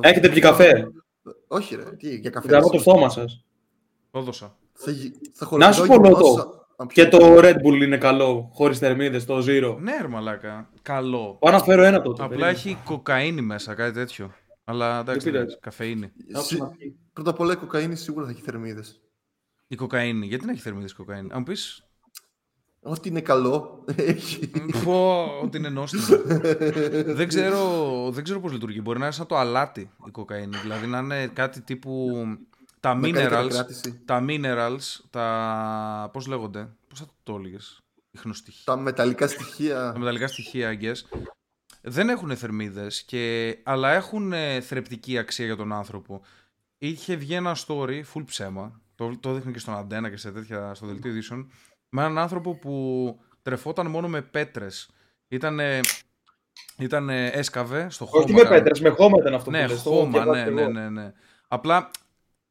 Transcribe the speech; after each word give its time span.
Έχετε 0.00 0.28
πιει 0.28 0.40
καφέ; 0.40 0.88
Όχι, 1.48 1.74
ρε, 1.76 1.82
τι, 1.82 2.16
για 2.16 2.30
καφέ. 2.30 2.48
Γραμμώ 2.48 2.68
το 2.70 2.78
στόμα 2.78 3.08
σας. 3.08 3.44
Το 4.10 4.18
έδωσα. 4.18 4.56
Θα, 4.72 4.90
γι- 4.90 5.12
θα 5.32 5.56
Να 5.56 5.72
σου 5.72 5.80
χορηγώ 5.84 5.96
πω, 5.98 6.06
γυμνός 6.08 6.20
Λότο. 6.36 6.40
α- 6.50 6.64
αν 6.76 6.86
Και 6.88 7.06
πιω- 7.06 7.18
το 7.20 7.38
Red 7.38 7.54
Bull 7.56 7.82
είναι 7.82 7.98
καλό, 7.98 8.50
χωρίς 8.52 8.78
θερμίδες, 8.78 9.24
το 9.24 9.38
Zero. 9.46 9.76
Ναι, 9.80 9.92
ρε 10.00 10.08
μαλάκα. 10.08 10.70
Καλό. 10.82 11.36
Πάω 11.40 11.52
να 11.52 11.60
φέρω 11.62 11.82
ένα 11.82 12.02
τότε. 12.02 12.22
Απλά 12.22 12.28
περίμενε. 12.28 12.52
έχει 12.58 12.78
κοκαίνη 12.84 13.40
μέσα, 13.40 13.74
κάτι 13.74 13.92
τέτοιο. 13.92 14.32
Αλλά 14.64 14.98
εντάξει, 15.00 15.26
πειράζει. 15.26 15.42
εντάξει, 15.44 15.58
καφεΐνη. 15.60 16.12
Συ- 16.32 16.58
Πρώτα 17.12 17.30
απ' 17.30 17.40
όλα 17.40 17.52
η 17.52 17.56
κοκαίνη 17.56 17.96
σίγουρα 17.96 18.24
θα 18.24 18.30
έχει 18.30 18.40
θερμίδες. 18.42 19.00
Η 19.66 19.76
κοκαίνη. 19.76 20.26
Γιατί 20.26 20.44
να 20.46 20.52
έχει 20.52 20.60
θερμίδες 20.60 20.90
η 20.90 20.94
κοκαίνη; 20.94 21.28
Αν 21.32 21.38
μου 21.38 21.42
πεις, 21.42 21.84
Ό,τι 22.86 23.08
είναι 23.08 23.20
καλό 23.20 23.84
έχει. 23.96 24.50
πω 24.84 25.24
ότι 25.42 25.56
είναι 25.56 25.68
νόστιμο. 25.68 26.04
δεν, 27.18 27.28
ξέρω, 27.28 28.10
δεν 28.10 28.24
ξέρω 28.24 28.40
πώς 28.40 28.52
λειτουργεί. 28.52 28.80
Μπορεί 28.82 28.98
να 28.98 29.04
είναι 29.04 29.14
σαν 29.14 29.26
το 29.26 29.36
αλάτι 29.36 29.90
η 30.06 30.10
κοκαίνη. 30.10 30.56
Δηλαδή 30.56 30.86
να 30.86 30.98
είναι 30.98 31.26
κάτι 31.26 31.60
τύπου... 31.60 32.10
Τα 32.80 32.94
Να 32.94 33.00
κάνει 33.00 33.12
minerals, 33.12 33.30
κατακράτηση. 33.30 34.02
τα 34.04 34.24
minerals, 34.28 35.04
τα... 35.10 36.10
πώς 36.12 36.26
λέγονται, 36.26 36.68
πώς 36.88 36.98
θα 36.98 37.06
το 37.22 37.34
έλεγες, 37.34 37.82
ιχνοστοιχεία. 38.10 38.62
Τα 38.64 38.76
μεταλλικά 38.76 39.26
στοιχεία. 39.26 39.92
τα 39.92 39.98
μεταλλικά 39.98 40.26
στοιχεία, 40.26 40.78
I 40.78 40.84
guess, 40.84 41.18
δεν 41.82 42.08
έχουν 42.08 42.36
θερμίδες, 42.36 43.02
και... 43.02 43.56
αλλά 43.62 43.92
έχουν 43.92 44.32
ε, 44.32 44.60
θρεπτική 44.60 45.18
αξία 45.18 45.44
για 45.46 45.56
τον 45.56 45.72
άνθρωπο. 45.72 46.20
Είχε 46.78 47.14
βγει 47.14 47.34
ένα 47.34 47.56
story, 47.66 48.02
full 48.14 48.24
ψέμα, 48.24 48.80
το, 48.94 49.18
το 49.20 49.34
δείχνει 49.34 49.52
και 49.52 49.58
στον 49.58 49.76
Αντένα 49.76 50.10
και 50.10 50.16
σε 50.16 50.32
τέτοια, 50.32 50.74
στο 50.74 50.86
δελτίο 50.86 51.10
ειδήσεων, 51.10 51.50
με 51.94 52.02
έναν 52.02 52.18
άνθρωπο 52.18 52.54
που 52.54 52.74
τρεφόταν 53.42 53.86
μόνο 53.86 54.08
με 54.08 54.22
πέτρες. 54.22 54.90
Ήτανε, 55.28 55.80
ήτανε 56.78 57.26
έσκαβε 57.26 57.86
στο 57.90 58.04
χώμα. 58.04 58.24
Όχι 58.24 58.32
με 58.34 58.42
πέτρες, 58.48 58.80
με 58.80 58.88
χώμα 58.88 59.16
ήταν 59.20 59.34
αυτό 59.34 59.50
Ναι, 59.50 59.62
που 59.64 59.70
λες, 59.70 59.82
το 59.82 59.90
χώμα, 59.90 60.10
διαβάζω 60.10 60.38
ναι, 60.40 60.44
και 60.44 60.50
ναι, 60.50 60.60
εγώ. 60.62 60.70
ναι, 60.70 60.88
ναι. 60.88 61.12
Απλά 61.48 61.90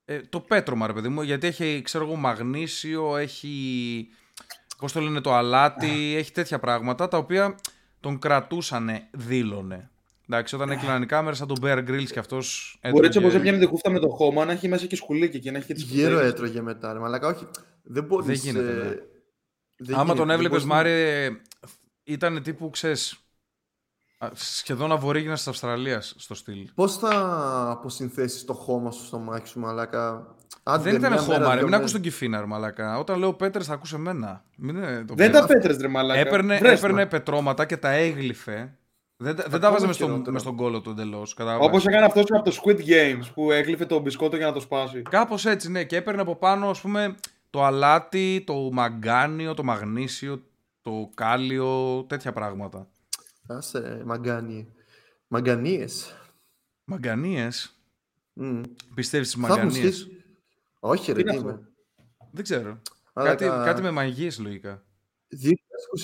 ε, 0.05 0.19
το 0.19 0.39
πέτρωμα, 0.39 0.87
ρε 0.87 0.93
παιδί 0.93 1.07
μου, 1.07 1.21
γιατί 1.21 1.47
έχει, 1.47 1.81
ξέρω 1.83 2.05
εγώ, 2.05 2.15
μαγνήσιο, 2.15 3.17
έχει, 3.17 4.07
πώς 4.77 4.91
το 4.91 4.99
λένε, 4.99 5.21
το 5.21 5.33
αλάτι, 5.33 6.15
έχει 6.17 6.31
τέτοια 6.31 6.59
πράγματα, 6.59 7.07
τα 7.07 7.17
οποία 7.17 7.55
τον 7.99 8.19
κρατούσανε, 8.19 9.07
δήλωνε. 9.11 9.89
Εντάξει, 10.29 10.55
όταν 10.55 10.69
έκλειναν 10.71 11.01
οι 11.01 11.05
κάμερες, 11.05 11.37
σαν 11.37 11.47
τον 11.47 11.57
Bear 11.61 11.77
Grylls 11.77 12.07
και 12.11 12.19
αυτός 12.19 12.79
Μπορεί 12.91 13.05
έτσι 13.05 13.17
όπως 13.17 13.29
έτρωγε- 13.29 13.35
έπιανε 13.47 13.57
τη 13.65 13.65
χούφτα 13.71 13.89
με 13.89 13.99
το 13.99 14.07
χώμα 14.09 14.45
να 14.45 14.51
έχει 14.51 14.67
μέσα 14.67 14.85
και 14.85 14.95
σκουλίκι 14.95 15.39
και 15.39 15.51
να 15.51 15.57
έχει 15.57 15.67
και 15.67 15.73
τις 15.73 15.83
Γέρο 15.83 16.07
πρωτεΐνες. 16.09 16.33
έτρωγε 16.33 16.61
μετά, 16.61 16.93
ρε 16.93 16.99
μαλάκα. 16.99 17.27
Όχι, 17.27 17.47
δεν 17.83 18.03
μπορείς... 18.03 18.25
Δεν 18.25 18.35
γίνεται, 18.35 18.71
ε, 18.71 18.73
ναι. 18.89 18.95
Δεν 19.77 19.93
Άμα 19.95 20.03
γίνεται, 20.03 20.17
τον 20.17 20.27
δεν 20.27 20.35
έβλεπες, 20.35 20.65
μπορείς- 20.65 20.87
Μάρι, 20.89 21.41
ήταν 22.03 22.43
τύπου, 22.43 22.69
ξέρεις, 22.69 23.17
α, 24.17 24.27
σχεδόν 24.33 24.91
αβορήγινας 24.91 25.37
της 25.37 25.47
Αυστραλίας 25.47 26.13
στο 26.17 26.35
στυλ. 26.35 26.69
Πώς 26.75 26.97
θα 26.97 27.11
αποσυνθέσεις 27.71 28.45
το 28.45 28.53
χώμα 28.53 28.91
σου 28.91 29.05
στο 29.05 29.17
μάχη 29.17 29.47
σου, 29.47 29.59
μαλάκα; 29.59 30.35
Άντε, 30.63 30.83
Δεν 30.83 30.95
ήταν 30.95 31.11
μια 31.11 31.21
χώμα, 31.21 31.37
μέρα, 31.37 31.49
ρε. 31.49 31.55
δυο 31.57 31.65
Μην 31.65 31.73
ακούς 31.73 31.91
μέρες. 31.91 31.91
τον 31.91 32.01
Κιφίνα, 32.01 32.39
ρε 32.39 32.45
μαλάκα. 32.45 32.97
Όταν 32.99 33.19
λέω 33.19 33.33
Πέτρες 33.33 33.65
θα 33.65 33.73
ακούς 33.73 33.93
εμένα. 33.93 34.43
Μην 34.57 34.75
είναι 34.75 35.03
το 35.07 35.13
Δεν 35.15 35.29
πλέον. 35.29 35.31
τα 35.31 35.53
πέτρες, 35.53 35.77
ρε 35.77 35.87
μαλάκα. 35.87 36.19
Έπαιρνε, 36.19 36.57
Βρες 36.57 36.79
τα. 36.79 36.85
έπαιρνε 36.87 37.05
πετρώματα 37.05 37.65
και 37.65 37.77
τα 37.77 37.89
έγλυφε. 37.89 38.77
Δεν, 39.17 39.35
τα- 39.35 39.41
δεν 39.41 39.51
τα 39.51 39.55
Ακόμα 39.57 39.71
βάζε 39.71 39.85
μες 39.85 39.95
στο, 39.95 40.05
χειρότερο. 40.05 40.31
μες 40.31 40.41
στον 40.41 40.55
κόλο 40.55 40.81
του 40.81 40.89
εντελώς. 40.89 41.35
Όπως 41.59 41.85
έκανε 41.85 42.05
αυτός 42.05 42.23
από 42.29 42.43
το 42.51 42.57
Squid 42.63 42.77
Games 42.79 43.31
που 43.33 43.51
έκλειφε 43.51 43.85
το 43.85 43.99
μπισκότο 43.99 44.35
για 44.37 44.45
να 44.45 44.51
το 44.53 44.59
σπάσει. 44.59 45.01
Κάπως 45.01 45.45
έτσι, 45.45 45.71
ναι. 45.71 45.83
Και 45.83 45.95
έπαιρνε 45.95 46.21
από 46.21 46.35
πάνω, 46.35 46.69
ας 46.69 46.81
πούμε, 46.81 47.15
το 47.53 47.63
αλάτι, 47.63 48.43
το 48.45 48.69
μαγκάνιο, 48.71 49.53
το 49.53 49.63
μαγνήσιο, 49.63 50.43
το 50.81 51.09
κάλιο, 51.13 52.03
τέτοια 52.09 52.31
πράγματα. 52.33 52.89
Άσε, 53.47 53.79
ρε, 53.79 54.03
μαγκάνιε. 54.03 54.65
Μαγκανίες. 55.27 56.15
Μαγκανίες. 56.83 57.79
Μμ. 58.33 58.61
Πιστεύεις 58.95 59.29
στις 59.31 59.41
Θα 59.41 59.47
έχουν 59.47 59.65
μαγκανίες; 59.65 59.95
σχέση. 59.95 60.23
Όχι, 60.79 61.11
ρε, 61.11 61.13
Τι 61.13 61.21
είναι 61.21 61.31
τι 61.31 61.37
αυτό; 61.37 61.49
είμαι. 61.49 61.69
Δεν 62.31 62.43
ξέρω. 62.43 62.81
Μαλάκα, 63.13 63.47
Κάτι, 63.47 63.65
κάτι 63.65 63.81
με 63.81 63.91
μαγείες 63.91 64.39
λογικά. 64.39 64.83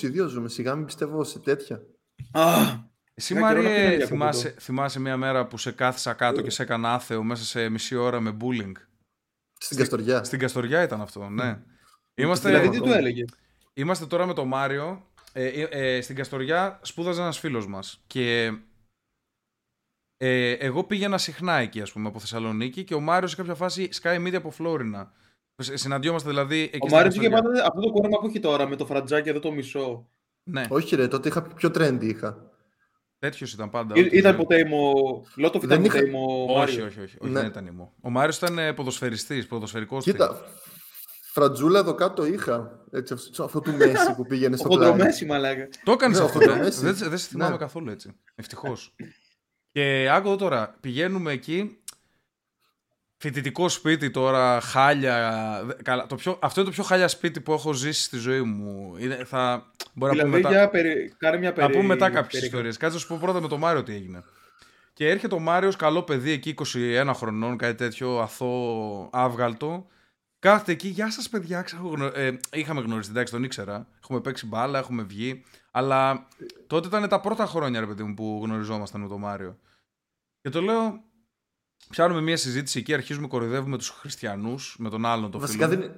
2022 0.02 0.26
ζούμε, 0.28 0.48
σιγά 0.48 0.74
μην 0.74 0.84
πιστεύω 0.84 1.24
σε 1.24 1.38
τέτοια. 1.38 1.82
Α, 2.30 2.52
Εσύ, 3.14 3.34
Ένα 3.34 3.46
καιρό 3.46 3.62
να 3.62 3.68
Μάριε, 3.70 3.80
πίνω 3.80 3.94
για 3.96 4.06
θυμάσαι, 4.06 4.54
θυμάσαι 4.60 5.00
μια 5.00 5.16
μέρα 5.16 5.46
που 5.46 5.58
σε 5.58 5.72
κάθισα 5.72 6.14
κάτω 6.14 6.42
και 6.42 6.50
σε 6.50 6.62
έκανα 6.62 6.92
άθεο 6.94 7.22
μέσα 7.22 7.44
σε 7.44 7.68
μισή 7.68 7.96
ώρα 7.96 8.20
με 8.20 8.36
bullying; 8.40 8.72
Στην 9.62 9.76
Καστοριά. 9.76 10.24
Στην 10.24 10.38
Καστοριά 10.38 10.82
ήταν 10.82 11.00
αυτό, 11.00 11.28
ναι. 11.28 11.58
Είμαστε, 12.14 12.48
δηλαδή 12.48 12.68
τι 12.68 12.76
ακόμα. 12.76 12.92
του 12.92 12.98
έλεγε; 12.98 13.24
Είμαστε 13.74 14.06
τώρα 14.06 14.26
με 14.26 14.34
τον 14.34 14.48
Μάριο. 14.48 15.04
Ε, 15.32 15.46
ε, 15.46 15.96
ε, 15.96 16.00
στην 16.00 16.16
Καστοριά 16.16 16.78
σπούδαζε 16.82 17.20
ένας 17.20 17.38
φίλος 17.38 17.66
μας. 17.66 18.00
Και 18.06 18.52
ε, 20.16 20.50
εγώ 20.52 20.84
πήγαινα 20.84 21.18
συχνά 21.18 21.54
εκεί, 21.56 21.80
ας 21.80 21.92
πούμε, 21.92 22.08
από 22.08 22.18
Θεσσαλονίκη 22.18 22.84
και 22.84 22.94
ο 22.94 23.00
Μάριος 23.00 23.30
σε 23.30 23.36
κάποια 23.36 23.54
φάση 23.54 23.92
σκάει 23.92 24.18
μύτη 24.18 24.36
από 24.36 24.50
Φλόρινα. 24.50 25.12
Συ- 25.62 25.76
Συναντιόμαστε 25.78 26.28
δηλαδή 26.28 26.60
εκεί 26.62 26.76
Ο 26.80 26.86
στην 26.86 26.94
Μάριος 26.96 27.14
είχε 27.14 27.28
Καστοριά. 27.28 27.52
πάντα 27.62 27.68
αυτό 27.68 27.80
το 27.80 27.90
κόρεμα 27.92 28.18
που 28.18 28.26
έχει 28.26 28.40
τώρα 28.40 28.68
με 28.68 28.76
το 28.76 28.86
φρατζάκι 28.86 29.28
εδώ 29.28 29.38
το 29.40 29.52
μισό. 29.52 30.08
Ναι, 30.50 30.64
Όχι, 30.68 30.96
ρε, 30.96 31.08
τότε 31.08 31.28
είχα 31.28 31.42
πιο 31.42 31.68
trendy 31.74 32.02
είχα. 32.04 32.49
Τέτοιος 33.20 33.52
ήταν 33.52 33.70
πάντα. 33.70 33.94
Ή- 33.96 34.00
ό,τι 34.00 34.16
Ήταν 34.16 34.36
δεν- 34.36 34.40
ποτέ 34.46 34.58
ήμο. 34.58 34.92
Λότοφ 35.36 35.64
Δεν 35.64 35.70
ήταν 35.80 35.82
ποτέ 35.92 35.98
είχα- 35.98 36.06
ήμο. 36.08 36.44
Όχι, 36.48 36.58
Μάριο. 36.58 36.84
όχι, 36.86 37.00
όχι, 37.00 37.16
όχι 37.20 37.32
Ναι. 37.32 37.40
δεν 37.40 37.48
ήταν 37.48 37.66
ήμο. 37.66 37.92
Ο 38.02 38.10
Μάριος 38.10 38.36
ήταν 38.36 38.58
ε, 38.58 38.72
ποδοσφαιριστής, 38.72 39.46
ποδοσφαιρικός. 39.46 40.04
Κοίτα, 40.04 40.44
φρατζούλα 41.32 41.78
εδώ 41.78 41.94
κάτω 41.94 42.24
είχα. 42.26 42.78
Έτσι, 42.92 43.12
αυτό, 43.12 43.44
αυτό 43.44 43.60
του 43.60 43.72
Μέση 43.76 44.14
που 44.16 44.26
πήγαινε 44.26 44.54
Ο 44.54 44.58
στο 44.58 44.68
πλάι. 44.68 44.88
χοντρομέση, 44.88 45.24
μαλάκα. 45.26 45.68
Το 45.84 45.92
έκανε 45.92 46.18
Ναι, 46.18 46.24
αυτό, 46.24 46.38
ο 46.38 46.42
ε. 46.42 46.46
Χοντρομέση. 46.46 46.80
Δεν, 46.84 46.94
δεν 46.94 47.18
σε 47.18 47.28
θυμάμαι 47.28 47.50
Ναι. 47.52 47.56
καθόλου 47.58 47.90
έτσι. 47.90 48.10
Ευτυχώς. 48.34 48.94
και 49.72 50.08
άκου 50.10 50.26
εδώ 50.26 50.36
τώρα. 50.36 50.76
Πηγαίνουμε 50.80 51.32
εκεί. 51.32 51.79
Φοιτητικό 53.22 53.68
σπίτι 53.68 54.10
τώρα, 54.10 54.60
χάλια. 54.60 55.62
δε- 55.66 55.82
Καλά, 55.82 56.06
το 56.06 56.14
πιο, 56.14 56.38
αυτό 56.42 56.60
είναι 56.60 56.68
το 56.68 56.74
πιο 56.74 56.84
χάλια 56.84 57.08
σπίτι 57.08 57.40
που 57.40 57.52
έχω 57.52 57.72
ζήσει 57.72 58.02
στη 58.02 58.16
ζωή 58.16 58.40
μου. 58.42 58.96
Είναι, 58.98 59.24
θα, 59.24 59.70
μπορεί 59.94 60.16
να 60.16 60.22
πούμε 60.22 60.36
Δηλαδή, 60.36 60.42
μετά, 60.42 60.48
για 60.48 60.68
περι... 60.68 61.14
κάνε 61.18 61.38
μια 61.38 61.48
να 61.48 61.54
περί... 61.54 61.72
πούμε 61.72 61.84
μετά 61.84 62.10
κάποιες 62.10 62.30
περί- 62.32 62.44
ιστορίες. 62.44 62.76
Κάτσε 62.76 62.94
να 62.96 63.00
σου 63.02 63.08
πω 63.08 63.18
πρώτα 63.20 63.40
με 63.40 63.48
τον 63.48 63.58
Μάριο 63.58 63.82
τι 63.82 63.92
έγινε. 63.94 64.24
Και 64.92 65.08
έρχεται 65.08 65.34
ο 65.34 65.38
Μάριος, 65.38 65.76
καλό 65.76 66.02
παιδί, 66.02 66.30
εκεί 66.30 66.54
21 66.74 67.10
χρονών, 67.14 67.56
κάτι 67.56 67.74
τέτοιο, 67.74 68.18
αθώο, 68.18 69.08
άβγαλτο. 69.12 69.86
Κάθεται 70.38 70.72
εκεί, 70.72 70.88
γεια 70.88 71.10
σας 71.10 71.28
παιδιά. 71.28 71.62
Ξέρω, 71.62 71.82
γνω- 71.88 72.16
ε, 72.16 72.38
είχαμε 72.52 72.80
γνωριστεί, 72.80 73.12
εντάξει, 73.12 73.32
τον 73.32 73.42
ήξερα. 73.42 73.86
Έχουμε 74.02 74.20
παίξει 74.20 74.46
μπάλα, 74.46 74.78
έχουμε 74.78 75.02
βγει. 75.02 75.44
Αλλά 75.70 76.26
τότε 76.66 76.86
ήταν 76.86 77.08
τα 77.08 77.20
πρώτα 77.20 77.46
χρόνια, 77.46 77.80
ρε 77.80 77.86
παιδί 77.86 78.02
μου, 78.02 78.14
που 78.14 78.40
γνωριζόμασταν 78.44 79.00
με 79.00 79.08
τον 79.08 79.20
Μάριο. 79.20 79.58
Και 80.42 80.48
το 80.48 80.60
λέω, 80.62 81.02
πιάνουμε 81.90 82.20
μια 82.20 82.36
συζήτηση 82.36 82.78
εκεί, 82.78 82.94
αρχίζουμε 82.94 83.26
κοροϊδεύουμε 83.26 83.76
τους 83.78 83.88
χριστιανούς 83.88 84.76
με 84.78 84.90
τον 84.90 85.06
άλλον 85.06 85.30
τον 85.30 85.40
Βασικά 85.40 85.68
φίλο. 85.68 85.80
δεν, 85.80 85.92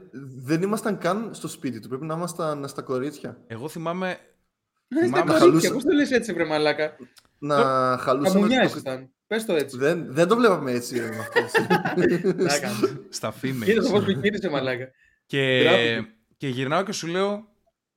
δεν 0.45 0.63
ήμασταν 0.63 0.99
καν 0.99 1.31
στο 1.35 1.49
σπίτι 1.49 1.81
του. 1.81 1.89
Πρέπει 1.89 2.05
να 2.05 2.15
ήμασταν 2.15 2.69
στα 2.69 2.83
κορίτσια. 2.83 3.41
Εγώ 3.47 3.69
θυμάμαι. 3.69 4.09
Ε, 4.11 4.17
Στα 4.97 5.05
θυμάμαι- 5.05 5.25
κορίτσια, 5.27 5.39
χαλούσα. 5.49 5.73
πώς 5.73 5.83
το 5.85 5.93
λες 5.93 6.11
έτσι, 6.11 6.33
βρε 6.33 6.45
μαλάκα; 6.45 6.97
Να 7.39 7.57
Τα 7.57 7.99
χαλούσαμε. 8.01 8.41
μουνιά 8.41 8.69
το- 8.71 8.77
ήταν. 8.79 9.11
Πες 9.27 9.45
το 9.45 9.53
έτσι. 9.55 9.77
Δεν, 9.77 10.07
δεν 10.15 10.29
το 10.29 10.37
βλέπαμε 10.37 10.73
έτσι. 10.73 10.99
ρε, 10.99 11.07
με 11.09 11.19
αυτές. 11.19 11.53
Να 12.47 12.59
κάνω. 12.59 12.77
Στα 13.09 13.31
φήμες. 13.33 13.69
Κοίτα 13.69 13.83
το 13.83 13.91
πώς 13.91 14.05
με 14.07 14.13
κίνησε, 14.13 14.49
μαλάκα. 14.51 14.89
Και, 15.27 15.61
Μπράβο. 15.63 16.09
και 16.37 16.49
γυρνάω 16.49 16.83
και 16.83 16.93
σου 16.93 17.07
λέω, 17.07 17.49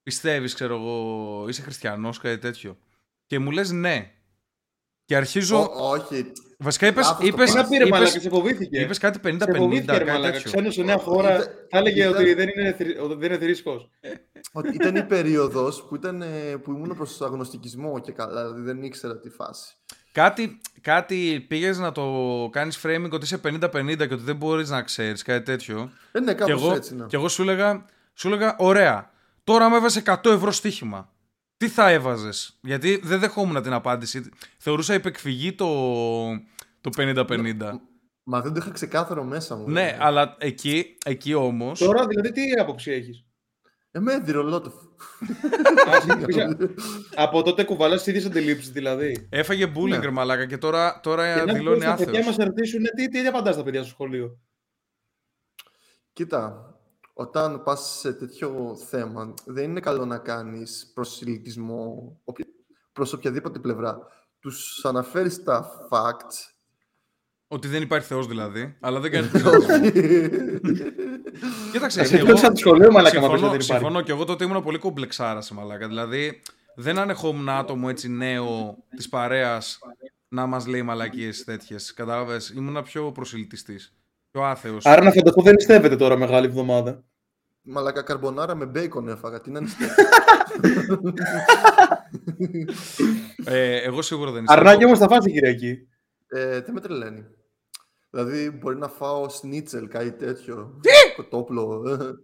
πιστεύεις, 0.04 0.54
ξέρω 0.54 0.76
εγώ, 0.76 1.46
είσαι 1.50 1.62
χριστιανός, 1.62 2.18
κάτι 2.20 2.38
τέτοιο. 2.38 2.78
Και 3.26 3.40
μου 3.40 3.52
λες 3.52 3.72
ναι. 3.72 4.12
Και 5.06 5.16
αρχίζω... 5.16 5.60
Ω, 5.62 5.90
όχι. 5.90 6.32
Βασικά 6.60 6.88
είπες, 6.88 7.06
λάθος 7.06 7.20
το 7.20 7.26
είπες, 7.26 7.46
πας. 7.46 7.54
Ένα 7.56 7.68
πήρε, 7.68 7.86
μαλάκα, 7.90 8.10
είπες, 8.10 8.22
σε 8.22 8.30
φοβήθηκε. 8.30 8.80
είπες 8.80 8.98
κάτι 8.98 9.20
50-50, 9.24 9.38
Σε 9.40 9.54
φοβήθηκε, 9.58 9.92
ρε 9.92 9.98
κάτι 9.98 10.12
μαλάκα. 10.12 10.32
τέτοιο. 10.34 10.52
Ξένος 10.52 10.74
σε 10.74 10.84
νέα 10.84 10.98
χώρα, 10.98 11.36
Ήταν- 11.36 11.48
θα 11.70 11.78
έλεγε 11.78 12.02
ήταν- 12.02 12.14
ότι 12.22 12.34
δεν 12.34 12.48
είναι, 12.58 12.72
θρη- 12.78 13.00
ότι 13.02 13.16
δεν 13.16 13.30
είναι 13.32 13.40
θρήσκος. 13.40 13.90
Ότι 14.52 14.74
ήταν 14.74 14.96
η 14.96 15.04
περίοδος 15.04 15.84
που, 15.90 15.96
ήταν, 15.96 16.22
ε, 16.22 16.26
που 16.64 16.72
ήμουν 16.72 16.96
προς 16.96 17.22
αγνωστικισμό 17.22 18.00
και 18.00 18.12
καλά. 18.12 18.42
Δηλαδή 18.44 18.62
δεν 18.62 18.84
ήξερα 18.84 19.18
τη 19.20 19.30
φάση. 19.30 19.74
Κάτι, 20.12 20.62
κάτι 20.82 21.46
πήγες 21.48 21.78
να 21.78 21.92
το 21.92 22.04
κάνεις 22.52 22.80
framing 22.84 23.10
ότι 23.12 23.24
είσαι 23.26 23.38
50-50 23.38 24.08
και 24.08 24.14
ότι 24.14 24.24
δεν 24.24 24.36
μπορείς 24.36 24.70
να 24.70 24.82
ξέρεις, 24.82 25.22
κάτι 25.22 25.44
τέτοιο. 25.46 25.92
Ε, 26.12 26.20
ναι, 26.20 26.34
Και 26.34 26.38
κάπως 26.40 26.62
εγώ, 26.64 26.74
έτσι. 26.74 26.96
Ναι. 26.96 27.06
και 27.06 27.16
εγώ 27.16 27.28
σου 27.28 27.42
έλεγα, 27.42 27.86
σου 28.14 28.28
έλεγα, 28.28 28.56
ωραία, 28.60 29.12
τώρα 29.44 29.70
μου 29.70 29.76
έβαζε 29.76 30.00
100 30.06 30.30
ευρώ 30.32 30.52
στοίχημα. 30.52 31.10
Τι 31.66 31.72
θα 31.72 31.90
έβαζες, 31.90 32.58
γιατί 32.62 33.00
δεν 33.04 33.20
δεχόμουν 33.20 33.62
την 33.64 33.74
απάντηση. 33.74 34.30
Θεωρούσα 34.58 34.94
υπεκφυγή 34.94 35.54
το, 35.54 35.68
το 36.82 36.90
50-50. 36.98 37.54
Μα 38.24 38.42
δεν 38.42 38.54
το 38.54 38.60
είχα 38.62 38.72
ξεκάθαρο 38.72 39.24
μέσα 39.24 39.56
μου. 39.56 39.70
Ναι, 39.70 39.88
ε. 39.88 39.98
αλλά 40.00 40.36
εκεί, 40.40 40.98
εκεί 41.06 41.34
όμως... 41.34 41.80
Τώρα, 41.80 42.08
δηλαδή, 42.08 42.32
τι 42.32 42.42
άποψη 42.60 42.92
έχεις; 42.92 43.26
Ε, 43.92 44.00
με 44.00 44.20
διρολότοφ. 44.20 44.74
Α, 45.90 46.02
συνήθιζα- 46.02 46.58
Από 47.16 47.44
τότε 47.44 47.64
κουβαλάς 47.64 47.98
τις 48.04 48.08
ίδιες 48.08 48.26
αντιλήψεις, 48.26 48.72
δηλαδή. 48.72 49.28
Έφαγε 49.30 49.72
bullying 49.76 49.88
Ναι. 49.90 49.98
ρε 50.00 50.10
μαλάκα 50.12 50.46
και 50.46 50.58
τώρα, 50.58 51.00
τώρα 51.04 51.34
Και 51.40 51.44
να 51.44 51.54
δηλώνει 51.54 51.78
πω 51.78 51.84
στα 51.86 51.96
παιδιά 51.96 52.20
άθεος. 52.20 52.38
μας 52.38 52.46
ρωτήσουν 52.48 52.84
τι, 52.96 53.10
τι 53.10 53.28
απαντάς 53.28 53.54
στα 53.54 53.64
παιδιά 53.64 53.80
στο 53.82 53.90
σχολείο; 53.90 54.40
Κοίτα, 56.14 56.75
όταν 57.18 57.64
πας 57.64 57.98
σε 58.00 58.14
τέτοιο 58.14 58.78
θέμα, 58.90 59.34
δεν 59.46 59.64
είναι 59.70 59.80
καλό 59.80 60.06
να 60.06 60.18
κάνεις 60.18 60.92
προσιλητισμό 60.94 62.16
οποια- 62.24 62.46
προς 62.94 63.14
οποιαδήποτε 63.14 63.60
πλευρά. 63.60 64.00
Τους 64.40 64.86
αναφέρεις 64.86 65.44
τα 65.44 65.88
facts 65.90 66.54
Ότι 67.48 67.68
δεν 67.68 67.82
υπάρχει 67.82 68.08
Θεός 68.08 68.28
δηλαδή, 68.28 68.78
αλλά 68.80 69.00
δεν 69.00 69.12
κάνει 69.12 69.28
τίποτα. 69.28 69.80
Κοίταξε, 71.72 72.04
Σε 72.06 72.16
εγώ 72.16 72.26
κλέψαν 72.26 72.50
το 72.50 72.56
σχολείο, 72.60 72.92
μαλάκα, 72.92 73.20
μα 73.22 73.30
πες 73.30 73.42
ότι 73.42 73.42
συμφωνώ, 73.42 73.52
δεν 73.52 73.60
υπάρχει. 73.60 73.64
συμφωνώ 73.84 74.02
και 74.02 74.12
εγώ 74.12 74.26
τότε 74.26 74.44
ήμουν 74.44 74.64
πολύ 74.64 74.78
κομπλεξάρα 74.78 75.42
σε 75.42 75.54
μαλάκα. 75.54 75.88
Δηλαδή, 75.88 76.42
δεν 76.76 76.98
ανεχόμουν 77.00 77.50
άτομο 77.50 77.88
έτσι 77.90 78.10
νέο 78.10 78.78
της 78.96 79.10
παρέας 79.10 79.80
να 80.28 80.46
μας 80.46 80.68
λέει 80.68 80.82
μαλακίες 80.82 81.44
τέτοιες. 81.44 81.94
Κατάλαβες, 81.94 82.50
ήμουν 82.50 82.84
πιο 82.84 83.12
προσιλητιστής. 83.12 83.94
Πιο 84.36 84.44
άθεος. 84.44 84.86
Άρα 84.86 85.04
να 85.04 85.12
φανταστώ 85.12 85.42
δεν 85.42 85.54
νηστεύετε 85.54 85.96
τώρα 85.96 86.18
μεγάλη 86.18 86.46
εβδομάδα. 86.46 87.04
Μαλάκα 87.62 88.02
καρμπονάρα 88.02 88.56
με 88.56 88.66
μπέικον 88.66 89.10
έφαγα. 89.10 89.42
Τι 89.42 89.52
να 89.52 89.60
είναι 89.60 89.70
Ε, 93.46 93.76
εγώ 93.82 94.02
σίγουρα 94.02 94.32
δεν 94.32 94.44
είσαι. 94.44 94.54
Αρνάκι 94.54 94.86
όμως 94.86 95.00
θα 95.00 95.08
φάσει 95.08 95.32
Κυριακή. 95.32 95.78
ε, 96.28 96.62
Δεν 96.62 96.74
με 96.74 96.80
τρελαίνει. 96.82 97.26
Δηλαδή 98.10 98.50
μπορεί 98.52 98.78
να 98.78 98.88
φάω 98.88 99.30
σνίτσελ, 99.30 99.88
κάτι 99.88 100.12
τέτοιο. 100.12 100.80
Τι! 100.82 100.90
Κοτόπουλο. 101.16 101.82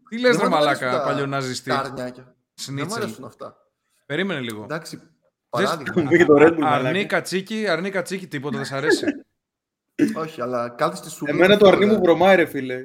Τι 0.09 0.19
λες 0.19 0.35
Δεν 0.37 0.43
ρε 0.43 0.49
μ' 0.49 0.53
αρέσουν 0.53 0.85
μαλάκα, 0.85 0.91
τα- 0.91 1.03
παλιοναζιστή. 1.03 1.69
Τα 1.69 1.77
αρνιάκια. 1.79 2.23
Δεν 2.23 2.33
μου 2.33 2.35
Σνίτσελ. 2.53 3.01
αρέσουν 3.01 3.25
αυτά. 3.25 3.55
Περίμενε 4.05 4.39
λίγο. 4.39 4.63
Εντάξει, 4.63 5.01
παράδειγμα. 5.49 6.01
Μου 6.01 6.09
και 6.09 6.25
το 6.25 6.33
Red 6.37 6.53
Bull, 6.53 6.61
Αρνή 6.63 6.83
μαλάκα. 6.83 7.05
κατσίκι, 7.05 7.67
αρνή 7.67 7.89
κατσίκι, 7.89 8.27
τίποτα 8.27 8.57
δεν 8.57 8.65
σ' 8.65 8.71
αρέσει. 8.71 9.05
Όχι, 10.15 10.41
αλλά 10.41 10.69
κάτω 10.69 10.95
στη 10.95 11.09
σου. 11.09 11.25
Εμένα 11.27 11.57
το 11.57 11.67
αρνί 11.67 11.85
μου 11.85 11.99
βρωμάει 12.03 12.35
ρε 12.35 12.45
φίλε. 12.45 12.75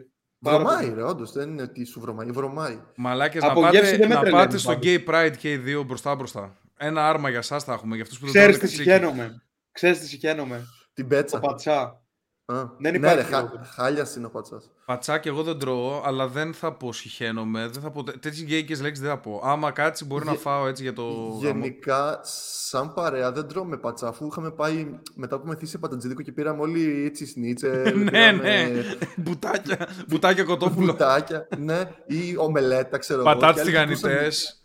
Πάρα 0.45 0.59
Βρωμάει, 0.59 0.85
πολύ. 0.85 0.95
ρε, 0.95 1.03
όντως. 1.03 1.33
Δεν 1.33 1.49
είναι 1.51 1.63
ότι 1.63 1.85
σου 1.85 2.01
βρωμάει. 2.01 2.31
Βρωμάει. 2.31 2.81
Μαλάκες, 2.97 3.43
να 3.43 3.49
Από 3.51 3.61
πάτε, 3.61 3.77
γεύση 3.77 3.97
δεν 3.97 4.09
με 4.09 4.15
να 4.15 4.21
τρελαίνει 4.21 4.43
πάτε 4.43 4.57
στο 4.59 4.73
πάντως. 4.73 4.85
Gay 4.87 5.05
Pride 5.09 5.37
και 5.39 5.53
οι 5.53 5.57
δύο 5.57 5.83
μπροστά 5.83 6.15
μπροστά. 6.15 6.59
Ένα 6.77 7.09
άρμα 7.09 7.29
για 7.29 7.39
εσάς 7.39 7.65
θα 7.65 7.73
έχουμε, 7.73 7.95
για 7.95 8.05
αυτούς 8.05 8.19
που 8.19 8.25
δεν 8.25 8.35
τρώνε 8.35 8.49
Ξέρεις 8.49 8.71
τι 8.71 8.77
κατσίκι. 8.77 8.91
συχαίνομαι. 8.91 9.43
Ξέρεις 9.73 9.99
τι 9.99 10.07
συχαίνομαι. 10.07 10.65
Την 10.95 11.09
πέτσα. 11.09 11.41
Το 11.41 11.47
πατσά. 11.47 12.03
Α, 12.49 12.55
Δεν 12.79 12.91
ναι, 12.93 12.97
υπάρχει 12.99 13.17
ρε, 13.17 13.23
χα... 13.23 13.37
χειρότερο. 13.37 13.63
χάλια 13.75 14.07
είναι 14.17 14.27
ο 14.27 14.31
πατσάς. 14.31 14.71
Πατσάκι 14.85 15.29
εγώ 15.29 15.43
δεν 15.43 15.59
τρώω, 15.59 16.03
αλλά 16.05 16.29
δεν 16.29 16.55
θα 16.55 16.73
πω 16.73 16.93
συχαίνομαι. 16.93 17.69
Δεν 17.69 17.83
θα 17.83 17.91
πω... 17.91 18.03
Τέτοιες 18.03 18.43
γκέικες 18.43 18.81
λέξεις 18.81 19.01
δεν 19.05 19.11
θα 19.13 19.19
πω. 19.19 19.41
Άμα 19.45 19.71
κάτσει 19.71 20.05
μπορεί 20.05 20.25
να 20.25 20.31
Γε- 20.31 20.41
φάω 20.41 20.67
έτσι 20.67 20.83
για 20.83 20.93
το 20.93 21.03
γαμό. 21.03 21.39
Γενικά, 21.41 22.21
σαν 22.69 22.95
παρέα 22.95 23.33
δεν 23.33 23.47
τρώμε 23.49 23.77
πατσά. 23.77 24.09
Αφού 24.09 24.27
είχαμε 24.27 24.51
πάει 24.51 25.01
μετά 25.15 25.41
που 25.41 25.47
με 25.47 25.57
θύσει 25.57 25.79
πατατζίδικο 25.79 26.23
και 26.23 26.33
πήραμε 26.33 26.61
όλοι 26.61 27.05
έτσι 27.05 27.27
σνίτσε. 27.27 27.93
ναι, 28.11 28.33
ναι. 28.33 28.71
Μπουτάκια, 29.17 29.89
μπουτάκια 30.09 30.45
κοτόπουλο. 30.45 30.93
Μπουτάκια, 30.93 31.49
ναι, 31.59 31.91
ή 32.07 32.37
ομελέτα, 32.37 32.99
ξέρω 32.99 33.21
εγώ. 33.21 33.29
Πατάτες 33.33 33.65
Και 33.71 33.79
άλλοι 33.79 33.87
κοιτούσαν- 33.87 34.11
τηγανιτές. 34.11 34.61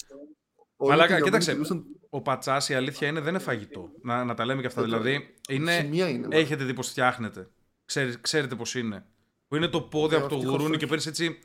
όλοι 0.77 0.89
Μαλάκα, 0.89 1.07
τελειωμένοι 1.07 1.23
κοίταξε. 1.25 1.51
κοιτούσαν- 1.51 1.83
Ο 2.09 2.21
πατσάς 2.21 2.69
η 2.69 2.73
αλήθεια 2.73 3.07
είναι 3.07 3.19
δεν 3.19 3.29
είναι 3.29 3.39
φαγητό. 3.43 3.89
Να, 4.03 4.23
να 4.23 4.33
τα 4.33 4.45
λέμε 4.45 4.61
και 4.61 4.67
αυτά. 4.67 4.81
Δεν 4.81 4.89
το- 4.89 4.97
Δηλαδή, 4.99 5.35
είναι, 5.49 5.71
Σημεία 5.71 6.09
είναι. 6.09 6.27
μα. 6.27 6.37
έχετε 6.37 6.63
δει 6.63 6.73
πως 6.73 6.87
φτιάχνετε. 6.89 7.47
Ξέρει, 7.91 8.17
ξέρετε 8.21 8.55
πως 8.55 8.75
είναι. 8.75 9.05
Που 9.47 9.55
είναι 9.55 9.67
το 9.67 9.81
πόδι 9.81 10.15
Ε, 10.15 10.17
από 10.17 10.27
το 10.27 10.33
ευτυχώς 10.35 10.53
γουρούνι 10.53 10.69
όχι. 10.75 10.79
και 10.79 10.88
παίρνεις 10.88 11.05
έτσι. 11.05 11.39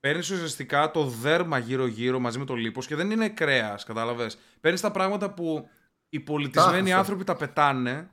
Παίρνεις 0.00 0.30
ουσιαστικά 0.30 0.90
το 0.90 1.04
δέρμα 1.04 1.58
γύρω-γύρω 1.58 2.18
μαζί 2.18 2.38
με 2.38 2.44
το 2.44 2.54
λίπος 2.54 2.86
και 2.86 2.94
δεν 2.94 3.10
είναι 3.10 3.28
κρέας, 3.28 3.84
κατάλαβες. 3.84 4.38
Παίρνεις 4.60 4.80
τα 4.80 4.90
πράγματα 4.90 5.30
που 5.34 5.68
οι 6.08 6.20
πολιτισμένοι 6.20 6.72
Τάχασε. 6.76 6.94
άνθρωποι 6.94 7.24
τα 7.24 7.36
πετάνε 7.36 8.10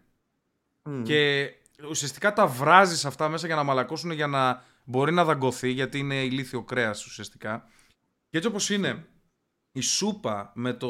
Μμ. 0.89 1.03
και 1.03 1.51
ουσιαστικά 1.89 2.33
τα 2.33 2.47
βράζεις 2.47 3.06
αυτά 3.06 3.29
μέσα 3.29 3.45
για 3.47 3.56
να 3.56 3.63
μαλακώσουν 3.63 4.11
για 4.11 4.27
να 4.27 4.63
μπορεί 4.83 5.11
να 5.11 5.23
δαγκωθεί 5.23 5.69
γιατί 5.69 6.00
είναι 6.00 6.23
ηλίθιο 6.23 6.63
κρέας 6.63 7.06
ουσιαστικά. 7.06 7.67
Και 8.29 8.38
έτσι 8.38 8.50
όπως 8.50 8.69
είναι 8.69 9.06
η 9.71 9.81
σούπα 9.81 10.51
με 10.56 10.73
το. 10.73 10.88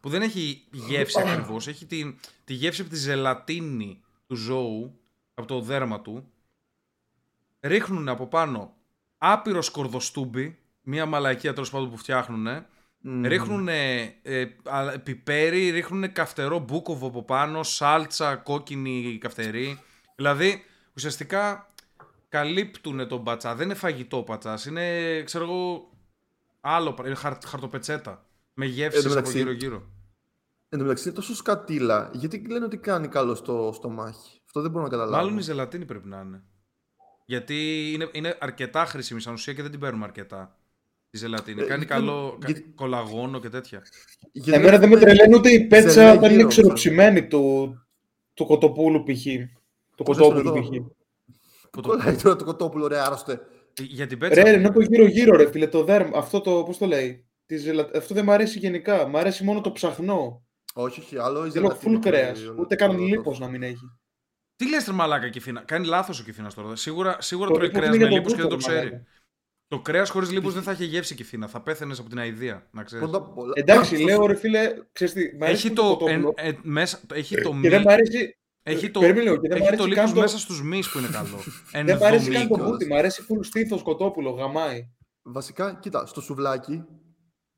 που 0.00 0.08
δεν 0.08 0.22
έχει 0.22 0.66
γεύση 0.72 1.20
ακριβώς, 1.26 1.68
έχει 1.68 1.86
τη, 1.86 2.16
τη 2.44 2.52
γεύση 2.54 2.80
από 2.80 2.90
τη 2.90 2.96
ζελατίνη 2.96 4.02
του 4.26 4.34
ζώου, 4.34 4.99
από 5.34 5.46
το 5.48 5.60
δέρμα 5.60 6.00
του. 6.00 6.32
Ρίχνουν 7.60 8.08
από 8.08 8.26
πάνω 8.26 8.74
άπειρος 9.18 9.66
σκορδοστούμπι, 9.66 10.58
μία 10.82 11.06
μαλακία 11.06 11.52
τέλος 11.52 11.70
πάντων 11.70 11.90
που 11.90 11.96
φτιάχνουν. 11.96 12.66
Μμ. 13.02 13.24
Ρίχνουν 13.24 13.68
πιπέρι, 15.02 15.70
ρίχνουν 15.70 16.12
καυτερό 16.12 16.58
μπούκοβο 16.58 17.06
από 17.06 17.22
πάνω, 17.22 17.62
σάλτσα 17.62 18.36
κόκκινη 18.36 19.18
καυτερή. 19.20 19.80
Δηλαδή, 20.16 20.64
ουσιαστικά 20.94 21.72
καλύπτουν 22.28 23.08
τον 23.08 23.24
πατσά. 23.24 23.54
Δεν 23.54 23.64
είναι 23.64 23.74
φαγητό 23.74 24.22
πατσάς. 24.22 24.64
Είναι, 24.64 25.22
ξέρω 25.22 25.44
εγώ, 25.44 25.90
άλλο 26.60 26.92
πράγμα. 26.92 27.06
Είναι 27.06 27.20
χαρ- 27.20 27.46
χαρτοπετσέτα. 27.46 28.24
Με 28.54 28.64
Εν 28.64 28.70
γεύσεις 28.70 29.02
τω 29.02 29.08
από 29.08 29.14
μεταξύ, 29.18 29.38
γύρω-γύρω. 29.38 29.90
Εν 30.68 30.78
τω 30.78 30.84
μεταξύ 30.84 31.08
είναι 31.08 31.16
τόσο 31.16 31.34
σκατήλα. 31.34 32.10
Γιατί 32.12 32.46
λένε 32.48 32.64
ότι 32.64 32.76
κάνει 32.76 33.08
καλό 33.08 33.34
στο 33.34 33.72
στομάχι; 33.74 34.39
Αυτό 34.52 34.62
δεν 34.62 34.70
μπορώ 34.70 34.84
να 34.84 34.90
καταλάβω. 34.90 35.16
Μάλλον 35.24 35.38
η 35.38 35.42
ζελατίνη 35.42 35.84
πρέπει 35.84 36.08
να 36.08 36.20
είναι. 36.26 36.42
Γιατί 37.26 37.90
είναι, 37.94 38.08
είναι 38.12 38.36
αρκετά 38.40 38.84
χρήσιμη 38.84 39.20
σαν 39.20 39.32
ουσία 39.32 39.52
και 39.52 39.62
δεν 39.62 39.70
την 39.70 39.80
παίρνουμε 39.80 40.04
αρκετά. 40.04 40.56
Η 41.10 41.18
ζελατίνη. 41.18 41.60
Ε, 41.60 41.64
Κάνει 41.64 41.84
γιατί- 41.84 41.86
καλό 42.00 42.36
κα- 42.40 42.46
γιατί- 42.50 42.72
κολαγόνο 42.74 43.40
και 43.40 43.48
τέτοια. 43.48 43.82
Γιατί 44.32 44.52
Εμένα 44.52 44.78
δεν 44.78 44.88
με 44.88 44.94
έχουμε- 44.94 45.00
τρελαίνει 45.00 45.34
ούτε 45.34 45.50
η 45.50 45.66
πέτσα 45.66 45.88
Ζελέ 45.88 46.10
όταν 46.10 46.24
είναι 46.24 46.34
γύρω, 46.34 46.48
ξεροψημένη 46.48 47.26
του, 47.26 47.74
του 48.34 48.44
κοτοπούλου 48.46 49.02
π.χ. 49.02 49.24
Το 49.94 50.02
Πώς 50.02 50.16
κοτόπουλο 50.18 50.54
είναι 50.56 50.60
π.χ. 50.60 50.74
εδώ; 50.74 50.92
Κολλάει 51.82 52.16
τώρα 52.16 52.36
το 52.36 52.44
κοτόπουλο, 52.44 52.86
ρε, 52.86 53.00
άρρωστε. 53.00 53.40
Για 53.80 54.06
την 54.06 54.18
πέτσα. 54.18 54.42
Ρε, 54.42 54.50
ενώ 54.52 54.70
το 54.72 54.80
γύρω-γύρω, 54.80 55.36
ρε 55.36 55.50
φίλε, 55.50 55.66
το 55.66 55.84
δέρμα. 55.84 56.18
Αυτό 56.18 56.40
το, 56.40 56.62
πώς 56.62 56.78
το 56.78 56.86
λέει. 56.86 57.24
Τη 57.46 57.56
ζελα... 57.56 57.88
Αυτό 57.94 58.14
δεν 58.14 58.24
μου 58.24 58.32
αρέσει 58.32 58.58
γενικά. 58.58 59.06
Μ' 59.08 59.16
αρέσει 59.16 59.44
μόνο 59.44 59.60
το 59.60 59.72
ψαχνό. 59.72 60.42
Όχι, 60.74 61.00
όχι, 61.00 61.18
άλλο 61.18 61.46
η 61.46 61.50
Θέλω 61.50 61.66
ζελατίνη 61.66 61.94
full 61.96 62.00
που 62.02 62.08
κρέας. 62.08 62.38
λέει, 62.40 62.48
Ούτε 62.48 62.58
όλο- 62.58 62.76
καν 62.76 62.90
όλο 62.90 63.04
λίπος 63.04 63.24
τόσο. 63.24 63.40
να 63.44 63.48
μην 63.50 63.62
έχει. 63.62 63.99
Τι 64.60 64.68
λες 64.68 64.86
ρε 64.86 64.92
μαλάκα 64.92 65.28
Κιφίνα; 65.28 65.60
Κάνει 65.60 65.86
λάθος 65.86 66.20
ο 66.20 66.22
Κιφίνας 66.24 66.54
τώρα. 66.54 66.76
Σίγουρα, 66.76 67.16
σίγουρα 67.20 67.48
Το 67.48 67.54
τρώει 67.54 67.66
λίπος 67.66 67.80
κρέας 67.80 67.94
είναι 67.96 68.04
με 68.04 68.10
για 68.10 68.22
τον 68.22 68.24
λίπος 68.24 68.32
και 68.32 68.40
δεν 68.40 68.48
το 68.48 68.54
μπούτσο, 68.54 68.70
ξέρει. 68.70 68.86
μαλάκα. 68.86 69.06
Το 69.68 69.80
κρέας 69.80 70.10
χωρίς 70.10 70.30
λίπος 70.30 70.54
δεν 70.54 70.62
θα 70.62 70.72
είχε 70.72 70.84
γεύση 70.84 71.14
Κιφίνα. 71.14 71.46
Θα 71.48 71.60
πέθαινες 71.60 71.98
από 71.98 72.08
την 72.08 72.18
αηδία. 72.18 72.68
Να 72.70 72.82
ξέρεις. 72.82 73.08
Πρώτα 73.08 73.24
απ' 73.26 73.38
όλα- 73.38 73.52
Εντάξει, 73.56 73.96
Στο- 73.96 74.04
λέω 74.04 74.26
ρε 74.26 74.34
φίλε, 74.34 74.72
ξέρεις 74.92 75.12
τι, 75.14 75.36
μ' 75.36 75.42
αρέσει 75.42 75.66
Έχει 75.66 75.74
το 75.74 75.82
το, 75.82 75.88
κοτόπουλο 75.96 76.34
εν- 76.36 76.46
ε, 76.48 76.58
μέσα, 76.62 77.00
έχει 77.14 77.34
το 77.40 77.48
και 77.50 77.54
μη, 77.56 77.68
δεν 77.68 77.82
μ' 77.82 77.88
αρέσει, 77.88 78.38
έχει 78.62 78.90
το, 78.90 79.00
περίμενε 79.00 79.24
λίγο, 79.24 79.36
και 79.40 79.48
δεν 79.48 79.58
μ' 79.58 79.62
έχει 79.62 79.76
το 79.76 79.82
αρέσει 79.82 79.88
λίπος 79.88 80.04
καν 80.04 80.14
το- 80.14 80.20
μέσα 80.20 80.38
στους 80.38 80.62
μυς 80.62 80.90
που 80.90 80.98
είναι 80.98 81.08
καλό. 81.12 81.38
δεν 81.86 81.96
μ' 81.96 82.02
αρέσει 82.02 82.30
καν 82.30 82.32
το 82.34 82.40
Ενδομήκος. 82.40 82.70
μπούτι, 82.70 82.86
μ' 82.86 82.92
αρέσει 82.94 83.24
full 83.28 83.38
στήθος 83.40 83.82
κοτόπουλο, 83.82 84.30
γαμάει. 84.30 84.88
Βασικά, 85.22 85.78
κοίτα, 85.82 86.06
στο 86.06 86.20
σουβλάκι 86.20 86.84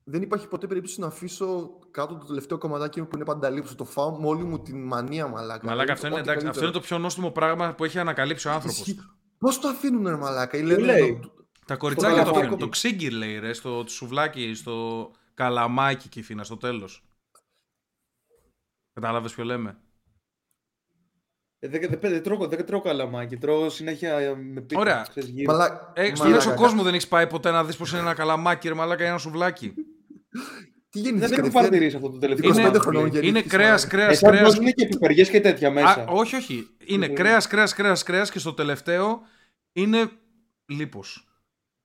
δεν 0.05 0.23
υπάρχει 0.23 0.49
ποτέ 0.49 0.67
περίπτωση 0.67 1.01
να 1.01 1.07
αφήσω 1.07 1.79
κάτω 1.91 2.15
το 2.19 2.25
τελευταίο 2.27 2.59
κομματάκι 2.59 3.03
που 3.03 3.17
είναι 3.17 3.25
πανταλήψο. 3.25 3.75
Το 3.75 3.85
φάω 3.85 4.21
με 4.21 4.27
όλη 4.27 4.45
μου 4.45 4.63
την 4.63 4.83
μανία, 4.87 5.27
μαλάκα. 5.27 5.67
Μαλάκα, 5.67 5.93
αυτό 5.93 6.07
είναι, 6.07 6.19
εντάξει, 6.19 6.47
αυτό 6.47 6.63
είναι 6.63 6.73
το 6.73 6.81
πιο 6.81 6.99
νόστιμο 6.99 7.31
πράγμα 7.31 7.75
που 7.75 7.85
έχει 7.85 7.99
ανακαλύψει 7.99 8.49
ο 8.49 8.51
άνθρωπος. 8.51 8.95
Πώς 9.39 9.59
το 9.59 9.69
αφήνουν, 9.69 10.07
ρε 10.07 10.17
μαλάκα; 10.17 10.57
Ή 10.57 10.61
Τι 10.61 10.67
λένε, 10.67 10.83
λέει; 10.83 11.19
το- 11.23 11.35
Τα 11.67 11.77
κοριτσάκια 11.77 12.17
το 12.17 12.23
καλαμάκι. 12.23 12.41
αφήνουν. 12.45 12.59
Το 12.59 12.69
ξύγκυρ 12.69 13.13
λέει 13.13 13.39
ρε, 13.39 13.53
στο 13.53 13.85
σουβλάκι, 13.89 14.55
στο 14.55 15.11
καλαμάκι 15.35 16.09
Κιφίνα, 16.09 16.45
στο 16.45 16.57
τέλος. 16.57 17.05
Κατάλαβες 18.93 19.35
ποιο 19.35 19.45
λέμε; 19.45 19.77
Ε, 21.59 21.69
Δεν, 21.69 21.81
δεν, 21.81 21.99
δεν, 22.01 22.23
τρώω, 22.23 22.49
δεν 22.49 22.67
τρώω 22.67 22.81
καλαμάκι, 22.81 23.37
τρώω 23.37 23.69
συνέχεια 23.69 24.19
ε, 24.19 24.35
με 24.35 24.61
πίτα. 24.61 24.81
Ωραία. 24.81 25.07
ξέρεις, 25.09 25.29
γύρω. 25.29 25.53
Μαλά... 25.53 25.93
Ε, 25.95 26.15
στον 26.15 26.27
μαλάκα, 26.27 26.45
έξω 26.45 26.55
κόσμο 26.63 26.83
δεν 26.83 26.95
έχεις 26.95 27.09
πάει 27.09 27.27
ποτέ 27.27 27.51
να 27.51 27.65
δεις 27.65 27.77
πώ 27.77 27.85
είναι 27.89 27.99
ένα 27.99 28.15
καλαμάκι, 28.15 28.69
ρε 28.69 28.75
μαλάκα, 28.75 29.05
ή 29.05 29.07
ένα 29.07 29.19
σουβλάκι. 29.19 29.75
Τι 30.91 31.01
Δεν 31.01 31.03
γεννηθείς 31.05 31.31
έχω 31.31 31.37
κατευθείαν. 31.37 31.53
παρατηρήσει 31.65 31.97
αυτό 31.97 32.11
το 32.11 32.19
τελευταίο. 32.19 32.51
25 32.51 32.69
Είναι- 32.69 32.79
χρονών 32.79 33.03
γεννήθηκες, 33.07 33.29
Είναι 33.29 33.43
κρέας, 33.43 33.69
μαλάκα. 33.71 33.89
κρέα, 33.89 34.09
Εσάς 34.09 34.31
κρέας. 34.31 34.43
βάζουν 34.57 34.73
και 34.73 34.87
πιπεριές 34.87 35.29
και 35.31 35.41
τέτοια 35.41 35.71
μέσα. 35.71 36.05
όχι, 36.09 36.37
όχι. 36.37 36.67
Είναι 36.87 37.07
Λοιπόν. 37.07 37.25
κρέας, 37.25 37.47
κρέας, 37.47 37.75
κρέας, 37.75 38.03
κρέας 38.03 38.31
και 38.31 38.39
στο 38.39 38.53
τελευταίο 38.55 39.21
είναι 39.73 40.11
λίπος. 40.67 41.27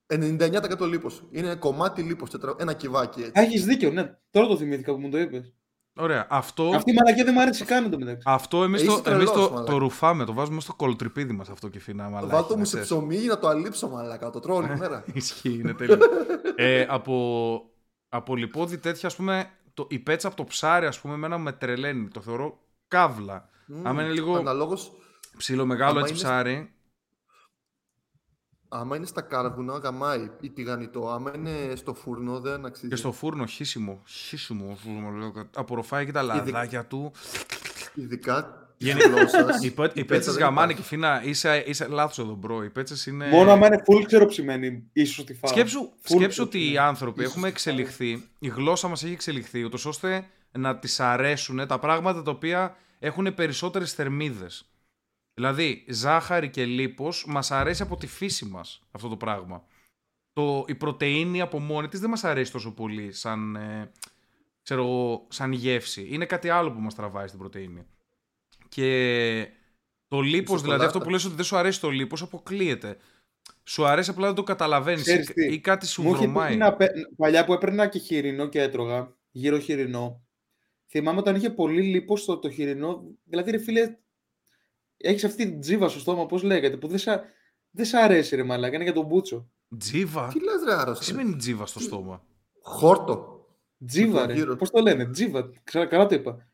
99% 0.08 0.86
λίπος. 0.86 1.24
Είναι 1.32 1.56
κομμάτι 1.56 2.02
λίπος, 2.02 2.30
τετρα... 2.30 2.56
ένα 2.60 2.74
κυβάκι 2.74 3.20
έτσι. 3.20 3.40
Α, 3.40 3.42
έχεις 3.42 3.66
δίκιο, 3.66 3.92
ναι. 3.92 4.18
Τώρα 4.30 4.48
το 4.48 4.58
θυμήθηκα 4.58 4.94
που 4.94 5.00
μου 5.00 5.10
το 5.10 5.18
είπες. 5.20 5.54
Ωραία. 6.00 6.28
Αυτό, 6.30 6.72
Αυτή 6.76 6.92
η 6.92 6.94
μαλακία 6.94 7.24
δεν 7.24 7.34
μου 7.36 7.42
άρεσε 7.42 7.66
καν 7.66 7.86
εντωμεταξύ. 7.86 8.24
αυτό 8.26 8.64
εμείς 8.64 8.82
Είσαι 8.82 8.92
το, 8.92 9.02
τρελός, 9.02 9.20
εμείς 9.30 9.32
το, 9.46 9.50
μαλάκα. 9.54 9.72
το 9.72 9.78
ρουφάμε, 9.78 10.26
το 10.26 10.34
βάζουμε 10.34 10.62
στο 10.62 10.74
κολοτριπίδι 10.74 11.34
μας 11.34 11.50
αυτό 11.50 11.68
και 11.68 11.80
φινά 11.80 12.10
μαλάκα. 12.10 12.34
Βάλ' 12.36 12.46
το 12.48 12.54
μου 12.54 12.60
να 12.60 12.66
σε 12.66 12.70
ξέρεις. 12.80 12.88
ψωμί 12.88 13.18
να 13.26 13.40
το 13.40 13.48
αλείψω, 13.48 13.90
μαλάκα. 13.90 14.30
Το 14.30 14.40
τρώω 14.40 14.56
όλη 14.58 14.78
μέρα. 14.80 15.04
Ισχύει, 15.14 15.60
είναι 15.62 15.74
τέλειο. 15.74 15.98
ε, 16.56 16.86
από, 16.90 17.62
από 18.10 18.36
λιπόδι 18.36 18.78
τέτοια, 18.78 19.08
ας 19.10 19.16
πούμε, 19.16 19.52
το, 19.74 19.88
η 19.90 20.00
πέτσα 20.00 20.28
από 20.28 20.36
το 20.38 20.44
ψάρι, 20.44 20.86
ας 20.86 21.00
πούμε, 21.02 21.14
εμένα 21.14 21.38
με 21.38 21.52
τρελαίνει. 21.52 22.08
Το 22.08 22.22
θεωρώ 22.22 22.60
καύλα. 22.88 23.50
Μμμ. 23.66 23.88
Άμα 23.88 24.04
είναι 24.04 24.12
λίγο 24.14 24.38
Αναλόγως, 24.38 24.92
ψηλό 25.38 25.66
μεγάλο 25.66 25.92
άμα 25.92 26.00
έτσι 26.00 26.14
είναι- 26.14 26.22
ψάρι, 26.24 26.72
άμα 28.70 28.96
είναι 28.96 29.06
στα 29.06 29.22
κάρβουνα, 29.22 29.78
γαμάει 29.78 30.32
ή 30.40 30.50
τηγανιτό. 30.50 31.10
Άμα 31.10 31.32
είναι 31.36 31.76
στο 31.76 31.94
φούρνο, 31.94 32.40
δεν 32.40 32.66
αξίζει. 32.66 32.88
Και 32.88 32.96
στο 32.96 33.12
φούρνο, 33.12 33.46
χύσιμο. 33.46 34.04
Χύσιμο, 34.08 34.76
φούρνο, 34.76 35.10
λέω, 35.10 35.50
απορροφάει 35.56 36.06
και 36.06 36.12
τα 36.12 36.22
λαδάκια 36.22 36.86
του. 36.86 37.12
Ειδικά 37.96 38.34
τη 38.44 38.48
Γενι- 38.48 38.54
γλώσσα. 38.54 38.67
Οι, 39.62 39.72
πέ, 39.72 39.92
οι 39.94 40.06
πέτσες 40.06 40.38
γαμάνε 40.38 40.74
και 40.74 40.82
φίνα, 40.82 41.22
είσαι, 41.24 41.64
είσαι 41.68 41.88
λάθος 41.88 42.20
εδώ, 42.20 42.34
bro. 42.34 42.64
Οι 42.64 42.70
πέτσες 42.70 43.06
είναι. 43.06 43.28
Μόνο 43.28 43.52
άμα 43.52 43.68
είναι 43.68 43.84
full 43.86 44.04
ξεροψημένη, 44.06 44.90
ίσως 44.94 45.26
τη 45.26 45.34
φάω. 45.34 45.52
Σκέψου, 45.52 45.80
Full 45.80 46.16
σκέψου 46.16 46.44
ότι 46.44 46.58
οι 46.58 46.60
ξεροψημένη. 46.60 46.88
άνθρωποι 46.88 47.22
Ίσως 47.22 47.32
έχουμε 47.32 47.48
τη 47.48 47.54
εξελιχθεί, 47.54 48.30
η 48.40 48.48
γλώσσα 48.48 48.88
μας 48.88 49.04
έχει 49.04 49.14
εξελιχθεί, 49.14 49.64
ούτως 49.64 49.86
ώστε 49.86 50.26
να 50.52 50.78
της 50.78 51.00
αρέσουν 51.00 51.68
τα 51.68 51.80
πράγματα 51.80 52.22
τα 52.22 52.32
οποία 52.32 52.76
έχουν 53.00 53.34
περισσότερες 53.34 53.94
θερμίδες. 53.94 54.72
Δηλαδή, 55.34 55.86
ζάχαρη 55.90 56.50
και 56.50 56.66
λίπος 56.66 57.26
μας 57.28 57.52
αρέσει 57.52 57.82
από 57.82 57.98
τη 57.98 58.08
φύση 58.08 58.46
μας 58.46 58.82
αυτό 58.92 59.08
το 59.08 59.18
πράγμα. 59.18 59.64
Το, 60.34 60.66
η 60.68 60.76
πρωτεΐνη 60.76 61.42
από 61.42 61.60
μόνη 61.60 61.88
της 61.88 62.00
δεν 62.00 62.10
μας 62.10 62.24
αρέσει 62.24 62.52
τόσο 62.52 62.74
πολύ 62.74 63.12
σαν, 63.12 63.56
ε, 63.56 63.92
ξέρω, 64.64 64.82
εγώ, 64.82 65.28
σαν 65.30 65.52
γεύση. 65.52 66.08
Είναι 66.10 66.26
κάτι 66.26 66.50
άλλο 66.50 66.72
που 66.72 66.80
μας 66.80 66.96
τραβάει 66.96 67.28
στην 67.28 67.40
πρωτεΐνη. 67.40 67.86
Και 68.70 69.50
το 70.08 70.20
λίπος, 70.22 70.62
δηλαδή 70.62 70.62
σοκολάτα. 70.62 70.86
αυτό 70.86 71.00
που 71.00 71.10
λες 71.10 71.26
ότι 71.26 71.36
δεν 71.36 71.46
σου 71.46 71.58
αρέσει 71.58 71.80
το 71.80 71.90
λίπος, 71.90 72.22
αποκλείεται. 72.22 72.98
Σου 73.64 73.86
αρέσει 73.86 74.10
απλά 74.10 74.26
δεν 74.26 74.36
το 74.36 74.44
καταλαβαίνεις 74.44 75.02
Ξέρεις 75.02 75.30
ή, 75.30 75.34
τι, 75.34 75.54
ή 75.54 75.60
κάτι 75.60 75.88
σου 75.88 76.02
Μου 76.02 76.10
είχε 76.10 76.18
βρωμάει. 76.18 76.48
τύχει 76.48 76.60
να 76.60 76.74
πε- 76.76 76.92
παλιά 77.18 77.46
που 77.46 77.54
έπαιρνα 77.54 77.88
και 77.88 78.00
χοιρινό 78.00 78.48
και 78.48 78.62
έτρωγα, 78.62 79.16
γύρω 79.32 79.60
χοιρινό. 79.60 80.22
Θυμάμαι 80.90 81.20
όταν 81.20 81.36
είχε 81.36 81.50
πολύ 81.50 81.82
λίπος 81.82 82.22
στο 82.22 82.38
το 82.38 82.50
χοιρινό. 82.50 83.04
Δηλαδή, 83.24 83.52
ρε 83.52 83.58
φίλε, 83.58 83.98
έχεις 84.98 85.24
αυτή 85.24 85.46
την 85.50 85.60
τζίβα 85.60 85.90
στο 85.90 86.00
στόμα, 86.00 86.26
πώς 86.26 86.44
λέγεται, 86.44 86.78
που 86.78 86.88
δεν 86.88 86.98
σα, 86.98 87.16
δεν 87.72 87.86
σ' 87.86 87.94
αρέσει, 87.94 88.36
ρε 88.36 88.44
μαλάκα, 88.44 88.76
είναι 88.76 88.84
για 88.84 88.94
τον 88.94 89.06
μπούτσο. 89.06 89.50
Τζίβα; 89.78 90.28
Τι 90.28 90.44
λες 90.44 90.62
ρε 90.66 90.72
Τι 90.76 90.80
άρρωστο. 90.82 91.04
σημαίνει 91.04 91.36
τζίβα 91.36 91.66
στο 91.66 91.80
στόμα; 91.80 92.24
Χόρτο. 92.62 93.46
Τζίβα, 93.86 94.20
το 94.22 94.28
ρε. 94.28 94.34
γύρο. 94.34 94.56
Πώς 94.56 94.70
το 94.70 94.82
λένε, 94.82 95.06
τζίβα. 95.10 95.50
Ξέρω, 95.64 95.88
καλά 95.88 96.06
το 96.06 96.16
είπα. 96.16 96.48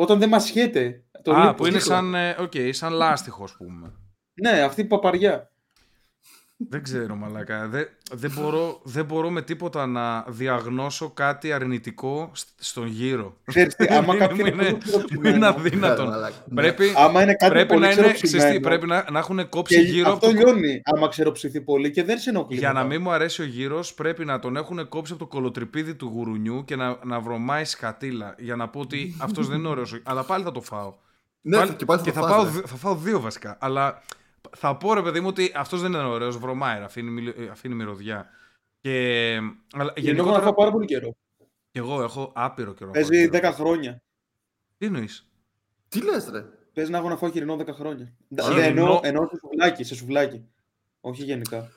Όταν 0.00 0.18
δεν 0.18 0.28
μασχέται. 0.28 1.04
Το 1.22 1.32
Α, 1.32 1.40
λίπος. 1.40 1.54
που 1.56 1.66
είναι 1.66 1.78
δίχλα. 1.78 1.94
σαν, 1.94 2.14
ε, 2.14 2.36
οκ, 2.38 2.52
σαν 2.70 2.92
λάστιχο, 2.92 3.44
ας 3.44 3.52
πούμε. 3.56 3.92
Ναι, 4.42 4.60
αυτή 4.60 4.80
η 4.80 4.84
παπαριά. 4.84 5.49
Δεν 6.68 6.82
ξέρω, 6.82 7.14
μαλάκα. 7.16 7.68
Δεν, 7.68 7.88
δεν, 8.12 8.30
μπορώ, 8.34 8.80
δεν 8.84 9.04
μπορώ 9.04 9.30
με 9.30 9.42
τίποτα 9.42 9.86
να 9.86 10.24
διαγνώσω 10.28 11.10
κάτι 11.10 11.52
αρνητικό 11.52 12.30
σ- 12.34 12.48
στον 12.58 12.86
γύρο. 12.86 13.36
Ξέρεις 13.44 13.76
τι, 13.76 13.86
άμα 13.94 14.14
Είναι- 14.14 14.26
κάτι 14.26 14.40
είναι 14.40 14.48
είναι, 14.48 14.62
πολύ 14.64 14.78
ξεροψημένο, 14.78 15.28
είναι 15.28 15.38
Ναι, 15.38 15.46
αδύνατον. 15.46 16.08
μαλάκα. 16.08 16.34
πρέπει 16.54 16.92
άμα 16.96 17.22
είναι 17.22 17.34
κάτι 17.34 17.52
πρέπει 17.52 17.68
πολύ 17.68 17.80
να 17.80 17.86
είναι 17.90 18.00
ξεροψημένο, 18.00 18.42
ξεστή, 18.44 18.60
πρέπει 18.60 18.86
να, 18.86 19.04
να 19.10 19.18
έχουν 19.18 19.48
κόψει 19.48 19.74
και 19.74 19.80
γύρω 19.80 20.06
από 20.06 20.14
αυτό 20.26 20.26
το, 20.26 20.32
λιώνει 20.32 20.80
άμα 20.84 21.08
ξεροψηθεί 21.08 21.60
πολύ 21.60 21.90
και 21.90 22.04
δεν 22.04 22.18
σε 22.18 22.30
ενοχλεί. 22.30 22.58
Για 22.58 22.68
να 22.72 22.74
μετά. 22.74 22.86
μην 22.86 23.00
μου 23.02 23.10
αρέσει 23.10 23.42
ο 23.42 23.44
γύρος, 23.44 23.94
πρέπει 23.94 24.24
να 24.24 24.38
τον 24.38 24.56
έχουν 24.56 24.88
κόψει 24.88 25.12
από 25.12 25.22
το 25.24 25.28
κολοτρυπίδι 25.28 25.94
του 25.94 26.06
γουρουνιού 26.14 26.64
και 26.64 26.76
να, 26.76 26.98
να 27.04 27.20
βρωμάει 27.20 27.64
σκατήλα. 27.64 28.34
Για 28.38 28.56
να 28.56 28.68
πω 28.68 28.80
ότι 28.80 29.14
αυτός 29.18 29.48
δεν 29.48 29.58
είναι 29.58 29.68
ωραίος. 29.68 30.00
Αλλά 30.02 30.22
πάλι 30.24 30.44
θα 30.44 30.52
το 30.52 30.60
φάω. 30.60 30.94
Ναι, 31.40 31.56
Πάλι- 31.56 31.72
και 31.72 31.84
πάλι 31.84 32.00
και 32.02 32.12
θα 32.12 32.20
θα, 32.20 32.26
φας, 32.28 32.36
πάω, 32.36 32.44
ρε. 32.44 32.50
δι- 32.50 32.66
θα 32.66 32.76
φάω 32.76 32.94
δύο 32.96 33.20
βασικά. 33.20 33.56
Αλλά 33.60 34.02
θα 34.56 34.76
πω 34.76 34.94
ρε 34.94 35.02
παιδί 35.02 35.20
μου 35.20 35.26
ότι 35.28 35.52
αυτός 35.56 35.80
δεν 35.80 35.92
είναι 35.92 36.02
ωραίος. 36.02 36.38
Βρωμάει, 36.38 36.78
ρε, 36.78 36.84
αφήνει, 36.84 37.10
μιλ- 37.10 37.38
ε, 37.38 37.48
αφήνει 37.48 37.74
μυρωδιά. 37.74 38.28
Και, 38.80 38.90
αλλά, 39.36 39.42
Γενικότερα 39.72 39.92
γενικότερα. 39.96 40.42
θα 40.42 40.54
πάρα 40.54 40.70
πολύ 40.72 40.86
καιρό. 40.86 41.16
Και 41.70 41.78
εγώ 41.78 42.02
έχω 42.02 42.32
άπειρο 42.34 42.74
καιρό. 42.74 42.90
Παίζει 42.90 43.08
χωρίς 43.08 43.28
10 43.30 43.40
γύρο. 43.40 43.52
χρόνια. 43.52 44.02
Τι 44.78 44.86
εννοείς; 44.86 45.28
Τι 45.88 46.02
λες 46.02 46.28
ρε; 46.32 46.44
Παίζει 46.74 46.90
να 46.90 46.98
έχω 46.98 47.08
να 47.08 47.16
φάω 47.16 47.30
χοιρινό 47.30 47.56
10 47.56 47.72
χρόνια. 47.72 48.12
Χοιρινό. 48.42 48.60
Εννοώ, 48.62 49.00
εννοώ 49.02 49.26
σε 49.28 49.36
σουβλάκι, 49.40 49.84
σε 49.84 49.94
σουβλάκι. 49.94 50.44
Όχι 51.00 51.24
γενικά. 51.24 51.68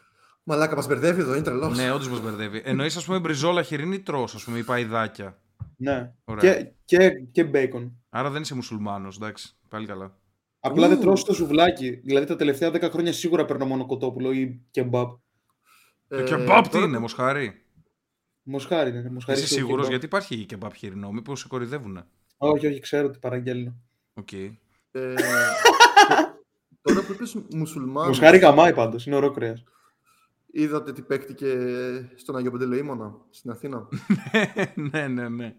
Μαλάκα 0.44 0.76
μας 0.76 0.88
μπερδεύει 0.88 1.22
εδώ, 1.22 1.34
είναι 1.34 1.44
τρελός. 1.44 1.78
ναι, 1.78 1.92
όντως 1.92 2.10
μας 2.10 2.22
μπερδεύει. 2.22 2.62
Εννοείς, 2.66 2.98
ας 2.98 3.06
πούμε, 3.06 3.20
μπριζόλα 3.20 3.64
χοιρινή 3.64 4.00
τρώ, 4.00 4.24
ας 4.24 4.44
πούμε, 4.44 4.58
ή 4.58 4.64
παϊδάκια. 4.64 5.38
Ναι. 5.78 6.14
Ωραία. 6.24 6.56
Και, 6.56 6.72
και, 6.86 7.10
και 7.32 7.50
bacon. 7.54 7.92
Άρα 8.10 8.30
δεν 8.30 8.42
είσαι 8.42 8.56
μουσουλμάνος, 8.56 9.16
εντάξει. 9.16 9.56
Πάλι 9.68 9.86
καλά. 9.88 10.18
Απλά 10.66 10.86
Ου. 10.86 10.90
δεν 10.90 11.00
τρώω 11.00 11.16
στο 11.16 11.34
σουβλάκι. 11.34 11.90
Δηλαδή 11.90 12.26
τα 12.26 12.36
τελευταία 12.36 12.70
10 12.72 12.82
χρόνια 12.92 13.14
σίγουρα 13.14 13.46
παίρνω 13.46 13.66
μόνο 13.66 13.86
κοτόπουλο 13.86 14.32
ή 14.32 14.62
κεμπάπ. 14.72 15.10
Το 16.08 16.16
Ε, 16.18 16.24
κεμπάπ 16.24 16.64
τι 16.64 16.70
τώρα- 16.70 16.86
είναι, 16.86 16.98
μοσχάρι; 16.98 17.66
Μοσχάρι 18.44 18.90
είναι. 18.90 19.10
Μοσχάρι 19.10 19.38
Είσαι 19.38 19.48
στο 19.48 19.56
σίγουρος; 19.56 19.76
Κεμπάπ. 19.76 19.90
γιατί 19.90 20.06
υπάρχει 20.06 20.46
κεμπάπ 20.46 20.76
χοιρινό, 20.76 21.12
μήπως 21.12 21.40
σε 21.40 21.48
κορυδεύουνε; 21.48 22.06
Όχι, 22.38 22.68
όχι, 22.68 22.80
ξέρω 22.80 23.08
ότι 23.08 23.20
παραγγέλνω. 23.20 23.76
Οκ. 24.14 24.32
Ε, 24.34 24.54
Τώρα 26.82 27.02
που 27.06 27.12
είπες 27.14 27.38
μουσουλμάνους, 27.54 28.08
Μοσχάρι 28.18 28.38
γαμάει 28.38 28.74
πάντως, 28.74 29.06
είναι 29.06 29.16
ωραίο 29.16 29.32
κρέα. 29.32 29.54
είδατε 30.52 30.92
τι 30.94 31.02
παίκτηκε 31.02 31.48
στον 32.16 32.36
Αγιο 32.36 32.52
Παντελεήμονα, 32.52 33.16
στην 33.30 33.52
Αθήνα; 33.52 33.88
ναι, 34.92 35.08
ναι, 35.08 35.30
ναι. 35.30 35.56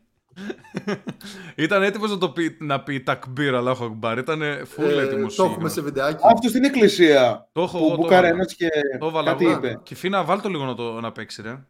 Ήταν 1.56 1.82
έτοιμος 1.82 2.10
να, 2.10 2.18
το 2.18 2.30
πει, 2.30 2.56
να 2.60 2.82
πει 2.82 3.00
τακμπίρ, 3.00 3.54
αλλά 3.54 3.70
έχω 3.70 3.84
ακμπάρ. 3.84 4.18
Ήταν 4.18 4.40
full 4.76 4.82
Ε, 4.84 5.00
έτοιμος. 5.02 5.34
το 5.34 5.44
έχουμε 5.44 5.68
σε 5.68 5.80
βιντεάκι. 5.82 6.22
Αυτό 6.32 6.48
στην 6.48 6.64
εκκλησία. 6.64 7.48
Το 7.52 7.62
έχω 7.62 7.78
Που 7.78 7.84
εγώ, 7.84 7.94
το 7.94 8.00
μπουκάρε 8.02 8.26
έβαλα. 8.26 8.34
ένας 8.42 8.54
και 8.54 8.68
Το 8.98 9.06
έβαλα 9.06 9.30
κάτι 9.30 9.44
εγώ. 9.44 9.56
είπε. 9.56 9.80
Και 9.82 9.94
φίνα, 9.94 10.24
βάλ 10.24 10.40
το 10.40 10.48
λίγο 10.48 10.64
να, 10.64 10.74
το, 10.74 11.00
να 11.00 11.12
παίξει, 11.12 11.42
ρε. 11.42 11.64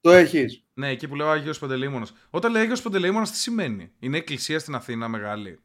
Το 0.00 0.10
έχεις. 0.10 0.64
Ναι, 0.74 0.88
εκεί 0.88 1.08
που 1.08 1.14
λέω 1.14 1.28
Άγιος 1.28 1.58
Παντελεήμονας. 1.58 2.12
Όταν 2.30 2.52
λέει 2.52 2.62
Άγιος 2.62 2.82
Παντελεήμονας, 2.82 3.30
τι 3.30 3.36
σημαίνει; 3.36 3.92
Είναι 3.98 4.16
εκκλησία 4.16 4.58
στην 4.58 4.74
Αθήνα 4.74 5.08
μεγάλη; 5.08 5.58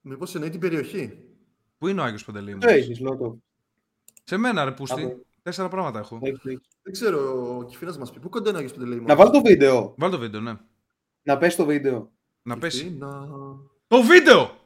Μήπως 0.00 0.34
εννοεί 0.34 0.50
την 0.50 0.60
περιοχή; 0.60 1.18
Πού 1.78 1.88
είναι 1.88 2.00
ο 2.00 2.04
Άγιος 2.04 2.24
Το 2.24 2.32
Παντελεήμονας. 2.32 2.72
έχεις, 2.72 3.00
λέω 3.00 3.16
το. 3.16 3.38
Σε 4.24 4.36
μένα, 4.36 4.64
ρε 4.64 4.70
Πούστη. 4.72 5.02
Από- 5.02 5.24
Τέσσερα 5.42 5.68
πράγματα 5.68 5.98
έχω. 5.98 6.18
Το 6.18 6.26
έχεις, 6.26 6.40
το 6.42 6.48
έχεις. 6.48 6.60
Δεν 6.82 6.92
ξέρω, 6.92 7.56
ο 7.58 7.64
Κιφίνας 7.64 7.98
μας 7.98 8.10
πει. 8.12 8.18
Πού 8.20 8.28
κοντά 8.28 8.48
είναι 8.48 8.56
ο 8.58 8.60
Αγιος 8.60 8.72
Παντελεήμονας; 8.76 9.08
Να 9.08 9.16
βάλω 9.16 9.30
το 9.30 9.40
βίντεο. 9.42 9.94
Βάλ 9.98 10.10
το 10.10 10.18
βίντεο, 10.18 10.40
ναι. 10.40 10.52
Να 11.22 11.38
πέσει 11.38 11.56
το 11.56 11.64
βίντεο. 11.64 12.10
Να 12.42 12.58
πέσει. 12.58 12.82
Κιφίνα, 12.84 13.26
Το 13.86 14.02
βίντεο! 14.02 14.58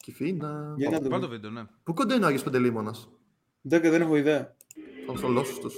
Κιφίνα. 0.00 0.74
Για 0.76 0.90
να 0.90 1.00
Βάλ 1.00 1.10
το 1.10 1.16
δούμε. 1.18 1.26
βίντεο, 1.26 1.50
ναι. 1.50 1.62
Πού 1.82 1.94
κοντά 1.94 2.14
είναι 2.14 2.24
ο 2.24 2.26
Άγιος 2.26 2.42
Παντελεήμονας. 2.42 3.08
Δεν, 3.60 3.80
δεν 3.80 4.00
έχω 4.02 4.16
ιδέα. 4.16 4.56
Θα 5.06 5.16
στο 5.16 5.28
λώσω 5.28 5.58
τους. 5.60 5.74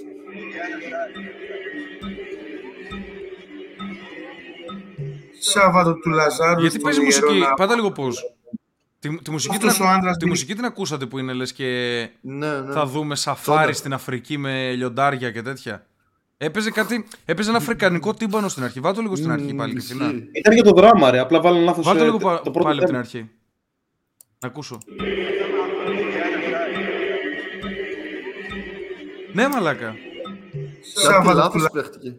Σάββατο 5.38 5.94
του 5.94 6.10
Λαζάρου 6.10 6.60
Γιατί 6.60 6.70
στον 6.78 6.82
παίζει 6.82 7.00
μουσική; 7.00 7.32
Ιερόνα. 7.34 7.54
Πάτα 7.54 7.74
λίγο 7.74 7.92
πώ. 7.92 8.08
Τη, 8.98 9.18
τη, 9.22 9.30
μουσική, 9.30 9.58
την, 9.58 9.68
Αυτός 9.68 9.80
ο 9.86 9.88
ακου- 9.88 9.96
άντρας 9.98 10.12
τη 10.16 10.24
μπήκε- 10.24 10.28
μουσική 10.28 10.54
την 10.54 10.64
ακούσατε 10.64 11.06
που 11.06 11.18
είναι 11.18 11.32
λες 11.32 11.52
και 11.52 11.64
Ναι, 12.20 12.60
ναι. 12.60 12.72
θα 12.72 12.86
δούμε 12.86 13.14
σαφάρι 13.16 13.60
Τότε. 13.60 13.72
στην 13.72 13.92
Αφρική 13.92 14.38
με 14.38 14.72
λιοντάρια 14.72 15.30
και 15.30 15.42
τέτοια; 15.42 15.86
Έπαιζε 16.38 16.70
κάτι, 16.70 17.06
έπαιζε 17.24 17.48
ένα 17.48 17.58
αφρικανικό 17.58 18.14
τύμπανο 18.14 18.48
στην 18.48 18.62
αρχή. 18.64 18.80
Βάλτε 18.80 18.96
το 18.96 19.02
λίγο 19.02 19.16
στην 19.16 19.30
αρχή 19.30 19.54
πάλι 19.54 19.72
και 19.72 19.78
Ισχύει. 19.78 19.92
φινά. 19.92 20.12
Ήταν 20.32 20.52
για 20.54 20.62
το 20.62 20.70
δράμα, 20.70 21.10
ρε. 21.10 21.18
Απλά 21.18 21.40
βάλω 21.40 21.58
λάθος. 21.58 21.84
Βάλτε 21.84 21.98
το 22.00 22.04
λίγο 22.04 22.18
πα- 22.18 22.40
το 22.42 22.50
πρώτο 22.50 22.66
πάλι 22.68 22.78
από 22.82 22.86
την 22.86 22.86
θέμα. 22.86 22.98
αρχή. 22.98 23.30
Να 24.40 24.48
ακούσω. 24.48 24.78
Ναι, 29.32 29.48
μαλάκα. 29.48 29.86
Κάτι 29.86 29.96
Σάββατο 30.82 31.30
του 31.30 31.36
λάθος 31.36 31.62
Λα- 31.62 31.70
παίχτηκε. 31.70 32.16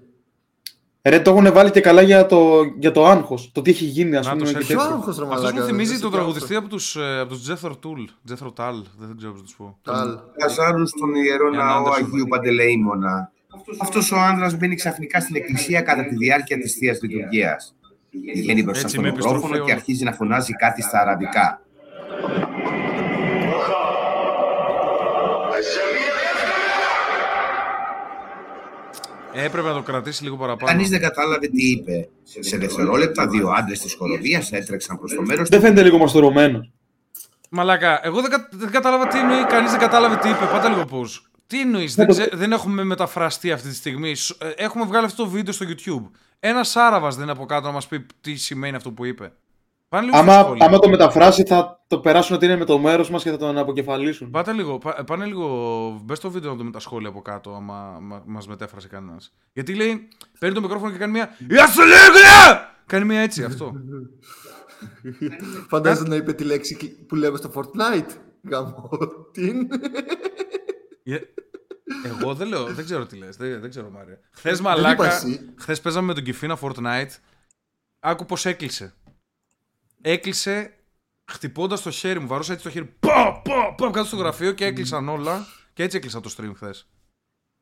Ρε, 1.03 1.19
το 1.19 1.31
έχουν 1.31 1.53
βάλει 1.53 1.71
και 1.71 1.81
καλά 1.81 2.01
για 2.01 2.25
το, 2.25 2.63
για 2.79 2.91
το 2.91 3.05
άγχος. 3.05 3.51
Το 3.53 3.61
τι 3.61 3.69
έχει 3.69 3.85
γίνει, 3.85 4.15
ας 4.15 4.25
Να 4.25 4.31
πούμε. 4.31 4.45
το 4.45 4.51
και 4.51 4.57
σε- 4.59 4.67
Ποιο 4.67 4.77
τέτοιο. 4.77 4.93
άγχος 4.95 5.17
ρε 5.17 5.23
Αυτό 5.23 5.35
μαλάκα. 5.35 5.59
μου 5.61 5.65
θυμίζει 5.67 5.91
δεν 5.91 6.01
τον 6.01 6.09
σε 6.11 6.15
τραγουδιστή 6.17 6.47
πιάνω. 6.47 6.65
από 6.65 6.75
τους, 6.75 6.95
ε, 6.95 7.19
από 7.19 7.33
τους 7.33 7.49
Jethro 7.49 7.69
Tull. 7.71 8.31
Jethro 8.31 8.47
Tull, 8.47 8.83
δεν 8.97 9.17
ξέρω 9.17 9.31
πώς 9.31 9.39
να 9.41 9.45
τους 9.45 9.55
πω. 9.55 9.77
Τάλ. 9.81 10.17
Λαζάρου 10.41 10.87
στον 10.87 11.15
Ιερό 11.15 11.49
Για 11.49 11.57
να 11.59 11.65
Ναό 11.65 11.79
άντρας 11.79 11.97
Αγίου 11.97 12.25
Παντελεήμονα. 12.29 13.31
Αυτός 13.81 14.11
ο 14.11 14.15
άντρας 14.19 14.57
μπαίνει 14.57 14.75
ξαφνικά 14.75 15.19
στην 15.19 15.35
εκκλησία 15.35 15.81
κατά 15.81 16.05
τη 16.07 16.15
διάρκεια 16.15 16.57
της 16.57 16.73
Θείας 16.73 17.01
Λειτουργίας. 17.01 17.75
Βγαίνει 18.35 18.63
μπροστά 18.63 18.81
Έτσι, 18.83 18.93
στο 18.93 19.01
με 19.01 19.07
επιστροφή 19.07 19.35
μικρόφωνο 19.35 19.59
και 19.65 19.71
όλων. 19.71 19.77
αρχίζει 19.77 20.03
να 20.03 20.11
φωνάζει 20.11 20.53
κάτι 20.53 20.81
στα 20.81 20.99
αραβικά. 21.01 21.61
Έπρεπε 29.33 29.67
να 29.67 29.73
το 29.73 29.81
κρατήσει 29.81 30.23
λίγο 30.23 30.35
παραπάνω. 30.37 30.71
Κανείς 30.71 30.89
δεν 30.89 30.99
κατάλαβε 31.01 31.47
τι 31.47 31.69
είπε. 31.71 32.09
Σε 32.23 32.57
δευτερόλεπτα, 32.57 33.27
δύο 33.27 33.49
άντρες 33.49 33.79
της 33.79 33.93
χοροδίας 33.93 34.51
έτρεξαν 34.51 34.97
προς 34.97 35.13
το 35.13 35.21
μέρος 35.21 35.49
Δεν 35.49 35.61
φαίνεται 35.61 35.83
λίγο 35.83 35.97
μαστορωμένος. 35.97 36.71
Μαλάκα, 37.49 37.99
εγώ 38.03 38.21
δεν, 38.21 38.29
κα- 38.31 38.49
δεν 38.51 38.71
κατάλαβα 38.71 39.07
τι 39.07 39.19
εννοεί, 39.19 39.45
κανείς 39.45 39.71
δεν 39.71 39.79
κατάλαβε 39.79 40.15
τι 40.15 40.29
είπε. 40.29 40.45
Πάτα 40.51 40.69
λίγο 40.69 40.85
πώ. 40.85 41.05
Τι 41.47 41.61
εννοείς, 41.61 41.95
δεν, 41.95 42.07
ξέ- 42.07 42.35
δεν 42.35 42.51
έχουμε 42.51 42.83
μεταφραστεί 42.83 43.51
αυτή 43.51 43.69
τη 43.69 43.75
στιγμή. 43.75 44.15
Σ- 44.15 44.43
ε, 44.43 44.49
Έχουμε 44.57 44.85
βγάλει 44.85 45.05
αυτό 45.05 45.23
το 45.23 45.29
βίντεο 45.29 45.53
στο 45.53 45.65
YouTube. 45.69 46.09
Ένας 46.39 46.75
Άραβα 46.75 47.09
δεν 47.09 47.21
είναι 47.23 47.31
από 47.31 47.45
κάτω 47.45 47.67
να 47.67 47.73
μας 47.73 47.87
πει 47.87 48.05
τι 48.21 48.35
σημαίνει 48.35 48.75
αυτό 48.75 48.91
που 48.91 49.05
είπε. 49.05 49.33
Πάνε 49.89 50.05
λίγο 50.05 50.17
στα 50.17 50.25
Άμα, 50.33 50.41
σχόλια. 50.43 50.65
άμα 50.65 50.79
το 50.79 50.89
μεταφράσει, 50.89 51.43
θα 51.43 51.83
το 51.87 51.99
περάσουν 51.99 52.35
ότι 52.35 52.45
είναι 52.45 52.55
με 52.55 52.65
το 52.65 52.79
μέρος 52.79 53.09
μας 53.09 53.23
και 53.23 53.29
θα 53.29 53.37
τον 53.37 53.57
αποκεφαλίσουν. 53.57 54.29
Πάτε 54.31 54.51
λίγο, 54.51 54.77
πά- 54.77 55.03
πάνε 55.05 55.25
λίγο. 55.25 55.47
Μπες 56.03 56.17
στο 56.17 56.29
βίντεο 56.31 56.49
να 56.51 56.55
δούμε 56.57 56.71
τα 56.71 56.79
σχόλια 56.79 57.09
από 57.09 57.21
κάτω, 57.21 57.53
άμα 57.55 57.97
μα 58.01 58.23
μας 58.25 58.47
μετέφρασε 58.47 58.87
κανένας. 58.87 59.33
Γιατί 59.53 59.73
λέει, 59.75 60.07
παίρνει 60.39 60.55
το 60.55 60.61
μικρόφωνο 60.61 60.91
και 60.91 60.97
κάνει 60.97 61.11
μια. 61.11 61.29
Γεια 61.49 61.67
σου, 61.67 61.81
Λίγλια! 61.81 62.75
Κάνει 62.85 63.05
μια 63.05 63.19
έτσι 63.19 63.43
αυτό. 63.43 63.71
Φαντάζεσαι 65.69 66.07
να 66.07 66.15
είπε 66.15 66.33
τη 66.33 66.43
λέξη 66.43 67.05
που 67.07 67.15
λέμε 67.15 67.37
στο 67.37 67.51
Fortnite. 67.55 68.09
Γαμώ. 68.49 68.89
Τι 69.31 69.47
είναι; 69.47 69.67
Ε, 69.71 70.36
Εγώ 72.03 72.35
δεν 72.35 72.47
λέω, 72.47 72.73
δεν 72.73 72.85
ξέρω 72.85 73.05
τι 73.05 73.15
λες, 73.17 73.37
δεν, 73.37 73.61
δεν 73.61 73.69
ξέρω 73.69 73.89
Μάρια. 73.89 74.19
Χθες 74.31 74.59
είπα 74.59 74.69
μαλάκα, 74.69 75.05
εσύ. 75.15 75.53
χθες 75.57 75.81
παίζαμε 75.81 76.07
με 76.07 76.13
τον 76.13 76.23
Κιφίνα 76.23 76.57
Fortnite, 76.61 77.09
άκου 77.99 78.25
πως 78.25 78.45
έκλεισε. 78.45 78.95
Έκλεισε 80.01 80.77
χτυπώντας 81.31 81.81
το 81.81 81.91
χέρι 81.91 82.19
μου, 82.19 82.27
βαρώσα 82.27 82.51
έτσι 82.53 82.63
το 82.63 82.69
χέρι, 82.69 82.85
πω, 82.85 83.41
πω, 83.43 83.73
πω, 83.77 83.89
κάτω 83.89 84.07
στο 84.07 84.15
γραφείο 84.15 84.51
και 84.51 84.65
έκλεισαν 84.65 85.09
όλα 85.09 85.45
και 85.73 85.83
έτσι 85.83 85.97
έκλεισα 85.97 86.19
το 86.19 86.35
stream 86.37 86.51
χθες. 86.55 86.89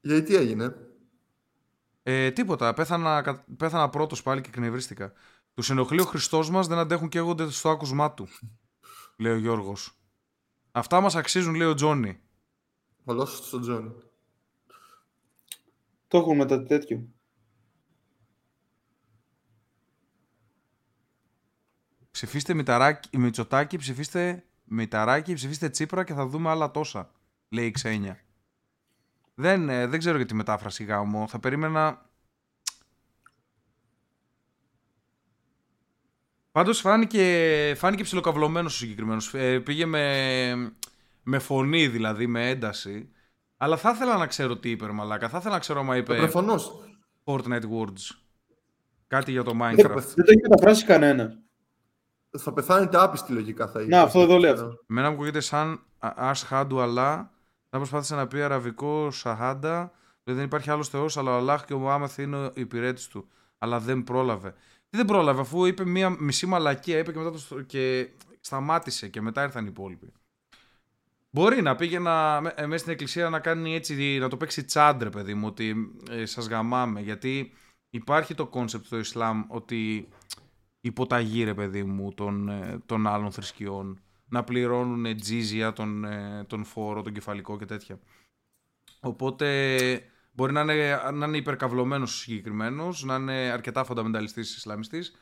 Γιατί 0.01 0.21
τι 0.27 0.35
έγινε; 0.35 0.75
Ε, 2.03 2.31
τίποτα, 2.31 2.73
πέθανα, 2.73 3.21
κα- 3.21 3.45
πέθανα 3.57 3.89
πρώτος 3.89 4.23
πάλι 4.23 4.41
και 4.41 4.49
κνευρίστηκα. 4.49 5.13
Τους 5.53 5.69
ενοχλεί 5.69 5.99
ο 5.99 6.05
Χριστός 6.05 6.49
μας, 6.49 6.67
δεν 6.67 6.77
αντέχουν 6.77 7.09
και 7.09 7.17
έγονται 7.17 7.49
στο 7.49 7.69
άκουσμά 7.69 8.13
του, 8.13 8.27
λέει 9.17 9.33
ο 9.33 9.37
Γιώργος. 9.37 9.97
Αυτά 10.71 11.01
μας 11.01 11.15
αξίζουν, 11.15 11.55
λέει 11.55 11.67
ο 11.67 11.73
Τζόνι. 11.73 12.19
Ολός 13.05 13.37
στον 13.47 13.61
Τζόνι. 13.61 13.91
Το 16.07 16.17
έχουμε 16.17 16.35
μετά 16.35 16.63
τέτοιο. 16.63 17.07
Ψηφίστε 22.11 22.53
Μηταράκη, 22.53 23.17
Μητσοτάκη, 23.17 23.77
ψηφίστε 23.77 24.45
Μηταράκη, 24.63 25.33
ψηφίστε 25.33 25.69
Τσίπρα 25.69 26.03
και 26.03 26.13
θα 26.13 26.25
δούμε 26.27 26.49
άλλα 26.49 26.71
τόσα, 26.71 27.11
λέει 27.49 27.65
η 27.65 27.71
Ξένια. 27.71 28.19
Δεν, 29.35 29.69
ε, 29.69 29.87
δεν 29.87 29.99
ξέρω 29.99 30.17
για 30.17 30.25
τη 30.25 30.33
μετάφραση 30.33 30.83
γάμο. 30.83 31.27
Θα 31.27 31.39
περίμενα... 31.39 32.09
Πάντως 36.51 36.79
φάνηκε, 36.79 37.73
φάνηκε 37.77 38.03
ψιλοκαυλωμένος 38.03 38.73
ο 38.73 38.77
συγκεκριμένος. 38.77 39.33
Ε, 39.33 39.59
πήγε 39.59 39.85
με, 39.85 40.75
με 41.25 41.39
φωνή 41.39 41.87
δηλαδή, 41.87 42.27
με 42.27 42.49
ένταση. 42.49 43.09
Αλλά 43.57 43.77
θα 43.77 43.89
ήθελα 43.89 44.17
να 44.17 44.27
ξέρω 44.27 44.57
τι 44.57 44.69
είπε, 44.69 44.85
ρε 44.85 44.91
μαλάκα. 44.91 45.29
Θα 45.29 45.37
ήθελα 45.37 45.53
να 45.53 45.59
ξέρω 45.59 45.79
άμα 45.79 45.97
είπε 45.97 46.15
Προφανώς. 46.15 46.71
Fortnite 47.23 47.63
Words. 47.79 48.15
Κάτι 49.07 49.31
για 49.31 49.43
το 49.43 49.51
Δεν 49.51 49.59
Minecraft. 49.61 50.03
Δεν 50.15 50.25
το 50.25 50.31
έχει 50.31 50.41
μεταφράσει 50.49 50.85
κανένα. 50.85 51.39
Θα 52.37 52.53
πεθάνετε 52.53 52.97
άπιστη 52.97 53.31
λογικά 53.31 53.67
θα 53.67 53.81
είναι. 53.81 53.95
Να, 53.95 54.01
αυτό 54.01 54.19
εδώ 54.21 54.37
λέει 54.37 54.51
αυτό. 54.51 54.73
Εμένα 54.89 55.07
μου 55.09 55.13
ακούγεται 55.13 55.39
σαν 55.39 55.79
Ars 55.99 56.41
Χάντου 56.45 56.79
Αλλά. 56.81 57.31
Θα 57.69 57.77
προσπάθησε 57.77 58.15
να 58.15 58.27
πει 58.27 58.41
αραβικό 58.41 59.11
Σαχάντα. 59.11 59.91
Δηλαδή 60.23 60.41
δεν 60.41 60.49
υπάρχει 60.49 60.69
άλλος 60.71 60.89
Θεός, 60.89 61.17
αλλά 61.17 61.31
ο 61.31 61.37
Αλλάχ 61.37 61.65
και 61.65 61.73
ο 61.73 61.77
Μωάμεθ 61.77 62.17
είναι 62.17 62.37
ο 62.37 62.51
υπηρέτης 62.55 63.07
του. 63.07 63.27
Αλλά 63.57 63.79
δεν 63.79 64.03
πρόλαβε. 64.03 64.53
Τι 64.89 64.97
δεν 64.97 65.05
πρόλαβε, 65.05 65.41
αφού 65.41 65.65
είπε 65.65 65.85
μία 65.85 66.09
μισή 66.19 66.45
μαλακία, 66.45 66.97
είπε 66.97 67.11
και 67.11 67.17
μετά 67.17 67.31
το 67.31 67.37
στο- 67.37 67.61
και 67.61 68.09
σταμάτησε 68.39 69.07
και 69.07 69.21
μετά 69.21 69.43
ήρθαν 69.43 69.63
οι 69.63 69.67
υπόλοιποι. 69.69 70.13
Μπορεί 71.35 71.61
να 71.61 71.75
πήγαινα 71.75 72.41
με- 72.41 72.53
ε, 72.55 72.65
μέσα 72.65 72.77
στην 72.77 72.91
εκκλησία 72.91 73.29
να 73.29 73.39
κάνει 73.39 73.75
έτσι, 73.75 74.17
να 74.19 74.29
το 74.29 74.37
παίξει 74.37 74.63
τσάντρε, 74.63 75.09
παιδί 75.09 75.33
μου, 75.33 75.47
ότι 75.47 75.91
ε, 76.09 76.25
σας 76.25 76.47
γαμάμε. 76.47 77.01
Γιατί 77.01 77.53
υπάρχει 77.89 78.33
το 78.33 78.47
concept 78.47 78.85
στο 78.85 78.97
Ισλάμ 78.97 79.43
ότι 79.47 80.07
υποταγή, 80.81 81.43
ρε 81.43 81.53
παιδί 81.53 81.83
μου, 81.83 82.13
των, 82.13 82.49
ε, 82.49 82.81
των 82.85 83.07
άλλων 83.07 83.31
θρησκειών. 83.31 83.99
Να 84.29 84.43
πληρώνουν 84.43 85.17
τζίζια, 85.17 85.73
τον, 85.73 86.05
ε, 86.05 86.43
τον 86.47 86.63
φόρο, 86.63 87.01
τον 87.01 87.13
κεφαλικό 87.13 87.57
και 87.57 87.65
τέτοια. 87.65 87.99
Οπότε 88.99 90.01
μπορεί 90.31 90.53
να 90.53 90.61
είναι, 90.61 90.99
να 91.13 91.25
είναι 91.25 91.37
υπερκαυλωμένος 91.37 92.13
ο 92.13 92.17
συγκεκριμένος, 92.17 93.03
να 93.03 93.15
είναι 93.15 93.33
αρκετά 93.33 93.83
φονταμενταλιστής 93.83 94.55
Ισλαμιστής 94.55 95.15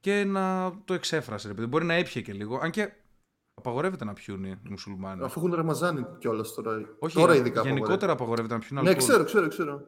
και 0.00 0.24
να 0.24 0.72
το 0.84 0.94
εξέφρασε. 0.94 1.48
Ρε 1.48 1.54
παιδί. 1.54 1.66
Μπορεί 1.66 1.84
να 1.84 1.94
έπιε 1.94 2.22
και 2.22 2.32
λίγο, 2.32 2.58
αν 2.62 2.70
και 2.70 2.92
απαγορεύεται 3.54 4.04
να 4.04 4.12
πιούν 4.12 4.44
οι 4.44 4.58
μουσουλμάνοι. 4.68 5.24
Αφού 5.24 5.40
έχουν 5.40 5.54
Ραμαζάνι 5.54 6.06
κιόλας 6.18 6.54
τώρα. 6.54 6.80
Όχι, 6.98 7.14
τώρα 7.16 7.34
ειδικά. 7.34 7.62
γενικότερα 7.62 8.12
απαγορεύεται 8.12 8.54
να 8.54 8.60
πιούν 8.60 8.82
Ναι, 8.82 8.88
αλκοόλ. 8.88 9.08
ξέρω, 9.08 9.24
ξέρω, 9.24 9.48
ξέρω. 9.48 9.80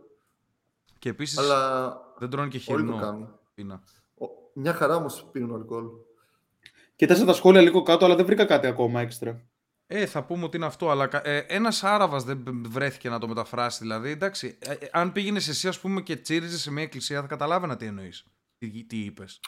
Και 0.98 1.08
επίσης 1.08 1.38
Αλλά 1.38 1.96
δεν 2.18 2.30
τρώνε 2.30 2.48
και 2.48 2.60
όλοι 2.68 2.80
το 2.84 2.86
χοιρινό 2.92 3.04
κάνουν. 3.06 3.38
πείνα. 3.54 3.82
Ο- 4.14 4.26
Μια 4.54 4.72
χαρά 4.74 4.96
όμως 4.96 5.28
πίνουν 5.32 5.54
αλκοόλ. 5.54 5.84
Κοίταξα 6.96 7.24
τα 7.24 7.32
σχόλια 7.32 7.60
λίγο 7.60 7.82
κάτω, 7.82 8.04
αλλά 8.04 8.14
δεν 8.14 8.26
βρήκα 8.26 8.44
κάτι 8.44 8.66
ακόμα 8.66 9.00
έξτρα. 9.00 9.40
Ε, 9.86 10.06
θα 10.06 10.24
πούμε 10.24 10.44
ότι 10.44 10.56
είναι 10.56 10.66
αυτό, 10.66 10.90
αλλά 10.90 11.08
ε, 11.26 11.38
ένας 11.38 11.84
Άραβας 11.84 12.24
δεν 12.24 12.42
βρέθηκε 12.68 13.08
να 13.08 13.18
το 13.18 13.28
μεταφράσει. 13.28 13.78
Δηλαδή, 13.80 14.10
εντάξει, 14.10 14.58
ε, 14.60 14.72
ε, 14.72 14.88
αν 14.92 15.12
πήγαινες 15.12 15.48
εσύ, 15.48 15.68
ας 15.68 15.80
πούμε, 15.80 16.00
και 16.02 16.16
τσίριζες 16.16 16.60
σε 16.60 16.70
μια 16.70 16.82
εκκλησία, 16.82 17.20
θα 17.20 17.26
καταλάβαινα 17.26 17.76
τι 17.76 17.86
εννοείς. 17.86 18.24
Τι, 18.58 18.84
τι 18.84 18.96
είπες. 19.04 19.40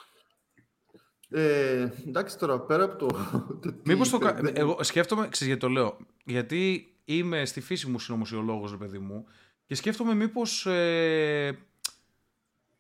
Ε, 1.31 1.89
εντάξει 2.09 2.39
τώρα, 2.39 2.61
πέρα 2.61 2.85
από 2.85 2.97
το. 2.97 3.07
το 3.63 3.73
τι 3.73 3.91
Μήπως 3.91 4.11
το. 4.11 4.17
είπε, 4.17 4.25
κα- 4.25 4.35
δεν- 4.43 4.53
Εγώ 4.57 4.79
σκέφτομαι, 4.83 5.29
ξέρεις 5.29 5.47
γιατί 5.55 5.61
το 5.61 5.69
λέω. 5.69 5.97
Γιατί 6.25 6.93
είμαι 7.05 7.45
στη 7.45 7.61
φύση 7.61 7.89
μου 7.89 7.99
συνωμοσιολόγος, 7.99 8.71
ρε 8.71 8.77
παιδί 8.77 8.99
μου, 8.99 9.27
και 9.67 9.75
σκέφτομαι 9.75 10.15
μήπως. 10.15 10.67
Ε, 10.67 11.59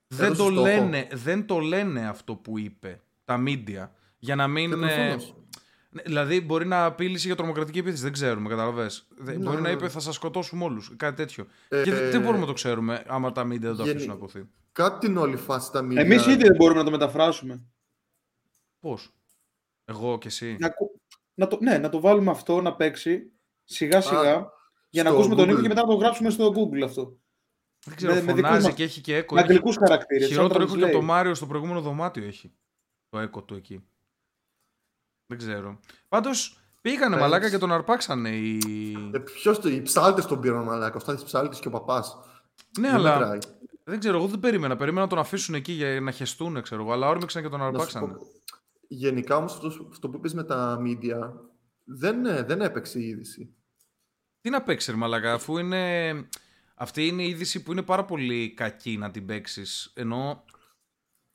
δεν, 0.09 0.27
Έδωσε 0.27 0.43
το 0.43 0.51
στόχο. 0.51 0.61
λένε, 0.67 1.09
δεν 1.13 1.47
το 1.47 1.59
λένε 1.59 2.09
αυτό 2.09 2.35
που 2.35 2.59
είπε 2.59 3.01
τα 3.25 3.37
μίντια. 3.37 3.93
Για 4.19 4.35
να 4.37 4.49
μην. 4.49 4.69
Και 4.71 4.75
ε, 4.77 4.79
προφανώς. 4.79 5.35
ναι, 5.91 6.03
Δηλαδή, 6.03 6.41
μπορεί 6.41 6.67
να 6.67 6.85
απείλησε 6.85 7.27
για 7.27 7.37
τρομοκρατική 7.37 7.79
επίθεση. 7.79 8.03
Δεν 8.03 8.13
ξέρουμε, 8.13 8.49
καταλαβέ. 8.49 8.91
Ναι, 9.25 9.33
μπορεί 9.33 9.57
να 9.57 9.61
ναι. 9.63 9.71
είπε 9.71 9.89
θα 9.89 10.01
σας 10.01 10.15
σκοτώσουμε 10.15 10.65
όλους. 10.65 10.93
Κάτι 10.97 11.17
τέτοιο. 11.17 11.47
Ε, 11.69 11.83
Και 11.83 11.95
δεν, 11.95 12.11
δεν 12.11 12.21
μπορούμε 12.21 12.41
να 12.41 12.47
το 12.47 12.53
ξέρουμε 12.53 13.03
άμα 13.07 13.33
τα 13.33 13.45
μίντια 13.45 13.69
δεν 13.69 13.77
το 13.77 13.83
γενι- 13.83 13.97
αφήσουν 13.97 14.13
να 14.13 14.17
αποθεί. 14.19 14.49
Κάτι 14.73 15.07
την 15.07 15.17
όλη 15.17 15.37
φάση 15.37 15.73
τα 15.73 15.83
μίλια. 15.83 16.03
Εμείς 16.03 16.27
ήδη 16.27 16.43
δεν 16.43 16.55
μπορούμε 16.57 16.79
να 16.79 16.85
το 16.85 16.91
μεταφράσουμε. 16.91 17.61
Πώς; 18.81 19.11
Εγώ 19.85 20.19
και 20.19 20.29
εσύ. 20.29 20.57
Να, 20.61 20.67
ακου- 20.67 21.01
να 21.35 21.47
το, 21.47 21.59
ναι, 21.61 21.79
να 21.79 21.89
το 21.89 22.01
βάλουμε 22.01 22.31
αυτό 22.31 22.61
να 22.61 22.77
παίξει 22.77 23.33
σιγά 23.65 24.01
σιγά 24.01 24.51
για 24.91 25.03
να 25.03 25.09
στο 25.09 25.19
ακούσουμε 25.19 25.35
τον 25.35 25.49
ήχο 25.49 25.59
Google. 25.59 25.63
και 25.63 25.69
μετά 25.69 25.81
να 25.81 25.87
το 25.89 25.95
γράψουμε 25.95 26.31
στο 26.31 26.49
Google 26.57 26.81
αυτό. 26.85 27.19
δεν 27.87 27.97
ξέρω, 27.97 28.15
με- 28.15 28.21
με 28.23 28.33
δικούς 28.33 28.49
φωνάζει 28.49 28.67
μας- 28.67 28.75
και 28.75 28.83
έχει 28.83 29.01
και 29.01 29.17
έκο. 29.17 29.35
Με 29.35 29.41
έχει- 29.41 29.51
αγγλικούς 29.51 29.77
χαρακτήρες. 29.77 30.29
Χειρότερο 30.29 30.63
ήχο 30.65 30.77
και 30.77 30.83
από 30.85 30.93
το 30.93 31.03
Μάριο 31.03 31.35
στο 31.35 31.47
προηγούμενο 31.47 31.81
δωμάτιο 31.81 32.25
έχει. 32.25 32.53
Το 33.09 33.19
έκο 33.19 33.43
του 33.43 33.55
εκεί. 33.55 33.85
Δεν 35.27 35.39
ξέρω. 35.39 35.81
Πάντως 36.09 36.61
πήγανε 36.81 37.17
Thanks. 37.17 37.21
μαλάκα 37.21 37.51
και 37.51 37.59
τον 37.59 37.73
αρπάξανε 37.73 38.29
οι. 38.31 38.61
Ε, 39.15 39.19
Ποιος 39.19 39.61
το. 39.61 39.69
Οι 39.69 39.83
ψάλτες 39.83 40.27
τον 40.27 40.41
πήραν 40.41 40.63
μαλάκα. 40.65 40.97
Ο 40.97 40.99
Στάθης 40.99 41.23
ψάλτη 41.25 41.59
και 41.61 41.69
ο 41.69 41.71
παπάς. 41.71 42.17
ναι, 42.79 42.89
Δεν 42.89 42.97
αλλά. 42.97 43.19
μετράει. 43.19 43.39
Δεν 43.85 43.99
ξέρω, 43.99 44.17
εγώ 44.17 44.27
δεν 44.27 44.41
περίμενα. 44.41 44.77
Περίμενα 44.77 45.03
να 45.03 45.09
τον 45.09 45.19
αφήσουν 45.19 45.55
εκεί 45.55 45.73
για 45.73 46.01
να 46.01 46.11
χεστούν, 46.11 46.63
ξέρω 46.63 46.83
εγώ. 46.83 46.93
Αλλά 46.93 47.09
όρμηξαν 47.09 47.43
και 47.43 47.49
τον 47.49 47.59
Να 47.59 47.65
σου 47.65 47.71
αρπάξανε. 47.71 48.17
Πω, 48.89 48.95
Γενικά 48.95 49.37
όμως 49.37 49.53
αυτός, 49.55 49.87
αυτό 49.91 50.09
που 50.09 50.17
είπε 50.17 50.29
με 50.35 50.45
τα 50.45 50.79
media 50.81 51.33
δεν, 51.85 52.27
ε, 52.27 52.43
δεν 52.43 52.61
έπαιξε 52.61 52.99
η 52.99 53.07
είδηση. 53.09 53.55
Τι 54.41 54.51
να 54.51 54.63
παίξεις, 54.63 54.91
ρε 54.91 54.97
Μαλακά, 54.97 55.33
αφού 55.33 55.59
είναι. 55.59 56.13
Αυτή 56.75 57.07
είναι 57.07 57.23
η 57.23 57.29
είδηση 57.29 57.63
που 57.63 57.73
είναι 57.73 57.83
πάρα 57.83 58.05
πολύ 58.05 58.55
κακή 58.55 58.97
να 58.97 59.11
την 59.11 59.27
παίξεις. 59.27 59.93
Ενώ 59.95 60.45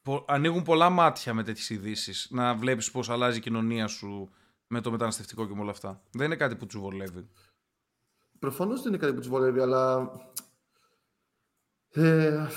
πο- 0.01 0.25
ανοίγουν 0.27 0.63
πολλά 0.63 0.89
μάτια 0.89 1.33
με 1.33 1.43
τέτοιες 1.43 1.69
ειδήσεις. 1.69 2.27
Να 2.31 2.55
βλέπεις 2.55 2.91
πώς 2.91 3.09
αλλάζει 3.09 3.37
η 3.37 3.41
κοινωνία 3.41 3.87
σου 3.87 4.31
με 4.67 4.81
το 4.81 4.91
μεταναστευτικό 4.91 5.47
και 5.47 5.53
με 5.53 5.61
όλα 5.61 5.71
αυτά. 5.71 6.03
Δεν 6.11 6.25
είναι 6.25 6.35
κάτι 6.35 6.55
που 6.55 6.65
του 6.65 6.79
βολεύει. 6.79 7.29
Προφανώς 8.39 8.81
δεν 8.81 8.93
είναι 8.93 9.01
κάτι 9.01 9.13
που 9.13 9.21
του 9.21 9.29
βολεύει, 9.29 9.59
αλλά. 9.59 10.11
Ε, 11.89 12.47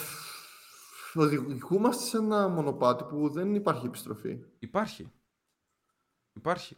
οδηγούμαστε 1.15 2.05
σε 2.05 2.17
ένα 2.17 2.49
μονοπάτι 2.49 3.05
που 3.05 3.29
δεν 3.29 3.55
υπάρχει 3.55 3.87
επιστροφή. 3.87 4.39
Υπάρχει. 4.59 5.13
Υπάρχει. 6.33 6.77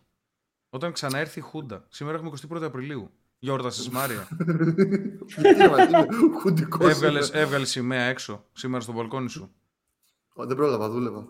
Όταν 0.68 0.92
ξαναέρθει 0.92 1.38
η 1.38 1.42
Χούντα. 1.42 1.86
Σήμερα 1.88 2.16
έχουμε 2.16 2.30
21 2.58 2.62
Απριλίου. 2.62 3.10
Γιόρτασες 3.38 3.88
Μάρια. 3.88 4.28
Γιατί 5.36 5.58
ρε, 5.58 5.68
μαλάκα, 5.68 6.16
είμαι 6.16 6.38
χουντικός 6.38 6.90
έβγαλες, 6.90 7.28
είμαι. 7.28 7.40
έβγαλες 7.40 7.70
σημαία 7.70 8.04
έξω 8.04 8.44
σήμερα 8.52 8.82
στο 8.82 8.92
μπαλκόνι 8.92 9.30
σου. 9.30 9.50
Ω, 10.34 10.46
Δεν 10.46 10.56
πρόλαβα, 10.56 10.88
δούλευα. 10.88 11.26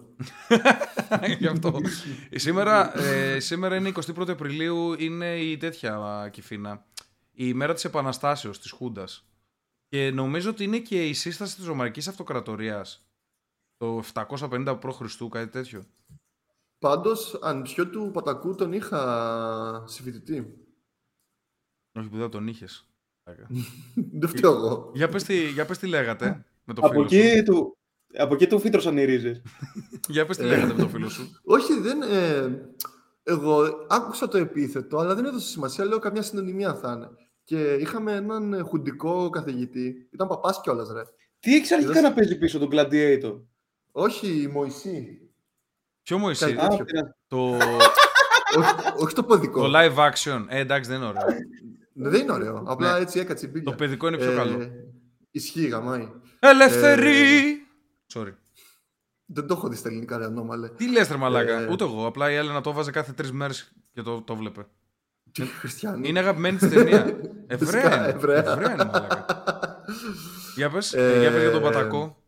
Γι' 1.39 1.47
αυτό. 1.47 1.81
σήμερα, 2.35 2.99
ε, 3.01 3.41
σήμερα 3.41 3.77
είναι 3.77 3.93
21 4.17 4.29
Απριλίου, 4.29 4.93
είναι 4.99 5.37
η 5.37 5.57
τέτοια 5.57 5.97
α, 5.97 6.29
κυφίνα. 6.29 6.85
Η 7.33 7.55
μέρα 7.55 7.75
της 7.75 7.85
Επαναστάσεως 7.85 8.61
της 8.61 8.71
Χούντας. 8.71 9.27
Και 9.97 10.11
νομίζω 10.11 10.51
ότι 10.51 10.65
είναι 10.65 10.79
και 10.79 11.09
η 11.09 11.13
σύσταση 11.13 11.57
της 11.57 11.67
Ρωμαϊκής 11.67 12.09
Αυτοκρατορίας. 12.09 13.07
Το 13.77 14.03
750 14.15 14.79
π.Χ. 14.81 15.17
κάτι 15.31 15.51
τέτοιο. 15.51 15.85
Πάντως, 16.79 17.39
ανιψιό 17.43 17.89
του 17.89 18.11
Πατακού 18.13 18.55
τον 18.55 18.73
είχα 18.73 19.85
συμφοιτητή. 19.87 20.67
Όχι 21.99 22.09
που 22.09 22.17
δεν 22.17 22.31
τον 22.31 22.47
είχες. 22.47 22.89
Δεν 24.21 24.29
φταίω 24.29 24.53
εγώ. 24.53 24.91
για, 24.95 25.09
πες 25.09 25.25
τι, 25.25 25.51
για 25.51 25.65
πες 25.65 25.79
τι 25.79 25.87
λέγατε 25.87 26.45
με 26.65 26.75
το 26.75 26.81
Από 26.85 26.93
φίλο 26.93 27.09
σου. 27.09 27.15
εκεί, 27.17 27.43
του, 27.43 27.77
από 28.19 28.35
εκεί 28.35 28.47
του 28.47 28.59
φύτρωσαν 28.59 28.99
οι 28.99 29.05
ρίζε. 29.05 29.43
Για 30.09 30.27
πες 30.27 30.37
τι 30.37 30.45
λέγατε 30.45 30.73
με 30.75 30.83
το 30.83 30.89
φίλο 30.89 31.09
σου. 31.09 31.41
Όχι, 31.45 31.81
δεν. 31.81 32.03
Ε, 32.03 32.71
εγώ 33.23 33.87
άκουσα 33.89 34.29
το 34.29 34.39
επίθετο, 34.39 34.99
αλλά 34.99 35.15
δεν 35.15 35.25
έδωσε 35.25 35.49
σημασία. 35.49 35.85
Λέω 35.85 35.99
καμιά 35.99 36.23
συνωνυμία 36.23 36.75
θα 36.75 36.93
είναι. 36.93 37.26
Και 37.47 37.75
είχαμε 37.75 38.13
έναν 38.13 38.53
ε, 38.53 38.61
χουντικό 38.63 39.31
καθηγητή. 39.31 40.09
Ήταν 40.13 40.29
παπάς 40.29 40.61
κιόλας, 40.61 40.91
ρε. 40.93 41.03
Τι 41.39 41.55
έχει 41.55 41.75
αρχικά 41.75 41.91
Είδες; 41.91 42.03
να 42.03 42.13
παίζει 42.13 42.39
πίσω 42.39 42.59
τον 42.59 42.69
Gladiator; 42.73 43.41
Όχι, 43.93 44.43
η 44.43 44.47
Μωυσή. 44.47 45.21
Ποιο 46.03 46.19
μου 46.19 46.29
εσύ, 46.29 46.45
Κάτι 46.55 46.65
Α, 46.65 46.69
τέτοιο. 46.69 46.85
πήρα- 46.85 47.17
το, 47.27 47.39
όχι, 48.59 48.75
όχι 48.97 49.15
το 49.15 49.23
παιδικό. 49.23 49.69
το 49.69 49.79
live 49.79 49.97
action. 50.11 50.45
Ε, 50.49 50.59
εντάξει, 50.59 50.91
δεν 50.91 50.99
είναι 50.99 51.07
ωραίο. 51.09 51.23
Δεν 51.93 52.21
είναι 52.21 52.33
ωραίο. 52.33 52.63
Απλά 52.67 52.93
Ναι. 52.93 52.99
έτσι 53.01 53.19
έκατσε 53.19 53.47
η 53.47 53.49
μπίλια. 53.53 53.71
Το 53.71 53.77
παιδικό 53.77 54.09
είναι 54.09 54.17
πιο 54.17 54.33
Ε, 54.33 54.35
καλό. 54.37 54.59
Ισχύει, 55.31 55.67
γαμάει. 55.67 56.09
Ελευθερή! 56.39 57.67
Sorry. 58.15 58.35
Δεν 59.27 59.47
το 59.47 59.55
έχω 59.55 59.69
δει 59.69 59.77
στα 59.77 59.89
ελληνικά, 59.89 60.17
ρε 60.19 60.25
ανώμαλε. 60.25 60.69
Τι 60.69 60.91
λες 60.91 61.09
ρε 61.09 61.17
μαλάκα, 61.17 61.61
Ε. 61.61 61.69
ούτε 61.71 61.85
εγώ. 61.85 62.07
Απλά 62.07 62.31
η 62.31 62.35
Έλενα 62.35 62.61
το 62.61 62.73
βάζε 62.73 62.91
κάθε 62.91 63.13
τρεις 63.13 63.33
μέρες 63.33 63.73
και 63.93 64.03
το, 64.03 64.23
το 64.23 64.37
βλέπε. 64.37 64.67
Τι 65.37 65.43
χριστιανοί. 65.47 66.09
Είναι 66.09 66.19
αγαπημένη 66.19 66.57
της 66.57 66.69
ταινία. 66.69 66.99
Εβραία 67.47 67.59
Φυσικά, 67.83 67.97
είναι. 67.97 68.07
Εβραία. 68.09 68.51
Εβραία 68.53 68.73
είναι, 68.73 68.85
μαλάκα. 68.85 69.27
Για 70.57 70.71
πες, 70.71 70.93
Ε, 70.95 71.19
για 71.21 71.31
πες 71.31 71.41
για 71.41 71.51
τον 71.51 71.63
Πατακό. 71.63 72.23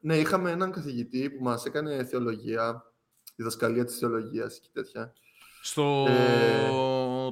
Ναι, 0.00 0.16
είχαμε 0.18 0.50
έναν 0.50 0.70
καθηγητή 0.72 1.30
που 1.30 1.42
μας 1.44 1.64
έκανε 1.64 2.04
θεολογία, 2.04 2.92
διδασκαλία 3.36 3.84
της 3.84 3.98
θεολογίας 3.98 4.58
και 4.60 4.68
τέτοια. 4.72 5.12
Στο 5.62 6.04
ε, 6.08 6.68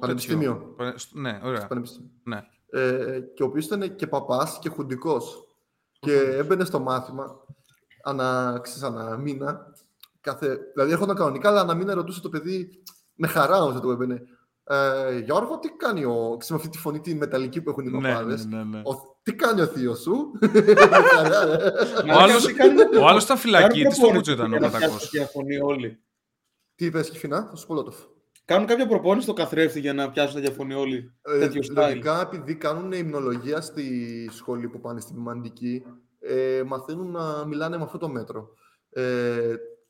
Πανεπιστήμιο. 0.00 0.52
τέτοιο. 0.52 0.74
Πανε- 0.76 0.98
στο- 0.98 1.18
Ναι, 1.18 1.40
ωραία. 1.42 1.66
Πανεπιστήμιο. 1.66 2.10
Ναι. 2.22 2.42
Ε, 2.70 3.20
και 3.34 3.42
ο 3.42 3.46
οποίος 3.46 3.64
ήταν 3.64 3.96
και 3.96 4.06
παπάς 4.06 4.58
και 4.60 4.68
χουντικός. 4.68 5.44
Και 5.98 6.12
έμπαινε 6.14 6.64
στο 6.64 6.80
μάθημα 6.80 7.44
ανά, 8.02 8.58
ξέρεις, 8.62 8.82
ανά 8.82 9.16
μήνα. 9.16 9.72
Κάθε, 10.20 10.58
δηλαδή 10.74 10.92
έρχονταν 10.92 11.16
κανονικά, 11.16 11.48
αλλά 11.48 11.60
ανά 11.60 11.74
μήνα 11.74 11.94
ρωτούσε 11.94 12.20
το 12.20 12.28
παιδί 12.28 12.82
με 13.14 13.26
χαρά 13.26 13.60
όμως 13.60 13.72
δεν 13.72 13.82
το 13.82 13.90
έμπαινε. 13.90 14.22
Ε, 14.72 15.18
Γιώργο, 15.18 15.59
τι 15.59 15.68
κάνει 15.68 16.04
ο. 16.04 16.37
Ξέρεις, 16.38 16.50
με 16.50 16.56
αυτή 16.56 16.68
τη 16.68 16.78
φωνή 16.78 17.00
τη 17.00 17.14
μεταλλική 17.14 17.61
που 17.62 17.70
έχουν 17.70 17.87
οι 17.87 17.90
Ναι, 17.90 18.09
παπάδες; 18.12 18.46
ναι, 18.46 18.56
ναι, 18.56 18.64
ναι. 18.64 18.78
Ο- 18.85 19.18
τι 19.22 19.35
κάνει 19.35 19.61
ο 19.61 19.66
θείος 19.66 20.00
σου; 20.00 20.30
Με 20.40 20.74
χαρά, 21.11 21.42
ε. 21.42 21.56
Ο 22.12 22.18
άλλος, 22.18 22.46
ο 23.00 23.06
άλλος 23.06 23.24
ήταν 23.24 23.37
φυλακή, 23.37 23.83
τι 23.85 23.90
στο 23.94 24.00
Κάνουν 24.00 24.14
Μούτσο 24.16 24.33
ήταν 24.33 24.44
ο 24.46 24.48
για 24.48 24.59
να 24.61 24.68
πιάσουν 24.68 24.80
Πατακός; 24.88 25.11
τη 25.11 25.16
διαφωνή 25.18 25.59
όλοι. 25.59 25.98
Τι 26.74 26.85
είπες, 26.85 27.11
Κιφινά, 27.11 27.46
θα 27.50 27.56
σου 27.56 27.66
πω 27.66 27.74
Λότοφ. 27.74 27.96
Κάνουν 28.44 28.66
κάποια 28.66 28.87
προπόνηση 28.87 29.24
στο 29.24 29.33
καθρέφτη 29.35 29.80
για 29.80 29.92
να 29.92 30.11
πιάσουν 30.11 30.35
τη 30.35 30.40
διαφωνή 30.40 30.74
όλοι. 30.74 31.12
Ε, 31.22 31.38
Τέτοιο 31.38 31.61
style. 31.70 31.74
Λογικά, 31.74 32.20
επειδή 32.20 32.54
κάνουν 32.54 32.92
υμνολογία 32.92 33.61
στη 33.61 33.85
σχολή 34.33 34.68
που 34.68 34.80
πάνε 34.80 35.00
στην 35.00 35.16
Μαντική, 35.18 35.83
ε, 36.20 36.62
μαθαίνουν 36.66 37.11
να 37.11 37.46
μιλάνε 37.46 37.76
με 37.76 37.83
αυτό 37.83 37.98
το 37.98 38.09
μέτρο. 38.09 38.48
Ε, 38.90 39.02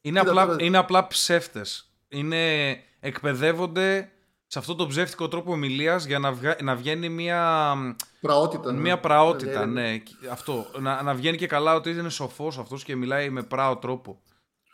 Είναι 0.01 0.19
Κοίτα 0.19 0.21
απλά, 0.21 0.47
τώρα- 0.47 0.65
είναι 0.65 0.79
απλά 0.79 1.07
ψεύτες. 1.07 1.93
Είναι, 2.09 2.71
εκπαιδεύονται 3.01 4.11
σε 4.53 4.59
αυτόν 4.59 4.77
τον 4.77 4.89
ψεύτικο 4.89 5.29
τρόπο 5.29 5.53
ομιλίας 5.53 6.05
για 6.05 6.19
να, 6.19 6.33
βγα- 6.33 6.63
να 6.63 6.77
βγαίνει 6.77 7.09
μια, 7.09 7.75
πραότητα. 8.21 8.73
ναι. 8.73 8.81
μια 8.81 9.01
πραότητα. 9.01 9.63
Ε, 9.63 9.67
Ναι, 9.67 9.99
Και 9.99 10.15
αυτό. 10.31 10.67
Να, 10.81 11.03
να 11.03 11.15
βγαίνει 11.15 11.37
και 11.37 11.47
καλά 11.47 11.75
ότι 11.75 11.91
είναι 11.91 12.09
σοφός 12.09 12.59
αυτός 12.59 12.85
και 12.85 12.97
μιλάει 12.97 13.31
με 13.31 13.43
πράο 13.43 13.77
τρόπο. 13.79 14.23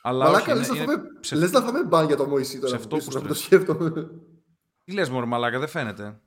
Αλλά 0.02 0.24
Μαλάκα, 0.24 0.52
όχι, 0.52 0.58
λες, 0.58 0.68
είναι, 0.68 0.76
να 0.78 0.82
είναι 0.84 0.92
φάμε, 0.94 1.08
ψευ- 1.20 1.40
λες 1.42 1.50
να 1.50 1.60
φάμε 1.60 1.84
μπαν 1.84 2.06
για 2.06 2.16
το 2.16 2.26
Μωυσή 2.26 2.58
τώρα. 2.60 2.76
ψευτόπουστρες. 2.76 3.22
που 3.22 3.28
το 3.28 3.34
σκέφτομαι. 3.34 3.90
Τι 4.84 4.92
λες 4.92 5.08
μωρέ 5.08 5.26
μαλάκα, 5.26 5.58
δεν 5.58 5.68
φαίνεται. 5.68 6.20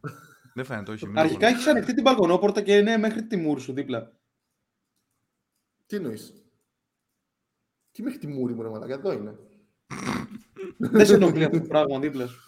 δεν 0.53 0.65
φαίνεται, 0.65 0.91
όχι. 0.91 1.07
μην 1.07 1.17
Αρχικά 1.19 1.39
το 1.47 1.53
έχεις 1.53 1.67
ανοιχτή 1.67 1.93
την 1.93 2.03
μπαλκονόπορτα 2.03 2.61
και 2.61 2.75
είναι 2.75 2.97
μέχρι 2.97 3.23
τη 3.27 3.37
μούρη 3.37 3.61
σου 3.61 3.73
δίπλα. 3.73 4.11
Τι 5.85 5.95
εννοείς; 5.95 6.33
Τι 7.91 8.03
μέχρι 8.03 8.19
τη 8.19 8.27
μούρη 8.27 8.53
μου, 8.53 8.61
ρε 8.61 8.69
μαλάκα, 8.69 8.93
εδώ 8.93 9.11
είναι. 9.11 9.35
Δεν 10.77 11.05
σε 11.05 11.13
ενοχλεί 11.13 11.43
αυτό 11.43 11.59
το 11.59 11.67
πράγμα 11.67 11.99
δίπλα 11.99 12.27
σου. 12.27 12.43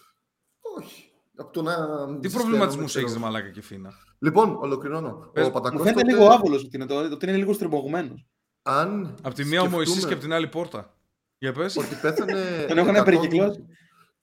Όχι. 0.78 1.12
Από 1.36 1.52
το 1.52 1.62
να... 1.62 1.76
Τι 1.76 1.82
ζεσταίνομαι, 1.82 2.30
προβληματισμούς 2.32 2.86
ξέρω. 2.86 3.06
έχεις 3.06 3.18
ρε 3.18 3.24
μαλάκα 3.24 3.50
και 3.50 3.62
φίνα; 3.62 3.94
Λοιπόν, 4.20 4.56
ολοκληρώνω. 4.56 5.30
Πες, 5.34 5.44
ο 5.44 5.48
μου 5.48 5.54
Πατακός 5.54 5.80
Μου 5.80 5.86
φαίνεται 5.86 6.02
τότε, 6.02 6.14
λίγο 6.14 6.32
άβολος 6.32 6.64
ότι 6.64 6.76
είναι 6.76 6.86
το, 6.86 6.98
ότι 6.98 7.26
είναι 7.26 7.38
λίγο 7.38 7.54
στριμωγμένος. 7.54 8.26
Αν 8.62 9.16
Απ' 9.22 9.34
τη 9.34 9.46
μία 9.46 9.62
ο 9.62 9.68
Μωυσής 9.68 9.90
σκεφτούμε 9.90 10.08
και 10.08 10.14
απ' 10.14 10.22
την 10.22 10.34
άλλη 10.34 10.48
πόρτα. 10.48 10.96
Για 11.38 11.54
πες. 11.54 11.78
Ότι 11.78 11.96
πέθανε. 12.02 12.44
Τον 12.68 12.78
έχουν 12.78 12.96
104, 12.96 13.06
περικυκλώσει. 13.06 13.66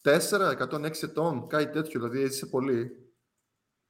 106 0.02 0.90
ετών, 1.02 1.46
κάτι 1.46 1.70
τέτοιο, 1.72 2.00
δηλαδή 2.00 2.20
έζησε 2.20 2.46
πολύ. 2.46 2.90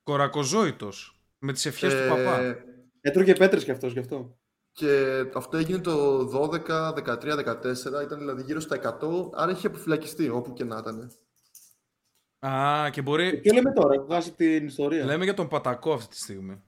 Κορακοζόητος. 0.03 1.21
Με 1.39 1.53
τις 1.53 1.67
ευχές 1.67 1.93
του 1.93 1.99
Ε, 1.99 2.09
παπά. 2.09 2.57
Έτρωγε 3.01 3.33
πέτρες 3.33 3.65
κι 3.65 3.71
αυτός 3.71 3.93
γι' 3.93 3.99
αυτό. 3.99 4.39
Και 4.73 5.25
αυτό 5.35 5.57
έγινε 5.57 5.79
το 5.79 6.19
12, 6.19 6.93
13, 6.93 7.37
14, 7.37 8.03
ήταν 8.03 8.19
δηλαδή 8.19 8.43
γύρω 8.43 8.61
στα 8.61 8.99
100, 9.01 9.31
άρα 9.33 9.51
είχε 9.51 9.67
αποφυλακιστεί 9.67 10.29
όπου 10.29 10.53
και 10.53 10.65
να 10.65 10.79
ήταν. 10.79 11.11
Α, 12.47 12.91
και 12.91 13.03
μπορεί... 13.03 13.41
Ποιο 13.41 13.55
λέμε 13.55 13.73
τώρα, 13.73 13.95
έχω 13.95 14.07
χάσει 14.07 14.33
την 14.33 14.67
ιστορία. 14.67 15.05
Λέμε 15.05 15.25
για 15.25 15.35
τον 15.35 15.49
Πατακό 15.49 15.93
αυτή 15.93 16.09
τη 16.09 16.21
στιγμή. 16.21 16.63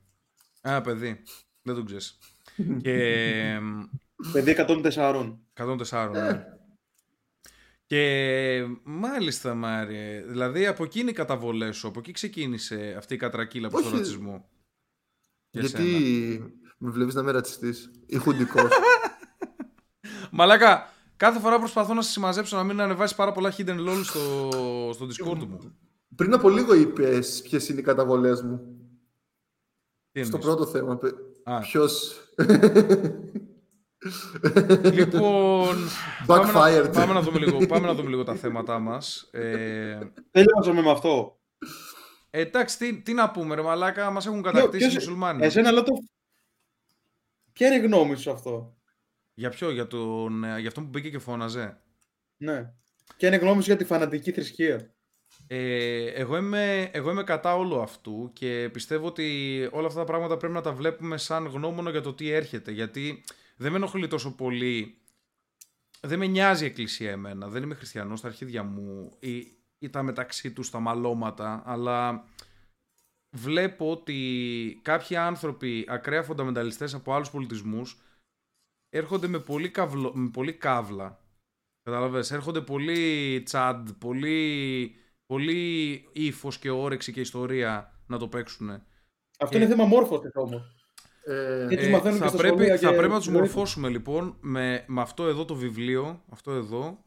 Α, 0.60 0.80
παιδί. 0.80 1.22
Δεν 1.62 1.74
τον 1.74 1.84
ξέρεις. 1.84 2.18
και... 2.82 3.58
Παιδί 4.32 4.54
104. 4.58 5.38
104, 5.56 6.10
ναι. 6.12 6.44
Και 7.86 8.66
μάλιστα, 8.82 9.54
Μάριε. 9.54 10.22
Δηλαδή 10.26 10.66
από 10.66 10.84
εκεί 10.84 11.00
είναι 11.00 11.10
οι 11.10 11.14
καταβολές 11.14 11.76
σου. 11.76 11.88
Από 11.88 11.98
εκεί 11.98 12.12
ξεκίνησε 12.12 12.94
αυτή 12.98 13.14
η 13.14 13.16
κατρακύλα 13.16 13.68
προς 13.68 13.82
τον 13.82 13.92
Όχι. 13.92 14.00
ρατσισμό; 14.00 14.48
Για 15.50 15.60
Γιατί 15.60 15.82
σένα. 16.32 16.50
με 16.78 16.90
βλέπεις 16.90 17.14
να 17.14 17.20
είμαι 17.20 17.30
ρατσιστής 17.30 17.90
ή 18.06 18.16
χουντικός. 18.16 18.70
Μαλάκα, 20.30 20.92
κάθε 21.20 21.38
φορά 21.40 21.58
προσπαθώ 21.58 21.94
να 21.94 22.02
σε 22.02 22.10
συμμαζέψω 22.10 22.56
να 22.56 22.62
μην 22.64 22.80
ανεβάσει 22.80 23.14
πάρα 23.14 23.32
πολλά 23.32 23.54
hidden 23.56 23.88
lol 23.88 24.00
στο, 24.04 24.50
στο 24.92 25.06
Discord 25.06 25.38
μου. 25.46 25.58
Πριν 26.16 26.34
από 26.34 26.48
λίγο 26.48 26.74
είπες 26.74 27.42
ποιες 27.42 27.68
είναι 27.68 27.80
οι 27.80 27.82
καταβολές 27.82 28.42
μου. 28.42 28.60
Τι 30.12 30.24
Στο 30.24 30.36
εννοείς; 30.36 30.54
πρώτο 30.54 30.66
θέμα. 30.70 30.96
πε- 30.98 31.14
Α. 31.44 31.58
Ποιος... 31.60 32.20
Λοιπόν, 34.92 35.76
πάμε 36.26 36.52
να, 36.52 36.60
Backfired. 36.60 36.90
πάμε, 36.92 37.12
να 37.12 37.20
δούμε 37.22 37.38
λίγο, 37.38 37.66
πάμε 37.66 37.86
να 37.86 37.94
δούμε 37.94 38.08
λίγο 38.08 38.22
τα 38.24 38.34
θέματα 38.34 38.78
μας. 38.78 39.28
Ε, 39.32 39.98
Τελειώσαμε 40.30 40.82
με 40.82 40.90
αυτό. 40.90 41.40
ε, 42.30 42.40
εντάξει, 42.40 42.78
τι, 42.78 43.02
τι 43.02 43.12
να 43.12 43.30
πούμε 43.30 43.54
ρε 43.54 43.62
μαλάκα, 43.62 44.10
μας 44.10 44.26
έχουν 44.26 44.42
κατακτήσει 44.42 44.84
οι 44.84 44.88
ποιος- 44.88 45.04
μουσουλμάνοι. 45.04 45.44
Εσένα 45.44 45.70
λέω 45.70 45.82
το. 45.82 45.92
Ποια 47.52 47.66
είναι 47.66 47.76
η 47.76 47.86
γνώμη 47.86 48.14
σου 48.14 48.20
σε 48.22 48.30
αυτό; 48.30 48.76
Για 49.40 49.50
ποιο, 49.50 49.70
για, 49.70 49.86
τον, 49.86 50.44
ε, 50.44 50.58
για 50.58 50.68
αυτόν 50.68 50.84
που 50.84 50.90
μπήκε 50.90 51.10
και 51.10 51.18
φώναζε. 51.18 51.80
Ναι. 52.36 52.72
Ποια 53.16 53.28
είναι 53.28 53.36
η 53.36 53.38
γνώμης 53.38 53.64
σου 53.64 53.70
για 53.70 53.78
τη 53.78 53.84
φανατική 53.84 54.32
θρησκεία. 54.32 54.94
Ε, 55.46 56.04
εγώ, 56.04 56.36
είμαι, 56.36 56.90
εγώ 56.92 57.10
είμαι 57.10 57.22
κατά 57.22 57.56
όλου 57.56 57.80
αυτού 57.80 58.30
και 58.32 58.68
πιστεύω 58.72 59.06
ότι 59.06 59.68
όλα 59.72 59.86
αυτά 59.86 59.98
τα 59.98 60.04
πράγματα 60.04 60.36
πρέπει 60.36 60.52
να 60.52 60.60
τα 60.60 60.72
βλέπουμε 60.72 61.16
σαν 61.16 61.46
γνώμονο 61.46 61.90
για 61.90 62.00
το 62.00 62.14
τι 62.14 62.30
έρχεται. 62.30 62.70
Γιατί 62.70 63.24
δεν 63.56 63.70
με 63.70 63.76
ενοχλεί 63.76 64.08
τόσο 64.08 64.34
πολύ. 64.34 64.98
Δεν 66.00 66.18
με 66.18 66.26
νοιάζει 66.26 66.64
η 66.64 66.66
εκκλησία 66.66 67.10
εμένα. 67.10 67.48
Δεν 67.48 67.62
είμαι 67.62 67.74
χριστιανός 67.74 68.18
στα 68.18 68.28
αρχίδια 68.28 68.62
μου 68.62 69.16
ή, 69.18 69.46
ή 69.78 69.90
τα 69.90 70.02
μεταξύ 70.02 70.52
τους 70.52 70.70
τα 70.70 70.80
μαλώματα. 70.80 71.62
Αλλά 71.66 72.24
βλέπω 73.30 73.90
ότι 73.90 74.80
κάποιοι 74.82 75.16
άνθρωποι 75.16 75.86
ακραία 75.88 76.22
φονταμενταλιστές 76.22 76.94
από 76.94 77.14
άλλους 77.14 77.30
πολιτισμούς 77.30 78.00
έρχονται 78.90 79.26
με 79.26 79.38
πολύ, 79.38 79.68
καυλο, 79.70 80.12
με 80.14 80.28
πολύ 80.32 80.52
καύλα. 80.52 81.18
Καταλαβες, 81.82 82.30
έρχονται 82.30 82.60
πολύ 82.60 83.42
τσάντ, 83.42 83.88
πολύ, 83.98 84.94
πολύ 85.26 86.04
ύφος 86.12 86.58
και 86.58 86.70
όρεξη 86.70 87.12
και 87.12 87.20
ιστορία 87.20 88.00
να 88.06 88.18
το 88.18 88.28
παίξουν. 88.28 88.70
Αυτό 89.38 89.56
Ε. 89.56 89.60
είναι 89.60 89.68
θέμα 89.68 89.84
μόρφωσης 89.84 90.30
όμως. 90.34 90.74
Ε, 91.24 91.66
Ε, 91.70 91.76
τους 91.76 91.88
μαθαίνουν 91.88 92.18
και 92.18 92.22
θα, 92.24 92.28
στα 92.28 92.36
πρέπει, 92.38 92.56
σχολεία 92.56 92.78
θα 92.78 92.90
και 92.90 92.96
πρέπει 92.96 93.12
να 93.12 93.16
τους 93.16 93.24
στη 93.24 93.32
ζωή 93.32 93.42
μορφώσουμε 93.42 93.88
λοιπόν 93.88 94.36
με, 94.40 94.84
με 94.86 95.00
αυτό 95.00 95.26
εδώ 95.26 95.44
το 95.44 95.54
βιβλίο. 95.54 96.22
Αυτό 96.28 96.52
εδώ. 96.52 97.04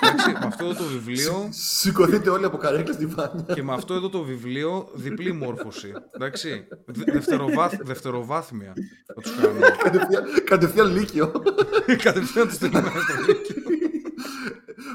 Εντάξει, 0.00 0.30
με 0.30 0.38
αυτό 0.46 0.64
εδώ 0.64 0.74
το 0.74 0.84
βιβλίο 0.84 1.48
Σηκωθείτε 1.50 2.30
όλοι 2.30 2.44
από 2.44 2.56
καρέκλα 2.56 2.92
στη 2.92 3.06
βάνια. 3.06 3.54
και 3.54 3.62
με 3.62 3.72
αυτό 3.72 3.94
εδώ 3.94 4.08
το 4.08 4.22
βιβλίο 4.22 4.88
διπλή 4.94 5.32
μόρφωση. 5.32 5.92
Εντάξει. 6.10 6.66
Δε- 6.86 7.12
δευτεροβάθ, 7.12 7.74
δευτεροβάθμια 7.82 8.72
θα 9.06 9.14
τους 9.20 9.34
κάνουμε. 9.40 9.66
Κατευθείαν- 9.82 10.44
Κατευθείαν 10.44 10.92
λύκειο. 10.96 11.32
Κατευθείαν 12.02 12.46
τους 12.46 12.54
στείλουμε 12.56 12.80
στο 12.80 13.32
Λύκειο. 13.32 13.62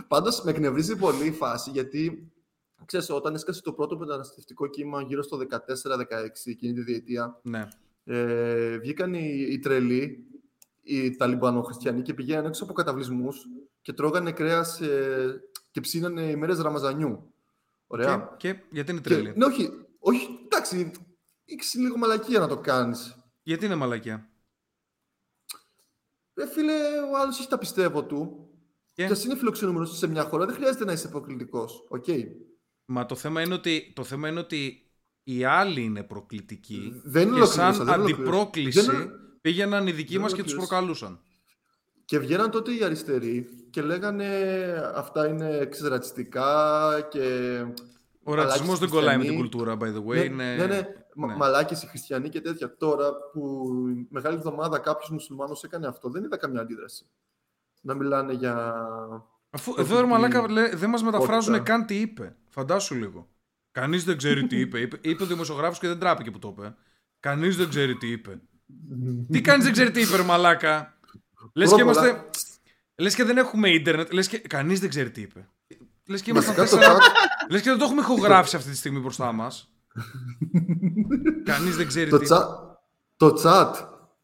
Πάντως 0.07 0.41
με 0.43 0.51
εκνευρίζει 0.51 0.95
πολύ 0.95 1.25
η 1.25 1.31
φάση 1.31 1.69
γιατί 1.69 2.31
ξέρεις, 2.85 3.09
όταν 3.09 3.33
έσκασε 3.35 3.61
το 3.61 3.71
πρώτο 3.73 3.97
μεταναστευτικό 3.97 4.67
κύμα 4.67 5.01
γύρω 5.01 5.23
στο 5.23 5.37
14-16 5.37 6.49
εκείνη 6.51 6.73
τη 6.73 6.81
διετία 6.81 7.39
Ναι. 7.41 7.67
ε, 8.03 8.77
βγήκαν 8.77 9.13
οι, 9.13 9.47
οι 9.51 9.59
τρελοί, 9.59 10.25
οι 10.95 11.15
Ταλιμπανοχριστιανοί 11.15 12.01
και 12.01 12.13
πηγαίναν 12.13 12.45
έξω 12.45 12.63
από 12.63 12.73
καταβλισμούς 12.73 13.37
και 13.81 13.93
τρώγανε 13.93 14.31
κρέας 14.31 14.81
ε, 14.81 15.41
και 15.71 15.81
ψήνανε 15.81 16.21
ημέρες 16.21 16.59
Ραμαζανιού. 16.59 17.33
Ωραία. 17.87 18.35
Και, 18.37 18.53
και 18.53 18.59
γιατί 18.71 18.91
είναι 18.91 18.99
Και- 19.01 19.09
τρελή; 19.09 19.33
ναι, 19.35 19.45
όχι, 19.45 19.69
όχι, 19.99 20.27
εντάξει, 20.45 20.91
έχει 21.45 21.73
λίγο 21.75 21.97
μαλακία 21.97 22.39
να 22.39 22.47
το 22.47 22.57
κάνεις. 22.57 23.15
Γιατί 23.43 23.65
είναι 23.65 23.75
μαλακία. 23.75 24.29
Ρε 26.35 26.47
φίλε, 26.47 26.73
ο 27.13 27.17
άλλος 27.21 27.39
έχει 27.39 27.47
τα 27.47 27.57
πιστεύω 27.57 28.05
του. 28.05 28.49
Και; 28.93 29.05
Και 29.05 29.11
ας 29.11 29.23
είναι 29.23 29.35
φιλοξενούμενος 29.35 29.97
σε 29.97 30.07
μια 30.07 30.23
χώρα, 30.23 30.45
δεν 30.45 30.55
χρειάζεται 30.55 30.85
να 30.85 30.91
είσαι 30.91 31.07
προκλητικός. 31.07 31.85
Οκ. 31.89 32.05
Μα 32.85 33.05
το 33.05 33.15
θέμα 33.15 33.41
είναι 33.41 33.53
ότι, 33.53 33.91
το 33.95 34.03
θέμα 34.03 34.27
είναι 34.27 34.39
ότι 34.39 34.91
οι 35.23 35.43
άλλοι 35.43 35.81
είναι 35.83 36.03
προκλητικοί 36.03 37.01
Δεν 37.03 37.11
και 37.11 37.19
ολοκλήρωσα, 37.33 37.73
σαν 37.73 37.85
δεν 37.85 37.93
ολοκλήρωσα. 37.93 38.21
αντιπρόκληση 38.21 38.81
Δεν- 38.81 39.11
πήγαιναν 39.41 39.87
οι 39.87 39.91
δικοί 39.91 40.11
δεν 40.13 40.21
μας 40.21 40.33
και 40.33 40.43
τους 40.43 40.53
ολοκλήρωσα. 40.53 40.75
προκαλούσαν. 40.85 41.19
Και 42.05 42.19
βγαίναν 42.19 42.51
τότε 42.51 42.71
οι 42.73 42.83
αριστεροί 42.83 43.49
και 43.69 43.81
λέγανε 43.81 44.27
αυτά 44.95 45.27
είναι 45.27 45.65
ξερατσιστικά 45.65 47.07
και... 47.09 47.19
Ο 48.23 48.31
μαλάκες 48.31 48.51
ρατσισμός 48.51 48.79
δεν 48.79 48.89
κολλάει 48.89 49.17
με 49.17 49.23
την 49.23 49.31
χριστιανοί. 49.37 49.49
κουλτούρα, 49.49 49.77
by 49.79 49.97
the 49.97 50.03
way. 50.09 50.15
Ναι, 50.15 50.23
είναι... 50.23 50.55
ναι, 50.55 50.65
ναι, 50.65 50.87
μα- 51.15 51.27
ναι. 51.27 51.35
μαλάκες 51.35 51.83
οι 51.83 51.87
χριστιανοί 51.87 52.29
και 52.29 52.41
τέτοια. 52.41 52.75
Τώρα 52.77 53.11
που 53.33 53.71
η 53.89 54.07
Μεγάλη 54.09 54.35
Εβδομάδα 54.35 54.79
κάποιος 54.79 55.09
μουσουλμάνος 55.09 55.63
έκανε 55.63 55.87
αυτό, 55.87 56.09
δεν 56.09 56.23
είδα 56.23 56.37
καμιά 56.37 56.61
αντίδραση. 56.61 57.05
Να 57.81 57.93
μιλάνε 57.93 58.33
για... 58.33 58.75
Αφού 59.49 59.73
το 59.73 59.81
εδώ 59.81 59.95
ρε 59.95 60.01
ότι- 60.01 60.09
μαλάκα 60.11 60.49
λέ- 60.51 60.75
δεν 60.75 60.89
μας 60.89 61.03
μεταφράζουν 61.03 61.51
Πόρτα. 61.53 61.71
καν 61.71 61.85
τι 61.85 61.99
είπε. 61.99 62.35
Φαντάσου 62.49 62.95
λίγο. 62.95 63.27
Κανείς 63.71 64.03
δεν 64.03 64.17
ξέρει 64.17 64.47
τι 64.47 64.59
είπε. 64.59 64.79
είπε. 64.79 64.97
Είπε 65.01 65.23
ο 65.23 65.25
δημοσιογράφος 65.25 65.79
και 65.79 65.87
δεν 65.87 65.99
τράπηκε 65.99 66.31
που 66.31 66.39
το 66.39 66.55
είπε. 66.57 66.75
Κανείς 67.19 67.57
δεν 67.57 67.69
ξέρει 67.69 67.95
τι 67.95 68.07
είπε. 68.11 68.41
Τι 69.31 69.41
κανείς 69.41 69.63
δεν 69.63 69.73
ξέρει 69.73 69.91
τι 69.91 70.01
είπε 70.01 70.15
ρε 70.15 70.23
μαλάκα. 70.23 70.97
Λες 71.53 71.69
και 71.69 71.75
Πρώτα 71.83 71.91
απ' 71.91 71.97
όλα- 71.97 72.07
είμαστε... 72.09 72.29
Λες 72.95 73.15
και 73.15 73.23
δεν 73.23 73.37
έχουμε 73.37 73.69
ίντερνετ. 73.69 74.13
Λες 74.13 74.27
και 74.27 74.37
κανείς 74.37 74.79
δεν 74.79 74.89
ξέρει 74.89 75.11
τι 75.11 75.21
είπε. 75.21 75.47
Λες 76.07 76.21
και, 76.21 76.31
ήμασταν 76.31 76.55
Βασικά 76.55 76.77
το 76.77 76.81
τέσσερα... 76.81 76.97
chat, 76.99 77.51
Λες 77.51 77.61
και 77.61 77.69
δεν 77.69 77.77
το 77.79 77.85
έχουμε 77.85 78.01
ηχογράψει 78.01 78.55
αυτή 78.55 78.69
τη 78.69 78.75
στιγμή 78.77 78.99
μπροστά 78.99 79.31
μας. 79.31 79.71
Κανείς 81.43 81.75
δεν 81.75 81.87
ξέρει 81.87 82.09
το, 82.09 82.17
τι. 82.17 82.27
chat, 82.29 82.45
το 83.17 83.41
chat 83.43 83.71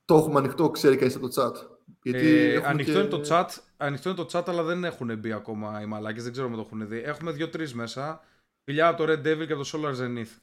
το 0.06 0.16
έχουμε 0.16 0.40
ανοιχτό, 0.40 0.70
ξέρει 0.70 0.98
κανείς 0.98 1.16
από 1.16 1.30
το 1.30 1.42
chat. 1.46 1.54
Γιατί 2.02 2.28
Ε, 2.28 2.52
έχουμε 2.54 2.68
ανοιχτό, 2.68 2.92
και- 2.92 3.00
είναι 3.00 3.08
το 3.08 3.22
chat, 3.28 3.46
ανοιχτό 3.78 4.10
είναι 4.10 4.18
το 4.24 4.28
chat, 4.32 4.44
αλλά 4.48 4.64
δεν 4.64 4.84
έχουν 4.84 5.18
μπει 5.18 5.32
ακόμα 5.32 5.82
οι 5.82 5.86
μαλάκες. 5.86 6.24
Δεν 6.24 6.32
ξέρω 6.32 6.48
αν 6.48 6.54
το 6.54 6.60
έχουν 6.60 6.88
δει. 6.88 7.02
Έχουμε 7.06 7.32
δύο-τρεις 7.32 7.74
μέσα. 7.74 8.22
Φιλιά 8.64 8.88
από 8.88 9.06
το 9.06 9.12
Red 9.12 9.20
Devil 9.20 9.48
και 9.48 9.54
από 9.54 9.64
το 9.64 9.70
Solar 9.74 9.92
Zenith. 10.04 10.38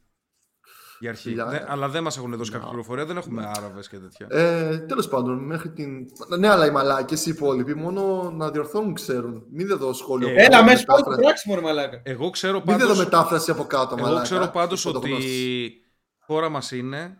Για 1.03 1.11
αρχή. 1.11 1.29
Φιλιά. 1.29 1.47
Δεν- 1.47 1.65
αλλά 1.69 1.88
δεν 1.88 2.03
μας 2.03 2.17
έχουν 2.17 2.37
δώσει 2.37 2.51
κάποια 2.51 2.69
πληροφορία. 2.69 3.05
Δεν 3.07 3.17
έχουμε 3.17 3.51
Άραβες 3.57 3.88
και 3.88 3.99
τέτοια. 3.99 4.27
Ε, 4.31 4.79
Τέλος 4.79 5.09
πάντων, 5.09 5.38
μέχρι 5.45 5.71
την. 5.71 6.07
Ναι, 6.38 6.49
αλλά 6.49 6.67
οι 6.67 6.71
μαλάκες 6.71 7.27
οι 7.27 7.31
υπόλοιποι 7.31 7.75
μόνο 7.75 8.31
να 8.31 8.51
διορθώνουν 8.51 8.95
ξέρουν. 8.95 9.45
Μην 9.51 9.67
δεν 9.67 9.79
δω 9.79 9.93
σχόλιο. 9.93 10.29
Ε, 10.29 10.31
από 10.31 10.41
Έλα, 10.41 10.49
κάτω, 10.51 10.65
μέσα 10.65 10.85
πάλι 10.85 11.03
το 11.03 11.09
μετάφραση. 11.11 11.21
πράξιμο, 11.21 11.55
ρε 11.55 11.61
μαλάκα. 11.61 12.01
Εγώ 12.05 12.31
ξέρω 12.31 12.53
Μην 12.57 12.65
δεν 12.67 12.79
δω 12.79 12.83
πάντως, 12.87 12.99
μετάφραση 13.05 13.51
από 13.51 13.65
κάτω, 13.65 13.95
εγώ 13.99 14.07
μαλάκα. 14.07 14.23
ξέρω 14.23 14.47
πάντως 14.49 14.85
ότι 14.85 14.99
Πρωτογνώστης. 14.99 15.33
η 15.33 15.81
χώρα 16.19 16.49
μας 16.49 16.71
είναι 16.71 17.19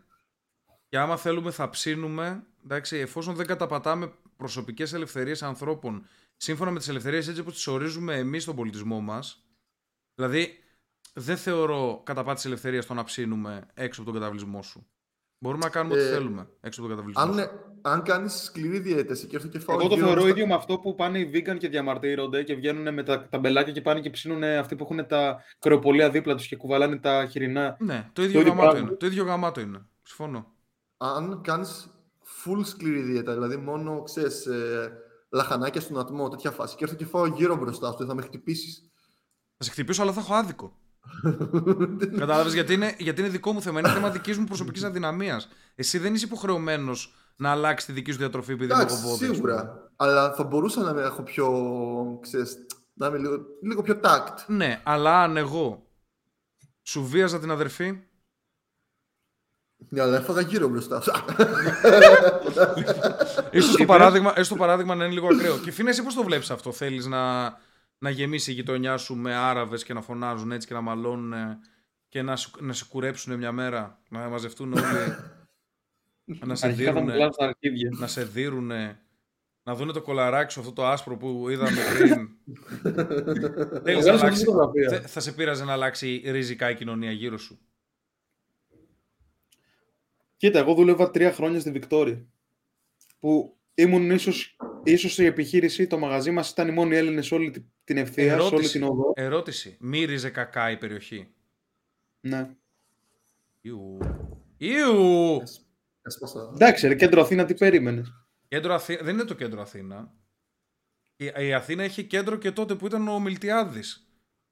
και 0.89 0.99
άμα 0.99 1.17
θέλουμε 1.17 1.51
θα 1.51 1.69
ψήνουμε, 1.69 2.43
εντάξει, 2.65 2.97
εφόσον 2.97 3.35
δεν 3.35 3.47
καταπατάμε 3.47 4.13
προσωπικές 4.37 4.93
ελευθερίες 4.93 5.43
ανθρώπων 5.43 6.07
σύμφωνα 6.37 6.71
με 6.71 6.79
τις 6.79 6.89
ελευθερίες 6.89 7.29
έτσι 7.29 7.41
όπως 7.41 7.55
τις 7.55 7.67
ορίζουμε 7.67 8.17
εμείς 8.17 8.43
στον 8.43 8.55
πολιτισμό 8.57 9.01
μας, 9.01 9.45
δηλαδή 10.15 10.49
δεν 11.13 11.37
θεωρώ 11.37 12.01
καταπάτηση 12.05 12.47
ελευθερίας 12.47 12.87
το 12.87 12.95
να 12.95 13.05
ψήνουμε 13.05 13.67
έξω 13.75 14.03
από 14.03 14.11
τον 14.11 14.21
καταβλισμό 14.21 14.63
σου. 14.63 14.87
Μπορούμε 15.39 15.65
να 15.65 15.71
κάνουμε 15.71 15.95
ό,τι 15.95 16.05
Ε, 16.05 16.09
θέλουμε 16.11 16.49
έξω 16.61 16.81
από 16.81 16.89
τον 16.89 16.99
καταβλισμό 16.99 17.23
Αν, 17.23 17.33
σου. 17.35 17.39
ε, 17.41 17.51
αν 17.83 18.03
κάνεις 18.03 18.33
σκληρή 18.33 18.79
διαίτηση 18.79 19.27
και 19.27 19.37
έρθει 19.37 19.49
και 19.49 19.59
φάω 19.59 19.79
Εγώ 19.79 19.89
το 19.89 19.95
γύρω 19.95 20.07
θεωρώ 20.07 20.21
στα- 20.21 20.31
ίδιο 20.31 20.47
με 20.47 20.55
αυτό 20.55 20.79
που 20.79 20.95
πάνε 20.95 21.19
οι 21.19 21.31
vegan 21.35 21.57
και 21.59 21.69
διαμαρτύρονται 21.69 22.43
και 22.43 22.55
βγαίνουν 22.55 22.95
με 22.95 23.03
τα 23.03 23.29
ταμπελάκια 23.29 23.73
και 23.73 23.81
πάνε 23.83 24.01
και 24.01 24.11
ψήνουν 24.11 24.43
αυτοί 24.45 24.77
που 24.77 24.85
έχουν 24.91 25.07
τα 25.07 25.43
κρεοπολία 25.59 26.11
δίπλα 26.11 26.35
τους 26.35 26.47
και 26.47 26.57
κουβαλάνε 26.57 26.97
τα 26.99 27.27
χοιρινά. 27.31 27.77
Ναι, 27.81 28.11
το 28.13 28.23
ίδιο, 28.23 28.41
ίδιο 28.41 28.53
γαμάτο 28.53 28.71
πράγμα. 28.71 28.89
είναι. 28.89 28.97
Το 28.97 29.07
ίδιο 29.07 29.25
γαμάτο 29.25 29.61
είναι. 29.61 29.87
Συμφωνώ. 30.03 30.47
Αν 30.97 31.41
κάνεις 31.43 31.89
full 32.45 32.61
σκληρή 32.65 33.01
δίαιτα, 33.01 33.33
δηλαδή 33.33 33.57
μόνο 33.57 34.03
ξέρεις, 34.03 34.47
ε, 34.47 34.93
λαχανάκια 35.33 35.81
στον 35.81 35.99
ατμό, 35.99 36.29
τέτοια 36.29 36.51
φάση, 36.51 36.77
και 36.77 36.85
έρθω 36.85 36.97
και 36.97 37.05
φάω 37.05 37.27
γύρω 37.27 37.57
μπροστά 37.57 37.93
σου, 37.93 38.07
θα 38.07 38.15
με 38.15 38.23
χτυπήσεις. 38.23 38.91
Θα 39.57 39.65
σε 39.65 39.71
χτυπήσω, 39.71 40.03
αλλά 40.03 40.13
θα 40.13 40.21
έχω 40.21 40.35
άδικο. 40.35 40.77
Κατάλαβες 42.19 42.53
γιατί, 42.55 42.75
είναι, 42.75 42.95
γιατί 42.99 43.21
είναι 43.21 43.31
δικό 43.31 43.53
μου 43.53 43.63
θέμα. 43.63 43.79
Είναι 43.79 43.89
θέμα 43.91 44.11
δικής 44.11 44.39
μου 44.39 44.45
προσωπικής 44.45 44.85
αδυναμίας. 44.85 45.49
Εσύ 45.75 45.99
δεν 45.99 46.15
είσαι 46.15 46.25
υποχρεωμένος 46.25 47.15
να 47.37 47.51
αλλάξεις 47.51 47.87
τη 47.87 47.93
δική 47.93 48.13
σου 48.13 48.19
διατροφή 48.19 48.53
επειδή 48.53 48.73
είναι 48.73 48.83
Εντάξει, 48.83 48.97
λογοπόδι. 48.97 49.25
ας 49.25 49.31
πούμε. 49.31 49.35
σίγουρα. 49.35 49.91
Αλλά 49.97 50.33
θα 50.35 50.45
μπορούσα 50.45 50.83
να 50.83 50.93
με 50.95 51.03
έχω 51.03 51.23
πιο. 51.23 51.49
Ξέρεις, 52.23 52.57
να 52.95 53.07
είμαι 53.07 53.19
λίγο, 53.19 53.37
λίγο 53.63 53.83
πιο 53.83 54.01
tact. 54.03 54.35
Ναι, 54.47 54.81
αλλά 54.83 55.23
αν 55.23 55.37
εγώ 55.37 55.87
σου 56.83 57.05
βίαζα 57.07 57.39
την 57.41 57.51
αδερφή. 57.51 58.01
Ναι, 59.89 60.01
αλλά 60.01 60.17
έφαγα 60.17 60.41
γύρω 60.41 60.69
μπροστά 60.69 61.01
σου. 61.01 61.11
ίσως 63.59 63.77
το 63.77 63.85
παράδειγμα, 63.85 64.33
ίσως 64.33 64.49
το 64.49 64.57
παράδειγμα 64.57 64.95
να 64.95 65.05
είναι 65.05 65.15
λίγο 65.15 65.29
ακραίο. 65.33 65.59
Και 65.59 65.71
φίνα, 65.71 65.91
εσύ 65.91 66.03
πώς 66.03 66.15
το 66.15 66.23
βλέπεις 66.23 66.51
αυτό, 66.51 66.73
θέλεις 66.73 67.07
να, 67.07 67.45
να 68.03 68.11
γεμίσει 68.11 68.51
η 68.51 68.55
γειτονιά 68.55 68.97
σου 68.97 69.15
με 69.17 69.35
Άραβες 69.35 69.85
και 69.85 69.93
να 69.93 70.01
φωνάζουν 70.03 70.53
έτσι 70.53 70.67
και 70.67 70.75
να 70.75 70.81
μαλώνουν 70.81 71.35
και 72.09 72.23
να, 72.23 72.37
σου, 72.37 72.51
να 72.61 72.73
σε 72.73 72.85
κουρέψουν 72.85 73.37
μια 73.37 73.53
μέρα, 73.53 74.03
να 74.09 74.29
μαζευτούν 74.29 74.73
όλοι. 74.73 74.83
να 76.47 76.55
σε 76.55 76.67
Αρχικά 76.67 76.93
θα 76.93 77.01
μου 77.01 77.07
δίνουνε. 77.07 77.17
κλάσουν 77.17 77.37
τα 77.39 77.45
αρχίδια. 77.47 77.89
να 77.99 78.07
σε 78.07 78.25
δίνουνε, 78.25 79.01
να 79.63 79.75
δούνε 79.75 79.93
το 79.93 80.03
κολαράκι 80.03 80.53
σου 80.53 80.61
αυτό 80.61 80.73
το 80.73 80.87
άσπρο 80.87 81.17
που 81.17 81.49
είδαμε 81.49 81.79
πριν. 81.99 82.29
Θέλεις 83.85 83.85
να 83.85 84.01
Βγάλω 84.01 84.03
σε 84.03 84.11
αυτή 84.11 84.21
αλλάξει, 84.25 84.39
τη 84.45 84.45
φωτογραφία. 84.51 84.89
θε- 84.89 85.07
θα 85.09 85.21
σε 85.21 85.33
πείραζε 85.33 85.65
να 85.65 85.73
αλλάξει 85.73 86.23
ριζικά 86.27 86.71
η 86.71 86.75
κοινωνία 86.75 87.11
γύρω 87.13 87.39
σου. 87.39 87.59
Κοίτα, 90.37 90.59
εγώ 90.59 90.75
δούλευα 90.75 91.11
τρία 91.11 91.33
χρόνια 91.33 91.61
στη 91.61 91.71
Βικτόρια. 91.71 92.27
Που 93.19 93.59
ήμουν 93.75 94.11
ίσως, 94.11 94.57
ίσως 94.85 95.19
η 95.19 95.25
επιχείρηση, 95.25 95.87
το 95.87 95.99
μαγαζί 95.99 96.31
μας 96.31 96.51
ήταν 96.51 96.69
οι 96.69 96.73
μόνοι 96.73 96.97
Έλληνες 96.97 97.27
σε 97.27 97.35
όλη 97.35 97.51
τη- 97.51 97.65
την 97.85 97.97
ευθεία, 97.97 98.41
σε 98.41 98.55
όλη 98.55 98.69
την 98.69 98.83
οδό. 98.83 99.13
ερώτηση. 99.15 99.77
Μύριζε 99.81 100.31
κακά 100.31 100.71
η 100.71 100.77
περιοχή. 100.79 101.29
Ναι. 102.21 102.49
Ιου. 103.61 103.99
Ιου. 104.57 105.43
Έσπασα. 106.03 106.51
Εντάξει, 106.55 106.89
ρε, 106.89 106.95
κέντρο 106.95 107.21
Αθήνα, 107.21 107.45
τι 107.45 107.55
περίμενες. 107.55 108.13
Κέντρο 108.49 108.75
Αθή... 108.75 108.97
Δεν 109.03 109.15
είναι 109.15 109.25
το 109.25 109.35
κέντρο 109.35 109.61
Αθήνα. 109.61 110.13
Η, 111.17 111.33
η 111.39 111.53
Αθήνα 111.53 111.85
είχε 111.85 112.03
κέντρο 112.03 112.37
και 112.37 112.51
τότε 112.53 112.75
που 112.75 112.87
ήταν 112.87 113.09
ο 113.09 113.19
Μιλτιάδης. 113.21 114.07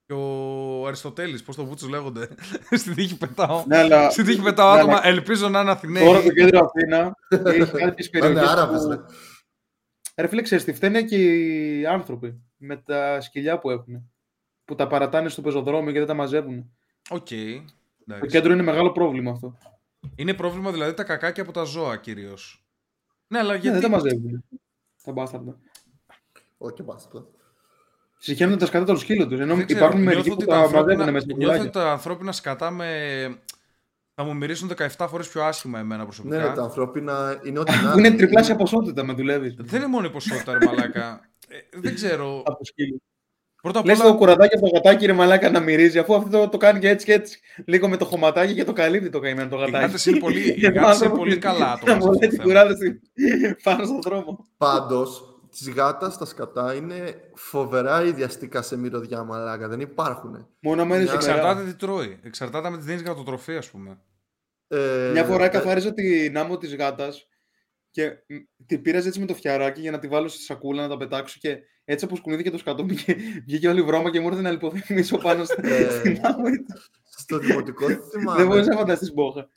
Και 0.06 0.12
ο 0.12 0.86
Αριστοτέλης, 0.86 1.42
πώς 1.42 1.56
το 1.56 1.64
βούτσους 1.64 1.88
λέγονται. 1.88 2.28
Στην 2.80 2.94
τύχη 2.94 3.16
πετάω. 3.18 3.64
Ναι, 3.66 3.76
αλλά 3.76 4.10
Στην 4.10 4.24
τύχη 4.24 4.42
πετάω 4.42 4.74
Ναι, 4.74 4.80
άτομα. 4.80 5.06
Ελπίζω 5.06 5.48
να 5.48 5.60
είναι 5.60 5.70
Αθηναίοι. 5.70 6.04
τώρα 6.04 6.22
το 6.22 6.30
κέντρο 6.32 6.60
Αθήνα 6.66 7.14
έχει 7.28 7.70
κάποιες 7.84 8.10
Να 8.12 8.18
είναι 8.18 8.34
περιοχές 8.34 8.48
Άραβες, 8.48 8.82
που... 8.82 9.04
ρε. 10.16 10.22
Ρε 10.22 10.28
φίλε, 10.28 10.42
ξέρεις 10.42 10.64
τι 10.64 10.72
φταίνε 10.72 11.02
και 11.02 11.16
οι 11.16 11.86
άνθρωποι 11.86 12.40
με 12.56 12.76
τα 12.76 13.20
σκυλιά 13.20 13.58
που 13.58 13.70
έχουν. 13.70 14.10
Που 14.64 14.74
τα 14.74 14.86
παρατάνε 14.86 15.28
στο 15.28 15.42
πεζοδρόμιο 15.42 15.92
και 15.92 15.98
δεν 15.98 16.08
τα 16.08 16.14
μαζεύουν. 16.14 16.70
Οκ. 17.10 17.26
Το 17.28 17.34
εντάξει. 18.14 18.28
κέντρο 18.36 18.52
είναι 18.52 18.62
μεγάλο 18.62 18.92
πρόβλημα 18.92 19.30
αυτό. 19.30 19.58
Είναι 20.16 20.34
πρόβλημα 20.34 20.70
δηλαδή 20.72 20.94
τα 20.94 21.04
κακάκια 21.04 21.42
από 21.42 21.52
τα 21.52 21.62
ζώα 21.62 21.96
κυρίως. 21.96 22.64
Ναι, 23.26 23.38
αλλά 23.38 23.52
Ναι, 23.52 23.58
γιατί. 23.58 23.78
δεν 23.80 23.90
τα 23.90 23.96
μαζεύουν. 23.96 24.44
Τα 25.04 25.12
μπάσταρδα. 25.12 25.58
Όχι 26.58 26.74
και 26.74 26.82
μπάστα. 26.82 27.26
Συγχαίρουν 28.18 28.58
τα 28.58 28.66
σκατά 28.66 28.84
των 28.84 28.98
σκύλων 28.98 29.28
τους. 29.28 29.40
Ενώ 29.40 29.54
δεν 29.54 29.64
ξέρω, 29.66 29.80
υπάρχουν 29.80 30.00
νιώθω 30.00 30.16
μερικοί 30.16 30.30
ότι 30.34 30.44
που 30.44 30.50
τα 30.50 30.56
τα 30.56 30.60
μαζεύουν 30.60 30.78
ανθρώπινα- 30.90 31.12
μέσα 31.12 31.24
στα 31.24 31.36
Νιώθω 31.36 31.52
ότι 31.54 31.60
πουλάκια. 31.68 31.80
τα 31.82 31.90
ανθρώπινα 31.92 32.32
σκατά 32.32 32.70
με. 32.70 32.88
Θα 34.20 34.26
μου 34.28 34.36
μυρίσουν 34.36 34.70
17 34.96 35.06
φορές 35.08 35.28
πιο 35.28 35.42
άσχημα 35.44 35.78
εμένα 35.78 36.04
προσωπικά. 36.04 36.36
Ναι, 36.36 36.42
ρε, 36.42 36.52
τα 36.52 36.62
ανθρώπινα 36.62 37.40
είναι 37.44 37.58
ό,τι 37.58 37.72
να 37.84 37.92
Που 37.92 37.98
είναι 37.98 38.10
τριπλάσια 38.10 38.56
ποσότητα 38.56 39.04
με 39.04 39.12
δουλεύεις. 39.12 39.54
Δεν 39.58 39.80
είναι 39.80 39.90
μόνο 39.90 40.06
η 40.06 40.10
ποσότητα, 40.10 40.58
ρε 40.58 40.66
μαλάκα. 40.66 41.20
Ε, 41.48 41.78
δεν 41.80 41.94
ξέρω. 41.94 42.38
Από 42.46 42.58
το 42.58 42.64
σκύλο. 42.64 43.00
Πρώτα 43.62 43.78
απ' 43.78 43.86
Λες 43.86 43.98
το 43.98 44.04
όλα. 44.06 44.14
κουραδάκι 44.16 44.56
από 44.56 44.66
το 44.68 44.72
γατάκι 44.76 45.06
ρε 45.06 45.12
μαλάκα 45.12 45.50
να 45.50 45.60
μυρίζει, 45.60 45.98
αφού 45.98 46.14
αυτό 46.14 46.38
το, 46.38 46.48
το 46.48 46.56
κάνει 46.56 46.78
και 46.78 46.88
έτσι 46.88 47.06
και 47.06 47.12
έτσι. 47.12 47.40
Λίγο 47.64 47.88
με 47.88 47.96
το 47.96 48.04
χωματάκι 48.04 48.54
και 48.54 48.64
το 48.64 48.72
καλύπτει 48.72 49.10
το 49.10 49.18
καημένο 49.20 49.48
το 49.48 49.56
Οι 49.56 49.60
γατάκι. 49.60 49.84
γάτες 49.84 50.06
είναι 50.06 50.18
πολύ, 50.18 50.48
οι 50.48 50.54
Και 50.54 50.60
το 50.60 50.66
γάτες 50.66 50.74
είναι 50.80 50.86
άνθρωπο 50.86 51.16
πολύ 51.16 51.34
που- 51.34 51.40
καλά 51.40 51.58
να 51.58 51.72
άτομα. 51.72 51.90
σε 51.90 51.92
αυτό 51.92 52.04
βολεύει 52.06 52.20
το 52.26 52.28
την 52.28 52.38
θέμα. 52.38 52.44
κουράδα 52.44 52.74
στην- 52.76 53.00
πάνω 53.62 53.84
στον 53.84 54.00
δρόμο. 54.02 54.46
Πάντως, 54.56 55.24
της 55.50 55.70
γάτας 55.70 56.18
τα 56.18 56.24
σκατά 56.24 56.74
είναι 56.74 57.14
φοβερά 57.34 58.04
ιδιαστικά 58.04 58.62
σε 58.62 58.76
μυρωδιά 58.78 59.22
μαλάκα. 59.24 59.68
Δεν 59.68 59.80
υπάρχουν. 59.80 60.46
Μόνο 60.60 60.84
μένει 60.84 61.02
Μια- 61.02 61.10
σε 61.10 61.16
Εξαρτάται 61.16 61.64
τι 61.64 61.74
τρώει. 61.74 62.18
Εξαρτάται 62.22 62.70
με 62.70 62.76
τη 62.76 62.82
δίνεις 62.82 63.02
γατοτροφή, 63.02 63.56
ας 63.56 63.70
πούμε. 63.70 63.98
Ε, 64.72 65.10
Μια 65.12 65.24
φορά 65.24 65.44
ε, 65.44 65.48
καθάριζα 65.48 65.92
την 65.92 66.38
άμμο 66.38 66.58
της 66.58 66.76
γάτας 66.76 67.28
και 67.90 68.10
μ, 68.26 68.34
την 68.66 68.82
πήραζε 68.82 69.08
έτσι 69.08 69.20
με 69.20 69.26
το 69.26 69.34
φτιαράκι 69.34 69.80
για 69.80 69.90
να 69.90 69.98
τη 69.98 70.08
βάλω 70.08 70.28
στη 70.28 70.42
σακούλα 70.42 70.82
να 70.82 70.88
τα 70.88 70.96
πετάξω 70.96 71.36
και 71.40 71.58
έτσι 71.84 72.04
όπω 72.04 72.18
κουνήθηκε 72.18 72.50
το 72.50 72.58
σκατό 72.58 72.84
βγήκε, 72.84 73.16
βγήκε 73.46 73.68
όλη 73.68 73.80
η 73.80 73.82
βρώμα 73.82 74.10
και 74.10 74.20
μου 74.20 74.28
ήρθε 74.28 74.40
να 74.40 74.50
λιποθυμίσω 74.50 75.18
πάνω 75.18 75.44
στην, 75.44 75.64
Ε, 75.64 75.90
στην 75.90 76.18
άμμο. 76.22 76.44
Στο 77.04 77.38
δημοτικό 77.38 77.86
Δεν 77.86 78.00
θυμάμαι 78.10 78.44
μπορούσα 78.44 78.68
να 78.72 78.76
φανταστείς 78.76 79.12
μπόχα. 79.12 79.48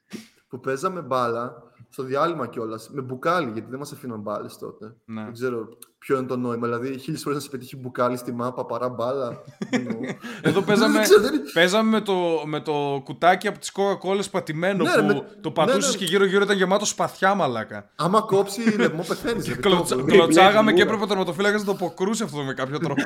που 0.48 0.60
παίζαμε 0.60 1.02
μπάλα 1.02 1.72
στο 1.90 2.04
διάλειμμα 2.04 2.48
κιόλας. 2.48 2.90
Με 2.90 3.02
μπουκάλι, 3.02 3.52
γιατί 3.52 3.70
δεν 3.70 3.80
μας 3.80 3.92
αφήναν 3.92 4.20
μπάλες 4.20 4.58
τότε. 4.58 4.96
Ναι. 5.06 5.24
Δεν 5.24 5.34
ξέρω 5.34 5.78
ποιο 6.06 6.18
είναι 6.18 6.28
το 6.28 6.38
νόημα. 6.38 6.68
Δηλαδή, 6.68 6.98
χίλιες 7.00 7.22
φορές 7.22 7.38
να 7.38 7.44
σε 7.44 7.50
πετύχει 7.50 7.76
μπουκάλι 7.76 8.18
στη 8.18 8.32
μάπα 8.32 8.66
παρά 8.66 8.90
μπάλα. 8.90 9.44
Εννοώ. 9.70 9.94
Εδώ 10.42 10.62
παίζαμε, 10.62 10.94
Δεν 10.94 11.02
ξέρω, 11.04 11.22
δεν 11.22 11.34
είναι- 11.34 11.52
παίζαμε 11.54 11.90
με, 11.90 12.02
το, 12.02 12.14
με 12.46 12.60
το 12.62 13.02
κουτάκι 13.04 13.48
από 13.48 13.60
τις 13.60 13.72
Coca-Cola 13.76 14.22
πατημένο 14.32 14.84
Ναι, 14.84 14.96
ρε, 14.96 15.02
που 15.02 15.08
με- 15.08 15.14
το 15.42 15.50
ναι, 15.50 15.54
πατούσες 15.56 15.92
ναι. 15.92 15.98
και 15.98 16.06
γύρω-γύρω 16.06 16.44
ήταν 16.44 16.58
γεμάτο 16.58 16.86
σπαθιά 16.86 17.34
μαλάκα. 17.36 17.90
Άμα 17.96 18.22
κόψει 18.22 18.62
λαιμό, 18.80 19.04
πεθαίνεις. 19.08 19.56
Κλωτσα- 19.60 20.04
Κλωτσάγαμε 20.06 20.74
και 20.74 20.82
έπρεπε 20.82 21.04
ο 21.04 21.08
τερματοφύλακας 21.08 21.60
να 21.60 21.66
το 21.66 21.72
αποκρούσει 21.72 22.24
αυτό 22.24 22.38
με 22.44 22.54
κάποιο 22.54 22.80
τρόπο. 22.80 23.02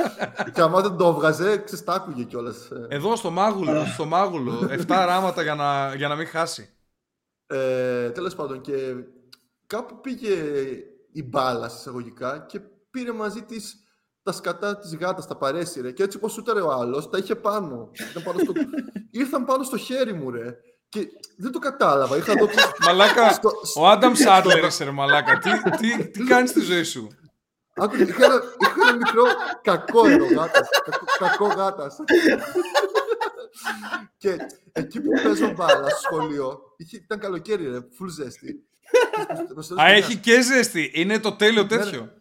Και 0.54 0.60
άμα 0.60 0.80
δεν 0.80 0.96
το 0.96 1.06
έβγαζε, 1.06 1.56
ξεστάκουγε 1.64 2.22
κιόλας. 2.22 2.68
Εδώ 2.88 3.16
στο 3.16 3.30
μάγουλο, 3.30 3.84
στο 3.92 4.04
μάγουλο, 4.04 4.70
7 4.70 4.84
ράματα 4.88 5.42
για 5.42 5.54
να, 5.54 5.94
για 5.94 6.08
να 6.08 6.14
μην 6.14 6.26
χάσει. 6.26 6.68
Ε, 7.46 8.10
Τέλος 8.10 8.34
πάντων, 8.34 8.60
και 8.60 8.72
κάπου 9.66 10.00
πήγε 10.00 10.34
η 11.12 11.22
μπάλα 11.22 11.66
εισαγωγικά 11.66 12.38
και 12.48 12.60
πήρε 12.90 13.12
μαζί 13.12 13.42
της 13.42 13.76
τα 14.22 14.32
σκατά 14.32 14.78
της 14.78 14.96
γάτας, 14.96 15.26
τα 15.26 15.36
παρέσυρε. 15.36 15.92
Και 15.92 16.02
έτσι 16.02 16.16
όπως 16.16 16.32
σούταρε 16.32 16.60
ο 16.60 16.72
άλλος, 16.72 17.10
τα 17.10 17.18
είχε 17.18 17.34
πάνω. 17.36 17.90
Ήταν 18.10 18.22
πάνω 18.22 18.38
στο... 18.38 18.52
Ήρθαν 19.20 19.44
πάνω 19.44 19.62
στο 19.62 19.76
χέρι 19.76 20.12
μου, 20.12 20.30
ρε. 20.30 20.56
Και 20.88 21.06
δεν 21.36 21.52
το 21.52 21.58
κατάλαβα. 21.58 22.16
Είχα 22.16 22.34
δω. 22.34 22.48
Μαλάκα, 22.86 23.30
στο- 23.32 23.52
ο 23.78 23.88
Άνταμ 23.88 24.14
Σάντλερ 24.14 24.64
είσαι 24.64 24.84
ρε 24.84 24.90
μαλάκα. 24.90 25.38
Τι, 25.38 25.50
τι, 25.76 26.08
τι 26.10 26.24
κάνεις 26.24 26.50
στη 26.50 26.60
ζωή 26.60 26.82
σου; 26.82 27.08
Άκου, 27.74 27.94
είχα, 27.96 28.24
ένα, 28.24 28.42
είχα 28.58 28.88
ένα 28.88 28.96
μικρό 28.96 29.22
κακό 29.62 30.06
εδώ 30.08 30.26
γάτας. 30.26 30.68
Κακό, 30.84 31.04
κακό 31.18 31.46
γάτας. 31.46 31.96
και 34.22 34.36
εκεί 34.72 35.00
που 35.00 35.10
παίζω 35.22 35.52
μπάλα 35.52 35.88
στο 35.88 35.98
σχολείο, 36.02 36.60
είχε, 36.76 36.96
ήταν 36.96 37.18
καλοκαίρι 37.18 37.70
ρε, 37.70 37.78
full 37.78 38.08
ζέστη. 38.08 38.66
Και 38.92 39.34
στο- 39.34 39.62
στο 39.62 39.74
τέλος 39.74 39.90
Α, 39.90 39.94
του 39.94 39.98
έχει 40.02 40.16
και 40.16 40.40
ζέστη. 40.42 40.90
Είναι 40.94 41.18
το 41.20 41.32
τέλειο 41.32 41.62
Ναι, 41.62 41.76
ρε. 41.76 41.82
τέτοιο. 41.84 42.12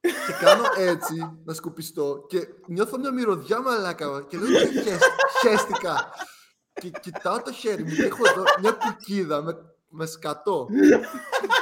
και 0.00 0.32
κάνω 0.40 0.62
έτσι 0.76 1.38
να 1.44 1.54
σκουπιστώ 1.54 2.24
και 2.28 2.38
νιώθω 2.66 2.98
μια 2.98 3.10
μυρωδιά 3.12 3.60
μαλάκα 3.62 4.24
και 4.28 4.36
λέω 4.38 4.68
«Τι 4.68 4.78
χαίσ- 4.82 5.04
χαίστηκα. 5.40 6.10
Και 6.80 6.90
κοιτάω 7.00 7.42
το 7.42 7.52
χέρι 7.52 7.82
μου 7.84 7.94
και 7.94 8.04
έχω 8.04 8.28
εδώ 8.28 8.42
μια 8.60 8.70
κουκίδα 8.72 9.42
με, 9.42 9.56
με 9.88 10.06
σκατό 10.06 10.68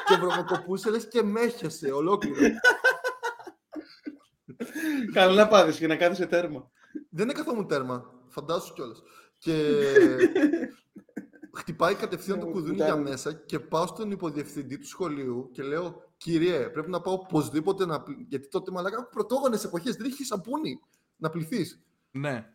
και 0.06 0.14
βρωμοκοπούσε 0.20 0.90
λες 0.90 1.08
και 1.08 1.22
με 1.22 1.40
έχιασε 1.40 1.90
ολόκληρο. 1.92 2.36
Καλά 5.12 5.32
να 5.34 5.48
πάθεις 5.48 5.76
και 5.78 5.86
να 5.86 5.96
κάθεσαι 5.96 6.26
τέρμα. 6.26 6.70
Δεν 7.10 7.28
έκαθόμουν 7.28 7.66
τέρμα. 7.68 8.04
Φαντάσου 8.28 8.72
κιόλας. 8.72 9.02
Και 9.38 9.54
χτυπάει 11.58 11.94
κατευθείαν 11.94 12.40
το 12.40 12.46
Ω, 12.46 12.50
κουδούνι 12.50 12.72
πουτάνα. 12.72 12.94
για 12.94 13.02
μέσα 13.02 13.32
και 13.32 13.58
πάω 13.58 13.86
στον 13.86 14.10
υποδιευθυντή 14.10 14.78
του 14.78 14.86
σχολείου 14.86 15.50
και 15.52 15.62
λέω 15.62 16.06
Κύριε, 16.18 16.68
πρέπει 16.68 16.90
να 16.90 17.00
πάω 17.00 17.14
οπωσδήποτε 17.14 17.86
να 17.86 18.02
πλη... 18.02 18.26
Γιατί 18.28 18.48
τότε 18.48 18.70
μαλάκα 18.70 19.08
πρωτόγονες 19.08 19.64
εποχές 19.64 19.96
δεν 19.96 20.06
είχε 20.06 20.24
σαπούνι 20.24 20.80
να 21.16 21.30
πληθείς. 21.30 21.82
Ναι. 22.10 22.46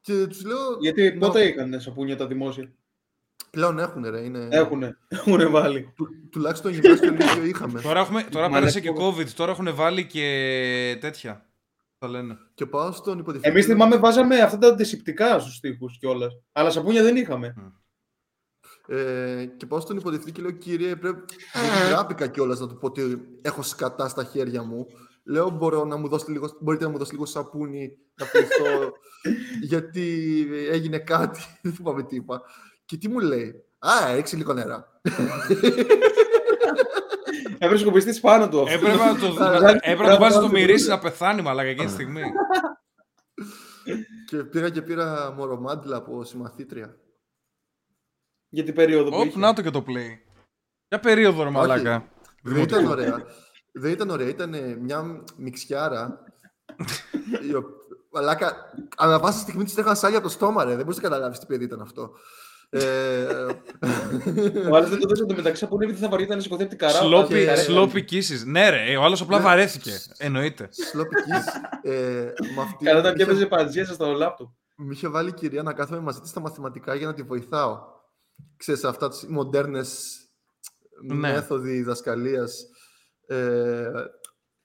Και 0.00 0.26
τους 0.26 0.44
λέω. 0.44 0.76
Γιατί 0.80 1.16
«Μα, 1.20 1.26
πότε 1.26 1.44
είχαν 1.44 1.80
σαπούνια 1.80 2.16
τα 2.16 2.26
δημόσια; 2.26 2.72
Πλέον 3.50 3.78
έχουν, 3.78 4.06
ρε. 4.08 4.20
Είναι... 4.20 4.48
Έχουνε. 4.50 4.98
Έχουνε 5.08 5.46
βάλει. 5.46 5.92
Του, 5.96 6.06
τουλάχιστον 6.30 6.72
γυμνάσιο 6.72 7.10
λύκειο 7.10 7.44
είχαμε. 7.44 7.80
Τώρα, 7.80 8.00
έχουμε, 8.00 8.22
τώρα 8.22 8.48
Μα 8.48 8.58
πέρασε 8.58 8.80
και 8.80 8.88
λεπτό. 8.88 9.14
COVID, 9.14 9.26
τώρα 9.28 9.50
έχουν 9.52 9.74
βάλει 9.74 10.06
και 10.06 10.98
τέτοια. 11.00 11.48
Θα 11.98 12.08
λένε. 12.08 12.38
και 12.54 12.66
πάω 12.66 12.92
στον 12.92 13.18
υποδιευθυντή. 13.18 13.56
Εμεί 13.56 13.66
θυμάμαι 13.66 13.96
βάζαμε 13.96 14.40
αυτά 14.40 14.58
τα 14.58 14.68
αντισηπτικά 14.68 15.38
στους 15.38 15.60
τοίχους 15.60 15.98
κιόλας. 15.98 16.32
Αλλά 16.52 16.70
σαπούνια 16.70 17.02
δεν 17.02 17.16
είχαμε. 17.16 17.54
Ε, 18.88 19.44
και 19.56 19.66
πάω 19.66 19.80
στον 19.80 19.96
υποδιευθυντή 19.96 20.32
και 20.32 20.42
λέω: 20.42 20.50
Κύριε, 20.50 20.96
πρέπει. 20.96 21.20
Δεν 21.52 21.88
τράπηκα 21.90 22.26
κιόλας 22.26 22.60
να 22.60 22.68
του 22.68 22.78
πω 22.78 22.86
ότι 22.86 23.18
έχω 23.42 23.62
σκατά 23.62 24.08
στα 24.08 24.24
χέρια 24.24 24.62
μου. 24.62 24.86
Λέω: 25.24 25.50
Μπορώ 25.50 25.84
να 25.84 25.96
μου 25.96 26.08
δώσετε 26.08 26.32
λίγο, 26.32 26.50
Μπορείτε 26.60 26.84
να 26.84 26.90
μου 26.90 26.96
δώσετε 26.98 27.16
λίγο 27.16 27.26
σαπούνι 27.26 27.98
να 28.14 28.26
πληθώ, 28.26 28.92
γιατί 29.70 30.46
έγινε 30.70 30.98
κάτι. 30.98 31.40
Δεν 31.62 31.72
θυμάμαι 31.72 32.02
τι 32.02 32.16
είπα. 32.16 32.42
Και 32.84 32.96
τι 32.96 33.08
μου 33.08 33.18
λέει: 33.18 33.54
Α, 33.78 34.08
έριξε 34.10 34.36
λίγο 34.36 34.52
νερά. 34.52 35.00
Έπρεπε 37.58 37.76
σκοπιστή 37.76 38.20
πάνω 38.20 38.48
του 38.48 38.60
αυτό. 38.60 38.72
Έπρεπε 38.74 38.96
να 38.96 39.18
το, 39.18 39.44
Αλλά- 39.44 39.60
να- 39.60 39.70
έπρεπε 39.82 40.02
να 40.02 40.14
το 40.14 40.20
βάζεις 40.20 40.36
να 40.36 40.42
το 40.42 40.48
μυρίσει 40.48 40.88
να 40.88 40.98
πεθάνει 40.98 41.42
μαλάκα 41.42 41.68
εκείνη 41.68 41.86
τη 41.86 41.92
στιγμή. 41.92 42.22
και 44.26 44.36
πήγα 44.36 44.68
και 44.68 44.82
πήρα 44.82 45.32
μορομάντιλα 45.36 45.96
από 45.96 46.24
συμμαθήτρια. 46.24 46.96
Για 48.54 48.64
την 48.64 48.74
περίοδο 48.74 49.10
που 49.10 49.16
Οπ, 49.18 49.26
είχε. 49.26 49.38
να 49.38 49.52
το 49.52 49.62
και 49.62 49.70
το 49.70 49.84
play. 49.88 50.18
Ποια 50.88 51.00
περίοδο 51.00 51.42
ρε 51.42 51.50
μαλάκα. 51.50 52.08
Δεν 52.42 52.62
ήταν 52.62 52.86
ωραία. 52.86 53.24
Δεν 53.72 53.90
ήταν 53.92 54.10
ωραία. 54.10 54.28
Ήταν 54.28 54.54
μια 54.80 55.24
μιξιάρα. 55.36 56.20
η 57.50 57.54
οποία- 57.54 57.82
Μαλάκα, 58.16 58.52
ανά 58.96 59.20
πάσα 59.20 59.38
στιγμή 59.38 59.64
τη 59.64 59.74
τρέχαν 59.74 59.96
σάλια 59.96 60.18
από 60.18 60.26
το 60.26 60.32
στόμα, 60.32 60.64
ρε. 60.64 60.74
Δεν 60.76 60.84
μπορεί 60.84 60.96
να 60.96 61.02
καταλάβει 61.02 61.38
τι 61.38 61.46
παιδί 61.46 61.64
ήταν 61.64 61.80
αυτό. 61.80 62.10
Ε, 62.70 63.24
Ο 64.70 64.76
άλλο 64.76 64.86
δεν 64.86 64.98
το 65.00 65.08
δώσε 65.08 65.24
το 65.26 65.34
μεταξύ 65.34 65.66
που 65.66 65.78
επειδή 65.82 66.00
θα 66.00 66.08
βαριόταν 66.08 66.36
να 66.36 66.42
σηκωθεί 66.42 66.60
από 66.62 66.70
την 66.70 66.78
καρά. 66.78 66.98
Σλόπι, 66.98 67.34
και- 67.34 67.44
Καρέ- 67.44 67.60
σλόπι 67.64 68.04
kisses. 68.10 68.42
Ναι, 68.46 68.68
ρε, 68.70 68.92
ε, 68.92 68.96
ο 68.96 69.02
άλλο 69.02 69.18
απλά 69.22 69.36
Ναι. 69.38 69.44
βαρέθηκε. 69.44 69.92
Εννοείται. 70.16 70.68
Sloppy 70.92 71.18
kiss. 71.28 71.90
Ε, 71.90 72.32
με 72.56 72.62
αυτή 72.62 72.84
Καλά, 72.84 72.98
όταν 72.98 73.14
είχε- 73.14 73.22
έπαιζε 73.22 73.46
παντζία 73.46 73.84
στο 73.84 74.12
λάπτοπ. 74.12 74.48
Μου 74.76 74.90
είχε 74.90 75.08
βάλει 75.08 75.28
η 75.28 75.32
κυρία 75.32 75.62
να 75.62 75.72
κάθομαι 75.72 76.00
μαζί 76.00 76.20
της 76.20 76.30
στα 76.30 76.40
μαθηματικά 76.40 76.94
για 76.94 77.06
να 77.06 77.14
τη 77.14 77.22
βοηθάω. 77.22 77.78
Ξέρεις, 78.56 78.84
αυτά 78.84 79.08
τις 79.08 79.26
μοντέρνες 79.26 80.18
Ναι. 81.06 81.14
μέθοδοι 81.14 81.70
διδασκαλίας. 81.72 82.64
Ε, 83.26 83.90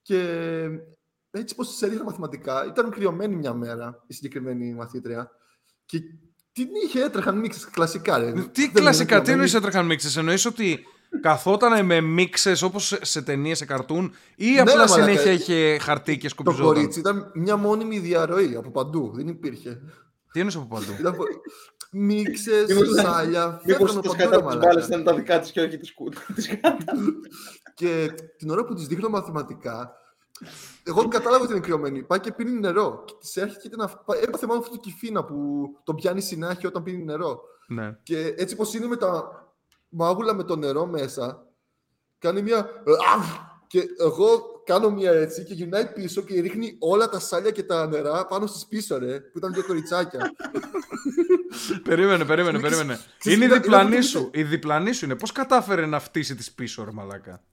και 0.01 0.19
έτσι 1.31 1.55
πως 1.55 1.67
της 1.69 1.81
έδειχνα 1.81 2.03
μαθηματικά, 2.03 2.65
ήταν 2.65 2.89
κρυωμένη 2.91 3.35
μια 3.35 3.53
μέρα 3.53 4.03
η 4.07 4.13
συγκεκριμένη 4.13 4.73
μαθήτρια 4.73 5.31
και 5.85 5.99
την 6.51 6.67
είχε, 6.85 7.03
έτρεχαν 7.03 7.39
μίξες, 7.39 7.65
κλασικά. 7.65 8.17
Ρε. 8.17 8.31
Τι 8.31 8.61
Δεν 8.61 8.73
κλασικά, 8.73 9.15
είναι 9.15 9.23
τι 9.23 9.31
εννοείς 9.31 9.49
κρυωμένη. 9.51 9.67
έτρεχαν 9.67 9.85
μίξες, 9.85 10.17
εννοείς 10.17 10.45
ότι 10.45 10.79
καθόταν 11.21 11.85
με 11.85 12.01
μίξες 12.01 12.61
όπως 12.61 12.85
σε, 12.87 13.05
σε 13.05 13.21
ταινίες, 13.21 13.57
σε 13.57 13.65
καρτούν 13.65 14.13
ή 14.35 14.51
Ναι, 14.51 14.59
απλά 14.59 14.73
ρε, 14.73 14.79
μαλάκα. 14.79 15.03
συνέχεια 15.03 15.31
είχε 15.31 15.77
χαρτί 15.79 16.17
και 16.17 16.23
Το 16.23 16.29
σκουπιζόταν; 16.29 16.65
κορίτσι 16.65 16.99
ήταν 16.99 17.31
μια 17.35 17.55
μόνιμη 17.55 17.99
διαρροή 17.99 18.55
από 18.55 18.71
παντού, 18.71 19.11
δεν 19.15 19.27
υπήρχε. 19.27 19.81
Τι 20.31 20.39
εννοείς 20.39 20.55
από 20.55 20.65
παντού; 20.65 20.91
Ήταν 21.91 22.07
πο- 22.07 22.13
μίξες, 22.13 22.67
Μήπως- 22.73 23.01
σάλια, 23.01 23.61
Μήπως 23.65 23.91
φεύγαν 23.91 24.01
το 24.03 24.11
από 24.11 24.17
κατά 24.23 24.29
παντού, 24.43 24.47
τι 24.49 24.53
ρε, 24.53 24.59
μπάλε 24.59 24.73
μαλάκα. 24.73 24.87
ήταν 24.87 25.03
τα 25.03 25.13
δικά 25.13 25.39
της 25.39 25.51
και 25.51 25.61
όχι 25.61 25.77
της 25.77 25.93
κάτω. 26.61 26.83
Και 27.73 28.11
την 28.37 28.49
ώρα 28.49 28.65
που 28.65 28.73
της 28.73 28.87
δείχνω 28.87 29.09
μαθηματικά, 29.09 29.93
εγώ 30.83 31.07
κατάλαβα 31.07 31.43
ότι 31.43 31.51
είναι 31.51 31.61
κρυωμένη. 31.61 32.03
Πάει 32.03 32.19
και 32.19 32.31
πίνει 32.31 32.59
νερό. 32.59 33.03
Και 33.05 33.13
της 33.19 33.37
έρχεται 33.37 33.75
να. 33.75 33.87
φ- 33.87 34.23
Έπαθε 34.23 34.45
μόνο 34.47 34.59
αυτό 34.59 34.71
το 34.71 34.77
κυφίνα 34.77 35.23
που 35.25 35.67
τον 35.83 35.95
πιάνει 35.95 36.21
συνάχεια 36.21 36.69
όταν 36.69 36.83
πίνει 36.83 37.03
νερό. 37.03 37.41
ναι. 37.67 37.97
Και 38.03 38.33
έτσι 38.37 38.55
πως 38.55 38.73
είναι 38.73 38.85
με 38.87 38.95
τα 38.95 39.43
μάγουλα 39.89 40.33
με 40.33 40.43
το 40.43 40.55
νερό 40.55 40.85
μέσα, 40.85 41.45
κάνει 42.19 42.41
μια. 42.41 42.69
«Αφ!» 43.15 43.37
Και 43.67 43.83
εγώ 43.99 44.58
κάνω 44.69 44.89
μια 44.89 45.11
έτσι 45.11 45.43
και 45.43 45.53
γυρνάει 45.53 45.85
πίσω 45.93 46.21
και 46.21 46.41
ρίχνει 46.41 46.75
όλα 46.79 47.09
τα 47.09 47.19
σάλια 47.19 47.51
και 47.51 47.63
τα 47.63 47.87
νερά 47.87 48.25
πάνω 48.25 48.45
στις 48.47 48.65
πίσω, 48.65 48.97
ρε, 48.97 49.19
που 49.19 49.37
ήταν 49.37 49.53
δύο 49.53 49.65
κοριτσάκια. 49.65 50.31
Περίμενε, 51.83 52.25
περίμενε, 52.25 52.57
Είναι- 52.57 52.69
περίμενε. 52.69 52.99
ξέρεις, 53.17 53.37
Είναι 53.37 53.45
η 53.45 53.49
είναι- 53.51 53.59
διπλανή 53.61 53.91
είναι- 53.95 54.01
σου. 54.01 54.29
Η 54.33 54.43
διπλανή 54.43 54.91
σου 54.93 55.05
είναι. 55.05 55.15
Πώς 55.15 55.31
κατάφερε 55.31 55.85
να 55.85 55.99
φτύσει 55.99 56.35
τις 56.35 56.51
πίσω, 56.51 56.83
ρε 56.83 56.91
μαλάκα; 56.91 57.43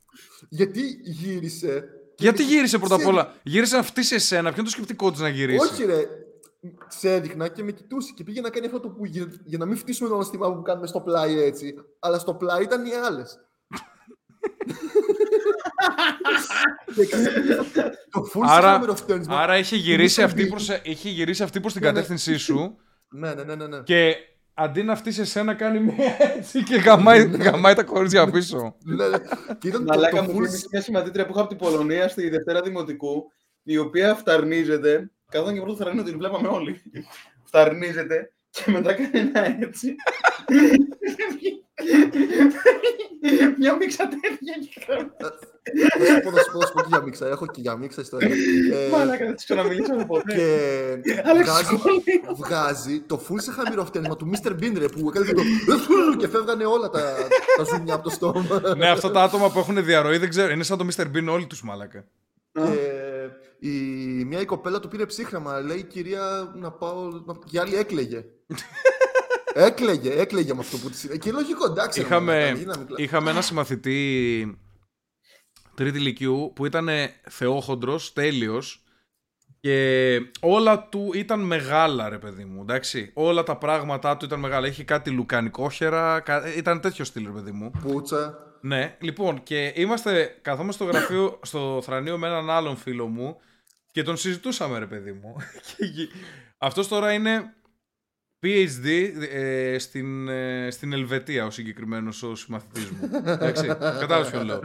Γιατί 0.48 0.80
γύρισε. 1.02 1.84
και 2.14 2.24
Γιατί 2.24 2.42
με- 2.42 2.48
γύρισε 2.48 2.78
πρώτα 2.78 2.94
απ' 2.94 3.00
σε- 3.00 3.06
όλα; 3.06 3.32
Γύρισε 3.42 3.76
να 3.76 3.82
φτύσει 3.82 4.14
εσένα. 4.14 4.42
Ποιο 4.48 4.54
είναι 4.60 4.64
το 4.68 4.70
σκεπτικό 4.74 5.10
της 5.10 5.20
να 5.20 5.28
γυρίσει; 5.28 5.66
Όχι, 5.72 5.84
ρε. 5.84 6.06
Σε 6.88 7.12
έδειχνα 7.14 7.48
και 7.48 7.62
με 7.62 7.72
κοιτούσε 7.72 8.12
και 8.16 8.24
πήγε 8.24 8.40
να 8.40 8.50
κάνει 8.50 8.66
αυτό 8.66 8.80
το 8.80 8.88
που 8.88 9.04
για, 9.06 9.26
για 9.44 9.58
να 9.58 9.66
μην 9.66 9.76
φτύσουμε 9.76 10.08
το 10.08 10.18
αισθήμα 10.18 10.54
που 10.54 10.62
κάνουμε 10.62 10.86
στο 10.86 11.00
πλάι 11.00 11.42
έτσι. 11.42 11.74
Αλλά 11.98 12.18
στο 12.18 12.34
πλάι 12.34 12.62
ήταν 12.62 12.84
οι 12.86 12.94
άλλες. 12.94 13.38
το 18.10 18.20
full 18.34 18.40
Άρα, 18.44 18.66
συχαμεροφτιανισμό. 18.68 19.34
άρα 19.36 19.58
είχε, 19.58 19.76
γυρίσει 19.76 20.20
Mr. 20.20 20.24
αυτή 20.24 20.44
Bean. 20.44 20.48
προς, 20.50 20.68
είχε 20.82 21.08
γυρίσει 21.08 21.42
αυτή 21.42 21.60
προς 21.60 21.72
την 21.72 21.82
Ναι, 21.82 21.88
ναι. 21.88 21.92
κατεύθυνσή 21.94 22.36
σου 22.36 22.76
Ναι, 23.08 23.34
ναι, 23.34 23.42
ναι, 23.42 23.54
ναι. 23.54 23.66
ναι. 23.66 23.80
και 23.82 24.14
αντί 24.54 24.82
να 24.82 24.96
φτύσει 24.96 25.20
εσένα 25.20 25.54
κάνει 25.54 25.80
μία 25.80 26.16
έτσι 26.36 26.62
και 26.62 26.76
γαμάει, 26.76 27.26
γαμάει 27.26 27.74
τα 27.74 27.82
κορίτσια 27.82 28.30
πίσω. 28.30 28.76
ναι, 28.84 29.08
ναι. 29.08 29.16
Και 29.58 29.68
ήταν 29.68 29.84
το, 29.84 29.92
Μαλάκα 29.92 30.16
το 30.16 30.22
μου 30.22 30.28
full 30.30 30.34
θυμίζει 30.34 30.64
μια 30.72 30.80
συμμαθήτρια 30.82 31.24
που 31.26 31.30
είχα 31.32 31.40
από 31.40 31.48
την 31.48 31.58
Πολωνία 31.58 32.08
στη 32.08 32.28
Δευτέρα 32.28 32.60
Δημοτικού, 32.62 33.32
η 33.62 33.78
οποία 33.78 34.14
φταρνίζεται. 34.14 35.10
Καθόταν 35.30 35.54
και 35.54 35.60
πρώτο 35.60 35.76
θρανίο, 35.76 36.02
την 36.02 36.18
βλέπαμε 36.18 36.48
όλοι. 36.48 36.82
Φταρνίζεται 37.44 38.32
και 38.50 38.70
μετά 38.70 38.94
κάνει 38.94 39.10
ένα 39.12 39.46
έτσι. 39.60 39.94
Μια 43.58 43.76
μίξα 43.76 44.08
τέτοια 44.08 44.54
και 44.70 44.80
κάνω. 45.72 46.04
Θα 46.06 46.14
σου 46.14 46.20
πω, 46.22 46.30
θα 46.30 46.42
σου 46.42 46.50
πω, 46.52 46.60
θα 46.60 46.66
σου 46.66 46.72
πω 46.72 46.80
και 46.80 46.86
για 46.88 47.00
μίξα. 47.02 47.26
Έχω 47.28 47.46
και 47.46 47.60
για 47.60 47.76
μίξα 47.76 48.00
ιστορία. 48.00 48.28
Ε, 48.72 48.88
Μαλάκα, 48.92 49.24
δεν 49.24 49.36
τη 49.36 49.44
ξαναμιλήσαμε 49.44 50.04
ποτέ. 50.06 50.34
και 51.04 51.22
Αλλά 51.24 51.42
βγάζει, 51.42 51.64
σχολείο. 51.64 52.00
βγάζει 52.36 53.00
το 53.00 53.20
full 53.28 53.36
σε 53.40 53.50
χαμηροφτιανισμό 53.52 54.16
του 54.16 54.30
Mr. 54.32 54.50
Bean 54.50 54.72
ρε, 54.78 54.88
που 54.88 55.08
έκανε 55.14 55.32
το 55.32 55.42
και 56.18 56.28
φεύγανε 56.28 56.64
όλα 56.64 56.88
τα, 56.90 57.14
τα 57.56 57.64
ζουμιά 57.64 57.94
από 57.94 58.02
το 58.04 58.10
στόμα. 58.10 58.60
ναι, 58.76 58.88
αυτά 58.88 59.10
τα 59.10 59.22
άτομα 59.22 59.50
που 59.50 59.58
έχουν 59.58 59.84
διαρροή 59.84 60.16
δεν 60.18 60.28
ξέρω. 60.28 60.52
Είναι 60.52 60.62
σαν 60.62 60.78
το 60.78 60.86
Mr. 60.96 61.02
Bean 61.02 61.26
όλοι 61.28 61.46
τους 61.46 61.62
μαλάκα. 61.62 62.04
Και 62.52 63.68
η, 63.68 63.70
μια 64.24 64.40
η 64.40 64.44
κοπέλα 64.44 64.80
του 64.80 64.88
πήρε 64.88 65.06
ψύχραμα. 65.06 65.60
Λέει, 65.60 65.82
κυρία, 65.82 66.52
να 66.56 66.70
πάω. 66.70 67.02
να-» 67.24 67.34
Και 67.44 67.56
η 67.56 67.58
άλλη 67.58 67.76
έκλαιγε. 67.76 68.24
έκλαιγε, 69.54 70.12
έκλαιγε 70.20 70.54
με 70.54 70.60
αυτό 70.60 70.76
που 70.76 70.90
τη 70.90 70.96
συνέβη. 70.96 71.18
Και 71.18 71.32
λογικό, 71.32 71.64
εντάξει. 71.66 72.00
ρε, 72.00 72.06
Είχαμε, 72.06 72.32
μαλάκα, 72.32 72.52
γίνει 72.52 72.64
να 72.64 72.76
μην 72.78 72.86
κλα- 72.86 72.98
είχαμε 72.98 73.30
ένα 73.30 73.40
συμμαθητή 73.40 74.58
τρίτη 75.76 75.98
ηλικίου 75.98 76.52
που 76.54 76.66
ήταν 76.66 76.88
θεόχοντρος, 77.28 78.12
τέλειος 78.12 78.80
και 79.60 80.18
όλα 80.40 80.88
του 80.88 81.10
ήταν 81.14 81.40
μεγάλα 81.40 82.08
ρε 82.08 82.18
παιδί 82.18 82.44
μου, 82.44 82.60
εντάξει. 82.62 83.10
Όλα 83.14 83.42
τα 83.42 83.56
πράγματά 83.56 84.16
του 84.16 84.24
ήταν 84.24 84.40
μεγάλα. 84.40 84.66
Είχε 84.66 84.84
κάτι 84.84 85.10
λουκανικόχερα, 85.10 86.20
κα- 86.20 86.54
ήταν 86.56 86.80
τέτοιο 86.80 87.04
στυλ 87.04 87.24
ρε 87.24 87.30
παιδί 87.30 87.50
μου. 87.50 87.70
Πουτσα. 87.82 88.38
Ναι, 88.60 88.96
λοιπόν, 89.00 89.42
και 89.42 89.72
είμαστε, 89.76 90.38
καθόμαστε 90.42 90.84
στο 90.84 90.92
γραφείο, 90.92 91.40
στο 91.42 91.80
θρανείο 91.82 92.18
με 92.18 92.26
έναν 92.26 92.50
άλλον 92.50 92.76
φίλο 92.76 93.06
μου 93.06 93.36
και 93.92 94.02
τον 94.02 94.16
συζητούσαμε, 94.16 94.78
ρε 94.78 94.86
παιδί 94.86 95.12
μου. 95.12 95.36
Και 95.76 95.84
γυ- 95.84 96.10
Αυτός 96.58 96.88
τώρα 96.88 97.12
είναι 97.12 97.54
PhD 98.46 99.10
ε, 99.30 99.78
στην, 99.78 100.28
ε, 100.28 100.70
στην 100.70 100.92
Ελβετία 100.92 101.46
ο 101.46 101.50
συγκεκριμένος 101.50 102.22
ο 102.22 102.34
συμμαθητής 102.34 102.90
μου. 102.90 103.10
Εντάξει, 103.24 103.66
κατάλαβες 103.66 104.30
ποιο 104.30 104.44
λέω. 104.44 104.60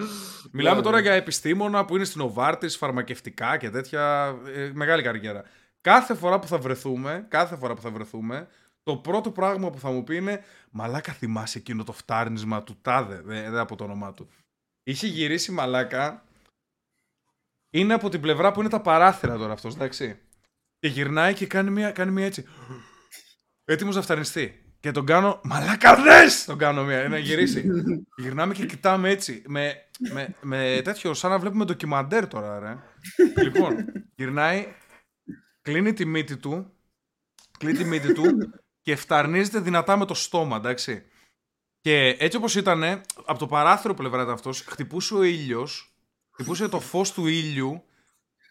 Μιλάμε 0.51 0.77
Ναι, 0.77 0.82
τώρα 0.84 0.95
ναι. 0.95 1.01
για 1.01 1.13
επιστήμονα 1.13 1.86
που 1.86 1.95
είναι 1.95 2.05
στην 2.05 2.21
Οβάρτης, 2.21 2.77
φαρμακευτικά 2.77 3.57
και 3.57 3.69
τέτοια, 3.69 4.36
ε, 4.55 4.71
μεγάλη 4.73 5.01
καριέρα. 5.01 5.43
Κάθε 5.82 6.13
φορά 6.13 6.39
που 6.39 6.47
θα 6.47 6.57
βρεθούμε, 6.57 7.25
κάθε 7.27 7.55
φορά 7.55 7.73
που 7.73 7.82
θα 7.82 7.89
βρεθούμε, 7.89 8.47
το 8.84 8.95
πρώτο 8.95 9.32
πράγμα 9.32 9.69
που 9.69 9.79
θα 9.79 9.91
μου 9.91 10.03
πει 10.03 10.15
είναι 10.15 10.43
«Μαλάκα 10.71 11.11
θυμάσαι 11.11 11.57
εκείνο 11.57 11.84
το 11.84 11.91
φτάρνισμα 11.91 12.63
του 12.63 12.77
τάδε», 12.82 13.21
δεν 13.25 13.51
δεν 13.51 13.59
από 13.59 13.75
το 13.75 13.84
όνομά 13.84 14.13
του. 14.13 14.29
Είχε 14.84 15.07
γυρίσει 15.07 15.51
μαλάκα 15.51 16.23
είναι 17.69 17.93
από 17.93 18.09
την 18.09 18.21
πλευρά 18.21 18.51
που 18.51 18.59
είναι 18.59 18.69
τα 18.69 18.82
παράθυρα 18.82 19.38
τώρα 19.38 19.53
αυτός, 19.53 19.73
εντάξει. 19.75 20.19
Και 20.79 20.88
γυρνάει 20.88 21.34
και 21.34 21.47
κάνει 21.47 21.69
μια, 21.69 21.91
κάνει 21.91 22.11
μια 22.11 22.25
έτσι. 22.25 22.45
Έτοιμος 23.66 23.95
να 23.95 24.01
φταρνιστεί. 24.01 24.62
Και 24.80 24.91
τον 24.91 25.05
κάνω. 25.05 25.39
Μαλάκα 25.43 25.95
δες! 25.95 26.45
Τον 26.45 26.57
κάνω 26.57 26.84
μια, 26.84 27.07
να 27.09 27.18
γυρίσει. 27.18 27.62
Και 27.62 28.22
Γυρνάμε 28.24 28.53
και 28.53 28.66
κοιτάμε 28.66 29.09
έτσι. 29.09 29.43
Με, 29.47 29.74
με, 30.12 30.36
με 30.41 30.82
τέτοιο, 30.84 31.14
σαν 31.14 31.30
να 31.32 31.39
βλέπουμε 31.39 31.66
ντοκιμαντέρ 31.66 32.28
τώρα, 32.28 32.59
ρε. 32.59 32.78
λοιπόν, 33.43 33.86
γυρνάει, 34.16 34.68
κλείνει 35.62 35.93
τη 35.93 36.05
μύτη 36.05 36.38
του. 36.38 36.74
Κλείνει 37.57 37.78
τη 37.78 37.84
μύτη 37.84 38.14
του 38.14 38.24
και 38.82 38.95
φταρνίζεται 38.95 39.59
δυνατά 39.59 39.97
με 39.97 40.05
το 40.05 40.14
στόμα, 40.14 40.55
εντάξει. 40.57 41.03
Και 41.82 42.16
έτσι 42.20 42.38
όπως 42.38 42.55
ήταν, 42.55 43.01
από 43.26 43.39
το 43.39 43.47
παράθυρο 43.47 43.93
πλευρά 43.93 44.22
ήταν 44.22 44.34
αυτός, 44.34 44.62
χτυπούσε 44.62 45.14
ο 45.14 45.24
ήλιος, 45.24 45.95
χτυπούσε 46.32 46.68
το 46.68 46.80
φως 46.80 47.14
του 47.14 47.28
ήλιου 47.28 47.84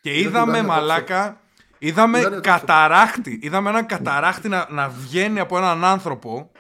και 0.01 0.19
είδαμε 0.19 0.53
ήταν 0.53 0.67
μαλάκα, 0.67 1.40
είδαμε 1.81 2.19
Ήταν 2.19 2.33
το- 2.33 2.41
καταράχτη, 2.41 3.39
είδαμε 3.43 3.71
έναν 3.71 3.87
καταράχτη 3.87 4.49
να, 4.49 4.67
να 4.71 4.89
βγαίνει 4.89 5.41
από 5.41 5.57
έναν 5.57 5.85
άνθρωπο. 5.85 6.51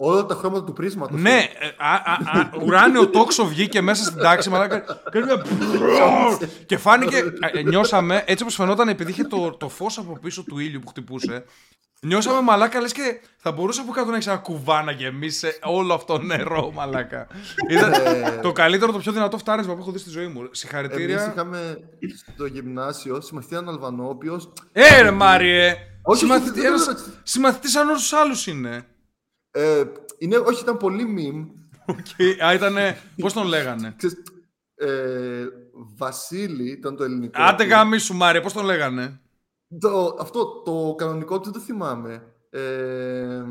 Όλα 0.00 0.26
τα 0.26 0.34
χρώματα 0.34 0.64
του 0.64 0.72
πρίσματος. 0.72 1.20
Ναι, 1.20 1.38
ε, 1.38 1.66
α, 1.78 1.92
α, 1.94 2.38
α, 2.38 2.50
ουράνιο 2.64 3.08
τόξο 3.08 3.46
βγήκε 3.46 3.80
μέσα 3.80 4.04
στην 4.04 4.18
τάξη, 4.18 4.50
μαλάκα. 4.50 4.84
Κάνει 5.10 5.24
μια 5.26 5.42
και 6.66 6.76
φάνηκε, 6.76 7.16
ε, 7.52 7.62
νιώσαμε, 7.62 8.22
έτσι 8.26 8.42
όπως 8.42 8.54
φαινόταν 8.54 8.88
επειδή 8.88 9.10
είχε 9.10 9.24
το, 9.24 9.50
το 9.56 9.68
φως 9.68 9.98
από 9.98 10.18
πίσω 10.22 10.42
του 10.44 10.58
ήλιου 10.58 10.80
που 10.80 10.88
χτυπούσε, 10.88 11.44
νιώσαμε 12.06 12.40
μαλάκα 12.40 12.80
λες 12.80 12.92
και 12.92 13.20
θα 13.36 13.52
μπορούσε 13.52 13.80
από 13.80 13.92
κάτω 13.92 14.10
να 14.10 14.16
έχει 14.16 14.28
ένα 14.28 14.38
κουβά 14.38 14.82
να 14.82 14.92
γεμίσει 14.92 15.48
όλο 15.62 15.94
αυτό 15.94 16.16
το 16.16 16.22
νερό, 16.22 16.70
μαλάκα. 16.72 17.26
Ήταν 17.70 17.92
το 18.42 18.52
καλύτερο, 18.52 18.92
το 18.92 18.98
πιο 18.98 19.12
δυνατό 19.12 19.38
φτάρισμα 19.38 19.74
που 19.74 19.80
έχω 19.80 19.90
δει 19.90 19.98
στη 19.98 20.10
ζωή 20.10 20.26
μου. 20.26 20.38
Εμείς 20.40 20.58
Συγχαρητήρια. 20.58 21.32
είχαμε 21.32 21.78
στο 22.32 22.46
γυμνάσιο 22.46 23.20
συμμαθητή 23.20 23.54
έναν 23.54 23.68
Αλβανό, 23.68 24.04
ο 24.06 24.08
οποίος 24.08 24.52
Ε, 24.72 25.00
ρε 25.02 25.10
Μάριε! 25.10 25.74
Όχι, 26.02 26.18
Συμμαθητή, 26.20 26.50
όχι, 26.50 26.60
δεν 26.60 26.66
ένας 26.66 26.84
θέλω 26.84 26.98
συμμαθητής 27.22 27.70
σαν 27.70 27.88
όλους 27.88 28.00
τους 28.00 28.12
άλλους 28.12 28.46
είναι. 28.46 28.86
ε, 29.50 29.82
είναι, 30.18 30.36
όχι, 30.36 30.62
ήταν 30.62 30.76
πολύ 30.76 31.04
meme. 31.18 31.46
Και- 32.16 32.44
Α, 32.44 32.52
ήτανε, 32.54 32.98
πώς 33.16 33.32
τον 33.32 33.46
λέγανε; 33.46 33.94
Ξέρεις, 33.96 34.16
ε, 34.74 35.44
Βασίλη 35.96 36.70
ήταν 36.70 36.96
το 36.96 37.04
ελληνικό. 37.04 37.42
Άντε 37.42 37.64
του. 37.64 37.70
γαμίσου 37.70 38.14
Μάριε, 38.14 38.40
πώς 38.40 38.52
τον 38.52 38.64
λέγανε; 38.64 39.20
Το, 39.80 40.16
αυτό, 40.20 40.62
το 40.64 40.94
κανονικό 40.98 41.38
του 41.38 41.44
δεν 41.44 41.52
το 41.52 41.60
θυμάμαι. 41.60 42.22
Ε, 42.50 43.42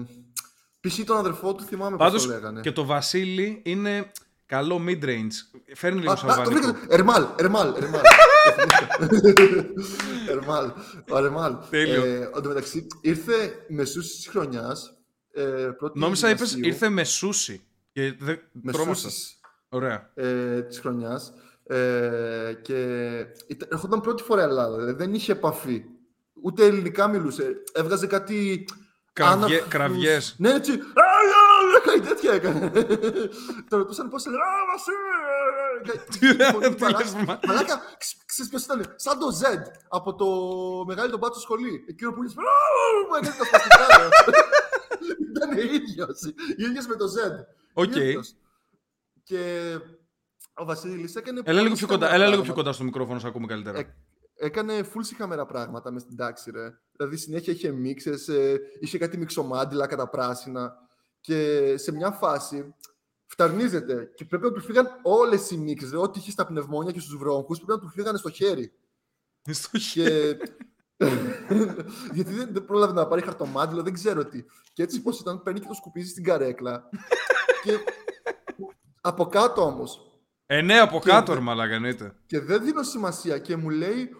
π.χ. 0.80 1.04
τον 1.06 1.18
αδερφό 1.18 1.56
του 1.56 1.64
θυμάμαι 1.64 1.98
πώς 1.98 2.06
Πάντως 2.06 2.26
το 2.28 2.34
λέγανε. 2.34 2.62
και 2.62 2.72
το 2.72 2.86
Βασίλη 2.86 3.62
είναι 3.66 4.12
καλό 4.46 4.82
mid-range. 4.88 5.60
Φέρνει 5.76 6.00
λίγο 6.00 6.12
Α, 6.12 6.16
σαν 6.16 6.30
α, 6.30 6.34
το 6.36 6.42
αλβανικό. 6.42 6.68
βρήκα. 6.72 6.94
Ερμάλ, 6.94 7.26
Ερμάλ, 7.38 7.74
Ερμάλ. 7.78 8.02
Ερμάλ, 10.30 10.72
ο 11.10 11.18
Ερμάλ. 11.18 11.56
Τέλειο. 11.70 12.04
Ε, 12.06 12.30
Εν 12.36 12.42
τω 12.42 12.48
μεταξύ, 12.48 12.88
ήρθε 13.02 13.66
μεσούς 13.68 14.16
της 14.16 14.28
χρονιάς. 14.28 14.98
Ε, 15.34 15.42
πρώτη 15.78 16.00
Νόμιζα 16.00 16.30
είπες 16.30 16.50
γυμνασίου, 16.50 16.68
ήρθε 16.74 16.90
με 16.90 17.04
σούσι. 17.04 17.62
Και 17.92 18.16
δε... 18.20 18.36
τρώμασα. 18.72 19.06
μεσούσης 19.06 19.40
Ωραία. 19.70 20.12
ε, 20.14 20.62
της 20.62 20.80
χρονιάς. 20.80 21.34
Ε, 21.64 22.54
και 22.62 22.76
ήταν, 23.48 23.68
έρχονταν 23.72 24.02
πρώτη 24.02 24.24
φορά 24.24 24.42
Ελλάδα, 24.44 24.76
δηλαδή 24.78 24.98
δεν 24.98 25.14
είχε 25.14 25.32
επαφή. 25.32 25.84
Ούτε 26.44 26.66
ελληνικά 26.66 27.08
μιλούσε. 27.08 27.56
Έβγαζε 27.74 28.08
κάτι... 28.08 28.66
Κραβιέ- 29.14 29.44
άναφρους- 29.50 29.68
κραυγές. 29.70 30.36
Ναι, 30.38 30.50
έτσι. 30.54 30.72
«Α, 30.72 30.76
α, 30.76 30.78
α», 31.78 31.82
Κάτι 31.86 32.00
τέτοια 32.02 32.34
έκανε. 32.34 32.70
Το 33.70 33.78
ρωτούσαν 33.78 34.10
πώς 34.10 34.26
έλεγε. 34.26 34.42
Α, 34.42 34.46
Βασίλη. 34.72 36.20
Τι 36.20 36.36
λέει, 36.38 36.52
Φωνή 36.52 36.76
τι 36.76 36.82
μαλάκα. 36.82 37.04
λες, 37.04 37.14
μα- 37.14 37.40
Μαλάκα, 37.48 37.82
ξ- 37.98 38.26
ξέρεις 38.26 38.50
ποιος 38.52 38.64
ήταν. 38.64 38.94
Σαν 38.96 39.20
το 39.20 39.26
Z 39.42 39.44
από 39.90 40.16
το 40.16 40.26
μεγάλο 40.88 41.10
τον 41.10 41.20
μπάτσο 41.20 41.40
σχολή. 41.40 41.86
Εκείνο 41.90 42.12
που 42.12 42.24
είναι. 42.24 42.34
Μα 43.12 43.18
έκανε 43.18 43.36
τα 43.38 43.46
σπαστικά. 43.46 43.86
ρε. 44.00 44.08
Ήταν 45.30 45.58
ίδιος. 45.58 46.20
Ίδιος 46.58 46.86
με 46.88 46.96
το 46.96 47.06
Z. 47.06 47.32
Οκ. 47.74 47.96
Ίδιος. 47.96 48.36
Και 49.24 49.72
ο 50.54 50.66
Βασίλης 50.66 51.16
έκανε. 51.16 51.42
Έλα 51.44 51.62
λίγο 51.62 51.64
πολύ 51.64 51.78
πιο 51.78 51.88
κοντά, 51.88 52.06
συχαμερά 52.06 52.16
έλα 52.16 52.24
λίγο 52.34 52.42
πιο 52.44 52.54
πράγματα. 52.54 52.62
κοντά 52.62 52.72
στο 52.74 52.84
μικρόφωνο, 52.84 53.20
σε 53.20 53.28
ακούμε 53.28 53.46
καλύτερα. 53.48 53.80
Ε, 54.40 54.46
Έκανε 54.46 54.80
full 54.80 55.00
συχαμερά 55.02 55.46
πράγματα 55.46 55.92
μες 55.92 56.02
στην 56.02 56.16
τάξη, 56.16 56.52
ρε. 56.52 56.80
Δηλαδή 56.92 57.18
συνέχεια 57.18 57.54
είχε 57.54 57.72
μύξες, 57.72 58.28
ε, 58.28 58.60
είχε 58.80 58.98
κάτι 58.98 59.18
μυξομάντιλα 59.18 59.88
καταπράσινα 59.88 60.74
και 61.22 61.74
σε 61.78 61.92
μια 61.92 62.12
φάση 62.12 62.76
φταρνίζεται 63.26 64.12
και 64.16 64.26
πρέπει 64.26 64.44
να 64.44 64.52
του 64.52 64.62
φύγαν 64.62 64.88
όλες 65.04 65.52
οι 65.52 65.58
μύξες, 65.58 65.92
ρε, 65.92 65.98
ό,τι 65.98 66.20
είχε 66.20 66.32
στα 66.32 66.46
πνευμόνια 66.46 66.92
και 66.92 67.00
στους 67.00 67.18
βρόγχους 67.18 67.58
πρέπει 67.58 67.72
να 67.72 67.80
του 67.80 67.90
φύγανε 67.94 68.18
στο 68.18 68.30
χέρι. 68.30 68.74
Στο 69.50 69.78
χέρι. 69.80 70.38
Και... 70.38 71.06
Γιατί 72.14 72.34
δεν, 72.34 72.50
δεν 72.54 72.66
πρόλαβε 72.66 72.94
να 72.94 73.08
πάρει 73.08 73.22
χαρτομάντιλο, 73.22 73.82
δεν 73.84 73.94
ξέρω 73.94 74.26
τι. 74.26 74.44
Και 74.74 74.84
έτσι 74.84 75.02
πως 75.02 75.20
ήταν, 75.20 75.42
παίρνει 75.42 75.60
και 75.60 75.68
το 75.68 75.74
σκουπίζει 75.74 76.10
στην 76.10 76.24
καρέκλα. 76.24 76.90
και 77.64 77.78
από 79.02 79.26
κάτω 79.26 79.62
όμως, 79.66 80.02
Ε, 80.46 80.62
ναι, 80.62 80.80
από 80.80 81.00
Και 81.00 81.10
κάτω, 81.10 81.32
δε- 81.32 81.38
ρε 81.38 81.44
μαλάκα, 81.44 81.74
εννοείται. 81.74 82.16
και 82.26 82.40
δεν 82.40 82.64
δίνω 82.64 82.84
σημασία 82.84 83.38
και 83.40 83.56
μου 83.56 83.70
λέει 83.70 84.16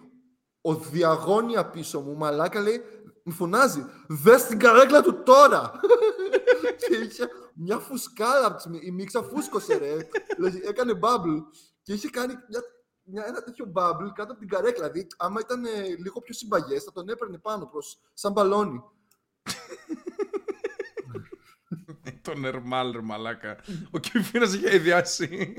ο 0.68 0.74
διαγώνια 0.74 1.66
πίσω 1.66 2.00
μου, 2.00 2.16
μαλάκα 2.16 2.60
λέει, 2.60 2.82
μου 3.24 3.32
φωνάζει, 3.32 3.84
δες 4.08 4.46
την 4.46 4.58
καρέκλα 4.58 5.02
του 5.02 5.22
τώρα. 5.22 5.72
και 6.88 6.96
είχε 6.96 7.28
μια 7.54 7.78
φουσκάρα, 7.78 8.46
από 8.46 8.56
τις 8.56 8.66
μι- 8.66 8.84
η 8.84 8.90
μίξα 8.90 9.22
φούσκωσε 9.22 9.76
ρε, 9.76 9.96
δηλαδή 10.36 10.60
έκανε 10.64 10.98
bubble 11.02 11.42
και 11.82 11.92
είχε 11.92 12.08
κάνει 12.08 12.34
μια, 12.48 12.62
μια, 13.02 13.24
ένα 13.26 13.42
τέτοιο 13.42 13.72
bubble 13.74 14.10
κάτω 14.14 14.32
από 14.32 14.38
την 14.38 14.48
καρέκλα, 14.48 14.90
δηλαδή 14.90 15.06
άμα 15.16 15.40
ήταν 15.40 15.64
ε, 15.64 15.96
λίγο 15.98 16.20
πιο 16.20 16.34
συμπαγές 16.34 16.84
θα 16.84 16.92
τον 16.92 17.08
έπαιρνε 17.08 17.38
πάνω 17.38 17.66
προς, 17.66 17.98
σαν 18.14 18.32
μπαλόνι. 18.32 18.82
Το 22.28 22.38
νερμάλ, 22.38 22.92
ρε 22.92 23.00
μαλάκα. 23.00 23.56
Ο 23.90 23.98
Κιουφίνας 23.98 24.54
είχε 24.54 24.74
ιδιάσει. 24.74 25.54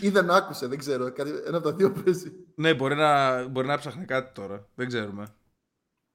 Ή 0.00 0.08
δεν 0.08 0.30
άκουσε, 0.30 0.66
δεν 0.66 0.78
ξέρω, 0.78 1.12
κάτι, 1.12 1.30
ένα 1.46 1.56
από 1.56 1.68
τα 1.68 1.74
δύο 1.74 1.92
παίζει. 1.92 2.32
ναι, 2.54 2.74
μπορεί 2.74 2.94
να, 2.94 3.44
μπορεί 3.48 3.66
να 3.66 3.78
ψάχνει 3.78 4.04
κάτι 4.04 4.34
τώρα. 4.34 4.68
Δεν 4.74 4.86
ξέρουμε. 4.86 5.26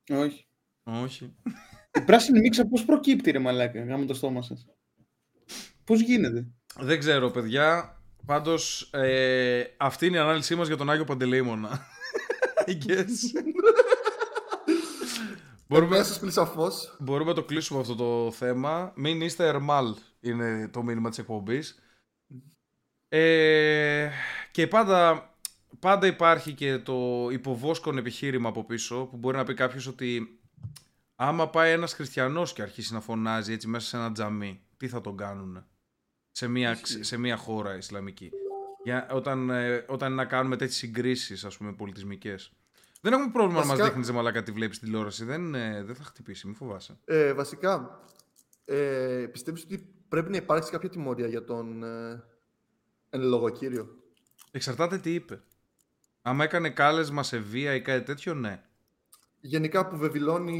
Όχι. 0.09 0.47
Όχι. 0.83 1.35
Η 1.93 2.01
πράσινη 2.01 2.39
μίξα 2.39 2.67
πώς 2.67 2.85
προκύπτει 2.85 3.31
ρε 3.31 3.39
μαλάκα, 3.39 3.83
γάμο 3.83 4.05
το 4.05 4.13
στόμα 4.13 4.41
σας; 4.41 4.65
Πώς 5.83 6.01
γίνεται; 6.01 6.47
Δεν 6.79 6.99
ξέρω, 6.99 7.29
παιδιά. 7.31 7.99
Πάντως, 8.25 8.89
ε, 8.93 9.63
αυτή 9.77 10.05
είναι 10.05 10.17
η 10.17 10.19
ανάλυση 10.19 10.55
μας 10.55 10.67
για 10.67 10.77
τον 10.77 10.89
Άγιο 10.89 11.03
Παντελεήμονα. 11.03 11.85
I 12.67 12.71
guess. 12.71 13.11
Μπορούμε, 15.67 15.97
Μέσα 15.97 16.19
πλησαφώς. 16.19 16.95
μπορούμε 16.99 17.29
να 17.29 17.35
το 17.35 17.43
κλείσουμε 17.43 17.79
αυτό 17.79 17.95
το 17.95 18.31
θέμα. 18.31 18.93
Μην 18.95 19.21
είστε 19.21 19.47
ερμάλ, 19.47 19.95
είναι 20.19 20.67
το 20.67 20.83
μήνυμα 20.83 21.09
της 21.09 21.17
εκπομπής. 21.17 21.79
Ε, 23.07 24.09
και 24.51 24.67
πάντα, 24.67 25.29
πάντα 25.79 26.07
υπάρχει 26.07 26.53
και 26.53 26.77
το 26.79 27.27
υποβόσκον 27.31 27.97
επιχείρημα 27.97 28.49
από 28.49 28.63
πίσω 28.63 29.05
που 29.05 29.17
μπορεί 29.17 29.37
να 29.37 29.43
πει 29.43 29.53
κάποιος 29.53 29.87
ότι 29.87 30.39
άμα 31.15 31.49
πάει 31.49 31.71
ένας 31.71 31.93
χριστιανός 31.93 32.53
και 32.53 32.61
αρχίσει 32.61 32.93
να 32.93 33.01
φωνάζει 33.01 33.53
έτσι 33.53 33.67
μέσα 33.67 33.87
σε 33.87 33.97
ένα 33.97 34.11
τζαμί, 34.11 34.61
τι 34.77 34.87
θα 34.87 35.01
τον 35.01 35.17
κάνουνε; 35.17 35.65
Σε 36.31 36.47
μια, 36.47 36.71
Ισχύει. 36.71 37.03
σε 37.03 37.17
μια 37.17 37.37
χώρα 37.37 37.75
Ισλαμική. 37.75 38.31
Για, 38.83 39.07
όταν, 39.11 39.49
ε, 39.49 39.85
όταν 39.87 40.13
να 40.13 40.25
κάνουμε 40.25 40.55
τέτοιες 40.57 40.77
συγκρίσεις, 40.77 41.45
ας 41.45 41.57
πούμε, 41.57 41.73
πολιτισμικές. 41.73 42.51
Δεν 43.05 43.13
έχουμε 43.13 43.31
πρόβλημα 43.31 43.59
να 43.59 43.65
μας 43.65 43.67
Βασικά- 43.67 43.87
δείχνεις 43.87 44.11
μαλάκα 44.11 44.43
τι 44.43 44.51
βλέπεις 44.51 44.79
τηλεόραση. 44.79 45.25
Δεν, 45.25 45.55
ε, 45.55 45.83
δεν 45.83 45.95
θα 45.95 46.03
χτυπήσει, 46.03 46.47
μην 46.47 46.55
φοβάσαι. 46.55 46.97
Ε, 47.05 47.33
βασικά, 47.33 47.99
ε, 48.65 48.75
πιστεύεις 49.31 49.63
ότι 49.63 49.93
πρέπει 50.09 50.29
να 50.29 50.37
υπάρξει 50.37 50.71
κάποια 50.71 50.89
τιμωρία 50.89 51.27
για 51.27 51.43
τον 51.43 51.83
ε, 51.83 52.23
εν 53.09 53.21
λόγω 53.21 53.49
κύριο. 53.49 53.87
Εξαρτάται 54.51 54.97
τι 54.97 55.13
είπε. 55.13 55.41
Άμα 56.21 56.43
έκανε 56.43 56.69
κάλεσμα 56.69 57.23
σε 57.23 57.37
βία 57.37 57.75
ή 57.75 57.81
κάτι 57.81 58.03
τέτοιο, 58.05 58.33
ναι. 58.33 58.61
Γενικά 59.39 59.87
που 59.87 59.97
βεβηλώνει 59.97 60.57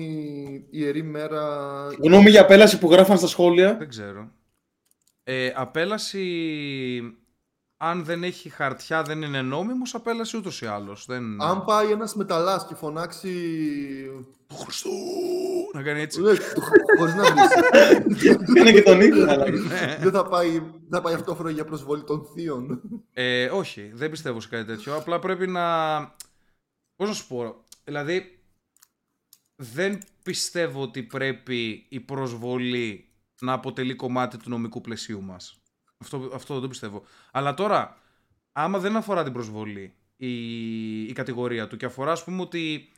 η 0.70 0.80
Ιερή 0.80 1.04
Μέρα... 1.04 1.68
Γνώμη 2.00 2.30
για 2.30 2.42
απέλαση 2.42 2.80
που 2.80 2.92
γράφαν 2.92 3.18
στα 3.18 3.28
σχόλια. 3.28 3.78
Δεν 3.78 3.90
ξέρω. 3.90 4.32
Ε, 5.24 5.52
απέλαση, 5.56 7.18
αν 7.78 8.06
δεν 8.06 8.24
έχει 8.24 8.50
χαρτιά, 8.50 9.04
δεν 9.04 9.22
είναι 9.22 9.42
νόμιμος, 9.42 9.96
απέλαση 9.96 10.38
ούτως 10.38 10.62
ή 10.62 10.66
άλλως. 10.66 11.06
Δεν... 11.06 11.42
Αν 11.42 11.64
πάει 11.64 11.92
ένας 11.92 12.16
μεταλλάς 12.16 12.66
και 12.68 12.76
φωνάξει... 12.76 13.32
Του 14.48 14.56
Χριστού! 14.56 14.90
Να 15.74 15.82
κάνει 15.82 16.02
έτσι. 16.02 16.22
Ναι, 16.22 16.32
χωρίς 16.98 17.16
να 17.16 17.24
βρίσει. 17.24 18.38
Είναι 18.58 18.72
και 18.72 18.82
τον 18.82 19.02
ίδιο, 19.02 19.30
αλλά. 19.30 19.46
δεν 20.00 20.12
θα 20.12 20.26
πάει, 20.26 20.50
δεν 20.60 20.90
θα 20.90 21.02
πάει 21.02 21.14
αυτόφρονα 21.14 21.52
για 21.52 21.66
προσβολή 21.66 22.04
των 22.04 22.26
θείων. 22.34 22.82
Ε, 23.14 23.46
όχι, 23.46 23.92
δεν 23.94 24.10
πιστεύω 24.10 24.40
σε 24.40 24.48
κάτι 24.50 24.66
τέτοιο. 24.66 24.96
Απλά 24.96 25.20
πρέπει 25.20 25.48
να. 25.48 25.98
Πώς 26.96 27.08
να 27.08 27.14
σου 27.14 27.28
πω. 27.28 27.56
Δηλαδή, 27.84 28.40
δεν 29.56 30.02
πιστεύω 30.24 30.82
ότι 30.82 31.04
πρέπει 31.04 31.86
η 31.90 32.00
προσβολή 32.00 33.10
να 33.42 33.54
αποτελεί 33.54 33.96
κομμάτι 33.96 34.38
του 34.38 34.50
νομικού 34.50 34.82
πλαισίου 34.82 35.22
μας. 35.22 35.62
Αυτό, 36.06 36.32
αυτό 36.34 36.60
δεν 36.60 36.70
πιστεύω. 36.70 37.04
Αλλά 37.32 37.54
τώρα, 37.54 37.98
άμα 38.52 38.80
δεν 38.80 38.96
αφορά 38.96 39.24
την 39.24 39.34
προσβολή 39.34 39.94
η, 40.16 41.02
η 41.04 41.14
κατηγορία 41.14 41.68
του 41.68 41.78
και 41.78 41.86
αφορά 41.86 42.12
ας 42.12 42.24
πούμε 42.24 42.42
ότι 42.42 42.92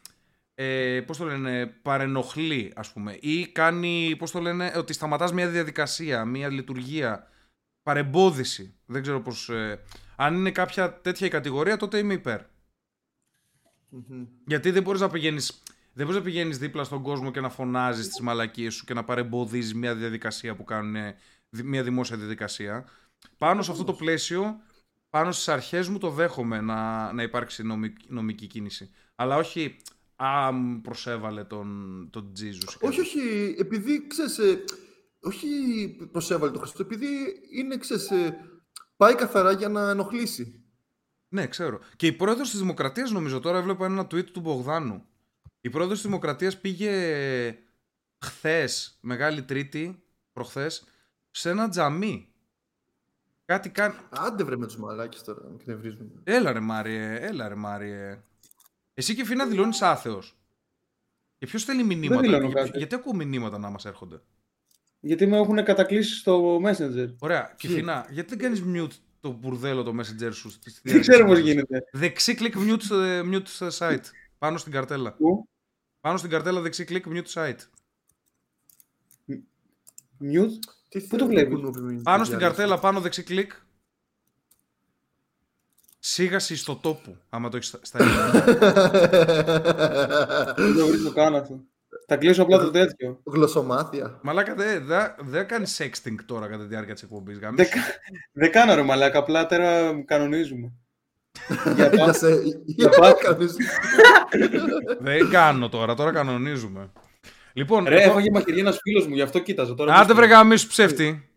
ε, 0.56 1.02
πώς 1.02 1.18
το 1.18 1.26
λένε, 1.26 1.66
παρενοχλεί 1.82 2.72
ας 2.76 2.92
πούμε 2.92 3.18
ή 3.22 3.48
κάνει, 3.48 4.16
πώς 4.18 4.32
το 4.32 4.40
λένε, 4.40 4.74
ότι 4.76 4.94
σταματάς 4.94 5.32
μια 5.32 5.48
διαδικασία, 5.48 6.26
μια 6.26 6.50
λειτουργία, 6.50 7.28
παρεμπόδιση. 7.84 8.76
Δεν 8.86 9.02
ξέρω 9.02 9.22
πώς... 9.22 9.50
Ε, 9.50 9.82
αν 10.16 10.36
είναι 10.36 10.52
κάποια 10.52 10.94
τέτοια 10.94 11.28
η 11.28 11.30
κατηγορία 11.30 11.78
τότε 11.78 11.98
είμαι 11.98 12.14
υπέρ. 12.14 12.42
Γιατί 14.46 14.72
δεν 14.72 14.84
μπορείς 14.84 15.02
να 15.02 15.10
πηγαίνεις 15.10 15.62
δεν 15.98 16.06
μπορείς 16.06 16.22
να 16.22 16.26
πηγαίνεις 16.26 16.58
δίπλα 16.58 16.84
στον 16.84 17.02
κόσμο 17.02 17.32
και 17.32 17.42
να 17.42 17.50
φωνάζεις 17.50 18.08
τις 18.08 18.20
μαλακίες 18.20 18.74
σου 18.74 18.86
και 18.86 18.94
να 18.94 19.04
παρεμποδίζεις 19.04 19.74
μια 19.74 19.96
διαδικασία 19.96 20.56
που 20.56 20.64
κάνουν 20.64 20.96
μια 21.50 21.84
δημόσια 21.84 22.18
διαδικασία. 22.18 22.86
Πάνω 23.38 23.62
σε 23.62 23.72
αυτό 23.72 23.84
το 23.84 23.94
πλαίσιο, 23.94 24.62
πάνω 25.10 25.32
στις 25.32 25.48
αρχές 25.48 25.88
μου 25.88 25.98
το 25.98 26.10
δέχομαι 26.10 26.62
να, 26.62 27.12
να 27.14 27.24
υπάρξει 27.24 27.64
νομική, 27.64 28.06
νομική 28.10 28.48
κίνηση. 28.48 28.90
Αλλά 29.16 29.36
όχι 29.36 29.78
Α, 30.20 30.54
προσέβαλε 30.82 31.44
τον, 31.44 32.08
τον 32.12 32.32
Jesus. 32.40 32.78
Όχι, 32.80 33.00
όχι, 33.00 33.56
επειδή 33.58 34.08
ξέρεις, 34.08 34.38
ε, 34.38 34.64
όχι 35.20 35.48
προσέβαλε 36.12 36.52
τον 36.52 36.62
Χριστό, 36.62 36.82
επειδή 36.82 37.08
είναι, 37.52 37.78
ξέρεις, 37.78 38.12
ε, 38.12 38.38
πάει 38.98 39.16
καθαρά 39.16 39.52
για 39.52 39.70
να 39.70 39.90
ενοχλήσει. 39.90 40.64
Ναι, 41.30 41.48
ξέρω. 41.48 41.80
Και 41.96 42.08
η 42.08 42.14
πρόεδρος 42.14 42.50
της 42.50 42.60
Δημοκρατίας, 42.60 43.12
νομίζω 43.12 43.40
τώρα, 43.40 43.58
έβλεπα 43.58 43.86
ένα 43.86 44.04
tweet 44.04 44.26
του 44.26 44.40
Μπογδάνου. 44.40 45.06
Η 45.62 45.70
πρόεδρος 45.70 45.98
της 45.98 46.08
Δημοκρατίας 46.08 46.60
πήγε 46.60 47.60
χθες, 48.26 48.98
Μεγάλη 49.02 49.44
Τρίτη, 49.44 50.04
προχθές, 50.34 50.84
σε 51.38 51.50
ένα 51.50 51.70
τζαμί. 51.70 52.30
Κάτι 53.46 53.70
κάνει. 53.70 53.96
Άντε 54.10 54.44
βρε 54.44 54.58
με 54.58 54.66
τους 54.66 54.78
μαλάκες 54.78 55.24
τώρα, 55.24 55.42
να 55.50 55.58
κνευρίζουμε. 55.64 56.10
Έλα 56.24 56.52
ρε 56.52 56.60
Μάριε, 56.60 57.14
έλα 57.20 57.48
ρε 57.48 57.56
Μάριε. 57.56 58.20
Εσύ 58.94 59.16
και 59.16 59.26
Φίνα 59.26 59.46
δηλώνεις 59.46 59.82
άθεος. 59.82 60.38
Και 61.38 61.46
ποιος 61.46 61.62
στέλνει 61.62 61.84
μηνύματα. 61.84 62.22
δηλώνω 62.22 62.48
Για- 62.48 62.64
κάτι. 62.64 62.78
γιατί 62.78 62.96
ακούω 62.96 63.14
μηνύματα 63.16 63.58
να 63.58 63.70
μας 63.70 63.86
έρχονται; 63.86 64.22
Γιατί 65.00 65.28
με 65.28 65.38
έχουν 65.38 65.64
κατακλείσει 65.64 66.16
στο 66.16 66.60
Messenger. 66.64 67.14
Ωραία. 67.20 67.54
Και 67.58 67.68
Τι; 67.68 67.74
Φίνα, 67.74 68.08
γιατί 68.12 68.30
δεν 68.36 68.38
κάνεις 68.40 68.64
mute 68.66 68.96
το 69.20 69.32
μπουρδέλο 69.32 69.84
το 69.84 69.94
messenger 70.00 70.30
σου. 70.34 70.50
στη- 70.50 70.70
στη 70.70 70.92
Δεν 70.92 71.02
ξέρω 71.02 71.26
πώς 71.26 71.40
διάρκεια 71.42 71.62
της 71.62 71.70
γίνεται. 71.70 71.90
Δεξί 71.92 72.36
κλικ 72.36 72.54
mute, 72.58 72.96
ε, 72.96 73.22
mute 73.26 73.70
site. 73.78 74.04
Πάνω 74.38 74.58
στην 74.58 74.72
καρτέλα. 74.72 75.14
Πού; 75.14 75.50
Πάνω 76.02 76.18
στην 76.18 76.30
καρτέλα 76.30 76.62
δεξί 76.62 76.84
κλικ 76.86 77.06
mute 77.08 77.28
site. 77.34 77.60
Mute; 80.22 80.60
Τι 80.90 81.00
Πού 81.02 81.18
το 81.18 81.26
θέλει 81.26 81.36
βλέπεις; 81.38 81.56
κουνούπι 81.56 81.80
με 81.80 82.02
Πάνω 82.04 82.22
τη 82.22 82.26
στην 82.28 82.38
διάλυση. 82.38 82.58
καρτέλα, 82.60 82.80
πάνω 82.80 83.00
δεξί 83.02 83.24
κλικ. 83.24 83.52
Σίγαση 86.00 86.56
ιστότοπου, 86.56 87.18
άμα 87.30 87.50
το 87.50 87.58
έχεις 87.58 87.68
στα, 87.70 87.80
στα 87.82 87.98
ελληνικά. 88.00 88.32
Δεν 90.56 90.76
το 90.78 90.88
βρίσκω 90.88 91.12
καν 91.14 91.36
αυτό. 91.36 91.60
Θα 92.08 92.18
κλείσω 92.18 92.42
απλά 92.42 92.58
το 92.60 92.72
τέτοιο. 92.72 93.22
Γλωσσομάθεια. 93.26 94.20
Μαλάκα, 94.24 94.54
δεν 94.56 94.86
δε, 94.86 94.98
δε 95.20 95.44
κάνεις 95.44 95.82
sexting 95.82 96.16
τώρα 96.26 96.48
κατά 96.48 96.62
τη 96.64 96.68
διάρκεια 96.70 96.94
της 96.94 97.04
εκπομπής. 97.04 97.40
Δεν 97.40 97.56
κα- 97.56 97.66
Δεν 98.32 98.52
κάνω 98.52 98.76
ρε 98.76 98.82
μαλάκα, 98.82 99.20
απλά 99.20 99.46
τώρα 99.46 100.04
κανονίζουμε. 100.06 100.72
Για 101.76 101.88
Για 101.88 102.06
πά- 102.06 102.16
σε... 102.16 102.28
Για 102.66 102.90
πάω. 102.90 103.14
κάνεις- 103.14 103.56
δεν 105.00 105.30
κάνω 105.30 105.70
τώρα, 105.70 105.94
τώρα 105.96 106.12
κανονίζουμε. 106.12 106.92
Λοιπόν, 107.58 107.84
Ρε, 107.88 108.02
εγώ- 108.02 108.10
έφαγε 108.12 108.32
μαχαιριά 108.32 108.62
ένας 108.62 108.80
φίλος 108.82 109.08
μου, 109.08 109.14
γι' 109.16 109.22
αυτό 109.22 109.40
κοίταζα 109.40 109.74
τώρα. 109.74 109.94
άντε 109.96 110.14
βρε 110.14 110.26
γαμίσου 110.26 110.68
ψεύτη. 110.68 111.30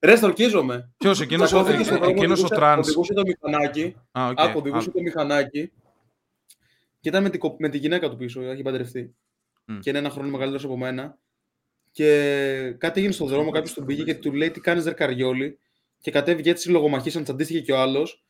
Ρε, 0.00 0.16
σ' 0.16 0.27
τ' 0.27 0.38
ορκίζομαι. 0.38 0.92
Ποιος, 0.96 1.20
εκείνος 1.20 1.52
ο, 1.52 1.56
Καθόθηκε 1.56 1.82
στον 1.84 1.96
δρόμο, 1.96 2.10
εκείνος 2.10 2.30
ο 2.30 2.32
οδηγούσε- 2.32 2.54
τρανς. 2.54 2.86
Οδηγούσε 2.86 3.12
το 3.14 3.22
μηχανάκι. 3.26 3.94
Α, 4.12 4.26
οκ. 4.28 4.40
Άκου, 4.40 4.58
οδηγούσε 4.58 4.88
Α, 4.88 4.92
το 4.92 5.00
μηχανάκι. 5.00 5.72
Και 7.00 7.08
ήταν 7.08 7.22
με 7.22 7.30
τη, 7.30 7.38
κο- 7.38 7.56
με 7.58 7.68
τη 7.68 7.78
γυναίκα 7.78 8.10
του 8.10 8.16
πίσω, 8.16 8.40
έχει 8.42 8.62
παντρευτεί. 8.62 9.14
Μμ. 9.64 9.78
Και 9.78 9.90
είναι 9.90 9.98
ένα 9.98 10.10
χρόνο 10.10 10.28
μεγαλύτερος 10.28 10.64
από 10.64 10.76
μένα. 10.76 11.18
Και 11.92 12.74
κάτι 12.78 12.98
έγινε 12.98 13.12
στον 13.14 13.26
δρόμο, 13.28 13.50
κάποιος 13.50 13.74
τον 13.74 13.86
πήγε 13.86 14.02
και 14.02 14.14
του 14.14 14.32
λέει 14.32 14.50
τι 14.50 14.60
κάνεις 14.60 14.92
Καριόλη; 14.94 15.58
Και 16.00 16.10
κατέβηκε 16.10 16.50
έτσι 16.50 16.70
λογομαχήσαν, 16.70 17.22
τσαντίστηκε 17.22 17.60
και 17.60 17.72
ο 17.72 17.78
άλλος. 17.80 18.24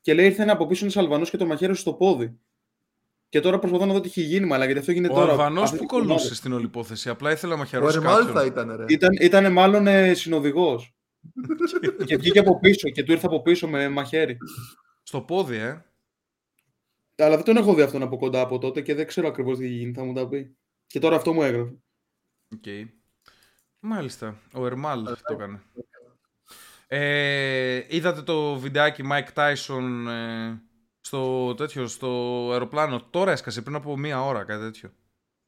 Και 0.00 0.14
λέει 0.14 0.26
ήρθε 0.26 0.42
ένα 0.42 0.52
από 0.52 0.66
πίσω 0.66 0.84
ένα 0.86 0.94
Αλβανό 0.96 1.24
και 1.24 1.36
το 1.36 1.46
μαχαίρωσε 1.46 1.80
στο 1.80 1.92
πόδι. 1.94 2.38
Και 3.32 3.40
τώρα 3.40 3.58
προσπαθώ 3.58 3.86
να 3.86 3.92
δω 3.92 4.00
τι 4.00 4.08
έχει 4.08 4.22
γίνει, 4.22 4.46
μαλά, 4.46 4.64
γιατί 4.64 4.80
αυτό 4.80 4.92
γίνεται 4.92 5.12
Ο 5.12 5.16
τώρα. 5.16 5.30
Αλβανό 5.30 5.60
Αυτή 5.62 5.76
που 5.76 5.82
τη 5.82 5.86
βδομάδα. 5.88 6.14
κολούσε 6.14 6.34
στην 6.34 6.52
όλη 6.52 6.64
υπόθεση. 6.64 7.08
Απλά 7.08 7.30
ήθελα 7.30 7.52
να 7.52 7.56
Ο 7.56 7.58
μαχαιρώσει 7.58 7.96
Ερμάλ 7.96 8.22
θα 8.26 8.32
κάποιον. 8.32 8.46
ήταν, 8.46 8.76
ρε. 8.76 8.84
Ήταν, 8.88 9.10
ήτανε 9.20 9.48
μάλλον 9.48 9.86
ε, 9.86 10.14
συνοδηγός. 10.14 10.94
και 12.06 12.16
βγήκε 12.16 12.38
από 12.38 12.58
πίσω 12.58 12.88
και 12.90 13.02
του 13.02 13.12
ήρθε 13.12 13.26
από 13.26 13.42
πίσω 13.42 13.68
με 13.68 13.88
μαχαίρι. 13.88 14.36
Στο 15.02 15.20
πόδι, 15.20 15.56
ε. 15.56 15.84
Αλλά 17.16 17.36
δεν 17.36 17.44
τον 17.44 17.56
έχω 17.56 17.74
δει 17.74 17.82
αυτόν 17.82 18.02
από 18.02 18.16
κοντά 18.16 18.40
από 18.40 18.58
τότε 18.58 18.80
και 18.80 18.94
δεν 18.94 19.06
ξέρω 19.06 19.28
ακριβώς 19.28 19.58
τι 19.58 19.68
γίνει. 19.68 19.92
Θα 19.92 20.04
μου 20.04 20.12
τα 20.12 20.28
πει. 20.28 20.56
Και 20.86 20.98
τώρα 20.98 21.16
αυτό 21.16 21.32
μου 21.32 21.42
έγραφε. 21.42 21.74
Οκ. 22.54 22.64
Μάλιστα. 23.80 24.40
Ο 24.54 24.66
Ερμάλ 24.66 25.04
το 25.04 25.32
έκανε. 25.32 25.62
Ε, 26.86 27.84
είδατε 27.88 28.22
το 28.22 28.54
βιντεάκι 28.54 29.02
Mike 29.10 29.32
Tyson 29.34 30.06
ε, 30.08 30.54
στο, 31.06 31.54
τέτοιο, 31.54 31.86
στο 31.86 32.08
αεροπλάνο. 32.52 33.02
Τώρα 33.10 33.32
έσκασε 33.32 33.62
πριν 33.62 33.76
από 33.76 33.96
μία 33.98 34.24
ώρα 34.24 34.44
κάτι 34.44 34.62
τέτοιο. 34.62 34.90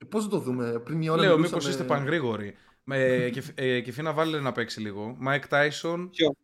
Πώς 0.09 0.25
να 0.25 0.31
το 0.31 0.39
δούμε, 0.39 0.79
πριν 0.85 0.99
μια 0.99 1.13
ώρα 1.13 1.21
Λέω 1.21 1.35
μιλούσαμε- 1.37 1.63
μήπως 1.63 1.75
είστε 1.79 1.85
πιο 1.95 2.10
γρήγοροι. 2.10 2.55
Ε, 2.91 3.31
και, 3.31 3.43
ε, 3.55 3.81
και 3.81 3.93
Φίνα 3.93 4.13
βάλε 4.13 4.41
να 4.41 4.53
παίξει 4.53 4.81
λίγο. 4.81 5.17
Mike 5.27 5.49
Tyson, 5.49 6.09
Ποιο; 6.11 6.37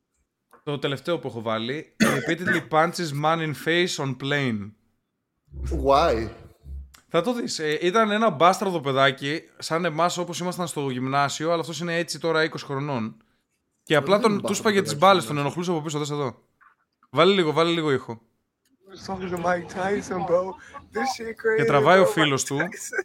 το 0.63 0.79
τελευταίο 0.79 1.19
που 1.19 1.29
έχω 1.29 1.43
βάλει. 1.43 1.97
Repeatedly 2.05 2.69
punches 2.71 3.23
man 3.25 3.39
in 3.39 3.53
face 3.65 4.05
on 4.05 4.17
plane. 4.23 4.71
Why? 5.87 6.29
Θα 7.09 7.23
το 7.23 7.35
δεις. 7.35 7.59
Ε, 7.59 7.79
ήταν 7.83 8.11
ένα 8.11 8.31
μπάστραδο 8.31 8.81
παιδάκι, 8.81 9.41
σαν 9.59 9.85
εμάς 9.85 10.19
όπως 10.19 10.41
ήμασταν 10.41 10.67
στο 10.67 10.91
γυμνάσιο, 10.91 11.51
αλλά 11.53 11.61
αυτός 11.61 11.81
είναι 11.81 11.97
έτσι 11.97 12.19
τώρα 12.21 12.43
20 12.43 12.65
χρονών. 12.65 13.17
Και 13.83 13.97
απλά 13.97 14.19
δεν 14.19 14.31
είναι 14.31 14.41
τον, 14.41 14.41
του 14.43 14.49
μπάστραδο 14.49 14.55
σπάγε 14.55 14.83
τις 14.83 14.93
παιδάκι, 14.93 15.07
μπάλες, 15.07 15.27
τον 15.27 15.39
ενοχλούσε 15.39 15.71
από 15.71 15.81
πίσω, 15.81 15.99
δες 15.99 16.11
εδώ. 16.11 16.43
Βάλε 17.11 17.33
λίγο, 17.35 17.53
βάλε 17.53 17.71
λίγο 17.71 17.93
ήχο. 17.93 18.21
Και 21.57 21.65
τραβάει 21.65 21.99
ο 21.99 22.05
bro. 22.05 22.09
φίλος 22.13 22.43
Mike 22.43 22.47
του. 22.47 22.57
Tyson. 22.57 23.05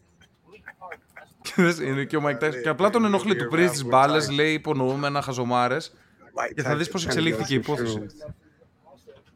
Και 1.42 1.54
δες, 1.56 1.80
είναι 1.80 2.06
και 2.06 2.18
ο 2.18 2.22
Mike 2.26 2.44
Tyson. 2.44 2.62
Και 2.62 2.70
απλά 2.70 2.90
τον 2.90 3.06
ενοχλεί, 3.06 3.36
του 3.36 3.48
πρίζει 3.48 3.70
τις 3.70 3.86
μπάλες, 3.86 4.30
λέει 4.30 4.54
υπονοούμενα, 4.54 5.22
χαζομάρες. 5.22 5.96
Mike 6.36 6.54
Και 6.56 6.62
θα 6.62 6.76
δεις 6.76 6.88
Tyson 6.88 6.92
πώς 6.92 7.02
trying 7.02 7.06
to 7.06 7.10
εξελίχθηκε 7.10 7.54
η 7.54 7.58
go 7.58 7.60
some 7.60 7.64
υπόθεση. 7.64 8.06
shoes. 8.06 8.34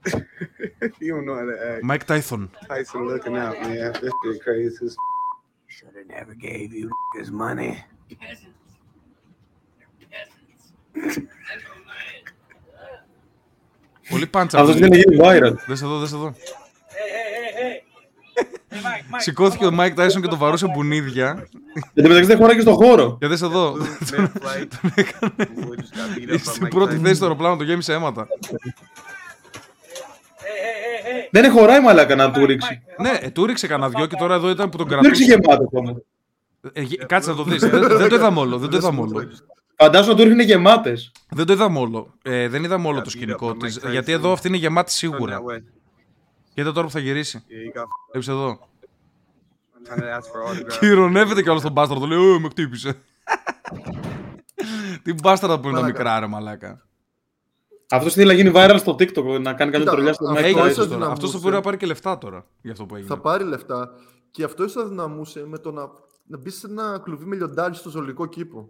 you 1.02 1.14
don't 1.14 1.26
Πολύ 14.10 14.28
πάντσα. 14.28 14.60
Αυτός 14.60 14.76
είναι 14.76 14.88
γίνει 14.98 15.18
viral. 15.22 15.54
Δες 15.68 15.82
εδώ, 15.82 15.98
δες 16.00 16.12
εδώ. 16.14 16.34
Σηκώθηκε 19.18 19.66
ο 19.66 19.72
Mike 19.80 19.96
Tyson 19.96 20.22
και 20.22 20.28
το 20.28 20.38
βαρούσε 20.38 20.68
μπουνίδια. 20.68 21.48
Εν 21.94 22.04
τω 22.04 22.10
μεταξύ 22.10 22.26
δεν 22.26 22.38
χωράει 22.38 22.56
και 22.56 22.62
στον 22.62 22.74
χώρο. 22.74 23.18
Και 23.20 23.28
δες 23.28 23.42
εδώ. 23.42 23.72
Τον 24.12 24.32
έκανε. 24.96 25.38
Στην 26.44 26.68
πρώτη 26.68 26.98
θέση 26.98 27.14
στο 27.16 27.24
αεροπλάνο 27.26 27.56
το 27.56 27.64
γέμισε 27.64 27.94
αίματα. 27.94 28.28
Δεν 31.32 31.52
χωράει 31.52 31.82
μαλάκα 31.82 32.16
να 32.16 32.32
του 32.32 32.46
ρίξει. 32.46 32.82
Ναι, 32.98 33.12
ε, 33.22 33.30
του 33.30 33.46
ρίξε 33.46 33.68
κανένα 33.68 33.90
δυο 33.90 34.06
και 34.06 34.16
τώρα 34.20 34.36
εδώ 34.36 34.50
ήταν 34.50 34.70
που 34.70 34.78
τον 34.78 34.88
Του 34.88 34.94
ρίξει 34.94 35.26
κρατούσε. 35.26 35.42
γεμάτο 35.44 35.64
ακόμα. 35.64 35.94
Ε, 36.74 36.82
γε- 36.82 37.06
κάτσε 37.06 37.30
να 37.30 37.36
το 37.36 37.44
δεις. 37.44 37.62
δεν, 37.62 37.88
δεν 37.98 38.10
το 38.10 38.16
είδαμε 38.16 38.40
όλο. 38.40 38.58
Δεν 38.58 38.70
το 38.70 38.78
είδαμε 38.78 39.02
όλο. 39.02 39.28
Φαντάζομαι 39.82 40.16
του 40.16 40.24
ρίχνει 40.24 40.44
γεμάτες. 40.44 41.12
Δεν 41.30 41.46
το 41.46 41.54
είδαμε 41.54 41.80
όλο. 41.80 42.14
Ε, 42.22 42.48
δεν 42.48 42.64
είδαμε 42.64 42.88
όλο 42.88 43.02
το 43.02 43.10
σκηνικό 43.10 43.54
της. 43.56 43.80
Γιατί 43.90 44.12
εδώ 44.12 44.32
αυτή 44.32 44.48
είναι 44.48 44.58
γεμάτη 44.58 44.92
σίγουρα. 44.92 45.42
Κοίτα 46.54 46.72
τώρα 46.72 46.86
που 46.88 46.92
θα 46.94 47.00
γυρίσει. 47.00 47.44
Βλέπεις 48.12 48.28
εδώ. 48.28 48.60
Και 50.80 50.86
ηρωνεύεται 50.86 51.42
κιόλας 51.42 51.62
τον 51.62 51.72
μπάσταρδο. 51.72 52.06
Λέει, 52.06 52.18
Ω, 52.18 52.40
με 52.40 52.50
χτύπησε. 52.50 53.02
Τι 55.04 55.14
μπάσταρδα 55.14 55.60
που 55.60 55.68
είναι 55.68 55.76
τα 55.76 55.82
Μαλάκα. 55.82 56.00
μικρά, 56.04 56.20
ρε 56.20 56.28
μαλάκα. 56.28 56.86
Αυτός 57.90 58.14
θέλει 58.14 58.28
να 58.28 58.34
γίνει 58.34 58.52
viral 58.56 58.76
στο 58.80 58.92
TikTok, 58.94 59.42
να 59.42 59.54
κάνει 59.54 59.72
καμιά 59.72 59.78
Κοίτα, 59.80 59.92
τρολιά 59.92 60.14
στο 60.14 60.26
αυτό 60.28 60.40
Mike 60.40 60.44
Έγινε 60.44 60.62
Tyson. 60.62 60.66
ίσως 60.66 60.70
αυτός 60.70 60.86
τώρα. 60.88 60.98
δυναμούσε. 60.98 61.12
Αυτό 61.26 61.32
το 61.38 61.40
μπορεί 61.44 61.56
να 61.56 61.62
πάρει 61.62 61.78
και 61.78 61.86
λεφτά 61.86 62.18
τώρα 62.18 62.46
για 62.62 62.72
αυτό 62.72 62.86
που 62.86 62.96
έγινε. 62.96 63.10
Θα 63.10 63.20
πάρει 63.22 63.44
λεφτά 63.44 63.90
και 64.32 64.44
αυτό 64.44 64.64
ίσως 64.64 64.82
θα 64.84 64.90
δυναμούσε 64.90 65.46
με 65.48 65.58
το 65.58 65.72
να, 65.72 65.82
να 66.28 66.38
μπει 66.38 66.50
σε 66.50 66.68
ένα 66.68 67.02
κλουβί 67.04 67.26
με 67.26 67.36
λιοντάρι 67.36 67.76
στο 67.76 67.90
ζωολογικό 67.90 68.26
κήπο. 68.26 68.70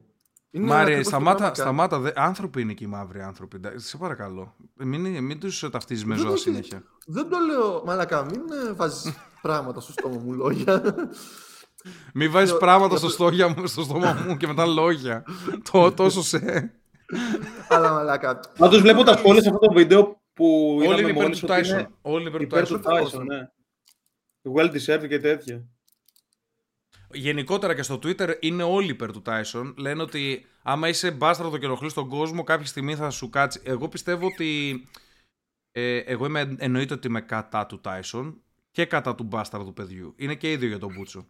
Είναι 0.52 0.66
Μάρε, 0.66 0.82
ακριβώς 0.82 1.04
το 1.04 1.10
σταμάτα, 1.10 1.36
πράγμα 1.38 1.54
κάνει. 1.56 1.68
σταμάτα. 1.68 2.00
Δε... 2.00 2.12
Άνθρωποι 2.16 2.62
είναι 2.62 2.74
και 2.74 2.84
οι 2.84 2.88
μαύροι 2.88 3.22
άνθρωποι. 3.22 3.56
εντάξει, 3.56 3.88
Σε 3.88 3.98
παρακαλώ. 3.98 4.56
Μην, 4.76 5.24
μην 5.24 5.40
τους 5.40 5.70
ταυτίζεις 5.72 6.06
με 6.06 6.14
Δεν 6.16 6.24
ζώα 6.24 6.32
έχει- 6.34 6.42
συνέχεια. 6.42 6.84
Δεν 7.06 7.30
το 7.30 7.38
λέω, 7.40 7.84
μαλακά, 7.86 8.24
μην 8.26 8.42
ε, 8.70 8.74
βάζεις 8.74 9.14
πράγματα 9.42 9.80
στο 9.80 9.92
στόμα 9.92 10.20
μου 10.24 10.34
λόγια. 10.34 10.96
Μην 12.14 12.32
βάζεις 12.32 12.52
το- 12.52 12.58
πράγματα 12.58 12.94
το- 12.94 12.98
στο, 13.00 13.10
στόγια 13.10 13.48
μου, 13.48 13.68
στο 13.68 13.82
στόμα 13.82 14.14
μου 14.28 14.38
και 14.38 14.48
μετά 14.48 14.66
λόγια. 14.66 15.24
το, 15.72 15.92
τόσο 15.92 16.22
σε. 16.24 16.72
Αλλά 17.70 17.92
μαλακά, 17.92 18.40
Πάντως 18.58 18.82
βλέπω 18.82 19.04
τα 19.04 19.18
σχόλια 19.18 19.42
σε 19.42 19.50
αυτό 19.50 19.68
το 19.68 19.74
βίντεο 19.74 20.22
που 20.34 20.74
Όλοι 20.76 20.84
είδαμε 20.86 21.00
είναι 21.02 21.10
υπέρ 21.10 21.22
μόλις 21.24 21.40
του 21.40 21.48
ότι 21.50 21.62
Tyson. 21.62 21.70
είναι 21.70 21.90
Όλοι 22.02 22.22
είναι 22.30 22.30
υπέρ 22.44 22.68
του 22.68 22.74
υπέρ 22.74 22.92
Tyson. 22.94 23.10
του 23.10 23.18
Tyson. 23.18 23.20
Tyson, 23.20 23.24
ναι. 23.26 23.40
Well 24.56 24.72
deserved 24.72 25.08
και 25.08 25.20
τέτοια. 25.20 25.64
Γενικότερα 27.12 27.76
και 27.76 27.82
στο 27.82 27.96
Twitter 27.96 28.36
είναι 28.40 28.64
όλοι 28.64 28.90
υπέρ 28.90 29.12
του 29.12 29.22
Tyson. 29.26 29.74
Λένε 29.78 30.02
ότι 30.02 30.46
άμα 30.64 30.88
είσαι 30.88 31.12
μπάστραδο 31.12 31.58
και 31.58 31.66
ενοχλείς 31.66 31.94
τον 31.94 32.10
κόσμο, 32.10 32.44
κάποια 32.44 32.66
στιγμή 32.66 32.96
θα 32.96 33.10
σου 33.10 33.30
κάτσει. 33.30 33.62
Εγώ 33.64 33.88
πιστεύω 33.88 34.26
ότι. 34.26 34.84
Ε, 35.72 35.98
εγώ 35.98 36.26
είμαι, 36.26 36.56
εννοείται 36.60 36.94
ότι 36.94 37.08
είμαι 37.08 37.22
κατά 37.22 37.66
του 37.66 37.82
Tyson 37.84 38.34
και 38.72 38.86
κατά 38.86 39.16
του 39.16 39.24
μπάστραδου 39.24 39.74
παιδιού. 39.74 40.14
Είναι 40.18 40.36
και 40.36 40.52
ίδιο 40.52 40.68
για 40.68 40.80
τον 40.80 40.94
Μπούτσο. 40.94 41.28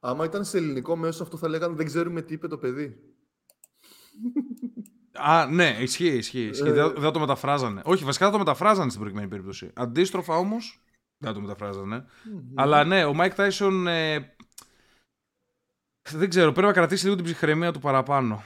Άμα 0.00 0.24
ήταν 0.24 0.44
σε 0.44 0.56
ελληνικό 0.56 0.96
μέσο, 0.96 1.22
αυτό 1.22 1.36
θα 1.36 1.48
λέγανε 1.48 1.74
δεν 1.74 1.86
ξέρουμε 1.86 2.22
τι 2.22 2.34
είπε 2.34 2.48
το 2.48 2.58
παιδί. 2.58 2.96
Α, 5.12 5.46
ναι, 5.46 5.76
ισχύει, 5.80 6.16
ισχύει. 6.16 6.40
ισχύει. 6.40 6.68
Ε. 6.68 6.72
Δεν, 6.72 6.94
δεν 6.96 7.12
το 7.12 7.20
μεταφράζανε. 7.20 7.80
Όχι, 7.84 8.04
βασικά 8.04 8.26
θα 8.26 8.32
το 8.32 8.38
μεταφράζανε 8.38 8.88
στην 8.88 9.00
προηγούμενη 9.00 9.30
περίπτωση. 9.30 9.70
Αντίστροφα 9.74 10.36
όμως, 10.36 10.82
δεν 11.18 11.32
το 11.32 11.40
μεταφράζανε. 11.40 12.04
Αλλά 12.54 12.84
ναι, 12.84 13.04
ο 13.04 13.14
Mike 13.16 13.34
Tyson. 13.34 13.84
ε, 13.86 14.18
δεν 16.10 16.28
ξέρω, 16.28 16.52
πρέπει 16.52 16.66
να 16.66 16.72
κρατήσει 16.72 17.04
λίγο 17.04 17.16
την 17.16 17.24
ψυχραιμία 17.24 17.72
του 17.72 17.78
παραπάνω. 17.80 18.42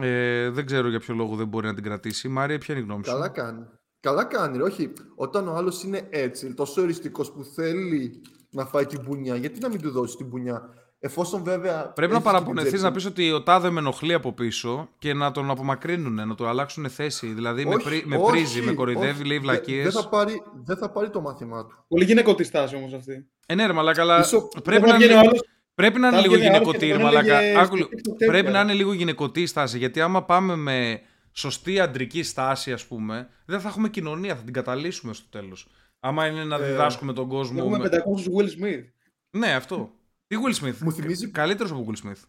Ε, 0.00 0.50
δεν 0.50 0.66
ξέρω 0.66 0.88
για 0.88 0.98
ποιο 1.00 1.14
λόγο 1.14 1.36
δεν 1.36 1.46
μπορεί 1.46 1.66
να 1.66 1.74
την 1.74 1.82
κρατήσει. 1.84 2.28
Μάρια, 2.28 2.58
ποια 2.58 2.74
είναι 2.74 2.82
η 2.82 2.86
γνώμη 2.86 3.04
σου; 3.04 3.10
Καλά 3.12 3.28
κάνει. 3.28 3.64
Καλά 4.00 4.24
κάνει, 4.24 4.56
ρε. 4.56 4.62
όχι. 4.62 4.92
Όταν 5.14 5.48
ο 5.48 5.54
άλλος 5.54 5.82
είναι 5.82 6.06
έτσι, 6.10 6.54
τόσο 6.54 6.82
οριστικό 6.82 7.22
που 7.32 7.44
θέλει 7.44 8.22
να 8.50 8.64
φάει 8.64 8.86
την 8.86 9.00
μπουνιά, 9.04 9.36
γιατί 9.36 9.60
να 9.60 9.68
μην 9.68 9.80
του 9.80 9.90
δώσεις 9.90 10.16
την 10.16 10.26
μπουνιά; 10.26 10.62
Εφόσον 10.98 11.42
βέβαια. 11.42 11.92
Πρέπει 11.92 11.96
να 11.96 12.04
έχεις 12.04 12.08
και 12.08 12.14
την 12.14 12.22
παραπονεθείς 12.22 12.68
τσέπη. 12.70 12.82
να 12.84 12.92
πεις 12.92 13.04
ότι 13.06 13.32
ο 13.32 13.42
τάδε 13.42 13.70
με 13.70 13.78
ενοχλεί 13.80 14.12
από 14.14 14.32
πίσω 14.32 14.88
και 14.98 15.14
να 15.14 15.30
τον 15.30 15.50
απομακρύνουν, 15.50 16.14
να 16.28 16.34
του 16.34 16.46
αλλάξουν 16.46 16.88
θέση. 16.90 17.26
Δηλαδή 17.26 17.64
με, 17.66 17.74
Όχι, 17.74 17.84
πρι, 17.84 18.02
με 18.06 18.16
όχι, 18.16 18.30
πρίζει, 18.30 18.60
με 18.62 18.72
κοροϊδεύει, 18.72 19.10
όχι. 19.10 19.24
λέει 19.24 19.36
Δε- 19.38 19.42
βλακίες. 19.42 19.82
Δεν 19.92 20.02
θα, 20.02 20.08
πάρει, 20.08 20.42
δεν 20.64 20.76
θα 20.76 20.90
πάρει 20.90 21.10
το 21.10 21.20
μάθημά 21.20 21.66
του. 21.66 21.84
Πολύ 21.88 22.04
γυναικωτή 22.04 22.44
στάση 22.44 22.76
όμως 22.76 22.92
αυτή. 22.92 23.26
Ε, 23.46 23.54
ναι, 23.54 23.66
ρε, 23.66 23.72
μαλάκα, 23.72 24.02
αλλά 24.02 24.18
Ίσο- 24.20 24.48
πρέπει 24.62 24.78
Όταν 24.82 24.90
να 24.90 24.96
βγαίνει 24.96 25.12
είναι, 25.12 25.20
ο 25.20 25.28
άλλος, 25.28 25.40
πρέπει 25.74 25.98
να 25.98 26.06
είναι 26.08 26.16
θα 26.16 26.22
λίγο 26.22 26.34
βγαίνει 26.34 26.48
άλλος 26.56 26.60
γυναικωτή, 26.60 26.86
και 26.86 26.92
ρε, 26.92 26.98
τον 26.98 27.02
μαλάκα. 27.02 27.36
έλεγε 27.40 27.58
Άκου, 27.60 27.76
στο 27.76 27.86
TikTok 27.86 28.00
τέτοια. 28.02 28.26
πρέπει 28.26 28.50
να 28.50 28.60
είναι 28.60 28.72
λίγο 28.72 28.92
γυναικωτή 28.92 29.40
η 29.42 29.46
στάση. 29.46 29.78
Γιατί 29.78 30.00
άμα 30.00 30.24
πάμε 30.24 30.56
με 30.56 31.00
σωστή 31.32 31.80
αντρική 31.80 32.22
στάση, 32.22 32.72
ας 32.72 32.86
πούμε, 32.86 33.28
δεν 33.46 33.60
θα 33.60 33.68
έχουμε 33.68 33.88
κοινωνία, 33.88 34.36
θα 34.36 34.42
την 34.42 34.52
καταλύσουμε 34.52 35.12
στο 35.12 35.26
τέλος. 35.30 35.68
Άμα 36.00 36.26
είναι 36.26 36.44
να 36.44 36.56
Ε, 36.56 36.66
διδάσκουμε 36.70 37.12
τον 37.12 37.28
κόσμο. 37.28 37.58
Έχουμε 37.62 37.78
με- 37.78 37.88
500 37.88 38.26
Will 38.36 38.64
Smith. 38.64 38.82
Ναι, 39.30 39.54
αυτό. 39.54 39.90
Τι 40.26 40.36
Will 40.46 40.64
Smith; 40.64 40.74
Μου 40.80 40.92
θυμίζει- 40.92 41.30
Καλύτερος 41.30 41.70
από 41.70 41.86
Will 41.88 42.06
Smith. 42.08 42.22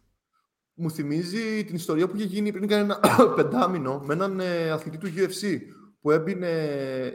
Μου 0.73 0.91
θυμίζει 0.91 1.63
την 1.65 1.75
ιστορία 1.75 2.07
που 2.07 2.15
είχε 2.15 2.25
γίνει 2.25 2.51
πριν 2.51 2.67
κανένα 2.67 2.99
πεντάμινο 3.35 3.99
με 4.05 4.13
έναν 4.13 4.39
ε, 4.39 4.69
αθλητή 4.69 4.97
του 4.97 5.07
UFC 5.17 5.59
που 6.01 6.11
έμπαινε, 6.11 6.49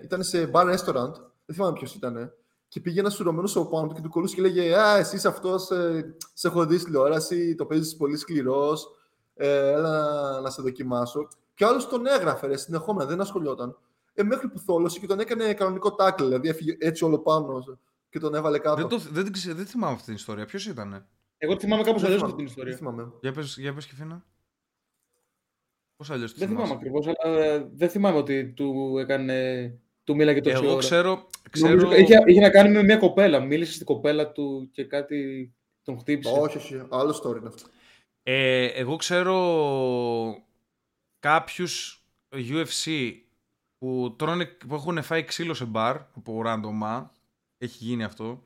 ήταν 0.04 0.22
σε 0.22 0.50
bar 0.52 0.64
restaurant, 0.64 1.12
δεν 1.46 1.54
θυμάμαι 1.54 1.72
ποιος 1.72 1.94
ήταν, 1.94 2.32
και 2.70 2.80
πήγε 2.80 3.00
ένας 3.00 3.14
σουρωμένος 3.14 3.56
από 3.56 3.68
πάνω 3.68 3.86
του 3.86 3.94
και 3.94 4.00
του 4.00 4.08
κολούσε 4.08 4.34
και 4.34 4.40
λέγε 4.40 4.76
Α, 4.76 4.96
εσύ 4.96 5.16
είσαι 5.16 5.28
αυτός, 5.28 5.70
ε, 5.70 6.14
σε 6.34 6.48
έχω 6.48 6.66
δει 6.66 6.76
στη 6.76 6.84
τηλεόραση, 6.84 7.54
το 7.54 7.66
παίζεις 7.66 7.96
πολύ 7.96 8.16
σκληρός, 8.16 8.86
ε, 9.34 9.68
έλα 9.72 10.40
να 10.40 10.50
σε 10.50 10.62
δοκιμάσω. 10.62 11.28
Και 11.54 11.64
ο 11.64 11.68
άλλος 11.68 11.88
τον 11.88 12.06
έγραφε 12.06 12.46
ρε, 12.46 12.56
συνεχόμενα, 12.56 13.08
δεν 13.08 13.20
ασχολιόταν. 13.20 13.78
Ε, 14.12 14.22
μέχρι 14.22 14.48
που 14.48 14.58
θόλωσε 14.58 14.98
και 15.00 15.06
τον 15.06 15.20
έκανε 15.20 15.54
κανονικό 15.54 15.94
τάκλ, 15.94 16.24
δηλαδή 16.24 16.48
έφυγε 16.48 16.76
έτσι 16.80 17.04
όλο 17.04 17.18
πάνω 17.18 17.78
και 18.10 18.18
τον 18.18 18.34
έβαλε 18.34 18.58
κάτω. 18.58 18.76
Δεν, 18.76 18.88
το, 18.88 18.98
δεν, 19.10 19.24
την 19.24 19.32
ξε- 19.32 19.54
δεν 19.56 19.66
θυμάμαι 19.66 19.92
αυτή 19.92 20.04
την 20.04 20.14
ιστορία. 20.14 20.44
Ποιος 20.44 20.66
ήταν. 20.66 21.06
Εγώ 21.38 21.54
τη 21.56 21.60
θυμάμαι 21.64 21.82
κάπως 21.82 22.00
Δεν 22.02 22.10
αλλιώς 22.10 22.22
θυμάμαι, 22.22 22.42
αυτή 22.42 22.54
την 22.54 22.64
δεν 22.64 22.72
ιστορία. 22.72 22.92
θυμάμαι. 22.94 23.12
Για 23.20 23.32
πες, 23.32 23.56
για 23.58 23.74
πες 23.74 23.86
Κιφίνα. 23.86 24.24
Πώς 25.96 26.10
αλλιώς 26.10 26.32
τη 26.32 26.38
Δεν 26.38 26.48
θυμάμαι 26.48 26.66
θυμάσαι. 26.66 26.80
ακριβώς, 26.86 27.06
αλλά 27.22 27.38
ε, 27.44 27.70
δεν 27.74 27.88
θυμάμαι 27.88 28.16
ότι 28.18 28.52
του 28.52 28.98
έκανε... 28.98 29.78
Του 30.10 30.16
μίλαγε 30.16 30.40
τόση 30.40 30.56
Εγώ 30.56 30.70
ώρα. 30.70 30.78
ξέρω, 30.78 31.26
ξέρω 31.50 31.74
Νομίζω 31.74 31.94
είχε, 31.94 32.22
είχε 32.26 32.40
να 32.40 32.50
κάνει 32.50 32.74
με 32.74 32.82
μια 32.82 32.96
κοπέλα. 32.96 33.40
Μίλησε 33.40 33.72
στην 33.72 33.86
κοπέλα 33.86 34.32
του 34.32 34.70
και 34.72 34.84
κάτι 34.84 35.52
τον 35.82 35.98
χτύπησε. 35.98 36.38
Όχι, 36.38 36.56
όχι, 36.56 36.82
άλλο 36.90 37.20
story 37.22 37.36
είναι 37.36 37.48
αυτό. 37.48 37.68
Ε, 38.22 38.64
εγώ 38.64 38.96
ξέρω 38.96 40.44
κάποιους 41.18 42.04
UFC 42.30 43.12
που, 43.78 44.14
τρώνε, 44.18 44.44
που 44.44 44.74
έχουν 44.74 45.02
φάει 45.02 45.24
ξύλο 45.24 45.54
σε 45.54 45.64
μπαρ 45.64 45.96
από 45.96 46.42
ράντομα. 46.42 47.12
Έχει 47.58 47.84
γίνει 47.84 48.04
αυτό. 48.04 48.44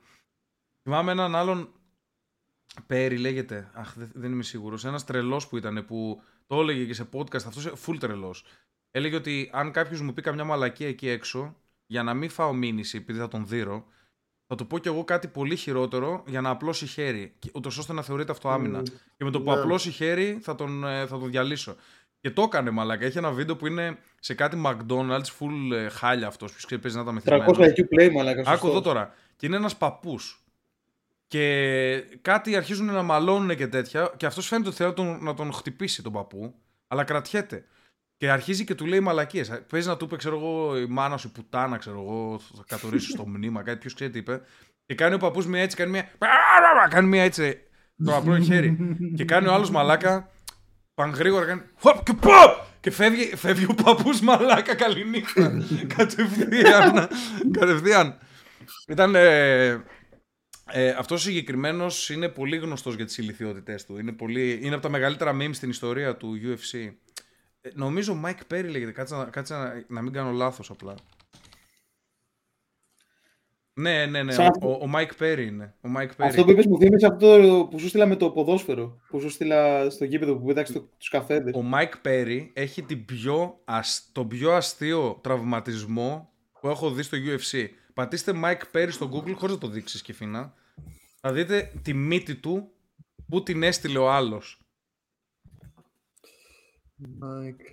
Θυμάμαι 0.83 1.11
έναν 1.11 1.35
άλλον 1.35 1.69
Πέρι 2.87 3.17
λέγεται. 3.17 3.71
Αχ, 3.73 3.93
δεν, 3.95 4.11
δεν 4.13 4.31
είμαι 4.31 4.43
σίγουρος. 4.43 4.85
Ένας 4.85 5.03
τρελός 5.03 5.47
που 5.47 5.57
ήταν 5.57 5.85
που 5.85 6.21
το 6.45 6.59
έλεγε 6.59 6.85
και 6.85 6.93
σε 6.93 7.09
podcast 7.13 7.45
αυτός 7.45 7.73
full 7.85 7.97
τρελός. 7.99 8.45
Έλεγε 8.95 9.15
ότι 9.15 9.49
αν 9.53 9.71
κάποιος 9.71 10.01
μου 10.01 10.13
πει 10.13 10.21
καμιά 10.21 10.43
μαλακία 10.43 10.87
εκεί 10.87 11.09
έξω 11.09 11.55
για 11.85 12.03
να 12.03 12.13
μην 12.13 12.29
φάω 12.29 12.53
μήνυση 12.53 12.97
επειδή 12.97 13.19
θα 13.19 13.27
τον 13.27 13.47
δείρω 13.47 13.85
θα 14.47 14.55
του 14.55 14.67
πω 14.67 14.77
κι 14.77 14.87
εγώ 14.87 15.03
κάτι 15.03 15.27
πολύ 15.27 15.55
χειρότερο 15.55 16.23
για 16.27 16.41
να 16.41 16.49
απλώσει 16.49 16.85
χέρι, 16.85 17.33
ούτως 17.53 17.77
ώστε 17.77 17.93
να 17.93 18.01
θεωρείται 18.01 18.31
αυτό 18.31 18.49
άμυνα. 18.49 18.81
Και 19.17 19.23
με 19.23 19.31
το 19.31 19.41
που 19.41 19.51
ναι. 19.51 19.59
απλώσει 19.59 19.91
χέρι 19.91 20.39
θα 20.41 20.55
τον, 20.55 20.83
ε, 20.83 21.05
θα 21.05 21.19
τον 21.19 21.29
διαλύσω. 21.29 21.75
Και 22.19 22.31
το 22.31 22.41
έκανε 22.41 22.69
μαλάκα. 22.69 23.05
Έχει 23.05 23.17
ένα 23.17 23.31
βίντεο 23.31 23.55
που 23.55 23.67
είναι 23.67 23.97
σε 24.19 24.33
κάτι 24.33 24.61
McDonald's, 24.65 25.29
full 25.39 25.71
ε, 25.73 25.89
χάλια 25.89 26.27
αυτός. 26.27 26.51
Ποιος 26.51 26.65
ξέρει, 26.65 26.81
παίζει 26.81 26.97
να 26.97 27.03
τα 27.03 27.11
300 27.11 27.13
μεθυσμένο. 27.13 27.73
IQ 27.75 27.99
play, 27.99 28.11
μαλάκα. 28.11 28.41
Άκου 28.41 28.49
σωστός. 28.49 28.69
εδώ 28.69 28.81
τώρα. 28.81 29.13
Και 29.35 29.45
είναι 29.45 29.55
ένας 29.55 29.75
παππούς. 29.75 30.43
Και 31.27 31.95
κάτι 32.21 32.55
αρχίζουν 32.55 32.85
να 32.85 33.01
μαλώνουν 33.01 33.55
και 33.55 33.67
τέτοια. 33.67 34.13
Και 34.17 34.25
αυτός 34.25 34.47
φαίνεται 34.47 34.67
ότι 34.67 34.77
θέλει 34.77 34.89
να 34.89 34.95
τον, 34.95 35.23
να 35.23 35.33
τον 35.33 35.53
χτυπήσει 35.53 36.03
τον 36.03 36.11
παππού. 36.11 36.53
Αλλά 36.87 37.03
κρατιέται. 37.03 37.65
Και 38.17 38.31
αρχίζει 38.31 38.63
και 38.63 38.75
του 38.75 38.85
λέει 38.85 38.99
μαλακίες. 38.99 39.61
Παίζει 39.69 39.87
να 39.87 39.97
του 39.97 40.05
είπε, 40.05 40.15
ξέρω 40.15 40.37
εγώ, 40.37 40.77
η 40.77 40.85
μάνα 40.85 41.17
σου, 41.17 41.27
η 41.27 41.31
πουτάνα, 41.31 41.77
ξέρω 41.77 42.01
εγώ, 42.01 42.39
θα 42.39 42.63
κατορίσω 42.67 43.09
στο 43.09 43.27
μνήμα, 43.27 43.63
κάτι 43.63 43.77
ποιος 43.77 43.93
ξέρει 43.93 44.11
τι 44.11 44.17
είπε. 44.17 44.41
Και 44.85 44.95
κάνει 44.95 45.13
ο 45.13 45.17
παππούς 45.17 45.45
μια 45.45 45.61
έτσι, 45.61 45.75
κάνει 45.75 45.91
μια. 45.91 46.09
Κάνει 46.89 47.07
μια 47.07 47.23
έτσι. 47.23 47.59
Το 48.05 48.15
απλό 48.15 48.39
χέρι. 48.39 48.77
και 49.15 49.25
κάνει 49.25 49.47
ο 49.47 49.53
άλλο 49.53 49.69
μαλάκα. 49.69 50.29
Πανγρήγορα 50.93 51.45
κάνει. 51.45 51.61
Χοπ 51.79 52.03
και 52.03 52.13
ποπ! 52.13 52.63
Και 52.79 52.91
φεύγει, 52.91 53.35
φεύγει 53.35 53.65
ο 53.65 53.73
παππού 53.83 54.09
μαλάκα 54.21 54.75
καληνύχτα. 54.75 55.63
Κατευθείαν. 55.95 57.07
Κατευθείαν. 57.51 58.17
Ήταν. 58.87 59.15
Ε, 59.15 59.83
ε, 60.71 60.89
αυτός 60.89 61.21
ο 61.21 61.23
συγκεκριμένο 61.23 61.85
είναι 62.13 62.29
πολύ 62.29 62.57
γνωστός 62.57 62.95
για 62.95 63.05
τις 63.05 63.17
ηλικιότητες 63.17 63.85
του. 63.85 63.97
Είναι, 63.97 64.11
πολύ, 64.11 64.59
είναι 64.61 64.73
από 64.73 64.83
τα 64.83 64.89
μεγαλύτερα 64.89 65.35
memes 65.35 65.53
στην 65.53 65.69
ιστορία 65.69 66.15
του 66.15 66.39
UFC. 66.43 66.93
Ε, 67.65 67.69
νομίζω 67.73 68.21
Mike 68.25 68.53
Perry 68.53 68.69
λέγεται. 68.69 68.91
Κάτσε, 68.91 69.15
να, 69.15 69.25
κάτσε 69.25 69.53
να, 69.53 69.83
να 69.87 70.01
μην 70.01 70.13
κάνω 70.13 70.31
λάθος 70.31 70.69
απλά. 70.69 70.95
Ναι, 73.73 74.05
ναι, 74.05 74.23
ναι. 74.23 74.31
Σαν 74.31 74.45
Ο, 74.45 74.47
αυτό- 74.47 74.67
ο, 74.69 74.71
ο 74.87 74.89
Mike 74.95 75.21
Perry 75.23 75.45
είναι. 75.47 75.75
Ο 75.81 75.89
Mike 75.97 76.09
Perry. 76.09 76.25
Αυτό 76.25 76.43
που 76.43 76.51
είπες 76.51 76.65
μου 76.65 76.77
θύμισε 76.79 77.05
αυτό 77.05 77.67
που 77.71 77.79
σου 77.79 77.87
στείλα 77.87 78.05
με 78.05 78.15
το 78.15 78.31
ποδόσφαιρο. 78.31 78.99
Που 79.09 79.19
σου 79.19 79.29
στείλα 79.29 79.89
στο 79.89 80.05
γήπεδο 80.05 80.35
που 80.35 80.45
πέταξε 80.45 80.73
το, 80.73 80.89
τους 80.97 81.09
καφέδες. 81.09 81.53
Ο 81.55 81.63
Mike 81.73 82.07
Perry 82.07 82.49
έχει 82.53 82.81
την 82.83 83.05
πιο, 83.05 83.61
ασ- 83.65 84.09
τον 84.11 84.27
πιο 84.27 84.51
αστείο 84.51 85.19
τραυματισμό 85.23 86.33
που 86.61 86.67
έχω 86.67 86.91
δει 86.91 87.01
στο 87.03 87.17
UFC. 87.17 87.67
Πατήστε 87.93 88.33
Mike 88.43 88.75
Perry 88.77 88.87
στο 88.91 89.09
Google 89.13 89.33
χωρίς 89.35 89.55
να 89.55 89.61
το 89.61 89.67
δείξεις 89.67 90.01
Κεφίνα. 90.01 90.53
Θα 91.21 91.33
δείτε 91.33 91.71
τη 91.81 91.93
μύτη 91.93 92.35
του 92.35 92.71
που 93.29 93.43
την 93.43 93.63
έστειλε 93.63 93.97
ο 93.97 94.11
άλλος. 94.11 94.59
Mike 97.01 97.65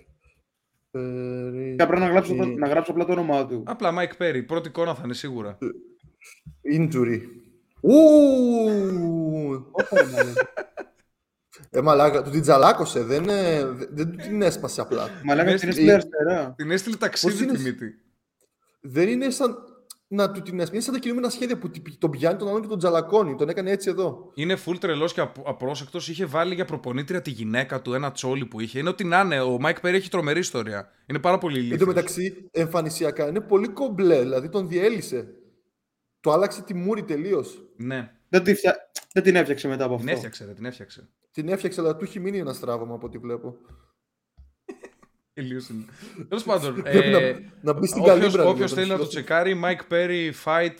Perry. 0.91 1.73
Πρέπει 1.77 1.99
να 1.99 2.07
γράψω, 2.07 2.33
Ε, 2.33 2.45
να 2.45 2.67
γράψω 2.67 2.91
απλά 2.91 3.05
το 3.05 3.11
όνομά 3.11 3.47
του. 3.47 3.63
Απλά 3.65 3.93
Mike 3.99 4.21
Perry. 4.21 4.43
Πρώτη 4.47 4.67
εικόνα 4.67 4.95
θα 4.95 5.01
είναι 5.05 5.13
σίγουρα. 5.13 5.57
Injury. 6.77 7.19
Ου! 7.81 7.91
Όπα, 9.71 10.05
μαλάκα. 10.11 10.51
Ε, 11.69 11.81
μαλάκα, 11.81 12.21
του 12.23 12.29
την 12.29 12.41
τζαλάκωσε, 12.41 13.03
δεν, 13.03 13.29
ε, 13.29 13.65
δεν, 13.65 13.87
δεν 13.91 14.09
του 14.11 14.15
την 14.17 14.41
έσπασε 14.41 14.81
απλά. 14.81 15.09
Μαλάκα 15.23 15.51
Μες 15.51 15.59
την 15.61 15.71
στη- 15.71 15.81
έστειλε 15.81 15.93
αριστερά. 15.93 16.53
Την 16.57 16.71
έστειλε 16.71 16.95
ταξίδι 16.95 17.33
Πώς 17.33 17.41
είναι 17.41 17.51
τη 17.51 17.59
σ- 17.59 17.63
μύτη. 17.65 17.93
Δεν 18.81 19.07
είναι 19.09 19.29
σαν 19.29 19.57
να 20.13 20.31
του 20.31 20.41
την 20.41 20.53
έσπασε. 20.53 20.71
Είναι 20.73 20.81
σαν 20.83 20.93
τα 20.93 20.99
κινούμενα 20.99 21.29
σχέδια 21.29 21.57
που 21.57 21.69
τυ- 21.69 21.97
τον 21.97 22.09
πιάνει 22.09 22.37
τον 22.37 22.47
άλλον 22.47 22.61
και 22.61 22.67
τον 22.67 22.77
τζαλακώνει. 22.77 23.35
Τον 23.35 23.49
έκανε 23.49 23.71
έτσι 23.71 23.89
εδώ. 23.89 24.31
Είναι 24.33 24.57
full 24.65 24.75
τρελός 24.79 25.13
και 25.13 25.21
απ- 25.21 25.47
απρόσεκτος. 25.47 26.07
Είχε 26.09 26.25
βάλει 26.25 26.53
για 26.55 26.65
προπονήτρια 26.65 27.21
τη 27.21 27.29
γυναίκα 27.31 27.81
του 27.81 27.93
ένα 27.93 28.11
τσόλι 28.11 28.45
που 28.45 28.59
είχε. 28.59 28.79
Είναι 28.79 28.89
ό,τι 28.89 29.03
να 29.03 29.19
είναι. 29.19 29.41
Ο 29.41 29.57
Mike 29.61 29.79
Perry 29.81 29.93
έχει 29.93 30.09
τρομερή 30.09 30.39
ιστορία. 30.39 30.89
Είναι 31.05 31.19
πάρα 31.19 31.37
πολύ 31.37 31.55
Εν 31.57 31.61
τω 31.61 31.67
ηλίθιος. 31.67 31.87
μεταξύ, 31.87 32.49
εμφανισιακά 32.51 33.27
είναι 33.27 33.41
πολύ 33.41 33.67
κομπλέ. 33.67 34.19
Δηλαδή 34.19 34.49
τον 34.49 34.67
διέλυσε. 34.67 35.27
Το 36.19 36.31
άλλαξε 36.31 36.61
τη 36.61 36.73
μούρη 36.73 37.03
τελείως. 37.03 37.63
Ναι. 37.75 38.11
Δεν, 38.29 38.43
τη 38.43 38.53
φτια... 38.53 38.75
δεν 39.13 39.23
την 39.23 39.35
έφτιαξε 39.35 39.67
μετά 39.67 39.83
από 39.85 39.93
Την 39.95 40.03
αυτό. 40.03 40.15
έφτιαξε, 40.15 40.45
ρε, 40.45 40.53
την 40.53 40.65
έφτιαξε. 40.65 41.09
Την 41.31 41.47
έφτιαξε, 41.49 41.81
αλλά 41.81 41.95
του 41.95 42.03
έχει 42.03 42.19
μείνει 42.19 42.37
ένα 42.39 42.53
στράβωμα 42.53 42.95
από 42.95 43.05
ό,τι 43.05 43.17
βλέπω. 43.17 43.55
Τελείως 45.33 45.69
είναι. 45.69 45.85
Τέλος 46.27 46.43
πάντων. 46.43 46.73
Πρέπει 46.81 47.07
ε, 47.07 47.31
να, 47.31 47.39
να 47.73 47.79
μπει 47.79 47.87
στην 47.87 48.01
Όποιος, 48.01 48.19
καλύμπρα. 48.19 48.45
όποιος 48.45 48.71
να 48.71 48.77
θέλει 48.77 48.89
να 48.89 48.95
το 48.95 49.01
τον 49.01 49.09
τσεκάρει, 49.09 49.61
Mike 49.63 49.91
Perry 49.93 50.31
fight, 50.43 50.75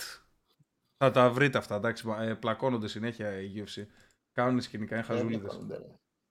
θα 0.97 1.11
τα 1.11 1.29
βρείτε 1.29 1.57
αυτά. 1.57 1.75
Εντάξει, 1.75 2.07
μα, 2.07 2.23
ε, 2.23 2.33
πλακώνονται 2.33 2.87
συνέχεια 2.87 3.41
οι 3.41 3.51
UFC. 3.55 3.85
Κάνουν 4.31 4.61
σκηνικά, 4.61 4.95
είναι 4.95 5.03
χαζούλιδες. 5.03 5.51
σιώσει. 5.51 5.81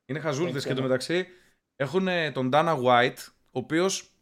Είναι 0.06 0.20
χαζούλιδες 0.20 0.62
και 0.62 0.68
Ξέρω. 0.68 0.74
το 0.76 0.82
μεταξύ 0.82 1.26
έχουν 1.76 2.06
τον 2.32 2.50
Dana 2.52 2.76
White, 2.82 3.18
ο 3.50 3.58
οποίος 3.58 4.12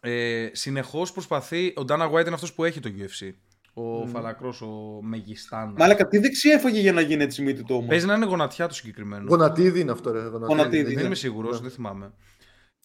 ε, 0.00 0.48
συνεχώς 0.52 1.12
προσπαθεί, 1.12 1.66
ο 1.76 1.84
Dana 1.88 2.10
White 2.10 2.26
είναι 2.26 2.34
αυτός 2.34 2.52
που 2.54 2.64
έχει 2.64 2.80
το 2.80 2.90
UFC. 2.98 3.32
Ο 3.74 4.06
φαλακρός, 4.06 4.60
ο 4.62 4.98
Μεγιστάν. 5.02 5.74
Μάλακα, 5.78 6.08
τι 6.08 6.18
δεξιά 6.18 6.52
έφαγε 6.54 6.80
για 6.80 6.92
να 6.92 7.00
γίνει 7.00 7.22
έτσι 7.22 7.42
μύτη 7.42 7.62
του 7.64 7.74
όμως. 7.74 7.88
Παίζει 7.88 8.06
να 8.06 8.14
είναι 8.14 8.24
γονατιά 8.26 8.68
το 8.68 8.74
συγκεκριμένο. 8.74 9.24
Γονατίδι 9.28 9.80
είναι 9.80 9.92
αυτό, 9.92 10.12
ρε. 10.12 10.20
Γονατίδι, 10.20 10.84
Δεν 10.84 10.94
ναι. 10.94 11.02
είμαι 11.02 11.14
σίγουρος, 11.14 11.60
δεν 11.60 11.70
θυμάμαι. 11.70 12.12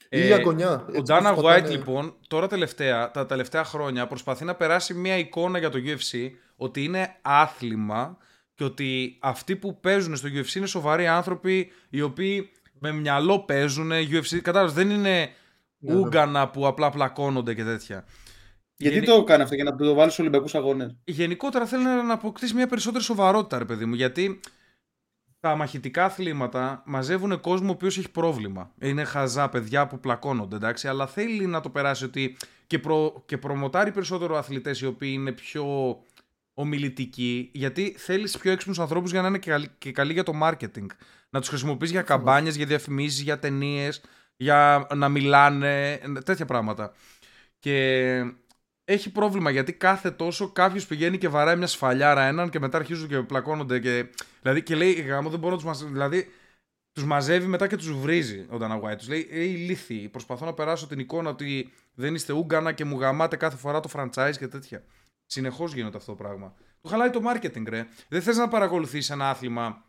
Ή 0.09 0.19
Ε, 0.21 0.27
η 0.27 0.31
αγωνιά. 0.33 0.71
Ο 0.87 0.91
Έτσι 0.93 1.13
Dana 1.15 1.29
όπως 1.31 1.43
White 1.43 1.47
πατάνε. 1.47 1.69
λοιπόν 1.69 2.15
τώρα 2.27 2.47
τελευταία, 2.47 3.11
τα 3.11 3.25
τελευταία 3.25 3.63
χρόνια 3.63 4.07
προσπαθεί 4.07 4.45
να 4.45 4.55
περάσει 4.55 4.93
μια 4.93 5.17
εικόνα 5.17 5.59
για 5.59 5.69
το 5.69 5.79
UFC 5.85 6.29
ότι 6.55 6.83
είναι 6.83 7.15
άθλημα 7.21 8.17
και 8.55 8.63
ότι 8.63 9.17
αυτοί 9.21 9.55
που 9.55 9.79
παίζουν 9.79 10.15
στο 10.15 10.27
UFC 10.33 10.53
είναι 10.55 10.65
σοβαροί 10.65 11.07
άνθρωποι 11.07 11.71
οι 11.89 12.01
οποίοι 12.01 12.51
με 12.79 12.91
μυαλό 12.91 13.39
παίζουν 13.39 13.91
UFC. 13.91 14.37
Κατάλαβες, 14.41 14.73
δεν 14.73 14.89
είναι 14.89 15.29
Ναι, 15.79 15.93
ναι. 15.93 15.99
ούγκανα 15.99 16.49
που 16.49 16.67
απλά 16.67 16.89
πλακώνονται 16.89 17.53
και 17.53 17.63
τέτοια. 17.63 18.05
Γιατί 18.75 18.95
Γενι- 18.95 19.09
το 19.09 19.23
κάνει 19.23 19.43
αυτό, 19.43 19.55
για 19.55 19.63
να 19.63 19.75
το 19.75 19.93
βάλεις 19.93 20.13
στους 20.13 20.19
Ολυμπιακούς 20.19 20.55
Αγώνες; 20.55 20.95
Γενικότερα 21.03 21.65
θέλει 21.65 21.83
να 21.83 22.03
να 22.03 22.13
αποκτήσει 22.13 22.53
μια 22.55 22.67
περισσότερη 22.67 23.03
σοβαρότητα, 23.03 23.57
ρε 23.57 23.65
παιδί 23.65 23.85
μου. 23.85 23.93
Γιατί 23.95 24.39
τα 25.39 25.55
μαχητικά 25.55 26.05
αθλήματα 26.05 26.83
μαζεύουν 26.85 27.39
κόσμο 27.39 27.67
ο 27.67 27.71
οποίος 27.71 27.97
έχει 27.97 28.11
πρόβλημα. 28.11 28.71
Είναι 28.79 29.03
χαζά 29.03 29.49
παιδιά 29.49 29.87
που 29.87 29.99
πλακώνονται, 29.99 30.55
εντάξει, 30.55 30.87
αλλά 30.87 31.07
θέλει 31.07 31.45
να 31.45 31.61
το 31.61 31.69
περάσει 31.69 32.05
ότι 32.05 32.37
και, 32.67 32.79
προ, 32.79 33.23
και 33.25 33.37
προμοτάρει 33.37 33.91
περισσότερο 33.91 34.37
αθλητές 34.37 34.81
οι 34.81 34.85
οποίοι 34.85 35.11
είναι 35.13 35.31
πιο 35.31 35.97
ομιλητικοί, 36.53 37.49
γιατί 37.53 37.95
θέλεις 37.97 38.37
πιο 38.37 38.51
έξυπνους 38.51 38.79
ανθρώπους 38.79 39.11
για 39.11 39.21
να 39.21 39.27
είναι 39.27 39.37
και, 39.37 39.49
καλοί- 39.49 39.69
και 39.77 39.91
καλοί 39.91 40.13
για 40.13 40.23
το 40.23 40.33
marketing. 40.43 40.85
Να 41.29 41.39
τους 41.39 41.49
χρησιμοποιείς 41.49 41.91
για 41.91 42.01
καμπάνιες, 42.01 42.55
για 42.55 42.65
διαφημίσεις, 42.65 43.21
για 43.21 43.39
ταινίες, 43.39 44.01
για 44.35 44.87
να 44.95 45.09
μιλάνε, 45.09 45.99
τέτοια 46.25 46.45
πράγματα. 46.45 46.93
Και 47.59 48.07
έχει 48.85 49.11
πρόβλημα 49.11 49.49
γιατί 49.49 49.73
κάθε 49.73 50.11
τόσο 50.11 50.51
κάποιος 50.51 50.85
πηγαίνει 50.85 51.17
και 51.17 51.27
βαράει 51.27 51.55
μια 51.55 51.67
σφαλιάρα 51.67 52.23
έναν 52.23 52.49
και 52.49 52.59
μετά 52.59 52.77
αρχίζουν 52.77 53.07
και 53.07 53.17
πλακώνονται. 53.17 53.79
Και, 53.79 54.09
δηλαδή 54.41 54.63
και 54.63 54.75
λέει 54.75 54.91
γάμο 54.91 55.29
δεν 55.29 55.39
μπορώ 55.39 55.51
να 55.51 55.57
τους 55.57 55.65
μαζεύει. 55.67 55.91
Δηλαδή 55.91 56.27
τους 56.91 57.03
μαζεύει 57.03 57.47
μετά 57.47 57.67
και 57.67 57.75
τους 57.75 57.99
βρίζει 57.99 58.39
ο 58.39 58.57
Dana 58.61 58.81
White. 58.81 58.97
Τους 58.97 59.07
λέει 59.07 59.27
Ε, 59.31 59.43
ηλίθιοι. 59.43 60.09
Προσπαθώ 60.09 60.45
να 60.45 60.53
περάσω 60.53 60.87
την 60.87 60.99
εικόνα 60.99 61.29
ότι 61.29 61.71
δεν 61.93 62.15
είστε 62.15 62.33
ούγκανα 62.33 62.71
και 62.71 62.85
μου 62.85 62.99
γαμάτε 62.99 63.35
κάθε 63.35 63.57
φορά 63.57 63.79
το 63.79 63.89
franchise 63.93 64.33
και 64.37 64.47
τέτοια. 64.47 64.83
Συνεχώς 65.25 65.73
γίνεται 65.73 65.97
αυτό 65.97 66.11
το 66.11 66.17
πράγμα. 66.17 66.53
Του 66.81 66.87
χαλάει 66.87 67.09
το 67.09 67.21
marketing, 67.25 67.63
ρε. 67.67 67.87
Δεν 68.09 68.21
θες 68.21 68.37
να 68.37 68.47
παρακολουθήσει 68.47 69.13
ένα 69.13 69.29
άθλημα 69.29 69.85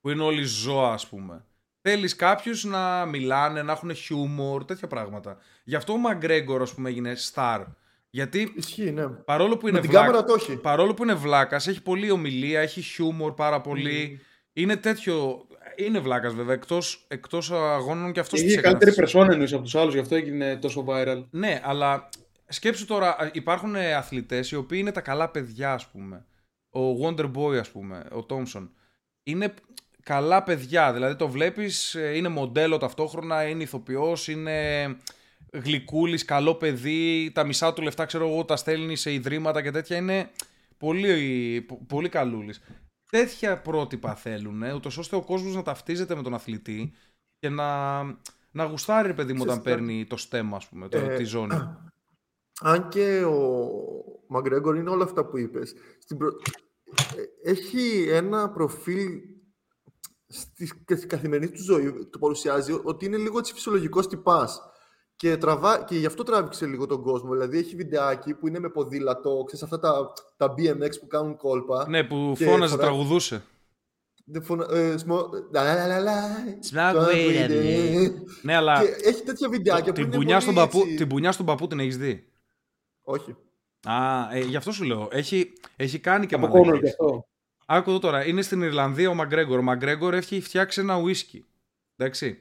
που 0.00 0.10
είναι 0.10 0.22
όλοι 0.22 0.42
ζώα, 0.42 0.92
ας 0.92 1.08
πούμε. 1.08 1.44
Θέλεις 1.80 2.16
κάποιους 2.16 2.64
να 2.64 3.06
μιλάνε, 3.06 3.62
να 3.62 3.72
έχουν 3.72 3.94
χιούμορ, 3.94 4.64
τέτοια 4.64 4.88
πράγματα. 4.88 5.38
Γι' 5.64 5.76
αυτό 5.76 5.92
ο 5.92 5.96
Μαγκρέγκορ, 5.96 6.62
ας 6.62 6.74
πούμε, 6.74 6.88
έγινε 6.88 7.16
star. 7.32 7.64
Γιατί 8.10 8.52
Ισχύει, 8.56 8.90
ναι. 8.90 9.06
παρόλο 9.08 9.56
που 9.56 9.68
είναι 9.68 9.76
Με 9.76 9.82
την 9.82 9.90
βλάκα- 9.90 10.06
κάμερα 10.06 10.24
το 10.26 10.32
όχι. 10.32 10.56
παρόλο 10.56 10.94
που 10.94 11.02
είναι 11.02 11.14
βλάκας, 11.14 11.66
έχει 11.66 11.82
πολλή 11.82 12.10
ομιλία, 12.10 12.60
έχει 12.60 12.80
χιούμορ 12.80 13.34
πάρα 13.34 13.60
πολύ. 13.60 14.20
Είναι 14.52 14.76
τέτοιο. 14.76 15.46
Είναι 15.76 15.98
βλάκας 15.98 16.34
βέβαια, 16.34 16.54
εκτός 16.54 17.04
εκτός 17.08 17.50
αγώνων 17.50 18.12
και 18.12 18.20
αυτός 18.20 18.40
Είχε 18.40 18.60
καλύτερη 18.60 18.94
περσόνα 18.94 19.32
εννοείς 19.32 19.52
από 19.52 19.62
τους 19.62 19.74
άλλους, 19.74 19.94
γι' 19.94 20.00
αυτό 20.00 20.14
έγινε 20.14 20.56
τόσο 20.56 20.84
viral. 20.88 21.24
Ναι, 21.30 21.60
αλλά 21.64 22.08
σκέψου 22.48 22.84
τώρα, 22.86 23.30
υπάρχουν 23.32 23.76
αθλητές 23.76 24.50
οι 24.50 24.56
οποίοι 24.56 24.78
είναι 24.80 24.92
τα 24.92 25.00
καλά 25.00 25.28
παιδιά, 25.28 25.72
ας 25.72 25.86
πούμε. 25.86 26.24
Ο 26.70 26.80
Wonder 27.04 27.30
Boy, 27.34 27.56
ας 27.60 27.68
πούμε, 27.70 28.04
ο 28.12 28.22
Τόμσον. 28.22 28.70
Είναι 29.22 29.54
καλά 30.02 30.42
παιδιά, 30.42 30.92
δηλαδή 30.92 31.16
το 31.16 31.28
βλέπεις, 31.28 31.96
είναι 32.14 32.28
μοντέλο 32.28 32.76
ταυτόχρονα, 32.76 33.48
είναι 33.48 33.62
ηθοποιός, 33.62 34.28
είναι 34.28 34.86
γλυκούλης, 35.52 36.24
καλό 36.24 36.54
παιδί. 36.54 37.30
Τα 37.34 37.44
μισά 37.44 37.72
του 37.72 37.82
λεφτά, 37.82 38.04
ξέρω 38.04 38.28
εγώ, 38.28 38.44
τα 38.44 38.56
στέλνει 38.56 38.96
σε 38.96 39.12
ιδρύματα 39.12 39.62
και 39.62 39.70
τέτοια. 39.70 39.96
Είναι 39.96 40.30
πολύ, 40.78 41.60
πο- 41.68 41.84
πολύ 41.88 42.08
καλούλης. 42.08 42.60
Τέτοια 43.10 43.60
πρότυπα 43.60 44.14
θέλουν, 44.14 44.62
ούτως 44.62 44.98
ώστε 44.98 45.16
ο 45.16 45.22
κόσμος 45.22 45.54
να 45.54 45.62
ταυτίζεται 45.62 46.14
με 46.14 46.22
τον 46.22 46.34
αθλητή 46.34 46.92
και 47.38 47.48
να, 47.48 48.02
να 48.50 48.64
γουστάρει, 48.64 49.06
ρε 49.06 49.14
παιδί 49.14 49.32
μου, 49.32 49.38
όταν 49.42 49.58
Ξέρεις 49.60 49.76
κάτι; 49.76 49.86
παίρνει 49.86 50.06
το 50.06 50.16
στέμα, 50.16 50.56
ας 50.56 50.68
πούμε, 50.68 50.88
το, 50.88 50.98
Ε, 50.98 51.16
τη 51.16 51.24
ζώνη. 51.24 51.54
Αν 52.62 52.88
και 52.88 53.22
ο 53.24 53.68
Μαγκρέγκορ 54.28 54.76
είναι 54.76 54.90
όλα 54.90 55.04
αυτά 55.04 55.24
που 55.24 55.38
είπες. 55.38 55.74
Στην 55.98 56.16
προ- 56.16 56.42
ε, 57.44 57.50
Έχει 57.50 58.06
ένα 58.10 58.50
προφίλ 58.50 59.20
στη, 60.26 60.66
στη 60.96 61.06
καθημερινή 61.06 61.50
του 61.52 61.62
ζωή, 61.62 62.06
το 62.10 62.18
παρουσιάζει 62.18 62.80
ότι 62.82 63.04
είναι 63.04 63.16
λίγο 63.16 63.38
έτσι 63.38 63.52
φυσιολογικός 63.52 64.08
τυπάς. 64.08 64.69
Και, 65.20 65.36
τραβά, 65.36 65.84
και 65.84 65.96
γι' 65.96 66.06
αυτό 66.06 66.22
τράβηξε 66.22 66.66
λίγο 66.66 66.86
τον 66.86 67.02
κόσμο. 67.02 67.32
Δηλαδή 67.32 67.58
έχει 67.58 67.76
βιντεάκι 67.76 68.34
που 68.34 68.48
είναι 68.48 68.58
με 68.58 68.68
ποδήλατο, 68.68 69.42
ξέρεις 69.46 69.64
αυτά 69.64 69.78
τα, 69.78 70.12
τα 70.36 70.54
BMX 70.56 71.00
που 71.00 71.06
κάνουν 71.06 71.36
κόλπα. 71.36 71.88
Ναι, 71.88 72.04
που 72.04 72.34
και 72.36 72.44
φώναζε, 72.44 72.74
φοράει- 72.74 72.88
τραγουδούσε. 72.90 73.42
Δεν 74.24 74.42
φωνα... 74.42 74.66
ε, 74.70 74.96
σμο... 74.96 75.28
λα, 75.52 75.74
λα, 75.74 75.86
λα, 75.86 75.98
λα, 75.98 76.20
Smoke 76.70 76.92
το 76.94 77.06
weed 77.06 77.10
every 77.10 77.50
every 77.50 77.96
day. 77.96 78.10
Ναι, 78.42 78.54
αλλά 78.56 78.82
Και 78.82 79.08
έχει 79.08 79.22
τέτοια 79.22 79.48
βιντεάκια 79.48 79.84
που 79.92 79.92
την 79.92 80.02
είναι 80.04 80.16
πουνιά, 80.16 80.28
πολύ 80.32 80.42
στον 80.42 80.54
παππού, 80.54 80.78
έτσι- 80.80 80.94
την 80.94 81.08
πουνιά 81.08 81.32
στον 81.32 81.46
παππού 81.46 81.66
την 81.66 81.78
έχεις 81.80 81.96
δει; 81.98 82.28
Όχι. 83.02 83.36
Α, 83.84 84.28
ε, 84.32 84.40
γι' 84.40 84.56
αυτό 84.56 84.72
σου 84.72 84.84
λέω. 84.84 85.08
Έχει, 85.10 85.52
έχει 85.76 85.98
κάνει 85.98 86.26
και 86.26 86.34
Από 86.34 86.46
μαλακίες. 86.46 86.66
κόνο 86.70 86.80
γι' 86.82 86.88
αυτό. 86.90 87.26
Άκου 87.66 87.90
εδώ 87.90 87.98
τώρα. 87.98 88.26
Είναι 88.26 88.42
στην 88.42 88.62
Ιρλανδία 88.62 89.10
ο 89.10 89.14
Μαγκρέγκορ. 89.14 89.58
Ο 89.58 89.62
Μαγκρέγκορ 89.62 90.14
έχει 90.14 90.40
φτιάξει 90.40 90.80
ένα 90.80 90.96
ουίσκι. 90.98 91.46
Εντάξει. 91.96 92.38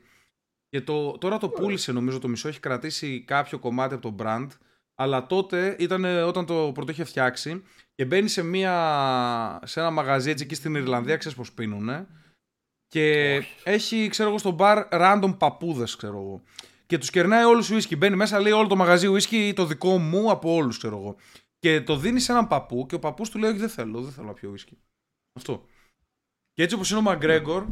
Και 0.69 0.81
το, 0.81 1.17
τώρα 1.17 1.37
το 1.37 1.49
πούλησε 1.49 1.91
νομίζω 1.91 2.19
το 2.19 2.27
μισό. 2.27 2.47
Έχει 2.47 2.59
κρατήσει 2.59 3.23
κάποιο 3.23 3.59
κομμάτι 3.59 3.93
από 3.93 4.11
το 4.11 4.15
brand. 4.19 4.47
Αλλά 4.95 5.27
τότε 5.27 5.75
ήταν 5.79 6.05
ε, 6.05 6.21
όταν 6.21 6.45
το 6.45 6.71
πρώτο 6.73 6.91
είχε 6.91 7.03
φτιάξει 7.03 7.63
και 7.95 8.05
μπαίνει 8.05 8.27
σε, 8.27 8.43
μια, 8.43 9.59
σε 9.63 9.79
ένα 9.79 9.89
μαγαζί 9.91 10.29
έτσι 10.29 10.43
εκεί 10.43 10.55
στην 10.55 10.75
Ιρλανδία, 10.75 11.17
ξέρεις 11.17 11.37
πως 11.37 11.51
πίνουνε. 11.53 12.07
Και 12.87 13.35
έχει, 13.63 14.07
ξέρω 14.07 14.29
εγώ, 14.29 14.37
στο 14.37 14.51
μπαρ 14.51 14.87
random 14.91 15.35
παππούδες, 15.37 15.95
ξέρω 15.95 16.17
εγώ. 16.17 16.43
Και 16.85 16.97
τους 16.97 17.09
κερνάει 17.09 17.43
όλους 17.43 17.69
ουίσκι. 17.69 17.95
Μπαίνει 17.95 18.15
μέσα, 18.15 18.39
λέει 18.39 18.51
όλο 18.51 18.67
το 18.67 18.75
μαγαζί 18.75 19.07
ουίσκι 19.07 19.53
το 19.55 19.65
δικό 19.65 19.97
μου 19.97 20.31
από 20.31 20.53
όλους, 20.53 20.77
ξέρω 20.77 20.97
εγώ. 20.97 21.15
Και 21.59 21.81
το 21.81 21.97
δίνεις 21.97 22.23
σε 22.23 22.31
έναν 22.31 22.47
παππού 22.47 22.85
και 22.85 22.95
ο 22.95 22.99
παππούς 22.99 23.29
του 23.29 23.37
λέει: 23.37 23.49
Όχι, 23.49 23.59
δεν 23.59 23.69
θέλω, 23.69 24.01
δεν 24.01 24.11
θέλω 24.11 24.27
να 24.27 24.33
πιω 24.33 24.49
ουίσκι. 24.49 24.77
Αυτό. 25.33 25.65
Και 26.53 26.63
έτσι 26.63 26.75
όπως 26.75 26.89
είναι 26.89 26.99
ο 26.99 27.01
Μαγκρέγκορ, 27.01 27.65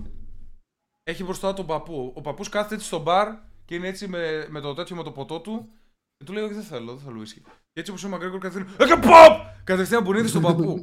έχει 1.07 1.23
μπροστά 1.23 1.53
τον 1.53 1.65
παππού. 1.65 2.13
Ο 2.15 2.21
παππούς 2.21 2.49
κάθεται 2.49 2.75
έτσι 2.75 2.87
στο 2.87 2.99
μπαρ 2.99 3.35
και 3.65 3.75
είναι 3.75 3.87
έτσι 3.87 4.07
με, 4.07 4.47
με 4.49 4.59
το 4.59 4.73
τέτοιο 4.73 4.95
με 4.95 5.03
το 5.03 5.11
ποτό 5.11 5.41
του. 5.41 5.69
Και 6.17 6.25
του 6.25 6.33
λέει: 6.33 6.43
Όχι, 6.43 6.53
δεν 6.53 6.63
θέλω, 6.63 6.95
δεν 6.95 7.05
θέλω 7.05 7.19
ουίσκι. 7.19 7.43
Και 7.78 7.84
έτσι 7.84 7.91
όπως 7.95 8.03
είναι 8.03 8.13
ο 8.13 8.17
Μαγκρέγκορ 8.17 8.39
κατευθείαν. 8.39 8.75
Έκανε 8.80 9.01
ποπ! 9.01 9.45
Κατευθείαν 9.63 10.03
μπουρνίδι 10.03 10.28
στον 10.28 10.41
παππού. 10.41 10.80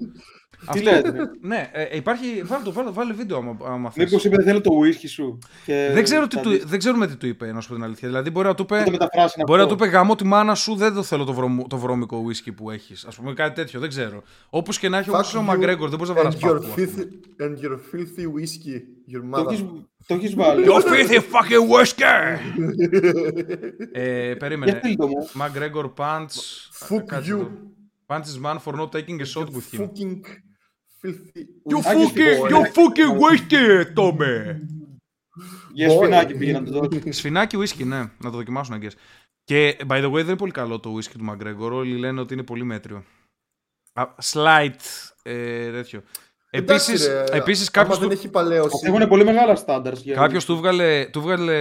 Τι 0.73 0.81
λέτε. 0.83 1.13
ναι, 1.41 1.71
ε, 1.73 1.97
υπάρχει. 1.97 2.43
Βάλε, 2.45 2.63
το, 2.65 2.73
βάλε, 2.73 2.91
βάλε 2.91 3.13
βίντεο 3.13 3.37
άμα, 3.37 3.57
άμα 3.67 3.91
θες. 3.91 4.05
Μήπως 4.05 4.25
είπε 4.25 4.37
δεν 4.37 4.45
θέλω 4.45 4.61
το 4.61 4.71
whisky 4.85 5.09
σου. 5.09 5.39
Και 5.65 5.91
Δεν, 5.93 6.03
ξέρω 6.03 6.27
τι 6.27 6.37
θα 6.37 6.43
του, 6.43 6.51
δεις. 6.51 6.65
δεν 6.65 6.79
ξέρουμε 6.79 7.07
τι 7.07 7.17
του 7.17 7.27
είπε, 7.27 7.53
να 7.53 7.61
σου 7.61 7.69
πω 7.69 7.75
την 7.75 7.85
αλήθεια. 7.85 8.09
Δηλαδή, 8.09 8.31
μπορεί 8.31 8.47
να 8.47 8.55
του 8.55 8.67
Θα 8.69 8.75
το 8.75 8.81
είπε. 8.81 8.91
μεταφράσει 8.91 9.43
Μπορεί 9.47 9.61
να 9.61 9.67
του 9.67 9.73
αυτό. 9.75 9.85
είπε 9.87 9.97
γάμο 9.97 10.15
τη 10.15 10.25
μάνα 10.25 10.55
σου, 10.55 10.75
δεν 10.75 10.95
το 10.95 11.03
θέλω 11.03 11.25
το, 11.25 11.33
βρωμο- 11.33 11.69
το 11.69 11.77
βρώμικο 11.77 12.17
ουίσκι 12.25 12.53
που 12.53 12.71
έχεις. 12.71 13.05
Α 13.05 13.09
πούμε 13.23 13.33
κάτι 13.33 13.55
τέτοιο, 13.55 13.81
δεν 13.81 13.89
ξέρω. 13.89 14.23
Όπως 14.51 14.79
και 14.79 14.89
να 14.89 14.99
έχει 14.99 15.11
όμω 15.11 15.19
Fuck 15.21 15.31
είναι 15.31 15.39
ο 15.39 15.43
you 15.43 15.47
Μαγκρέγκορ, 15.47 15.89
δεν 15.89 15.99
μπορείς 15.99 16.15
να 16.15 16.21
βαράς 16.23 16.35
and 16.35 16.39
your, 16.47 16.53
παππού. 16.53 16.67
ας 16.69 16.75
πούμε. 16.75 16.87
filthy, 16.97 17.43
and 17.43 17.65
your 17.65 17.73
filthy 17.73 18.25
whiskey, 18.25 18.79
your 19.15 19.23
Το 19.31 19.39
mother. 19.41 19.51
έχεις- 19.53 19.65
Το 20.07 20.15
έχεις 20.15 20.35
βάλει. 20.35 20.65
Yo 20.67 20.73
filthy 20.75 21.19
fucking 21.19 21.65
whiskey! 21.75 22.39
ε, 23.93 24.27
Για 24.27 24.37
περίμενε. 24.37 24.81
στείλ 24.83 24.95
μου. 24.99 25.29
McGregor 26.89 26.99
punch. 26.99 27.01
Fuck 27.01 27.07
κάτσε 27.07 27.31
you. 27.33 27.39
εδώ. 27.39 27.51
Punches 28.07 28.39
man 28.43 28.59
for 28.65 28.75
not 28.77 28.91
taking 28.93 29.21
a 29.21 29.25
shot 29.25 29.49
You 29.49 29.55
with 29.57 29.75
him. 29.75 29.81
fucking 29.81 30.21
filthy 31.01 31.43
You 31.71 31.79
whiskey 31.79 31.95
fucking, 31.95 32.39
boy. 32.39 32.49
you 32.53 32.61
fucking 32.77 33.13
whiskey, 33.23 33.95
Tommy! 33.97 34.57
Για 35.73 35.89
Boy. 35.89 35.93
σφινάκι 35.99 36.35
πήγε 36.35 36.53
να 36.53 36.63
το 36.65 36.71
δώσει. 36.81 37.13
Σφινάκι 37.13 37.57
whisky, 37.59 37.85
ναι, 37.87 37.97
να 37.99 38.31
το 38.31 38.31
δοκιμάσουν 38.31 38.75
αγγές. 38.75 38.97
Και 39.45 39.77
by 39.89 40.03
the 40.05 40.07
way, 40.11 40.13
δεν 40.13 40.27
είναι 40.27 40.37
πολύ 40.37 40.53
καλό 40.53 40.81
το 40.81 40.95
whisky 40.97 41.13
του 41.19 41.27
McGregor. 41.31 41.71
Όλοι 41.73 41.97
λένε 41.99 42.21
ότι 42.21 42.35
είναι 42.35 42.43
πολύ 42.43 42.65
μέτριο. 42.65 43.05
Α, 43.93 44.07
Slight, 44.23 44.81
ε, 45.23 45.71
τέτοιο. 45.71 46.03
Εντάξει, 46.57 46.91
Επίσης, 46.91 47.07
ρε, 47.09 47.25
επίσης 47.37 47.69
άμα 47.69 47.71
κάποιος 47.83 47.99
δεν 47.99 48.09
του, 48.09 48.15
έχει 48.15 48.29
παλαιώσει. 48.29 48.87
Έχουν 48.87 49.09
πολύ 49.09 49.25
μεγάλα 49.25 49.57
στάνταρ. 49.57 49.95
Κάποιος 50.15 50.45
του 50.45 50.57
βγάλε, 50.57 51.07
του 51.07 51.21
βγάλε. 51.21 51.57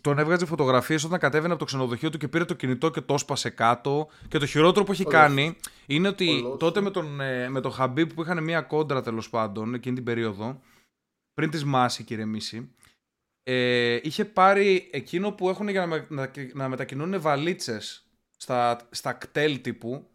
Τον 0.00 0.18
έβγαζε 0.18 0.46
φωτογραφίες 0.46 1.04
όταν 1.04 1.18
κατέβαινε 1.18 1.50
από 1.52 1.58
το 1.58 1.64
ξενοδοχείο 1.64 2.10
του 2.10 2.18
και 2.18 2.28
πήρε 2.28 2.44
το 2.44 2.54
κινητό 2.54 2.90
και 2.90 3.00
το 3.00 3.14
έσπασε 3.14 3.50
κάτω. 3.50 4.08
Και 4.28 4.38
το 4.38 4.46
χειρότερο 4.46 4.84
που 4.84 4.92
έχει 4.92 5.06
Ολός. 5.06 5.20
κάνει 5.20 5.56
είναι 5.86 6.08
ότι 6.08 6.28
Ολός. 6.44 6.58
τότε 6.58 6.80
με 6.80 6.90
τον, 6.90 7.20
ε, 7.20 7.48
με 7.48 7.60
τον 7.60 7.72
Χαμπίπ 7.72 8.12
που 8.14 8.22
είχαν 8.22 8.42
μία 8.44 8.60
κόντρα 8.60 9.02
τέλος 9.02 9.30
πάντων 9.30 9.74
εκείνη 9.74 9.94
την 9.94 10.04
περίοδο, 10.04 10.60
πριν 11.34 11.50
τη 11.50 11.64
Μάση 11.66 12.04
και 12.04 12.14
ηρεμήσει, 12.14 12.70
ε, 13.42 13.98
είχε 14.02 14.24
πάρει 14.24 14.88
εκείνο 14.92 15.30
που 15.32 15.48
έχουν 15.48 15.68
για 15.68 15.80
να, 15.80 15.86
με- 15.86 16.06
να, 16.08 16.30
να 16.54 16.68
μετακινούν 16.68 17.20
βαλίτσες 17.20 18.06
στα, 18.36 18.80
στα 18.90 19.12
κτέλ 19.12 19.60
τύπου. 19.60 20.06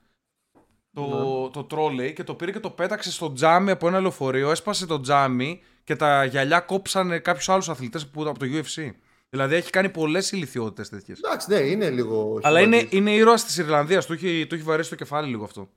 Το, 1.01 1.49
το 1.53 1.63
τρόλεϊ 1.63 2.13
και 2.13 2.23
το 2.23 2.33
πήρε 2.35 2.51
και 2.51 2.59
το 2.59 2.69
πέταξε 2.69 3.11
στο 3.11 3.33
τζάμι 3.33 3.71
από 3.71 3.87
ένα 3.87 3.99
λεωφορείο, 3.99 4.51
έσπασε 4.51 4.85
το 4.85 4.99
τζάμι 4.99 5.61
και 5.83 5.95
τα 5.95 6.25
γυαλιά 6.25 6.59
κόψανε 6.59 7.19
κάποιους 7.19 7.49
άλλους 7.49 7.69
αθλητές 7.69 8.07
που 8.07 8.27
από 8.29 8.39
το 8.39 8.45
UFC. 8.45 8.91
Δηλαδή 9.29 9.55
έχει 9.55 9.69
κάνει 9.69 9.89
πολλές 9.89 10.31
ηλικιότητες 10.31 10.89
τέτοιες. 10.89 11.19
Εντάξει, 11.19 11.49
ναι, 11.49 11.55
είναι 11.59 11.89
λίγο. 11.89 12.39
Αλλά 12.41 12.59
είναι, 12.59 12.75
χειβατής. 12.77 12.99
είναι 12.99 13.11
ήρωας 13.11 13.45
της 13.45 13.57
Ιρλανδίας. 13.57 14.05
Του 14.05 14.13
έχει, 14.13 14.45
του 14.49 14.55
έχει 14.55 14.63
βαρέσει 14.63 14.89
το 14.89 14.95
κεφάλι 14.95 15.29
λίγο 15.29 15.43
αυτό. 15.43 15.69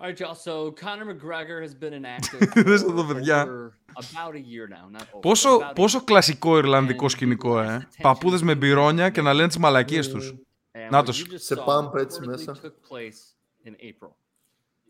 All 0.00 0.04
right, 0.04 0.18
y'all. 0.18 0.36
So 0.46 0.54
Conor 0.84 1.06
McGregor 1.12 1.58
has 1.66 1.74
been 1.82 1.92
in 1.92 2.04
active 2.18 2.52
Δες 2.68 2.82
for 2.82 2.94
το, 2.96 3.04
παιδιά. 3.04 3.42
over 3.42 3.70
about 3.94 4.34
a 4.34 4.38
year 4.38 4.68
now. 4.68 4.96
Not 4.98 5.00
over, 5.12 5.20
Πόσο, 5.20 5.56
about 5.56 5.70
a 5.70 5.72
πόσο 5.74 5.98
year. 5.98 6.04
κλασικό 6.04 6.58
Ιρλανδικό 6.58 7.08
σκηνικό, 7.08 7.60
ε. 7.60 7.88
Παππούδες 8.02 8.42
με 8.42 8.54
μπυρόνια 8.54 9.10
και 9.10 9.20
να 9.22 9.32
λένε 9.32 9.48
τις 9.48 9.56
μαλακίες 9.58 10.08
τους. 10.08 10.34
And 10.72 10.90
Να 10.90 11.00
what 11.00 11.04
τους. 11.04 11.22
you 11.26 11.32
just 11.32 11.36
Σε 11.38 11.54
saw 11.58 11.64
pump 11.64 11.94
έτσι 11.94 12.18
reportedly 12.22 12.26
μέσα. 12.26 12.56
took 12.62 12.66
place 12.66 13.31
in 13.64 13.70
April 13.70 14.12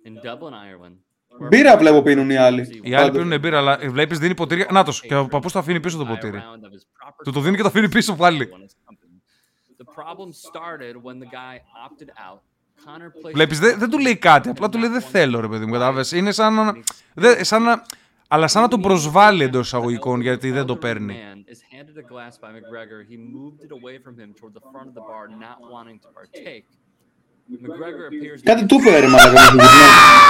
in 0.06 0.14
Dublin, 0.26 0.52
Ireland. 0.52 0.96
where 1.38 1.48
Μπύρα 1.48 1.76
βλέπω 1.76 2.02
πίνουν 2.02 2.30
οι 2.30 2.36
άλλοι. 2.36 2.80
Οι 2.82 2.94
άλλοι 2.94 3.06
Πάντως. 3.10 3.22
πίνουν 3.22 3.40
μπύρα, 3.40 3.58
αλλά 3.58 3.78
βλέπεις 3.90 4.18
δίνει 4.18 4.34
ποτήρια. 4.34 4.66
Να 4.70 4.84
το, 4.84 4.92
και 5.08 5.14
ο 5.14 5.26
παππούς 5.26 5.52
το 5.52 5.58
αφήνει 5.58 5.80
πίσω 5.80 5.96
το 5.98 6.04
by 6.04 6.06
a 6.06 6.08
ποτήρι. 6.08 6.38
round 6.38 6.64
of 6.64 6.68
his 6.68 7.06
proper 7.08 7.22
Του 7.24 7.32
το 7.32 7.40
δίνει 7.40 7.56
και 7.56 7.62
το 7.62 7.68
αφήνει 7.68 7.88
πίσω 7.88 8.14
πάλι. 8.14 8.48
on 8.52 8.56
his 8.56 8.90
company. 8.90 9.16
The 9.82 10.02
problem 10.02 10.28
started 10.50 10.94
when 11.02 11.18
the 11.22 11.30
guy 11.30 11.56
opted 11.86 12.08
out. 12.08 12.40
Conor 12.84 13.08
placed 13.26 13.32
Βλέπεις, 13.32 13.58
δεν, 13.58 13.78
δεν 13.78 13.90
του 13.90 13.98
λέει 13.98 14.16
κάτι, 14.16 14.48
απλά 14.48 14.68
του 14.68 14.78
λέει 14.78 14.88
δεν 14.88 15.00
θέλω, 15.00 15.40
ρε 15.40 15.48
παιδί 15.48 15.64
μου. 15.66 15.72
Κατάλαβες; 15.72 16.12
Είναι 16.12 16.32
σαν 16.32 16.54
να. 16.54 16.72
δε- 17.14 17.44
σαν 17.44 17.62
να 17.62 17.82
αλλά 18.28 18.46
σαν 18.48 18.62
να 18.62 18.68
τον 18.68 18.80
προσβάλλει 18.80 19.44
εντός 19.44 19.66
εισαγωγικών 19.66 20.20
γιατί 20.20 20.50
δεν 20.50 20.66
το 20.66 20.76
παίρνει. 20.76 21.16
Κάτι 28.42 28.62
be 28.64 28.66
του 28.68 28.80
φέρει 28.80 29.06
μάλλον. 29.06 29.32
με 29.34 29.40
την 29.40 29.58
γυρνά. 29.58 29.86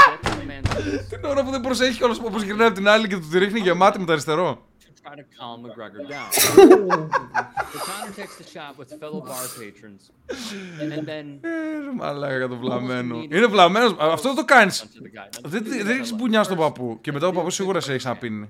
get 0.08 0.26
to 0.26 0.30
the 0.30 0.46
man's 0.50 0.76
face 0.76 1.06
Την 1.08 1.24
ώρα 1.24 1.44
που 1.44 1.50
δεν 1.50 1.60
προσέχει 1.60 2.04
όλος 2.04 2.18
που 2.20 2.38
γυρνάει 2.44 2.66
από 2.66 2.76
την 2.76 2.88
άλλη 2.88 3.08
και 3.08 3.16
του 3.16 3.28
τη 3.30 3.38
ρίχνει 3.38 3.60
γεμάτη 3.60 3.98
με 3.98 4.04
το 4.04 4.12
αριστερό. 4.12 4.66
to 4.80 5.08
try 5.08 5.14
to 5.14 5.24
calm 5.38 5.58
McGregor 5.64 6.02
down. 6.12 6.28
so 6.32 7.78
Conor 7.88 8.12
takes 8.20 8.36
the 8.42 8.46
shot 8.54 8.72
with 8.78 8.88
fellow 9.00 9.20
bar 9.28 9.46
patrons, 9.58 10.02
and 10.82 11.06
then 11.08 11.26
Ε, 11.40 11.78
ρε 11.84 11.92
μαλάκα 11.96 12.48
το 12.48 12.56
βλαμμένο. 12.56 13.16
Είναι 13.30 13.46
βλαμμένος. 13.46 13.94
Αυτό 13.98 14.28
δεν 14.28 14.36
το 14.36 14.44
κάνεις. 14.44 14.84
to 14.84 15.02
the 15.02 15.18
guy. 15.18 15.38
Now, 15.46 15.48
Δεν, 15.50 15.62
this 15.64 15.66
is 15.66 15.70
δεν 15.84 15.86
the 15.86 15.90
έχεις 15.98 16.10
fellow. 16.12 16.16
μπουνιά 16.16 16.42
στον 16.42 16.56
παππού. 16.56 16.98
Και 17.00 17.12
μετά 17.12 17.26
ο 17.26 17.32
παππούς 17.32 17.54
σίγουρα 17.54 17.80
σε 17.80 17.92
έχει 17.92 18.06
να 18.06 18.16
πίνει. 18.16 18.48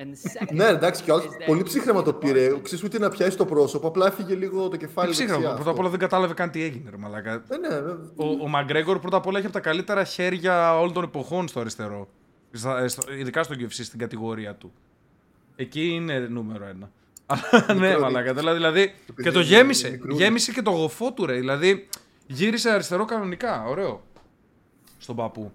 And 0.00 0.06
the 0.06 0.30
second 0.42 0.54
Ναι, 0.54 0.64
εντάξει, 0.66 1.02
και 1.02 1.10
ο 1.10 1.14
άλλος 1.14 1.26
is 1.26 1.28
that 1.28 1.46
πολύ 1.46 1.60
he 1.60 1.64
ψύχρεμα 1.64 2.02
το 2.02 2.10
was 2.10 2.20
πήρε. 2.20 2.60
Ξέρεις 2.62 2.84
ούτε 2.84 2.98
να 2.98 3.08
πιάσει 3.08 3.36
το 3.36 3.44
πρόσωπο, 3.44 3.86
απλά 3.88 4.06
έφυγε 4.06 4.34
λίγο 4.34 4.68
το 4.68 4.76
κεφάλι. 4.76 5.10
Ψύχραμα. 5.10 5.38
δεξιά 5.38 5.54
Πρώτα 5.54 5.62
απ' 5.70 5.74
αυτό. 5.74 5.80
όλα 5.80 5.90
δεν 5.90 5.98
κατάλαβε 5.98 6.34
καν 6.34 6.50
τι 6.50 6.62
έγινε, 6.62 6.90
ρε 6.90 6.96
μαλάκα. 6.96 7.32
Ε, 7.48 7.56
ναι, 7.56 7.68
βέβαια. 7.68 7.98
Ο, 8.16 8.24
ο 8.42 8.48
Μαγκρέγκορ 8.48 8.98
πρώτα 8.98 9.16
απ' 9.16 9.26
όλα 9.26 9.36
έχει 9.38 9.46
από 9.46 9.54
τα 9.54 9.60
καλύτερα 9.60 10.04
χέρια 10.04 10.78
όλων 10.78 10.92
των 10.92 11.04
εποχών 11.04 11.48
στο 11.48 11.60
αριστερό. 11.60 12.08
Στα- 12.52 12.88
στο- 12.88 13.12
ειδικά 13.12 13.42
στο 13.42 13.54
UFC 13.58 13.70
στην 13.70 13.98
κατηγορία 13.98 14.54
του. 14.54 14.72
Εκεί 15.56 15.86
είναι 15.88 16.18
νούμερο 16.18 16.64
ένα. 16.66 16.90
Αλλά 17.26 17.74
ναι, 17.74 17.86
Μικρό 17.88 18.00
μαλάκα. 18.00 18.32
δείκτης. 18.32 18.40
Δηλαδή, 18.40 18.56
δηλαδή 18.56 18.94
και 19.22 19.30
το 19.30 19.40
είναι 19.40 19.48
γέμισε. 19.48 19.90
μικρούλι. 19.90 20.14
Γέμισε 20.14 20.52
και 20.52 20.62
το 20.62 20.70
γοφό 20.70 21.12
του, 21.12 21.26
ρε. 21.26 21.32
Δηλαδή 21.34 21.88
γύρισε 22.26 22.70
αριστερό 22.70 23.04
κανονικά. 23.04 23.64
Ωραίο. 23.68 24.02
Στον 24.98 25.16
παππού. 25.16 25.52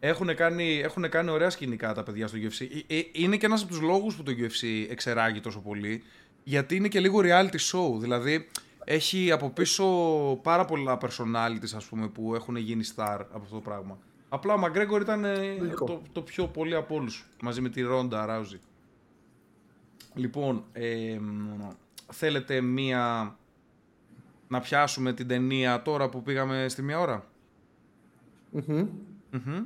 Έχουν 0.00 0.34
κάνει, 0.34 0.78
έχουν 0.78 1.08
κάνει 1.08 1.30
ωραία 1.30 1.50
σκηνικά 1.50 1.94
τα 1.94 2.02
παιδιά 2.02 2.26
στο 2.26 2.38
UFC. 2.38 2.66
Ε, 2.86 2.96
ε, 2.98 3.02
Είναι 3.12 3.36
και 3.36 3.46
ένας 3.46 3.62
από 3.62 3.70
τους 3.70 3.80
λόγους 3.80 4.16
που 4.16 4.22
το 4.22 4.32
UFC 4.38 4.86
εξεράγει 4.90 5.40
τόσο 5.40 5.60
πολύ. 5.60 6.02
Γιατί 6.44 6.76
είναι 6.76 6.88
και 6.88 7.00
λίγο 7.00 7.20
reality 7.22 7.58
show. 7.72 7.98
Δηλαδή 7.98 8.48
έχει 8.84 9.32
από 9.32 9.50
πίσω 9.50 9.84
πάρα 10.42 10.64
πολλά 10.64 10.98
personalities 11.00 11.74
ας 11.76 11.84
πούμε 11.84 12.08
που 12.08 12.34
έχουν 12.34 12.56
γίνει 12.56 12.84
star 12.96 13.18
από 13.20 13.42
αυτό 13.42 13.54
το 13.54 13.60
πράγμα. 13.60 13.98
Απλά 14.28 14.54
ο 14.54 14.58
Μαγκρέγκορ 14.58 15.00
ήταν 15.00 15.24
ε, 15.24 15.56
Λογικό. 15.58 15.84
το, 15.84 16.02
το 16.12 16.22
πιο 16.22 16.46
πολύ 16.46 16.74
από 16.74 16.94
όλους. 16.94 17.26
Μαζί 17.42 17.60
με 17.60 17.68
τη 17.68 17.80
Ρόντα 17.82 18.26
Ράουζι. 18.26 18.58
Λοιπόν, 20.14 20.64
ε, 20.72 21.18
μ, 21.20 21.68
θέλετε 22.12 22.60
μία 22.60 23.36
να 24.48 24.60
πιάσουμε 24.60 25.12
την 25.12 25.26
ταινία 25.26 25.82
τώρα 25.82 26.08
που 26.08 26.22
πήγαμε 26.22 26.68
στη 26.68 26.82
μία 26.82 27.00
ώρα; 27.00 27.26
Μμμ. 28.50 28.86
Μμμ. 29.30 29.64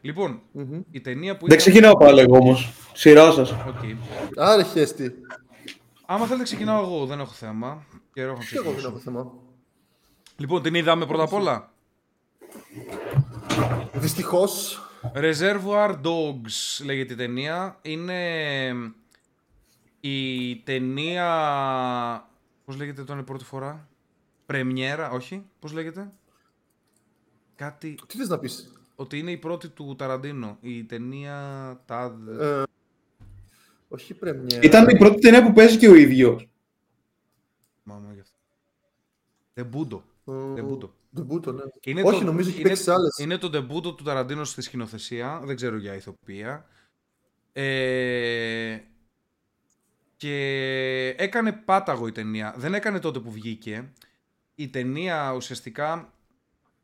Λοιπόν, 0.00 0.40
Μμμ. 0.52 0.80
η 0.90 1.00
ταινία 1.00 1.36
που 1.36 1.46
Δεν 1.46 1.56
ξεκινάω 1.56 1.96
πάλι 1.96 2.20
εγώ 2.20 2.36
όμως. 2.36 2.72
Σειρά 2.94 3.32
σας. 3.32 3.50
Οκ. 3.50 3.78
Άρε, 4.36 4.62
χέστη. 4.64 5.12
Άμα 6.06 6.24
θέλετε 6.26 6.44
ξεκινάω 6.44 6.82
εγώ, 6.82 7.06
δεν 7.06 7.20
έχω 7.20 7.32
θέμα. 7.32 7.84
Και 8.12 8.22
έχω 8.22 8.32
να 8.32 8.38
Και 8.44 8.54
εγώ 8.54 8.62
δεν 8.64 8.72
ξεκινήσω. 8.74 8.88
έχω 8.88 8.98
θέμα. 8.98 9.32
Λοιπόν, 10.36 10.62
την 10.62 10.74
είδαμε 10.74 11.06
πρώτα 11.06 11.22
απ' 11.22 11.32
όλα. 11.32 11.72
Δυστυχώς. 13.92 14.84
Reservoir 15.14 16.00
Dogs 16.02 16.84
λέγεται 16.84 17.12
η 17.12 17.16
ταινία. 17.16 17.78
Είναι 17.82 18.22
η 20.00 20.56
ταινία... 20.56 21.28
Πώς 22.64 22.76
λέγεται 22.76 23.04
τώρα 23.04 23.20
η 23.20 23.22
πρώτη 23.22 23.44
φορά; 23.44 23.88
Πρεμιέρα, 24.46 25.10
όχι. 25.10 25.44
Πώς 25.58 25.72
λέγεται; 25.72 26.12
Κάτι... 27.54 27.98
Τι 28.06 28.16
θες 28.16 28.28
να 28.28 28.38
πεις; 28.38 28.72
Ότι 29.00 29.18
είναι 29.18 29.30
η 29.30 29.36
πρώτη 29.36 29.68
του 29.68 29.94
Ταραντίνο. 29.98 30.58
Η 30.60 30.84
ταινία 30.84 31.36
τάδε... 31.86 32.60
Ε, 32.60 32.62
όχι 33.88 34.14
πρεμιέρα. 34.14 34.60
Ήταν 34.62 34.88
η 34.88 34.96
πρώτη 34.96 35.20
ταινία 35.20 35.42
που 35.42 35.52
παίζει 35.52 35.76
και 35.76 35.88
ο 35.88 35.94
ίδιος. 35.94 36.48
Μάμα 37.82 38.12
γι' 38.12 38.20
αυτό. 38.20 38.36
Δεμπούντο. 39.54 40.04
Δεμπούντο. 40.24 40.94
Ντεμπούτο, 41.14 41.52
ναι. 41.52 41.62
Είναι 41.84 42.02
Όχι, 42.02 42.18
το, 42.18 42.24
νομίζω 42.24 42.48
έχει 42.48 42.60
είναι, 42.60 42.68
παίξει 42.68 42.90
άλλες. 42.90 43.18
είναι 43.18 43.38
το 43.38 43.50
ντεμπούτο 43.50 43.94
του 43.94 44.04
Ταραντίνο 44.04 44.44
στη 44.44 44.62
σκηνοθεσία. 44.62 45.40
Δεν 45.44 45.56
ξέρω 45.56 45.76
για 45.76 45.94
ηθοποιία. 45.94 46.66
Ε, 47.52 48.78
και 50.16 50.34
έκανε 51.18 51.52
πάταγο 51.52 52.06
η 52.06 52.12
ταινία. 52.12 52.54
Δεν 52.56 52.74
έκανε 52.74 52.98
τότε 52.98 53.18
που 53.18 53.30
βγήκε. 53.30 53.92
Η 54.54 54.68
ταινία 54.68 55.32
ουσιαστικά 55.32 56.12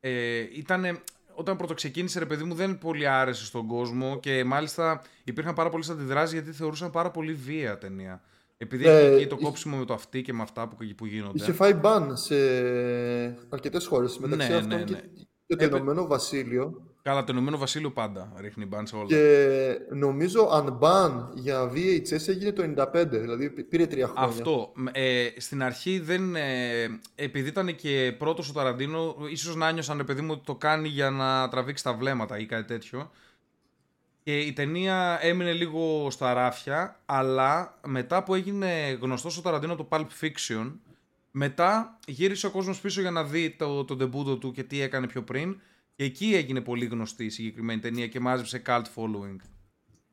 ε, 0.00 0.38
ήταν. 0.52 1.02
Όταν 1.38 1.56
πρωτοξεκίνησε, 1.56 2.18
ρε 2.18 2.26
παιδί 2.26 2.44
μου, 2.44 2.54
δεν 2.54 2.78
πολύ 2.78 3.06
άρεσε 3.06 3.44
στον 3.44 3.66
κόσμο 3.66 4.18
και 4.20 4.44
μάλιστα 4.44 5.02
υπήρχαν 5.24 5.54
πάρα 5.54 5.68
πολλές 5.70 5.90
αντιδράσεις 5.90 6.32
γιατί 6.32 6.52
θεωρούσαν 6.52 6.90
πάρα 6.90 7.10
πολύ 7.10 7.32
βία 7.32 7.78
ταινία. 7.78 8.22
Επειδή 8.56 8.86
Ε, 8.86 8.98
έχει 8.98 9.14
εκεί 9.14 9.26
το 9.26 9.34
είχε- 9.38 9.44
κόψιμο 9.44 9.76
με 9.76 9.84
το 9.84 9.94
αυτί 9.94 10.22
και 10.22 10.32
με 10.32 10.42
αυτά 10.42 10.68
που, 10.68 10.76
που 10.96 11.06
γίνονται. 11.06 11.42
Είχε 11.42 11.52
φάει 11.52 11.72
μπαν 11.74 12.16
σε 12.16 12.34
αρκετές 13.48 13.86
χώρες. 13.86 14.18
Μεταξύ 14.18 14.48
Ναι, 14.48 14.54
αυτών 14.56 14.78
ναι, 14.78 14.84
και, 14.84 14.92
ναι. 14.92 14.98
και 15.00 15.26
το 15.46 15.64
Έπαι- 15.64 15.76
Ηνωμένο 15.76 16.06
Βασίλειο. 16.06 16.82
Καλά, 17.02 17.24
το 17.24 17.32
Ηνωμένο 17.32 17.58
Βασίλειο 17.58 17.90
πάντα 17.90 18.32
ρίχνει 18.36 18.66
μπαν 18.66 18.86
σε 18.86 18.96
όλα. 18.96 19.06
Και 19.06 19.78
νομίζω 19.90 20.48
unban 20.52 21.10
για 21.34 21.70
VHS 21.74 22.28
έγινε 22.28 22.52
το 22.52 22.62
95, 22.62 23.18
δηλαδή 23.20 23.50
πή- 23.50 23.64
πήρε 23.68 23.86
τρία 23.86 24.06
χρόνια. 24.06 24.28
Αυτό. 24.28 24.72
Μ, 24.74 24.84
Ε, 24.92 25.26
στην 25.36 25.62
αρχή 25.62 25.98
δεν. 25.98 26.36
Ε, 26.36 26.84
επειδή 27.14 27.48
ήταν 27.48 27.74
και 27.76 28.14
πρώτος 28.18 28.48
ο 28.48 28.52
Ταραντίνο, 28.52 29.16
ίσως 29.30 29.56
να 29.56 29.70
νιώσαν, 29.72 29.96
ρε 29.96 30.04
παιδί 30.04 30.20
μου, 30.20 30.30
ότι 30.32 30.42
το 30.44 30.54
κάνει 30.54 30.88
για 30.88 31.10
να 31.10 31.48
τραβήξει 31.48 31.84
τα 31.84 31.94
βλέμματα 31.94 32.38
ή 32.38 32.46
κάτι 32.46 32.64
τέτοιο. 32.64 33.10
Και 34.22 34.38
η 34.40 34.52
ταινία 34.52 35.18
έμεινε 35.22 35.52
λίγο 35.52 36.08
στα 36.10 36.32
ράφια, 36.34 37.00
αλλά 37.06 37.78
μετά 37.86 38.22
που 38.22 38.34
έγινε 38.34 38.98
γνωστός 39.00 39.38
ο 39.38 39.42
Ταραντίνο 39.42 39.72
από 39.72 39.84
το 39.84 39.88
Pulp 39.96 40.24
Fiction, 40.24 40.72
μετά 41.38 41.98
γύρισε 42.06 42.46
ο 42.46 42.50
κόσμος 42.50 42.80
πίσω 42.80 43.00
για 43.00 43.10
να 43.10 43.24
δει 43.24 43.50
το, 43.58 43.84
το 43.84 43.96
ντεμπούτο 43.96 44.36
του 44.36 44.50
και 44.52 44.62
τι 44.62 44.80
έκανε 44.80 45.06
πιο 45.06 45.22
πριν. 45.22 45.60
Και 45.94 46.04
εκεί 46.04 46.34
έγινε 46.34 46.60
πολύ 46.60 46.84
γνωστή 46.86 47.24
η 47.24 47.28
συγκεκριμένη 47.30 47.80
ταινία 47.80 48.06
και 48.06 48.20
μάζεψε 48.20 48.62
cult 48.66 48.82
following. 48.94 49.36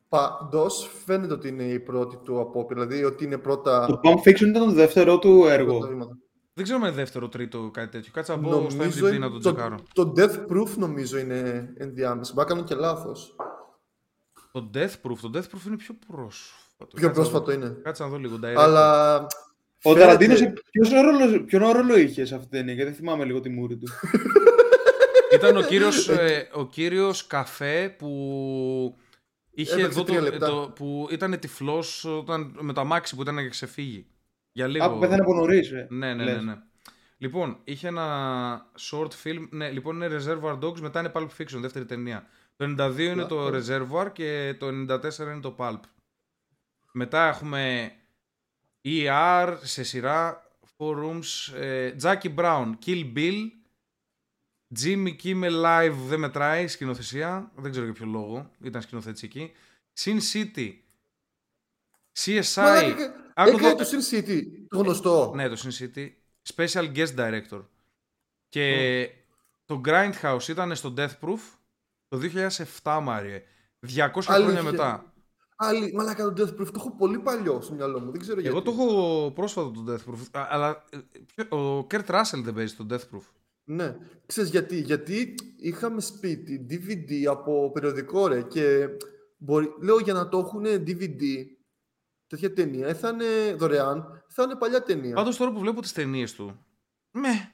Παντός 0.09 0.89
φαίνεται 1.05 1.33
ότι 1.33 1.47
είναι 1.47 1.63
η 1.63 1.79
πρώτη 1.79 2.17
του 2.17 2.39
απόπειρα, 2.39 2.85
δηλαδή 2.85 3.03
ότι 3.05 3.23
είναι 3.23 3.37
πρώτα. 3.37 3.85
Το 3.85 3.99
Pump 4.03 4.27
Fiction 4.29 4.41
ήταν 4.47 4.53
το 4.65 4.71
δεύτερο 4.71 5.19
του 5.19 5.45
έργο. 5.45 5.77
πρώτα 5.77 5.87
βήματα. 5.87 6.17
Δεν 6.53 6.63
ξέρω 6.63 6.79
αν 6.79 6.85
είναι 6.85 6.95
δεύτερο, 6.95 7.29
τρίτο, 7.29 7.69
κάτι 7.73 7.89
τέτοιο. 7.91 8.11
Κάτσε 8.13 8.31
να 8.31 8.37
μπω 8.37 8.69
στο 8.69 8.77
Νομίζω 8.77 9.05
MDB 9.05 9.09
είναι- 9.09 9.17
να 9.17 9.27
το 9.31 9.33
το, 9.33 9.39
τσεκάρω. 9.39 9.79
το 9.93 10.13
Death 10.17 10.51
Proof 10.51 10.69
νομίζω 10.77 11.17
είναι 11.17 11.73
ενδιάμεσα. 11.77 12.33
Μπορεί 12.35 12.47
να 12.47 12.53
κάνω 12.55 12.67
και 12.67 12.75
λάθος. 12.75 13.35
Το 14.51 14.69
Death 14.73 14.93
Proof, 15.03 15.17
το 15.21 15.29
Death 15.33 15.55
Proof 15.55 15.65
είναι 15.67 15.75
πιο 15.77 15.95
πρόσφατο. 16.07 16.95
Πιο 16.95 17.07
Κάτσε 17.07 17.09
πρόσφατο 17.21 17.51
να 17.51 17.57
δω. 17.57 17.65
είναι. 17.65 17.79
Κάτσε 17.83 18.03
να 18.03 18.09
δω 18.09 18.17
λίγο. 18.17 18.35
Direct. 18.43 18.53
Αλλά. 18.55 19.27
Ο 19.83 19.93
φαίνεται- 19.93 20.05
Ταραντίνος, 20.05 20.39
ποιον 20.71 21.01
ρόλο, 21.01 21.43
ποιον 21.43 21.71
ρόλο 21.71 21.97
είχε 21.97 22.25
σε 22.25 22.35
αυτή 22.35 22.47
την 22.47 22.57
ταινία, 22.57 22.73
γιατί 22.73 22.89
δεν 22.89 22.99
θυμάμαι 22.99 23.25
λίγο 23.25 23.39
τη 23.39 23.49
μούρη 23.49 23.77
του. 23.77 23.87
Ήταν 25.35 25.57
ο 25.57 25.61
κύριος, 25.61 26.09
ε, 26.09 26.49
ο 26.53 26.67
κύριος 26.67 27.27
Καφέ 27.27 27.95
που 27.97 28.97
είχε 29.51 29.71
Έπαιξε 29.73 29.89
εδώ 29.89 29.99
το, 29.99 30.11
τρία 30.11 30.21
λεπτά. 30.21 30.47
το- 30.47 30.71
που 30.75 31.07
ήταν 31.11 31.39
τυφλός 31.39 32.05
όταν, 32.05 32.55
με 32.59 32.73
το 32.73 32.81
αμάξι 32.81 33.15
που 33.15 33.21
ήταν 33.21 33.35
να 33.35 33.47
ξεφύγει. 33.47 34.05
Για 34.51 34.67
λίγο. 34.67 34.85
Α, 34.85 34.91
που 34.93 34.99
πέθανε 34.99 35.21
από 35.21 35.33
νωρίς. 35.33 35.71
Ε. 35.71 35.87
Ναι, 35.89 36.13
ναι, 36.13 36.23
ναι, 36.23 36.31
λες. 36.33 36.43
ναι. 36.43 36.55
Λοιπόν, 37.17 37.57
είχε 37.63 37.87
ένα 37.87 38.71
short 38.91 39.09
film. 39.23 39.47
Ναι, 39.49 39.69
λοιπόν 39.69 39.95
είναι 39.95 40.07
Reservoir 40.19 40.59
Dogs, 40.59 40.79
μετά 40.79 40.99
είναι 40.99 41.11
Pulp 41.15 41.27
Fiction, 41.37 41.57
δεύτερη 41.59 41.85
ταινία. 41.85 42.27
Το 42.55 42.65
92 42.77 42.99
είναι 42.99 43.25
το 43.25 43.47
Reservoir 43.47 44.07
και 44.13 44.55
το 44.59 44.67
94 44.67 45.19
είναι 45.19 45.39
το 45.41 45.55
Pulp. 45.57 45.79
Μετά 46.91 47.27
έχουμε 47.27 47.91
ER 48.85 49.57
σε 49.61 49.83
σειρά, 49.83 50.47
Four 50.77 50.95
Rooms, 50.95 51.53
ε, 51.55 51.95
Jackie 52.01 52.35
Brown, 52.35 52.71
Kill 52.85 53.13
Bill, 53.15 53.41
Jimmy 54.83 55.15
Kimmel 55.23 55.63
Live 55.65 55.95
δεν 56.07 56.19
μετράει, 56.19 56.67
σκηνοθεσία, 56.67 57.51
δεν 57.55 57.71
ξέρω 57.71 57.85
για 57.85 57.93
ποιο 57.93 58.05
λόγο, 58.05 58.51
ήταν 58.63 58.81
σκηνοθέτης 58.81 59.23
εκεί. 59.23 59.51
Sin 59.99 60.17
City, 60.33 60.73
CSI, 62.19 62.55
Μαλάκα, 62.55 63.31
Άκου 63.35 63.49
Έκανε 63.49 63.67
εδώ- 63.67 63.75
το 63.75 63.83
Sin 63.83 64.13
City, 64.13 64.41
το 64.67 64.77
γνωστό. 64.77 65.31
Ναι, 65.35 65.49
το 65.49 65.57
Sin 65.63 65.83
City. 65.83 66.09
Special 66.55 66.95
guest 66.95 67.15
director. 67.15 67.65
Και 68.49 69.09
το 69.65 69.81
Grindhouse 69.85 70.47
ήταν 70.49 70.75
στο 70.75 70.93
Death 70.97 71.19
Proof 71.21 71.39
το 72.07 72.17
2007, 72.17 72.99
Μάριε. 73.01 73.43
200 73.79 74.21
χρόνια 74.21 74.45
Αλήθεια. 74.45 74.63
μετά. 74.63 75.12
Άλλη, 75.55 75.93
μαλάκα 75.93 76.23
το 76.33 76.33
Death 76.37 76.61
Proof 76.61 76.65
το 76.65 76.71
έχω 76.75 76.95
πολύ 76.95 77.19
παλιό 77.19 77.61
στο 77.61 77.73
μυαλό 77.73 77.99
μου. 77.99 78.11
Δεν 78.11 78.19
ξέρω 78.21 78.39
γιατί. 78.39 78.55
Εγώ 78.55 78.65
το 78.65 78.71
έχω 78.71 79.31
πρόσφατο 79.35 79.71
το 79.71 79.93
Death 79.93 80.09
Proof. 80.11 80.39
Α, 80.41 80.47
Αλλά 80.49 80.83
ε, 80.89 80.97
ποιο- 81.35 81.57
ο 81.57 81.87
Kurt 81.89 82.05
Russell 82.05 82.41
δεν 82.43 82.53
παίζει 82.53 82.75
το 82.75 82.85
Death 82.89 83.15
Proof. 83.15 83.21
Ναι. 83.63 83.97
Ξέρεις 84.25 84.49
γιατί. 84.49 84.79
Γιατί 84.81 85.35
είχαμε 85.57 86.01
σπίτι 86.01 86.65
DVD 86.69 87.23
από 87.25 87.71
περιοδικό 87.71 88.27
ρε 88.27 88.41
και 88.41 88.87
μπορεί, 89.37 89.67
λέω 89.81 89.99
για 89.99 90.13
να 90.13 90.29
το 90.29 90.37
έχουν 90.37 90.63
DVD 90.65 91.21
τέτοια 92.27 92.53
ταινία 92.53 92.87
ε, 92.87 92.93
θα 92.93 93.09
είναι 93.09 93.53
δωρεάν, 93.57 94.23
θα 94.27 94.43
είναι 94.43 94.55
παλιά 94.55 94.83
ταινία. 94.83 95.15
Πάντως 95.15 95.37
τώρα 95.37 95.51
που 95.51 95.59
βλέπω 95.59 95.81
τις 95.81 95.91
ταινίες 95.93 96.33
του, 96.33 96.65
με. 97.11 97.51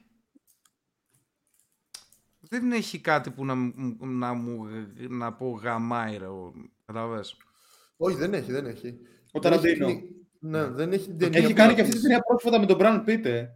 Δεν 2.40 2.72
έχει 2.72 2.98
κάτι 3.00 3.30
που 3.30 3.44
να, 3.44 3.54
μου- 3.54 3.96
να 4.00 4.32
μου 4.32 4.66
να 5.08 5.32
πω 5.32 5.50
γαμάει 5.62 6.16
ρε. 6.16 6.26
ο- 6.26 6.54
Καταλαβες. 6.86 7.36
Όχι, 8.02 8.16
δεν 8.16 8.34
έχει, 8.34 8.52
δεν 8.52 8.66
έχει. 8.66 8.88
Ο 9.32 9.40
Δεν 9.40 9.52
έχει 9.52 9.62
Ταραντίνο. 9.62 9.86
ταινί- 9.86 10.04
Ναι, 10.38 10.64
δεν 10.66 10.92
έχει 10.92 11.14
ταινία. 11.14 11.38
Έχει 11.38 11.48
που 11.48 11.54
κάνει 11.54 11.68
να 11.68 11.74
και 11.74 11.80
αυτή 11.80 11.92
τη 11.94 11.98
πεις. 11.98 12.02
ταινία 12.02 12.20
πρόσφατα 12.20 12.58
με 12.58 12.66
τον 12.66 12.76
Brown 12.80 13.04
Pitt. 13.08 13.24
ε. 13.24 13.46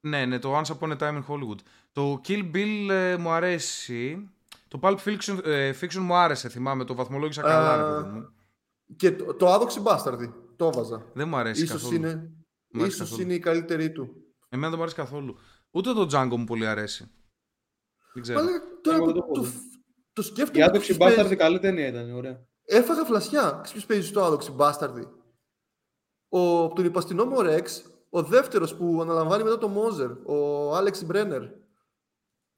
Ναι, 0.00 0.24
ναι, 0.26 0.38
το 0.38 0.58
Once 0.60 0.76
Upon 0.78 0.96
a 0.96 0.96
Time 0.98 1.22
in 1.22 1.24
Hollywood. 1.28 1.58
Το 1.92 2.20
Kill 2.28 2.50
Bill 2.54 2.88
ε, 2.90 3.16
μου 3.16 3.30
αρέσει. 3.30 4.28
Το 4.68 4.78
Pulp 4.82 4.96
Fiction, 5.04 5.38
ε, 5.44 5.72
Fiction 5.80 5.94
μου 6.00 6.14
άρεσε, 6.14 6.48
θυμάμαι. 6.48 6.84
Το 6.84 6.94
βαθμολόγησα 6.94 7.42
καλά, 7.42 7.72
Α, 7.72 7.76
ρε 7.76 8.02
παιδί 8.02 8.18
μου. 8.18 8.28
Και 8.96 9.12
το, 9.12 9.34
το 9.34 9.48
άδοξη 9.52 9.80
μπάσταρδι. 9.80 10.32
Το 10.56 10.66
έβαζα. 10.66 11.10
Δεν 11.14 11.28
μου 11.28 11.36
αρέσει 11.36 11.62
Ίσως 11.62 11.82
καθόλου. 11.82 11.96
είναι, 11.96 12.14
Μ' 12.68 12.78
αρέσει 12.80 12.94
ίσως 12.94 13.08
καθόλου. 13.08 13.22
είναι 13.22 13.34
η 13.34 13.38
καλύτερη 13.38 13.92
του. 13.92 14.16
Εμένα 14.48 14.68
δεν 14.68 14.76
μου 14.76 14.82
αρέσει 14.82 14.96
καθόλου. 14.96 15.38
Ούτε 15.70 15.92
το 15.92 16.02
Django 16.12 16.36
μου 16.36 16.44
πολύ 16.44 16.66
αρέσει. 16.66 17.10
Δεν 18.12 18.22
ξέρω. 18.22 18.38
Αλλά 18.38 18.50
τώρα 18.82 18.96
Εγώ 18.96 19.06
που 19.06 19.12
δεν 19.12 19.20
το 19.22 19.32
το, 19.32 19.40
έχω 19.40 19.50
δει. 19.50 19.58
το 20.12 20.22
σκέφτομαι. 20.22 20.58
Η 20.58 20.62
άδοξη 20.62 20.86
ποιος 20.86 20.98
παίζει. 20.98 21.14
μπάσταρδη 21.14 21.36
καλή 21.36 21.58
ταινία 21.58 21.86
ήταν, 21.86 22.10
ωραία. 22.14 22.46
Έφαγα 22.64 23.04
φλασιά. 23.04 23.42
Ξέρεις 23.62 23.70
ποιος 23.70 23.86
παίζει 23.86 24.08
στο 24.08 24.24
άδοξη 24.24 24.50
μπάσταρδι. 24.50 25.08
Ο, 26.28 26.64
από 26.64 26.74
τον 26.74 26.84
υπαστηνόμο 26.84 27.40
Ρεξ, 27.40 27.90
ο 28.10 28.22
δεύτερος 28.22 28.76
που 28.76 28.98
αναλαμβάνει 29.02 29.42
μετά 29.42 29.58
το 29.58 29.68
Μόζερ, 29.68 30.10
ο 30.24 30.70
Άλεξ 30.76 31.02
Μπρένερ. 31.04 31.42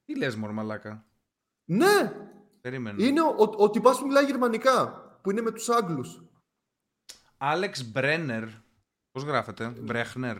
Τι 0.05 0.17
λες 0.17 0.35
μωρ 0.35 0.51
μαλάκα; 0.51 1.05
Ναι! 1.65 2.13
Περίμενε. 2.61 3.03
Είναι 3.03 3.21
ο, 3.21 3.35
ο, 3.37 3.63
ο 3.63 3.69
τυπάς 3.69 3.99
που 3.99 4.05
μιλάει 4.05 4.25
γερμανικά, 4.25 4.87
που 5.21 5.31
είναι 5.31 5.41
με 5.41 5.51
τους 5.51 5.69
Άγγλους. 5.69 6.21
Άλεξ 7.37 7.83
Μπρένερ. 7.91 8.43
Πώς 9.11 9.23
γράφεται; 9.23 9.67
Μπρέχνερ. 9.67 10.37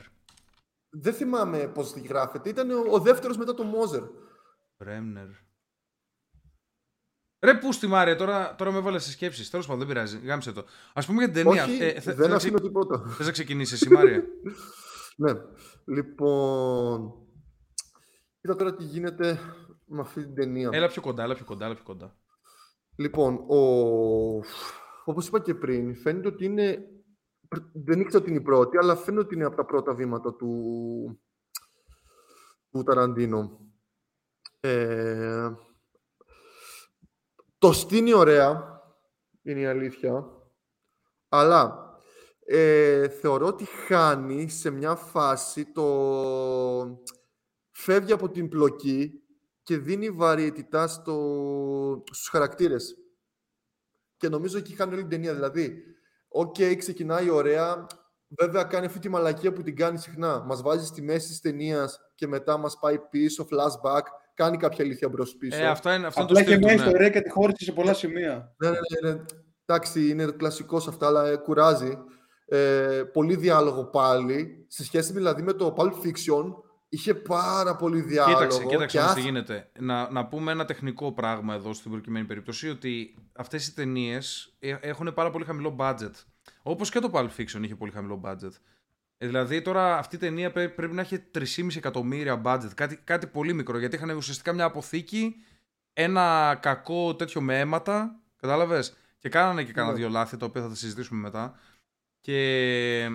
Δεν 0.90 1.14
θυμάμαι 1.14 1.68
πώς 1.68 1.94
τη 1.94 2.00
γράφεται. 2.00 2.50
Ήταν 2.50 2.72
ο, 2.72 2.84
ο 2.90 3.00
δεύτερος 3.00 3.38
μετά 3.38 3.54
το 3.54 3.64
Μόζερ. 3.64 4.04
Μπρέμνερ. 4.78 5.28
Ρε 7.40 7.54
πού 7.58 7.72
στη 7.72 7.88
Μάρια, 7.88 8.16
τώρα, 8.16 8.56
τώρα 8.56 8.72
με 8.72 8.78
έβαλε 8.78 9.00
σε 9.00 9.12
σκέψεις. 9.12 9.50
Τέλος 9.50 9.66
πάντων, 9.66 9.80
δεν 9.80 9.94
πειράζει. 9.94 10.20
Γάμισε 10.26 10.52
το. 10.52 10.66
Ας 10.94 11.06
πούμε 11.06 11.24
για 11.24 11.32
την 11.34 11.44
ταινία. 11.44 11.64
Όχι, 11.64 11.84
Ε, 11.84 11.92
θε- 11.92 12.02
θες 12.04 12.16
δεν 12.16 12.30
να 12.30 12.36
ξε- 12.36 12.52
αφήνω 12.54 12.68
τίποτα. 12.68 13.08
Θες 13.10 13.26
να 13.26 13.32
ξεκινήσεις 13.32 13.82
εσύ 13.82 13.94
Μάρια; 13.94 14.24
Ναι. 15.18 15.32
Λοιπόν. 15.86 17.14
Κοίτα 18.42 18.56
τώρα 18.56 18.76
τι 18.76 18.84
γίνεται 18.84 19.40
με 19.86 20.02
αυτή 20.02 20.22
την 20.24 20.36
ταινία. 20.36 20.70
έλα 20.74 20.88
πιο 20.88 21.02
κοντά, 21.02 21.24
έλα 21.24 21.36
πιο 21.36 21.46
κοντά, 21.46 21.66
έλα 21.66 21.74
πιο 21.76 21.84
κοντά. 21.84 22.16
Λοιπόν, 22.96 23.34
ο... 23.48 23.58
όπως 25.06 25.28
είπα 25.28 25.40
και 25.40 25.56
πριν, 25.56 25.96
φαίνεται 25.96 26.28
ότι 26.28 26.46
είναι... 26.46 26.78
Δεν 27.74 28.00
ήξερα 28.00 28.22
ότι 28.24 28.32
είναι 28.32 28.40
η 28.40 28.44
πρώτη, 28.44 28.78
αλλά 28.78 28.96
φαίνεται 28.96 29.24
ότι 29.24 29.36
είναι 29.36 29.46
από 29.46 29.56
τα 29.56 29.66
πρώτα 29.66 29.94
βήματα 29.94 30.34
του, 30.36 30.52
του 32.72 32.84
Ταραντίνο. 32.84 33.60
Ε... 34.60 35.50
Το 37.68 37.74
στήνει 37.74 38.14
ωραία, 38.14 38.82
είναι 39.42 39.60
η 39.60 39.66
αλήθεια, 39.66 40.26
αλλά 41.30 41.94
ε, 42.46 43.10
θεωρώ 43.10 43.48
ότι 43.48 43.66
χάνει 43.66 44.50
σε 44.50 44.70
μια 44.70 44.96
φάση 44.96 45.72
το... 45.72 47.04
Φεύγει 47.72 48.12
από 48.12 48.30
την 48.30 48.50
πλοκή 48.50 49.24
και 49.64 49.78
δίνει 49.78 50.10
βαρύτητα 50.10 50.88
στο... 50.88 52.04
στους 52.12 52.30
χαρακτήρες. 52.30 52.96
Και 54.18 54.30
νομίζω 54.30 54.58
εκεί 54.58 54.74
χάνει 54.74 54.94
όλη 54.94 55.02
την 55.02 55.10
ταινία. 55.10 55.34
Δηλαδή, 55.34 55.84
οκ, 56.28 56.56
ξεκινάει 56.78 57.30
ωραία. 57.30 57.88
Βέβαια, 58.28 58.64
κάνει 58.64 58.86
αυτή 58.86 59.00
τη 59.00 59.10
μαλακία 59.10 59.54
που 59.54 59.64
την 59.64 59.76
κάνει 59.76 59.98
συχνά. 59.98 60.44
Μας 60.44 60.62
βάζει 60.62 60.86
στη 60.86 61.02
μέση 61.02 61.28
της 61.28 61.42
ταινίας 61.42 62.00
και 62.16 62.28
μετά 62.28 62.58
μας 62.58 62.80
πάει 62.80 63.00
πίσω, 63.00 63.48
flashback. 63.52 64.04
Κάνει 64.38 64.58
κάποια 64.58 64.86
αλήθεια 64.86 65.10
μπρος 65.10 65.36
πίσω. 65.36 65.64
Ε, 65.64 65.68
αυτά 65.68 65.96
είναι, 65.96 66.08
αυτό 66.08 66.22
είναι 66.22 66.32
το 66.32 66.40
Απλά 66.40 66.50
και 66.50 66.56
στυλ 66.56 66.66
μια 66.66 66.76
του, 66.76 66.82
ναι. 66.82 66.88
ιστορία 66.88 67.10
και 67.10 67.22
τη 67.22 67.30
χώρισε 67.30 67.64
σε 67.64 67.72
πολλά 67.72 67.94
σημεία. 67.94 68.56
Ναι, 68.58 68.70
ναι, 68.70 68.78
ναι, 69.02 69.12
ναι. 69.12 69.20
Εντάξει, 69.66 70.10
είναι 70.10 70.26
κλασικός 70.26 70.88
αυτά, 70.88 71.08
αλλά 71.08 71.28
ε, 71.28 71.36
κουράζει. 71.36 71.98
Ε, 72.46 72.58
πολύ 73.14 73.36
διάλογο 73.36 73.86
πάλι. 73.86 74.66
Σε 74.68 74.84
σχέση 74.84 75.14
δηλαδή 75.14 75.42
με 75.42 75.54
το 75.54 75.74
Pulp 75.78 75.92
Fiction, 75.92 76.54
είχε 76.90 77.14
πάρα 77.14 77.76
πολύ 77.76 78.02
διάλογο. 78.02 78.38
Κοίταξε, 78.38 78.64
κοίταξε 78.66 78.98
και 78.98 79.04
όμως 79.04 79.14
τι 79.14 79.20
άθ- 79.20 79.26
γίνεται. 79.26 79.72
Να, 79.80 80.12
να 80.12 80.28
πούμε 80.28 80.52
ένα 80.52 80.66
τεχνικό 80.66 81.12
πράγμα 81.14 81.54
εδώ 81.54 81.74
στην 81.74 81.92
προκειμένη 81.92 82.26
περίπτωση, 82.26 82.70
ότι 82.70 83.16
αυτές 83.36 83.68
οι 83.68 83.74
ταινίες 83.76 84.58
έχουν 84.80 85.14
πάρα 85.14 85.32
πολύ 85.32 85.46
χαμηλό 85.46 85.76
budget. 85.80 86.12
Όπως 86.64 86.90
και 86.90 87.00
το 87.00 87.10
Pulp 87.14 87.30
Fiction 87.38 87.62
είχε 87.62 87.76
πολύ 87.76 87.92
χαμηλό 87.92 88.22
budget. 88.26 88.52
Ε, 89.18 89.26
δηλαδή 89.26 89.62
τώρα 89.62 89.98
αυτή 89.98 90.16
η 90.16 90.20
ταινία 90.20 90.52
πρέ- 90.52 90.76
πρέπει 90.76 90.94
να 90.94 91.02
έχει 91.02 91.20
3,5 91.32 91.76
εκατομμύρια 91.76 92.42
budget. 92.46 92.70
Κάτι, 92.76 92.96
κάτι 93.04 93.28
πολύ 93.28 93.54
μικρό, 93.54 93.78
γιατί 93.78 93.96
είχαν 93.96 94.10
ουσιαστικά 94.10 94.54
μια 94.54 94.66
αποθήκη, 94.66 95.36
ένα 95.94 96.58
κακό 96.62 97.16
τέτοιο 97.16 97.42
με 97.42 97.60
αίματα, 97.60 98.20
κατάλαβες, 98.36 98.98
και 99.18 99.30
κάνανε 99.30 99.64
και 99.64 99.72
κάνα 99.72 99.92
Ναι. 99.92 99.98
δύο 99.98 100.10
λάθη, 100.10 100.38
τα 100.38 100.46
οποία 100.46 100.62
θα 100.62 100.68
τα 100.68 100.76
συζητήσουμε 100.76 101.20
μετά. 101.20 101.60
Και 102.22 103.10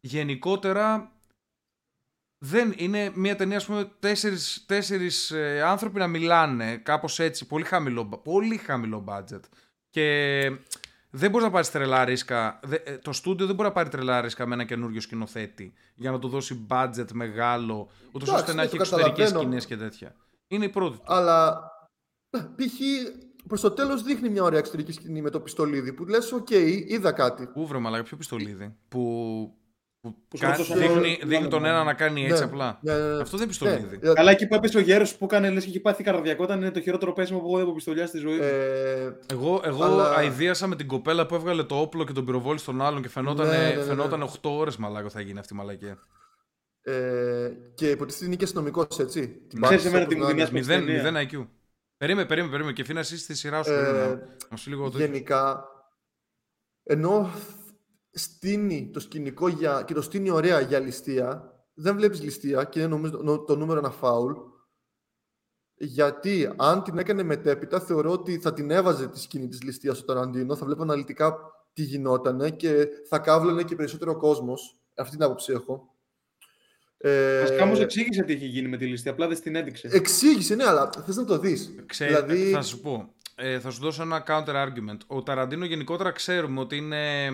γενικότερα 0.00 1.12
δεν 2.38 2.74
είναι 2.76 3.10
μια 3.14 3.36
ταινία, 3.36 3.56
ας 3.56 3.66
πούμε, 3.66 3.90
τέσσερις, 4.00 4.64
τέσσερις 4.66 5.30
ε, 5.30 5.62
άνθρωποι 5.62 5.98
να 5.98 6.06
μιλάνε, 6.06 6.76
κάπως 6.76 7.18
έτσι, 7.18 7.46
πολύ 7.46 7.64
χαμηλό, 7.64 8.06
πολύ 8.06 8.56
χαμηλό 8.56 9.04
budget. 9.08 9.40
Και 9.90 10.40
δεν 11.10 11.30
μπορείς 11.30 11.46
να 11.46 11.52
πάρεις 11.52 11.70
τρελά 11.70 12.04
ρίσκα. 12.04 12.60
δε- 12.62 12.76
ε, 12.84 12.98
το 12.98 13.12
στούντιο 13.12 13.46
δεν 13.46 13.54
μπορεί 13.54 13.68
να 13.68 13.74
πάρει 13.74 13.88
τρελά 13.88 14.20
ρίσκα 14.20 14.46
με 14.46 14.54
ένα 14.54 14.64
καινούριο 14.64 15.00
σκηνοθέτη 15.00 15.72
για 15.94 16.10
να 16.10 16.18
του 16.18 16.28
δώσει 16.28 16.66
budget 16.70 17.12
μεγάλο, 17.12 17.88
ούτως 18.12 18.28
Εντάξει, 18.28 18.32
ώστε 18.32 18.50
να 18.50 18.56
ναι, 18.56 18.62
έχει 18.62 18.76
το 18.76 18.82
εξωτερικές 18.82 19.24
καταλαβαίνω. 19.24 19.40
σκηνές 19.40 19.66
και 19.66 19.76
τέτοια. 19.76 20.14
Είναι 20.48 20.64
η 20.64 20.68
πρώτη 20.68 20.96
του. 20.96 21.02
Αλλά 21.06 21.62
ε, 22.30 22.38
π.χ. 22.38 22.80
προς 23.48 23.60
το 23.60 23.70
τέλος 23.70 24.02
δείχνει 24.02 24.28
μια 24.28 24.42
ωραία 24.42 24.58
εξωτερική 24.58 24.92
σκηνή 24.92 25.22
με 25.22 25.30
το 25.30 25.40
πιστολίδι 25.40 25.92
που 25.92 26.04
λες: 26.04 26.32
Οκ, 26.32 26.50
είδα 26.50 27.12
κάτι. 27.12 27.46
Πού 27.46 27.66
βρε 27.66 27.78
μαλάκα, 27.78 28.02
ποιο 28.02 28.16
πιστολίδι; 28.16 28.76
Που, 28.88 29.54
που 30.00 30.14
Που 30.28 30.38
κα- 30.38 30.54
σκοτώσαν 30.54 30.78
δείχνει, 30.78 31.16
τον- 31.18 31.28
δείχνει 31.28 31.48
τον 31.48 31.64
ένα 31.64 31.84
να 31.84 31.94
κάνει 31.94 32.24
έτσι 32.24 32.38
Ναι, 32.38 32.48
απλά. 32.50 32.78
ναι, 32.82 32.92
ναι, 32.98 32.98
ναι. 33.14 33.20
Αυτό 33.20 33.36
δεν 33.36 33.38
είναι 33.38 33.46
πιστολίδι. 33.46 33.98
Ναι, 34.06 34.12
Καλά, 34.12 34.30
εκεί 34.30 34.46
που 34.46 34.54
έπεσε 34.54 34.76
ο 34.78 34.80
γέρος 34.80 35.16
που 35.16 35.24
έκανε 35.24 35.50
λες 35.50 35.64
και 35.64 35.70
είχε 35.70 35.80
πάθει 35.80 36.02
καρδιακό, 36.02 36.44
ήταν 36.44 36.60
είναι 36.60 36.70
το 36.70 36.80
χειρότερο 36.80 37.12
πέσιμο 37.12 37.38
που 37.38 37.46
έχω 37.46 37.56
δει 37.56 37.62
από 37.62 37.72
πιστολιά 37.74 38.06
στη 38.06 38.18
ζωή 38.18 38.36
μου. 38.36 38.42
ε, 38.42 39.18
Εγώ, 39.32 39.60
εγώ 39.64 39.84
Αλλά- 39.84 40.14
αηδίασα 40.14 40.66
με 40.66 40.76
την 40.76 40.86
κοπέλα 40.86 41.26
που 41.26 41.34
έβγαλε 41.34 41.62
το 41.64 41.80
όπλο 41.80 42.04
και 42.04 42.12
τον 42.12 42.24
πυροβόλη 42.24 42.58
στον 42.58 42.82
άλλον 42.82 43.02
και 43.02 43.08
φαινόταν, 43.08 43.46
Ναι, 43.48 43.56
ναι, 43.58 43.68
ναι, 43.68 43.74
ναι. 43.74 43.82
φαινόταν 43.82 44.22
8 44.22 44.50
ώρες 44.50 44.76
μαλάκα 44.76 45.08
θα 45.08 45.20
γίνει 45.20 45.38
αυτή 45.38 45.54
η 45.54 45.56
μαλακία. 45.56 45.98
ε, 46.82 47.50
και 47.74 47.90
υποτίθεται 47.90 48.24
είναι 48.26 48.36
και 48.36 48.44
αστυνομικός, 48.44 48.98
έτσι. 48.98 49.20
Την 49.48 49.62
Ξέρεις 49.62 49.82
πάτησε 49.82 49.88
εμένα 49.88 50.02
όπως 50.04 50.14
τι 50.14 50.20
μου 50.20 50.26
να 50.26 50.30
είναι. 50.30 50.44
θυμίζει 50.46 50.68
με 50.68 50.74
την 50.76 50.84
0, 50.84 51.02
ταινία. 51.02 51.02
0 51.02 51.42
IQ. 51.42 51.46
Περίμενε, 51.96 52.26
περίμενε, 52.28 52.52
περίμενε. 52.52 52.74
Και 52.76 52.84
φύνα 52.84 53.00
εσύ 53.00 53.18
στη 53.18 53.34
σειρά 53.34 53.62
σου. 53.62 53.72
Ε, 53.72 53.76
περίμενε, 53.82 54.26
να 54.50 54.56
σου 54.56 54.70
λίγο 54.70 54.90
το. 54.90 54.98
Γενικά, 54.98 55.64
ενώ 56.82 57.30
στείνει 58.10 58.90
το 58.92 59.00
σκηνικό 59.00 59.48
για, 59.48 59.82
και 59.86 59.94
το 59.94 60.02
στείνει 60.02 60.30
ωραία 60.30 60.60
για 60.60 60.78
ληστεία, 60.78 61.54
δεν 61.74 61.96
βλέπεις 61.96 62.22
ληστεία 62.22 62.64
και 62.64 62.78
είναι 62.78 62.88
νομίζω 62.88 63.16
το, 63.16 63.38
το 63.38 63.56
νούμερο 63.56 63.78
ένα 63.78 63.90
φάουλ. 63.90 64.32
Γιατί 65.74 66.52
αν 66.56 66.82
την 66.82 66.98
έκανε 66.98 67.22
μετέπειτα, 67.22 67.80
θεωρώ 67.80 68.10
ότι 68.10 68.38
θα 68.38 68.52
την 68.52 68.70
έβαζε 68.70 69.08
τη 69.08 69.20
σκηνή 69.20 69.48
της 69.48 69.62
ληστείας 69.62 69.96
στο 69.96 70.06
Ταραντίνο, 70.06 70.56
θα 70.56 70.66
βλέπω 70.66 70.82
αναλυτικά 70.82 71.36
τι 71.72 71.82
γινότανε 71.82 72.50
και 72.50 72.88
θα 73.08 73.18
κάβλωνε 73.18 73.62
και 73.62 73.76
περισσότερο 73.76 74.16
κόσμος. 74.16 74.78
Αυτή 74.94 75.16
την 75.16 75.24
άποψη 75.24 75.52
έχω. 75.52 75.94
Ε, 76.96 77.40
Βασικά 77.40 77.62
όμω 77.62 77.74
εξήγησε 77.76 78.22
τι 78.22 78.32
είχε 78.32 78.46
γίνει 78.46 78.68
με 78.68 78.76
τη 78.76 78.86
λίστη, 78.86 79.08
απλά 79.08 79.26
δεν 79.26 79.36
στην 79.36 79.54
έδειξε. 79.54 79.88
Εξήγησε, 79.92 80.54
ναι, 80.54 80.64
αλλά 80.64 80.90
θες 81.06 81.16
να 81.16 81.24
το 81.24 81.38
δεις. 81.38 81.74
Ξέ, 81.86 82.06
δηλαδή, 82.06 82.50
Θα 82.50 82.62
σου 82.62 82.80
πω. 82.80 83.14
Ε, 83.34 83.60
θα 83.60 83.70
σου 83.70 83.80
δώσω 83.80 84.02
ένα 84.02 84.24
counter 84.26 84.66
argument. 84.66 84.98
Ο 85.06 85.22
Ταραντίνο 85.22 85.64
γενικότερα 85.64 86.10
ξέρουμε 86.10 86.60
ότι 86.60 86.76
είναι 86.76 87.30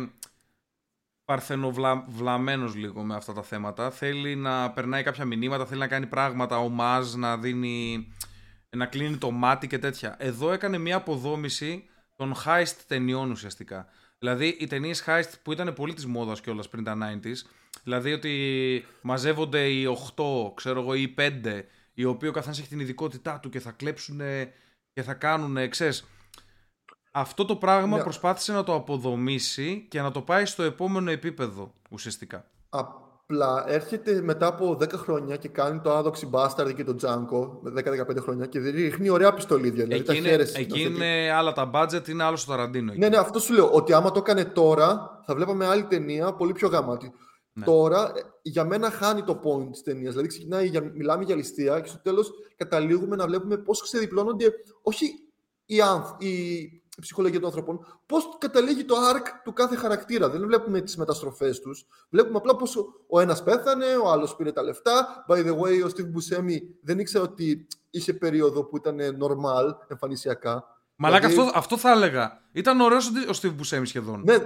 παρθενοβλαμένος 1.26 2.74
λίγο 2.74 3.02
με 3.02 3.14
αυτά 3.14 3.32
τα 3.32 3.42
θέματα. 3.42 3.90
Θέλει 3.90 4.36
να 4.36 4.70
περνάει 4.70 5.02
κάποια 5.02 5.24
μηνύματα, 5.24 5.66
θέλει 5.66 5.80
να 5.80 5.88
κάνει 5.88 6.06
πράγματα, 6.06 6.58
ομάζ, 6.58 7.14
να 7.14 7.36
δίνει... 7.36 8.08
να 8.76 8.86
κλείνει 8.86 9.16
το 9.16 9.30
μάτι 9.30 9.66
και 9.66 9.78
τέτοια. 9.78 10.16
Εδώ 10.18 10.52
έκανε 10.52 10.78
μια 10.78 10.96
αποδόμηση 10.96 11.84
των 12.16 12.34
heist 12.44 12.76
ταινιών 12.86 13.30
ουσιαστικά. 13.30 13.86
Δηλαδή 14.18 14.56
οι 14.60 14.66
ταινίες 14.66 15.04
heist 15.06 15.30
που 15.42 15.52
ήταν 15.52 15.72
πολύ 15.72 15.94
της 15.94 16.06
μόδας 16.06 16.40
κιόλας 16.40 16.68
πριν 16.68 16.84
τα 16.84 16.96
90s. 17.00 17.48
Δηλαδή 17.82 18.12
ότι 18.12 18.84
μαζεύονται 19.00 19.68
οι 19.68 19.86
8, 20.16 20.54
ξέρω 20.54 20.80
εγώ, 20.80 20.94
ή 20.94 21.02
οι 21.02 21.14
5, 21.18 21.62
οι 21.94 22.04
οποίοι 22.04 22.28
ο 22.32 22.34
καθένας 22.34 22.58
έχει 22.58 22.68
την 22.68 22.80
ειδικότητά 22.80 23.40
του 23.40 23.48
και 23.48 23.60
θα 23.60 23.70
κλέψουν 23.70 24.20
και 24.92 25.02
θα 25.02 25.14
κάνουν, 25.14 25.68
ξέρεις, 25.68 26.06
αυτό 27.18 27.44
το 27.44 27.56
πράγμα 27.56 27.96
Ναι. 27.96 28.02
προσπάθησε 28.02 28.52
να 28.52 28.62
το 28.64 28.74
αποδομήσει 28.74 29.86
και 29.90 30.00
να 30.00 30.10
το 30.10 30.20
πάει 30.20 30.44
στο 30.44 30.62
επόμενο 30.62 31.10
επίπεδο 31.10 31.72
ουσιαστικά. 31.90 32.50
Απλά 32.68 33.64
έρχεται 33.68 34.20
μετά 34.22 34.46
από 34.46 34.76
10 34.80 34.92
χρόνια 34.92 35.36
και 35.36 35.48
κάνει 35.48 35.80
το 35.80 35.92
άδοξη 35.94 36.30
Bastard 36.32 36.72
και 36.76 36.84
το 36.84 36.96
Django 37.02 37.58
με 37.60 37.70
10-15 37.70 38.16
χρόνια 38.20 38.46
και 38.46 38.58
ρίχνει 38.58 39.08
ωραία 39.08 39.34
πιστολίδια. 39.34 39.84
Δηλαδή 39.84 40.02
τα 40.02 40.12
εκεί 40.12 40.20
είναι, 40.20 40.30
χαίρεσαι. 40.30 40.58
εκεί 40.58 40.80
είναι 40.82 41.30
άλλα 41.32 41.52
τα 41.52 41.70
budget, 41.74 42.08
είναι 42.08 42.22
άλλο 42.22 42.36
στο 42.36 42.50
Ταραντίνο. 42.50 42.90
εκεί. 42.90 43.00
Ναι, 43.00 43.08
ναι, 43.08 43.16
αυτό 43.16 43.38
σου 43.38 43.52
λέω. 43.54 43.70
Ότι 43.72 43.92
άμα 43.92 44.10
το 44.10 44.18
έκανε 44.18 44.44
τώρα, 44.44 45.20
θα 45.26 45.34
βλέπαμε 45.34 45.66
άλλη 45.66 45.84
ταινία 45.84 46.32
πολύ 46.32 46.52
πιο 46.52 46.68
γαμάτη. 46.68 47.12
Ναι. 47.52 47.64
Τώρα, 47.64 48.12
ε, 48.16 48.20
για 48.42 48.64
μένα 48.64 48.90
χάνει 48.90 49.22
το 49.22 49.40
point 49.44 49.70
της 49.70 49.82
ταινίας. 49.82 50.10
Δηλαδή, 50.10 50.28
ξεκινάει, 50.28 50.66
για, 50.66 50.82
μιλάμε 50.94 51.24
για 51.24 51.36
ληστεία 51.36 51.80
και 51.80 51.88
στο 51.88 51.98
τέλος 52.02 52.30
καταλήγουμε 52.56 53.16
να 53.16 53.26
βλέπουμε 53.26 53.56
πώς 53.56 53.82
ξεδιπλώνονται 53.82 54.52
όχι 54.82 55.06
η, 55.66 55.80
άνθ, 55.80 56.10
η, 56.18 56.28
η 56.62 56.85
ψυχολογία 57.00 57.38
των 57.40 57.48
ανθρώπων, 57.48 58.00
πώς 58.06 58.36
καταλήγει 58.38 58.84
το 58.84 58.94
arc 59.14 59.22
του 59.44 59.52
κάθε 59.52 59.76
χαρακτήρα. 59.76 60.28
Δεν 60.28 60.46
βλέπουμε 60.46 60.80
τις 60.80 60.96
μεταστροφές 60.96 61.60
τους. 61.60 61.86
Βλέπουμε 62.10 62.36
απλά 62.36 62.56
πώς 62.56 62.76
ο, 62.76 62.86
ο 63.08 63.20
ένας 63.20 63.42
πέθανε, 63.42 63.86
ο 64.04 64.10
άλλος 64.10 64.36
πήρε 64.36 64.52
τα 64.52 64.62
λεφτά. 64.62 65.24
By 65.28 65.34
the 65.36 65.58
way, 65.58 65.84
ο 65.84 65.90
Steve 65.96 66.10
Buscemi 66.10 66.56
δεν 66.82 66.98
ήξερε 66.98 67.24
ότι 67.24 67.66
είχε 67.90 68.14
περίοδο 68.14 68.64
που 68.64 68.76
ήταν 68.76 68.98
normal 69.00 69.74
εμφανισιακά. 69.88 70.64
Μαλάκα, 70.96 71.28
Δηλαδή- 71.28 71.46
αυτό, 71.46 71.58
αυτό 71.58 71.76
θα 71.78 71.90
έλεγα. 71.90 72.40
Ήταν 72.52 72.80
ωραίος 72.80 73.08
ο 73.08 73.38
Steve 73.42 73.54
Buscemi 73.60 73.82
σχεδόν. 73.84 74.22
Ναι, 74.24 74.36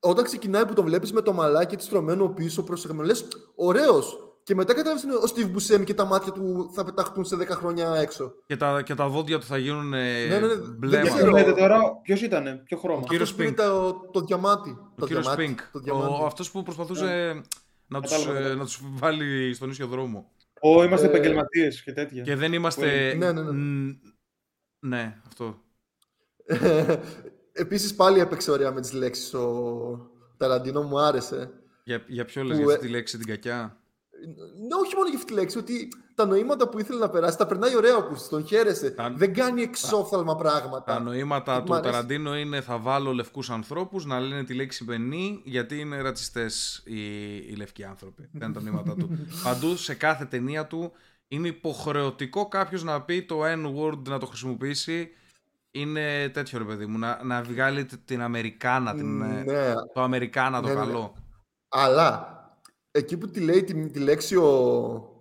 όταν 0.00 0.24
ξεκινάει 0.24 0.66
που 0.66 0.74
τον 0.74 0.84
βλέπεις 0.84 1.12
με 1.12 1.20
το 1.22 1.32
μαλάκι 1.32 1.76
της 1.76 1.86
στρωμένο 1.86 2.28
πίσω 2.28 2.62
προσεγμένο, 2.62 3.06
λες 3.06 3.24
ωραίος. 3.54 4.25
Και 4.46 4.54
μετά 4.54 4.74
καταλαβαίνει 4.74 5.12
ο 5.14 5.22
Steve 5.34 5.56
Buscemi 5.56 5.84
και 5.84 5.94
τα 5.94 6.04
μάτια 6.04 6.32
του 6.32 6.70
θα 6.74 6.84
πεταχτούν 6.84 7.24
σε 7.24 7.36
10 7.36 7.46
χρόνια 7.48 7.94
έξω. 7.94 8.32
Και, 8.46 8.56
τα, 8.56 8.82
και 8.82 8.94
τα 8.94 9.08
δόντια 9.08 9.38
του 9.38 9.46
θα 9.46 9.58
γίνουν 9.58 9.94
ε, 9.94 10.26
Ναι, 10.26 10.38
ναι, 10.38 10.46
ναι, 10.46 10.54
μπλε. 10.54 10.90
δεν 10.90 11.02
Για 11.02 11.12
ξέρω. 11.12 11.32
ποιο 11.32 11.38
λέτε 11.44 11.52
τώρα, 11.60 11.80
ποιος 12.02 12.22
ήτανε, 12.22 12.54
ποιο 12.64 12.76
χρώμα. 12.78 13.00
Ο 13.04 13.06
κύριος 13.08 13.30
Αυτός 13.30 13.44
πήρε 13.46 13.50
Pink. 13.50 13.54
Το, 13.70 13.92
το 14.12 14.20
διαμάτι. 14.20 14.70
Ο 14.70 14.94
το 14.96 15.06
κύριος 15.06 15.24
διαμάτι, 15.24 15.44
Πινκ. 15.46 15.60
Το 15.72 15.78
διαμάτι. 15.78 16.22
Ο, 16.22 16.24
αυτός 16.26 16.50
που 16.50 16.62
προσπαθούσε 16.62 17.42
να, 17.86 18.00
τους, 18.00 18.10
Κατάλαβα, 18.10 18.30
ε, 18.30 18.34
κατάλαβα. 18.34 18.58
να 18.58 18.64
τους 18.64 18.80
βάλει 18.84 19.54
στον 19.54 19.70
ίσιο 19.70 19.86
δρόμο. 19.86 20.30
Ω, 20.60 20.82
είμαστε 20.84 21.06
Ε, 21.06 21.08
επαγγελματίες 21.10 21.82
και 21.82 21.92
τέτοια. 21.92 22.22
Και 22.22 22.34
δεν 22.36 22.52
είμαστε... 22.52 23.14
Ναι, 23.14 23.32
ναι, 23.32 23.42
ναι. 23.42 23.50
Ν- 23.52 23.98
ναι, 24.78 25.20
αυτό. 25.26 25.58
Επίσης 27.52 27.94
πάλι 27.94 28.20
έπαιξε 28.20 28.50
ωραία 28.50 28.72
με 28.72 28.80
τις 28.80 28.92
λέξεις 28.92 29.34
ο 29.34 30.10
Ταραντίνο, 30.36 30.82
μου 30.82 30.98
άρεσε. 31.00 31.50
Για, 31.84 32.02
για 32.06 32.24
ποιο 32.24 32.42
λες, 32.42 32.56
Που, 32.56 32.62
για 32.62 32.72
ε, 32.72 32.74
αυτή 32.74 32.86
τη 32.86 32.92
λέξη 32.92 33.18
την 33.18 33.26
κακιά; 33.26 33.76
Ναι, 34.68 34.74
όχι 34.84 34.94
μόνο 34.96 35.08
για 35.08 35.18
αυτή 35.18 35.32
τη 35.32 35.38
λέξη, 35.38 35.58
ότι 35.58 35.88
τα 36.14 36.26
νοήματα 36.26 36.68
που 36.68 36.78
ήθελε 36.78 36.98
να 36.98 37.08
περάσει 37.10 37.38
τα 37.38 37.46
περνάει 37.46 37.76
ωραία 37.76 37.96
ο 37.96 38.02
Κούστης, 38.02 38.28
τον 38.28 38.46
χαίρεσαι. 38.46 38.90
Τα- 38.90 39.12
Δεν 39.16 39.34
κάνει 39.34 39.62
εξόφθαλμα 39.62 40.36
πράγματα. 40.36 40.84
Τα 40.94 41.00
νοήματα 41.00 41.60
Μ' 41.60 41.64
του 41.64 41.74
αρέσει. 41.74 41.90
Ταραντίνο 41.92 42.36
είναι 42.36 42.60
θα 42.60 42.78
βάλω 42.78 43.12
λευκούς 43.12 43.50
ανθρώπους 43.50 44.04
να 44.04 44.20
λένε 44.20 44.44
τη 44.44 44.54
λέξη 44.54 44.84
μπενή 44.84 45.40
γιατί 45.44 45.80
είναι 45.80 46.00
ρατσιστές 46.00 46.82
οι, 46.86 47.34
οι 47.36 47.54
λευκοί 47.56 47.84
άνθρωποι. 47.84 48.28
Δεν 48.32 48.48
είναι 48.48 48.58
τα 48.58 48.62
νοήματα 48.64 48.94
του. 48.94 49.10
Παντού 49.44 49.76
σε 49.76 49.94
κάθε 49.94 50.24
ταινία 50.24 50.66
του 50.66 50.92
είναι 51.28 51.48
υποχρεωτικό 51.48 52.48
κάποιος 52.48 52.82
να 52.84 53.02
πει 53.02 53.22
το 53.22 53.40
N-word 53.44 53.98
να 54.08 54.18
το 54.18 54.26
χρησιμοποιήσει. 54.26 55.08
Είναι 55.70 56.28
τέτοιο 56.28 56.58
ρε 56.58 56.64
παιδί 56.64 56.86
μου, 56.86 56.98
να, 56.98 57.20
να 57.24 57.42
βγάλει 57.42 57.84
т- 57.84 57.98
την 58.04 58.22
Αμερικάνα, 58.22 58.94
την, 58.94 59.22
ε, 59.22 59.42
Ναι, 59.42 59.72
το 59.94 60.02
Αμερικάνα 60.02 60.60
το 60.60 60.68
Ναι, 60.68 60.74
ναι, 60.74 60.80
ναι. 60.80 60.86
καλό. 60.86 61.14
Αλλά 61.68 62.35
εκεί 62.96 63.16
που 63.16 63.28
τη 63.30 63.40
λέει 63.40 63.64
τη, 63.64 63.88
τη 63.90 63.98
λέξη 63.98 64.36
ο, 64.36 64.46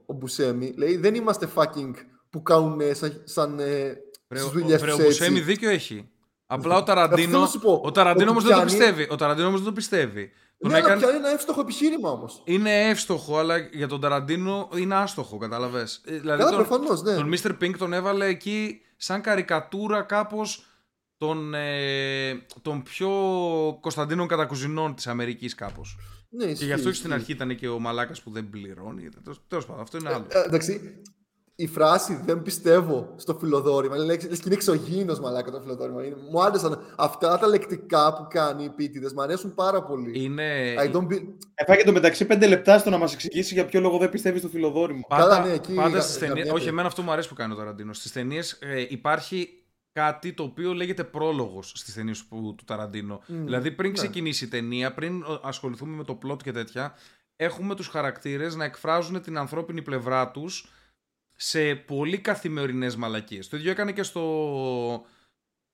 ο 0.05 0.13
Μπουσέμι, 0.13 0.73
λέει 0.78 0.97
δεν 0.97 1.15
είμαστε 1.15 1.49
fucking 1.55 1.91
που 2.30 2.41
κάνουν 2.43 2.80
ε, 2.82 2.93
σαν, 2.93 3.21
σαν 3.23 3.59
ε, 3.59 3.97
Βρε, 4.28 4.39
στις 4.39 4.43
ο- 4.43 4.49
δουλειές 4.59 4.82
βρε, 4.82 4.91
ο 4.91 4.95
τους 4.95 5.05
έτσι. 5.05 5.19
Μπουσέμι 5.19 5.39
δίκιο 5.39 5.69
έχει. 5.69 6.09
Απλά 6.45 6.73
ο 6.73 6.78
Αυτό 6.78 6.93
Ταραντίνο, 6.93 7.28
θέλω 7.30 7.39
να 7.41 7.47
σου 7.47 7.59
πω, 7.59 7.82
ο 7.86 7.91
Ταραντίνο 7.91 8.23
ότι 8.23 8.32
όμως 8.32 8.43
δεν 8.43 8.51
το 8.57 8.57
πιάνει- 8.65 8.78
πιστεύει. 8.80 9.07
Ο 9.11 9.15
Ταραντίνο 9.15 9.47
όμως 9.47 9.59
δεν 9.59 9.69
το 9.69 9.76
πιστεύει. 9.76 10.32
Τον 10.57 10.71
Ναι, 10.71 10.78
αλλά 10.78 10.86
έκανε- 10.86 11.01
πια 11.01 11.09
είναι 11.09 11.17
ένα 11.17 11.32
εύστοχο 11.34 11.61
επιχείρημα 11.61 12.09
όμως. 12.11 12.41
Είναι 12.45 12.89
εύστοχο, 12.89 13.38
αλλά 13.38 13.57
για 13.57 13.88
τον 13.88 13.99
Ταραντίνο 14.01 14.69
είναι 14.76 14.95
άστοχο, 14.95 15.38
κατάλαβες. 15.38 16.01
Ε, 16.05 16.17
Δηλαδή 16.19 16.43
Καλά, 16.43 16.55
τον, 16.57 16.65
προφανώς, 16.67 17.01
ναι. 17.01 17.15
τον 17.15 17.34
Mr. 17.34 17.49
Pink 17.63 17.73
τον 17.78 17.93
έβαλε 17.93 18.26
εκεί 18.26 18.82
σαν 18.97 19.21
καρικατούρα 19.21 20.01
κάπως 20.01 20.65
των, 21.17 21.53
ε, 21.53 22.34
των 22.61 22.84
πιο 22.84 23.09
Κωνσταντίνων 23.82 24.28
κατακουζινών 24.28 24.95
της 24.95 25.07
Αμερικής 25.07 25.55
κάπως. 25.55 25.97
Ναι 26.38 26.45
Και 26.45 26.51
ισχύει, 26.51 26.65
γι' 26.65 26.71
αυτό 26.73 26.89
και 26.89 26.95
στην 26.95 27.09
ισχύει. 27.09 27.21
αρχή 27.21 27.31
ήταν 27.31 27.55
και 27.55 27.67
ο 27.67 27.79
μαλάκας 27.79 28.21
που 28.21 28.31
δεν 28.31 28.49
πληρώνει. 28.49 29.09
Τέλος- 29.23 29.41
Τέλος 29.47 29.65
πάντων, 29.65 29.81
αυτό 29.81 29.97
είναι 29.97 30.09
άλλο. 30.13 30.25
Ε, 30.29 30.41
εντάξει, 30.45 31.01
η 31.55 31.67
φράση 31.67 32.21
δεν 32.25 32.41
πιστεύω 32.41 33.13
στο 33.17 33.33
φιλοδόρημα. 33.39 33.97
Λες, 33.97 34.07
λες 34.27 34.38
και 34.39 34.43
είναι 34.45 34.53
εξωγήινος 34.55 35.19
μαλάκα 35.19 35.51
το 35.51 35.59
φιλοδόρημα. 35.61 36.05
Είναι, 36.05 36.15
μου 36.31 36.41
άρεσαν 36.43 36.79
αυτά 36.97 37.38
τα 37.38 37.47
λεκτικά 37.47 38.13
που 38.13 38.27
κάνει 38.29 38.63
οι 38.63 38.69
πίτιδες. 38.69 39.13
Μου 39.13 39.21
αρέσουν 39.21 39.53
πάρα 39.53 39.83
πολύ. 39.83 40.23
Είναι... 40.23 40.73
I 40.77 40.91
don't 40.95 41.07
be... 41.13 41.21
Έφαγες 41.53 41.84
στο 41.84 41.91
μεταξύ 41.91 42.25
πέντε 42.25 42.47
λεπτά 42.47 42.77
στο 42.77 42.89
να 42.89 42.97
μας 42.97 43.13
εξηγήσει 43.13 43.53
για 43.53 43.65
ποιο 43.65 43.79
λόγο 43.79 43.97
δεν 43.97 44.09
πιστεύεις 44.09 44.39
στο 44.39 44.49
φιλοδώρημα. 44.49 45.01
Πάντα, 45.07 45.23
Καλά, 45.23 45.45
ναι, 45.45 45.53
εκεί 45.53 45.73
πάντα 45.73 45.89
γα- 45.89 46.01
στις 46.01 46.13
ταινίες, 46.17 46.38
γαμιέται. 46.38 46.57
όχι 46.59 46.67
εμένα 46.67 46.88
αυτό 46.88 47.01
μου 47.01 47.11
αρέσει 47.11 47.27
που 47.29 47.36
κάνει 47.36 47.53
ο 47.53 47.55
Ταραντίνος. 47.55 47.97
Στις 47.97 48.11
ταινίες 48.11 48.59
υπάρχει 48.89 49.49
κάτι 49.96 50.34
το 50.34 50.43
οποίο 50.43 50.74
λέγεται 50.74 51.04
πρόλογος 51.04 51.72
στις 51.76 51.93
ταινίες 51.93 52.28
του, 52.28 52.54
του 52.58 52.64
Ταραντίνο. 52.66 53.22
δηλαδή 53.28 53.72
πριν 53.72 53.89
ναι. 53.89 53.96
ξεκινήσει 53.96 54.46
η 54.46 54.48
ταινία, 54.48 54.93
πριν 54.93 55.22
ε, 55.22 55.26
ασχοληθούμε 55.41 55.96
με 55.96 56.04
το 56.04 56.20
plot 56.24 56.43
και 56.43 56.52
τέτοια, 56.52 56.96
έχουμε 57.36 57.76
τους 57.76 57.88
χαρακτήρες 57.88 58.56
να 58.56 58.64
εκφράζουν 58.64 59.22
την 59.22 59.38
ανθρώπινη 59.38 59.82
πλευρά 59.82 60.32
τους 60.32 60.68
σε 61.36 61.76
πολύ 61.76 62.18
καθημερινές 62.18 62.96
μαλακίες. 62.96 63.48
Το 63.48 63.58
ίδιο 63.58 63.72
έκανε 63.72 63.91
και 63.91 64.04
στο, 64.04 65.06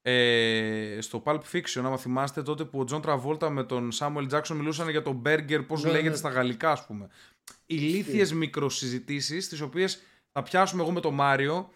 ε, 0.01 0.97
στο 1.01 1.23
Pulp 1.25 1.41
Fiction, 1.51 1.81
άμα 1.83 1.97
θυμάστε 1.97 2.41
τότε 2.43 2.65
που 2.65 2.79
ο 2.79 2.83
Τζον 2.83 3.01
Τραβόλτα 3.01 3.49
με 3.49 3.63
τον 3.63 3.89
Samuel 3.99 4.29
Jackson 4.31 4.55
μιλούσαν 4.55 4.89
για 4.89 5.01
τον 5.01 5.21
burger, 5.25 5.63
πώς 5.67 5.83
Ναι, 5.83 5.91
λέγεται 5.91 6.09
ναι. 6.09 6.15
στα 6.15 6.29
γαλλικά 6.29 6.71
ας 6.71 6.85
πούμε. 6.85 7.07
Ηλίθιες 7.65 8.33
μικροσυζητήσεις, 8.33 9.47
τις 9.49 9.61
οποίες 9.61 10.01
θα 10.31 10.43
πιάσουμε 10.43 10.81
εγώ 10.81 10.91
με 10.91 10.99
τον 10.99 11.13
Μάριο 11.13 11.69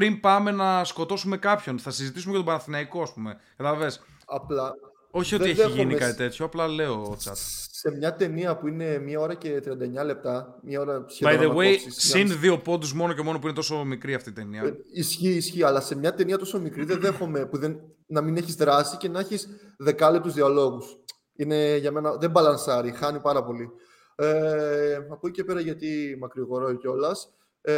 πριν 0.00 0.20
πάμε 0.20 0.50
να 0.50 0.84
σκοτώσουμε 0.84 1.36
κάποιον. 1.36 1.78
Θα 1.78 1.90
συζητήσουμε 1.90 2.30
για 2.34 2.42
τον 2.42 2.52
Παναθηναϊκό, 2.52 3.02
ας 3.02 3.12
πούμε. 3.12 3.36
Καταλαβες. 3.56 4.00
Απλά 4.26 4.72
Όχι 5.10 5.34
ότι 5.34 5.42
Δεν 5.42 5.52
έχει 5.52 5.60
δέχομαι 5.60 5.76
γίνει 5.82 5.92
σ- 5.94 5.98
κάτι 6.00 6.16
τέτοιο, 6.16 6.44
απλά 6.44 6.68
λέω 6.68 7.14
τσάτ. 7.18 7.36
σε 7.70 7.90
μια 7.96 8.14
ταινία 8.16 8.56
που 8.56 8.66
είναι 8.68 8.98
μία 8.98 9.20
ώρα 9.20 9.34
και 9.34 9.60
39 9.60 10.04
λεπτά, 10.04 10.58
μία 10.62 10.80
ώρα 10.80 11.00
By 11.04 11.10
σχεδόν 11.10 11.36
the 11.38 11.54
way, 11.56 11.64
ανακόψεις, 11.64 12.08
συν 12.08 12.26
μια- 12.26 12.36
δύο 12.36 12.58
πόντους 12.58 12.92
μόνο 12.94 13.12
και 13.12 13.22
μόνο 13.22 13.38
που 13.38 13.46
είναι 13.46 13.56
τόσο 13.56 13.84
μικρή 13.84 14.14
αυτή 14.14 14.28
η 14.28 14.32
ταινία. 14.32 14.62
Ε, 14.62 14.76
Ισχύει, 14.92 15.28
ισχύει, 15.34 15.62
αλλά 15.62 15.80
σε 15.80 15.96
μια 15.96 16.14
ταινία 16.14 16.38
τόσο 16.38 16.60
μικρή 16.60 16.84
δεν 16.84 17.00
δέχομαι 17.00 17.46
που 17.46 17.58
δεν, 17.58 17.76
να 18.06 18.20
μην 18.20 18.36
έχεις 18.36 18.54
δράση 18.54 18.96
και 18.96 19.08
να 19.08 19.20
έχεις 19.20 19.48
δεκάλεπτους 19.78 20.32
διαλόγους. 20.34 20.96
Είναι 21.36 21.76
για 21.76 21.92
μένα, 21.92 22.16
δεν 22.16 22.30
μπαλανσάρει, 22.30 22.90
χάνει 22.90 23.20
πάρα 23.20 23.44
πολύ. 23.44 23.70
Ε, 24.16 24.94
από 24.94 25.20
εκεί 25.28 25.30
και 25.30 25.44
πέρα 25.44 25.60
γιατί 25.60 26.16
μακρηγορώ 26.20 26.74
κιόλας. 26.74 27.28
Ε, 27.60 27.74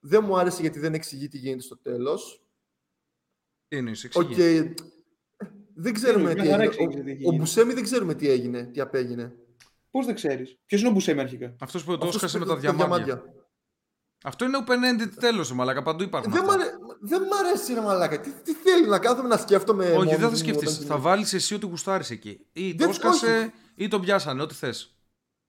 δεν 0.00 0.24
μου 0.24 0.38
άρεσε 0.38 0.60
γιατί 0.60 0.78
δεν 0.78 0.94
εξηγεί 0.94 1.28
τι 1.28 1.38
γίνεται 1.38 1.62
στο 1.62 1.78
τέλος. 1.78 2.42
Τι 3.68 3.76
εννοείς, 3.76 4.04
Οκ. 4.12 4.30
εξηγεί. 4.30 4.74
Δεν 5.74 5.92
ξέρουμε 5.94 6.32
μια 6.34 6.42
τι 6.42 6.48
χαρά 6.48 6.62
έγινε. 6.62 6.64
εξήγησε 6.84 7.02
τι 7.02 7.10
έχει 7.10 7.24
Ο, 7.24 7.28
ο 7.28 7.30
γίνει. 7.30 7.38
Μπουσέμι 7.38 7.72
δεν 7.72 7.82
ξέρουμε 7.82 8.14
τι 8.14 8.28
έγινε, 8.28 8.62
τι 8.64 8.80
απέγινε. 8.80 9.34
Πώς 9.90 10.06
δεν 10.06 10.14
ξέρεις; 10.14 10.58
Ποιος 10.66 10.80
είναι 10.80 10.90
ο 10.90 10.92
Μπουσέμι 10.92 11.20
αρχικά; 11.20 11.54
Αυτός 11.60 11.84
που 11.84 11.90
το 11.90 11.96
Αυτός 12.06 12.14
έσκασε 12.14 12.38
που 12.38 12.44
με 12.46 12.54
τα 12.54 12.60
πήρε 12.60 12.72
διαμάντια. 12.72 13.24
Αυτό 14.24 14.44
είναι 14.44 14.58
open-ended 14.66 15.08
τέλος, 15.20 15.52
μαλάκα. 15.52 15.82
Παντού 15.82 16.02
υπάρχουν 16.02 16.32
Δεν 16.32 16.44
μ' 16.44 16.48
αυτά. 16.48 16.62
αρέ- 16.62 16.74
δεν 17.00 17.22
μ' 17.22 17.32
αρέσει 17.32 17.74
ρε 17.74 17.80
μαλάκα. 17.80 18.20
Τι, 18.20 18.30
τι 18.30 18.52
θέλει 18.52 18.86
να 18.88 18.98
κάθομαι 18.98 19.28
να 19.28 19.36
σκέφτομαι 19.36 19.84
Όχι, 19.84 19.92
μόνος 19.94 20.10
δεν 20.10 20.20
θα 20.20 20.28
μου 20.30 20.36
σκεφτείς. 20.36 20.74
όταν 20.74 20.86
Θα 20.86 20.98
βάλεις 20.98 21.32
εσύ 21.32 21.54
ότι 21.54 21.66
γουστάρεις 21.66 22.10
εκεί. 22.10 22.46
Ή 22.52 22.70
το 22.70 22.76
Δεν- 22.78 22.88
έσκασε 22.90 23.26
όχι. 23.38 23.50
ή 23.74 23.88
το 23.88 24.00
πιάσανε, 24.00 24.42
ό,τι 24.42 24.54
θες. 24.54 24.94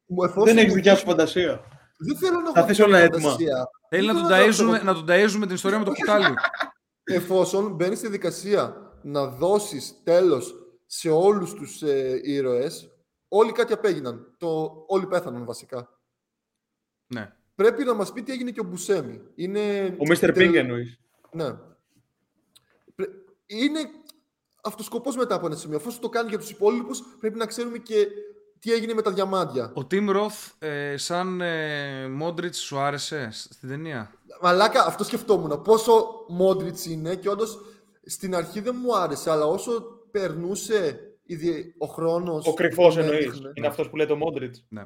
Μου 0.05 0.23
εφόσον 0.23 0.43
Δεν 0.43 0.57
έχεις 0.57 0.69
μου- 0.69 0.75
δικιά 0.75 0.95
σου 0.95 1.05
φαντασία. 1.05 1.63
Δεν 2.05 2.17
θέλω 2.17 2.39
να 2.39 2.51
Τα 2.51 2.59
έχω 2.59 2.67
θες 2.67 2.77
δικιά 2.77 2.85
όλα 2.85 2.97
μου 2.97 3.03
έτοιμα. 3.03 3.29
φαντασία. 3.29 3.69
Θέλει 3.89 4.07
να 4.07 4.13
Δεν 4.13 4.21
τον 4.21 4.31
θέλω 4.31 4.45
ταΐζουμε, 4.45 4.75
έχω- 4.75 4.83
να 4.85 4.93
τον 4.93 5.05
ταΐζουμε 5.07 5.41
την 5.45 5.55
ιστορία 5.55 5.79
με 5.79 5.85
το 5.85 5.91
κουτάλι. 5.97 6.33
Εφόσον 7.03 7.73
μπαίνει 7.75 7.95
στη 7.95 8.07
δικασία 8.07 8.91
να 9.01 9.27
δώσεις 9.27 10.01
τέλος 10.03 10.55
σε 10.85 11.09
όλους 11.09 11.53
τους 11.53 11.81
ε, 11.81 12.19
ήρωες, 12.23 12.89
όλοι 13.27 13.51
κάτι 13.51 13.73
απέγιναν. 13.73 14.35
Το, 14.37 14.83
όλοι 14.87 15.07
πέθαναν 15.07 15.45
βασικά. 15.45 15.99
ναι. 17.07 17.33
Πρέπει 17.55 17.83
να 17.83 17.93
μας 17.93 18.11
πει 18.13 18.21
τι 18.23 18.31
έγινε 18.31 18.51
και 18.51 18.59
ο 18.59 18.63
Μπουσέμι. 18.63 19.21
Είναι... 19.35 19.85
Ο 19.99 20.03
Mr. 20.11 20.17
τε- 20.19 20.37
Pink 20.37 20.53
εννοείς. 20.53 20.99
Ναι. 21.31 21.53
Πρέ- 22.95 23.09
Είναι 23.45 23.79
αυτοσκοπός 24.63 25.15
μετά 25.15 25.35
από 25.35 25.45
ένα 25.45 25.55
σημείο. 25.55 25.77
Εφόσον 25.77 26.01
το 26.01 26.09
κάνει 26.09 26.29
για 26.29 26.37
τους 26.37 26.49
υπόλοιπους, 26.49 27.01
πρέπει 27.19 27.37
να 27.37 27.45
ξέρουμε 27.45 27.77
και 27.77 28.07
τι 28.61 28.73
έγινε 28.73 28.93
με 28.93 29.01
τα 29.01 29.11
διαμάντια. 29.11 29.71
Ο 29.73 29.85
Τιμ 29.85 30.09
Ροθ, 30.09 30.49
ε, 30.59 30.97
σαν 30.97 31.41
ε, 31.41 32.07
Μόντριτς, 32.07 32.57
σου 32.57 32.79
άρεσε 32.79 33.29
στην 33.31 33.69
ταινία; 33.69 34.11
Μαλάκα, 34.41 34.85
αυτό 34.85 35.03
σκεφτόμουν. 35.03 35.61
Πόσο 35.61 36.25
Μόντριτς 36.27 36.85
είναι 36.85 37.15
και 37.15 37.29
όντως 37.29 37.59
στην 38.05 38.35
αρχή 38.35 38.59
δεν 38.59 38.75
μου 38.83 38.97
άρεσε, 38.97 39.31
αλλά 39.31 39.45
όσο 39.45 39.81
περνούσε 40.11 40.99
ήδη 41.23 41.75
ο 41.77 41.85
χρόνος... 41.85 42.47
Ο 42.47 42.53
κρυφός 42.53 42.93
τον 42.93 43.03
εννοείς. 43.03 43.25
έδειχνε. 43.25 43.51
Είναι 43.53 43.67
αυτός 43.67 43.89
που 43.89 43.95
λέει 43.95 44.05
το 44.05 44.15
Μόντριτς. 44.15 44.65
Ναι. 44.69 44.81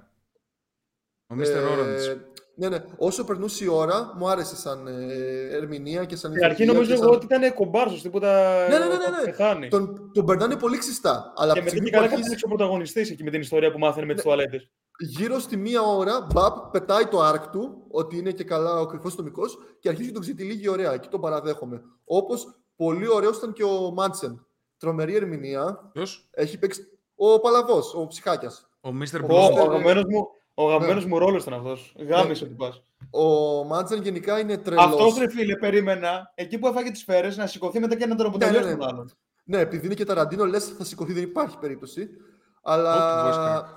Ο 1.27 1.35
Mr. 1.35 1.71
Orange. 1.71 2.17
Ναι, 2.57 2.69
ναι. 2.69 2.83
Όσο 2.97 3.23
περνούσε 3.23 3.63
η 3.63 3.67
ώρα, 3.67 4.13
μου 4.17 4.29
άρεσε 4.29 4.55
σαν 4.55 4.87
ε, 4.87 5.55
ερμηνεία 5.55 6.05
και 6.05 6.15
σαν 6.15 6.31
Στην 6.31 6.43
αρχή 6.43 6.63
ηθοποιία 6.63 6.73
νομίζω 6.73 6.95
και 6.95 7.01
εγώ 7.03 7.13
σαν- 7.13 7.23
ότι 7.23 7.35
ήταν 7.35 7.53
κομπάρσος, 7.53 8.01
τίποτα. 8.01 8.53
Ναι, 8.69 8.77
ναι, 8.79 8.85
ναι, 8.85 8.97
ναι, 8.97 9.03
θα 9.03 9.09
ναι. 9.09 9.23
πεθάνει. 9.25 9.67
Τον, 9.67 10.11
τον 10.13 10.25
περνάνε 10.25 10.55
πολύ 10.55 10.77
ξιστά. 10.77 11.33
Αλλά 11.35 11.53
Και 11.53 11.59
από 11.59 11.69
τη 11.69 11.75
μετά 11.75 11.75
στιγμή 11.75 11.85
και 11.85 11.91
που 11.91 11.95
καλά 11.95 12.03
αρχίζει 12.03 12.21
κατέληξε 12.21 12.45
ο 12.45 12.49
πρωταγωνιστής 12.49 13.09
εκεί 13.11 13.23
με 13.23 13.31
την 13.31 13.41
ιστορία 13.41 13.71
που 13.71 13.79
μάθαινε 13.79 14.05
με 14.05 14.13
τις 14.13 14.23
τουαλέτες. 14.23 14.69
γύρω 14.99 15.39
στη 15.39 15.57
μία 15.57 15.81
ώρα, 15.81 16.27
μπαπ, 16.33 16.71
πετάει 16.71 17.05
το 17.05 17.21
άρκ 17.21 17.47
του, 17.47 17.85
ότι 17.89 18.17
είναι 18.17 18.31
και 18.31 18.43
καλά 18.43 18.79
ο 18.79 18.85
κρυφός 18.85 19.15
νομικό 19.15 19.43
και 19.79 19.89
αρχίζει 19.89 20.07
και 20.07 20.13
τον 20.13 20.21
ξετυλίγει 20.21 20.67
ωραία. 20.69 20.93
Εκεί 20.93 21.07
τον 21.07 21.21
παραδέχομαι. 21.21 21.81
Όπως 22.05 22.47
πολύ 22.75 23.07
ωραίος 23.09 23.37
ήταν 23.37 23.53
και 23.53 23.63
ο 23.63 23.91
Μάντσεν. 23.91 24.45
Τρομερή 24.77 25.15
ερμηνεία. 25.15 25.89
Ποιος; 25.93 26.29
Έχει 26.31 26.57
παίξει. 26.59 26.81
Ο 27.15 27.39
Παλαβός, 27.39 27.93
ο 27.93 28.07
ψυχάκιας. 28.07 28.69
Ο 28.81 28.89
Mr. 28.89 29.21
Ο, 29.23 29.25
Blue. 29.27 29.57
ο 29.57 29.61
αγαπημένος 29.61 30.03
μου, 30.09 30.19
ο 30.19 30.34
αγαπημένος 30.63 31.03
Ναι. 31.03 31.09
μου 31.09 31.17
ρόλος 31.17 31.41
ήταν 31.41 31.53
αυτός. 31.53 31.95
Γάμισε 32.07 32.43
ότι 32.43 32.53
πας. 32.53 32.83
Ο 33.11 33.23
Μάντσεν 33.63 34.01
γενικά 34.01 34.39
είναι 34.39 34.57
τρελός. 34.57 34.83
Αυτός 34.85 35.17
ρε 35.17 35.29
φίλε, 35.29 35.55
περίμενα, 35.55 36.31
εκεί 36.35 36.57
που 36.57 36.67
έφαγε 36.67 36.91
τις 36.91 36.99
σφαίρες, 36.99 37.37
να 37.37 37.47
σηκωθεί 37.47 37.79
μετά 37.79 37.95
και 37.95 38.05
να 38.05 38.15
τον 38.15 38.25
Ναι, 38.29 38.35
αποτελέσει 38.35 38.63
ναι, 38.63 38.71
ναι. 38.71 38.77
τον 38.77 38.87
άλλον. 38.87 39.11
Ναι, 39.43 39.59
επειδή 39.59 39.85
είναι 39.85 39.95
και 39.95 40.05
ταραντίνο, 40.05 40.45
λες 40.45 40.65
θα 40.77 40.83
σηκωθεί, 40.83 41.13
δεν 41.13 41.23
υπάρχει 41.23 41.57
περίπτωση. 41.57 42.01
Όπου 42.01 42.09
voice 42.11 43.33
Αλλά. 43.33 43.67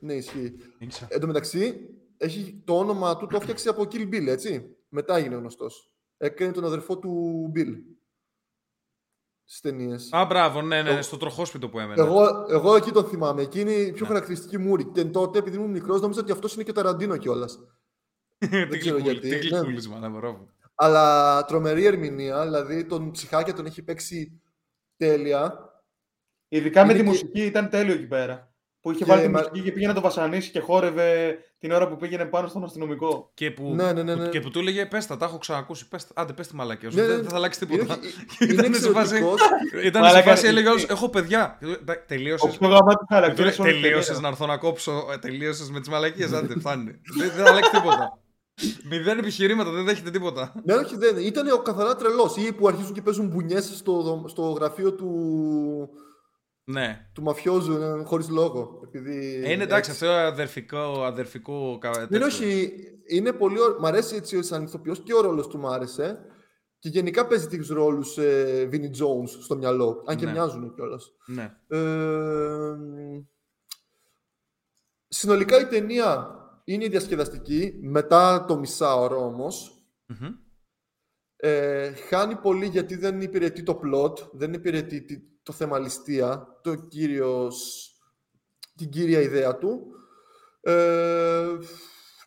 ναι, 0.00 0.14
ισχύει. 0.14 0.52
Νίκησα. 0.78 1.06
Εν 1.10 1.20
τω 1.20 1.26
μεταξύ, 1.26 1.80
έχει 2.16 2.62
το 2.64 2.78
όνομα 2.78 3.16
του 3.16 3.26
το 3.26 3.36
έφτιαξε 3.36 3.68
από 3.68 3.82
Kill 3.92 4.08
Bill, 4.14 4.26
έτσι. 4.26 4.76
Μετά 4.88 5.16
έγινε 5.16 5.34
γνωστός. 5.34 5.90
Έκανε 6.18 6.52
τον 6.52 6.64
αδερφό 6.64 6.98
του 6.98 7.42
Bill. 7.56 7.74
Στις 9.52 9.60
ταινίες. 9.60 10.08
Α, 10.12 10.24
μπράβο, 10.24 10.62
ναι, 10.62 10.82
ναι, 10.82 10.90
Εγώ- 10.90 11.02
στο 11.02 11.16
τροχόσπιτο 11.16 11.68
που 11.68 11.78
έμενε. 11.78 12.02
Εγώ, 12.02 12.44
εγώ 12.48 12.76
εκεί 12.76 12.90
τον 12.90 13.04
θυμάμαι. 13.04 13.42
Εκεί 13.42 13.60
είναι 13.60 13.72
η 13.72 13.92
πιο 13.92 14.00
Ναι. 14.00 14.06
χαρακτηριστική 14.06 14.58
μούρη. 14.58 14.84
Και 14.84 15.04
τότε, 15.04 15.38
επειδή 15.38 15.56
ήμουν 15.56 15.70
μικρός, 15.70 16.00
νόμιζα 16.00 16.20
ότι 16.20 16.32
αυτός 16.32 16.54
είναι 16.54 16.62
και 16.62 16.70
ο 16.70 16.74
Ταραντίνο 16.74 17.16
κιόλας. 17.16 17.58
Τι 18.70 18.78
ξέρω 18.78 18.96
γλυκούλη- 18.96 19.02
γιατί, 19.24 19.28
Τι 19.28 19.48
ναι. 19.50 19.56
γλυκούλισμα, 19.56 19.98
ναι, 19.98 20.08
μπράβο. 20.08 20.48
Αλλά 20.74 21.44
τρομερή 21.44 21.84
ερμηνεία, 21.84 22.42
δηλαδή 22.44 22.84
τον 22.84 23.10
ψυχάκια 23.10 23.54
τον 23.54 23.66
έχει 23.66 23.82
παίξει 23.82 24.40
τέλεια. 24.96 25.54
Ειδικά 26.48 26.84
με 26.84 26.92
Είναι 26.92 26.98
τη 27.00 27.04
και- 27.04 27.10
μουσική 27.10 27.40
ήταν 27.44 27.68
τέλειο 27.68 27.94
εκεί 27.94 28.06
πέρα. 28.06 28.51
Που 28.82 28.90
είχε 28.90 28.98
Και 28.98 29.04
βάλει 29.04 29.22
τη 29.22 29.28
μα- 29.28 29.38
μουσική 29.38 29.60
και 29.60 29.72
πήγε 29.72 29.86
να 29.86 29.94
το 29.94 30.00
βασανίσει 30.00 30.50
και 30.50 30.60
χόρευε 30.60 31.38
την 31.58 31.72
ώρα 31.72 31.88
που 31.88 31.96
πήγαινε 31.96 32.24
πάνω 32.24 32.48
στον 32.48 32.64
αστυνομικό. 32.64 33.30
Και 33.34 33.50
που, 33.50 33.74
Ναι, 33.74 33.92
ναι, 33.92 34.02
ναι, 34.02 34.14
ναι. 34.14 34.24
που- 34.24 34.30
και 34.30 34.40
που 34.40 34.50
του 34.50 34.58
έλεγε 34.58 34.86
πες 34.86 35.06
τα, 35.06 35.16
τα 35.16 35.24
έχω 35.24 35.38
ξανακούσει. 35.38 35.88
Πες 35.88 36.06
τα. 36.06 36.12
Άντε, 36.22 36.32
πες 36.32 36.46
τη 36.48 36.54
μαλακία 36.54 36.90
σου. 36.90 36.96
Ναι, 36.96 37.02
ναι, 37.02 37.08
δεν 37.08 37.16
ναι. 37.16 37.22
δεν 37.22 37.30
θα 37.30 37.36
αλλάξει 37.36 37.60
Είναι, 37.64 37.72
τίποτα. 37.78 37.98
είναι 38.40 38.52
Ήταν 38.52 38.74
σε 38.74 38.80
φάση. 38.90 39.14
εξαιρετικός. 39.14 39.40
Ήταν 39.84 40.02
σε 40.04 40.08
Μαλάκα, 40.08 40.30
φάση, 40.30 40.46
ε, 40.46 40.48
έλεγε 40.48 40.68
ε, 40.68 40.70
«Ως, 40.70 40.84
Έχω 40.84 41.08
παιδιά. 41.08 41.58
Ο 41.62 41.94
Τελείωσε. 42.06 42.48
πιο 42.58 42.68
γαμάτι 42.68 43.04
χαρακτήρας 43.08 43.56
Τελείωσες 43.56 44.20
να 44.20 44.28
έρθω 44.28 44.46
να 44.46 44.56
κόψω. 44.56 45.04
Τελείωσες 45.20 45.70
με 45.70 45.80
τις 45.80 45.88
μαλακίες. 45.88 46.32
Άντε, 46.32 46.54
φτάνει. 46.58 46.84
Δεν 47.18 47.30
δεν 47.34 47.44
θα 47.44 47.50
αλλάξει 47.50 47.70
τίποτα. 47.70 48.18
Μηδέν 48.90 49.18
επιχειρήματα, 49.18 49.70
δεν 49.70 49.84
δέχεται 49.84 50.10
τίποτα. 50.10 50.52
Ναι, 50.64 50.74
όχι, 50.74 50.96
δεν. 50.96 51.16
Ήταν 51.16 51.50
ο 51.50 51.56
καθαρά 51.58 51.96
τρελός. 51.96 52.36
Ή 52.36 52.52
που 52.52 52.68
αρχίζουν 52.68 52.92
και 52.92 53.02
παίζουν 53.02 53.26
μπουνιές 53.26 53.64
στο, 53.76 54.02
δο- 54.02 54.24
στο 54.28 54.42
γραφείο 54.42 54.92
του, 54.94 55.08
Ναι. 56.64 57.10
του 57.12 57.22
μαφιόζου 57.22 57.72
ε, 57.82 58.02
χωρίς 58.04 58.28
λόγο. 58.28 58.80
Επειδή 58.84 59.42
Ε, 59.44 59.52
Είναι 59.52 59.62
εντάξει, 59.62 59.90
έτσι. 59.90 60.04
αυτό 60.04 60.16
αδερφικό, 60.16 61.04
αδερφικό 61.04 61.78
κα- 61.80 61.88
Ναι, 61.98 62.06
τέτοιο. 62.06 62.26
όχι. 62.26 62.72
Είναι 63.06 63.32
πολύ 63.32 63.60
ωραίο. 63.60 63.80
Μ' 63.80 63.86
αρέσει 63.86 64.14
έτσι 64.16 64.42
σαν 64.42 64.62
ηθοποιό 64.62 64.94
και 64.94 65.14
ο 65.14 65.20
ρόλος 65.20 65.46
του 65.46 65.58
μ' 65.58 65.66
άρεσε. 65.66 66.18
Και 66.78 66.88
γενικά 66.88 67.26
παίζει 67.26 67.46
τέτοιου 67.46 67.74
ρόλους 67.74 68.18
ε, 68.18 68.68
Vinnie 68.72 68.90
Jones 69.02 69.28
στο 69.42 69.56
μυαλό. 69.56 70.02
Αν 70.06 70.16
και 70.16 70.24
Ναι. 70.24 70.32
μοιάζουν 70.32 70.74
κιόλας. 70.74 71.12
Ναι. 71.26 71.56
Ε, 71.68 72.76
συνολικά 75.08 75.60
η 75.60 75.66
ταινία 75.66 76.36
είναι 76.64 76.88
διασκεδαστική, 76.88 77.78
μετά 77.82 78.44
το 78.44 78.56
μισάωρο 78.58 79.24
όμως. 79.24 79.84
Μμμ. 80.06 80.28
Ε, 81.36 81.92
χάνει 81.92 82.36
πολύ 82.36 82.66
γιατί 82.66 82.96
δεν 82.96 83.20
υπηρετεί 83.20 83.62
το 83.62 83.80
plot, 83.84 84.30
δεν 84.32 84.52
υπηρετεί 84.52 85.02
τη- 85.02 85.22
το 85.42 85.52
θέμα 85.52 85.78
ληστεία, 85.78 86.46
το 86.62 86.74
κύριος, 86.74 87.86
την 88.76 88.88
κύρια 88.88 89.20
ιδέα 89.20 89.56
του. 89.58 89.80
Ε, 90.60 91.46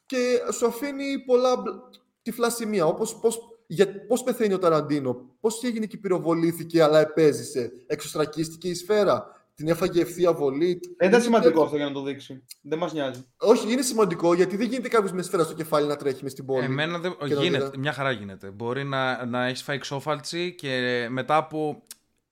και 0.06 0.42
σου 0.54 0.66
αφήνει 0.68 1.20
πολλά 1.26 1.56
μπλ- 1.56 1.76
τυφλά 2.22 2.50
σημεία, 2.50 2.86
όπως 2.86 3.20
πώς, 3.20 3.40
για, 3.68 4.06
πώς 4.08 4.24
πεθαίνει 4.24 4.54
ο 4.54 4.60
Ταραντίνο, 4.60 5.36
πώς 5.40 5.64
έγινε 5.64 5.86
και 5.86 5.98
πυροβολήθηκε 5.98 6.84
αλλά 6.84 7.00
επέζησε, 7.00 7.72
εξωστρακίστηκε 7.88 8.68
η 8.70 8.74
σφαίρα, 8.74 9.30
την 9.56 9.68
έφαγε 9.68 10.02
ευθεία 10.02 10.34
βολή. 10.34 10.80
Δεν 10.98 11.08
ήταν 11.08 11.12
Είναι 11.14 11.20
σημαντικό 11.20 11.50
τέτοιο. 11.50 11.64
αυτό 11.64 11.76
για 11.76 11.86
να 11.86 11.92
το 11.92 12.02
δείξει. 12.02 12.44
Δεν 12.62 12.78
μας 12.78 12.94
νοιάζει. 12.94 13.26
Όχι, 13.38 13.72
είναι 13.72 13.82
σημαντικό 13.82 14.34
γιατί 14.34 14.56
δεν 14.58 14.68
γίνεται 14.68 14.88
κάποιος 14.88 15.12
με 15.12 15.22
σφαίρα 15.22 15.44
στο 15.44 15.54
κεφάλι 15.54 15.88
να 15.88 15.96
τρέχει 15.96 16.24
μες 16.24 16.32
στην 16.32 16.46
πόλη. 16.46 16.64
Εμένα 16.66 17.00
δεν... 17.00 17.16
Και 17.28 17.34
να 17.36 17.42
γίνεται, 17.44 17.66
δει- 17.70 17.78
μια 17.80 17.94
χαρά 17.94 18.12
γίνεται. 18.12 18.50
Μπορεί 18.50 18.84
να, 18.84 19.26
να 19.26 19.46
έχεις 19.46 19.62
φάει 19.64 19.78
ξόφαλτσι 19.78 20.56
και 20.58 21.08
μετά 21.10 21.36
από, 21.38 21.84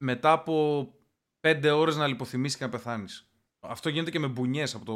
μετά 0.03 0.31
από 0.31 0.87
πέντε 1.39 1.71
ώρες 1.71 1.95
να 1.95 2.07
λιποθυμήσεις 2.07 2.57
και 2.57 2.63
να 2.63 2.69
πεθάνεις. 2.69 3.27
Αυτό 3.59 3.89
γίνεται 3.89 4.11
και 4.11 4.19
με 4.19 4.27
μπουνιές 4.27 4.75
από 4.75 4.85
το, 4.85 4.93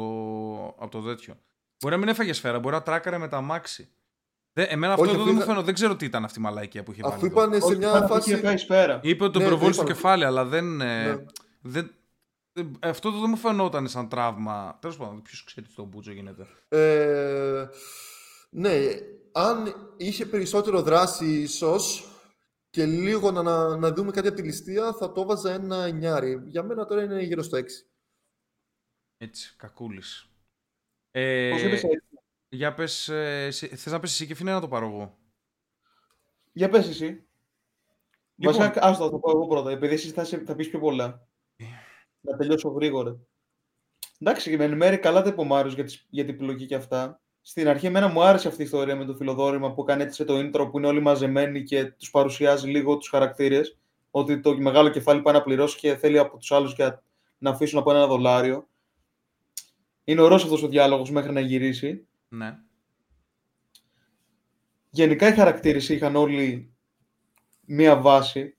από 0.84 0.90
το 0.90 1.00
τέτοιο. 1.00 1.34
Μπορεί 1.80 1.94
να 1.94 2.00
μην 2.00 2.08
έφαγε 2.08 2.32
σφαίρα, 2.32 2.58
μπορεί 2.58 2.74
να 2.74 2.82
τράκαρε 2.82 3.18
με 3.18 3.28
τα 3.28 3.40
μάξι. 3.40 3.88
Δε, 4.52 4.62
εμένα 4.62 4.92
αυτό 4.92 5.04
Όχι, 5.04 5.12
εδώ 5.14 5.22
αφού 5.22 5.28
δεν 5.30 5.34
μου 5.34 5.40
είχα- 5.40 5.48
φαίνεται, 5.50 5.64
δεν 5.64 5.74
ξέρω 5.74 5.96
τι 5.96 6.04
ήταν 6.04 6.24
αυτή 6.24 6.38
η 6.38 6.42
μαλαϊκία 6.42 6.82
που 6.82 6.92
είχε 6.92 7.02
βάλει. 7.02 7.14
Αφού 7.14 7.26
εδώ. 7.26 7.42
είπαν 7.42 7.60
σε 7.60 7.66
Όχι, 7.66 7.76
μια 7.76 7.90
πάνω 7.90 8.06
που 8.06 8.12
φάση. 8.12 8.30
είχε 8.32 8.40
φάει 8.40 8.56
σφαίρα. 8.56 9.00
Είπε 9.02 9.24
ότι 9.24 9.32
τον 9.32 9.42
Ναι, 9.42 9.48
προβόλησε 9.48 9.82
δεν 9.82 9.86
στο 9.86 10.00
είπαν. 10.02 10.02
κεφάλι, 10.02 10.24
αλλά 10.24 10.44
δεν, 10.44 10.80
ε, 10.80 11.04
Ναι. 11.04 11.24
δεν, 11.60 11.90
δεν- 12.52 12.76
Αυτό 12.80 13.10
δεν 13.10 13.24
μου 13.28 13.36
φαινόταν 13.36 13.88
σαν 13.88 14.08
τραύμα. 14.08 14.78
Τέλος 14.80 14.96
πάντων, 14.96 15.22
ποιος 15.22 15.44
ξέρει 15.44 15.66
τι 15.66 15.72
στο 15.72 15.84
μπούτσο 15.84 16.12
γίνεται. 16.12 16.46
Ε, 16.68 17.66
ναι, 18.50 18.70
αν 19.32 19.74
είχε 19.96 20.26
περισσότερο 20.26 20.82
δράση 20.82 21.26
ίσως 21.40 22.08
και 22.70 22.86
λίγο 22.86 23.30
να, 23.30 23.42
να, 23.42 23.76
να 23.76 23.92
δούμε 23.92 24.10
κάτι 24.10 24.28
από 24.28 24.36
τη 24.36 24.42
ληστεία, 24.42 24.92
θα 24.92 25.12
το 25.12 25.24
βάζα 25.24 25.52
ένα 25.52 25.84
εννιάρι. 25.84 26.42
Για 26.46 26.62
μένα 26.62 26.84
τώρα 26.86 27.02
είναι 27.02 27.22
γύρω 27.22 27.42
στο 27.42 27.58
6. 27.58 27.64
Έτσι, 29.16 29.54
κακούλης. 29.56 30.30
Ε, 31.10 31.50
Πώς 31.50 31.62
είπες 31.62 31.82
έτσι. 31.82 32.00
για 32.48 32.74
πες, 32.74 33.08
ε, 33.08 33.44
εσύ- 33.46 33.76
θες 33.76 33.92
να 33.92 34.00
πες 34.00 34.10
εσύ 34.12 34.26
και 34.26 34.34
φινέ 34.34 34.52
να 34.52 34.60
το 34.60 34.68
πάρω 34.68 34.86
εγώ; 34.86 35.18
Για 36.52 36.68
πες 36.68 36.88
εσύ. 36.88 37.04
Λοιπόν. 38.34 38.54
Βασικά, 38.56 38.82
άστο, 38.82 39.04
θα 39.04 39.10
το 39.10 39.18
πω 39.18 39.30
εγώ 39.30 39.46
πρώτα, 39.46 39.70
επειδή 39.70 39.94
εσύ 39.94 40.10
θα, 40.10 40.24
σε- 40.24 40.38
θα 40.44 40.54
πεις 40.54 40.68
πιο 40.70 40.78
πολλά. 40.78 41.28
Ε. 41.56 41.64
να 42.20 42.36
τελειώσω 42.36 42.68
γρήγορα. 42.68 43.18
Εντάξει, 44.18 44.56
με 44.56 44.64
ενημέρει 44.64 44.98
καλά 44.98 45.22
τα 45.22 45.28
υπομάρους 45.28 45.74
για, 45.74 45.84
τις- 45.84 46.06
για 46.10 46.24
την 46.24 46.34
επιλογή 46.34 46.66
και 46.66 46.74
αυτά. 46.74 47.22
Στην 47.48 47.68
αρχή, 47.68 47.86
εμένα 47.86 48.08
μου 48.08 48.22
άρεσε 48.22 48.48
αυτή 48.48 48.60
η 48.60 48.64
ιστορία 48.64 48.96
με 48.96 49.04
το 49.04 49.14
φιλοδόρημα 49.14 49.72
που 49.72 49.82
έκανε 49.82 50.02
έτσι 50.02 50.14
σε 50.14 50.24
το 50.24 50.38
intro 50.38 50.70
που 50.70 50.78
είναι 50.78 50.86
όλοι 50.86 51.00
μαζεμένοι 51.00 51.62
και 51.62 51.84
τους 51.84 52.10
παρουσιάζει 52.10 52.68
λίγο 52.68 52.96
τους 52.96 53.08
χαρακτήρες. 53.08 53.78
Ότι 54.10 54.40
το 54.40 54.58
μεγάλο 54.58 54.88
κεφάλι 54.88 55.22
πάει 55.22 55.34
να 55.34 55.42
πληρώσει 55.42 55.76
και 55.76 55.96
θέλει 55.96 56.18
από 56.18 56.36
τους 56.36 56.52
άλλους 56.52 56.74
για 56.74 57.02
να 57.38 57.50
αφήσουν 57.50 57.78
από 57.78 57.90
ένα 57.90 58.06
δολάριο. 58.06 58.68
Είναι 60.04 60.20
ωραίος 60.20 60.42
αυτός 60.42 60.62
ο 60.62 60.68
διάλογος 60.68 61.10
μέχρι 61.10 61.32
να 61.32 61.40
γυρίσει. 61.40 62.06
Ναι. 62.28 62.58
Γενικά 64.90 65.28
οι 65.28 65.34
χαρακτήρες 65.34 65.88
είχαν 65.88 66.16
όλοι 66.16 66.74
μία 67.66 67.96
βάση. 67.96 68.56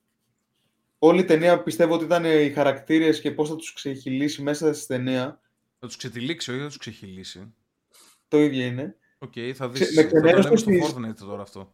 Όλη 1.00 1.20
η 1.20 1.26
ταινία 1.26 1.64
πιστεύω 1.64 1.94
ότι 1.94 2.04
ήταν 2.04 2.26
οι 2.26 2.52
χαρακτήρες 2.52 3.22
και 3.22 3.32
πώς 3.32 3.50
θα 3.50 3.56
τους 3.56 3.74
ξεχειλίσει 3.74 4.42
μέσα 4.42 4.74
στη 4.74 4.88
ταινία. 4.88 5.42
Θα 5.80 5.88
τους 5.88 5.96
ξετυλίξει, 5.96 6.52
όχι 6.52 6.60
θα 6.60 6.68
τους 6.68 6.78
ξεχειλίσει. 6.78 7.54
Το 8.30 8.38
ίδιο 8.42 8.66
είναι. 8.66 8.96
Οκ, 9.20 9.32
θα 9.54 9.68
Ξε- 9.74 9.88
δεις. 9.88 9.96
με 9.96 10.02
θα 10.04 10.10
το 10.10 10.16
ξενέρωσες 10.16 10.46
λέμε 10.46 10.58
στο 10.58 10.88
στις- 10.88 10.94
Fortnite 11.24 11.28
τώρα 11.28 11.42
αυτό. 11.42 11.74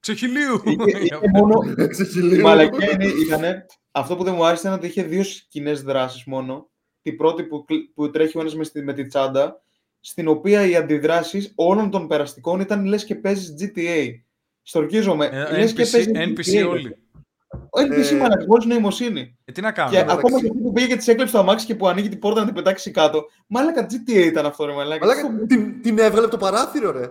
Ξεχειλίου! 0.00 0.62
Είχε, 0.64 0.98
είχε 0.98 1.18
μόνο... 1.32 1.60
Η 1.84 1.86
Ξεχειλίου. 1.88 2.40
μαλακία 2.42 2.90
είναι, 2.92 3.04
ήτανε, 3.04 3.66
αυτό 3.90 4.16
που 4.16 4.24
δεν 4.24 4.34
μου 4.34 4.44
άρεσε 4.44 4.66
ήταν 4.66 4.78
ότι 4.78 4.86
είχε 4.86 5.02
δύο 5.02 5.22
κοινέ 5.48 5.72
δράσεις 5.72 6.24
μόνο. 6.24 6.70
Την 7.02 7.16
πρώτη 7.16 7.42
που, 7.42 7.64
κλ- 7.64 7.92
που 7.94 8.10
τρέχει 8.10 8.38
ο 8.38 8.40
ένας 8.40 8.54
με, 8.54 8.64
στη- 8.64 8.82
με 8.82 8.92
τη 8.92 9.06
τσάντα, 9.06 9.62
στην 10.00 10.28
οποία 10.28 10.66
οι 10.66 10.76
αντιδράσεις 10.76 11.52
όλων 11.54 11.90
των 11.90 12.06
περαστικών 12.08 12.60
ήταν 12.60 12.84
λες 12.84 13.04
και 13.04 13.14
παίζεις 13.14 13.54
GTA. 13.60 14.10
Στορκίζομαι. 14.62 15.26
Ε, 15.32 15.56
λες 15.58 15.72
και 15.72 15.82
NPC, 15.82 15.90
παίζεις 15.90 16.12
NPC 16.14 16.64
GTA. 16.64 16.68
όλοι. 16.68 16.96
Ο 17.76 17.80
NPC 17.80 18.12
Ε, 18.12 18.16
μαλακά, 18.16 18.44
χωρίς 18.48 18.64
νοημοσύνη. 18.66 19.36
Ε, 19.44 19.52
τι 19.52 19.60
να 19.60 19.68
Και 19.72 19.80
κάνουμε. 19.80 19.98
εντάξει. 19.98 20.16
ακόμα 20.18 20.40
και 20.40 20.46
αυτή 20.46 20.58
που 20.62 20.72
πήγε 20.72 20.86
και 20.86 20.96
της 20.96 21.08
έκλεψε 21.08 21.32
το 21.32 21.38
αμάξι 21.38 21.66
και 21.66 21.74
που 21.74 21.88
ανοίγει 21.88 22.08
την 22.08 22.18
πόρτα 22.18 22.40
να 22.40 22.46
την 22.46 22.54
πετάξει 22.54 22.90
κάτω. 22.90 23.24
Μάλακα 23.46 23.86
GTA 23.90 24.10
ήταν 24.24 24.46
αυτό, 24.46 24.64
ρε 24.64 24.72
Μαλάκα. 24.72 25.06
Μαλάκα, 25.06 25.28
την, 25.46 25.82
την 25.82 25.98
έβγαλε 25.98 26.20
από 26.26 26.30
το 26.30 26.36
παράθυρο, 26.36 26.90
ρε. 26.90 27.10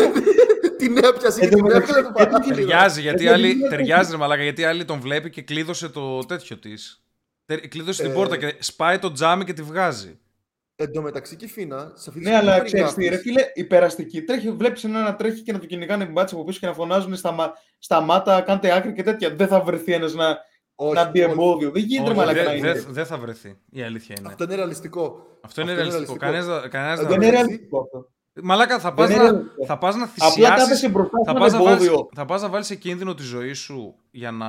την 0.78 0.96
έπιασε 0.96 1.40
και 1.40 1.44
Εν 1.44 1.50
τω 1.50 1.56
την 1.56 1.64
μεταξύ, 1.64 1.90
έβγαλε 1.90 2.06
από 2.06 2.16
το 2.16 2.22
έτυχε- 2.22 2.30
παράθυρο. 2.30 2.56
Ταιριάζει, 2.56 3.00
γιατί 3.00 3.26
Ε, 3.26 3.30
άλλη, 3.32 3.52
δεν- 3.54 3.68
ταιριάζει 3.70 4.10
ρε 4.10 4.16
μαλάκα, 4.16 4.42
γιατί 4.42 4.64
άλλη 4.64 4.84
τον 4.84 5.00
βλέπει 5.00 5.30
και 5.30 5.42
κλείδωσε 5.42 5.88
το 5.88 6.18
τέτοιο 6.18 6.56
της. 6.58 7.02
Κλείδωσε 7.68 8.02
την 8.02 8.10
Ε, 8.10 8.14
πόρτα 8.14 8.36
και 8.36 8.54
σπάει 8.58 8.98
το 8.98 9.12
τζάμι 9.12 9.44
και 9.44 9.52
τη 9.52 9.62
βγάζει. 9.62 10.18
Εν 10.80 10.92
τω 10.92 11.02
μεταξύ 11.02 11.36
και 11.36 11.44
η 11.44 11.48
Φίνα, 11.48 11.92
σε 11.94 12.08
αυτή 12.10 12.20
τη 12.22 12.28
Ναι, 12.30 12.36
αλλά 12.36 12.52
στιγμή 12.52 12.66
ξέρεις 12.66 12.94
τι, 12.94 13.02
ρε 13.02 13.08
περιγράφεις. 13.08 13.30
φίλε, 13.32 13.42
υπεραστική. 13.54 14.22
Τρέχει, 14.22 14.50
βλέπεις 14.50 14.84
έναν 14.84 15.02
να 15.02 15.14
τρέχει 15.14 15.42
και 15.42 15.52
να 15.52 15.58
του 15.58 15.66
κυνηγάνε 15.66 16.04
μπάτσε 16.04 16.34
από 16.34 16.44
πίσω 16.44 16.58
και 16.60 16.66
να 16.66 16.72
φωνάζουν 16.72 17.16
στα, 17.16 17.30
μα- 17.32 17.52
στα 17.78 18.00
μάτα, 18.00 18.40
κάντε 18.40 18.72
άκρη 18.76 18.92
και 18.92 19.02
τέτοια. 19.02 19.34
Δεν 19.34 19.48
θα 19.48 19.60
βρεθεί 19.60 19.92
ένας 19.92 20.14
να 20.14 20.38
Όχι, 20.74 20.94
να 20.94 21.04
μπει 21.10 21.22
όχι. 21.22 21.30
εμπόδιο. 21.30 21.70
Δεν 21.70 21.82
γίνεται 21.82 22.08
Όχι, 22.10 22.18
μαλακά 22.18 22.42
να 22.42 22.48
δεν 22.48 22.58
είναι. 22.58 22.72
δε, 22.72 22.80
δεν 22.88 23.06
θα 23.06 23.18
βρεθεί. 23.18 23.58
Η 23.70 23.82
αλήθεια 23.82 24.14
είναι. 24.18 24.28
Αυτό 24.28 24.44
είναι 24.44 24.54
ρεαλιστικό. 24.54 25.26
Αυτό 25.40 25.60
είναι 25.60 25.74
ρεαλιστικό. 25.74 26.16
Κανένας, 26.16 26.46
δεν- 26.46 26.70
κανένας 26.70 26.98
Ε, 26.98 27.02
δεν 27.02 27.08
Δεν 27.08 27.18
θα 27.20 27.26
είναι 27.26 27.36
βρεθεί. 27.36 27.46
ρεαλιστικό 27.46 27.80
αυτό. 27.80 28.08
Μαλάκα, 28.42 28.78
θα 28.78 28.88
Δεν 28.92 28.96
πας, 28.96 29.10
είναι 29.14 29.22
να, 29.22 29.30
ρεαλιστικό. 29.30 29.66
θα 29.66 29.78
πας 29.78 29.94
να 29.96 30.04
Απλά 30.04 30.26
θυσιάσεις... 30.28 30.62
κάθεσαι 30.64 30.88
μπροστά 30.88 31.18
θα 31.24 31.32
σε 31.32 31.38
πας, 31.38 31.52
ένα 31.52 31.62
να 31.62 31.70
βάλεις, 31.70 31.86
εμπόδιο. 31.86 32.08
θα 32.14 32.24
πας 32.24 32.42
να 32.42 32.48
βάλεις 32.48 32.66
σε 32.66 32.74
κίνδυνο 32.74 33.14
τη 33.14 33.22
ζωή 33.22 33.52
σου 33.52 33.94
για 34.10 34.30
να... 34.30 34.46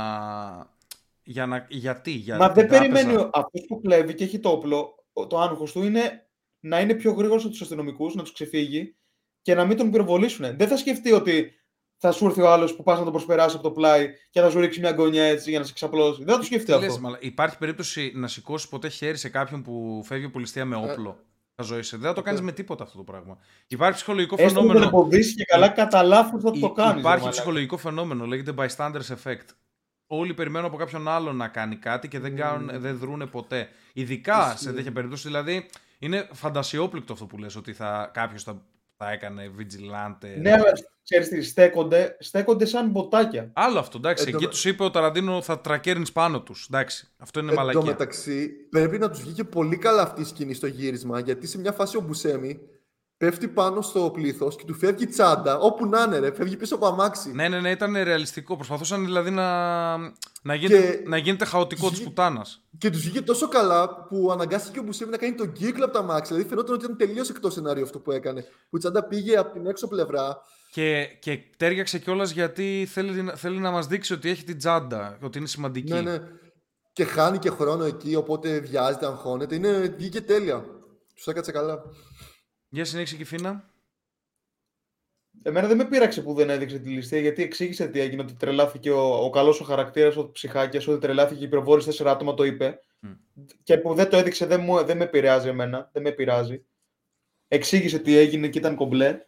Για 1.24 1.46
να... 1.46 1.66
Γιατί, 1.70 2.12
για 2.12 2.38
Μα 2.38 2.46
την 2.52 2.56
δεν 2.56 2.68
τράπεζα. 2.68 2.92
περιμένει 2.94 3.30
αυτός 3.34 3.66
που 3.68 3.82
κλέβει 3.82 4.14
και 4.14 4.24
έχει 4.24 4.40
το 4.40 4.50
όπλο. 4.50 4.94
Ο- 5.20 5.28
Το 5.28 5.40
άγχος 5.40 5.72
του 5.72 5.84
είναι 5.84 6.28
να 6.60 6.80
είναι 6.80 6.94
πιο 6.94 7.12
γρήγορος 7.12 7.42
από 7.44 7.52
τους 7.52 7.62
αστυνομικούς, 7.62 8.16
να 8.16 8.22
τους 8.22 8.32
ξεφύγει 8.32 8.96
και 9.42 9.56
να 9.56 9.66
μην 9.66 9.78
τον 9.78 9.92
πυροβολήσουν. 9.92 10.58
Δεν 10.58 10.68
θα 10.68 10.78
σκεφτεί 10.78 11.12
ότι 11.12 11.54
θα 11.98 12.12
σου 12.12 12.26
έρθει 12.26 12.42
ο 12.42 12.50
άλλος 12.52 12.76
που 12.76 12.84
πας 12.84 12.98
να 12.98 13.04
τον 13.04 13.14
προσπεράσει 13.14 13.56
από 13.56 13.64
το 13.64 13.72
πλάι 13.72 14.10
και 14.30 14.42
θα 14.42 14.50
σου 14.50 14.60
ρίξει 14.60 14.80
μια 14.80 14.92
γωνιά 14.92 15.24
έτσι 15.24 15.50
για 15.50 15.60
να 15.60 15.66
σε 15.66 15.74
ξαπλώσει. 15.74 16.24
Δεν 16.24 16.34
θα 16.34 16.40
το 16.40 16.46
σκεφτεί 16.46 16.66
Τι 16.66 16.72
αυτό. 16.74 16.86
λες, 16.86 16.98
μαλα- 16.98 17.18
Υπάρχει 17.22 17.58
περίπτωση 17.58 18.12
να 18.16 18.28
σηκώσει 18.28 18.70
ποτέ 18.70 18.90
χέρι 18.90 19.18
σε 19.18 19.30
κάποιον 19.30 19.64
που 19.64 20.02
φεύγει 20.06 20.26
από 20.26 20.40
ληστεία 20.40 20.66
με 20.66 20.76
Ε. 20.76 20.92
όπλο; 20.92 21.18
Θα 21.56 21.64
ζωήσει. 21.64 21.98
Δεν 21.98 22.08
θα 22.08 22.14
το 22.14 22.22
κάνεις 22.22 22.42
με 22.42 22.52
τίποτα 22.52 22.84
αυτό 22.84 22.98
το 22.98 23.04
πράγμα. 23.04 23.38
Υπάρχει 23.68 23.96
ψυχολογικό 23.96 24.36
Έστω 24.38 24.48
να 24.62 24.68
τον 24.68 24.68
φαινόμενο. 24.76 24.98
εμποδίσει 24.98 25.36
και 25.36 25.44
καλά, 25.44 25.70
κατά 25.70 26.04
λάθος 26.04 26.42
θα 26.42 26.52
Υ- 26.54 26.62
το 26.62 26.72
κάνει. 26.72 27.00
Υπάρχει 27.00 27.30
ψυχολογικό 27.30 27.78
φαινόμενο, 27.78 28.26
λέγεται 28.26 28.54
bystanders 28.58 29.16
effect. 29.24 29.46
Όλοι 30.12 30.34
περιμένουν 30.34 30.68
από 30.68 30.78
κάποιον 30.78 31.08
άλλον 31.08 31.36
να 31.36 31.48
κάνει 31.48 31.76
κάτι 31.76 32.08
και 32.08 32.20
δεν, 32.20 32.36
κάνουν, 32.36 32.70
δεν 32.82 32.98
δρούνε 32.98 33.26
ποτέ. 33.26 33.70
Ειδικά 33.94 34.56
σε 34.58 34.74
τέτοια 34.74 34.92
περίπτωση, 34.92 35.28
δηλαδή 35.28 35.66
είναι 36.00 36.28
φαντασιόπληκτο 36.32 37.14
αυτό 37.14 37.26
που 37.26 37.38
λες 37.38 37.56
ότι 37.56 37.74
θα, 37.74 38.10
κάποιος 38.14 38.44
θα, 38.44 38.62
θα 38.98 39.12
έκανε 39.12 39.52
vigilante. 39.58 40.28
Ναι, 40.42 40.52
αλλά 40.52 40.72
ξέρεις 41.04 41.28
τι, 41.30 41.42
στέκονται, 41.42 42.18
στέκονται 42.20 42.66
σαν 42.66 42.90
μποτάκια. 42.90 43.50
Άλλο 43.54 43.80
αυτό, 43.80 43.98
εντάξει. 43.98 44.24
Εν 44.24 44.32
τω 44.32 44.36
Εκεί 44.38 44.46
με- 44.46 44.52
τους 44.52 44.66
είπε 44.66 44.84
ο 44.84 44.90
Ταραντίνο 44.92 45.42
θα 45.42 45.60
τρακέρνεις 45.60 46.12
πάνω 46.12 46.42
τους. 46.42 46.68
Εντάξει, 46.72 47.08
αυτό 47.18 47.40
είναι 47.40 47.50
Εν 47.50 47.56
τω 47.56 47.62
μαλακία. 47.62 47.90
μεταξύ, 47.92 48.50
πρέπει 48.50 48.98
να 48.98 49.10
τους 49.10 49.22
βγήκε 49.22 49.44
πολύ 49.44 49.78
καλά 49.78 50.02
αυτή 50.02 50.22
η 50.22 50.26
σκηνή 50.26 50.54
στο 50.54 50.68
γύρισμα, 50.68 51.20
γιατί 51.20 51.48
σε 51.48 51.58
μια 51.60 51.72
φάση 51.72 51.98
ο 51.98 52.02
Μπουσέμι 52.02 52.60
πέφτει 53.20 53.48
πάνω 53.48 53.82
στο 53.82 54.10
πλήθος 54.14 54.56
και 54.56 54.64
του 54.66 54.74
φεύγει 54.74 55.06
τσάντα, 55.08 55.58
όπου 55.60 55.86
να 55.86 56.02
είναι, 56.04 56.20
ρε, 56.20 56.34
φεύγει 56.34 56.58
πίσω 56.58 56.76
από 56.76 56.86
αμάξι. 56.88 57.32
Ναι, 57.32 57.48
ναι, 57.48 57.60
ναι, 57.60 57.72
ήταν 57.72 57.94
ρεαλιστικό. 58.04 58.56
Προσπαθούσαν 58.56 59.06
δηλαδή 59.06 59.30
να, 59.30 59.98
να, 60.42 60.54
γίνεται, 60.56 60.82
Και- 60.92 61.10
να 61.10 61.18
γίνεται 61.18 61.46
χαοτικό 61.46 61.82
τους 61.82 61.90
της 61.90 61.98
βγή- 62.00 62.10
πουτάνας. 62.10 62.62
Και 62.78 62.90
τους 62.90 63.02
βγήκε 63.02 63.22
τόσο 63.22 63.48
καλά 63.48 64.06
που 64.08 64.30
αναγκάστηκε 64.32 64.80
ο 64.80 64.84
Μπουσέμι 64.84 65.12
να 65.12 65.18
κάνει 65.18 65.36
τον 65.36 65.52
κύκλο 65.52 65.84
από 65.86 65.94
τα 65.94 66.00
αμάξι. 66.00 66.32
Δηλαδή 66.34 66.50
φαινόταν 66.50 66.74
ότι 66.76 66.84
ήταν 66.86 66.98
τελείως 66.98 67.30
εκτός 67.30 67.54
σενάριο 67.54 67.84
αυτό 67.84 68.00
που 68.00 68.12
έκανε. 68.12 68.42
Που 68.70 68.76
η 68.76 68.80
τσάντα 68.80 69.04
πήγε 69.04 69.38
από 69.38 69.54
την 69.54 69.68
έξω 69.68 69.88
πλευρά. 69.88 70.38
Και, 70.72 71.06
και 71.20 71.40
τέριαξε 71.58 72.00
κιόλας 72.00 72.32
γιατί 72.32 72.88
θέλει, 72.92 73.32
θέλει 73.36 73.60
να 73.60 73.72
μας 73.72 73.88
δείξει 73.88 74.14
ότι 74.14 74.30
έχει 74.30 74.44
την 74.44 74.58
τσάντα, 74.58 75.18
ότι 75.22 75.38
είναι 75.38 75.48
σημαντική. 75.48 75.94
Ναι, 75.94 76.02
ναι. 76.02 76.18
Και 76.94 77.04
χάνει 77.06 77.38
και 77.38 77.50
χρόνο 77.50 77.84
εκεί, 77.84 78.16
οπότε 78.16 78.60
βιάζεται, 78.60 79.06
αγχώνεται. 79.06 79.56
Είναι, 79.56 79.96
βγήκε 79.98 80.22
τέλεια. 80.22 80.66
Τους 81.16 81.28
έκατσε 81.28 81.52
καλά. 81.52 81.82
Για 82.70 82.86
συνέχισε 82.86 83.16
και 83.16 83.22
η 83.22 83.26
Φίνα. 83.26 83.74
Εμένα 85.44 85.68
δεν 85.68 85.78
με 85.78 85.86
πείραξε 85.86 86.22
που 86.22 86.34
δεν 86.34 86.50
έδειξε 86.50 86.80
τη 86.80 86.90
ληστεία 86.90 87.20
γιατί 87.20 87.44
εξήγησε 87.44 87.88
τι 87.88 88.00
έγινε. 88.00 88.22
Ότι 88.22 88.34
τρελάθηκε 88.34 88.92
ο, 88.92 89.24
ο 89.24 89.30
καλός 89.30 89.62
ο 89.62 89.64
χαρακτήρας, 89.64 90.16
ο 90.16 90.32
ψυχάκιας, 90.32 90.88
ότι 90.88 91.00
τρελάθηκε 91.00 91.40
και 91.40 91.46
υπερβόλησε 91.46 91.88
τέσσερα 91.88 92.12
άτομα, 92.12 92.34
το 92.34 92.44
είπε. 92.44 92.80
Μμ. 93.00 93.12
Και 93.64 93.78
που 93.78 93.94
δεν 93.94 94.10
το 94.10 94.18
έδειξε 94.18 94.46
δεν, 94.46 94.62
μου, 94.62 94.84
δεν 94.84 94.98
με 94.98 95.04
επηρεάζει 95.04 95.48
εμένα. 95.48 95.90
Δεν 95.94 96.02
με 96.02 96.12
πειράζει. 96.12 96.66
Εξήγησε 97.48 98.00
τι 98.00 98.16
έγινε 98.16 98.48
και 98.48 98.60
ήταν 98.60 98.76
κομπλέ. 98.76 99.26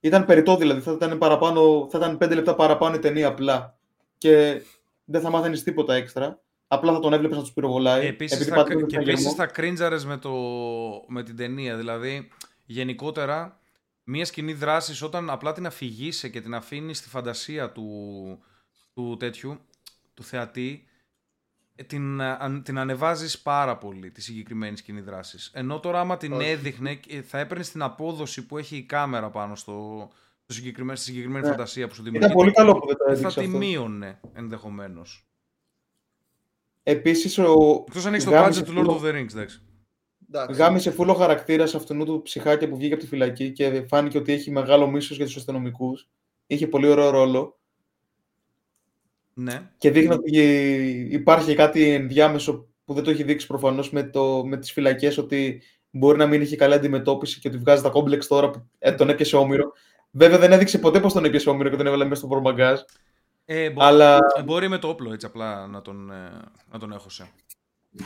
Ήταν 0.00 0.24
περιττό 0.24 0.56
δηλαδή. 0.56 0.80
Θα 0.80 0.92
ήταν, 0.92 1.18
παραπάνω, 1.18 1.88
θα 1.90 1.98
ήταν 1.98 2.18
πέντε 2.18 2.34
λεπτά 2.34 2.54
παραπάνω 2.54 2.94
η 2.94 2.98
ταινία 2.98 3.28
απλά. 3.28 3.78
Και 4.18 4.62
δεν 5.04 5.20
θα 5.20 5.30
μάθαινες 5.30 5.62
τίποτα 5.62 5.94
έξτρα. 5.94 6.42
Απλά 6.68 6.92
θα 6.92 7.00
τον 7.00 7.12
έβλεπες 7.12 7.36
να 7.36 7.42
τους 7.42 7.52
πυροβολάει. 7.52 8.06
Επίσης 8.06 8.36
επειδή 8.36 8.50
θα, 8.50 8.56
πατούσε 8.56 8.74
και 8.84 8.88
στον 8.90 9.00
επίσης 9.02 9.20
γερμό. 9.20 9.36
θα 9.36 9.46
κρίντζαρες 9.46 10.04
με, 10.04 10.16
το, 10.16 10.32
με 11.08 11.22
την 11.22 11.36
ταινία. 11.36 11.76
Δηλαδή, 11.76 12.28
γενικότερα, 12.64 13.60
μία 14.04 14.24
σκηνή 14.24 14.52
δράσης 14.52 15.02
όταν 15.02 15.30
απλά 15.30 15.52
την 15.52 15.66
αφηγείσαι 15.66 16.28
και 16.28 16.40
την 16.40 16.54
αφήνεις 16.54 16.98
στη 16.98 17.08
φαντασία 17.08 17.70
του, 17.72 17.84
του 18.94 19.16
τέτοιου, 19.18 19.58
του 20.14 20.22
θεατή, 20.22 20.84
ε, 21.74 21.82
την, 21.82 22.20
α- 22.20 22.36
αν- 22.40 22.62
την 22.62 22.78
ανεβάζεις 22.78 23.38
πάρα 23.38 23.76
πολύ 23.76 24.10
τη 24.10 24.22
συγκεκριμένη 24.22 24.76
σκηνή 24.76 25.00
δράσης. 25.00 25.50
Ενώ 25.54 25.80
τώρα 25.80 26.00
άμα 26.00 26.16
την 26.16 26.32
Όχι. 26.32 26.48
έδειχνε 26.48 27.00
ε, 27.08 27.22
θα 27.22 27.38
έπαιρνες 27.38 27.70
την 27.70 27.82
απόδοση 27.82 28.46
που 28.46 28.58
έχει 28.58 28.76
η 28.76 28.82
κάμερα 28.82 29.30
πάνω 29.30 29.54
στο, 29.54 30.08
στο 30.42 30.52
συγκεκριμένο, 30.52 30.96
στη 30.98 31.06
συγκεκριμένη 31.06 31.44
Ναι. 31.44 31.50
φαντασία 31.50 31.88
που 31.88 31.94
σου 31.94 32.00
Ήταν 32.00 32.12
δημιουργεί. 32.12 32.34
πολύ 32.36 32.52
καλό 32.52 32.72
που 32.78 32.86
δεν 32.86 32.96
το 32.96 33.04
Θα 33.04 33.12
έδειξε 33.12 33.40
τη 33.40 33.46
αυτό. 33.46 33.58
μείωνε 33.58 34.20
ενδεχομένως. 34.32 35.27
Επίσης, 36.90 37.38
ο... 37.38 37.84
Εκτός 37.88 38.06
αν 38.06 38.12
έχεις 38.14 38.24
το 38.24 38.30
γάμισε 38.30 38.60
budget 38.60 38.64
του 38.64 38.72
Lord 38.72 38.74
φούλο- 38.76 39.00
of 39.02 39.04
the 39.04 39.14
Rings, 39.14 39.32
εντάξει. 39.34 39.62
Εντάξει. 40.28 40.60
Γάμισε 40.60 40.90
φούλο 40.90 41.14
χαρακτήρας 41.14 41.74
αυτού 41.74 42.04
του 42.04 42.22
ψυχάκια 42.22 42.68
που 42.68 42.76
βγήκε 42.76 42.92
από 42.94 43.02
τη 43.02 43.08
φυλακή 43.08 43.52
και 43.52 43.84
φάνηκε 43.88 44.18
ότι 44.18 44.32
έχει 44.32 44.50
μεγάλο 44.50 44.86
μίσος 44.90 45.16
για 45.16 45.26
τους 45.26 45.36
αστυνομικούς. 45.36 46.08
Είχε 46.46 46.66
πολύ 46.66 46.88
ωραίο 46.88 47.10
ρόλο 47.10 47.58
Ναι. 49.34 49.70
και 49.78 49.90
δείχνει 49.90 50.14
ότι 50.14 50.40
υπάρχει 51.10 51.54
κάτι 51.54 51.88
ενδιάμεσο 51.90 52.68
που 52.84 52.94
δεν 52.94 53.04
το 53.04 53.10
έχει 53.10 53.22
δείξει 53.22 53.46
προφανώς 53.46 53.90
με, 53.90 54.02
το, 54.02 54.44
με 54.46 54.56
τις 54.56 54.72
φυλακές 54.72 55.18
ότι 55.18 55.62
μπορεί 55.90 56.18
να 56.18 56.26
μην 56.26 56.40
είχε 56.40 56.56
καλή 56.56 56.74
αντιμετώπιση 56.74 57.40
και 57.40 57.48
ότι 57.48 57.56
βγάζει 57.58 57.82
τα 57.82 57.88
κόμπλεξ 57.88 58.26
τώρα 58.26 58.50
που 58.50 58.68
ε, 58.78 58.92
τον 58.92 59.08
έπιασε 59.08 59.36
όμοιρο. 59.36 59.72
Βέβαια 60.10 60.38
δεν 60.38 60.52
έδειξε 60.52 60.78
ποτέ 60.78 61.00
πώ 61.00 61.12
τον 61.12 61.24
έπιασε 61.24 61.50
όμοιρο 61.50 61.68
και 61.68 61.76
τον 61.76 61.86
έβαλε 61.86 62.04
μέσα 62.04 62.20
στο 62.20 62.26
πορμαγκάζ. 62.26 62.80
Ε, 63.50 63.70
μπο- 63.70 63.82
Αλλά 63.84 64.18
ε, 64.36 64.42
Μπορεί 64.42 64.68
με 64.68 64.78
το 64.78 64.88
όπλο 64.88 65.12
έτσι 65.12 65.26
απλά 65.26 65.66
να 65.66 65.82
τον, 65.82 66.10
ε, 66.10 66.30
να 66.72 66.78
τον 66.78 66.92
έχωσε. 66.92 67.28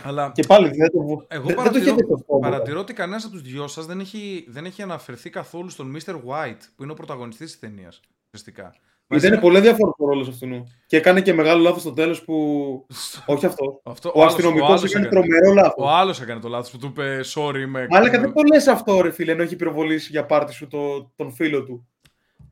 Αλλά 0.05 0.33
και 0.35 0.43
πάλι 0.47 0.69
δεν 0.69 0.91
το, 0.91 0.99
εγώ 0.99 1.17
δεν, 1.29 1.43
δεν 1.47 1.49
το 1.49 1.55
παρατηρώ, 1.55 1.85
είχε 1.85 1.95
δει 1.95 2.07
το 2.07 2.17
στόμα. 2.17 2.39
παρατηρώ 2.51 2.81
ότι 2.81 2.93
κανένας 2.93 3.25
από 3.25 3.33
τους 3.33 3.43
δυο 3.43 3.67
σας 3.67 3.87
δεν 3.87 4.01
έχει, 4.01 4.45
δεν 4.49 4.65
έχει 4.65 4.83
αναφερθεί 4.83 5.31
καθόλου 5.31 5.69
στον 5.71 5.97
Mr. 5.97 6.13
White 6.15 6.61
που 6.77 6.83
είναι 6.83 6.93
ο 6.93 6.95
πρωταγωνιστής 6.95 7.51
της 7.51 7.59
ταινίας. 7.61 8.01
Ουσιαστικά. 8.27 8.75
Μαζί 9.07 9.27
Ήταν 9.27 9.37
με- 9.39 9.43
πολύ 9.45 9.61
διαφορετικό 9.61 10.05
ο 10.05 10.09
ρόλος 10.09 10.29
αυτού. 10.29 10.47
Και 10.87 10.97
έκανε 10.97 11.21
και 11.21 11.33
μεγάλο 11.33 11.63
λάθος 11.63 11.81
στο 11.81 11.93
τέλος 11.93 12.23
που. 12.25 12.87
Όχι 13.27 13.47
αυτό. 13.47 13.81
Αυτό, 13.85 14.13
Ο 14.15 14.21
άλλος- 14.21 14.33
αστυνομικός 14.33 14.69
άλλος 14.69 14.85
έκανε 14.85 15.07
έκανε. 15.07 15.21
τρομερό 15.27 15.53
λάθος. 15.55 15.85
Ο 15.85 15.89
άλλος 15.89 16.21
έκανε 16.21 16.41
το 16.41 16.49
λάθος 16.49 16.71
που 16.71 16.79
του 16.79 16.87
είπε 16.87 17.21
sorry, 17.35 17.57
είμαι. 17.61 17.87
Μάλακα 17.91 18.21
δεν 18.21 18.33
το 18.33 18.43
λες 18.53 18.67
αυτό, 18.67 19.01
ρε 19.01 19.11
φίλε, 19.11 19.33
ενώ 19.33 19.43
έχει 19.43 19.57
πυροβολήσει 19.57 20.09
για 20.11 20.27
πάρτι 20.27 20.53
σου 20.53 20.67
το, 20.69 21.13
τον 21.17 21.33
φίλο 21.33 21.65
του. 21.65 21.87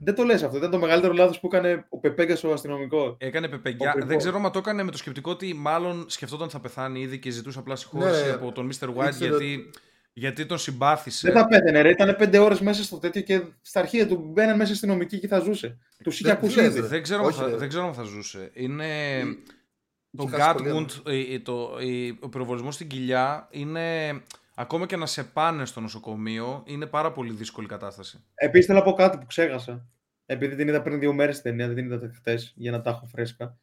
Δεν 0.02 0.14
το 0.14 0.22
λες 0.22 0.42
αυτό. 0.42 0.56
Ήταν 0.56 0.70
το 0.70 0.78
μεγαλύτερο 0.78 1.12
λάθος 1.12 1.40
που 1.40 1.46
έκανε 1.46 1.86
ο 1.88 1.98
Πεπέγκα 1.98 2.36
ο 2.44 2.52
αστυνομικό. 2.52 3.16
Έκανε 3.18 3.48
πεπεγιά. 3.48 3.90
Ο 3.94 3.98
Δεν 3.98 4.06
Πεπό. 4.06 4.18
ξέρω 4.18 4.40
αν 4.44 4.52
το 4.52 4.58
έκανε 4.58 4.82
με 4.82 4.90
το 4.90 4.96
σκεπτικό 4.96 5.30
ότι 5.30 5.54
μάλλον 5.54 6.04
σκεφτόταν 6.08 6.44
ότι 6.44 6.52
θα 6.54 6.60
πεθάνει 6.60 7.00
ήδη 7.00 7.18
και 7.18 7.30
ζητούσε 7.30 7.58
απλά 7.58 7.76
συγχώρεση 7.76 8.24
Ναι, 8.24 8.30
από 8.30 8.52
τον 8.52 8.70
Mr. 8.72 8.88
White 8.88 9.06
ήξερε 9.06 9.28
γιατί, 9.28 9.70
γιατί 10.12 10.46
τον 10.46 10.58
συμπάθησε. 10.58 11.30
Δεν 11.32 11.42
θα 11.42 11.48
πέθαινε, 11.48 11.80
ρε. 11.80 11.90
Ήταν 11.90 12.16
πέντε 12.18 12.38
ώρες 12.38 12.60
μέσα 12.60 12.82
στο 12.82 12.98
τέτοιο 12.98 13.20
και 13.22 13.42
στα 13.62 13.80
αρχεία 13.80 14.06
του 14.06 14.16
μπαίναν 14.16 14.56
μέσα 14.56 14.72
αστυνομικοί 14.72 15.18
και 15.18 15.28
θα 15.28 15.38
ζούσε. 15.38 15.78
Τους 16.02 16.14
είχε 16.20 16.28
Δεν 16.28 16.36
ακούσει 16.36 16.56
λες, 16.56 16.66
ήδη. 16.66 16.80
ρε. 16.80 16.86
Δεν 16.86 17.02
ξέρω, 17.02 17.20
αν 17.20 17.26
Όχι, 17.26 17.38
θα, 17.38 17.46
ρε. 17.46 17.56
δεν 17.56 17.68
ξέρω 17.68 17.86
αν 17.86 17.94
θα 17.94 18.02
ζούσε. 18.02 18.50
Είναι. 18.54 18.84
Το 20.16 20.24
Είχε 20.26 20.36
χάσει 20.36 20.54
πολύ 20.54 20.86
Gatwound, 20.88 21.10
ε, 21.12 21.34
ε, 21.34 21.38
το, 21.38 21.76
ε, 21.80 22.12
ο 22.20 22.28
πυροβολισμός 22.28 22.74
στην 22.74 22.86
κοιλιά 22.88 23.48
είναι. 23.50 24.10
Ακόμα 24.60 24.86
και 24.86 24.96
να 24.96 25.06
σε 25.06 25.24
πάνε 25.24 25.64
στο 25.66 25.80
νοσοκομείο, 25.80 26.62
είναι 26.66 26.86
πάρα 26.86 27.12
πολύ 27.12 27.32
δύσκολη 27.32 27.66
κατάσταση. 27.66 28.24
Επίσης 28.34 28.66
θέλω 28.66 28.78
να 28.78 28.84
πω 28.84 28.92
κάτι 28.92 29.18
που 29.18 29.26
ξέχασα. 29.26 29.86
Επειδή 30.26 30.56
την 30.56 30.68
είδα 30.68 30.82
πριν 30.82 30.98
δύο 30.98 31.12
μέρες 31.12 31.34
την 31.34 31.44
ταινία, 31.50 31.66
δεν 31.66 31.74
την 31.76 31.84
είδα 31.84 32.10
χθες 32.14 32.52
για 32.56 32.70
να 32.70 32.80
τα 32.80 32.90
έχω 32.90 33.06
φρέσκα. 33.06 33.58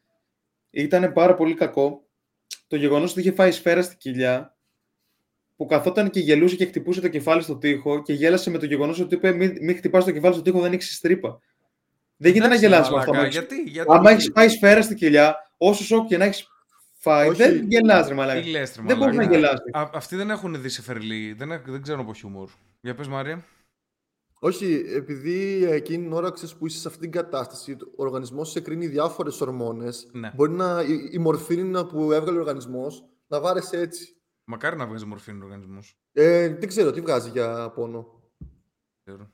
Ήταν 0.70 1.12
πάρα 1.12 1.34
πολύ 1.34 1.54
κακό 1.54 2.06
το 2.66 2.76
γεγονός 2.76 3.10
ότι 3.10 3.20
είχε 3.20 3.32
φάει 3.32 3.50
σφαίρα 3.50 3.82
στην 3.82 3.98
κοιλιά 3.98 4.56
που 5.56 5.66
καθόταν 5.66 6.10
και 6.10 6.20
γελούσε 6.20 6.56
και 6.56 6.66
χτυπούσε 6.66 7.00
το 7.00 7.08
κεφάλι 7.08 7.42
στο 7.42 7.56
τοίχο 7.56 8.02
και 8.02 8.12
γέλασε 8.12 8.50
με 8.50 8.58
το 8.58 8.66
γεγονός 8.66 9.00
ότι 9.00 9.14
είπε: 9.14 9.32
Μην, 9.32 9.56
μην 9.60 9.76
χτυπάς 9.76 10.04
το 10.04 10.10
κεφάλι 10.10 10.34
στο 10.34 10.42
τοίχο, 10.42 10.60
δεν 10.60 10.72
έχεις 10.72 11.00
τρύπα. 11.00 11.38
Δεν 12.16 12.32
γίνεται 12.32 12.48
να 12.48 12.54
Εντάξει, 12.54 12.64
γελάσει 12.74 12.90
με 12.90 12.96
μαλάκα, 12.96 13.10
αυτό. 13.10 13.12
άμα 13.12 13.22
έχεις- 13.22 13.38
Γιατί, 13.38 13.70
γιατί, 13.70 13.88
Άμα 13.92 14.10
έχεις 14.10 14.30
φάει 14.34 14.48
σφαίρα 14.48 14.82
στην 14.82 14.96
κοιλιά, 14.96 15.36
όσο 15.56 15.84
σοκ 15.84 16.06
και 16.06 16.16
να 16.16 16.24
έχεις 16.24 16.48
φάει, 16.98 17.28
Όχι. 17.28 17.42
δεν 17.42 17.66
γελάς 17.68 18.08
ρε 18.08 18.14
μαλάκα. 18.14 18.40
Τι 18.40 18.50
λες, 18.50 18.76
ρε, 18.76 18.82
Δεν 18.86 18.96
μπορείς 18.96 19.16
να 19.16 19.22
μαλάκα. 19.22 19.38
γελάσει. 19.38 19.62
Α, 19.72 19.90
αυτοί 19.94 20.16
δεν 20.16 20.30
έχουν 20.30 20.60
δει 20.62 20.68
σε 20.68 20.82
φερλί, 20.82 21.32
δεν, 21.32 21.50
έχ- 21.52 21.70
δεν 21.70 21.82
ξέρουν 21.82 22.00
από 22.00 22.14
χιούμορ. 22.14 22.48
Για 22.80 22.94
πες 22.94 23.08
Μαρία. 23.08 23.44
Όχι, 24.40 24.84
επειδή 24.94 25.64
εκείνη 25.64 26.02
την 26.02 26.12
ώρα 26.12 26.30
ξέρεις, 26.30 26.54
που 26.54 26.66
είσαι 26.66 26.78
σε 26.78 26.88
αυτήν 26.88 27.02
την 27.02 27.12
κατάσταση, 27.12 27.72
ο 27.96 28.02
οργανισμός 28.04 28.50
σε 28.50 28.60
κρίνει 28.60 28.86
διάφορες 28.86 29.40
ορμόνες. 29.40 30.08
Ναι. 30.12 30.32
Μπορεί 30.34 30.52
να, 30.52 30.82
η, 30.82 31.08
η 31.12 31.18
μορφήνη 31.18 31.84
που 31.86 32.12
έβγαλε 32.12 32.36
ο 32.36 32.40
οργανισμός 32.40 33.04
να 33.26 33.40
βάρεσε 33.40 33.80
έτσι. 33.80 34.16
Μακάρι 34.44 34.76
να 34.76 34.86
βγάζει 34.86 35.04
μορφήνη 35.04 35.40
ο 35.40 35.44
οργανισμός. 35.44 35.98
Ε, 36.12 36.48
δεν 36.48 36.68
ξέρω 36.68 36.90
τι 36.90 37.00
βγάζει 37.00 37.30
για 37.30 37.70
πόνο. 37.70 38.20
Ξέρω. 39.04 39.30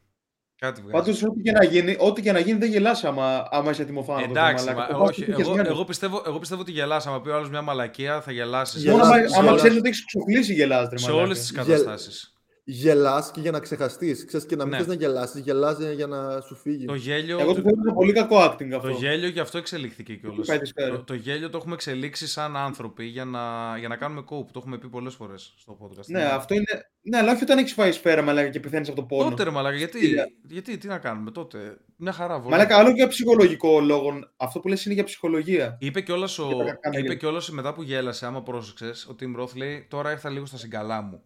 Κάτι 0.58 0.80
βγάζει. 0.80 0.92
Πάντως, 1.04 1.22
ό,τι 1.22 1.42
και 1.42 1.52
να 1.52 1.64
γίνει, 1.64 1.96
ό,τι 1.98 2.22
και 2.22 2.32
να 2.32 2.38
γίνει 2.38 2.58
δεν 2.58 2.70
γελάς 2.70 3.04
άμα, 3.04 3.48
άμα 3.50 3.70
είσαι 3.70 3.84
τιμοφάνο. 3.84 4.24
Εντάξει, 4.24 4.74
μα, 4.74 4.86
όχι, 4.86 5.24
εγώ, 5.28 5.54
εγώ, 5.66 5.84
πιστεύω, 5.84 6.22
εγώ 6.26 6.38
πιστεύω 6.38 6.60
ότι 6.60 6.70
γελάς. 6.70 7.06
Άμα 7.06 7.20
πει 7.20 7.28
ο 7.28 7.34
άλλος 7.34 7.50
μια 7.50 7.62
μαλακία, 7.62 8.20
θα 8.20 8.32
γελάσεις. 8.32 8.82
Γελάς, 8.82 8.96
Μόνο 8.98 9.08
άμα, 9.08 9.16
γελάς, 9.16 9.32
άμα 9.34 9.44
γελάς. 9.44 9.60
ξέρει 9.62 9.76
ότι 9.78 9.88
έχεις 9.88 10.04
ξοφλήσει, 10.04 10.52
γελάς 10.54 10.88
ρε 10.90 10.96
σε 10.98 11.04
μαλάκα. 11.06 11.24
όλες 11.24 11.38
τις 11.38 11.52
καταστάσεις. 11.52 12.33
Γελάς 12.66 13.30
και 13.30 13.40
για 13.40 13.50
να 13.50 13.58
ξεχαστείς. 13.60 14.24
Ξέρεις, 14.24 14.46
και 14.46 14.56
να 14.56 14.62
μην 14.64 14.72
Ναι. 14.72 14.78
θες 14.78 14.86
να 14.86 14.94
γελάσεις, 14.94 15.40
γελάζει 15.40 15.94
για 15.94 16.06
να 16.06 16.40
σου 16.40 16.54
φύγει. 16.56 16.84
Το 16.84 16.94
γέλιο, 16.94 17.38
Εγώ 17.38 17.48
το 17.54 17.60
θεωρώ 17.60 17.80
ένα 17.84 17.92
πολύ 17.92 18.12
κακό 18.12 18.44
acting 18.44 18.68
το 18.70 18.76
αυτό. 18.76 18.88
γέλιο 18.88 19.28
γι' 19.28 19.40
αυτό 19.40 19.58
εξελίχθηκε 19.58 20.14
κιόλα. 20.14 20.42
πάει 20.46 20.58
τη 20.58 20.66
σφαίρα. 20.66 20.90
Το, 20.96 21.02
το 21.04 21.14
γέλιο 21.14 21.50
το 21.50 21.56
έχουμε 21.56 21.74
εξελίξει 21.74 22.26
σαν 22.26 22.56
άνθρωποι 22.56 23.04
για 23.04 23.24
να, 23.24 23.40
για 23.78 23.88
να 23.88 23.96
κάνουμε 23.96 24.22
κόπ. 24.22 24.50
Το 24.52 24.58
έχουμε 24.58 24.78
πει 24.78 24.88
πολλές 24.88 25.14
φορές 25.14 25.54
στο 25.56 25.78
podcast. 25.80 26.06
Ναι, 26.06 26.24
αυτό 26.24 26.54
είναι. 26.54 26.88
Ναι, 27.02 27.18
αλλά 27.18 27.32
όχι 27.32 27.42
όταν 27.42 27.58
έχεις 27.58 27.72
φάει 27.72 27.92
σφαίρα, 27.92 28.22
μαλάκα 28.22 28.48
και 28.48 28.60
πεθαίνεις 28.60 28.88
από 28.88 28.96
το 29.00 29.06
πόνο. 29.06 29.30
Τότε 29.30 29.42
ρε 29.42 29.50
μαλάκα, 29.50 29.76
γιατί, 29.76 29.98
Φίλε. 29.98 30.22
γιατί, 30.48 30.78
τι 30.78 30.86
να 30.86 30.98
κάνουμε 30.98 31.30
τότε; 31.30 31.76
Μια 31.96 32.12
χαρά 32.12 32.38
βολή. 32.38 32.50
Μαλάκα, 32.50 32.76
άλλο 32.76 32.90
για 32.90 33.08
ψυχολογικό 33.08 33.80
λόγο. 33.80 34.12
Αυτό 34.36 34.60
που 34.60 34.68
λες 34.68 34.84
είναι 34.84 34.94
για 34.94 35.04
ψυχολογία. 35.04 35.76
Είπε 35.80 36.00
κιόλας 36.00 36.36
Για 36.36 36.44
τα 36.46 36.54
ο... 36.54 36.58
κακά 36.64 36.88
είπε 36.92 37.00
μέλη. 37.02 37.16
κιόλας 37.16 37.50
μετά 37.50 37.74
που 37.74 37.82
γέλασε, 37.82 38.26
άμα 38.26 38.42
πρόσεξες, 38.42 39.04
ο 39.06 39.16
Tim 39.20 39.40
Roth 39.42 39.54
λέει: 39.56 39.86
Τώρα 39.90 40.10
ήρθα 40.10 40.30
λίγο 40.30 40.46
στα 40.46 40.56
συγκαλά 40.56 41.00
μου. 41.02 41.22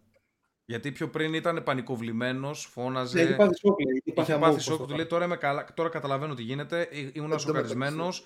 Γιατί 0.69 0.91
πιο 0.91 1.09
πριν 1.09 1.33
ήταν 1.33 1.63
πανικοβλημένος, 1.63 2.65
φώναζε. 2.71 3.17
Ναι, 3.17 3.21
έχει 3.27 3.35
πάθει 3.35 3.57
σοκ, 3.57 3.79
λέει. 3.79 4.01
Έχει 4.05 4.21
Είχε 4.21 4.33
αμό, 4.33 4.41
πάθει 4.43 4.55
πώς 4.55 4.63
σοκ, 4.63 4.77
το 4.77 4.85
του 4.85 4.95
λέει 4.95 5.05
τώρα, 5.05 5.25
είμαι 5.25 5.35
καλά, 5.37 5.65
τώρα 5.73 5.89
καταλαβαίνω 5.89 6.33
τι 6.33 6.41
γίνεται. 6.41 6.87
Ή- 6.91 7.11
Ήμουν 7.13 7.29
τω 7.29 7.37
σοκαρισμένος. 7.37 8.25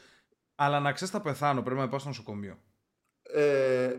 Αλλά 0.55 0.79
να 0.79 0.91
ξέρεις, 0.91 1.13
θα 1.13 1.21
πεθάνω. 1.21 1.61
Πρέπει 1.61 1.79
να 1.79 1.87
πάω 1.89 1.99
στο 1.99 2.07
νοσοκομείο. 2.07 2.57
Ε, 3.23 3.93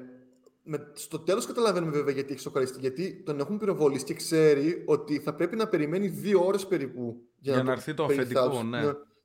με, 0.62 0.90
στο 0.94 1.18
τέλος 1.18 1.46
καταλαβαίνουμε 1.46 1.92
βέβαια 1.92 2.14
γιατί 2.14 2.32
έχει 2.32 2.40
σοκαριστεί. 2.42 2.78
Γιατί 2.80 3.22
τον 3.24 3.40
έχουν 3.40 3.58
πυροβολήσει 3.58 4.04
και 4.04 4.14
ξέρει 4.14 4.82
ότι 4.86 5.18
θα 5.18 5.34
πρέπει 5.34 5.56
να 5.56 5.66
περιμένει 5.68 6.08
δύο 6.08 6.46
ώρες 6.46 6.66
περίπου 6.66 7.16
Για 7.38 7.56
να 7.56 7.64
το 7.64 7.70
έρθει 7.70 7.94
το 7.94 8.04
αφεντικό, 8.04 8.40
περιθάλψει. 8.40 8.64
ναι. 8.64 8.80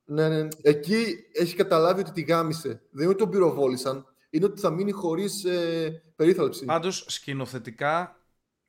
ναι. 0.05 0.27
ναι, 0.27 0.41
ναι. 0.43 0.47
Εκεί 0.61 1.15
έχει 1.33 1.55
καταλάβει 1.55 1.99
ότι 2.01 2.11
τη 2.11 2.21
γάμισε. 2.21 2.67
Δεν 2.69 3.01
είναι 3.03 3.07
ότι 3.09 3.17
τον 3.17 3.29
πυροβόλησαν. 3.29 4.05
Είναι 4.29 4.45
ότι 4.45 4.61
θα 4.61 4.69
μείνει 4.69 4.91
χωρίς 4.91 5.43
ε, 5.45 6.01
περίθαλψη. 6.15 6.65
Πάντως, 6.65 7.05
σκηνοθετικά 7.07 8.18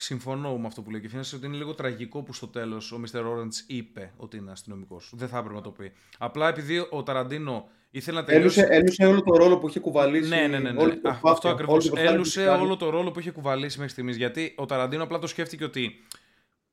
συμφωνώ 0.03 0.57
με 0.57 0.67
αυτό 0.67 0.81
που 0.81 0.91
λέει 0.91 1.01
και 1.01 1.09
φαίνεται 1.09 1.35
ότι 1.35 1.45
είναι 1.45 1.55
λίγο 1.57 1.73
τραγικό 1.73 2.21
που 2.23 2.33
στο 2.33 2.47
τέλος 2.47 2.91
ο 2.91 3.01
Mr. 3.05 3.19
Orange 3.19 3.55
είπε 3.67 4.13
ότι 4.17 4.37
είναι 4.37 4.51
αστυνομικός. 4.51 5.11
Δεν 5.15 5.27
θα 5.27 5.37
έπρεπε 5.37 5.55
να 5.55 5.61
το 5.61 5.69
πει. 5.71 5.91
Απλά 6.17 6.47
επειδή 6.47 6.87
ο 6.89 7.03
Ταραντίνο 7.03 7.69
ήθελε 7.91 8.19
να 8.19 8.25
τελειώσει. 8.25 8.59
Έλουσε, 8.59 8.75
έλουσε 8.75 9.05
όλο 9.05 9.21
το 9.21 9.35
ρόλο 9.35 9.57
που 9.57 9.67
είχε 9.67 9.79
κουβαλήσει. 9.79 10.29
Ναι, 10.29 10.47
ναι, 10.47 10.59
ναι. 10.59 10.71
ναι. 10.71 10.81
όλη 10.81 10.91
την 10.91 10.99
Α, 10.99 11.01
προσπάθεια, 11.01 11.31
αυτό 11.31 11.47
όλη 11.47 11.55
ακριβώς. 11.57 11.83
την 11.83 11.91
προσπάθεια 11.91 12.09
που 12.09 12.15
Έλουσε 12.15 12.39
είχε 12.41 12.49
κάνει. 12.49 12.63
όλο 12.63 12.77
το 12.77 12.89
ρόλο 12.89 13.11
που 13.11 13.19
είχε 13.19 13.31
κουβαλήσει 13.31 13.77
μέχρι 13.77 13.91
στιγμής. 13.91 14.15
Γιατί 14.17 14.53
ο 14.57 14.65
Ταραντίνο 14.65 15.03
απλά 15.03 15.19
το 15.19 15.27
σκέφτηκε 15.27 15.63
ότι 15.63 15.91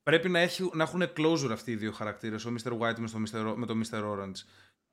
πρέπει 0.03 0.29
να, 0.29 0.39
έχει, 0.39 0.71
να 0.73 0.83
έχουν 0.83 1.03
closure 1.17 1.51
αυτοί 1.53 1.71
οι 1.71 1.77
δύο 1.77 1.93
χαρακτήρες, 1.93 2.45
ο 2.45 2.53
Mr. 2.59 2.73
White 2.73 2.99
με, 2.99 3.07
στο 3.07 3.19
Mr. 3.33 3.55
με 3.57 3.67
τον 3.67 3.83
Mr. 3.85 3.99
Orange. 3.99 4.43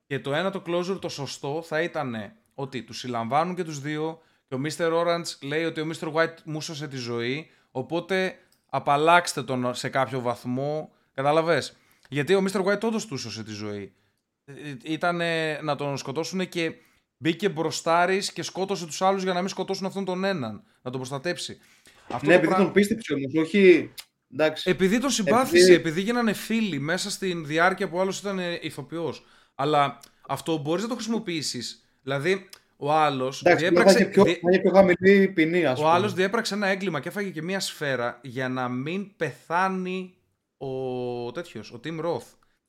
Και 0.08 0.20
το 0.20 0.34
ένα 0.34 0.52
το 0.52 0.62
closure 0.68 0.98
το 1.02 1.10
σωστό 1.10 1.62
θα 1.66 1.82
ήταν 1.82 2.16
ότι 2.54 2.84
τους 2.84 3.00
συλλαμβάνουν 3.00 3.56
και 3.56 3.64
τους 3.64 3.80
δύο 3.80 4.22
και 4.48 4.56
ο 4.56 4.60
Mr. 4.64 4.92
Orange 5.04 5.38
λέει 5.42 5.64
ότι 5.64 5.82
ο 5.82 5.88
Mr. 5.94 6.14
White 6.14 6.36
μου 6.44 6.62
σώσε 6.62 6.88
τη 6.88 6.98
ζωή. 6.98 7.50
Οπότε 7.78 8.38
απαλλάξτε 8.70 9.44
τον 9.44 9.74
σε 9.76 9.90
κάποιο 9.90 10.20
βαθμό. 10.22 10.92
Καταλαβες. 11.14 11.78
Γιατί 12.10 12.36
ο 12.36 12.44
Mr. 12.50 12.66
White 12.66 12.80
όντως 12.82 13.06
του 13.06 13.18
σώσε 13.18 13.44
τη 13.44 13.52
ζωή. 13.52 13.94
Ήταν 14.84 15.22
να 15.62 15.76
τον 15.76 15.98
σκοτώσουν 15.98 16.50
και 16.50 16.74
μπήκε 17.18 17.50
μπροστάρης 17.50 18.34
και 18.34 18.42
σκότωσε 18.44 18.86
τους 18.86 19.02
άλλους 19.02 19.24
για 19.24 19.34
να 19.34 19.40
μην 19.40 19.50
σκοτώσουν 19.50 19.86
αυτόν 19.86 20.06
τον 20.06 20.24
έναν. 20.24 20.64
Να 20.82 20.92
τον 20.92 21.00
προστατέψει. 21.00 21.58
Αυτό 22.10 22.26
Ναι, 22.26 22.32
το 22.32 22.38
επειδή 22.38 22.48
πράγμα- 22.48 22.64
τον 22.66 22.74
πίστεψε 22.74 23.14
όμως, 23.14 23.34
όχι. 23.36 23.94
Εντάξει. 24.34 24.70
επειδή 24.70 25.00
τον 25.00 25.10
συμπάθησε, 25.10 25.58
Επειδή- 25.58 25.74
επειδή 25.74 26.02
γίνανε 26.02 26.34
φίλοι 26.34 26.80
μέσα 26.80 27.10
στην 27.10 27.46
διάρκεια 27.46 27.90
που 27.90 28.00
άλλος 28.00 28.20
ήταν 28.20 28.40
ηθοποιός. 28.62 29.26
Αλλά 29.56 30.00
αυτό 30.28 30.58
μπορείς 30.58 30.84
να 30.84 30.90
το 30.90 30.96
χρησιμοποιήσεις. 30.96 31.86
Δηλαδή, 32.04 32.50
ο 32.78 32.92
άλλος 32.94 33.42
Εντάξει, 33.42 33.64
θα 33.64 33.70
διέπραξε, 33.72 33.98
είχε 34.00 34.10
πιο, 34.10 34.24
δι- 34.24 34.40
θα 34.42 34.50
είχε 34.52 34.60
πιο 34.62 34.72
χαμηλή 34.72 35.28
ποινή, 35.28 35.66
ας 35.66 35.80
ο 35.80 35.82
πούμε. 35.82 35.94
άλλος 35.94 36.14
διέπραξε 36.14 36.54
ένα 36.54 36.68
έγκλημα 36.68 37.00
και 37.00 37.08
έφαγε 37.08 37.30
και 37.30 37.42
μία 37.42 37.60
σφαίρα 37.60 38.20
για 38.22 38.50
να 38.50 38.70
μην 38.70 39.16
πεθάνει 39.18 40.14
ο 40.58 41.32
τέτοιος, 41.32 41.72
ο 41.72 41.80
Tim 41.84 42.06
Roth. 42.06 42.28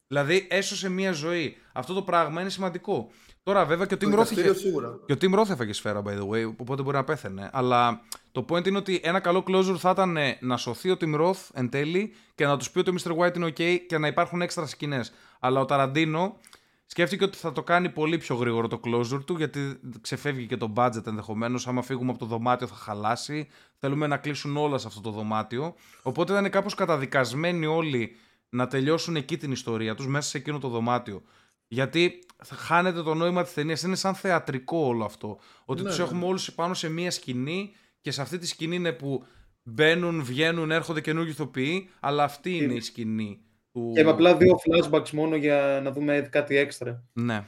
Δηλαδή 0.09 0.47
έσωσε 0.51 0.89
μία 0.89 1.13
ζωή. 1.13 1.57
Αυτό 1.73 1.95
το 1.95 2.03
πράγμα 2.03 2.41
είναι 2.41 2.51
σημαντικό. 2.51 3.11
Τώρα 3.43 3.65
βέβαια 3.65 3.87
και 3.87 3.95
ο 3.95 3.97
Το 3.97 4.07
Tim 4.07 4.09
Roth 4.11 4.13
δικαστήριο 4.13 4.51
είχε... 4.51 4.61
σίγουρα. 4.61 4.99
Και 5.07 5.13
ο 5.13 5.17
Tim 5.21 5.39
Roth 5.41 5.51
έφαγε 5.51 5.73
σφαίρα, 5.73 6.03
by 6.07 6.11
the 6.11 6.29
way, 6.29 6.53
οπότε 6.57 6.83
μπορεί 6.83 6.97
να 6.97 7.05
πέθαινε. 7.05 7.51
Αλλά 7.53 8.01
το 8.33 8.45
point 8.49 8.67
είναι 8.67 8.79
ότι 8.79 9.01
ένα 9.05 9.21
καλό 9.21 9.45
closure 9.49 9.77
θα 9.79 9.91
ήταν 9.91 10.19
να 10.41 10.57
σωθεί 10.57 10.91
ο 10.91 10.97
Tim 11.01 11.21
Roth 11.21 11.49
εν 11.55 11.69
τέλει 11.69 12.15
και 12.35 12.47
να 12.47 12.57
τους 12.57 12.71
πει 12.71 12.79
ότι 12.79 12.91
ο 12.91 12.95
Mr. 13.03 13.17
White 13.17 13.37
είναι 13.37 13.47
OK 13.57 13.77
και 13.89 13.99
να 13.99 14.07
υπάρχουν 14.07 14.43
έξτρα 14.43 14.67
σκηνές. 14.67 15.13
Αλλά 15.41 15.61
ο 15.61 15.65
Ταραντίνο 15.65 16.37
σκέφτηκε 16.87 17.25
ότι 17.25 17.37
θα 17.37 17.53
το 17.53 17.63
κάνει 17.63 17.89
πολύ 17.91 18.19
πιο 18.19 18.35
γρήγορο 18.35 18.69
το 18.69 18.81
closure 18.85 19.25
του, 19.27 19.37
γιατί 19.37 19.81
ξεφεύγει 20.01 20.47
και 20.47 20.57
το 20.57 20.73
budget 20.77 21.07
ενδεχομένως. 21.07 21.67
Άμα 21.67 21.83
φύγουμε 21.83 22.11
από 22.11 22.19
το 22.19 22.27
δωμάτιο 22.27 22.67
θα 22.67 22.75
χαλάσει. 22.75 23.49
Θέλουμε 23.79 24.07
να 24.07 24.17
κλείσουν 24.17 24.57
όλα 24.57 24.79
σε 24.79 24.87
αυτό 24.87 25.01
το 25.01 25.11
δωμάτιο. 25.11 25.75
Οπότε 26.03 26.33
ήταν 26.33 26.51
κάπως 26.51 26.75
καταδικασμένοι 26.75 27.67
όλοι 27.67 28.17
να 28.49 28.67
τελειώσουν 28.67 29.17
εκεί 29.17 29.37
την 29.37 29.53
ιστορία 29.53 29.95
τους 29.95 30.07
μέσα 30.07 30.29
σε 30.29 30.39
εκείνο 30.39 30.59
το 30.59 30.69
δωμάτιο. 30.69 31.23
Γιατί 31.69 32.19
θα 32.45 32.55
χάνεται 32.55 33.03
το 33.03 33.15
νόημα 33.15 33.43
της 33.43 33.53
ταινίας. 33.53 33.83
Είναι 33.83 33.97
σαν 33.97 34.15
θεατρικό 34.15 34.79
όλο 34.79 35.05
αυτό. 35.05 35.39
Ότι 35.65 35.83
Ναι, 35.83 35.89
τους 35.89 35.99
ναι. 35.99 36.05
έχουμε 36.05 36.25
όλους 36.25 36.53
πάνω 36.53 36.75
σε 36.75 36.89
μία 36.89 37.11
σκηνή 37.11 37.73
και 38.01 38.11
σε 38.11 38.23
αυτή 38.23 38.39
τη 38.39 38.47
σκηνή 38.47 38.77
είναι 38.77 38.93
που 38.93 39.25
μπαίνουν, 39.63 40.25
βγαίνουν, 40.25 40.71
έρχονται 40.71 41.01
καινούργιοι 41.01 41.33
ηθοποιοί, 41.35 41.91
αλλά 42.01 42.25
αυτή 42.25 42.57
είναι 42.57 42.75
η 42.75 42.81
σκηνή 42.81 43.41
του. 43.77 43.93
Και 43.95 44.05
με 44.05 44.11
απλά 44.11 44.37
δύο 44.37 44.57
flashbacks 44.65 45.11
μόνο 45.11 45.37
για 45.37 45.81
να 45.83 45.93
δούμε 45.93 46.29
κάτι 46.31 46.57
έξτρα. 46.57 47.03
Ναι. 47.13 47.45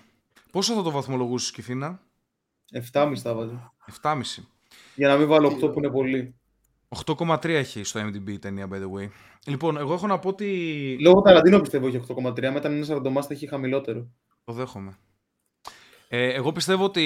Πόσο 0.52 0.74
θα 0.74 0.82
το 0.82 0.90
βαθμολογούσες, 0.90 1.50
Κιφίνα, 1.50 2.00
7,5 2.92 3.12
θα 3.16 3.34
βάζω. 3.34 3.72
7,5. 4.02 4.14
Για 4.94 5.08
να 5.08 5.16
μην 5.16 5.28
βάλω 5.28 5.48
8 5.48 5.72
που 5.72 5.78
είναι 5.78 5.90
πολύ. 5.90 6.34
8,3 7.06 7.44
έχει 7.44 7.84
στο 7.84 8.00
MDB 8.00 8.28
η 8.28 8.38
ταινία, 8.38 8.68
by 8.72 8.76
the 8.76 9.00
way. 9.00 9.08
Λοιπόν, 9.46 9.76
εγώ 9.76 9.92
έχω 9.92 10.06
να 10.06 10.18
πω 10.18 10.28
ότι. 10.28 10.96
Λόγω 11.00 11.20
Ταραντίνο 11.20 11.60
πιστεύω 11.60 11.86
έχει 11.86 12.00
8,3. 12.08 12.50
Μετά 12.52 12.68
είναι 12.68 12.78
ένα 12.78 12.94
ραντομάστα 12.94 13.34
έχει 13.34 13.46
χαμηλότερο. 13.46 14.10
Το 14.44 14.52
δέχομαι. 14.52 14.98
Ε, 16.08 16.32
εγώ 16.32 16.52
πιστεύω 16.52 16.84
ότι 16.84 17.02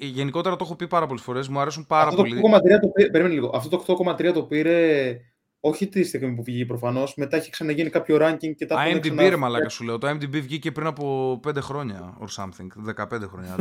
γενικότερα 0.00 0.56
το 0.56 0.64
έχω 0.64 0.76
πει 0.76 0.86
πάρα 0.86 1.06
πολλές 1.06 1.22
φορές. 1.22 1.48
Μου 1.48 1.60
αρέσουν 1.60 1.86
πάρα 1.86 2.08
Αυτό 2.08 2.22
το 2.22 2.28
πολύ. 2.28 2.40
8,3 2.54 2.80
το 2.80 2.88
πήρε. 2.88 3.10
Περίμενε 3.10 3.34
λίγο. 3.34 3.50
Αυτό 3.54 3.76
το 3.76 3.96
8,3 4.06 4.32
το 4.32 4.42
πήρε. 4.42 5.20
Όχι 5.60 5.88
τη 5.88 6.04
στιγμή 6.04 6.34
που 6.34 6.42
βγήκε 6.42 6.66
προφανώς. 6.66 7.14
Μετά 7.16 7.36
έχει 7.36 7.50
ξαναγίνει 7.50 7.90
κάποιο 7.90 8.16
ranking 8.20 8.54
και 8.56 8.66
τα 8.66 8.82
έχουν 8.82 8.96
IMDb, 8.96 9.00
ξανα- 9.00 9.28
ρε 9.28 9.36
μαλάκα 9.36 9.68
σου 9.68 9.84
λέω. 9.84 9.98
Το 9.98 10.08
IMDb 10.10 10.30
βγήκε 10.40 10.72
πριν 10.72 10.86
από 10.86 11.40
5 11.46 11.56
χρόνια 11.60 12.18
or 12.20 12.26
something. 12.42 12.94
15 12.96 13.28
χρόνια. 13.28 13.56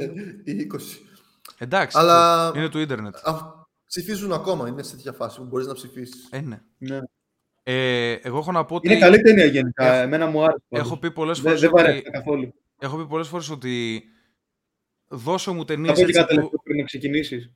Ή 0.44 0.52
20. 0.52 0.78
Εντάξει. 1.58 1.98
Αλλά- 1.98 2.52
Είναι 2.56 2.68
του 2.68 2.78
ίντερνετ. 2.78 3.16
Α, 3.16 3.34
ψηφίζουν 3.86 4.32
ακόμα. 4.32 4.68
Είναι 4.68 4.82
σε 4.82 4.96
τέτοια 4.96 5.12
φάση 5.12 5.38
που 5.38 5.44
μπορείς 5.44 5.66
να 5.66 5.74
ψηφίσεις. 5.74 6.28
Ε, 6.30 6.40
ναι. 6.40 6.60
Ναι. 6.78 6.98
Ε, 7.62 8.12
εγώ 8.12 8.38
έχω 8.38 8.52
να 8.52 8.64
πω 8.64 8.74
ότι. 8.74 8.88
Είναι 8.90 8.98
καλή 8.98 9.20
ταινία 9.20 9.44
γενικά. 9.44 9.84
Έχω- 9.92 10.02
Εμένα 10.02 10.26
μου 10.26 10.42
άρεσε. 10.42 10.62
Έχω 10.68 10.82
πάντως. 10.84 10.98
πει 10.98 11.10
πολλές 11.10 11.36
Δεν 11.40 11.44
φορές 11.46 11.60
δεν 11.60 11.70
ότι. 11.72 11.82
βαρέθηκα 11.82 12.10
καθόλου. 12.10 12.54
Έχω 12.78 12.96
πει 12.96 13.06
πολλές 13.06 13.28
φορές 13.28 13.50
ότι. 13.50 14.02
Δώσε 15.12 15.50
μου 15.50 15.58
Θα 15.58 15.64
ταινίε 15.64 15.92
πω 15.92 15.94
και 15.94 16.02
κάτι 16.04 16.08
έτσι 16.18 16.20
που. 16.22 16.34
τελευταίο 16.34 16.60
πριν 16.64 16.76
να 16.78 16.84
ξεκινήσεις. 16.84 17.52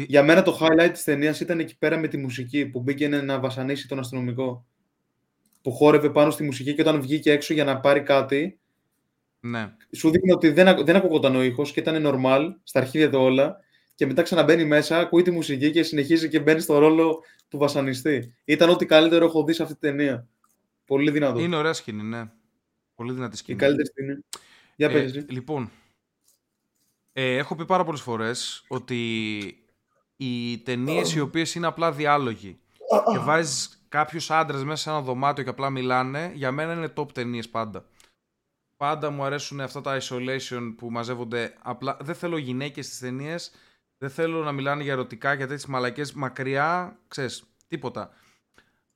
Τι- 0.00 0.06
Για 0.08 0.22
μένα 0.22 0.42
το 0.42 0.58
highlight 0.60 0.90
της 0.92 1.04
ταινίας 1.04 1.40
ήταν 1.40 1.58
εκεί 1.60 1.78
πέρα 1.78 1.98
με 1.98 2.08
τη 2.08 2.16
μουσική 2.16 2.66
που 2.66 2.80
μπήκε 2.80 3.08
να 3.08 3.40
βασανίσει 3.40 3.88
τον 3.88 3.98
αστυνομικό. 3.98 4.66
Που 5.62 5.72
χόρευε 5.72 6.10
πάνω 6.10 6.30
στη 6.30 6.42
μουσική 6.42 6.74
και 6.74 6.80
όταν 6.80 7.00
βγήκε 7.00 7.32
έξω 7.32 7.54
για 7.54 7.64
να 7.64 7.80
πάρει 7.80 8.02
κάτι, 8.02 8.58
Ναι. 9.40 9.72
σου 9.96 10.10
δείχνει 10.10 10.32
ότι 10.32 10.48
δεν, 10.50 10.68
ακου- 10.68 10.84
δεν 10.84 10.96
ακουγόταν 10.96 11.36
ο 11.36 11.42
ήχος 11.42 11.72
και 11.72 11.80
ήταν 11.80 12.02
normal, 12.06 12.48
στα 12.62 12.80
αρχίδια 12.80 13.10
του 13.10 13.18
όλα. 13.20 13.56
Και 13.94 14.06
μετά 14.06 14.22
ξαναμπαίνει 14.22 14.64
μέσα, 14.64 14.98
ακούει 14.98 15.22
τη 15.22 15.30
μουσική 15.30 15.70
και 15.70 15.82
συνεχίζει 15.82 16.28
και 16.28 16.40
μπαίνει 16.40 16.60
στο 16.60 16.78
ρόλο 16.78 17.22
του 17.48 17.58
βασανιστή. 17.58 18.34
Ήταν 18.44 18.68
ό,τι 18.70 18.86
καλύτερο 18.86 19.24
έχω 19.24 19.44
δει 19.44 19.52
σε 19.52 19.62
αυτή 19.62 19.74
τη 19.74 19.80
ταινία. 19.80 20.26
Πολύ 20.84 21.10
δυνατό. 21.10 21.38
Είναι 21.40 21.56
ωραία 21.56 21.72
σκηνή, 21.72 22.02
ναι. 22.02 22.30
Πολύ 22.94 23.12
δυνατή 23.12 23.34
Η 23.34 23.38
σκηνή. 23.38 23.58
καλύτερη 23.58 23.86
σκηνή. 23.88 24.18
Για 24.76 24.88
Ε, 24.88 24.92
πες 24.92 25.02
εσύ. 25.02 25.26
λοιπόν, 25.28 25.70
ε, 27.12 27.36
έχω 27.36 27.54
πει 27.56 27.64
πάρα 27.64 27.84
πολλές 27.84 28.00
φορές 28.00 28.64
ότι 28.68 29.59
οι 30.20 30.58
ταινίες 30.58 31.14
οι 31.14 31.20
οποίες 31.20 31.54
είναι 31.54 31.66
απλά 31.66 31.92
διάλογοι 31.92 32.58
και 33.12 33.18
βάζεις 33.18 33.84
κάποιους 33.88 34.30
άντρες 34.30 34.64
μέσα 34.64 34.82
σε 34.82 34.90
ένα 34.90 35.00
δωμάτιο 35.00 35.44
και 35.44 35.50
απλά 35.50 35.70
μιλάνε, 35.70 36.32
για 36.34 36.52
μένα 36.52 36.72
είναι 36.72 36.92
top 36.96 37.12
ταινίες 37.12 37.48
πάντα. 37.48 37.84
Πάντα 38.76 39.10
μου 39.10 39.24
αρέσουν 39.24 39.60
αυτά 39.60 39.80
τα 39.80 39.98
isolation 40.00 40.74
που 40.76 40.90
μαζεύονται 40.90 41.54
απλά. 41.62 41.96
Δεν 42.00 42.14
θέλω 42.14 42.36
γυναίκες 42.36 42.86
στις 42.86 42.98
ταινίες, 42.98 43.52
δεν 43.98 44.10
θέλω 44.10 44.44
να 44.44 44.52
μιλάνε 44.52 44.82
για 44.82 44.92
ερωτικά, 44.92 45.34
για 45.34 45.46
τέτοιες 45.46 45.66
μαλακές 45.66 46.12
μακριά, 46.12 46.98
ξέρεις, 47.08 47.44
τίποτα. 47.66 48.10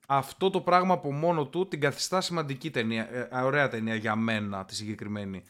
Αυτό 0.07 0.49
το 0.49 0.61
πράγμα 0.61 0.93
από 0.93 1.11
μόνο 1.11 1.47
του 1.47 1.67
την 1.67 1.79
καθιστά 1.79 2.21
σημαντική 2.21 2.71
ταινία, 2.71 3.09
ε, 3.11 3.41
ωραία 3.43 3.67
ταινία 3.67 3.95
για 3.95 4.15
μένα 4.15 4.65
τη 4.65 4.75
συγκεκριμένη. 4.75 5.43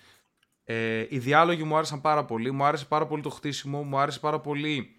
Ε, 0.64 1.06
οι 1.10 1.20
διάλογοι 1.20 1.64
μου 1.64 1.76
άρεσαν 1.76 2.02
πάρα 2.02 2.26
πολύ. 2.26 2.52
Μου 2.52 2.64
άρεσε 2.64 2.86
πάρα 2.86 3.06
πολύ 3.06 3.22
το 3.22 3.30
χτίσιμο. 3.30 3.84
Μου 3.84 3.98
άρεσε 3.98 4.20
πάρα 4.20 4.40
πολύ 4.40 4.95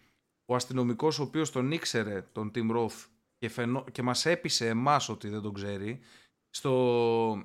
ο 0.46 0.54
αστυνομικός 0.54 1.18
ο 1.18 1.22
οποίος 1.22 1.50
τον 1.50 1.72
ήξερε, 1.72 2.24
τον 2.32 2.50
Tim 2.54 2.76
Roth, 2.76 3.04
και, 3.38 3.48
φαινό, 3.48 3.84
και 3.92 4.02
μας 4.02 4.26
έπεισε 4.26 4.68
εμάς 4.68 5.08
ότι 5.08 5.28
δεν 5.28 5.40
τον 5.40 5.52
ξέρει. 5.54 5.98
Στο, 6.50 7.42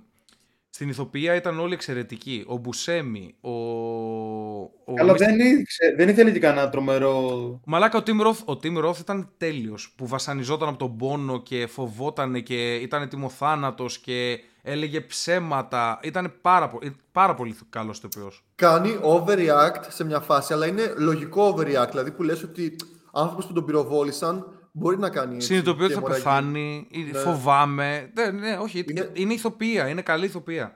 Στην 0.69 0.89
ηθοποιία 0.89 1.35
ήταν 1.35 1.59
όλοι 1.59 1.73
εξαιρετικοί. 1.73 2.43
Ο 2.47 2.57
Μπουσέμι, 2.57 3.35
ο. 3.41 3.49
ο 3.51 4.93
Αλλά 4.99 5.13
Mr. 5.13 5.17
δεν, 5.17 5.39
ήξε- 5.39 5.95
δεν 5.97 6.09
ήθελε 6.09 6.31
και 6.31 6.39
κανένα 6.39 6.69
τρομερό. 6.69 7.59
Μαλάκα 7.65 7.97
ο 7.97 8.01
Tim 8.05 8.21
Roth, 8.27 8.45
ο 8.55 8.59
Tim 8.63 8.85
Roth 8.85 8.99
ήταν 8.99 9.33
τέλειος, 9.37 9.93
που 9.97 10.07
βασανιζόταν 10.07 10.67
από 10.69 10.77
τον 10.77 10.97
πόνο 10.97 11.41
και 11.41 11.67
φοβότανε 11.67 12.39
και 12.39 12.75
ήταν 12.75 13.09
τιμοθάνατος 13.09 13.99
και 13.99 14.39
έλεγε 14.61 15.01
ψέματα. 15.01 15.99
Ήταν 16.03 16.33
πάρα, 16.41 16.69
πο- 16.69 16.79
πάρα 17.11 17.33
πολύ 17.33 17.55
καλός 17.69 17.97
ηθοποιός. 17.97 18.43
Κάνει 18.55 18.99
overreact 19.03 19.83
σε 19.87 20.03
μια 20.03 20.19
φάση, 20.19 20.53
αλλά 20.53 20.65
είναι 20.67 20.93
λογικό 20.97 21.53
overreact. 21.57 21.87
Δηλαδή 21.89 22.11
που 22.11 22.23
λες 22.23 22.43
ότι 22.43 22.75
άνθρωπος 23.13 23.45
που 23.45 23.53
τον 23.53 23.65
πυροβόλησαν 23.65 24.59
μπορεί 24.71 24.97
να 24.97 25.09
κάνει 25.09 25.35
έτσι. 25.35 25.47
Συνειδητοποιώ 25.47 25.85
ότι 25.85 25.93
και 25.93 25.99
θα 25.99 26.05
αιμορραγεί. 26.05 26.23
πεθάνει, 26.23 26.87
ή 26.91 26.99
Ναι. 27.03 27.19
φοβάμαι. 27.19 28.11
Ναι, 28.15 28.25
ναι, 28.31 28.57
όχι, 28.57 28.85
είναι... 28.89 29.09
Είναι- 29.13 29.33
ηθοποιία, 29.33 29.87
είναι 29.87 30.01
καλή 30.01 30.25
ηθοποιία. 30.25 30.75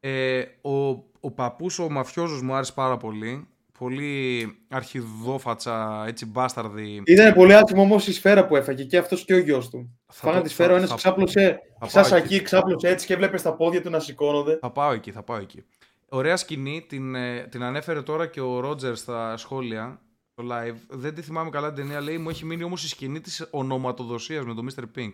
Ε, 0.00 0.42
ο, 0.62 0.88
ο 1.20 1.30
παππούς, 1.34 1.78
ο 1.78 1.90
μαφιόζος 1.90 2.42
μου 2.42 2.54
άρεσε 2.54 2.72
πάρα 2.72 2.96
πολύ. 2.96 3.48
Πολύ 3.80 4.48
αρχιδόφατσα, 4.68 6.04
έτσι 6.06 6.26
μπάσταρδη. 6.26 7.02
Ήταν 7.06 7.34
πολύ 7.34 7.54
άσχημο 7.54 7.82
όμως 7.82 8.06
η 8.06 8.12
σφαίρα 8.12 8.46
που 8.46 8.56
έφαγε 8.56 8.84
και 8.84 8.96
αυτός 8.98 9.24
και 9.24 9.34
ο 9.34 9.38
γιος 9.38 9.70
του. 9.70 9.98
Θα 10.06 10.12
Φάγανε 10.12 10.38
το- 10.40 10.46
τη 10.46 10.50
σφαίρα, 10.52 10.68
ο 10.68 10.72
θα- 10.72 10.78
ένας 10.78 10.88
θα- 10.90 10.96
ξάπλωσε. 10.96 11.58
θα 11.80 11.88
Σαν 11.88 12.02
πάω 12.02 12.16
εκεί. 12.16 12.28
σακί, 12.28 12.42
ξάπλωσε 12.44 12.88
έτσι 12.88 13.06
και 13.06 13.12
έβλεπε 13.12 13.38
τα 13.40 13.54
πόδια 13.54 13.82
του 13.82 13.90
να 13.90 13.98
σηκώνονται. 14.00 14.58
Θα 14.60 14.70
πάω 14.70 14.92
εκεί, 14.92 15.12
θα 15.12 15.22
πάω 15.22 15.36
εκεί. 15.36 15.64
Ωραία 16.08 16.36
σκηνή, 16.36 16.84
την, 16.88 17.14
ε, 17.14 17.46
την 17.50 17.62
ανέφερε 17.62 18.02
τώρα 18.02 18.26
και 18.26 18.40
ο 18.40 18.60
Ρότζερ 18.60 18.96
στα 18.96 19.36
σχόλια, 19.36 20.00
στο 20.32 20.44
live. 20.50 20.76
Δεν 20.88 21.14
τη 21.14 21.22
θυμάμαι 21.22 21.50
καλά 21.50 21.72
την 21.72 21.76
ταινία, 21.84 22.00
λέει, 22.00 22.18
μου 22.18 22.28
έχει 22.30 22.44
μείνει 22.44 22.64
όμως 22.64 22.84
η 22.84 22.88
σκηνή 22.88 23.20
της 23.20 23.46
ονοματοδοσίας 23.50 24.44
με 24.44 24.54
τον 24.54 24.68
Mr. 24.74 24.82
Pink. 24.98 25.10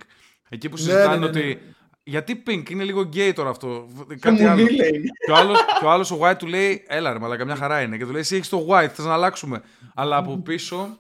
Εκεί 0.49 0.69
που 0.69 0.75
Ναι, 0.77 0.83
συζητάνε 0.83 1.17
ναι, 1.17 1.27
ναι, 1.27 1.31
ναι. 1.39 1.39
ότι... 1.41 1.61
Γιατί 2.09 2.43
Pink, 2.47 2.71
είναι 2.71 2.85
λίγο 2.85 3.03
γκέι 3.03 3.33
τώρα 3.33 3.51
αυτό. 3.51 3.87
Και 4.09 4.15
Κάτι 4.15 4.43
μου 4.43 4.49
άλλο. 4.49 4.63
λέει. 4.63 5.03
Και 5.27 5.31
ο 5.31 5.37
άλλος, 5.37 5.59
και 5.79 5.85
ο 5.85 5.91
άλλος 5.91 6.11
ο 6.11 6.19
White 6.23 6.37
του 6.39 6.47
λέει, 6.47 6.85
έλα 6.89 7.13
ρε 7.13 7.19
μαλάκα, 7.19 7.45
μια 7.45 7.57
χαρά 7.57 7.81
είναι. 7.81 7.97
Και 7.97 8.05
του 8.05 8.11
λέει, 8.13 8.21
εσύ 8.21 8.37
έχεις 8.37 8.49
το 8.49 8.67
White, 8.71 8.89
θες 8.95 9.05
να 9.05 9.13
αλλάξουμε. 9.13 9.63
Αλλά 9.95 10.17
από 10.17 10.39
πίσω 10.39 10.99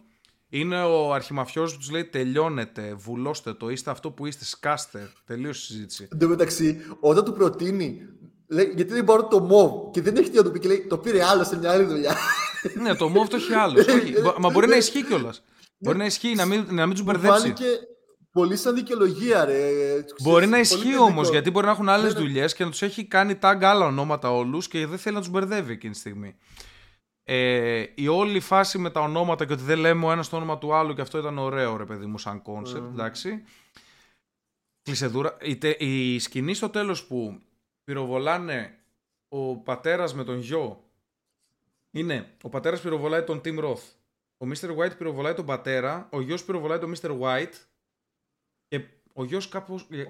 είναι 0.49 0.83
ο 0.83 1.12
αρχιμαφιός 1.12 1.73
που 1.73 1.78
τους 1.78 1.91
λέει, 1.91 2.05
τελειώνετε, 2.05 2.95
βουλώστε 2.99 3.53
το, 3.53 3.69
είστε 3.69 3.91
αυτό 3.91 4.11
που 4.11 4.27
είστε, 4.27 4.45
σκάστε. 4.45 5.11
Τελείωσε 5.27 5.61
η 5.73 5.74
συζήτηση. 5.74 6.09
Εν 6.12 6.19
τω 6.19 6.28
μεταξύ, 6.28 6.81
όταν 7.01 7.24
του 7.24 7.33
προτείνει, 7.33 8.01
λέει, 8.49 8.73
γιατί 8.77 8.93
δεν 8.93 9.05
πάρω 9.05 9.24
το 9.28 9.41
μοβ 9.41 9.91
και 9.91 10.03
δεν 10.03 10.16
έχει 10.16 10.31
τι 10.31 10.37
να 10.37 10.43
του 10.43 10.51
πει 10.51 10.59
και 10.59 10.69
λέει, 10.69 10.87
το 10.89 10.99
πήρε 10.99 11.24
άλλο 11.24 11.45
σε 11.45 11.59
μια 11.59 11.70
άλλη 11.70 11.85
δουλειά. 11.85 12.16
ναι, 12.83 12.95
το 12.95 13.09
μόβ 13.09 13.28
το 13.28 13.37
έχει 13.37 13.53
άλλος. 13.55 13.85
Μα 14.39 14.51
μπορεί 14.51 14.66
να 14.69 14.77
ισχύει 14.77 15.05
κιόλας. 15.05 15.43
Μπορεί 15.78 15.99
να 15.99 16.05
ισχύει, 16.05 16.35
να 16.35 16.45
μην, 16.45 16.66
να 16.70 16.87
μην 16.87 16.95
τους 16.97 17.05
Μου 17.05 17.11
μπερδέψει. 17.12 17.41
φάνηκε 17.41 17.65
πολύ 18.36 18.56
σαν 18.56 18.74
δικαιολογία, 18.74 19.44
ρε. 19.44 19.70
Μπορεί 20.22 20.44
να 20.44 20.50
Πολύ 20.50 20.60
ισχύει 20.62 20.82
παιδικό. 20.82 21.04
όμως, 21.04 21.28
γιατί 21.30 21.50
μπορεί 21.50 21.66
να 21.66 21.72
έχουν 21.72 21.88
άλλες 21.88 22.12
Ναι, 22.14 22.18
ναι. 22.20 22.26
δουλειές 22.26 22.54
και 22.54 22.64
να 22.64 22.70
τους 22.70 22.82
έχει 22.82 23.04
κάνει 23.04 23.38
tag 23.42 23.58
άλλα 23.62 23.84
ονόματα 23.86 24.32
όλους 24.32 24.68
και 24.68 24.86
δεν 24.86 24.98
θέλει 24.98 25.14
να 25.14 25.20
τους 25.20 25.30
μπερδεύει 25.30 25.72
εκείνη 25.72 25.92
τη 25.92 25.98
στιγμή. 25.98 26.36
Ε, 27.24 27.84
η 27.94 28.08
όλη 28.08 28.40
φάση 28.40 28.78
με 28.78 28.90
τα 28.90 29.00
ονόματα 29.00 29.44
και 29.46 29.52
ότι 29.52 29.62
δεν 29.62 29.78
λέμε 29.78 30.06
ο 30.06 30.10
ένας 30.12 30.28
το 30.28 30.36
όνομα 30.36 30.58
του 30.58 30.74
άλλου 30.74 30.94
και 30.94 31.00
αυτό 31.00 31.18
ήταν 31.18 31.38
ωραίο, 31.38 31.76
ρε 31.76 31.84
παιδί 31.84 32.06
μου, 32.06 32.18
σαν 32.18 32.42
concept, 32.43 32.85
Mm. 32.86 32.92
εντάξει. 32.92 33.42
Κλεισεδούρα. 34.82 35.36
Η, 35.40 35.56
τε- 35.56 35.80
η 35.80 36.18
σκηνή 36.18 36.54
στο 36.54 36.68
τέλος 36.68 37.04
που 37.04 37.40
πυροβολάνε 37.84 38.78
ο 39.28 39.56
πατέρας 39.56 40.14
με 40.14 40.24
τον 40.24 40.38
γιο. 40.38 40.80
Είναι 41.90 42.34
ο 42.42 42.48
πατέρας 42.48 42.80
πυροβολάει 42.80 43.22
τον 43.22 43.40
Tim 43.44 43.58
Roth. 43.64 43.82
Ο 44.38 44.46
Mr. 44.48 44.76
White 44.76 44.96
πυροβολάει 44.98 45.34
τον 45.34 45.44
πατέρα. 45.46 46.08
Ο 46.12 46.20
γιος 46.20 46.44
πυροβολάει 46.44 46.78
τον 46.78 46.94
Mr. 47.00 47.10
White. 47.20 47.52
Και 49.16 49.22
ο 49.22 49.24
γιος 49.24 49.48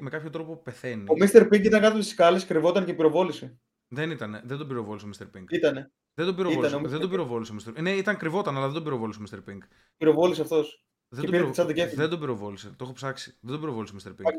με 0.00 0.10
κάποιο 0.10 0.30
τρόπο 0.30 0.56
πεθαίνει. 0.56 1.02
Ο 1.02 1.14
Mr. 1.20 1.42
Pink 1.42 1.64
ήταν 1.64 1.80
κάτω 1.80 1.94
στις 1.96 2.08
σκάλες, 2.12 2.44
κρυβόταν 2.44 2.84
και 2.84 2.94
πυροβόλησε. 2.94 3.58
Δεν 3.88 4.10
ήταν. 4.10 4.40
Δεν 4.44 4.58
τον 4.58 4.68
πυροβόλησε 4.68 5.06
ο 5.06 5.10
Mr. 5.18 5.22
Pink. 5.38 5.44
Ήτανε. 5.50 5.92
Δεν 6.14 6.26
τον 6.26 6.34
πυροβόλησε. 6.36 6.68
Ήταν 6.68 6.80
ο 6.84 6.86
Mr. 6.86 6.90
Δεν 6.90 7.00
τον 7.00 7.10
πυροβόλησε 7.10 7.52
ο 7.52 7.56
Mr. 7.66 7.80
Ναι, 7.82 7.90
ήταν 7.92 8.16
κρυβόταν, 8.16 8.56
αλλά 8.56 8.64
δεν 8.64 8.74
τον 8.74 8.82
πυροβόλησε 8.82 9.20
ο 9.22 9.26
Mr. 9.30 9.50
Pink. 9.50 9.58
Πυροβόλησε 9.96 10.42
αυτός. 10.42 10.84
Δεν 11.08 11.20
Και 11.24 11.26
τον, 11.26 11.30
πήρε 11.30 11.36
πυρο- 11.36 11.46
τη 11.46 11.52
τσάντα 11.52 11.72
και 11.72 11.82
έφυγε. 11.82 12.00
δεν 12.00 12.10
τον 12.10 12.20
πυροβόλησε. 12.20 12.68
Το 12.68 12.84
έχω 12.84 12.92
ψάξει. 12.92 13.36
Δεν 13.40 13.50
τον 13.52 13.60
πυροβόλησε 13.60 13.94
ο 13.96 13.98
Mr. 14.04 14.10
Pink. 14.10 14.30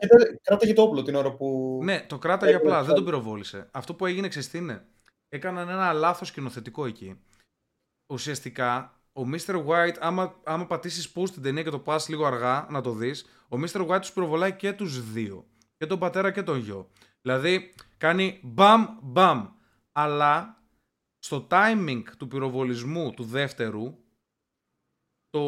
Κράταγε 0.41 0.73
το 0.73 0.81
όπλο 0.81 1.03
την 1.03 1.15
ώρα 1.15 1.33
που. 1.35 1.79
Ναι, 1.83 2.05
το 2.09 2.17
κράταγε 2.17 2.51
Έκανε 2.51 2.65
απλά. 2.67 2.77
Δεν 2.83 2.87
τον 2.95 3.03
αυτό. 3.03 3.05
πυροβόλησε. 3.05 3.69
Αυτό 3.71 3.93
που 3.95 4.05
έγινε, 4.05 4.27
ξέρεις 4.27 4.49
τι 4.49 4.57
είναι; 4.57 4.85
Έκαναν 5.29 5.69
ένα 5.69 5.93
λάθος 5.93 6.27
σκηνοθετικό 6.27 6.85
εκεί. 6.85 7.19
Ουσιαστικά, 8.13 8.96
ο 9.17 9.29
Mr. 9.31 9.65
White, 9.65 9.95
άμα, 9.99 10.39
άμα 10.43 10.65
πατήσεις 10.65 11.11
pause 11.15 11.29
την 11.29 11.41
ταινία 11.41 11.63
και 11.63 11.69
το 11.69 11.79
πας 11.79 12.09
λίγο 12.09 12.25
αργά 12.25 12.67
να 12.69 12.81
το 12.81 12.91
δεις, 12.91 13.25
ο 13.49 13.57
Mr. 13.59 13.87
White 13.87 14.01
τους 14.01 14.11
πυροβολάει 14.11 14.53
και 14.53 14.73
τους 14.73 15.11
δύο. 15.11 15.45
Και 15.77 15.85
τον 15.85 15.99
πατέρα 15.99 16.31
και 16.31 16.43
τον 16.43 16.57
γιο. 16.57 16.89
Δηλαδή, 17.21 17.73
κάνει 17.97 18.39
μπαμ 18.43 18.85
μπαμ. 19.01 19.47
Αλλά 19.91 20.63
στο 21.19 21.47
timing 21.49 22.03
του 22.17 22.27
πυροβολισμού 22.27 23.11
του 23.11 23.23
δεύτερου, 23.23 23.97
το... 25.29 25.41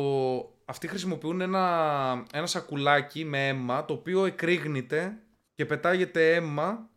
αυτοί 0.66 0.88
χρησιμοποιούν 0.88 1.42
ένα, 1.42 2.26
ένα 2.32 2.46
σακουλάκι 2.46 3.26
με 3.26 3.48
αίμα, 3.48 3.86
το 3.86 3.94
οποίο 3.94 4.26
εκρήγνεται 4.26 5.24
και 5.54 5.66
πετάγεται 5.66 6.36
αίμα 6.36 6.90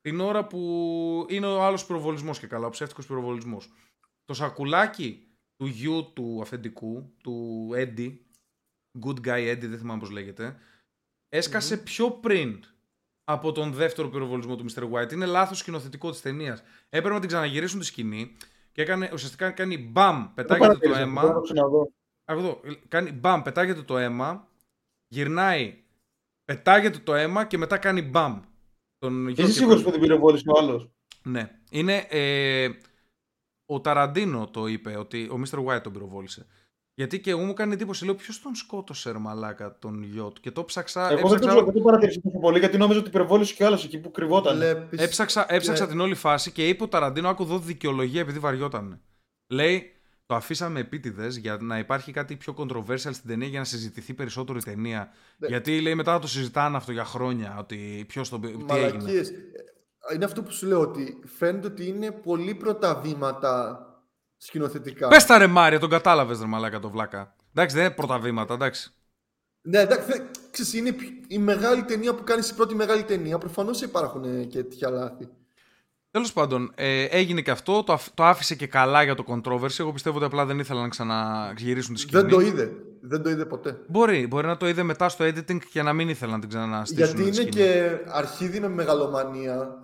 την 0.00 0.20
ώρα 0.20 0.46
που 0.46 1.26
είναι 1.28 1.46
ο 1.46 1.62
άλλος 1.62 1.86
πυροβολισμός 1.86 2.38
και 2.38 2.46
καλά, 2.46 2.66
ο 2.66 2.70
ψεύτικος 2.70 3.06
πυροβολισμός. 3.06 3.72
Το 4.24 4.34
σακουλάκι 4.34 5.27
του 5.58 5.66
γιου 5.66 6.12
του 6.14 6.38
αφεντικού, 6.42 7.12
του 7.22 7.68
Eddie, 7.74 8.16
good 9.06 9.20
guy 9.26 9.52
Eddie, 9.52 9.68
δεν 9.68 9.78
θυμάμαι 9.78 10.00
πώς 10.00 10.10
λέγεται, 10.10 10.56
έσκασε 11.28 11.76
πιο 11.78 12.10
πριν 12.10 12.64
από 13.24 13.52
τον 13.52 13.72
δεύτερο 13.72 14.08
πυροβολισμό 14.08 14.56
του 14.56 14.64
Mr. 14.72 14.90
White. 14.92 15.12
Είναι 15.12 15.26
λάθος 15.26 15.58
σκηνοθετικό 15.58 16.10
της 16.10 16.20
ταινίας. 16.20 16.62
Έπρεπε 16.88 17.14
να 17.14 17.20
την 17.20 17.28
ξαναγυρίσουν 17.28 17.78
τη 17.80 17.84
σκηνή 17.86 18.36
και 18.72 18.82
έκανε, 18.82 19.10
ουσιαστικά 19.12 19.50
κάνει 19.50 19.78
μπαμ, 19.78 20.16
Δεν 20.22 20.32
πετάγεται 20.34 20.66
το 20.66 20.66
παρατήρησα, 20.68 21.00
αίμα. 21.00 21.20
μπορώ 21.20 21.32
να 21.34 21.38
το 21.40 21.44
ξαναδώ. 21.44 21.92
Άκου 22.24 22.40
εδώ, 22.40 22.60
κάνει 22.88 23.12
μπαμ, 23.12 23.42
πετάγεται 23.42 23.82
το 23.82 23.98
αίμα, 23.98 24.48
γυρνάει, 25.08 25.82
πετάγεται 26.44 26.98
το 26.98 27.14
αίμα 27.14 27.44
και 27.46 27.58
μετά 27.58 27.78
κάνει 27.78 28.02
μπαμ. 28.02 28.40
Τον 28.98 29.22
γιο 29.28 29.30
Είσαι 29.30 29.52
και 29.52 29.58
σίγουρος 29.58 29.80
προ- 29.82 29.92
που 29.92 29.98
την 29.98 30.08
πυροβόλησε 30.08 30.44
ο 30.48 30.58
άλλος; 30.58 30.90
Ναι. 31.24 31.58
Είναι, 31.70 32.06
ε, 32.10 32.68
ο 33.70 33.80
Ταραντίνο 33.80 34.48
το 34.52 34.66
είπε, 34.66 34.96
ότι 34.96 35.22
ο 35.22 35.40
Mr. 35.44 35.64
White 35.64 35.82
τον 35.82 35.92
πυροβόλησε. 35.92 36.46
Γιατί 36.94 37.20
και 37.20 37.30
εγώ 37.30 37.44
μου 37.44 37.52
κάνει 37.52 37.72
εντύπωση, 37.72 38.04
λέω 38.04 38.14
ποιος 38.14 38.40
τον 38.42 38.54
σκότωσε 38.54 39.10
ρε 39.10 39.18
μαλάκα 39.18 39.78
τον 39.78 40.02
γιο 40.02 40.28
του. 40.30 40.40
Και 40.40 40.50
το 40.50 40.64
ψάξα, 40.64 41.10
Εγώ 41.10 41.28
δεν 41.28 41.28
το, 41.28 41.34
έψαξα, 41.34 41.64
δεν 41.64 41.74
το 41.74 41.80
παρατήρησα 41.80 42.20
τόσο 42.20 42.38
πολύ 42.38 42.58
γιατί 42.58 42.76
νόμιζα 42.76 42.98
ότι 42.98 43.10
πυροβόλησε 43.10 43.54
και 43.54 43.62
ο 43.62 43.66
άλλος 43.66 43.84
εκεί 43.84 43.98
που 43.98 44.10
κρυβόταν. 44.10 44.56
Βλέπεις 44.56 45.00
έψαξα, 45.00 45.46
έψαξα 45.48 45.84
και- 45.84 45.90
την 45.90 46.00
όλη 46.00 46.14
φάση 46.14 46.50
και 46.52 46.68
είπε 46.68 46.82
ο 46.82 46.88
Ταραντίνο, 46.88 47.28
άκου 47.28 47.42
εδώ 47.42 47.58
δικαιολογία 47.58 48.20
επειδή 48.20 48.38
βαριόταν. 48.38 49.00
Λέει, 49.46 49.92
το 50.26 50.34
αφήσαμε 50.34 50.80
επίτηδες 50.80 51.36
για 51.36 51.58
να 51.60 51.78
υπάρχει 51.78 52.12
κάτι 52.12 52.36
πιο 52.36 52.54
controversial 52.56 52.96
στην 52.96 53.26
ταινία 53.26 53.48
για 53.48 53.58
να 53.58 53.64
συζητηθεί 53.64 54.14
περισσότερο 54.14 54.58
η 54.58 54.62
ταινία. 54.62 55.12
Ναι. 55.38 55.48
Γιατί 55.48 55.80
λέει 55.80 55.94
μετά 55.94 56.18
το 56.18 56.26
συζητάνε 56.28 56.76
αυτό 56.76 56.92
για 56.92 57.04
χρόνια, 57.04 57.56
ότι 57.58 58.04
ποιος 58.08 58.28
τον. 58.28 58.40
Τι 58.40 58.74
έγινε. 58.76 59.10
Μαλακίες. 60.08 60.14
Είναι 60.14 60.24
αυτό 60.24 60.42
που 60.42 60.50
σου 60.50 60.66
λέω 60.66 60.80
ότι 60.80 61.18
φαίνεται 61.36 61.66
ότι 61.66 61.86
είναι 61.88 62.10
πολύ 62.10 62.54
πρώτα 62.54 62.94
βήματα 62.94 63.82
σκηνοθετικά. 64.36 65.08
Πες 65.08 65.24
τα 65.24 65.38
ρε 65.38 65.46
Μάρια, 65.46 65.78
τον 65.78 65.90
κατάλαβες 65.90 66.40
ρε 66.40 66.46
μαλάκα 66.46 66.78
το 66.78 66.90
βλάκα. 66.90 67.34
Εντάξει, 67.54 67.76
δεν 67.76 67.84
είναι 67.84 67.94
πρώτα 67.94 68.18
βήματα, 68.18 68.54
εντάξει. 68.54 68.92
Ναι, 69.60 69.78
εντάξει, 69.78 70.10
θε- 70.12 70.22
ξέρεις, 70.50 70.74
είναι 70.74 70.92
πι- 70.92 71.24
η 71.32 71.38
μεγάλη 71.38 71.82
ταινία 71.82 72.14
που 72.14 72.24
κάνεις 72.24 72.50
η 72.50 72.54
πρώτη 72.54 72.74
μεγάλη 72.74 73.02
ταινία. 73.02 73.38
Προφανώς 73.38 73.82
υπάρχουν 73.82 74.24
ε, 74.24 74.44
και 74.44 74.62
τέτοια 74.62 74.90
λάθη. 74.90 75.28
Τέλος 76.10 76.32
πάντων, 76.32 76.72
ε, 76.74 77.04
έγινε 77.04 77.40
και 77.40 77.50
αυτό. 77.50 77.82
Το, 77.84 77.92
αφ- 77.92 78.14
το 78.14 78.24
άφησε 78.24 78.54
και 78.54 78.66
καλά 78.66 79.02
για 79.02 79.14
το 79.14 79.24
controversy. 79.28 79.78
Εγώ 79.78 79.92
πιστεύω 79.92 80.16
ότι 80.16 80.24
απλά 80.26 80.44
δεν 80.46 80.58
ήθελαν 80.58 80.82
να 80.82 80.88
ξαναγυρίσουν 80.88 81.94
τη 81.94 82.00
σκηνή. 82.00 82.20
Δεν 82.22 82.30
το 82.30 82.40
είδε. 82.40 82.72
Δεν 83.00 83.22
το 83.22 83.30
είδε 83.30 83.44
ποτέ. 83.44 83.78
Μπορεί, 83.86 84.26
μπορεί 84.26 84.46
να 84.46 84.56
το 84.56 84.68
είδε 84.68 84.82
μετά 84.82 85.08
στο 85.08 85.24
editing 85.24 85.58
και 85.72 85.82
να 85.82 85.92
μην 85.92 86.08
ήθελαν 86.08 86.34
να 86.34 86.40
την 86.40 86.48
ξαναστήσουν. 86.48 87.04
Γιατί 87.04 87.16
τη 87.16 87.22
είναι 87.22 87.32
σκηνή. 87.34 87.50
και 87.50 87.90
αρχίδι 88.06 88.60
με 88.60 88.68
μεγαλομανία. 88.68 89.76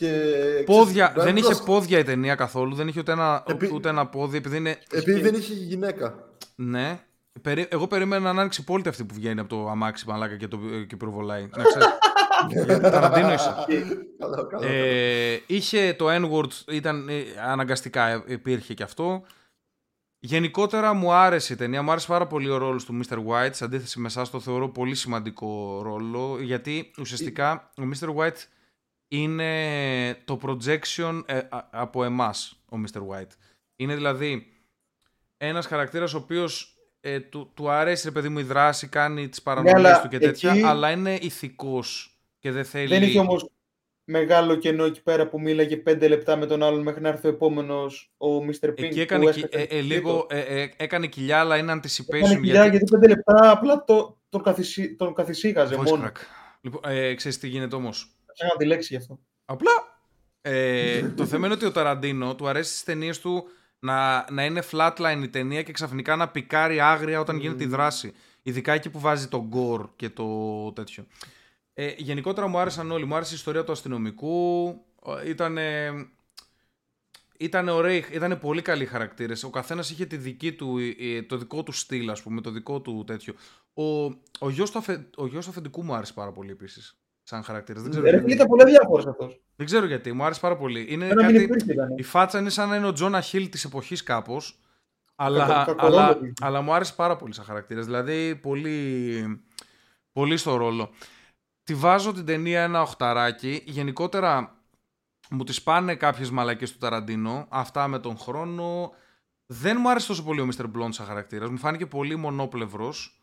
Και, 0.00 0.62
Πόδια, 0.66 1.04
ξέρεις, 1.06 1.24
δεν 1.24 1.32
πρέπει 1.34 1.38
είχε 1.38 1.58
να- 1.60 1.64
πόδια 1.64 1.98
η 1.98 2.02
ταινία 2.02 2.34
καθόλου. 2.34 2.74
Δεν 2.74 2.88
είχε 2.88 2.98
ούτε 3.00 3.12
ένα, 3.12 3.42
Επί- 3.46 3.72
ούτε 3.72 3.88
ένα 3.88 4.06
πόδι. 4.06 4.36
Επειδή 4.36 4.56
είναι. 4.56 4.78
Επειδή 4.90 5.20
δεν 5.20 5.34
είχε 5.34 5.52
γυναίκα. 5.54 6.14
Ναι. 6.54 7.00
Περί- 7.42 7.72
Εγώ 7.72 7.86
περίμενα 7.86 8.32
να 8.32 8.40
άνοιξει 8.40 8.64
πόλη 8.64 8.88
αυτή 8.88 9.04
που 9.04 9.14
βγαίνει 9.14 9.40
από 9.40 9.48
το 9.48 9.68
αμάξι 9.68 10.04
μαλάκα 10.08 10.36
και, 10.36 10.48
το, 10.48 10.58
και 10.86 10.96
πυροβολάει. 10.96 11.48
Να 11.56 11.62
ξέρεις. 11.62 11.88
Γιατί 12.48 12.80
Ταραντίνο 12.80 13.32
είσαι. 13.32 13.54
Καλά, 14.18 14.46
καλά. 14.50 14.66
Ε, 14.66 15.40
είχε 15.46 15.94
το 15.98 16.06
N-word, 16.10 16.72
ήταν 16.72 17.08
ε, 17.08 17.22
αναγκαστικά, 17.50 18.06
ε, 18.08 18.22
υπήρχε 18.26 18.74
και 18.74 18.82
αυτό. 18.82 19.22
Γενικότερα 20.18 20.92
μου 20.92 21.12
άρεσε 21.12 21.52
η 21.52 21.56
ταινία, 21.56 21.82
μου 21.82 21.90
άρεσε 21.90 22.06
πάρα 22.06 22.26
πολύ 22.26 22.50
ο 22.50 22.56
ρόλος 22.56 22.84
του 22.84 23.00
Mr. 23.08 23.16
White, 23.16 23.50
σε 23.52 23.64
αντίθεση 23.64 24.00
με 24.00 24.06
εσάς 24.06 24.30
το 24.30 24.40
θεωρώ 24.40 24.68
πολύ 24.68 24.94
σημαντικό 24.94 25.80
ρόλο, 25.82 26.38
γιατί 26.40 26.90
ουσιαστικά 26.98 27.70
ο 27.78 27.82
Mr. 27.92 28.08
White 28.16 28.36
είναι 29.12 30.14
το 30.24 30.38
projection 30.42 31.22
ε, 31.26 31.36
α- 31.36 31.68
από 31.70 32.04
εμάς, 32.04 32.62
ο 32.72 32.76
Mr. 32.86 32.98
White. 32.98 33.30
Είναι 33.76 33.94
δηλαδή 33.94 34.46
ένας 35.36 35.66
χαρακτήρας 35.66 36.14
ο 36.14 36.16
οποίος 36.16 36.78
ε, 37.00 37.20
του, 37.20 37.50
του 37.54 37.70
αρέσει 37.70 38.04
ρε 38.06 38.10
παιδί 38.12 38.28
μου 38.28 38.38
η 38.38 38.42
δράση, 38.42 38.86
κάνει 38.88 39.28
τις 39.28 39.42
παρανομίες 39.42 39.74
αλλά 39.74 40.02
του 40.02 40.08
και 40.08 40.16
εκεί- 40.16 40.24
τέτοια, 40.24 40.68
αλλά 40.68 40.90
είναι 40.90 41.14
ηθικός 41.20 42.18
και 42.38 42.50
δεν 42.50 42.64
θέλει... 42.64 42.86
Δεν 42.88 43.02
είχε 43.02 43.18
όμως 43.18 43.48
μεγάλο 44.04 44.56
κενό 44.56 44.84
εκεί 44.84 45.02
πέρα 45.02 45.28
που 45.28 45.40
μίλαγε 45.40 45.76
πέντε 45.76 46.08
λεπτά 46.08 46.36
με 46.36 46.46
τον 46.46 46.62
άλλον 46.62 46.82
μέχρι 46.82 47.00
να 47.00 47.08
έρθει 47.08 47.26
ο 47.26 47.30
επόμενος 47.30 48.12
ο 48.16 48.36
Mr. 48.38 48.68
Pink. 48.68 48.74
Εκεί 48.76 48.94
που 48.94 49.00
έκανε, 49.00 49.30
κι- 49.30 49.42
έσκασε 49.42 49.62
ε, 49.62 49.76
ε, 49.76 49.80
το 49.80 49.86
λίγο, 49.86 50.26
ε, 50.30 50.38
ε, 50.62 50.70
έκανε 50.76 51.06
κοιλιά, 51.06 51.40
αλλά 51.40 51.56
είναι 51.56 51.72
anticipation. 51.72 52.14
Έκανε 52.14 52.34
κοιλιά 52.40 52.66
γιατί 52.66 52.84
πέντε 52.90 53.08
λεπτά 53.08 53.50
απλά 53.50 53.84
το, 53.84 54.18
τον, 54.28 54.42
καθησύ, 54.42 54.94
τον 54.96 55.14
καθησύχαζε 55.14 55.76
Voice 55.76 55.84
μόνο. 55.84 56.04
crack. 56.06 56.16
Λοιπόν, 56.60 56.80
ε, 56.84 57.14
ξέρεις 57.14 57.38
τι 57.38 57.48
γίνεται 57.48 57.76
όμως. 57.76 58.14
Ξέχασα 58.32 58.56
τη 58.56 58.64
λέξη 58.64 58.88
γι' 58.90 58.96
αυτό. 58.96 59.18
Απλά. 59.44 59.70
Ε, 60.42 61.08
το 61.08 61.26
θέμα 61.26 61.46
είναι 61.46 61.54
ότι 61.54 61.64
ο 61.64 61.72
Ταραντίνο 61.72 62.34
του 62.34 62.48
αρέσει 62.48 62.70
στις 62.70 62.84
ταινίες 62.84 63.20
του 63.20 63.44
να, 63.78 64.26
να 64.30 64.44
είναι 64.44 64.62
flatline 64.70 65.20
η 65.22 65.28
ταινία 65.28 65.62
και 65.62 65.72
ξαφνικά 65.72 66.16
να 66.16 66.28
πικάρει 66.28 66.80
άγρια 66.80 67.20
όταν 67.20 67.38
γίνεται 67.38 67.64
η 67.64 67.66
δράση. 67.66 68.12
Ειδικά 68.42 68.72
εκεί 68.72 68.90
που 68.90 69.00
βάζει 69.00 69.28
το 69.28 69.48
gore 69.52 69.88
και 69.96 70.08
το 70.08 70.26
τέτοιο. 70.72 71.06
Ε, 71.74 71.94
γενικότερα 71.96 72.46
μου 72.46 72.58
άρεσαν 72.58 72.90
όλοι. 72.90 73.04
Μου 73.04 73.14
άρεσε 73.14 73.32
η 73.32 73.36
ιστορία 73.36 73.64
του 73.64 73.72
αστυνομικού. 73.72 74.74
Ήταν. 75.26 75.58
Ήταν 77.38 77.68
ωραίοι, 77.68 78.04
ήταν 78.12 78.38
πολύ 78.38 78.62
καλοί 78.62 78.86
χαρακτήρες. 78.86 79.42
Ο 79.42 79.50
καθένας 79.50 79.90
είχε 79.90 80.06
τη 80.06 80.16
δική 80.16 80.52
του, 80.52 80.78
ε, 80.98 81.22
το 81.22 81.36
δικό 81.36 81.62
του 81.62 81.72
στυλ, 81.72 82.10
ας 82.10 82.22
πούμε, 82.22 82.40
το 82.40 82.50
δικό 82.50 82.80
του 82.80 83.04
τέτοιο. 83.06 83.34
Ο, 83.74 84.04
ο 84.38 84.50
γιος 84.50 84.70
του, 84.70 84.78
αφε, 84.78 85.06
ο 85.16 85.26
γιος 85.26 85.44
του 85.44 85.50
αφεντικού 85.50 85.84
μου 85.84 85.94
άρεσε 85.94 86.12
πάρα 86.12 86.32
πολύ 86.32 86.50
επίσης. 86.50 86.99
Σαν 87.30 87.42
χαρακτήρας. 87.42 87.82
Δεν 87.82 87.90
ξέρω, 87.90 88.04
Ρε 88.04 88.10
γιατί. 88.10 88.24
φίλε, 88.24 88.34
ήταν 88.36 88.46
πολύ 88.48 88.64
διάφορος 88.70 89.06
αυτός. 89.06 89.40
Δεν 89.56 89.66
ξέρω 89.66 89.86
γιατί, 89.86 90.12
μου 90.12 90.24
άρεσε 90.24 90.40
πάρα 90.40 90.56
πολύ. 90.56 90.86
Είναι 90.88 91.04
Ένα 91.06 91.24
μην 91.24 91.32
κάτι... 91.34 91.44
υπήρχε 91.44 91.72
ήταν. 91.72 91.96
Η 91.96 92.02
φάτσα 92.02 92.38
είναι 92.38 92.50
σαν 92.50 92.68
να 92.68 92.76
είναι 92.76 92.86
ο 92.86 92.92
Τζόνα 92.92 93.20
Χιλ 93.20 93.48
της 93.48 93.64
εποχής 93.64 94.02
κάπως. 94.02 94.60
Αλλά, 95.14 95.46
Κακο- 95.46 95.54
αλλά, 95.54 96.06
κακολόγο. 96.06 96.32
αλλά 96.40 96.60
μου 96.60 96.72
άρεσε 96.74 96.92
πάρα 96.96 97.16
πολύ 97.16 97.34
σαν 97.34 97.44
χαρακτήρας. 97.44 97.84
Δηλαδή, 97.84 98.36
πολύ, 98.36 99.42
πολύ 100.12 100.36
στο 100.36 100.56
ρόλο. 100.56 100.90
Τη 101.62 101.74
βάζω 101.74 102.12
την 102.12 102.24
ταινία 102.26 102.62
ένα 102.62 102.82
οχταράκι. 102.82 103.62
Γενικότερα, 103.66 104.58
μου 105.30 105.44
τις 105.44 105.62
πάνε 105.62 105.94
κάποιες 105.94 106.30
μαλακές 106.30 106.72
του 106.72 106.78
Ταραντίνο. 106.78 107.46
Αυτά 107.50 107.88
με 107.88 107.98
τον 107.98 108.16
χρόνο. 108.18 108.92
Δεν 109.46 109.76
μου 109.80 109.90
άρεσε 109.90 110.06
τόσο 110.06 110.22
πολύ 110.22 110.40
ο 110.40 110.48
Mr. 110.56 110.64
Blonde 110.64 110.88
σαν 110.92 111.06
χαρακτήρας. 111.06 111.48
Μου 111.50 111.58
φάνηκε 111.58 111.86
πολύ 111.86 112.16
μονόπλευρος. 112.16 113.20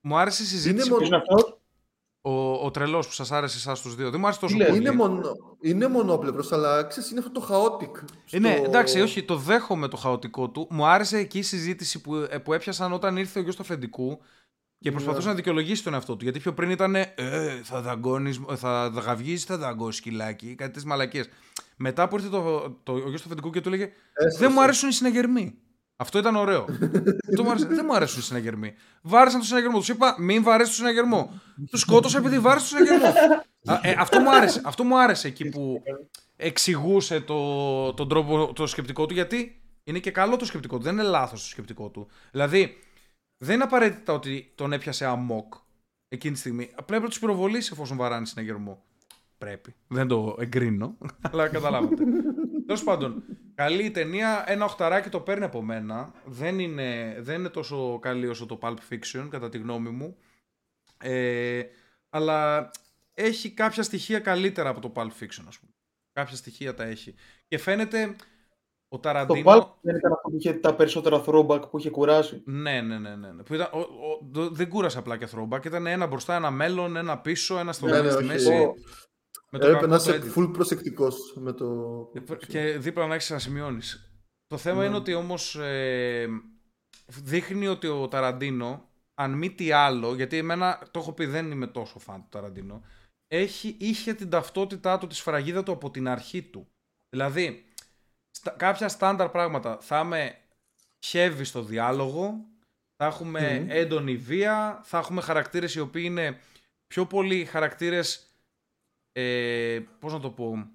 Μου 0.00 0.16
άρεσε 0.18 0.42
η 0.42 0.46
συζήτηση. 0.46 0.86
Είναι 0.86 0.88
που- 0.88 0.96
Ποιος 0.96 1.08
είναι 1.08 1.16
αυτός; 1.16 1.58
Ο, 2.26 2.52
ο 2.66 2.70
τρελός 2.70 3.06
που 3.06 3.12
σας 3.12 3.32
άρεσε 3.32 3.56
εσάς 3.56 3.80
τους 3.80 3.94
δύο. 3.94 4.10
Δεν 4.10 4.20
μου 4.20 4.26
άρεσε 4.26 4.40
τόσο 4.40 4.52
Τι 4.54 4.58
λες; 4.60 4.68
πολύ. 4.68 4.80
Είναι, 4.80 4.90
μονο, 4.92 5.20
είναι 5.60 5.88
μονόπλευρος, 5.88 6.52
αλλά 6.52 6.84
ξέρεις, 6.84 7.10
είναι 7.10 7.20
αυτό 7.26 7.30
το 7.40 7.46
chaotic. 7.50 8.04
Είναι, 8.30 8.54
στο- 8.56 8.64
εντάξει, 8.64 9.00
όχι, 9.00 9.22
το 9.22 9.36
δέχομαι 9.36 9.88
το 9.88 9.96
χαοτικό 9.96 10.48
του. 10.50 10.66
Μου 10.70 10.86
άρεσε 10.86 11.18
εκεί 11.18 11.38
η 11.38 11.42
συζήτηση 11.42 12.00
που, 12.00 12.14
ε, 12.14 12.38
που 12.38 12.52
έπιασαν 12.52 12.92
όταν 12.92 13.16
ήρθε 13.16 13.38
ο 13.38 13.42
γιος 13.42 13.56
του 13.56 13.62
αφεντικού 13.62 14.20
και 14.78 14.90
προσπαθούσε 14.90 15.22
Ναι. 15.24 15.30
να 15.30 15.36
δικαιολογήσει 15.36 15.84
τον 15.84 15.94
εαυτό 15.94 16.16
του. 16.16 16.24
Γιατί 16.24 16.38
πιο 16.40 16.52
πριν 16.54 16.70
ήταν 16.70 16.94
ε, 16.94 17.08
θα 17.62 17.80
δαγκώνεις, 17.80 18.40
θα 18.56 18.90
δαγαυγίζει, 18.90 19.44
θα 19.44 19.58
δαγκώσεις 19.58 19.98
σκυλάκι, 19.98 20.46
κάτι 20.46 20.56
τέτοιες 20.64 20.84
μαλακίες. 20.84 21.28
Μετά 21.76 22.08
που 22.08 22.16
ήρθε 22.16 22.28
το, 22.28 22.70
το, 22.82 22.92
ο 22.92 23.08
γιος 23.08 23.20
του 23.20 23.26
αφεντικού 23.26 23.50
και 23.50 23.60
του 23.60 23.68
έλεγε 23.68 23.92
Έσωσε. 24.12 24.38
Δεν 24.38 24.50
μου 24.54 24.62
αρέσουν 24.62 24.88
οι 24.88 24.92
συναγερμοί. 24.92 25.54
Αυτό 25.96 26.18
ήταν 26.18 26.36
ωραίο. 26.36 26.66
Αυτό 27.28 27.42
μου 27.42 27.50
άρεσε. 27.50 27.66
Δεν 27.66 27.84
μου 27.88 27.94
αρέσουν 27.94 28.20
οι 28.20 28.22
συναγερμοί. 28.22 28.74
Βάρεσαν 29.02 29.38
τον 29.38 29.48
συναγερμό. 29.48 29.78
Τους 29.78 29.88
είπα 29.88 30.16
μην 30.18 30.42
βαρέσεις 30.42 30.76
τον 30.76 30.86
συναγερμό. 30.86 31.40
Τους 31.70 31.80
σκότωσα 31.80 32.18
επειδή 32.18 32.38
βάρεσε 32.38 32.74
τον 32.74 32.86
συναγερμό. 32.86 33.14
Α, 33.64 33.80
ε, 33.82 33.94
αυτό, 33.98 34.20
μου 34.20 34.34
άρεσε. 34.34 34.60
αυτό 34.64 34.84
μου 34.84 34.98
άρεσε 34.98 35.28
εκεί 35.28 35.48
που 35.48 35.82
εξηγούσε 36.36 37.20
το, 37.20 37.92
τον 37.94 38.08
τρόπο, 38.08 38.52
το 38.52 38.66
σκεπτικό 38.66 39.06
του 39.06 39.14
γιατί 39.14 39.60
είναι 39.84 39.98
και 39.98 40.10
καλό 40.10 40.36
το 40.36 40.44
σκεπτικό 40.44 40.76
του. 40.76 40.82
Δεν 40.82 40.92
είναι 40.92 41.02
λάθος 41.02 41.42
το 41.42 41.48
σκεπτικό 41.48 41.88
του. 41.88 42.08
Δηλαδή, 42.30 42.78
δεν 43.36 43.54
είναι 43.54 43.64
απαραίτητα 43.64 44.12
ότι 44.12 44.52
τον 44.54 44.72
έπιασε 44.72 45.06
αμόκ 45.06 45.54
εκείνη 46.08 46.34
τη 46.34 46.40
στιγμή. 46.40 46.64
Απλά 46.70 46.84
πρέπει 46.84 47.02
να 47.02 47.08
τους 47.08 47.18
πυροβολήσει 47.18 47.70
εφόσον 47.72 47.96
βαράνει 47.96 48.26
συναγερμό. 48.26 48.82
Πρέπει. 49.38 49.74
Δεν 49.88 50.08
το 50.08 50.36
εγκρίνω, 50.38 50.96
αλλά 51.30 51.48
καταλάβατε. 51.48 52.04
Τέλος 52.66 52.84
πάντων, 52.84 53.22
καλή 53.54 53.84
η 53.84 53.90
ταινία. 53.90 54.44
Ένα 54.46 54.64
οχταράκι 54.64 55.08
το 55.08 55.20
παίρνει 55.20 55.44
από 55.44 55.62
μένα. 55.62 56.12
Δεν 56.24 56.58
είναι, 56.58 57.16
δεν 57.20 57.38
είναι 57.38 57.48
τόσο 57.48 57.98
καλή 57.98 58.26
όσο 58.26 58.46
το 58.46 58.58
Pulp 58.62 58.76
Fiction, 58.90 59.26
κατά 59.30 59.48
τη 59.48 59.58
γνώμη 59.58 59.90
μου. 59.90 60.16
Ε, 60.98 61.62
αλλά 62.10 62.70
έχει 63.14 63.50
κάποια 63.50 63.82
στοιχεία 63.82 64.18
καλύτερα 64.20 64.68
από 64.68 64.80
το 64.80 64.92
Pulp 64.94 65.06
Fiction, 65.20 65.44
ας 65.48 65.58
πούμε. 65.58 65.72
Κάποια 66.12 66.36
στοιχεία 66.36 66.74
τα 66.74 66.84
έχει. 66.84 67.14
Και 67.48 67.58
φαίνεται 67.58 68.04
ο 68.88 68.96
Το 68.96 68.98
Ταραντίνο... 68.98 69.50
Pulp 69.52 69.66
δεν 69.80 69.96
ήταν 69.96 70.12
αυτό 70.12 70.28
που 70.30 70.36
είχε 70.36 70.52
τα 70.52 70.74
περισσότερα 70.74 71.24
throwback 71.26 71.70
που 71.70 71.78
είχε 71.78 71.90
κουράσει. 71.90 72.42
Ναι, 72.46 72.80
ναι, 72.80 72.98
ναι. 72.98 73.16
ναι, 73.16 73.32
ναι. 73.32 73.42
Που 73.42 73.54
ήταν, 73.54 73.68
ο, 73.72 73.78
ο, 73.78 74.28
το- 74.32 74.50
δεν 74.50 74.68
κούρασε 74.68 74.98
απλά 74.98 75.16
και 75.16 75.28
throwback. 75.36 75.64
Ήταν 75.64 75.86
ένα 75.86 76.06
μπροστά, 76.06 76.34
ένα 76.36 76.50
μέλλον, 76.50 76.96
ένα 76.96 77.18
πίσω, 77.18 77.58
ένα 77.58 77.72
στο 77.72 77.86
Ναι, 77.86 78.00
ναι, 78.00 78.08
στη 78.10 78.16
όχι. 78.18 78.26
μέση. 78.26 78.52
Εγώ- 78.52 78.74
με 79.54 79.60
το 79.60 79.66
Έπρεπε 79.66 79.86
κακό 79.86 79.96
να 79.96 80.02
το 80.04 80.14
είσαι 80.14 80.32
edit. 80.34 80.38
full 80.38 80.52
προσεκτικός 80.52 81.32
με 81.36 81.52
το... 81.52 82.10
Και 82.48 82.78
δίπλα 82.78 83.06
να 83.06 83.14
έχεις 83.14 83.30
να 83.30 83.38
σημειώνει. 83.38 83.80
Το 84.46 84.56
θέμα 84.56 84.80
Ναι. 84.80 84.86
είναι 84.86 84.96
ότι 84.96 85.14
όμως 85.14 85.54
ε, 85.56 86.26
δείχνει 87.06 87.66
ότι 87.66 87.86
ο 87.86 88.08
Ταραντίνο, 88.08 88.88
αν 89.14 89.32
μη 89.32 89.50
τι 89.50 89.72
άλλο, 89.72 90.14
γιατί 90.14 90.36
εμένα 90.36 90.88
το 90.90 90.98
έχω 90.98 91.12
πει 91.12 91.26
δεν 91.26 91.50
είμαι 91.50 91.66
τόσο 91.66 91.98
φαν 91.98 92.20
του 92.22 92.28
Ταραντίνο, 92.30 92.82
έχει, 93.28 93.76
είχε 93.80 94.14
την 94.14 94.30
ταυτότητά 94.30 94.98
του, 94.98 95.06
τη 95.06 95.14
σφραγίδα 95.14 95.62
του 95.62 95.72
από 95.72 95.90
την 95.90 96.08
αρχή 96.08 96.42
του. 96.42 96.66
Δηλαδή, 97.08 97.64
στα, 98.30 98.50
κάποια 98.50 98.88
στάνταρ 98.88 99.28
πράγματα 99.28 99.78
θα 99.80 100.00
είμαι 100.00 100.38
heavy 101.12 101.40
στο 101.42 101.62
διάλογο, 101.62 102.44
θα 102.96 103.06
έχουμε 103.06 103.58
Μμμ. 103.60 103.70
έντονη 103.70 104.16
βία, 104.16 104.80
θα 104.84 104.98
έχουμε 104.98 105.20
χαρακτήρες 105.20 105.74
οι 105.74 105.80
οποίοι 105.80 106.02
είναι 106.06 106.40
πιο 106.86 107.06
πολλοί 107.06 107.44
χαρακτήρες, 107.44 108.26
ε, 109.16 109.80
πώς 109.98 110.12
να 110.12 110.20
το 110.20 110.30
πω, 110.30 110.68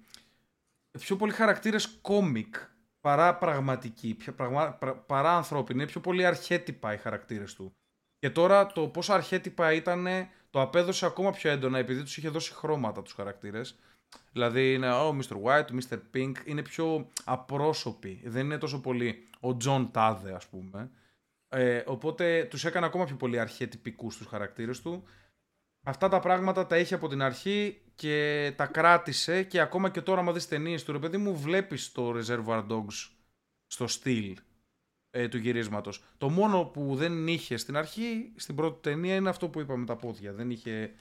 πιο 0.98 1.16
πολλοί 1.16 1.32
χαρακτήρες 1.32 1.86
κόμικ 1.86 2.54
παρά 3.00 3.36
πραγματικοί, 3.36 4.14
πιο 4.14 4.32
πραγμα, 4.32 4.72
πρα- 4.72 4.96
παρά 4.96 5.36
ανθρώπινοι. 5.36 5.82
Είναι 5.82 5.90
πιο 5.90 6.00
πολύ 6.00 6.26
αρχέτυπα 6.26 6.92
οι 6.92 6.96
χαρακτήρες 6.96 7.54
του. 7.54 7.72
Και 8.18 8.30
τώρα 8.30 8.66
το 8.66 8.88
πόσο 8.88 9.12
αρχέτυπα 9.12 9.72
ήταν 9.72 10.06
το 10.50 10.60
απέδωσε 10.60 11.06
ακόμα 11.06 11.30
πιο 11.30 11.50
έντονα 11.50 11.78
επειδή 11.78 12.02
τους 12.02 12.16
είχε 12.16 12.28
δώσει 12.28 12.52
χρώματα 12.52 13.02
τους 13.02 13.12
χαρακτήρες. 13.12 13.78
Δηλαδή 14.32 14.74
είναι 14.74 14.92
ο 14.92 15.18
Mr. 15.18 15.36
White, 15.42 15.66
ο 15.72 15.76
Mr. 15.88 15.98
Pink, 16.14 16.32
είναι 16.44 16.62
πιο 16.62 17.08
απρόσωποι. 17.24 18.22
Δεν 18.24 18.44
είναι 18.44 18.58
τόσο 18.58 18.80
πολύ 18.80 19.28
ο 19.40 19.56
John 19.64 19.88
Τάδε 19.92 20.32
ας 20.32 20.46
πούμε. 20.46 20.90
Ε, 21.48 21.82
οπότε 21.86 22.46
τους 22.50 22.64
έκανε 22.64 22.86
ακόμα 22.86 23.04
πιο 23.04 23.16
πολύ 23.16 23.38
αρχέτυπικούς 23.38 24.16
τους 24.16 24.26
χαρακτήρες 24.26 24.80
του. 24.80 25.04
Αυτά 25.82 26.08
τα 26.08 26.20
πράγματα 26.20 26.66
τα 26.66 26.78
είχε 26.78 26.94
από 26.94 27.08
την 27.08 27.22
αρχή 27.22 27.82
και 27.94 28.52
τα 28.56 28.66
κράτησε 28.66 29.42
και 29.42 29.60
ακόμα 29.60 29.90
και 29.90 30.00
τώρα, 30.00 30.20
άμα 30.20 30.32
δεις 30.32 30.48
ταινίες 30.48 30.84
του, 30.84 30.92
ρε 30.92 30.98
παιδί 30.98 31.16
μου, 31.16 31.36
βλέπεις 31.36 31.92
το 31.92 32.14
Reservoir 32.16 32.66
Dogs 32.66 33.10
στο 33.66 33.86
στυλ 33.86 34.36
ε, 35.10 35.28
του 35.28 35.36
γυρίσματος. 35.36 36.02
Το 36.18 36.28
μόνο 36.28 36.64
που 36.64 36.94
δεν 36.94 37.26
είχε 37.26 37.56
στην 37.56 37.76
αρχή, 37.76 38.32
στην 38.36 38.54
πρώτη 38.54 38.78
ταινία, 38.80 39.14
είναι 39.14 39.28
αυτό 39.28 39.48
που 39.48 39.60
είπαμε 39.60 39.86
τα 39.86 39.96
πόδια. 39.96 40.32
Δεν 40.32 40.50
είχε, 40.50 40.92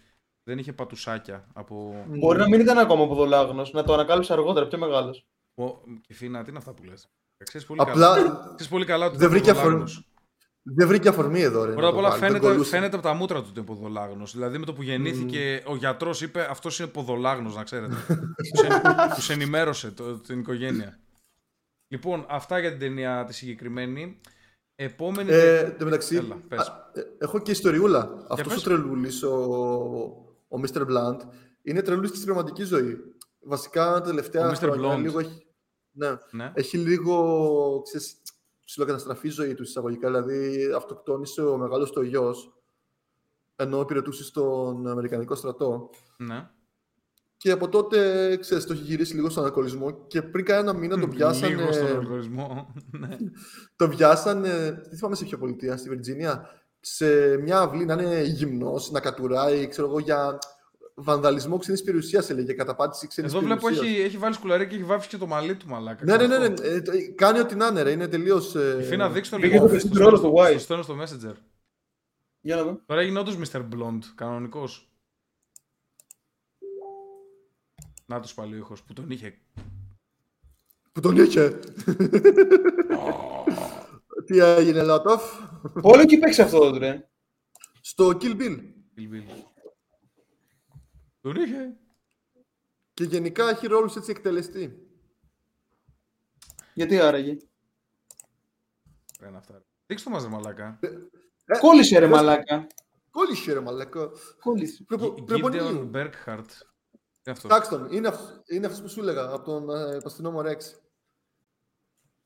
δεν 0.44 0.58
είχε 0.58 0.74
πατουσάκια 0.74 1.48
από... 1.54 2.06
Μπορεί 2.08 2.38
να 2.38 2.48
μην 2.48 2.60
ήταν 2.60 2.78
ακόμα 2.78 3.08
ποδολάγνος, 3.08 3.72
να 3.72 3.84
το 3.84 3.94
ανακάλυψε 3.94 4.34
αργότερα, 4.34 4.68
πιο 4.68 4.78
μεγάλος. 4.78 5.28
Ο... 5.54 5.70
Και 6.08 6.14
Φίνα, 6.14 6.44
τι 6.44 6.50
είναι 6.50 6.58
αυτά 6.58 6.74
που 6.74 6.84
λες; 6.84 7.10
Ξέρεις 7.44 7.68
πολύ 7.68 7.82
Απλά 7.82 7.94
καλά, 7.94 8.44
ξέρεις 8.46 8.68
πολύ 8.68 8.86
καλά 8.86 9.06
ότι 9.06 9.18
δεν 9.18 9.30
είναι 9.30 9.38
βρήκε 9.38 9.54
ποδολάγνος. 9.54 10.04
Δεν 10.76 10.88
βρήκε 10.88 11.10
αφορμή 11.10 11.42
εδώ. 11.42 11.64
Ρε, 11.66 11.72
Πρώτα 11.74 11.82
να 11.82 11.88
απ' 11.88 11.94
το 11.94 12.00
όλα 12.00 12.10
βάλει, 12.10 12.20
δεν 12.22 12.30
φαίνεται, 12.30 12.48
κολούσε. 12.48 12.70
φαίνεται 12.70 12.96
από 12.96 13.06
τα 13.06 13.14
μούτρα 13.14 13.38
του 13.42 13.46
ότι 13.50 13.60
είναι 13.60 13.68
ποδολάγνος. 13.68 14.34
Δηλαδή 14.34 14.58
με 14.58 14.66
το 14.66 14.74
που 14.74 14.82
γεννήθηκε, 14.82 15.64
ο 15.68 15.76
γιατρός 15.76 16.22
είπε 16.22 16.48
αυτός 16.50 16.80
είναι 16.80 16.88
ποδολάγνος, 16.88 17.56
να 17.56 17.64
ξέρετε. 17.64 17.96
Τους 19.16 19.30
ενημέρωσε 19.30 19.92
το, 19.92 20.20
την 20.20 20.40
οικογένεια. 20.40 21.00
Λοιπόν, 21.88 22.26
αυτά 22.30 22.60
για 22.60 22.70
την 22.70 22.80
ταινία 22.80 23.24
τη 23.28 23.34
συγκεκριμένη. 23.34 24.20
Επόμενη. 24.76 25.32
Ε, 25.32 25.58
εν 25.60 25.78
τω 25.78 25.86
μεταξύ, 25.86 26.16
Έλα, 26.16 26.36
πες. 26.48 26.60
α, 26.60 26.92
ε, 26.94 27.02
έχω 27.20 27.40
και 27.40 27.52
ιστοριούλα. 27.52 28.26
Αυτός 28.30 28.54
πες. 28.54 28.58
ο 28.58 28.62
τρελούλης, 28.70 29.24
ο, 29.24 29.34
ο 30.48 30.62
Mr. 30.68 30.82
Blunt, 30.82 31.18
είναι 31.62 31.82
τρελούλης 31.82 32.10
και 32.10 32.16
στην 32.16 32.28
πραγματική 32.28 32.64
ζωής. 32.64 32.98
Βασικά 33.40 33.84
τα 33.92 34.02
τελευταία 34.02 34.48
Ο 34.48 34.52
Mr. 34.52 34.56
χρόνια 34.56 34.96
Blonde. 34.98 35.02
λίγο 35.02 35.20
έχει, 35.20 35.46
ναι, 35.92 36.10
ναι. 36.32 36.52
έχει 36.56 36.78
λίγο 36.78 37.82
ξέρεις, 37.84 38.22
ψηλοκαταστραφεί 38.70 39.28
η 39.28 39.32
ζωή 39.32 39.54
του 39.54 39.64
εισαγωγικά. 39.64 40.08
Δηλαδή, 40.08 40.72
αυτοκτόνησε 40.76 41.42
ο 41.42 41.58
μεγάλος 41.58 41.92
του 41.92 42.02
γιος, 42.02 42.54
ενώ 43.56 43.80
υπηρετούσε 43.82 44.24
στον 44.24 44.88
Αμερικανικό 44.88 45.36
στρατό. 45.36 45.90
ναι. 46.18 46.50
Και 47.38 47.52
από 47.52 47.70
τότε, 47.70 48.38
ξέρεις, 48.38 48.66
το 48.66 48.74
έχει 48.74 48.82
γυρίσει 48.82 49.16
λίγο 49.16 49.30
στον 49.30 49.44
αλκοολισμό 49.44 50.08
και 50.08 50.22
πριν 50.22 50.46
κανένα 50.46 50.74
μήνα 50.74 51.00
τον 51.00 51.10
πιάσανε... 51.10 51.56
Λίγο 51.56 51.72
στον 51.72 51.98
οργανισμό. 51.98 52.74
ναι. 52.92 53.18
Το 53.76 53.88
πιάσανε, 53.88 54.72
δεν 54.72 54.98
θυμάμαι 54.98 55.16
σε 55.16 55.26
ποια 55.26 55.38
πολιτεία, 55.38 55.78
στη 55.78 55.90
Βιρτζίνια, 55.90 56.50
σε 56.80 57.38
μια 57.38 57.60
αυλή 57.60 57.86
να 57.86 57.94
είναι 57.94 58.24
γυμνός, 58.24 58.92
να 58.92 59.00
κατουράει, 59.00 59.68
ξέρω 59.68 59.88
εγώ, 59.88 60.00
για 60.00 60.38
βανδαλισμό 61.02 61.58
ξένης 61.58 61.84
περιουσίας 61.84 62.30
έλεγε, 62.30 62.54
καταπάτηση 62.54 63.08
ξένης 63.08 63.32
Εδώ 63.32 63.42
βλέπω 63.42 63.62
περιουσίας. 63.62 63.92
έχει, 63.94 64.02
έχει 64.02 64.18
βάλει 64.18 64.34
σκουλαρί 64.34 64.68
και 64.68 64.76
έχει 64.76 64.84
βάψει 64.84 65.08
και 65.10 65.18
το 65.18 65.28
μαλλί 65.28 65.56
του 65.56 65.68
μαλάκα. 65.68 66.06
Ναι, 66.06 66.18
ναι, 66.18 66.28
ναι, 66.38 66.48
Κακό. 66.48 66.62
ναι. 66.62 66.68
Ε, 66.68 66.82
το- 66.82 66.92
κάνει 67.16 67.40
ό,τι 67.40 67.56
να 67.56 67.68
είναι, 67.68 67.82
ρε. 67.82 67.92
Είναι 67.92 68.08
τελείως... 68.08 68.56
ε, 68.56 68.78
Η 68.82 68.84
Φίνα, 68.84 69.10
δείξτε 69.10 69.36
το 69.36 69.42
Πήγε 69.42 69.54
λίγο. 69.54 69.66
το 69.66 69.72
περισσότερο 69.72 70.04
ρόλο 70.06 70.18
στο 70.18 70.34
Wise. 70.38 70.50
Στο 70.50 70.60
στέλνω 70.60 70.84
στο 70.84 70.96
Messenger. 71.02 71.34
Για 72.42 72.56
να 72.56 72.64
δω. 72.64 72.82
Τώρα 72.86 73.02
έγινε 73.02 73.20
όντως 73.20 73.38
Mr. 73.38 73.60
Blonde, 73.60 74.04
κανονικός. 74.16 74.92
Να 78.06 78.20
τους 78.20 78.34
πάλι 78.34 78.54
ο 78.54 78.58
ήχος 78.58 78.84
που 78.84 78.94
τον 78.94 79.10
είχε. 79.10 79.38
Που 80.92 81.00
τον 81.02 81.18
είχε. 81.18 81.50
Τι 84.26 84.38
έγινε, 84.40 84.82
Λάτοφ. 84.84 85.24
Όλο 85.82 86.02
εκεί 86.02 86.18
παίξει 86.18 86.42
αυτό, 86.42 86.78
ρε. 86.78 87.10
Στο 87.82 88.08
Kill 88.08 88.36
Bill. 88.42 88.58
Kill 88.98 89.14
Bill. 89.14 89.24
Τον 91.22 91.36
είχε. 91.36 91.78
Και 92.94 93.04
γενικά 93.04 93.50
έχει 93.50 93.68
ρόλους 93.68 93.96
έτσι 93.96 94.12
εκτελεστή. 94.12 94.88
Γιατί 96.74 97.00
άραγε; 97.00 97.38
Πρέπει 99.18 99.32
να 99.32 99.38
αυτά. 99.38 99.66
Δείξτε 99.86 100.10
το 100.10 100.16
μας 100.16 100.24
ρε 100.24 100.30
μαλάκα. 100.30 100.80
Ε, 100.82 101.58
Κόλλησε 101.60 102.00
ρε 102.00 102.06
δες- 102.08 102.16
μαλάκα. 102.16 102.68
Κόλλησε 103.12 103.54
ρε 103.54 103.60
μαλακό. 103.60 104.12
Κόλλησε. 104.40 104.84
Προπο- 104.84 105.24
προπονεί. 105.24 105.58
Gideon 105.60 105.92
Berghardt. 105.92 106.46
Τι 107.22 107.32
αυτός; 107.32 107.50
Τάξτον, 107.52 107.92
είναι, 107.92 108.08
αυ- 108.08 108.50
είναι 108.52 108.66
αυτός 108.66 108.82
που 108.82 108.90
σου 108.90 109.00
έλεγα 109.00 109.32
από 109.34 109.46
τον 109.46 109.70
ε, 109.70 110.00
Παστινόμο 110.02 110.42
Ρέξ. 110.42 110.82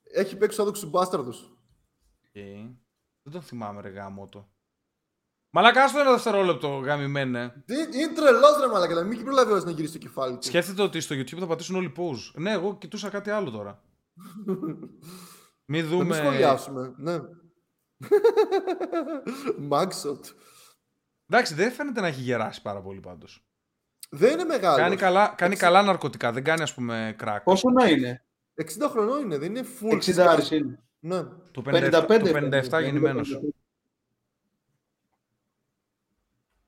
Έχει 0.03 0.37
παίξει 0.37 0.55
τους 0.55 0.59
άδοξους 0.65 0.89
μπάσταρδους. 0.89 1.41
Οκ. 2.25 2.31
Δεν 3.23 3.31
τον 3.31 3.41
θυμάμαι 3.41 3.81
ρε 3.81 3.89
γαμώτο. 3.89 4.52
Μαλάκα, 5.55 5.83
άστο 5.83 5.99
ένα 5.99 6.11
δευτερόλεπτο 6.11 6.67
γαμημένε. 6.67 7.63
Τι- 7.65 7.73
Είναι 7.99 8.13
τρελός 8.13 8.57
ρε 8.59 8.67
μαλάκα, 8.67 8.87
δηλαδή 8.87 9.07
μην 9.15 9.23
προλάβει 9.23 9.51
όλος 9.51 9.63
να 9.63 9.71
γυρίσει 9.71 9.93
το 9.93 9.99
κεφάλι 9.99 10.37
του. 10.37 10.45
Σκέφτεται 10.45 10.81
ότι 10.81 10.99
στο 10.99 11.15
YouTube 11.15 11.39
θα 11.39 11.47
πατήσουν 11.47 11.75
όλοι 11.75 11.93
pause. 11.97 12.31
Ναι, 12.41 12.51
εγώ 12.51 12.77
κοιτούσα 12.77 13.09
κάτι 13.09 13.29
άλλο 13.29 13.51
τώρα. 13.51 13.81
Μην 14.45 14.57
Να 15.85 15.87
μην 15.87 15.87
δούμε. 15.87 16.15
σχολιάσουμε, 16.15 16.93
ναι. 16.97 17.17
Μάξοτ. 19.69 20.25
Εντάξει, 21.29 21.53
δεν 21.53 21.71
φαίνεται 21.71 22.01
να 22.01 22.07
έχει 22.07 22.21
γεράσει 22.21 22.61
πάρα 22.61 22.81
πολύ 22.81 22.99
πάντως. 22.99 23.45
Δεν 24.09 24.31
είναι 24.31 24.43
μεγάλος. 24.43 24.77
Κάνει, 24.79 24.95
καλά, 24.95 25.27
κάνει 25.27 25.51
Εξι- 25.53 25.65
καλά 25.67 25.81
ναρκωτικά, 25.81 26.31
δεν 26.31 26.43
κάνει 26.43 26.61
ας 26.61 26.73
πούμε 26.73 27.15
κρακ. 27.17 27.43
Πόσο 27.43 27.69
να 27.69 27.87
είναι; 27.89 28.25
60 28.55 28.87
χρονών 28.89 29.21
είναι, 29.21 29.37
δεν 29.37 29.55
είναι 29.55 29.67
full. 29.81 29.93
60 29.93 30.27
άρις 30.27 30.51
είναι. 30.51 30.79
Ναι. 30.99 31.23
Το 31.51 31.61
57, 31.61 32.05
55 32.05 32.23
το 32.23 32.33
57 32.33 32.79
55. 32.79 32.83
γεννημένος. 32.83 33.39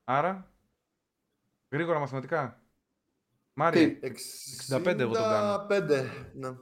Άρα. 0.08 0.52
Γρήγορα 1.68 1.98
μαθηματικά. 1.98 2.60
Μάρι. 3.52 3.98
Τι, 3.98 4.10
65 4.70 4.84
εγώ 4.98 5.12
τον 5.12 5.22
κάνω. 5.22 5.66
65, 5.70 6.06
ναι. 6.34 6.56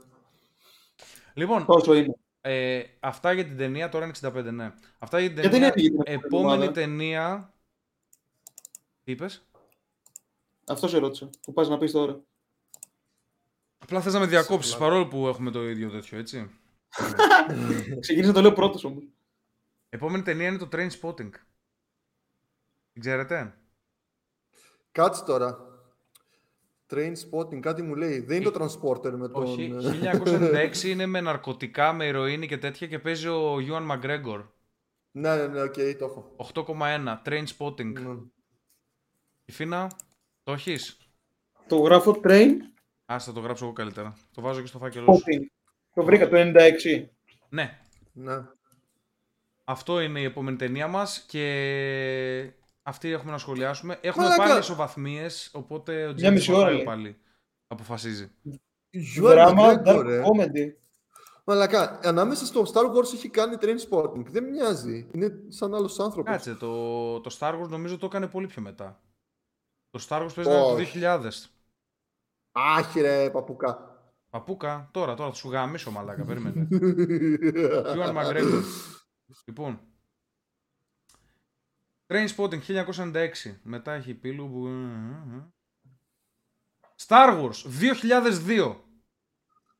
Λοιπόν, 1.34 1.64
πόσο 1.64 1.94
είναι; 1.94 2.14
ε, 2.40 2.82
αυτά 3.00 3.32
για 3.32 3.44
την 3.44 3.56
ταινία, 3.56 3.88
τώρα 3.88 4.04
είναι 4.04 4.14
65, 4.20 4.52
ναι. 4.52 4.72
Αυτά 4.98 5.20
για 5.20 5.28
την 5.28 5.40
Γιατί 5.40 5.58
ταινία. 5.58 5.72
είναι 5.76 5.80
για 5.80 5.90
την 5.90 6.00
επόμενη 6.00 6.24
επόμενη 6.26 6.52
εβδομάδα; 6.52 6.72
ταινία. 6.72 7.54
Τι 9.04 9.12
είπες; 9.12 9.46
Αυτό 10.66 10.88
σε 10.88 10.98
ρώτησα. 10.98 11.30
Που 11.42 11.52
πας 11.52 11.68
να 11.68 11.78
πεις 11.78 11.92
τώρα. 11.92 12.20
Απλά 13.78 14.00
θες 14.00 14.12
να 14.12 14.18
με 14.18 14.26
διακόψεις 14.26 14.70
Συμφωνώ. 14.70 14.90
παρόλο 14.90 15.08
που 15.08 15.26
έχουμε 15.28 15.50
το 15.50 15.68
ίδιο 15.68 15.90
τέτοιο, 15.90 16.18
έτσι. 16.18 16.50
Ξεκίνησα 18.00 18.28
να 18.28 18.34
το 18.34 18.40
λέω 18.40 18.52
πρώτος 18.52 18.84
όμως. 18.84 19.04
Επόμενη 19.88 20.22
ταινία 20.22 20.48
είναι 20.48 20.58
το 20.58 20.68
Trainspotting. 20.72 21.30
Την 22.94 23.02
ξέρετε; 23.02 23.54
Κάτσε 24.92 25.24
τώρα. 25.24 25.58
Trainspotting, 26.90 27.60
κάτι 27.60 27.82
μου 27.82 27.94
λέει. 27.94 28.20
Δεν 28.20 28.40
είναι 28.40 28.50
το 28.50 28.64
Transporter 28.64 29.10
με 29.12 29.28
τον... 29.28 29.42
Όχι. 29.42 29.74
ε, 30.02 30.68
1996 30.72 30.82
είναι 30.82 31.06
με 31.06 31.20
ναρκωτικά, 31.20 31.92
με 31.92 32.06
ηρωίνη 32.06 32.46
και 32.46 32.58
τέτοια 32.58 32.86
και 32.86 32.98
παίζει 32.98 33.28
ο 33.28 33.56
Ewan 33.56 33.90
McGregor. 33.90 34.44
ναι, 35.10 35.36
ναι, 35.36 35.46
ναι, 35.46 35.62
οκ, 35.62 35.74
το 35.74 36.04
έχω. 36.04 36.36
8,1. 36.54 37.16
Train 37.24 37.44
Spotting. 37.58 37.92
Ναι. 37.92 38.14
Η 39.44 39.52
Φίνα, 39.52 39.90
το 40.42 40.52
έχεις; 40.52 40.96
Το 41.68 41.76
γράφω 41.76 42.20
train 42.24 42.50
Άστα 43.06 43.32
το 43.32 43.40
γράψω 43.40 43.64
εγώ 43.64 43.72
καλύτερα. 43.72 44.16
Το 44.34 44.40
βάζω 44.40 44.60
και 44.60 44.66
στο 44.66 44.78
φάκελό 44.78 45.14
σου. 45.14 45.22
spotting. 45.22 45.42
Το 45.94 46.04
βρήκα 46.04 46.28
το 46.28 46.36
96. 46.36 47.08
Ναι. 47.48 47.78
Ναι. 48.12 48.46
Αυτό 49.64 50.00
είναι 50.00 50.20
η 50.20 50.24
επόμενη 50.24 50.56
ταινία 50.56 50.88
μας 50.88 51.24
και 51.28 52.52
αυτή 52.86 53.10
έχουμε 53.10 53.30
να 53.30 53.38
σχολιάσουμε. 53.38 53.98
Έχουμε 54.02 54.24
Μαλάκα. 54.24 54.48
πάλι 54.48 54.58
ισοβαθμίες, 54.58 55.50
οπότε 55.52 56.02
ο 56.02 56.06
Μια 56.06 56.14
Τζέιμς 56.14 56.34
μισή 56.34 56.52
ώρα 56.52 56.60
Παπάιο 56.60 56.76
λέει. 56.76 56.84
πάλι 56.84 57.18
αποφασίζει. 57.66 58.30
Ewan 59.16 59.22
Δράμα, 59.22 59.72
McGregor, 59.72 59.86
dark 59.86 60.06
ε. 60.06 60.22
comedy. 60.22 60.72
Μαλακά, 61.44 62.00
ανάμεσα 62.02 62.46
στο 62.46 62.62
Star 62.72 62.94
Wars 62.94 63.12
έχει 63.14 63.28
κάνει 63.28 63.56
train 63.60 63.78
spotting. 63.88 64.24
Δεν 64.26 64.44
μοιάζει. 64.44 65.08
Είναι 65.12 65.32
σαν 65.48 65.74
άλλος 65.74 66.00
άνθρωπος. 66.00 66.32
Κάτσε, 66.32 66.54
το, 66.54 67.20
το 67.20 67.36
Star 67.38 67.60
Wars 67.60 67.68
νομίζω 67.68 67.98
το 67.98 68.06
έκανε 68.06 68.26
πολύ 68.26 68.46
πιο 68.46 68.62
μετά. 68.62 69.00
Το 69.90 70.04
Star 70.08 70.22
Wars 70.22 70.34
παίζει 70.34 70.50
να 70.50 70.56
είναι 70.56 70.82
Όχι. 70.82 71.00
το 71.00 71.20
2000. 71.22 71.28
Άχι 72.52 73.00
ρε, 73.00 73.30
παπουκά. 73.30 73.98
Παπούκα, 74.30 74.88
τώρα, 74.92 75.14
τώρα 75.14 75.28
θα 75.30 75.34
σου 75.34 75.50
γαμίσω 75.50 75.90
μαλάκα, 75.90 76.24
περίμενε. 76.24 76.68
Ewan 77.94 78.16
McGregor. 78.16 78.62
Λοιπόν. 79.44 79.80
Train 82.06 82.28
Spotting 82.36 82.84
1996. 82.84 83.26
Μετά 83.62 83.92
έχει 83.92 84.14
πύλου 84.14 84.50
που... 84.50 84.68
Star 87.06 87.40
Wars 87.40 87.58
2002. 88.48 88.76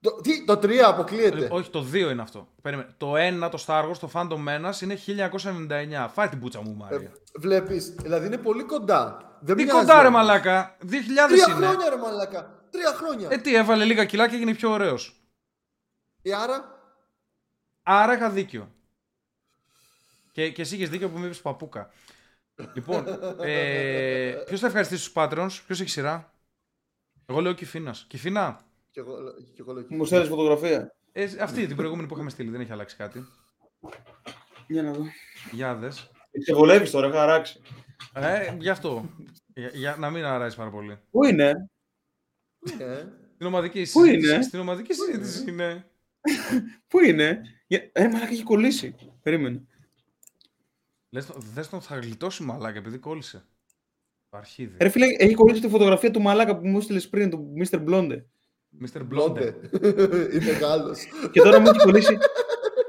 Το, 0.01 0.11
τι, 0.23 0.45
το 0.45 0.53
3 0.53 0.77
αποκλείεται. 0.77 1.45
Ε, 1.45 1.49
όχι, 1.51 1.71
το 1.71 1.87
2 1.93 1.95
είναι 1.95 2.23
αυτό. 2.23 2.49
Περίμενε. 2.63 2.95
Το 2.97 3.13
1, 3.47 3.51
το 3.51 3.65
Star 3.67 3.91
Wars, 3.91 3.97
το 3.97 4.11
Phantom 4.13 4.45
Menace 4.49 4.81
είναι 4.81 4.99
1999. 5.07 6.09
Φάει 6.13 6.29
την 6.29 6.39
πούτσα 6.39 6.61
μου, 6.63 6.75
Μάρια. 6.75 6.99
Ε, 6.99 7.13
βλέπεις, 7.39 7.95
δηλαδή 7.95 8.27
είναι 8.27 8.39
πολύ 8.39 8.63
κοντά. 8.63 9.19
Δεν 9.41 9.57
Τι 9.57 9.65
μοιάζει 9.65 9.79
κοντά 9.81 10.01
ρε 10.03 10.07
όμως. 10.07 10.21
μαλάκα. 10.21 10.77
2000 10.83 10.87
Τρία 10.87 11.25
είναι. 11.25 11.55
χρόνια 11.55 11.89
ρε 11.89 11.97
μαλάκα. 11.97 12.67
Τρία 12.71 12.93
χρόνια. 12.95 13.29
Ε, 13.31 13.37
τι, 13.39 13.55
έβαλε 13.55 13.85
λίγα 13.85 14.05
κιλά 14.05 14.29
και 14.29 14.35
έγινε 14.37 14.55
πιο 14.55 14.71
ωραίος. 14.71 15.21
Ε, 16.23 16.35
άρα, 16.35 16.75
Άρα 17.83 18.15
είχα 18.15 18.31
δίκιο. 18.31 18.73
Και, 20.33 20.51
και 20.51 20.63
εσύ 20.63 20.75
είχες 20.75 20.89
δίκιο 20.89 21.09
που 21.09 21.19
μου 21.19 21.25
είπες 21.25 21.41
παπούκα. 21.41 21.91
Λοιπόν, 22.75 23.05
ε, 23.41 24.33
ποιος 24.47 24.61
θα 24.61 24.67
ευχαριστήσει 24.67 25.05
τους 25.05 25.13
Patreons, 25.17 25.61
ποιος 25.67 25.81
έχει 25.81 25.89
σειρά; 25.91 26.33
Εγώ 27.27 27.41
λέω 27.41 27.53
Κιφίνας. 27.53 28.05
Κιφίνα, 28.09 28.61
κι 28.91 28.99
εγώ, 28.99 29.17
κι 29.55 29.61
εγώ 29.61 29.73
λέω 29.73 29.83
εκεί. 29.83 29.95
Μου 29.95 30.05
στέλνεις 30.05 30.29
φωτογραφία. 30.29 30.95
ε, 31.13 31.29
αυτή 31.41 31.67
την 31.67 31.77
προηγούμενη 31.77 32.09
που 32.09 32.15
είχαμε 32.15 32.31
στείλει, 32.31 32.51
δεν 32.51 32.61
έχει 32.61 32.73
αλλάξει 32.73 32.97
κάτι. 32.97 33.25
Για 34.69 34.83
να 34.83 34.93
δω. 34.93 35.05
Για 35.53 35.75
δες. 35.75 36.11
Σε 36.45 36.55
βολεύεις 36.55 36.91
τώρα, 36.91 37.09
είχα 37.09 37.23
αράξει. 37.23 37.61
Ε, 38.15 38.57
γι' 38.59 38.69
αυτό. 38.69 39.11
Για, 39.55 39.69
για 39.73 39.97
να 39.99 40.11
μην 40.11 40.25
αράζει 40.25 40.57
πάρα 40.57 40.71
πολύ. 40.71 40.99
Πού 41.11 41.25
είναι; 41.25 41.69
Ε, 42.79 43.05
Στην 43.35 43.47
ομαδική 43.47 43.81
Πού 43.93 44.05
συζήτηση. 44.05 44.35
είναι; 44.35 44.43
Στην 44.43 44.61
ομαδική 44.61 44.93
συζήτηση 44.95 45.51
είναι. 45.51 45.87
Πού 46.89 47.01
είναι; 47.01 47.41
Για- 47.67 47.91
Ε, 47.93 48.09
μαλάκα 48.09 48.33
έχει 48.33 48.43
κολλήσει. 48.43 48.95
Περίμενε. 49.23 49.63
Λες, 51.15 51.27
το- 51.27 51.35
δες 51.55 51.69
τον 51.69 51.81
θα 51.81 51.97
γλιτώσει 51.97 52.43
μαλάκα 52.43 52.79
επειδή 52.79 52.99
κόλλησε. 52.99 53.45
Το 54.31 54.37
αρχίδι. 54.37 54.77
Ρε 54.81 54.89
φίλε, 54.89 55.07
έχει 55.19 55.35
κολλήσει 55.35 55.61
τη 55.61 55.69
φωτογραφία 55.69 56.11
του 56.11 56.21
μαλάκα 56.21 56.59
που 56.59 56.67
μου 56.69 56.79
έστειλες 56.79 57.09
πριν, 57.09 57.31
του 57.31 57.53
Mr. 57.59 57.85
Blonde. 57.89 58.23
Mr. 58.83 58.99
Blonde. 58.99 59.05
Μπλόντε. 59.05 59.55
Είναι 60.35 60.51
Γάλλος. 60.61 60.99
Και 61.33 61.41
τώρα 61.41 61.61
μου 61.61 61.69
έχει 61.69 61.79
κολλήσει. 61.79 62.19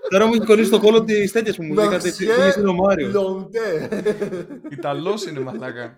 Τώρα 0.09 0.25
μου 0.25 0.33
έχει 0.33 0.45
κολλήσει 0.45 0.69
το 0.69 0.79
κόλλο 0.79 1.03
της 1.03 1.31
τέτοιας 1.31 1.55
που 1.55 1.63
μου 1.63 1.75
δείξατε. 1.75 1.97
Που 2.11 2.21
είχε 2.23 2.51
στείλει 2.51 2.67
ο 2.67 2.73
Μάριο. 2.73 3.09
Μπλόντε. 3.09 3.89
Ιταλός 4.71 5.25
είναι 5.25 5.39
μαλάκα. 5.39 5.95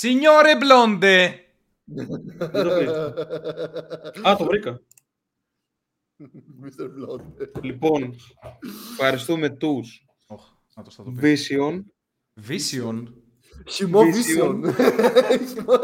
Signore 0.00 0.62
Blonde! 0.62 1.30
Δεν 1.84 2.06
το 2.64 2.68
πες. 2.68 2.88
Α, 4.26 4.36
το 4.36 4.44
βρήκα. 4.44 4.80
Mr. 6.64 6.82
Blonde. 6.84 7.62
Λοιπόν, 7.62 8.14
ευχαριστούμε 8.92 9.48
τους 9.50 10.05
Ωχ, 10.05 10.05
να 10.76 10.82
το 10.82 10.90
θα 10.90 11.02
το 11.02 11.10
πει. 11.10 11.36
Vision. 11.50 11.82
Vision. 12.48 13.04
Χυμό 13.68 14.00
Vision. 14.00 14.64
Vision. 14.64 15.80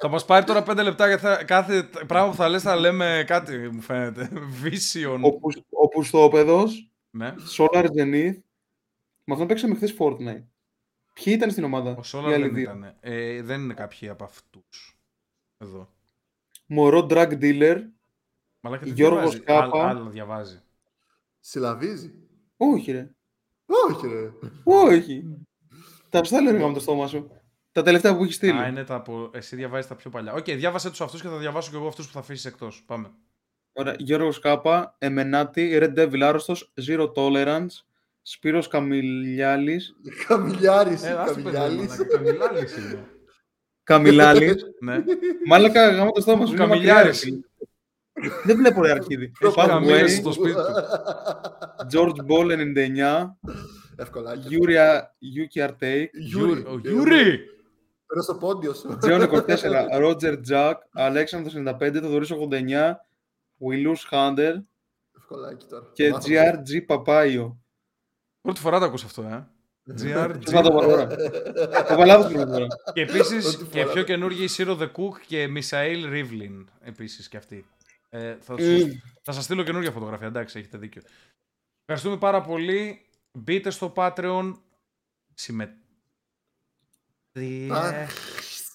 Θα 0.00 0.08
μας 0.08 0.24
πάρει 0.24 0.44
τώρα 0.44 0.62
πέντε 0.62 0.82
λεπτά 0.82 1.06
γιατί 1.06 1.22
θα- 1.22 1.44
κάθε 1.44 1.82
πράγμα 2.06 2.30
που 2.30 2.36
θα 2.36 2.48
λες 2.48 2.62
θα 2.62 2.76
λέμε 2.76 3.24
κάτι, 3.26 3.56
μου 3.56 3.80
φαίνεται. 3.80 4.30
Vision. 4.64 5.18
Ο, 5.22 5.38
Πους- 5.38 5.62
ο 5.70 5.88
Πουστόπεδος, 5.88 6.90
Ναι. 7.10 7.34
Solar 7.56 7.84
Zenith. 7.84 8.36
Με 9.24 9.32
αυτόν 9.34 9.46
παίξαμε 9.46 9.74
χθες 9.74 9.94
Fortnite. 9.98 10.44
Ποιοι 11.14 11.34
ήταν 11.36 11.50
στην 11.50 11.64
ομάδα, 11.64 11.90
Ο 11.90 12.00
οι 12.04 12.08
Solar 12.12 12.24
άλλοι 12.32 12.42
δεν 12.42 12.54
δύο. 12.54 12.62
ήταν. 12.62 12.96
Ε, 13.00 13.42
δεν 13.42 13.60
είναι 13.60 13.74
κάποιοι 13.74 14.08
από 14.08 14.24
αυτούς. 14.24 14.98
Εδώ. 15.58 15.88
Μωρό 16.66 17.06
Drug 17.10 17.38
Dealer. 17.40 17.82
Μαλάκα 18.60 18.84
τι 18.84 18.90
Γιώργος 18.90 19.20
διαβάζει. 19.38 19.40
Κάπα. 19.40 19.88
Άλλα, 19.88 19.88
άλλα 20.00 20.10
διαβάζει. 20.10 20.62
Συλλαβίζει. 21.40 22.27
Όχι, 22.60 22.92
ρε. 22.92 23.10
Όχι 23.66 24.06
ρε. 24.06 24.30
Όχι. 24.64 25.22
Τα 26.08 26.20
ψητά 26.20 26.40
λένε 26.42 26.66
με 26.66 26.72
το 26.72 26.80
στόμα 26.80 27.06
σου. 27.06 27.30
Τα 27.72 27.82
τελευταία 27.82 28.16
που 28.16 28.22
έχεις 28.22 28.34
στείλει. 28.34 28.58
Α, 28.58 28.66
είναι 28.66 28.84
τα 28.84 28.94
από... 28.94 29.30
Εσύ 29.32 29.56
διαβάζεις 29.56 29.86
τα 29.86 29.94
πιο 29.96 30.10
παλιά. 30.10 30.32
Οκ, 30.32 30.44
διάβασέ 30.44 30.90
τους 30.90 31.00
αυτούς 31.00 31.22
και 31.22 31.28
θα 31.28 31.36
διαβάσω 31.38 31.70
και 31.70 31.76
εγώ 31.76 31.86
αυτούς 31.86 32.06
που 32.06 32.12
θα 32.12 32.18
αφήσεις 32.18 32.44
εκτός. 32.44 32.82
Πάμε. 32.86 33.10
Ωραία. 33.72 33.94
Γιώργος 33.98 34.38
Κάπα, 34.38 34.94
Εμενάτη, 34.98 35.78
Red 35.82 35.94
Devil 35.98 36.20
Άρρωστος, 36.20 36.72
Zero 36.86 37.12
Tolerance, 37.12 37.66
Σπύρος 38.22 38.68
Καμιλιάλης, 38.68 39.96
Καμιλιάρης. 40.28 41.02
Ε, 41.02 41.10
ας 41.12 41.28
το 41.28 41.34
παιδί, 41.34 41.42
Καμιλιάλης. 41.42 41.88
μαλάκα, 41.88 42.06
Καμιλιάλης 42.16 42.76
είναι. 42.76 43.06
Καμιλάλης. 43.82 44.64
Ναι. 44.80 45.04
Μάλακα 45.46 45.88
γάμο 45.90 46.10
το 46.10 46.20
στόμα 46.20 46.46
σου. 46.46 46.52
είναι 46.54 46.66
μακριά, 46.66 47.02
ρε 47.02 47.10
Καμιλιάρης. 47.10 47.40
Φίλε. 48.20 48.32
Δεν 48.44 48.56
βλέπω 48.56 48.82
ρε 48.82 48.90
αρχίδι. 48.90 49.32
Έχει 49.40 49.52
Pathway, 49.56 49.66
καμίλες 49.66 50.12
στο 50.12 50.32
σπίτι 50.32 50.52
του. 50.54 50.62
George 51.92 52.26
Ball 52.30 52.50
99, 52.52 53.36
Εύκολα. 53.96 54.34
Γιούρια 54.34 55.14
Yuki 55.36 55.68
Artake, 55.68 56.06
Γιούρι. 56.12 56.64
Ο 56.66 56.78
Γιούρι! 56.82 57.38
Πέρα 58.06 58.22
στο 58.22 58.34
πόντιο 58.34 58.74
σου. 58.74 58.96
Τζέον 59.00 59.20
24, 59.22 59.46
Roger 60.02 60.36
Jack, 60.50 60.74
Αλέξανδρος 60.92 61.54
95, 61.80 62.00
Θοδωρής 62.00 62.30
89, 62.30 62.96
Willus 63.60 64.10
Hunter 64.10 64.52
Ευκολάκι 65.18 65.66
τώρα. 65.66 65.90
και 65.92 66.10
Μάθαμε. 66.10 66.62
GRG 66.68 66.86
Παπάιο. 66.86 67.58
Πρώτη 68.40 68.60
φορά 68.60 68.78
το 68.78 68.84
ακούς 68.84 69.04
αυτό, 69.04 69.22
ε. 69.22 69.46
GRG. 70.02 70.42
Θα 70.44 70.62
το 70.62 70.70
πω 70.70 70.80
τώρα. 70.80 71.06
Το 71.88 71.94
παλάβω 71.96 72.28
πριν 72.28 72.46
τώρα. 72.46 72.66
Και 72.92 73.00
επίσης 73.00 73.56
Πρώτη 73.56 73.70
και 73.70 73.80
φορά. 73.80 73.92
πιο 73.92 74.02
καινούργια 74.02 74.44
η 74.44 74.46
Σίρο 74.46 74.76
The 74.80 74.84
Cook 74.86 75.18
και 75.26 75.46
Μισαήλ 75.46 76.08
Ρίβλιν. 76.08 76.68
Επίσης 76.80 77.28
και 77.28 77.36
αυτή. 77.36 77.66
Ε, 78.08 78.36
θα, 78.40 78.54
Μμ. 78.54 78.58
σου, 78.58 79.00
θα 79.22 79.32
σας 79.32 79.44
στείλω 79.44 79.62
καινούργια 79.62 79.90
φωτογραφία. 79.90 80.26
Εντάξει, 80.26 80.58
έχετε 80.58 80.78
δίκιο. 80.78 81.02
Ευχαριστούμε 81.80 82.16
πάρα 82.16 82.40
πολύ. 82.40 83.06
Μπείτε 83.32 83.70
στο 83.70 83.92
Patreon. 83.96 84.52
Συμμετέχετε 85.34 85.82
Αχ, 87.70 88.10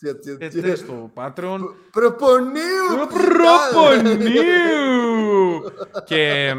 έτσι, 0.02 0.38
έτσι. 0.40 0.76
στο 0.76 1.12
Patreon. 1.16 1.60
Προπονίου! 1.92 3.08
Προπονίου! 3.14 4.44
και 6.10 6.54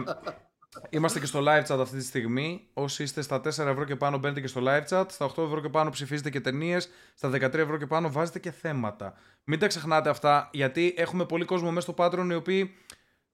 είμαστε 0.91 1.21
και 1.21 1.27
στο 1.27 1.41
live 1.47 1.65
chat 1.67 1.79
αυτή 1.81 1.97
τη 1.97 2.05
στιγμή. 2.05 2.69
Όσοι 2.73 3.03
είστε 3.03 3.23
στα 3.23 3.41
4 3.41 3.45
ευρώ 3.45 3.85
και 3.85 3.97
πάνω 3.97 4.19
μπαίνετε 4.19 4.41
και 4.41 4.47
στο 4.47 4.61
live 4.65 4.85
chat. 4.89 5.05
Στα 5.09 5.33
8 5.37 5.45
ευρώ 5.45 5.61
και 5.61 5.69
πάνω 5.69 5.91
ψηφίζετε 5.91 6.31
και 6.31 6.41
ταινίες. 6.41 6.89
Στα 7.15 7.29
13 7.29 7.55
ευρώ 7.55 7.79
και 7.79 7.87
πάνω 7.87 8.11
βάζετε 8.11 8.39
και 8.39 8.51
θέματα. 8.51 9.15
Μην 9.45 9.59
τα 9.59 9.67
ξεχνάτε 9.67 10.09
αυτά 10.11 10.51
γιατί 10.53 10.95
έχουμε 10.97 11.27
πολύ 11.27 11.45
κόσμο 11.45 11.71
μέσα 11.71 11.93
στο 11.93 11.95
Patreon 12.05 12.29
οι 12.31 12.35
οποίοι 12.35 12.75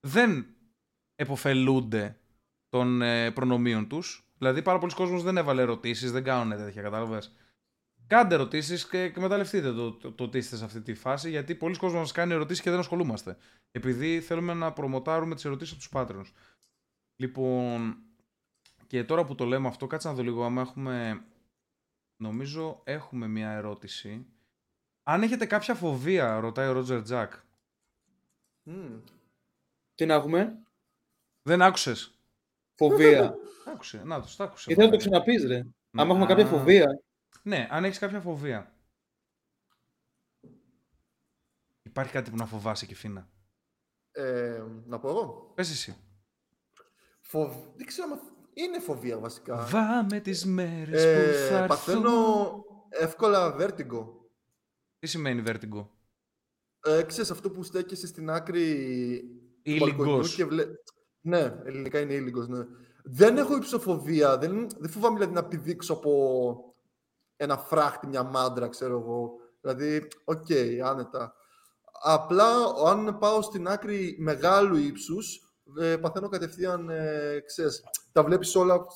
δεν 0.00 0.46
εποφελούνται 1.14 2.16
των 2.68 3.02
ε, 3.02 3.30
προνομίων 3.30 3.88
τους. 3.88 4.32
Δηλαδή 4.38 4.62
πάρα 4.62 4.78
πολλοί 4.78 4.94
κόσμος 4.94 5.22
δεν 5.22 5.36
έβαλε 5.36 5.62
ερωτήσεις, 5.62 6.12
δεν 6.12 6.24
κάνουν 6.24 6.58
τέτοια 6.58 6.82
κατάλαβες; 6.82 7.32
Κάντε 8.10 8.34
ερωτήσεις 8.34 8.88
και 8.88 8.98
εκμεταλλευτείτε 8.98 9.72
το, 9.72 9.92
το, 9.92 10.12
το 10.12 10.24
ότι 10.24 10.38
είστε 10.38 10.56
σε 10.56 10.64
αυτή 10.64 10.80
τη 10.80 10.94
φάση, 10.94 11.30
γιατί 11.30 11.54
πολλοί 11.54 11.76
κόσμοι 11.76 11.98
μας 11.98 12.12
κάνει 12.12 12.32
ερωτήσεις 12.32 12.62
και 12.62 12.70
δεν 12.70 12.78
ασχολούμαστε. 12.78 13.36
Επειδή 13.70 14.20
θέλουμε 14.20 14.54
να 14.54 14.72
προμοτάρουμε 14.72 15.34
τις 15.34 15.44
ερωτήσεις 15.44 15.72
από 15.72 15.82
τους 15.82 15.90
Patreons. 15.94 16.32
Λοιπόν, 17.20 18.02
και 18.86 19.04
τώρα 19.04 19.24
που 19.24 19.34
το 19.34 19.44
λέμε 19.44 19.68
αυτό, 19.68 19.86
κάτσε 19.86 20.08
να 20.08 20.14
δω 20.14 20.22
λίγο 20.22 20.44
άμα 20.44 20.60
έχουμε. 20.60 21.24
Νομίζω 22.16 22.80
έχουμε 22.84 23.26
μια 23.26 23.50
ερώτηση. 23.50 24.26
Αν 25.02 25.22
έχετε 25.22 25.46
κάποια 25.46 25.74
φοβία, 25.74 26.40
ρωτάει 26.40 26.68
ο 26.68 26.72
Ρότζερ 26.72 27.02
Τζακ. 27.02 27.32
Μμμ. 28.62 29.00
Τι 29.94 30.06
να 30.06 30.14
έχουμε, 30.14 30.58
Δεν 31.42 31.62
άκουσες; 31.62 32.18
φοβία. 32.74 33.34
Άκουσε, 33.66 34.02
να 34.04 34.20
το, 34.20 34.34
το 34.36 34.44
άκουσε. 34.44 34.72
Ήθελα 34.72 34.86
να 34.86 34.92
το 34.92 34.98
ξαναπείς 34.98 35.44
ρε. 35.44 35.66
Άμα 35.90 36.10
έχουμε 36.12 36.26
κάποια 36.26 36.44
Α. 36.44 36.48
φοβία. 36.48 36.86
Ναι, 37.42 37.66
αν 37.70 37.84
έχεις 37.84 37.98
κάποια 37.98 38.20
φοβία. 38.20 38.74
Υπάρχει 41.82 42.12
κάτι 42.12 42.30
που 42.30 42.36
να 42.36 42.46
φοβάσαι, 42.46 42.86
Κιφίνα; 42.86 43.28
Ε, 44.10 44.62
να 44.86 44.98
πω 44.98 45.08
εγώ. 45.08 45.52
Πες 45.54 45.70
εσύ. 45.70 45.96
Φοβ... 47.30 47.52
Δεν 47.76 47.86
ξέρω 47.86 48.08
αν 48.12 48.20
είναι 48.52 48.78
φοβία 48.80 49.18
βασικά. 49.18 49.56
Βάμε 49.70 50.20
τις 50.20 50.44
μέρες 50.46 51.04
Ε, 51.04 51.14
που 51.30 51.36
θα 51.48 51.54
έρθουν. 51.54 51.66
παθαίνω 51.68 52.64
εύκολα 52.88 53.56
vertigo. 53.58 54.06
Τι 54.98 55.06
σημαίνει 55.06 55.42
vertigo; 55.46 55.86
Ε, 56.82 57.02
ξέρεις 57.02 57.30
αυτό 57.30 57.50
που 57.50 57.62
στέκεσαι 57.62 58.06
στην 58.06 58.30
άκρη 58.30 58.64
του 59.62 59.70
Ίλιγγος. 59.70 59.96
μπαλκονιού 59.96 60.28
και 60.36 60.44
βλέ... 60.44 60.64
Ναι, 61.20 61.60
ελληνικά 61.64 62.00
είναι 62.00 62.12
ίλιγγος, 62.12 62.48
ναι. 62.48 62.64
Δεν 63.04 63.36
έχω 63.36 63.56
υψοφοβία, 63.56 64.38
δεν, 64.38 64.66
δεν 64.78 64.90
φοβάμαι 64.90 65.14
δηλαδή 65.18 65.34
να 65.34 65.44
πηδήξω 65.44 65.92
από 65.92 66.74
ένα 67.36 67.56
φράχτη, 67.56 68.06
μια 68.06 68.22
μάντρα, 68.22 68.68
ξέρω 68.68 68.98
εγώ. 68.98 69.30
Δηλαδή, 69.60 70.08
οκ, 70.24 70.46
άνετα. 70.84 71.34
Απλά, 72.02 72.46
αν 72.86 73.18
πάω 73.18 73.42
στην 73.42 73.68
άκρη 73.68 74.16
μεγάλου 74.18 74.76
ύψους, 74.76 75.49
ε, 75.80 75.96
παθαίνω 75.96 76.28
κατευθείαν, 76.28 76.88
ε, 76.88 77.40
ξέρεις, 77.46 77.82
τα 78.12 78.24
βλέπεις 78.24 78.54
όλα... 78.54 78.86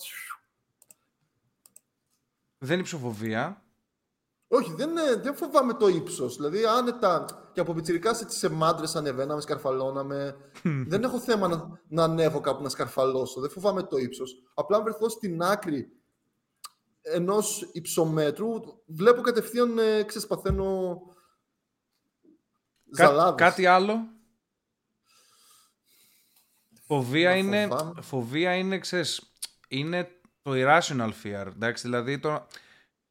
Δεν 2.59 2.75
είναι 2.75 2.83
υψοφοβία. 2.83 3.63
Όχι, 4.49 4.73
δεν, 4.73 4.97
ε, 4.97 5.15
δεν 5.15 5.35
φοβάμαι 5.37 5.75
το 5.75 5.89
ύψος. 5.89 6.37
Δηλαδή, 6.37 6.65
άνετα 6.65 7.25
και 7.53 7.61
από 7.61 7.75
πιτσιρικά 7.75 8.11
έτσι 8.11 8.39
σε 8.39 8.49
μάντρες 8.49 8.97
ανεβαίναμε, 8.97 9.41
σκαρφαλώναμε. 9.41 10.37
δεν 10.63 11.03
έχω 11.03 11.21
θέμα 11.21 11.49
να, 11.49 11.81
να 11.89 12.05
ανέβω 12.05 12.41
κάπου 12.41 12.63
να 12.63 12.69
σκαρφαλώσω. 12.69 13.41
Δεν 13.41 13.51
φοβάμαι 13.51 13.83
το 13.83 13.97
ύψος. 13.97 14.43
Απλά, 14.55 14.77
αν 14.77 14.83
βρεθώ 14.83 15.09
στην 15.09 15.43
άκρη 15.43 15.93
ενός 17.01 17.69
υψομέτρου, 17.73 18.49
βλέπω 18.87 19.21
κατευθείαν, 19.21 19.79
ε, 19.79 20.03
ξέρεις, 20.03 20.27
παθαίνω. 20.27 21.01
Κά- 22.91 23.07
Ζαλάδες. 23.09 23.35
κάτι 23.47 23.67
άλλο; 23.67 23.99
Φοβία 26.87 27.29
Να 27.31 27.37
είναι, 27.37 27.67
φοβάμαι. 27.67 28.01
φοβία 28.01 28.55
είναι, 28.55 28.79
ξέρεις, 28.79 29.33
είναι 29.69 30.09
το 30.43 30.51
irrational 30.55 31.11
fear. 31.23 31.47
Εντάξει, 31.47 31.83
δηλαδή 31.83 32.19
το, 32.19 32.47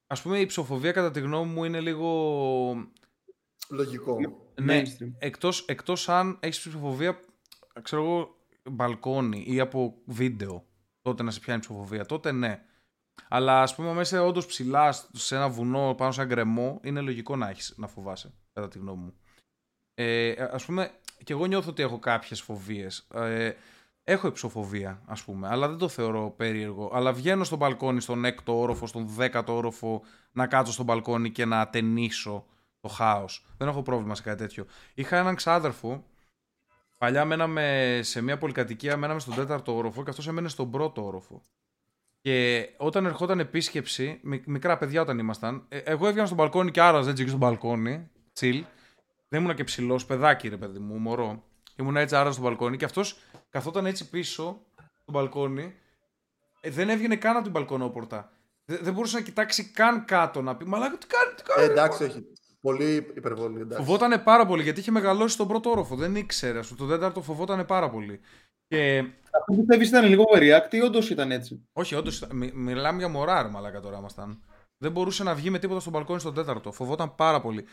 ας 0.08 0.22
πούμε 0.22 0.40
η 0.40 0.46
ψοφοβία 0.46 0.92
κατά 0.92 1.12
τη 1.12 1.20
γνώμη 1.20 1.52
μου 1.52 1.64
είναι 1.64 1.80
λίγο... 1.80 2.92
Λογικό. 3.70 4.18
Ναι, 4.62 4.82
Mainstream. 4.82 5.12
εκτός, 5.18 5.66
εκτός 5.66 6.10
αν 6.10 6.38
έχεις 6.40 6.60
ψοφοβία, 6.60 7.20
ξέρω 7.82 8.04
εγώ, 8.04 8.36
μπαλκόνι 8.72 9.44
ή 9.48 9.60
από 9.60 9.96
βίντεο, 10.06 10.66
τότε 11.02 11.24
να 11.24 11.32
σε 11.32 11.40
πιάνει 11.40 11.60
ψοφοβία, 11.60 12.06
τότε 12.06 12.32
ναι. 12.32 12.66
Αλλά 13.30 13.62
ας 13.62 13.76
πούμε 13.76 13.94
μέσα 13.94 14.24
όντως 14.24 14.46
ψηλά 14.46 14.96
σε 15.12 15.36
ένα 15.36 15.50
βουνό 15.50 15.96
πάνω 15.98 16.12
σε 16.12 16.22
ένα 16.22 16.30
γκρεμό, 16.34 16.80
είναι 16.84 17.02
λογικό 17.02 17.36
να, 17.36 17.50
έχεις, 17.50 17.74
να 17.78 17.88
φοβάσαι, 17.88 18.34
κατά 18.54 18.68
τη 18.68 18.78
γνώμη 18.80 19.04
μου. 19.04 19.14
Ε, 19.94 20.32
ας 20.52 20.66
πούμε, 20.66 20.92
και 21.24 21.34
εγώ 21.34 21.46
νιώθω 21.46 21.70
ότι 21.70 21.84
έχω 21.84 22.00
κάποιες 22.00 22.42
φοβίες. 22.42 23.08
Ε, 23.14 23.52
έχω 24.04 24.28
υψοφοβία, 24.28 25.02
ας 25.06 25.24
πούμε, 25.24 25.48
αλλά 25.48 25.68
δεν 25.68 25.78
το 25.78 25.88
θεωρώ 25.88 26.34
περίεργο. 26.38 26.92
Αλλά 26.94 27.14
βγαίνω 27.14 27.44
στο 27.44 27.56
μπαλκόνι, 27.56 28.02
στον 28.02 28.26
έκτο 28.26 28.60
όροφο, 28.60 28.88
στον 28.88 29.08
δέκατο 29.08 29.56
όροφο, 29.56 30.02
να 30.32 30.48
κάτσω 30.48 30.72
στο 30.72 30.84
μπαλκόνι 30.84 31.32
και 31.32 31.46
να 31.46 31.60
ατενίσω 31.60 32.46
το 32.80 32.88
χάος. 32.88 33.46
Δεν 33.58 33.68
έχω 33.68 33.82
πρόβλημα 33.82 34.16
σε 34.16 34.22
κάτι 34.22 34.38
τέτοιο. 34.38 34.66
Είχα 34.94 35.18
έναν 35.18 35.36
ξάδερφο, 35.36 36.04
παλιά 36.98 37.26
μέναμε 37.26 38.00
σε 38.04 38.22
μια 38.22 38.38
πολυκατοικία, 38.38 38.98
μέναμε 38.98 39.20
στον 39.20 39.36
τέταρτο 39.36 39.76
όροφο 39.76 40.04
και 40.04 40.10
αυτός 40.10 40.28
έμενε 40.28 40.48
στον 40.48 40.72
πρώτο 40.72 41.06
όροφο. 41.06 41.42
Και 42.22 42.70
όταν 42.78 43.06
ερχόταν 43.06 43.40
επίσκεψη, 43.40 44.20
μι- 44.24 44.48
μικρά 44.48 44.78
παιδιά 44.78 45.02
όταν 45.02 45.20
ήμασταν, 45.20 45.66
ε, 45.70 45.78
εγώ 45.78 46.08
έβγαινα 46.08 46.26
στο 46.26 46.36
μπαλκόνι 46.36 46.72
και 46.72 46.82
άραζα 46.82 47.10
έτσι 47.10 47.22
εκεί 47.22 47.32
στο 47.32 47.40
μπαλκόνι, 47.40 48.10
chill. 48.40 48.62
Δεν 49.34 49.42
ήμουν 49.44 49.56
και 49.56 49.64
ψηλός, 49.64 50.06
παιδάκι 50.06 50.48
ρε 50.48 50.58
παιδί 50.58 50.80
μου, 50.80 50.98
μωρό. 50.98 51.44
Ήμουν 51.76 51.98
έτσι 51.98 52.16
άραζα 52.16 52.32
στο 52.34 52.42
μπαλκόνι 52.42 52.78
και 52.78 52.86
αυτός 52.86 53.18
καθόταν 53.50 53.86
έτσι 53.86 54.10
πίσω 54.10 54.62
στο 55.02 55.12
μπαλκόνι. 55.12 55.74
Ε, 56.62 56.70
δεν 56.70 56.90
έβγαινε 56.90 57.16
καν 57.16 57.34
από 57.36 57.44
την 57.44 57.52
μπαλκονόπορτα. 57.52 58.32
Δε- 58.66 58.78
δεν 58.78 58.94
μπορούσε 58.94 59.18
να 59.18 59.24
κοιτάξει 59.24 59.72
καν 59.72 60.06
κάτω 60.06 60.42
να 60.42 60.56
πει 60.56 60.66
Μαλάκα, 60.66 60.98
τι 60.98 61.08
κάνει, 61.08 61.34
τι 61.36 61.44
κάνει. 61.44 61.68
Ε, 61.68 61.72
εντάξει, 61.72 62.04
όχι. 62.04 62.24
Πολύ 62.62 63.12
υπερβολή. 63.16 63.62
Εντάξει. 63.62 63.86
Φοβότανε 63.86 64.18
πάρα 64.18 64.46
πολύ 64.46 64.64
γιατί 64.64 64.80
είχε 64.80 64.92
μεγαλώσει 64.92 65.34
στον 65.34 65.48
πρώτο 65.48 65.70
όροφο. 65.70 65.96
Δεν 65.96 66.16
ήξερε. 66.16 66.60
Α 66.60 66.62
πούμε, 66.62 66.78
το 66.78 66.86
τέταρτο 66.88 67.22
φοβότανε 67.22 67.64
πάρα 67.64 67.90
πολύ. 67.90 68.20
Και 68.68 68.98
Αυτό 69.32 69.54
πιστεύεις 69.58 69.88
ήταν 69.90 70.06
λίγο 70.06 70.24
overreact 70.34 70.74
ή 70.74 70.82
όντως 70.82 71.10
ήταν 71.10 71.32
έτσι. 71.32 71.68
όχι, 71.74 71.96
όντως. 71.96 72.28
μιλάμε 72.54 72.98
για 72.98 73.08
μωρά, 73.08 73.42
ρε 73.42 73.50
μαλάκα 73.50 73.80
τώρα 73.80 73.98
ήμασταν. 73.98 74.44
Δεν 74.78 74.92
μπορούσε 74.92 75.24
να 75.24 75.36
βγει 75.36 75.50
με 75.50 75.60
τίποτα 75.60 75.80
στον 75.80 75.92
μπαλκόνι 75.94 76.20
στον 76.20 76.34
τέταρτο. 76.34 76.72
Φοβόταν 76.72 77.16
πάρα 77.16 77.42
πολύ. 77.42 77.66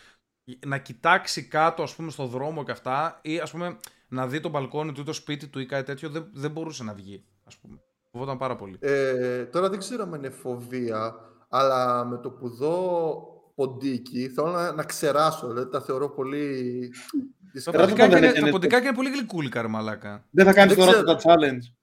Να 0.67 0.79
κοιτάξει 0.79 1.43
κάτω, 1.49 1.83
ας 1.83 1.95
πούμε, 1.95 2.11
στο 2.11 2.27
δρόμο 2.27 2.65
και 2.65 2.71
αυτά, 2.71 3.19
ή 3.23 3.39
ας 3.39 3.51
πούμε 3.51 3.77
να 4.09 4.27
δει 4.27 4.41
το 4.41 4.49
μπαλκόνι 4.49 4.93
του 4.93 5.01
ή 5.01 5.05
το 5.05 5.13
σπίτι 5.13 5.47
του 5.49 5.59
ή 5.61 5.67
κάτι 5.67 5.85
τέτοιο, 5.85 6.09
δεν, 6.09 6.31
δεν 6.33 6.51
μπορούσε 6.51 6.85
να 6.85 6.95
βγει. 6.95 7.25
Ας 7.45 7.57
πούμε. 7.57 7.81
Φοβόταν 8.13 8.39
πάρα 8.39 8.57
πολύ. 8.57 8.77
Ε, 8.81 9.45
τώρα 9.45 9.69
δεν 9.69 9.79
ξέρω 9.79 10.03
αν 10.03 10.13
είναι 10.15 10.31
φοβία, 10.31 11.15
αλλά 11.49 12.05
με 12.05 12.19
το 12.19 12.31
που 12.31 12.49
δω 12.49 13.15
ποντίκι 13.55 14.29
θέλω 14.29 14.51
να, 14.51 14.73
να 14.73 14.85
ξεράσω. 14.85 15.49
Δηλαδή 15.49 15.71
τα 15.71 15.81
θεωρώ 15.81 16.09
πολύ. 16.11 16.89
Τα 17.65 17.71
Κράτα 17.71 17.79
ποντικάκια 17.87 18.09
δεν 18.09 18.19
είναι, 18.19 18.27
έκανε 18.27 18.47
τα 18.47 18.51
ποντικάκια 18.53 18.87
είναι 18.89 18.97
πολύ 18.97 19.11
γλυκούλικα, 19.11 19.63
ρε 19.63 19.69
μαλάκα. 19.69 20.25
Δεν 20.31 20.45
θα 20.47 20.53
κάνεις 20.53 20.75
Δεν 20.75 20.85
τώρα 20.87 21.03
ξέρω. 21.03 21.17
το 21.17 21.21
challenge. 21.25 21.75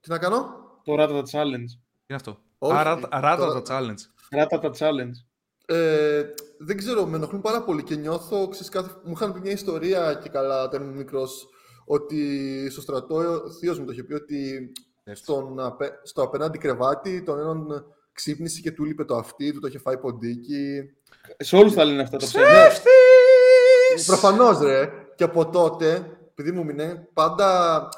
Τι 0.00 0.10
να 0.10 0.18
κάνω; 0.18 0.46
Το 0.84 0.94
Ratata 0.98 1.22
challenge. 1.22 1.70
Τι 1.70 2.06
είναι 2.06 2.14
αυτό; 2.16 2.38
Όχι, 2.58 2.76
Α, 2.76 2.82
ράτα- 2.82 3.08
ράτα 3.20 3.46
τώρα- 3.46 3.62
τα 3.62 3.78
challenge. 3.80 4.00
Ratata 4.38 4.70
challenge. 4.78 5.29
Ε, 5.72 6.24
δεν 6.58 6.76
ξέρω, 6.76 7.06
με 7.06 7.16
ενοχλούν 7.16 7.40
πάρα 7.40 7.62
πολύ 7.62 7.82
και 7.82 7.94
νιώθω, 7.94 8.48
ξέρεις, 8.48 8.68
κάθε... 8.68 8.90
μου 9.04 9.12
είχαν 9.12 9.32
πει 9.32 9.40
μια 9.40 9.52
ιστορία 9.52 10.20
και 10.22 10.28
καλά 10.28 10.62
όταν 10.64 10.82
ήμουν 10.82 10.96
μικρός, 10.96 11.48
ότι 11.84 12.68
στο 12.70 12.80
στρατό 12.80 13.14
ο 13.14 13.50
θείος 13.50 13.78
μου 13.78 13.84
το 13.84 13.92
είχε 13.92 14.02
πει 14.02 14.14
ότι 14.14 14.72
στον, 15.12 15.60
απε- 15.60 16.06
στο 16.06 16.22
απέναντι 16.22 16.58
κρεβάτι 16.58 17.22
τον 17.22 17.38
έναν 17.38 17.84
ξύπνησε 18.12 18.60
και 18.60 18.72
του 18.72 18.84
λείπε 18.84 19.04
το 19.04 19.16
αυτί, 19.16 19.52
του 19.52 19.60
το 19.60 19.66
είχε 19.66 19.78
φάει 19.78 19.98
ποντίκι. 19.98 20.90
Σε 21.38 21.56
όλους 21.56 21.72
θα 21.72 21.84
λένε 21.84 22.02
αυτά 22.02 22.16
τα 22.16 22.26
ψέματα. 22.26 22.68
Ψεύτης! 22.68 24.06
Προφανώς 24.06 24.60
ρε. 24.60 24.90
Και 25.16 25.24
από 25.24 25.48
τότε, 25.48 26.18
επειδή 26.30 26.50
μου 26.52 26.64
μείνε, 26.64 27.08
πάντα 27.12 27.88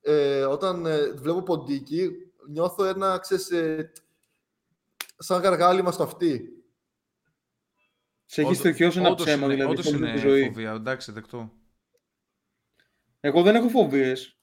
ε, 0.00 0.44
όταν 0.44 0.86
ε, 0.86 1.12
βλέπω 1.14 1.42
ποντίκι, 1.42 2.10
νιώθω 2.48 2.84
ένα, 2.84 3.18
ξέρεις, 3.18 3.50
ε, 3.50 3.92
σαν 5.18 5.42
γαργάλιμα 5.42 5.92
στο 5.92 6.02
αυτί. 6.02 6.48
Σε 8.34 8.40
έχει 8.40 8.50
Όντως- 8.50 8.58
στοιχειώσει 8.62 8.98
ένα 8.98 9.08
όντως 9.08 9.24
ψέμα, 9.26 9.44
είναι- 9.44 9.54
δηλαδή, 9.54 9.72
όντως 9.72 9.84
σε 9.86 9.94
όλη 9.94 10.04
είναι 10.04 10.12
τη 10.12 10.18
ζωή. 10.18 10.44
φοβία, 10.44 10.70
εντάξει, 10.72 11.12
δεκτό. 11.12 11.50
Εγώ 13.20 13.42
δεν 13.42 13.54
έχω 13.54 13.68
φοβίες. 13.68 14.38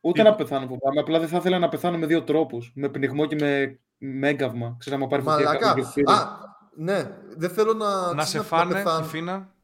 Ούτε 0.00 0.22
Τι- 0.22 0.28
να 0.28 0.34
πεθάνω 0.34 0.66
φοβάμαι. 0.66 1.00
Απλά 1.00 1.18
δεν 1.18 1.28
θα 1.28 1.36
ήθελα 1.36 1.58
να 1.58 1.68
πεθάνω 1.68 1.98
με 1.98 2.06
δύο 2.06 2.22
τρόπους. 2.22 2.72
Με 2.74 2.88
πνιγμό 2.88 3.26
και 3.26 3.34
με, 3.34 3.80
με 3.98 4.28
έγκαυμα. 4.28 4.76
Ξέρεις, 4.78 4.98
άμα 4.98 5.08
πάρει 5.08 5.22
φωτιά 5.22 5.44
Μαλακά. 5.44 5.66
κάποιο 5.66 5.82
γεφύρι. 5.82 6.04
Α, 6.12 6.38
ναι. 6.76 7.10
Δεν 7.36 7.50
θέλω 7.50 7.72
να... 7.74 8.14
Να 8.14 8.22
ξέρεις, 8.22 8.28
σε 8.30 8.42
φάνε 8.42 8.72
πεθάνω. 8.72 9.04
η 9.04 9.08
φίνα. 9.08 9.54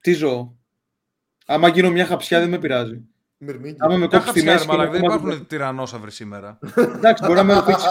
Τι 0.00 0.12
ζω. 0.12 0.56
Άμα 1.46 1.68
γίνω 1.68 1.90
μια 1.90 2.06
χαψιά 2.06 2.40
δεν 2.40 2.48
με 2.48 2.58
πειράζει. 2.58 3.00
Μυρμήγκι. 3.42 3.76
Άμα 3.78 3.96
με 3.96 4.08
Τα 4.08 4.16
κόψεις 4.18 4.32
τη 4.42 4.48
χαψιά, 4.48 4.52
ρε 4.52 4.52
μέση. 4.52 4.66
και 4.66 4.70
μαλάκα, 4.76 4.90
με 4.90 4.98
δεν 4.98 5.08
κόμμα- 5.08 5.20
υπάρχουν 5.22 5.46
τυρανόσαυροι 5.46 6.10
σήμερα. 6.10 6.58
Εντάξει, 6.76 7.22
μπορεί 7.24 7.34
να 7.34 7.44
με 7.44 7.54
ρουφήξει. 7.54 7.86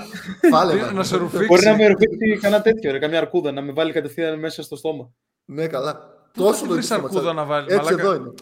Φάλε, 0.52 0.72
Τι, 0.72 0.78
με. 0.80 0.90
να 0.92 1.02
σε 1.04 1.16
ρουφήξει. 1.16 1.46
μπορεί 1.46 1.64
να 1.66 1.76
με 1.76 1.86
ρουφήξει 1.86 2.38
κανένα 2.40 2.62
τέτοιο, 2.62 2.92
ρε, 2.92 2.98
καμιά 2.98 3.18
αρκούδα, 3.18 3.52
να 3.52 3.60
με 3.62 3.72
βάλει 3.72 3.92
κατευθείαν 3.92 4.38
μέσα 4.38 4.62
στο 4.62 4.76
στόμα. 4.76 5.10
Ναι, 5.44 5.66
καλά. 5.66 5.94
Πού 6.32 6.42
Τόσο 6.42 6.54
θα 6.60 6.66
το 6.66 6.72
βρεις 6.72 6.84
στο 6.84 6.94
αρκούδα 6.94 7.14
ματσάρι. 7.14 7.36
να 7.36 7.44
βάλεις, 7.44 7.72
Έτσι 7.74 7.84
μαλάκα; 7.84 8.02
εδώ 8.02 8.14
είναι. 8.14 8.32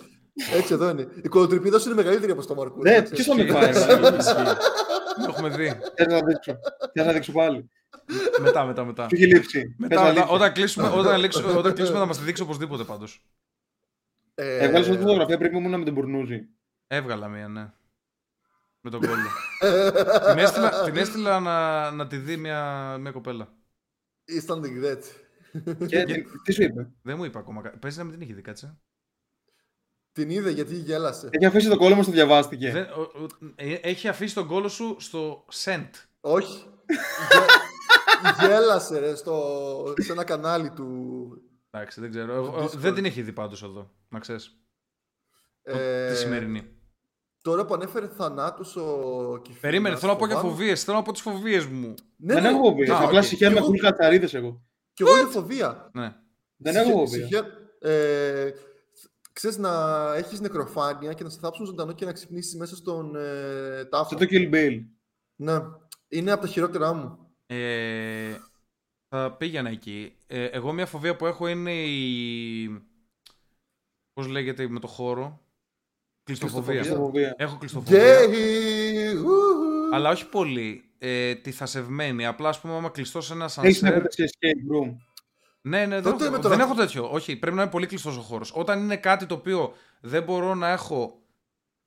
Έτσι 0.56 0.72
εδώ 0.74 0.88
είναι. 0.88 1.06
Η 1.22 1.28
κολοτρυπίδα 1.28 1.78
σου 1.78 1.90
είναι 1.90 2.02
μεγαλύτερη 2.02 2.32
από 2.32 2.46
το 2.46 2.54
μαρκούδι. 2.54 2.90
Ναι, 2.90 2.96
να 2.96 3.02
ξέρεις. 3.02 3.24
ποιος 3.24 3.26
θα 3.26 3.34
με 3.34 3.42
Ισχύει, 3.42 3.58
φάει, 3.58 3.70
ισχύει, 3.70 4.10
ρε. 4.10 4.16
ισχύει. 4.16 4.56
Το 5.24 5.26
έχουμε 5.28 5.48
δει. 5.48 5.72
Θες 5.96 6.06
να 6.06 6.18
δείξω. 6.26 6.58
Θες 6.92 7.06
να 7.06 7.12
δείξω 7.12 7.32
πάλι. 7.32 7.68
Μετά, 8.40 8.64
μετά, 8.64 8.84
μετά. 8.84 9.02
Σου 9.02 9.08
έχει 9.14 9.26
λείψει. 9.26 9.58
Θες 9.60 9.74
Μετά, 9.76 9.94
να 9.94 10.00
μετά, 10.02 10.12
δείξω. 10.14 10.34
όταν 10.34 10.52
κλείσουμε, 10.52 10.88
όταν, 10.94 11.20
λήξω- 11.20 11.56
όταν 11.56 11.74
κλείσουμε 11.74 11.98
θα 11.98 12.06
μας 12.06 12.18
τη 12.18 12.24
δείξει 12.24 12.42
οπωσδήποτε 12.42 12.82
πάντως. 12.84 13.24
Ε, 14.42 14.56
Έβγαλες 14.64 14.86
αυτή 14.86 14.96
τη 14.98 15.02
φωτογραφία 15.02 15.38
πριν 15.38 15.50
που 15.50 15.58
ήμουν 15.58 15.78
με 15.78 15.84
τον 15.84 15.94
Μπουρνούζη. 15.94 16.48
Έβγαλα 16.86 17.28
μία, 17.28 17.48
ναι. 17.48 17.72
Με 18.80 18.90
τον 18.90 19.00
κόλλο. 19.00 19.28
την 20.28 20.38
έστειλα, 20.38 20.82
την 20.84 20.96
έστειλα 20.96 21.40
να, 21.40 21.90
να 21.90 22.06
τη 22.06 22.16
δει 22.16 22.36
μια, 22.36 22.96
μια 23.00 23.10
κοπέλα. 23.10 23.48
Instant 24.30 24.60
regret. 24.60 25.02
Και 25.86 26.02
τι- 26.04 26.24
τι 26.44 26.52
σου 26.52 26.62
είπε; 26.62 26.90
Δεν 27.02 27.16
μου 27.16 27.24
είπε 27.24 27.38
ακόμα 27.38 27.62
κάτι. 27.62 27.78
Παίζει 27.78 27.98
να 27.98 28.04
μην 28.04 28.12
την 28.12 28.20
είχε 28.22 28.34
δει, 28.34 28.42
κάτσε. 28.42 28.78
Την 30.12 30.30
είδε 30.30 30.50
γιατί 30.50 30.74
γέλασε. 30.74 31.28
Έχει 31.32 31.44
αφήσει 31.46 31.68
το 31.68 31.76
κόλλο 31.76 31.94
μας, 31.96 32.06
το 32.06 32.12
διαβάστηκε. 32.12 32.70
Δεν, 32.70 32.82
ο- 32.84 33.00
ο- 33.00 33.52
ε, 33.56 33.72
έχει 33.74 34.08
αφήσει 34.08 34.34
τον 34.34 34.46
κόλλο 34.46 34.68
σου 34.68 34.96
στο 34.98 35.44
sent. 35.64 35.90
Όχι. 36.20 36.64
Γε- 37.30 38.40
Γέλασε 38.48 38.98
ρε 38.98 39.14
στο... 39.14 39.94
σε 40.00 40.12
ένα 40.12 40.24
κανάλι 40.24 40.70
του. 40.70 41.42
Εντάξει, 41.74 42.00
δεν 42.00 42.10
ξέρω. 42.10 42.34
Εγώ- 42.34 42.64
Discord. 42.64 42.70
δεν 42.76 42.94
την 42.94 43.04
έχει 43.04 43.22
δει 43.22 43.32
πάντως 43.32 43.62
εδώ, 43.62 43.90
να 44.08 44.18
ξέρεις. 44.18 44.56
Ε, 45.62 46.08
Τη 46.10 46.16
σημερινή. 46.16 46.76
Τώρα 47.42 47.64
που 47.64 47.74
ανέφερε 47.74 48.08
θανάτους 48.08 48.76
ο 48.76 49.38
Κιφίλας, 49.42 49.60
Περίμενε, 49.60 49.96
θέλω 49.96 50.12
να 50.12 50.18
πω 50.18 50.26
για 50.26 50.34
φοβάμαι- 50.36 50.56
φοβίες. 50.56 50.84
Θέλω 50.84 50.96
να 50.96 51.02
πω 51.02 51.12
τις 51.12 51.20
φοβίες 51.22 51.66
μου. 51.66 51.94
Ναι, 52.16 52.34
Δεν 52.34 52.42
ναι. 52.42 52.48
έχω 52.48 52.58
φοβίες. 52.62 52.90
Α, 52.90 53.04
Απλά 53.04 53.18
οκ. 53.18 53.24
σιχαίνομαι 53.24 53.58
Εγώ- 53.58 53.66
κουλ 53.66 53.76
κατσαρίδες 53.78 54.34
εγώ. 54.34 54.62
Κι 54.92 55.02
εγώ 55.02 55.18
είναι 55.18 55.28
φοβία. 55.30 55.90
Ναι. 55.94 56.14
Δεν 56.56 56.74
έχω 56.76 56.84
Σιχαί- 56.84 57.06
φοβία. 57.08 57.26
σιχαί- 57.26 57.46
ε, 57.80 58.50
Ξέρεις 59.34 59.56
να 59.58 59.70
έχεις 60.14 60.40
νεκροφάνεια 60.40 61.12
και 61.12 61.24
να 61.24 61.30
σε 61.30 61.38
θάψουν 61.40 61.66
ζωντανό 61.66 61.92
και 61.92 62.04
να 62.04 62.12
ξυπνήσεις 62.12 62.56
μέσα 62.56 62.76
στον 62.76 63.16
ε, 63.16 63.84
τάφο. 63.84 64.08
Σαν 64.08 64.14
το 64.14 64.26
Kill 64.30 64.54
Bill. 64.54 64.78
Ναι. 65.36 65.58
Είναι 66.08 66.30
από 66.32 66.40
τα 66.42 66.46
χειρότερά 66.48 66.92
μου. 66.92 67.18
Ε, 67.46 68.34
θα 69.14 69.32
πήγαινα 69.32 69.68
εκεί. 69.70 70.14
Ε, 70.26 70.44
εγώ 70.44 70.72
μια 70.72 70.86
φοβία 70.86 71.16
που 71.16 71.26
έχω 71.26 71.46
είναι 71.46 71.72
η... 71.72 72.82
Πώς 74.12 74.26
λέγεται 74.26 74.68
με 74.68 74.80
το 74.80 74.86
χώρο; 74.86 75.40
Κλειστοφοβία. 76.22 76.74
Κλειστοφοβία. 76.80 77.04
Φοβία. 77.06 77.34
Έχω 77.38 77.58
κλειστοφοβία. 77.58 78.24
Γκέι! 78.26 79.14
ουου. 79.14 79.94
Αλλά 79.94 80.10
όχι 80.10 80.28
πολύ. 80.28 80.84
Ε, 80.98 81.34
τη 81.34 81.50
θασευμένη. 81.52 82.26
Απλά, 82.26 82.48
ας 82.48 82.60
πούμε, 82.60 82.74
άμα 82.74 82.88
κλειστώ 82.88 83.20
σε 83.20 83.32
ένα 83.32 83.44
Έχεις 83.44 83.56
να 83.56 83.62
σανσέρ... 83.62 83.92
πέταξε 83.92 84.24
escape 84.30 84.74
room. 84.76 84.94
Ναι, 85.60 85.86
ναι, 85.86 85.94
δεν, 86.00 86.12
Τότε 86.12 86.24
έχω, 86.24 86.32
με 86.36 86.38
το 86.38 86.48
δεν 86.48 86.58
να- 86.58 86.64
έχω 86.64 86.74
τέτοιο. 86.74 87.10
Όχι, 87.12 87.36
πρέπει 87.36 87.56
να 87.56 87.62
είναι 87.62 87.70
πολύ 87.70 87.86
κλειστός 87.86 88.16
ο 88.16 88.20
χώρος. 88.20 88.52
Όταν 88.54 88.80
είναι 88.82 88.96
κάτι 88.96 89.26
το 89.26 89.34
οποίο 89.34 89.72
δεν 90.00 90.22
μπορώ 90.22 90.54
να 90.54 90.68
έχω 90.68 91.22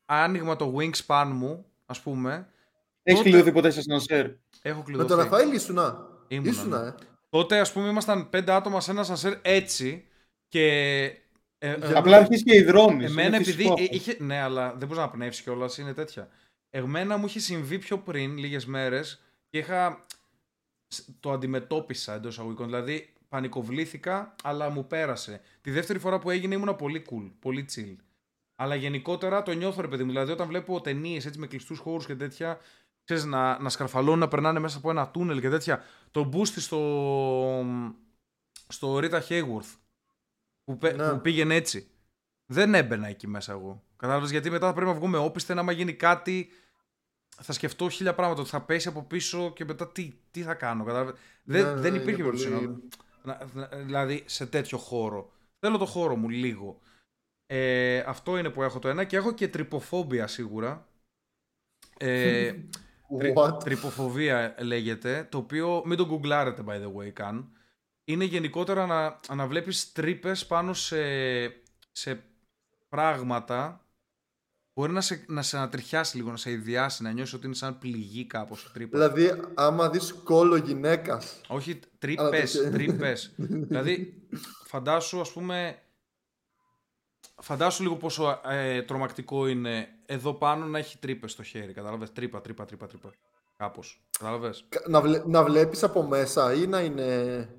άνοιγμα 0.06 0.56
το 0.56 0.76
wingspan 0.78 1.30
μου, 1.34 1.66
ας 1.86 2.02
πούμε, 2.02 2.50
Έχεις 3.04 3.20
Τότε- 3.20 3.30
κλειδωθεί 3.32 3.52
ποτέ 3.56 3.70
σε 3.70 3.82
σανσέρ. 3.82 4.26
έχω 4.62 4.78
Με 4.78 4.84
κλειδωθεί. 4.84 5.08
τον 5.08 5.18
Ραφαήλ 5.18 5.54
ήσουνα. 5.54 6.08
Ήμουνα, 6.28 6.50
Ήσουνα, 6.50 6.82
ναι. 6.82 6.88
ε. 6.88 6.94
Τότε, 7.36 7.60
ας 7.60 7.72
πούμε, 7.72 7.88
ήμασταν 7.90 8.30
πέντε 8.30 8.52
άτομα 8.52 8.82
σε 8.82 8.92
ένα 8.92 9.04
σανσέρ 9.04 9.34
έτσι 9.42 10.08
και. 10.48 10.68
Ε, 11.58 11.72
ε, 11.72 11.94
Απλά 11.94 12.18
αρχίζει 12.18 12.44
και 12.44 12.56
υδρώνεις. 12.56 13.10
Εμένα 13.10 13.28
Είναι 13.28 13.36
επειδή. 13.36 13.52
φυσικό 13.52 13.74
ε, 13.78 13.84
αυτό. 13.84 13.96
είχε, 13.96 14.18
ναι, 14.20 14.42
αλλά 14.42 14.70
δεν 14.76 14.88
μπορείς 14.88 15.04
να 15.04 15.10
πνεύσεις 15.10 15.44
κιόλας, 15.44 15.78
είναι 15.78 15.94
τέτοια. 15.94 16.30
Εμένα 16.70 17.18
μου 17.18 17.26
είχε 17.26 17.40
συμβεί 17.40 17.80
πιο 17.80 17.98
πριν, 17.98 18.38
λίγες 18.38 18.66
μέρες, 18.66 19.22
και 19.50 19.58
είχα. 19.58 20.06
σ- 20.88 21.10
Το 21.20 21.32
αντιμετώπισα 21.32 22.14
εντός 22.14 22.34
εισαγωγικών. 22.34 22.66
Δηλαδή, 22.66 23.14
πανικοβλήθηκα, 23.30 24.36
αλλά 24.44 24.70
μου 24.70 24.88
πέρασε. 24.88 25.42
Τη 25.62 25.72
δεύτερη 25.72 26.00
φορά 26.00 26.20
που 26.20 26.30
έγινε 26.30 26.56
ήμουνα 26.56 26.76
πολύ 26.76 27.06
cool, 27.10 27.32
πολύ 27.40 27.66
chill. 27.76 27.96
Αλλά 28.56 28.76
γενικότερα 28.76 29.44
το 29.44 29.52
νιώθω, 29.52 29.82
ρε 29.82 29.88
παιδί 29.88 30.04
μου. 30.04 30.10
Δηλαδή, 30.10 30.32
όταν 30.32 30.48
βλέπω 30.48 30.82
ταινίες 30.82 31.26
έτσι 31.26 31.40
με 31.40 31.48
κλειστούς 31.48 31.80
χώρους 31.80 32.06
και 32.06 32.16
τέτοια, 32.16 32.60
ξέρεις, 33.06 33.26
να, 33.26 33.60
να 33.60 33.70
σκαρφαλώνουν, 33.70 34.20
να 34.20 34.28
περνάνε 34.28 34.60
μέσα 34.60 34.78
από 34.78 34.90
ένα 34.90 35.10
τούνελ 35.10 35.40
και 35.42 35.50
τέτοια. 35.50 35.84
Το 36.12 36.30
boost 36.34 36.46
στο. 36.48 36.80
στο 38.68 38.98
Rita 39.02 39.22
Hayworth 39.30 39.76
που, 40.64 40.78
πέ- 40.78 40.96
Ναι. 40.96 41.10
που 41.12 41.22
πήγαινε 41.22 41.56
έτσι. 41.56 41.90
Δεν 42.46 42.74
έμπαινα 42.74 43.08
εκεί 43.08 43.28
μέσα 43.28 43.52
εγώ. 43.52 43.84
Κατάλαβες 43.96 44.32
γιατί 44.32 44.50
μετά 44.50 44.68
θα 44.68 44.74
πρέπει 44.74 44.88
να 44.90 44.96
βγούμε 44.96 45.18
όπιστε. 45.18 45.60
Άμα 45.60 45.72
γίνει 45.72 45.94
κάτι, 45.94 46.50
θα 47.42 47.54
σκεφτώ 47.54 47.90
χίλια 47.90 48.14
πράγματα. 48.16 48.42
Ότι 48.42 48.50
θα 48.50 48.62
πέσει 48.62 48.88
από 48.88 49.04
πίσω 49.04 49.54
και 49.54 49.66
μετά 49.66 49.92
τι, 49.92 50.14
τι 50.32 50.42
θα 50.42 50.54
κάνω. 50.54 50.84
Κατάλαβες. 50.84 51.16
Δεν, 51.44 51.64
Ναι, 51.66 51.74
δεν 51.82 51.92
ναι, 51.94 51.98
υπήρχε 51.98 52.22
είναι 52.22 52.30
περίπτωση 52.32 52.50
πολύ- 52.50 52.84
να- 53.24 53.48
να- 53.54 53.68
να- 53.68 53.78
Δηλαδή 53.78 54.24
σε 54.26 54.46
τέτοιο 54.46 54.78
χώρο. 54.78 55.32
Θέλω 55.60 55.78
το 55.78 55.86
χώρο 55.86 56.16
μου 56.16 56.30
λίγο. 56.30 56.80
Ε, 57.46 58.00
αυτό 58.00 58.38
είναι 58.38 58.50
που 58.50 58.64
έχω 58.64 58.80
το 58.80 58.88
ένα 58.88 59.04
και 59.04 59.16
έχω 59.18 59.34
και 59.34 59.48
τρυποφόμπια 59.48 60.28
σίγουρα. 60.28 60.88
Ε, 61.98 62.50
τρι- 62.52 62.70
What? 63.36 63.60
τρυποφοβία 63.64 64.56
λέγεται, 64.60 65.28
το 65.32 65.38
οποίο 65.38 65.82
μην 65.86 65.98
το 65.98 66.06
γκουγκλάρετε 66.06 66.64
by 66.68 66.72
the 66.82 66.94
way 66.96 67.10
καν. 67.14 67.50
Είναι 68.06 68.24
γενικότερα 68.24 68.86
να, 68.86 69.20
να 69.36 69.48
βλέπεις 69.48 69.92
τρύπες 69.92 70.46
πάνω 70.46 70.74
σε, 70.74 70.98
σε 71.92 72.24
πράγματα 72.90 73.86
μπορεί 74.74 74.92
να 74.92 75.02
σε, 75.02 75.26
να 75.28 75.42
σε 75.42 75.58
ανατριχιάσει 75.58 76.18
λίγο, 76.18 76.30
να 76.32 76.38
σε 76.38 76.52
αηδιάσει, 76.52 77.04
να 77.04 77.12
νιώσεις 77.12 77.34
ότι 77.34 77.46
είναι 77.46 77.56
σαν 77.56 77.78
πληγή 77.78 78.26
κάπως 78.26 78.64
η 78.64 78.70
τρύπα. 78.74 78.98
Δηλαδή, 78.98 79.42
άμα 79.54 79.90
δεις 79.90 80.14
κώλο 80.14 80.56
γυναίκας. 80.56 81.42
Όχι, 81.48 81.72
Αλλά 81.72 82.30
τρύπες, 82.30 82.52
το- 82.52 82.70
τρύπες. 82.70 83.34
δηλαδή, 83.68 84.28
φαντάσου, 84.66 85.22
ας 85.22 85.32
πούμε, 85.32 85.78
φαντάσου 87.42 87.84
λίγο 87.84 87.96
πόσο 87.96 88.42
ε, 88.46 88.82
τρομακτικό 88.82 89.48
είναι 89.48 89.88
εδώ 90.06 90.34
πάνω 90.34 90.66
να 90.66 90.78
έχει 90.78 90.98
τρύπες 90.98 91.32
στο 91.32 91.44
χέρι. 91.44 91.74
Κατάλαβες, 91.74 92.12
τρύπα, 92.12 92.42
τρύπα, 92.42 92.66
τρύπα, 92.66 92.88
τρύπα. 92.88 93.14
Κάπως. 93.58 94.02
Κατάλαβες; 94.20 94.66
κα- 94.70 94.84
Να, 94.88 95.02
βλέ, 95.02 95.22
να 95.26 95.44
βλέπεις 95.44 95.84
από 95.84 96.04
μέσα 96.04 96.54
ή 96.54 96.68
να 96.68 96.80
είναι... 96.82 97.50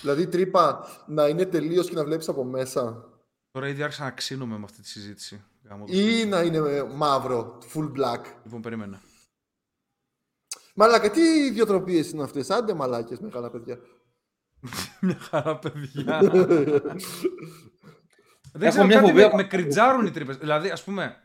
Δηλαδή, 0.00 0.26
τρύπα 0.28 0.86
να 1.06 1.28
είναι 1.28 1.44
τελείως 1.46 1.88
και 1.88 1.94
να 1.94 2.04
βλέπεις 2.04 2.28
από 2.28 2.44
μέσα. 2.44 3.04
Τώρα 3.50 3.68
ήδη 3.68 3.82
άρχισα 3.82 4.04
να 4.04 4.10
ξύνομαι 4.10 4.58
με 4.58 4.64
αυτή 4.64 4.80
τη 4.82 4.88
συζήτηση. 4.88 5.44
Γάμο 5.68 5.84
το 5.84 5.92
Ή 5.92 6.10
σπίτι. 6.10 6.26
να 6.28 6.42
είναι 6.42 6.56
ε, 6.56 6.82
μαύρο, 6.82 7.58
full 7.74 7.92
black. 7.92 8.20
Λοιπόν, 8.44 8.60
περίμενε. 8.62 9.00
Μαλάκα, 10.74 11.10
τι 11.10 11.20
ιδιοτροπίες 11.20 12.10
είναι 12.10 12.22
αυτές; 12.22 12.50
Άντε 12.50 12.74
μαλάκες, 12.74 13.18
μεγάλα 13.18 13.50
παιδιά. 13.50 13.78
Μια 15.00 15.18
χαρά, 15.18 15.58
παιδιά. 15.58 16.20
Δεν 18.52 18.62
Έχω 18.62 18.70
ξέρω, 18.70 18.86
μια 18.86 18.96
κάτι 18.96 19.08
φοβία. 19.08 19.28
με, 19.28 19.34
με 19.34 19.44
κριτζάρουν 19.44 20.06
οι 20.06 20.10
τρύπες. 20.10 20.36
Δηλαδή, 20.36 20.70
ας 20.70 20.84
πούμε, 20.84 21.16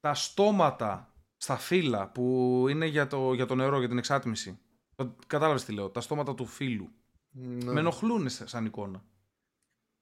τα 0.00 0.14
στόματα 0.14 1.14
στα 1.36 1.56
φύλλα 1.56 2.08
που 2.08 2.66
είναι 2.70 2.86
για 2.86 3.06
το, 3.06 3.32
για 3.32 3.46
το 3.46 3.54
νερό, 3.54 3.78
για 3.78 3.88
την 3.88 3.98
εξάτμιση. 3.98 4.58
Το- 4.94 5.16
Κατάλαβες 5.26 5.64
τι 5.64 5.72
λέω. 5.72 5.88
Τα 5.90 6.00
στόματα 6.00 6.34
του 6.34 6.46
φύλλου. 6.46 6.88
Ναι. 7.30 7.72
Με 7.72 7.80
ενοχλούν 7.80 8.28
σαν 8.28 8.64
εικόνα. 8.64 9.02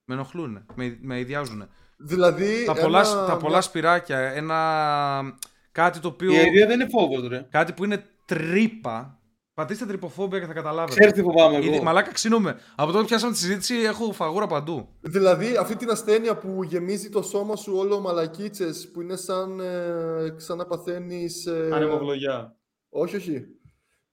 Με 0.05 0.15
ενοχλούν. 0.15 0.65
Με, 0.75 0.99
με 1.01 1.19
ιδιάζουν. 1.19 1.69
Δηλαδή, 1.99 2.65
Τα, 2.65 2.75
πολλά, 2.75 3.01
ένα- 3.01 3.27
τα 3.27 3.37
πολλά 3.37 3.51
μια- 3.53 3.61
σπυράκια, 3.61 4.19
ένα. 4.19 5.39
Κάτι 5.73 5.99
το 6.01 6.09
οποίο. 6.09 6.33
Η 6.33 6.37
αηδία 6.37 6.67
δεν 6.67 6.81
είναι 6.81 6.89
φόβος, 6.91 7.29
ρε. 7.29 7.47
Κάτι 7.51 7.73
που 7.73 7.85
είναι 7.85 8.05
τρύπα. 8.25 9.18
Πατήστε 9.59 9.87
τρυποφόμπια 9.87 10.39
και 10.41 10.47
θα 10.47 10.53
καταλάβετε. 10.53 10.95
Ξέρεις 10.95 11.13
τι 11.13 11.23
φοβάμαι 11.23 11.57
Ήδη- 11.59 11.75
εγώ. 11.75 11.83
Μαλάκα 11.83 12.13
ξύνομαι. 12.13 12.59
Από 12.75 12.87
τότε 12.91 13.01
που 13.03 13.09
πιάσαμε 13.09 13.33
τη 13.33 13.39
συζήτηση 13.39 13.75
έχω 13.75 14.13
φαγούρα 14.13 14.47
παντού. 14.47 14.89
Δηλαδή, 15.01 15.57
αυτή 15.57 15.77
την 15.77 15.91
ασθένεια 15.91 16.37
που 16.37 16.63
γεμίζει 16.65 17.09
το 17.09 17.23
σώμα 17.23 17.57
σου 17.57 17.77
όλο 17.77 18.01
μαλακίτσες, 18.01 18.91
που 18.91 19.01
είναι 19.01 19.17
σαν, 19.17 19.61
ε, 19.61 20.35
σαν 20.37 20.57
να 20.57 20.67
παθαίνεις... 20.67 21.47
ε, 21.47 21.71
Ανεμοβλογιά. 21.73 22.57
όχι, 22.89 23.17
όχι. 23.17 23.45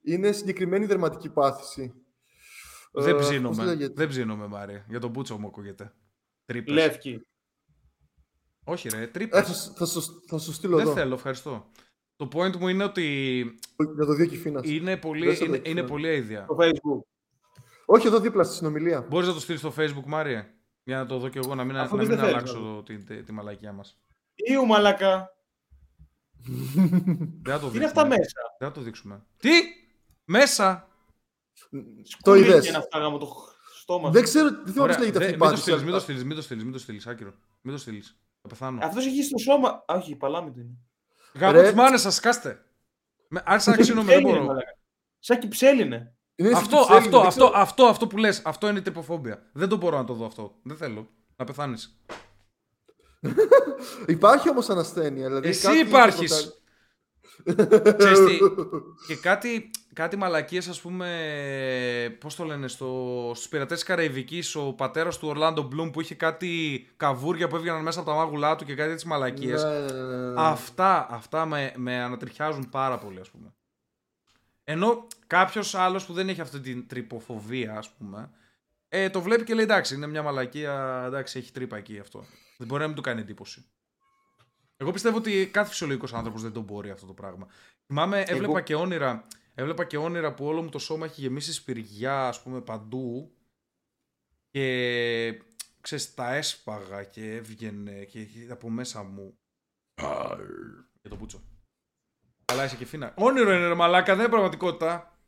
Είναι 0.01 0.31
συγκεκριμένη 0.31 0.85
δερματική 0.85 1.30
πάθηση. 1.30 1.93
Δεν 2.91 3.07
Ε, 3.07 3.17
πώς 3.17 3.27
ψήνομαι. 3.27 3.65
λέγεται; 3.65 3.93
Δεν 3.95 4.07
ψήνομαι, 4.07 4.47
Μάρια. 4.47 4.85
Για 4.89 4.99
τον 4.99 5.09
Μπούτσο 5.09 5.38
μου 5.38 5.47
ακούγεται. 5.47 5.93
Τρύπες. 6.45 6.73
Λεύκη. 6.73 7.22
Όχι, 8.63 8.89
ρε, 8.89 9.01
Ε, 9.01 9.07
τρύπες. 9.07 9.47
θα, 9.47 9.53
σου- 9.53 9.73
θα, 9.76 9.85
σου, 9.85 10.01
θα 10.27 10.38
σου 10.38 10.53
στείλω 10.53 10.76
Δεν 10.77 10.85
εδώ. 10.85 10.95
θέλω, 10.95 11.13
ευχαριστώ. 11.13 11.72
Το 12.16 12.28
point 12.34 12.56
μου 12.58 12.68
είναι 12.68 12.84
ότι 12.84 13.42
Για 13.96 14.06
το 14.06 14.14
δύο 14.14 14.26
κυφίνα. 14.26 14.62
είναι 14.64 14.98
πολύ, 14.98 15.26
Δεν 15.26 15.36
σε 15.36 15.44
είναι, 15.46 15.58
το 15.58 15.70
είναι 15.70 15.74
ξέρω. 15.82 15.88
πολύ 15.88 16.08
αίδια. 16.08 16.44
Στο 16.44 16.56
facebook. 16.60 17.02
Όχι 17.86 18.08
εδώ 18.08 18.20
δίπλα 18.20 18.44
στη 18.44 18.56
συνομιλία. 18.56 19.02
Μπορείς 19.02 19.28
να 19.28 19.34
το 19.34 19.40
στείλεις 19.40 19.60
στο 19.62 19.74
facebook, 19.78 20.04
Μάρια, 20.06 20.54
για 20.84 20.98
να 20.98 21.06
το 21.06 21.18
δω 21.18 21.30
κι 21.30 21.38
εγώ, 21.38 21.56
να 21.56 21.64
μην, 21.64 21.78
Αφού 21.78 21.96
να 21.96 22.04
δεν 22.04 22.12
μην 22.12 22.20
θέλεις, 22.20 22.34
αλλάξω 22.34 22.84
τη, 22.86 22.98
τη, 23.04 23.24
τη 23.24 23.32
μαλακιά 23.32 23.72
μας. 23.74 24.00
Ιου 24.36 24.66
μαλακά. 24.66 25.30
Δεν 27.42 27.54
θα 27.54 27.60
το 27.60 27.70
Τι 27.70 27.78
είναι 27.78 27.86
δείξουμε. 27.86 27.86
αυτά 27.86 28.06
μέσα. 28.06 28.42
Δεν 28.60 28.68
θα 28.68 28.72
το 28.74 28.82
δείξουμε. 28.82 29.24
Τι! 29.38 29.50
Μέσα! 30.26 30.88
Το 32.22 32.32
Κουλίκι 32.32 32.50
είδες. 32.50 32.68
είναι 32.68 32.78
αυτά 32.78 33.00
γάμο 33.00 33.18
το 33.18 33.28
στόμα. 33.82 34.10
Δεν 34.10 34.24
ξέρω, 34.24 34.50
δεν 34.50 34.60
θυμάμαι 34.66 34.82
Ωραία, 34.82 34.96
πώς 34.96 35.06
λέγεται 35.06 35.20
δε- 35.20 35.26
αυτή 35.26 35.36
η 35.36 35.38
μην 35.38 35.40
το 35.40 35.46
πάθηση. 35.46 35.62
στείλεις, 35.62 35.80
μην 35.82 35.90
το 35.90 35.96
αλλά- 35.96 36.04
στείλεις, 36.04 36.24
μην 36.24 36.36
το 36.36 36.42
στείλεις, 36.42 36.64
μην 36.64 36.72
το 36.74 36.80
στείλεις, 36.80 37.08
άκυρο. 37.08 37.34
Μην 37.62 37.74
το 37.74 37.80
στείλεις. 37.80 38.20
Θα 38.42 38.48
πεθάνω. 38.48 38.80
Αυτός 38.86 39.06
έχει 39.06 39.24
στο 39.24 39.38
σώμα. 39.38 39.70
Α, 39.70 39.96
όχι, 39.96 40.16
παλάμη 40.16 40.52
του 40.52 40.60
είναι. 40.60 40.78
Γάμο 41.40 41.52
Ρε. 41.52 41.64
τις 41.64 41.74
μάνες 41.74 42.02
σας, 42.02 42.16
σκάστε. 42.16 42.66
Με- 43.28 43.41
Άρχισα 43.45 43.72
να 43.72 43.78
ξύνομαι, 43.78 44.06
δεν 44.06 44.16
Κυψέλινε, 44.18 44.40
μπορώ. 44.41 44.53
μαλάκα. 44.53 44.78
Σαν 45.20 45.40
κυψέλινε. 45.40 46.16
Είναι 46.36 46.48
στην 46.49 46.60
Αυτό, 46.62 46.78
Κυψέλη, 46.78 46.98
αυτό, 46.99 47.18
δεν 47.20 47.28
αυτό, 47.28 47.45
ξέρω. 47.45 47.62
αυτό, 47.62 47.86
αυτό 47.86 48.07
που 48.07 48.18
λες, 48.18 48.41
αυτό 48.45 48.68
είναι 48.70 48.80
η 48.80 48.82
τρυποφόμπια. 48.82 49.49
Δεν 49.53 49.70
το 49.70 49.76
μπορώ 49.78 49.98
να 49.98 50.03
το 50.03 50.14
δω 50.14 50.26
αυτό. 50.26 50.56
Δεν 50.64 50.78
θέλω. 50.78 51.10
Να 51.36 51.45
πεθάνεις. 51.45 51.99
Υπάρχει 54.07 54.49
όμως 54.49 54.70
ανασθένεια. 54.70 55.28
Δηλαδή 55.28 55.48
Εσύ 55.48 55.66
κάτι 55.66 55.78
υπάρχεις. 55.80 56.16
προκαλεί- 56.16 56.30
Ξέρεις 56.32 56.62
τι, 57.43 58.38
και 59.07 59.15
κάτι, 59.15 59.72
κάτι 59.93 60.15
μαλακίες 60.15 60.68
ας 60.68 60.81
πούμε, 60.81 62.18
πώς 62.19 62.35
το 62.35 62.43
λένε, 62.43 62.68
στο, 62.68 63.31
στους 63.35 63.47
πειρατές 63.47 63.77
της 63.77 63.88
Καραϊβικής 63.88 64.56
ο 64.56 64.73
πατέρας 64.73 65.18
του 65.18 65.27
Ορλάντο 65.27 65.61
Μπλουμ 65.61 65.89
που 65.89 66.02
είχε 66.02 66.15
κάτι 66.15 66.85
καβούρια 66.97 67.47
που 67.47 67.56
έβγαιναν 67.56 67.81
μέσα 67.81 67.99
από 67.99 68.10
τα 68.10 68.15
μάγουλά 68.15 68.56
του 68.56 68.65
και 68.65 68.76
κάτι 68.76 68.91
έτσι 68.91 69.07
μαλακίες. 69.07 69.64
Ναι, 69.64 69.80
ναι, 69.80 70.02
ναι, 70.02 70.15
ναι. 70.15 70.34
Αυτά, 70.41 71.07
αυτά 71.10 71.45
με, 71.45 71.73
με 71.76 72.02
ανατριχιάζουν 72.02 72.69
πάρα 72.69 72.97
πολύ 72.97 73.19
ας 73.19 73.30
πούμε. 73.30 73.53
Ενώ 74.64 75.07
κάποιος 75.27 75.76
άλλος 75.76 76.06
που 76.06 76.14
δεν 76.14 76.30
έχει 76.30 76.41
αυτή 76.41 76.60
την 76.60 76.88
τρυποφοβία 76.88 77.77
ας 77.77 77.89
πούμε, 77.89 78.30
ε, 78.89 79.10
το 79.10 79.22
βλέπει 79.22 79.43
και 79.43 79.53
λέει 79.53 79.64
εντάξει 79.64 79.95
είναι 79.95 80.07
μια 80.07 80.23
μαλακία, 80.23 81.03
εντάξει 81.07 81.38
έχει 81.38 81.52
τρύπα 81.52 81.77
εκεί 81.77 81.99
αυτό. 81.99 82.26
Δεν 82.57 82.68
μπορεί 82.68 82.81
να 82.81 82.88
μην 82.88 82.95
του 82.95 83.02
κάνει 83.02 83.22
εντύπωση. 83.22 83.65
Εγώ 84.77 84.91
πιστεύω 84.91 85.18
ότι 85.18 85.49
κάθε 85.53 85.69
φυσιολογικός 85.69 86.14
άνθρωπος 86.14 86.41
δεν 86.41 86.52
το 86.52 86.61
μπορεί 86.61 86.89
αυτό 86.89 87.06
το 87.06 87.14
πράγμα. 87.14 87.47
Θυμάμαι, 87.85 88.19
έβλεπα 88.22 88.43
Εγώ- 88.43 88.60
και 88.60 88.76
όνειρα, 88.76 89.27
έβλεπα 89.56 89.85
και 89.85 89.97
όνειρα 89.97 90.34
που 90.34 90.45
όλο 90.45 90.61
μου 90.61 90.69
το 90.69 90.80
σώμα 90.80 91.06
έχει 91.06 91.22
γεμίσει 91.22 91.53
σπηριά 91.53 92.27
ας 92.27 92.41
πούμε 92.41 92.61
παντού 92.61 93.35
και 94.52 95.43
ξέρεις 95.81 96.14
τα 96.14 96.34
έσπαγα 96.34 97.03
και 97.03 97.35
έβγαινε 97.35 98.03
και 98.03 98.27
από 98.49 98.69
μέσα 98.69 99.03
μου 99.03 99.38
για 101.02 101.10
το 101.10 101.15
πούτσο. 101.15 101.43
Αλλά 102.45 102.64
είσαι 102.64 102.76
και 102.76 102.85
φίνα. 102.85 103.14
Όνειρο 103.18 103.53
είναι 103.53 103.68
ρε 103.68 103.73
μαλάκα, 103.73 104.11
δεν 104.14 104.19
είναι 104.19 104.30
πραγματικότητα. 104.30 105.19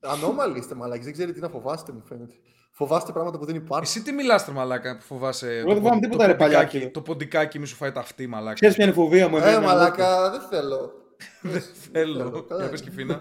Ανώμαλοι 0.00 0.58
είστε 0.58 0.74
μαλάκες, 0.74 1.04
δεν 1.04 1.12
ξέρετε 1.12 1.34
τι 1.34 1.40
να 1.40 1.48
φοβάστε 1.48 1.92
μου 1.92 2.02
φαίνεται. 2.04 2.34
Φοβάστε 2.78 3.12
πράγματα 3.12 3.38
που 3.38 3.44
δεν 3.44 3.54
υπάρχουν. 3.54 3.82
Εσύ 3.86 4.02
τι 4.02 4.12
μιλάς 4.12 4.44
ρε 4.46 4.52
μαλάκα 4.52 4.96
που 4.96 5.02
φοβάσαι. 5.04 5.52
Εγώ 5.56 5.66
το 5.66 5.72
δεν 5.72 5.82
φοβάμαι 5.82 6.00
πο- 6.00 6.06
τίποτα, 6.06 6.24
το 6.24 6.30
ρε, 6.30 6.36
παλιάκι. 6.36 6.66
ποντικάκι- 6.66 6.92
Το 6.92 7.00
ποντικάκι 7.00 7.58
μη 7.58 7.66
σου 7.66 7.76
φάει 7.76 7.92
τα 7.92 8.00
αυτή 8.00 8.26
μαλάκα. 8.26 8.52
Ξέρεις 8.54 8.74
ποια 8.74 8.84
είναι 8.84 8.92
η 8.92 8.96
φοβία 8.96 9.28
μου. 9.28 9.36
Ε, 9.36 9.40
εμένα, 9.40 9.60
μαλάκα, 9.60 10.30
δεν 10.30 10.40
θέλω. 10.40 10.92
Δεν 11.52 11.62
θέλω. 11.92 12.44
Καλά. 12.48 12.60
Για 12.62 12.70
πες 12.70 12.80
και 12.82 12.90
φίνα. 12.90 13.18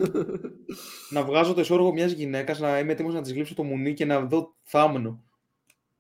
Να 1.14 1.24
βγάζω 1.24 1.54
το 1.54 1.62
ισόργο 1.62 1.92
μιας 1.94 2.12
γυναίκας, 2.12 2.60
να 2.60 2.80
είμαι 2.80 2.92
έτοιμος 2.92 3.14
να 3.14 3.22
της 3.22 3.32
γλύψω 3.34 3.56
το 3.56 3.64
μουνί 3.64 3.94
και 3.94 4.06
να 4.06 4.20
δω 4.20 4.56
θάμνο. 4.64 5.24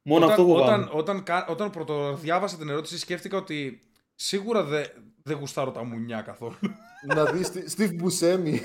Μόνο 0.01 0.25
όταν, 0.25 0.29
αυτό 0.39 0.43
φοβάμαι. 0.43 0.83
όταν, 0.83 0.89
όταν, 0.93 1.23
κα- 1.23 1.47
όταν 1.49 1.69
πρωτοδιάβασα 1.69 2.57
την 2.57 2.69
ερώτηση 2.69 2.97
σκέφτηκα 2.97 3.37
ότι 3.37 3.79
σίγουρα 4.15 4.63
δεν 4.63 4.85
δεν 5.23 5.37
γουστάρω 5.37 5.71
τα 5.71 5.83
μουνιά 5.83 6.21
καθόλου. 6.21 6.55
να 7.15 7.25
δεις 7.25 7.49
τη- 7.51 7.63
Steve 7.77 7.91
Buscemi. 8.03 8.59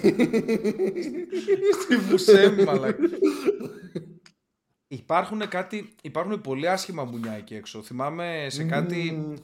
Τι 1.88 1.96
Μπουσέμι, 2.08 2.64
μαλάκα. 2.64 2.96
Υπάρχουν, 4.92 5.48
κάτι, 5.48 5.94
υπάρχουν 6.02 6.40
πολύ 6.40 6.68
άσχημα 6.68 7.04
μουνιά 7.04 7.32
εκεί 7.32 7.54
έξω. 7.54 7.82
Θυμάμαι 7.82 8.46
σε 8.50 8.64
κάτι, 8.64 9.12
Μμμ. 9.12 9.34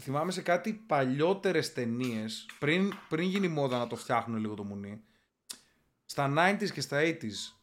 θυμάμαι 0.00 0.32
σε 0.32 0.42
κάτι 0.42 0.72
παλιότερες 0.72 1.72
ταινίες, 1.72 2.48
πριν, 2.58 2.92
πριν 3.08 3.28
γίνει 3.28 3.48
μόδα 3.48 3.78
να 3.78 3.86
το 3.86 3.96
φτιάχνουν 3.96 4.40
λίγο 4.40 4.54
το 4.54 4.64
μουνί. 4.64 5.00
Στα 6.04 6.32
90s 6.36 6.70
και 6.72 6.80
στα 6.80 7.00
80s. 7.00 7.54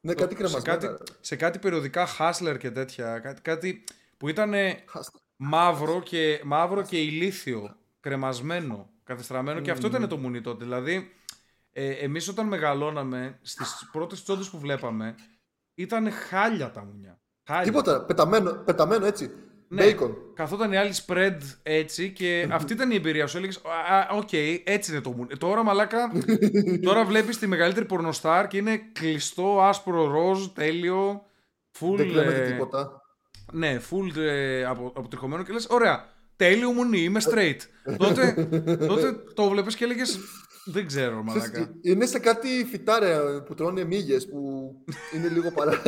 Ναι, 0.00 0.14
κάτι 0.14 0.34
σε, 0.34 0.42
κρεμασμένα. 0.42 0.78
κάτι, 0.78 1.12
σε 1.20 1.36
κάτι 1.36 1.58
περιοδικά 1.58 2.08
Hustler 2.18 2.56
και 2.58 2.70
τέτοια. 2.70 3.18
Κάτι, 3.18 3.40
κάτι 3.42 3.84
που 4.16 4.28
ήταν 4.28 4.52
Χάστα. 4.86 5.18
μαύρο 5.36 6.02
και, 6.02 6.40
μαύρο 6.44 6.82
και 6.82 7.00
ηλίθιο, 7.00 7.76
κρεμασμένο, 8.00 8.90
κατεστραμμένο 9.04 9.60
και 9.60 9.70
αυτό 9.70 9.86
ήταν 9.86 10.08
το 10.08 10.16
μουνί 10.16 10.40
τότε. 10.40 10.64
Δηλαδή, 10.64 11.12
ε, 11.72 11.90
εμείς 11.90 12.28
όταν 12.28 12.46
μεγαλώναμε, 12.46 13.38
στις 13.42 13.88
πρώτες 13.92 14.22
τσόντες 14.22 14.50
που 14.50 14.58
βλέπαμε, 14.58 15.14
ήταν 15.80 16.10
χάλια 16.12 16.70
τα 16.70 16.84
μουνιά. 16.84 17.20
Χάλια. 17.46 17.64
Τίποτα, 17.64 18.04
πεταμένο, 18.04 18.52
πεταμένο 18.52 19.06
έτσι. 19.06 19.30
Ναι, 19.72 19.84
Bacon. 19.84 20.10
καθόταν 20.34 20.72
η 20.72 20.76
άλλη 20.76 20.92
spread 21.06 21.36
έτσι 21.62 22.10
και 22.12 22.46
αυτή 22.50 22.72
ήταν 22.72 22.90
η 22.90 22.94
εμπειρία 22.94 23.26
σου. 23.26 23.36
Έλεγες, 23.36 23.56
«Α, 23.90 23.96
α, 23.96 24.08
οκ, 24.16 24.32
έτσι 24.64 24.92
είναι 24.92 25.00
το 25.00 25.10
μουνί. 25.10 25.36
Τώρα, 25.36 25.62
μαλάκα, 25.62 26.12
τώρα 26.86 27.04
βλέπεις 27.04 27.38
τη 27.38 27.46
μεγαλύτερη 27.46 27.86
πορνοστάρ 27.86 28.46
και 28.46 28.56
είναι 28.56 28.80
κλειστό, 28.92 29.60
άσπρο, 29.62 30.06
ροζ, 30.06 30.46
τέλειο, 30.46 31.22
full... 31.80 31.96
Δεν 31.96 32.08
κλέβεται 32.08 32.42
ε, 32.44 32.50
τίποτα. 32.50 33.02
ναι, 33.52 33.80
full 33.90 34.16
ε, 34.16 34.64
απο, 34.64 34.92
αποτριχωμένο 34.96 35.42
και 35.42 35.52
λες, 35.52 35.66
ωραία, 35.70 36.08
τέλειο 36.36 36.70
μουνί, 36.72 37.00
είμαι 37.00 37.20
straight. 37.30 37.58
τότε, 37.98 38.48
τότε 38.86 39.12
το 39.34 39.48
βλέπεις 39.48 39.76
και 39.76 39.84
έλεγες, 39.84 40.18
δεν 40.70 40.86
ξέρω, 40.86 41.22
μαλάκα. 41.22 41.48
Ξέρεις, 41.50 41.68
Είναι 41.82 42.06
σε 42.06 42.18
κάτι 42.18 42.64
φυτάρια 42.70 43.42
που 43.42 43.54
τρώνε 43.54 43.84
μύγες 43.84 44.28
που 44.28 44.74
είναι 45.14 45.28
λίγο 45.28 45.50
παρά. 45.52 45.82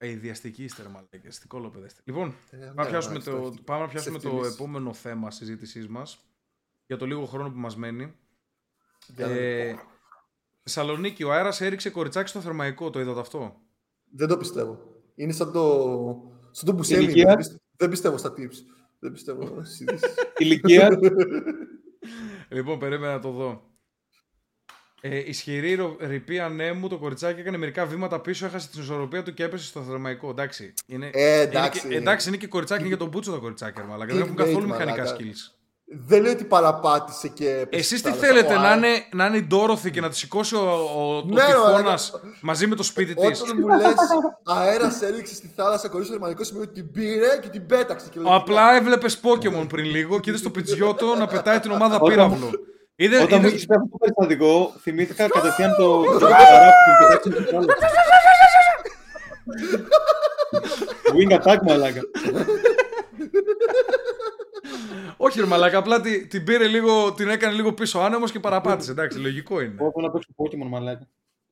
Ε, 0.00 0.08
ιδιαστική 0.10 0.64
είστε, 0.64 0.82
ρε 0.82 0.88
μαλάκες, 0.88 1.38
τι 1.38 1.46
κόλο 1.46 1.72
είστε. 1.86 2.00
Λοιπόν, 2.04 2.34
Ε, 2.50 2.56
πάμε, 2.56 2.64
ναι, 2.66 2.72
να 2.74 2.86
πιάσουμε 2.86 3.14
εντάξει, 3.14 3.30
το, 3.30 3.36
εντάξει. 3.36 3.62
πάμε 3.62 3.82
να 3.82 3.88
πιάσουμε 3.88 4.18
το 4.18 4.28
ευθύμεις. 4.28 4.54
επόμενο 4.54 4.92
θέμα 4.92 5.30
συζήτησής 5.30 5.88
μας 5.88 6.18
για 6.86 6.96
το 6.96 7.06
λίγο 7.06 7.26
χρόνο 7.26 7.50
που 7.50 7.58
μας 7.58 7.76
μένει. 7.76 8.14
Για 9.16 9.26
να- 9.26 9.32
Ε, 9.32 9.76
Θεσσαλονίκη, 10.62 11.22
ο 11.24 11.32
αέρας 11.32 11.60
έριξε 11.60 11.90
κοριτσάκι 11.90 12.28
στο 12.28 12.40
θερμαϊκό, 12.40 12.90
το 12.90 13.00
είδατε 13.00 13.20
αυτό; 13.20 13.60
Δεν 14.14 14.28
το 14.28 14.36
πιστεύω. 14.36 14.78
Είναι 15.14 15.32
σαν 15.32 15.52
το, 15.52 16.38
σαν 16.50 16.66
το 16.76 16.82
Buscemi. 16.82 16.90
Ηλικία; 16.90 17.26
Δεν, 17.26 17.36
πιστε- 17.36 17.60
δεν 17.76 17.88
πιστεύω 17.90 18.16
στα 18.16 18.34
tips. 18.36 18.54
Δεν 18.98 19.12
πιστεύω 19.12 19.64
στις 19.64 19.80
ειδήσεις. 19.80 20.14
Ηλικία. 20.38 20.88
Λοιπόν, 22.50 22.78
περίμενα 22.78 23.12
να 23.12 23.20
το 23.20 23.30
δω. 23.30 23.70
Ε, 25.00 25.18
ισχυρή 25.18 25.74
ρο- 25.74 25.96
ρηπή 26.00 26.38
ανέμου, 26.38 26.88
το 26.88 26.98
κοριτσάκι 26.98 27.40
έκανε 27.40 27.56
μερικά 27.56 27.86
βήματα 27.86 28.20
πίσω, 28.20 28.46
έχασε 28.46 28.68
την 28.68 28.80
ισορροπία 28.80 29.22
του 29.22 29.34
και 29.34 29.42
έπεσε 29.44 29.64
στο 29.66 29.82
θερμαϊκό. 29.82 30.30
Εντάξει. 30.30 30.74
Είναι, 30.86 31.10
Ε, 31.14 31.32
είναι 31.32 31.40
εντάξει. 31.42 31.88
και, 31.88 31.96
εντάξει, 31.96 32.28
είναι 32.28 32.36
και 32.36 32.46
κοριτσάκι 32.46 32.80
είναι 32.80 32.88
για 32.88 32.98
τον 32.98 33.08
Μπούτσο 33.08 33.30
το 33.30 33.40
κοριτσάκι, 33.40 33.80
ρε 33.80 33.86
μαλάκα. 33.86 34.12
Δεν 34.14 34.22
έχουν 34.22 34.34
Clickbait, 34.34 34.36
καθόλου 34.36 34.66
μηχανικά 34.66 34.96
μαλάκα. 34.96 35.16
skills. 35.16 35.57
Δεν 35.90 36.22
λέω 36.22 36.32
ότι 36.32 36.44
παραπάτησε 36.44 37.28
και. 37.28 37.48
έπεσε 37.50 37.68
Εσείς 37.80 37.98
στη 37.98 38.10
τι 38.10 38.16
θάλασσα. 38.18 38.26
θέλετε, 38.26 38.54
Ο 38.54 38.60
να 38.60 38.66
Άρα- 38.68 38.76
είναι, 38.76 38.88
να 39.12 39.26
είναι 39.26 39.36
η 39.36 39.42
Ντόροθι 39.42 39.90
και 39.90 40.00
να 40.00 40.08
τη 40.08 40.16
σηκώσει 40.16 40.54
ο, 40.54 40.58
ο, 40.60 41.16
ο 41.16 41.22
Ναι, 41.26 41.40
ρε, 41.40 41.46
τυφώνας 41.46 42.10
μαλάκα. 42.12 42.34
μαζί 42.42 42.66
με 42.66 42.74
το 42.74 42.82
σπίτι 42.82 43.14
της; 43.14 43.40
Όταν 43.40 43.56
μου 43.60 43.66
λες 43.68 43.94
αέρας 44.44 45.02
έριξε 45.02 45.34
στη 45.34 45.52
θάλασσα 45.56 45.88
χωρί 45.88 46.04
θερμανικό 46.04 46.44
σημείο 46.44 46.62
ότι 46.62 46.72
την 46.72 46.90
πήρε 46.92 47.38
και 47.42 47.48
την 47.48 47.66
πέταξε. 47.66 48.06
Και 48.10 48.20
λέω, 48.20 48.34
Απλά 48.34 48.76
έβλεπες 48.76 49.20
Pokemon 49.22 49.66
πριν 49.68 49.84
λίγο 49.84 50.20
και 50.20 50.30
είδες 50.30 50.42
το 50.42 50.50
Πιτζιότο 50.50 51.14
να 51.14 51.26
πετάει 51.26 51.58
την 51.60 51.70
ομάδα 51.70 51.96
Όταν- 51.96 52.08
πύραυλο. 52.08 52.50
Είδε, 52.96 53.16
Όταν 53.16 53.28
μου 53.30 53.36
είδες- 53.46 53.52
είχες 53.52 53.66
πει 53.66 53.74
αυτό 53.74 53.88
το 53.90 53.96
περιστατικό, 53.98 54.72
θυμήθηκα 54.80 55.28
κατευθείαν 55.28 55.74
το. 55.76 56.02
το 56.02 56.18
καρά 56.18 56.72
που 56.84 56.90
την 57.22 57.32
πετάξαμε 57.32 57.46
στο 57.46 57.56
άλλο. 57.56 57.66
Wing 61.16 61.32
attack, 61.38 61.58
μαλάκα. 61.66 62.00
Όχι 65.28 65.40
ρε 65.40 65.46
μαλάκα, 65.46 65.78
απλά 65.78 66.00
τη- 66.00 66.26
την 66.26 66.44
πήρε 66.44 66.66
λίγο, 66.66 67.12
την 67.12 67.28
έκανε 67.28 67.52
λίγο 67.54 67.72
πίσω 67.72 67.98
άνεμος 67.98 68.30
και 68.32 68.40
παραπάτησε. 68.40 68.90
Εντάξει, 68.90 69.18
λογικό 69.18 69.60
είναι. 69.60 69.74
Εγώ 69.80 69.90
θέλω 69.92 70.06
να 70.06 70.12
παίξω 70.12 70.28
Pokemon, 70.36 70.68
μαλάκα. 70.68 71.06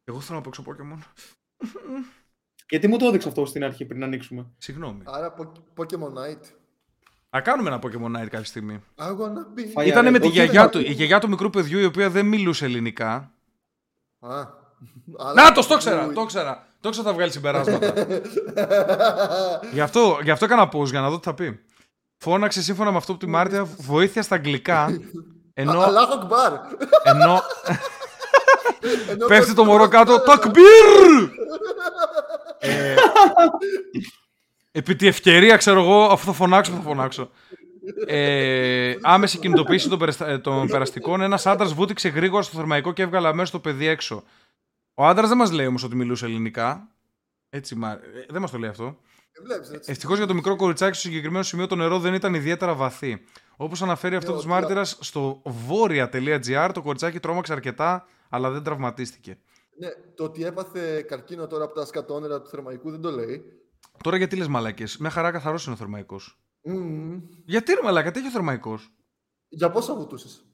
Εγώ 0.05 0.21
θέλω 0.21 0.39
να 0.39 0.45
παίξω 0.45 0.65
Pokemon. 0.67 0.99
Γιατί 2.69 2.89
μου 2.89 2.97
το 2.99 3.07
έδειξε 3.07 3.29
αυτό 3.29 3.47
στην 3.47 3.65
αρχή 3.65 3.85
πριν 3.85 4.03
ανοίξουμε. 4.03 4.47
Συγγνώμη. 4.59 5.01
Άρα 5.05 5.35
Pok- 5.39 5.83
Pokemon 5.83 6.13
Night. 6.13 6.41
Α 7.37 7.41
κάνουμε 7.41 7.69
ένα 7.69 7.79
Pokemon 7.83 8.17
Night 8.21 8.29
κάποια 8.29 8.45
στιγμή. 8.45 8.83
I 8.99 9.03
wanna 9.05 9.59
be. 9.61 9.67
Φάει- 9.75 9.87
Ήτανε 9.89 10.11
με 10.11 10.19
τη 10.19 10.27
όχι, 10.27 10.35
γιαγιά 10.35 10.61
δεν- 10.63 10.71
του, 10.71 10.81
η 10.81 10.93
γιαγιά 10.93 11.19
του 11.19 11.29
μικρού 11.29 11.51
παιδιού 11.51 11.79
η 11.79 11.85
οποία 11.85 12.11
δεν 12.11 12.27
μιλούσε 12.27 12.65
ελληνικά. 12.65 13.31
Α, 14.21 14.29
αλλά- 15.19 15.35
Να, 15.43 15.53
το 15.53 15.67
το 15.67 15.77
ξέρα, 15.77 16.13
το 16.13 16.25
ξέρα. 16.25 16.67
Το 16.81 16.91
ξέρα 16.91 17.07
θα 17.07 17.13
βγάλει 17.15 17.31
συμπεράσματα. 17.33 17.93
γι, 19.73 19.81
αυτό, 19.81 20.19
γι' 20.23 20.31
αυτό 20.31 20.45
έκανα 20.45 20.69
pause 20.73 20.85
για 20.87 21.01
να 21.01 21.11
δω 21.11 21.17
τι 21.19 21.25
θα 21.25 21.35
πει. 21.35 21.61
Φώναξε 22.19 22.63
σύμφωνα 22.63 22.91
με 22.91 22.97
αυτό 22.97 23.13
που 23.13 23.19
τη 23.19 23.27
Μάρτια 23.27 23.65
βοήθεια 23.65 24.23
στα 24.23 24.35
αγγλικά 24.35 24.89
Ενώ, 25.59 25.81
Αλλάχ 25.81 26.11
Ακμπάρ. 26.13 26.53
ενώ 27.05 27.43
Ενώ 29.11 29.27
πέφτει 29.27 29.55
το 29.55 29.65
μωρό 29.65 29.89
κάτω, 29.89 30.21
τακμπίρ! 30.21 30.63
Ε, 32.59 32.95
επί 34.73 34.97
τη 34.97 35.07
ευκαιρία, 35.07 35.57
ξέρω 35.57 35.81
εγώ, 35.81 36.03
αφού 36.05 36.25
θα 36.27 36.33
φωνάξω, 36.33 36.73
θα 36.73 36.81
φωνάξω. 36.81 37.31
Ε, 38.07 38.95
άμεση 39.03 39.39
κινητοποίηση 39.39 39.89
των, 39.89 39.99
περιστα- 39.99 40.27
ε, 40.29 40.39
των 40.39 40.67
περαστικών. 40.67 41.21
Ένας 41.21 41.47
άντρας 41.47 41.73
βούτυξε 41.75 42.09
γρήγορα 42.09 42.43
στο 42.43 42.57
θερμαϊκό 42.57 42.93
και 42.93 43.03
έβγαλε 43.03 43.29
αμέσως 43.29 43.51
το 43.51 43.59
παιδί 43.59 43.87
έξω. 43.87 44.23
Ο 44.95 45.07
άντρας 45.07 45.29
δεν 45.29 45.37
μας 45.37 45.53
λέει 45.53 45.67
όμως 45.67 45.83
ότι 45.85 45.97
μιλούσε 45.97 46.25
ελληνικά. 46.25 46.89
Έτσι, 47.51 47.75
μα... 47.75 47.91
ε, 47.91 48.27
δεν 48.29 48.41
μας 48.41 48.51
το 48.51 48.59
λέει 48.59 48.71
αυτό. 48.71 48.97
Βλέπεις, 49.43 49.71
έτσι. 49.71 49.91
Ευτυχώς 49.91 50.17
για 50.17 50.27
το 50.27 50.35
μικρό 50.35 50.57
κοριτσάκι 50.57 50.97
στο 50.99 51.07
συγκεκριμένο 51.09 51.45
σημείο 51.45 51.67
το 51.67 51.77
νερό 51.77 51.99
δεν 51.99 52.15
ήταν 52.15 52.35
ιδιαίτερα 52.35 52.75
βαθύ. 52.75 53.25
Όπως 53.57 53.83
αναφέρει 53.83 54.17
αυτό 54.17 54.31
Ναι, 54.31 54.37
του 54.37 54.43
ότι- 54.43 54.53
μάρτυρας 54.53 54.99
στο 55.01 55.43
βόρεια.gr, 55.45 56.71
το 56.75 56.83
κοριτσάκι 56.83 57.21
τρόμαξε 57.21 57.53
αρκετά, 57.53 58.07
αλλά 58.29 58.51
δεν 58.51 58.63
τραυματίστηκε. 58.63 59.39
Ναι, 59.79 59.89
το 60.15 60.25
ότι 60.25 60.45
έπαθε 60.45 61.03
καρκίνο 61.03 61.47
τώρα 61.47 61.65
από 61.65 61.75
τα 61.75 61.85
σκατόνερα 61.85 62.41
του 62.43 62.49
θερμαϊκού 62.49 62.91
δεν 62.91 63.01
το 63.01 63.11
λέει. 63.11 63.45
Τώρα 64.03 64.17
γιατί 64.17 64.37
λες 64.37 64.49
μαλακές, 64.49 64.97
μια 64.97 65.11
χαρά 65.11 65.31
καθαρός 65.31 65.65
είναι 65.65 65.75
ο 65.75 65.79
θερμαϊκός. 65.79 66.39
Μμμ. 66.63 67.21
Γιατί 67.45 67.73
ρε 67.75 67.83
μαλακά, 67.83 68.11
τι 68.11 68.19
έχει 68.19 68.29
ο 68.29 68.31
θερμαϊκός; 68.31 68.93
Για 69.49 69.71
πόσα 69.71 69.95
βουτούσες; 69.95 70.45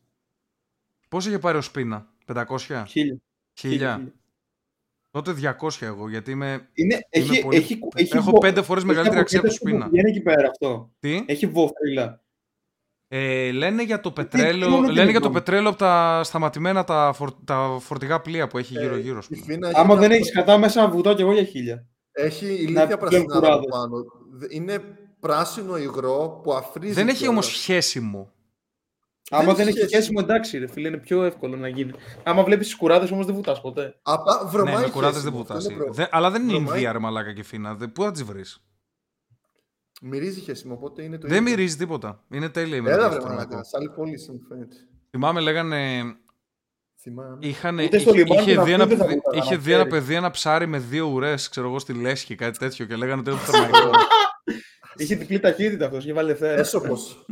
Πόσο 1.09 1.29
είχε 1.29 1.39
πάρει 1.39 1.59
ο 1.59 1.63
Σπίνα, 1.63 2.07
500, 2.27 2.85
Χίλια. 2.87 3.21
1000. 3.53 4.13
Τότε 5.13 5.35
200 5.61 5.87
εγώ, 5.87 6.09
γιατί 6.09 6.31
είμαι. 6.31 6.69
Είναι, 6.75 6.99
έχει, 7.11 7.41
πολύ- 7.43 7.57
έχει, 7.57 7.79
έχει, 7.95 8.17
έχω 8.17 8.31
βο- 8.31 8.39
πέντε 8.39 8.63
φορές 8.63 8.83
έχει 8.83 8.93
μεγαλύτερη 8.93 9.21
αξία 9.21 9.39
από 9.39 9.49
το 9.49 9.55
αποκέντρωση 9.55 9.79
Σπίνα. 9.79 9.85
που 9.85 9.91
Βγαίνει 9.91 10.11
εκεί 10.11 10.21
πέρα 10.21 10.49
αυτό. 10.49 10.91
Τι; 11.01 11.25
Έχει 11.27 11.47
βόφριλα. 11.47 12.21
Ε, 13.09 13.51
λένε 13.51 13.83
για 13.83 14.01
το 14.01 14.13
τι 14.13 14.23
πετρέλαιο, 14.23 14.69
μόνο 14.69 14.87
τι 14.89 14.93
λένε 14.95 15.11
για 15.11 15.21
το 15.21 15.27
λοιπόν. 15.27 15.43
πετρέλαιο 15.43 15.69
από 15.69 15.79
τα 15.79 16.21
σταματημένα 16.25 16.85
τα, 16.85 17.13
φορ- 17.15 17.35
τα 17.45 17.77
φορτηγά 17.81 18.21
πλοία 18.21 18.47
που 18.47 18.59
έχει 18.59 18.73
γύρω-γύρω. 18.79 19.19
ας 19.19 19.27
Η 19.27 19.29
πούμε. 19.29 19.45
Φίνα 19.53 19.69
έχει 19.69 19.79
Άμα 19.81 19.87
μια- 19.95 19.97
δεν 20.09 20.11
έχεις 20.11 20.33
κατά 20.33 20.59
μέσα, 20.59 20.89
βουτάω 20.89 21.15
κι 21.15 21.23
εγώ 21.23 21.33
για 21.33 21.45
χίλια. 21.45 21.87
Έχει 22.13 22.45
Να 22.47 22.51
ηλίθια 22.53 22.87
πλέον 22.87 22.99
πρασινάδα 22.99 23.37
από 23.37 23.47
κουράδες. 23.47 23.67
πάνω. 23.71 24.05
Δε- 24.33 24.47
Είναι 24.51 24.81
πράσινο 25.21 25.77
υγρό 25.77 26.41
που 26.43 26.53
αφρίζει. 26.53 26.93
Δεν 26.93 27.09
έχει 27.09 27.17
κιόλας. 27.17 27.33
όμως 27.47 27.49
χέσιμο. 27.63 28.33
Άμα 29.35 29.45
έχει 29.45 29.55
δεν 29.57 29.67
έχει 29.69 29.77
σχέση. 29.77 29.93
σχέση 29.95 30.13
μου, 30.13 30.19
εντάξει, 30.21 30.59
ρε 30.59 30.67
φίλε, 30.67 30.89
είναι 30.89 30.97
πιο 30.97 31.23
εύκολο 31.23 31.57
να 31.57 31.69
γίνει. 31.69 31.93
Άμα 32.23 32.43
βλέπεις 32.45 32.67
τις 32.67 32.77
κουράδες 32.77 33.11
όμως 33.11 33.27
δεν 33.27 33.35
βουτάς 33.35 33.61
ποτέ. 33.61 33.99
Απλά 34.03 34.47
βρωμάει 34.47 34.75
ναι, 34.75 34.81
με 34.81 34.89
κουράδες 34.89 35.23
χέσιμο, 35.23 35.33
δεν 35.33 35.41
αυτό 35.43 35.55
βουτάς. 35.55 35.65
είναι 35.71 35.83
προ- 35.83 35.95
Δεν- 35.95 36.09
αλλά 36.11 36.31
δεν 36.31 36.43
είναι 36.43 36.53
Βρωμάει. 36.53 36.75
Ινδία 36.75 36.93
ρε 36.93 36.99
μαλάκα 36.99 37.33
και 37.33 37.43
Φίνα. 37.43 37.75
Δε- 37.75 37.87
Πού 37.87 38.03
θα 38.03 38.11
τις 38.11 38.23
βρεις; 38.25 38.65
Μυρίζει 40.03 40.41
χέσιμο, 40.41 40.75
οπότε 40.75 41.03
είναι 41.03 41.19
το 41.19 41.29
Δεν 41.29 41.37
ίδιο. 41.41 41.51
μυρίζει 41.51 41.77
τίποτα. 41.77 42.23
Είναι 42.31 42.49
τέλεια 42.49 42.77
η 42.77 42.79
Έλα 42.79 42.83
μυρωδιά 42.89 43.09
βρε 43.09 43.19
στο 43.19 43.27
θερμαϊκό. 43.29 43.51
μαλάκα, 43.51 43.69
σ' 43.69 43.75
άλλη 43.75 43.89
πόλη 43.91 44.19
μου 44.33 44.41
φαίνεται. 44.49 44.77
Θυμάμαι 45.11 45.41
λέγανε 45.41 46.03
Θυμάμαι. 47.05 47.37
Είχαν, 47.41 47.79
Ούτε 47.79 47.99
στο 47.99 48.11
είχε, 48.11 48.23
λιμάνι 48.23 48.41
είχε, 48.43 48.55
να 48.55 48.63
δει 48.63 48.69
πει 48.69 48.75
ένα, 48.75 48.87
δεν 48.87 48.97
θα 48.99 49.05
παιδί- 49.05 49.21
βουτάγα, 49.25 49.45
είχε 49.45 49.55
να 49.55 49.61
δει 49.61 49.73
ένα 49.73 49.85
ξέρεις. 49.85 50.05
παιδί 50.05 50.15
ένα 50.15 50.31
ψάρι 50.31 50.67
με 50.67 50.79
δύο 50.79 51.07
ουρές, 51.07 51.49
ξέρω 51.49 51.69
εγώ, 51.69 51.79
στη 51.79 51.93
λέσχη, 51.93 52.35
κάτι 52.35 52.59
τέτοιο 52.59 52.85
και 52.87 52.97
λέγανε 52.97 53.21
ότι 53.21 53.31
είναι 53.31 53.39
το 53.39 53.45
θερμαϊκό. 53.53 53.91
Είχε 55.03 55.15
διπλή 55.15 55.41
ταχύτητα 55.41 55.87
αυτός, 55.87 56.05
είχε 56.05 56.13
βάλει 56.13 56.35
θέρα. 56.35 56.59
Έσωπος. 56.61 57.25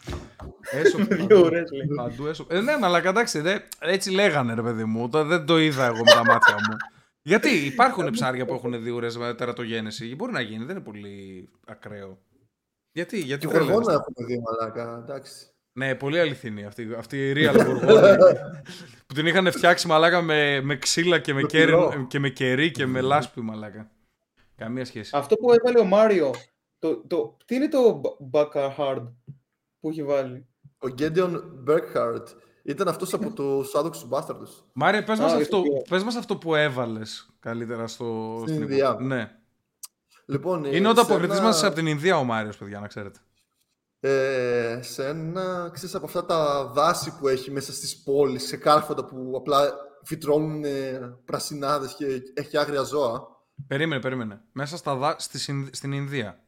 Έσω, 0.70 0.98
Με 0.98 1.04
δύο 1.04 1.44
ώρες 1.44 1.70
λέει. 1.70 1.86
Παντού 1.96 2.26
έσω. 2.26 2.46
Ε, 2.50 2.60
ναι, 2.60 2.72
αλλά 2.82 3.00
κατάξει, 3.00 3.40
δε, 3.40 3.58
έτσι 3.80 4.10
λέγανε 4.10 4.54
ρε 4.54 4.62
παιδί 4.62 4.84
μου. 4.84 5.08
Το, 5.08 5.24
δεν 5.24 5.46
το 5.46 5.58
είδα 5.58 5.84
εγώ 5.84 5.96
με 6.04 6.10
τα 6.10 6.24
μάτια 6.24 6.54
μου. 6.54 6.76
Γιατί 7.22 7.48
υπάρχουν 7.48 8.10
ψάρια 8.10 8.44
που 8.46 8.54
έχουν 8.54 8.82
δύο 8.82 8.94
ώρες 8.94 9.18
τερατογένεση. 9.36 10.14
Μπορεί 10.14 10.32
να 10.32 10.40
γίνει, 10.40 10.64
δεν 10.64 10.76
είναι 10.76 10.84
πολύ 10.84 11.48
ακραίο. 11.66 12.18
Γιατί, 12.92 13.18
γιατί 13.18 13.46
Και 13.46 13.52
τρελαίνεστε; 13.52 13.92
γοργόνα 13.92 13.92
έχουμε 13.92 14.26
δει 14.26 14.42
μαλάκα, 14.42 15.02
εντάξει. 15.04 15.46
Ναι, 15.72 15.94
πολύ 15.94 16.20
αληθινή 16.20 16.64
αυτή, 16.64 16.94
αυτή 16.98 17.28
η 17.28 17.32
real 17.36 17.64
γοργόνα. 17.66 18.16
που 19.06 19.14
την 19.14 19.26
είχαν 19.26 19.52
φτιάξει 19.52 19.86
μαλάκα 19.86 20.22
με, 20.22 20.60
με 20.60 20.76
ξύλα 20.76 21.18
και 21.18 21.34
με, 21.34 21.40
Με 21.40 21.46
κέρι, 21.46 21.64
πυρό. 21.64 22.06
και 22.08 22.18
με 22.18 22.28
κερί 22.28 22.70
και 22.70 22.86
με 22.86 23.00
λάσπη 23.00 23.40
μαλάκα. 23.40 23.90
Καμία 24.56 24.84
σχέση. 24.84 25.10
Αυτό 25.14 25.36
που 25.36 25.52
έβαλε 25.52 25.78
ο 25.80 25.84
Μάριο. 25.84 26.34
Το, 26.84 26.96
το, 27.06 27.36
τι 27.44 27.54
είναι 27.54 27.68
το 27.68 28.00
Baka 28.32 28.76
Hard 28.78 29.08
που 29.80 29.88
έχει 29.88 30.02
βάλει; 30.04 30.46
Ο 30.78 30.88
Γκέντιον 30.88 31.52
Μπέρκχαρτ 31.54 32.28
ήταν 32.62 32.88
αυτός 32.88 33.14
από 33.14 33.30
τους 33.30 33.74
άδοξους 33.74 34.08
μπάσταρδους. 34.08 34.64
Μάρια, 34.72 35.04
πες 35.04 35.18
Α, 35.18 35.22
μας, 35.22 35.32
για 35.32 35.40
αυτό, 35.42 35.62
το 35.62 35.82
πες 35.88 36.02
μας 36.04 36.16
αυτό 36.16 36.36
που 36.36 36.54
έβαλες 36.54 37.28
καλύτερα 37.40 37.86
στο... 37.86 38.36
Στην 38.40 38.54
στην- 38.54 38.62
Ινδία. 38.68 38.96
Ναι. 39.00 39.30
Λοιπόν, 40.26 40.64
Είναι 40.64 40.88
ε, 40.88 40.90
ο 40.90 40.94
σε 40.94 41.00
αποκριτής 41.00 41.36
ένα- 41.36 41.46
μας 41.46 41.62
από 41.64 41.74
την 41.74 41.86
Ινδία 41.86 42.16
ο 42.18 42.24
Μάριος, 42.24 42.56
παιδιά, 42.56 42.80
να 42.80 42.86
ξέρετε. 42.86 43.18
Ε, 44.00 44.78
σε 44.82 45.06
ένα, 45.08 45.70
ξέρεις, 45.72 45.94
από 45.94 46.06
αυτά 46.06 46.24
τα 46.24 46.66
δάση 46.66 47.18
που 47.18 47.28
έχει 47.28 47.50
μέσα 47.50 47.72
στις 47.72 48.02
πόλεις, 48.02 48.46
σε 48.46 48.56
κάρφωτα 48.56 49.04
που 49.04 49.32
απλά 49.36 49.72
φυτρώνουν 50.02 50.64
ε, 50.64 50.98
πρασινάδες 51.24 51.94
και 51.94 52.22
έχει 52.34 52.56
άγρια 52.58 52.82
ζώα. 52.82 53.26
Περίμενε, 53.66 54.00
περίμενε. 54.00 54.42
Μέσα 54.52 54.76
στα 54.76 54.94
δά... 54.96 55.16
στη, 55.18 55.38
Συν- 55.38 55.74
στην 55.74 55.92
Ινδία. 55.92 56.43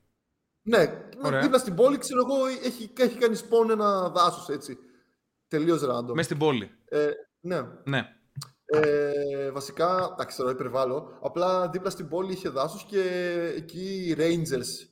Ναι, 0.68 1.02
Ωραία. 1.22 1.40
δίπλα 1.40 1.58
στην 1.58 1.74
πόλη, 1.74 1.98
ξέρω 1.98 2.20
εγώ, 2.20 2.46
έχει, 2.46 2.92
έχει 2.98 3.18
κάνει 3.18 3.34
σπόν 3.34 3.70
ένα 3.70 4.08
δάσος, 4.08 4.48
έτσι. 4.48 4.78
Τελείως 5.48 5.80
random. 5.82 6.10
Μέσα 6.14 6.22
στην 6.22 6.38
πόλη. 6.38 6.70
Ε, 6.84 7.08
ναι. 7.40 7.60
Ναι. 7.84 8.08
Ε, 8.64 9.50
βασικά, 9.50 10.08
εντάξει, 10.12 10.36
τώρα 10.36 10.50
υπερβάλλω. 10.50 11.18
Απλά 11.22 11.68
δίπλα 11.68 11.90
στην 11.90 12.08
πόλη 12.08 12.32
είχε 12.32 12.48
δάσος 12.48 12.84
και 12.84 13.00
εκεί 13.56 14.06
οι 14.08 14.14
rangers 14.18 14.88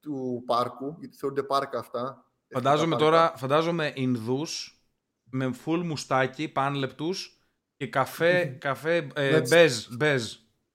του 0.00 0.42
πάρκου, 0.46 0.96
γιατί 0.98 1.16
θεωρούνται 1.16 1.42
πάρκα 1.42 1.78
αυτά. 1.78 2.24
Φαντάζομαι 2.48 2.94
εθνικά 2.94 3.10
πάρκα. 3.10 3.26
τώρα, 3.26 3.36
φαντάζομαι 3.38 3.92
Ινδούς 3.94 4.78
με 5.30 5.52
φουλ 5.52 5.80
μουστάκι, 5.80 6.48
πάνλεπτους 6.48 7.38
και 7.76 7.86
καφέ, 7.86 8.44
καφέ 8.44 9.08
ε, 9.14 9.36
Έτσι. 9.36 9.54
μπέζ, 9.54 9.86
μπέζ, 9.90 10.34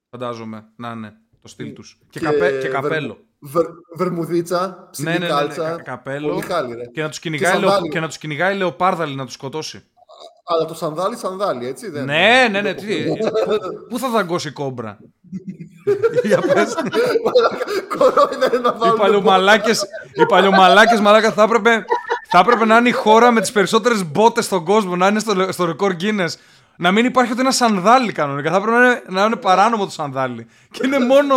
φαντάζομαι 0.10 0.74
να 0.76 0.92
είναι 0.92 1.14
το 1.42 1.48
στυλ 1.48 1.74
τους. 1.74 1.98
Και, 2.10 2.20
Και 2.20 2.26
καπέ, 2.26 2.38
και 2.38 2.58
βερ- 2.70 2.72
καπέλο. 2.72 3.24
Βερ, 3.42 3.66
βερμουδίτσα, 3.96 4.88
ψηλή 4.92 5.08
Ναι, 5.08 5.14
ναι, 5.14 5.20
ναι, 5.20 5.26
ναι, 5.26 5.32
κάλτσα. 5.40 5.70
κα- 5.70 5.82
καπέλο. 5.82 6.28
Πολύ 6.28 6.42
χάλι, 6.42 6.76
ρε. 6.76 6.86
Και 6.86 7.02
να 7.02 7.10
τους 7.10 7.20
κυνηγάει, 7.20 7.52
σανδάλια. 7.52 7.80
λεο... 7.80 7.90
και 7.92 8.00
να 8.00 8.08
τους 8.08 8.18
κυνηγάει 8.18 8.56
λεοπάρδαλη 8.56 9.16
να 9.16 9.26
τους 9.26 9.34
σκοτώσει. 9.34 9.84
Αλλά 10.44 10.66
το 10.66 10.74
σανδάλι, 10.74 11.18
σανδάλι, 11.18 11.68
έτσι 11.68 11.90
δεν 11.90 12.06
Ναι, 12.06 12.48
ναι, 12.52 12.62
δεν 12.62 12.64
ναι. 12.64 12.74
το 12.74 12.82
Τι, 12.86 13.04
αποκλείω. 13.04 13.30
πού 13.90 14.00
θα 14.00 14.10
δαγκώσει 14.10 14.48
η 14.48 14.52
κόμπρα; 14.52 14.98
Για 16.24 16.40
πες. 16.40 16.74
Κορόιδα 17.98 18.46
είναι 18.54 18.60
να 18.62 18.74
οι 18.76 18.78
βάλουν. 18.80 18.98
παλιωμαλάκες, 18.98 19.84
οι 20.14 20.26
παλιωμαλάκες 20.26 21.00
μαλάκα 21.00 21.32
θα 21.32 21.44
έπρεπε, 21.44 21.86
θα 22.30 22.40
έπρεπε 22.40 22.66
να 22.66 22.78
είναι 22.78 22.90
η 22.90 22.92
χώρα 22.92 23.32
με 23.32 23.42
τις 23.42 23.52
περισσότερες 23.52 24.06
μπότες 24.12 24.46
στον 24.46 24.66
κόσμο, 24.66 24.96
να 24.96 25.08
είναι 25.08 25.20
στο, 25.20 25.52
στο 25.52 25.66
ρεκόρ 25.66 25.96
Guinness. 26.00 26.30
Να 26.78 26.92
μην 26.92 27.06
υπάρχει 27.06 27.32
ούτε 27.32 27.42
ένα 27.42 27.52
σανδάλι 27.52 28.12
κανονικά. 28.12 28.52
Θα 28.52 28.58
έπρεπε 28.58 28.78
να 28.78 28.86
είναι, 28.86 29.02
να 29.08 29.24
είναι 29.26 29.36
παράνομο 29.36 29.86
το 29.86 29.92
σανδάλι. 29.92 30.48
Και 30.72 30.82
είναι 30.86 31.00
μόνο, 31.00 31.36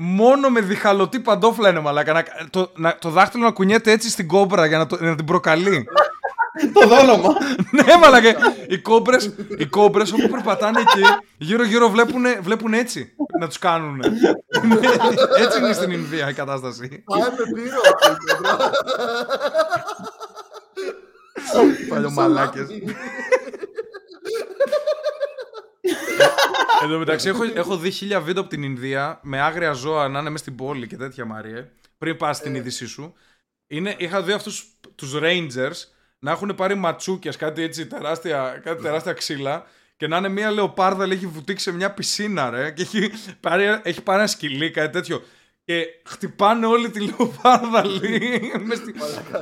μόνο 0.00 0.48
με 0.48 0.60
διχαλωτή 0.60 1.20
παντόφλα 1.20 1.68
είναι 1.68 1.80
μαλάκα. 1.80 2.12
Να, 2.12 2.24
το, 2.50 2.72
να, 2.76 2.98
το 2.98 3.08
δάχτυλο 3.08 3.44
να 3.44 3.50
κουνιέται 3.50 3.90
έτσι 3.90 4.10
στην 4.10 4.28
κόμπρα 4.28 4.66
για 4.66 4.78
να, 4.78 4.86
το, 4.86 4.96
να 5.00 5.14
την 5.14 5.24
προκαλεί. 5.24 5.86
Το 6.72 6.86
δόλωμα. 6.86 7.28
ναι, 7.76 7.96
μαλάκα. 8.00 8.34
Οι 8.68 8.78
κόμπρες, 8.78 9.34
οι 9.58 9.66
κόμπρες 9.66 10.12
όπου 10.12 10.28
περπατάνε 10.28 10.80
εκεί, 10.80 11.02
γύρω-γύρω 11.38 11.88
βλέπουν, 11.88 12.24
βλέπουν 12.40 12.72
έτσι 12.74 13.12
να 13.38 13.46
τους 13.46 13.58
κάνουν. 13.58 14.00
έτσι 15.42 15.58
είναι 15.58 15.72
στην 15.72 15.90
Ινδία 15.90 16.28
η 16.28 16.32
κατάσταση. 16.32 17.04
Πάμε 17.04 17.24
με 17.24 17.62
πύρο. 17.62 17.80
Παλιωμαλάκες. 21.88 22.66
Εν 26.82 26.88
τω 26.88 26.98
μεταξύ, 26.98 27.28
έχω, 27.28 27.42
έχω 27.54 27.76
δει 27.76 27.90
χίλια 27.90 28.20
βίντεο 28.20 28.40
από 28.42 28.50
την 28.50 28.62
Ινδία 28.62 29.20
με 29.22 29.40
άγρια 29.40 29.72
ζώα 29.72 30.08
να 30.08 30.18
είναι 30.18 30.30
μέσα 30.30 30.42
στην 30.42 30.56
πόλη 30.56 30.86
και 30.86 30.96
τέτοια 30.96 31.24
Μάριε. 31.24 31.68
Πριν 31.98 32.16
πας 32.16 32.36
στην 32.36 32.54
είδησή 32.54 32.86
σου. 32.86 33.14
Είναι, 33.66 33.94
είχα 33.98 34.22
δει 34.22 34.32
αυτούς 34.32 34.66
τους 34.94 35.14
Rangers 35.22 35.88
να 36.18 36.30
έχουν 36.30 36.54
πάρει 36.54 36.74
ματσούκια, 36.74 37.32
κάτι 37.38 37.62
έτσι 37.62 37.86
τεράστια, 37.86 38.60
κάτι 38.64 38.82
τεράστια 38.82 39.12
ξύλα. 39.12 39.66
Και 39.96 40.06
να 40.06 40.16
είναι 40.16 40.28
μια 40.28 40.50
λεοπάρδα, 40.50 41.06
λέει, 41.06 41.16
έχει 41.16 41.26
βουτήξει 41.26 41.64
σε 41.64 41.72
μια 41.72 41.90
πισίνα, 41.94 42.50
ρε. 42.50 42.70
Και 42.70 42.82
έχει 42.82 43.12
πάρει, 43.40 43.80
έχει 43.82 44.02
πάρει 44.02 44.18
ένα 44.18 44.28
σκυλί, 44.28 44.70
κάτι 44.70 44.92
τέτοιο. 44.92 45.22
Και 45.64 45.86
χτυπάνε 46.06 46.66
όλη 46.66 46.90
τη 46.90 47.00
λεοπάρδα, 47.00 47.86
λέει, 47.86 48.52
μέσα 48.66 48.82
στη- 48.82 48.94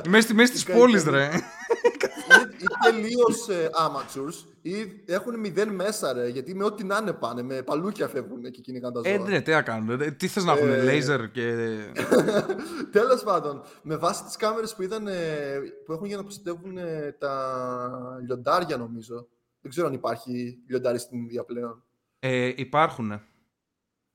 μέσα 0.09 0.21
στη 0.21 0.33
μέση 0.33 0.51
τη 0.51 0.71
πόλη, 0.71 1.03
ρε. 1.09 1.23
Είναι 1.23 2.49
ή 2.57 2.65
τελείως 2.83 3.47
amateurs 3.79 4.45
ή 4.69 5.03
έχουν 5.05 5.39
μηδέν 5.39 5.69
μέσα, 5.69 6.13
ρε. 6.13 6.27
Γιατί 6.27 6.55
με 6.55 6.63
ό,τι 6.63 6.83
να 6.83 6.97
είναι 7.01 7.13
πάνε, 7.13 7.41
με 7.41 7.61
παλούκια 7.61 8.07
φεύγουν 8.07 8.41
και 8.51 8.61
κυνηγάνε 8.61 8.93
τα 8.93 9.01
ζώα. 9.05 9.13
Ε, 9.13 9.17
ναι, 9.17 9.41
τι 9.41 9.51
να 9.51 9.61
κάνουν. 9.61 10.01
ε, 10.01 10.11
Τι 10.11 10.27
θες 10.27 10.43
να 10.43 10.51
έχουν, 10.53 10.69
Ε, 10.69 10.81
λέιζερ 10.83 11.31
και. 11.31 11.75
Τέλος 12.91 13.23
πάντων, 13.23 13.61
με 13.81 13.95
βάση 13.95 14.23
τις 14.23 14.35
κάμερες 14.35 14.75
που, 14.75 14.81
είδαν, 14.81 15.07
ε, 15.07 15.59
που 15.85 15.93
έχουν 15.93 16.05
για 16.05 16.17
να 16.17 16.23
προστατεύουν 16.23 16.77
ε, 16.77 17.15
τα 17.19 18.19
λιοντάρια, 18.25 18.77
νομίζω. 18.77 19.27
Δεν 19.61 19.71
ξέρω 19.71 19.87
αν 19.87 19.93
υπάρχει 19.93 20.57
λιοντάρι 20.67 20.99
στην 20.99 21.17
Ινδία 21.19 21.43
πλέον. 21.43 21.83
Ε, 22.19 22.51
υπάρχουν. 22.55 23.21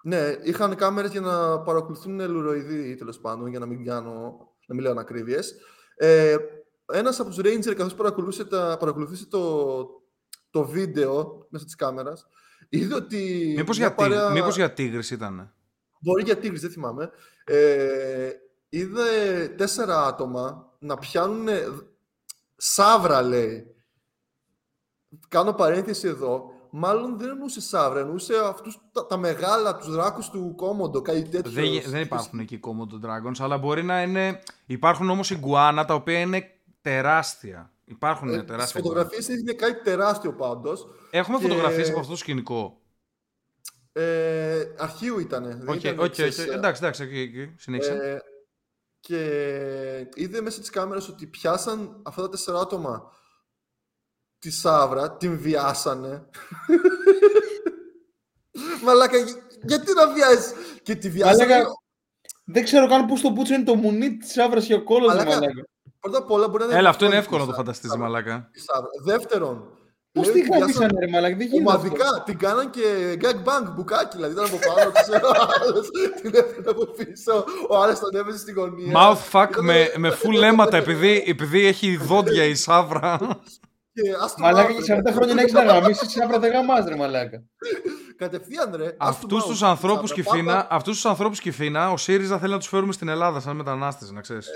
Ναι, 0.04 0.36
είχαν 0.42 0.74
κάμερες 0.74 1.10
για 1.10 1.20
να 1.20 1.60
παρακολουθούν 1.60 2.30
λουροειδή, 2.30 2.94
τέλος 2.94 3.18
πάντων, 3.18 3.46
για 3.48 3.58
να 3.58 3.66
μην, 3.66 3.84
κάνω, 3.84 4.38
να 4.66 4.74
μην 4.74 4.82
λέω 4.84 4.92
ανακρίβειες. 4.92 5.54
Ε, 5.96 6.36
ένας 6.92 7.20
από 7.20 7.28
τους 7.28 7.38
Ranger, 7.38 7.74
καθώς 7.74 7.94
παρακολουθούσε, 7.94 8.44
τα, 8.44 8.76
παρακολουθούσε 8.80 9.26
το, 9.26 9.86
το 10.52 10.64
βίντεο 10.66 11.46
μέσα 11.48 11.64
της 11.64 11.74
κάμερας, 11.74 12.26
είδε 12.68 12.94
ότι... 12.94 13.52
Μήπως 13.56 13.78
μια 13.78 13.86
για, 13.86 13.96
τίγρη, 13.96 14.14
παρέα- 14.14 14.30
μήπως 14.30 14.56
για 14.56 14.72
τίγρης 14.72 15.10
ήταν. 15.10 15.52
Μπορεί 16.00 16.22
για 16.22 16.36
τίγρης, 16.38 16.60
δεν 16.60 16.70
θυμάμαι. 16.70 17.10
Ε, 17.44 18.30
είδε 18.68 19.48
τέσσερα 19.56 20.06
άτομα 20.06 20.72
να 20.78 20.98
πιάνουν 20.98 21.48
σαύρα, 22.56 23.22
λέει. 23.22 23.74
Κάνω 25.28 25.52
παρένθεση 25.52 26.08
εδώ. 26.08 26.50
Μάλλον 26.70 27.18
δεν 27.18 27.28
εννοούσε 27.28 27.60
σαύρα, 27.60 28.00
εννοούσε 28.00 28.34
αυτούς 28.44 28.78
τα, 28.92 29.06
τα 29.06 29.16
μεγάλα, 29.16 29.76
τους 29.76 29.90
δράκους 29.90 30.30
του 30.30 30.54
Κόμοντο, 30.56 31.02
κάτι 31.02 31.22
τέτοιο. 31.22 31.50
Δεν, 31.50 31.64
γε- 31.64 31.88
δεν 31.88 32.00
υπάρχουν 32.00 32.38
εκεί 32.38 32.60
Komodo 32.62 33.06
Dragons, 33.06 33.36
αλλά 33.38 33.58
μπορεί 33.58 33.82
να 33.82 34.02
είναι... 34.02 34.42
Υπάρχουν 34.66 35.10
όμως 35.10 35.30
ιγκουάνα 35.30 35.84
τα 35.84 35.94
οποία 35.94 36.20
είναι 36.20 36.50
τεράστια. 36.80 37.72
Υπάρχουν 37.92 38.28
Ε, 38.28 38.32
Στις 38.32 38.44
τεράστια. 38.46 38.80
φωτογραφίες 38.80 39.28
έδειχνε 39.28 39.52
κάτι 39.52 39.82
τεράστιο 39.82 40.34
πάντως. 40.34 40.86
Έχουμε 41.10 41.38
και- 41.38 41.48
φωτογραφίες 41.48 41.88
από 41.90 41.98
αυτό 41.98 42.10
το 42.10 42.16
σκηνικό. 42.16 42.80
Ε, 43.92 44.64
αρχείου 44.78 45.18
ήτανε. 45.18 45.54
δεν 45.54 45.68
Οκ, 45.68 45.74
ήταν 45.84 45.98
οκ, 45.98 46.04
οκ. 46.04 46.10
ξέρεις, 46.10 46.38
ε, 46.38 46.52
Εντάξει, 46.52 46.82
εντάξει, 46.84 47.02
εκεί, 47.02 47.18
εκεί. 47.18 47.54
Συνέχισε. 47.56 47.92
Ε, 47.92 48.18
και 49.00 49.18
είδε 50.14 50.40
μέσα 50.40 50.60
της 50.60 50.70
κάμερας 50.70 51.08
ότι 51.08 51.26
πιάσαν 51.26 52.00
αυτά 52.02 52.22
τα 52.22 52.28
τέσσερα 52.28 52.60
άτομα 52.60 53.12
τη 54.38 54.50
Σάβρα, 54.50 55.16
την 55.16 55.38
βιάσανε. 55.38 56.28
Μαλάκα, 58.84 59.16
γι- 59.16 59.34
γιατί 59.62 59.92
να 59.92 60.12
βιάζεις; 60.12 60.52
Και 60.82 60.94
τη 60.94 61.10
βιάσανε. 61.10 61.52
Μαλάκα, 61.52 61.70
Δεν 62.44 62.64
ξέρω 62.64 62.88
καν 62.88 63.06
πώ 63.06 63.20
το 63.20 63.32
πούτσο 63.32 63.54
είναι 63.54 63.64
το 63.64 63.74
μουνί 63.74 64.16
της 64.16 64.38
άβρα 64.38 64.60
και 64.60 64.74
ο 64.74 64.82
κόλο 64.82 65.00
του 65.00 65.06
Μαλάκα. 65.06 65.30
μαλάκα. 65.30 65.66
Πρώτα 66.02 66.18
απ' 66.18 66.30
όλα 66.30 66.48
μπορεί 66.48 66.62
να 66.64 66.68
είναι 66.70 66.78
Έλα, 66.78 66.88
αυτό 66.88 67.04
είναι 67.04 67.16
επικόνικη 67.16 67.34
εύκολο 67.34 67.40
να 67.40 67.46
το 67.46 67.52
η 67.52 67.64
φανταστείς, 67.64 67.90
Σάβρα. 67.90 68.04
μαλάκα. 68.06 68.48
Η 68.52 68.60
Σάβρα. 68.60 68.88
Δεύτερον, 69.04 69.56
Πώς 70.12 70.24
λέει 70.26 70.34
τη 70.34 70.40
ότι 70.40 70.48
βιάσανε 70.48 70.72
γάμισαν, 70.72 70.98
ρε 71.00 71.08
μαλάκα, 71.14 71.36
δεν 71.36 71.46
γίνεται. 71.46 71.72
αυτό. 71.72 71.86
Ομαδικά 71.88 72.22
την 72.26 72.38
κάναν 72.38 72.70
και 72.70 72.82
gag 73.22 73.36
bang 73.48 73.64
μπουκάκι, 73.74 74.16
δηλαδή 74.16 74.32
ήταν 74.32 74.44
από 74.44 74.58
πάνω 74.66 74.90
ξέρω, 75.02 75.28
ο 75.28 75.32
άλλος 75.60 75.90
την 76.22 76.30
έφερε 76.34 76.70
από 76.70 76.84
πίσω, 76.86 77.44
ο 77.68 77.76
άλλος 77.82 77.98
τον 77.98 78.14
έβαιζε 78.14 78.38
στη 78.38 78.52
γωνία. 78.52 78.92
Mouth 78.96 79.22
fuck 79.32 79.48
Ήταν- 79.50 79.64
με, 79.64 79.92
με 80.02 80.10
full 80.22 80.42
αίματα 80.42 80.76
επειδή, 80.76 81.24
επειδή 81.26 81.66
έχει 81.66 81.96
δόντια 81.96 82.44
η 82.44 82.54
Σάβρα. 82.54 83.18
Και 83.94 84.02
ας 84.22 84.34
το 84.34 84.42
Μαλάκα 84.42 84.68
μάθω. 84.72 84.80
και 84.82 85.02
40 85.10 85.12
χρόνια 85.14 85.34
να 85.34 85.42
έχει 85.42 85.52
να 85.52 85.64
γαμίσει, 85.64 86.06
τη 86.06 86.20
άβρα 86.22 86.38
δεν 86.38 86.52
γαμάς, 86.52 86.84
ρε 86.88 86.96
μαλάκα. 86.96 87.42
Κατευθείαν 88.16 88.74
ρε. 88.76 88.84
ας 88.98 89.08
Αυτούς 89.08 89.42
το 89.42 89.48
τους 89.48 89.60
μάθω, 89.60 89.72
ανθρώπους 89.72 90.08
Σάβρα. 90.10 90.24
Κυφίνα, 90.24 90.52
Πάμε, 90.52 90.66
αυτούς 90.70 90.94
τους 90.94 91.06
ανθρώπους 91.06 91.40
Κυφίνα, 91.40 91.90
ο 91.90 91.96
ΣΥΡΙΖΑ 91.96 92.38
θέλει 92.38 92.52
να 92.52 92.58
τους 92.58 92.68
φέρουμε 92.68 92.92
στην 92.92 93.08
Ελλάδα 93.08 93.40
σαν 93.40 93.56
μετανάστες, 93.56 94.10
να 94.10 94.20
ξέρεις. 94.20 94.46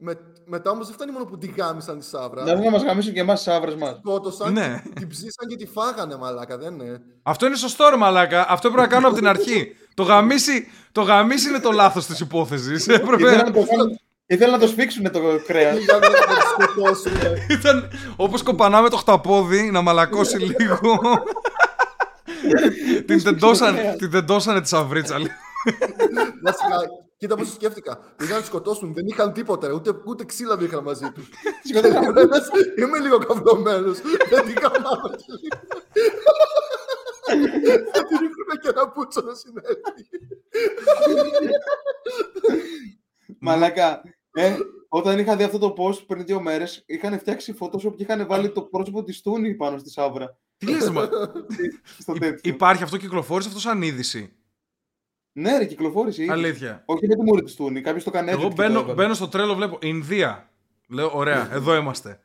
Ε, 0.00 0.04
με, 0.04 0.18
μετά 0.46 0.70
όμως 0.70 0.86
δεν 0.86 0.94
φτάνει 0.94 1.12
μόνο 1.12 1.24
που 1.24 1.38
τη 1.38 1.46
γάμισαν 1.56 1.98
τη 1.98 2.04
Σάβρα. 2.04 2.44
Να 2.44 2.54
δουν 2.54 2.64
να 2.64 2.70
μας 2.70 2.82
γαμίσουν 2.82 3.12
και 3.12 3.20
εμάς 3.20 3.42
τι 3.42 3.50
άβρε 3.50 3.76
μας. 3.76 3.96
Σκότωσαν, 3.98 4.52
Ναι. 4.52 4.82
την 4.94 5.08
ψήσαν 5.08 5.48
και 5.48 5.56
τη 5.56 5.66
φάγανε 5.66 6.16
μαλάκα, 6.16 6.58
δεν 6.58 6.74
είναι. 6.74 7.00
Αυτό 7.22 7.46
είναι 7.46 7.56
σωστό, 7.56 7.88
ρε 7.90 7.96
Μαλάκα. 7.96 8.46
Αυτό 8.48 8.68
πρέπει 8.70 8.88
να 8.88 8.94
κάνω 8.94 9.06
από 9.06 9.16
την 9.16 9.26
αρχή. 9.28 9.76
το, 9.94 10.02
γαμίσι, 10.02 10.68
το 10.92 11.02
γαμίσι 11.02 11.48
είναι 11.48 11.60
το 11.60 11.70
λάθος 11.70 12.06
της 12.06 12.20
υπόθεσης. 12.20 12.86
Ήθελα 12.86 13.14
Έπρεπε. 13.14 13.36
να 13.36 13.44
το 13.52 13.66
κάνουν- 13.70 13.98
Ήθελα 14.26 14.52
να 14.52 14.58
το 14.58 14.66
σφίξουν 14.66 15.10
το 15.10 15.20
κρέας. 15.46 15.76
Πήγανε 15.78 16.06
να 16.08 16.34
τη 16.34 16.40
σκοτώσουν. 16.64 17.12
Ήταν 17.50 17.90
όπως 18.16 18.42
κοπανάμε 18.42 18.88
το 18.88 18.96
χταπόδι 18.96 19.70
να 19.70 19.82
μαλακώσει 19.82 20.36
λίγο. 20.38 20.78
την, 23.06 23.22
τεντώσαν, 23.22 23.76
την 23.98 24.10
τεντώσανε 24.10 24.60
τη 24.60 24.68
σαβρίτσα. 24.68 25.16
Λίγο. 27.18 27.36
Βασικά, 27.36 27.36
κοίτα 27.36 27.36
πώς 27.36 27.46
το 27.48 27.52
σκέφτηκα. 27.54 28.14
Πήγαν 28.16 28.34
να 28.34 28.40
τη 28.40 28.46
σκοτώσουν, 28.46 28.94
δεν 28.94 29.06
είχαν 29.06 29.32
τίποτα, 29.32 29.72
ούτε, 29.72 29.94
ούτε 30.06 30.24
ξύλα 30.24 30.56
δεν 30.56 30.66
είχαν 30.66 30.82
μαζί 30.82 31.10
τους. 31.10 31.28
Ένας, 32.16 32.48
είμαι 32.78 32.98
λίγο 32.98 33.18
καυλωμένος. 33.18 33.98
Δεν 34.30 34.44
την 34.44 34.54
καμάμε 34.54 35.16
και 35.16 35.32
λίγο. 35.40 35.58
Θα 37.92 38.04
την 38.04 38.18
ρίχνουμε 38.18 38.54
και 38.62 38.68
ένα 38.68 38.88
πούτσο 38.88 39.20
να 39.20 39.34
συνέλθει. 39.34 40.08
Μαλάκα, 43.38 44.02
ε, 44.32 44.56
όταν 44.88 45.18
είχα 45.18 45.36
δει 45.36 45.42
αυτό 45.44 45.58
το 45.58 45.74
post 45.78 46.06
πριν 46.06 46.24
δύο 46.24 46.40
μέρες, 46.40 46.82
είχαν 46.86 47.18
φτιάξει 47.18 47.56
Photoshop 47.60 47.94
και 47.96 48.02
είχαν 48.02 48.26
βάλει 48.26 48.50
το 48.50 48.62
πρόσωπο 48.62 49.02
της 49.02 49.20
Τούνη 49.22 49.54
πάνω 49.54 49.78
στη 49.78 49.90
Σάβρα. 49.90 50.36
Τι 50.56 50.66
λες, 50.70 50.90
μα... 50.90 51.08
Στο 51.98 52.12
Υ- 52.14 52.20
τέτοιο. 52.20 52.52
Υπάρχει 52.52 52.82
αυτό, 52.82 52.96
κυκλοφόρησε 52.96 53.48
αυτό 53.48 53.60
σαν 53.60 53.82
είδηση; 53.82 54.32
Ναι, 55.36 55.58
ρε, 55.58 55.64
κυκλοφόρησε. 55.64 56.22
ήδη. 56.22 56.32
Αλήθεια. 56.32 56.82
Όχι 56.84 57.06
με 57.06 57.14
τη 57.14 57.22
μούρη 57.22 57.42
τη 57.42 57.54
Τούνη, 57.54 57.80
κάποιος 57.80 58.04
το 58.04 58.10
έκανε. 58.14 58.30
Εγώ 58.30 58.40
edit 58.40 58.48
και 58.48 58.54
το 58.54 58.62
μπαίνω, 58.62 58.78
έβαλε. 58.78 58.94
μπαίνω 58.94 59.14
στο 59.14 59.28
τρέλο, 59.28 59.54
βλέπω 59.54 59.78
Ινδία. 59.82 60.50
Λέω, 60.88 61.10
ωραία, 61.14 61.48
εδώ 61.52 61.76
είμαστε. 61.76 62.20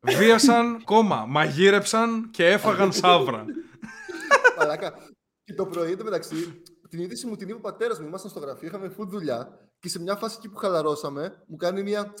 Βίασαν, 0.00 0.84
κόμμα, 0.84 1.24
μαγείρεψαν 1.28 2.30
και 2.30 2.46
έφαγαν 2.46 2.92
σαύρα. 2.92 3.44
Μαλάκα. 4.58 4.94
Και 5.44 5.54
το 5.54 5.66
πρωί 5.66 5.92
εντωμεταξύ, 5.92 6.62
την 6.88 7.00
είδηση 7.00 7.26
μου 7.26 7.36
την 7.36 7.48
είπε 7.48 7.56
ο 7.56 7.60
πατέρας 7.60 8.00
μου. 8.00 8.06
Ήμασταν 8.06 8.30
στο 8.30 8.40
γραφείο, 8.40 8.68
είχαμε 8.68 8.94
full 8.98 9.06
δουλειά. 9.06 9.58
Και 9.78 9.88
σε 9.88 10.00
μια 10.00 10.16
φάση 10.16 10.36
εκεί 10.38 10.48
που 10.48 10.56
χαλαρώσαμε, 10.56 11.42
μου 11.46 11.56
κάνει 11.56 11.82
μια. 11.82 12.14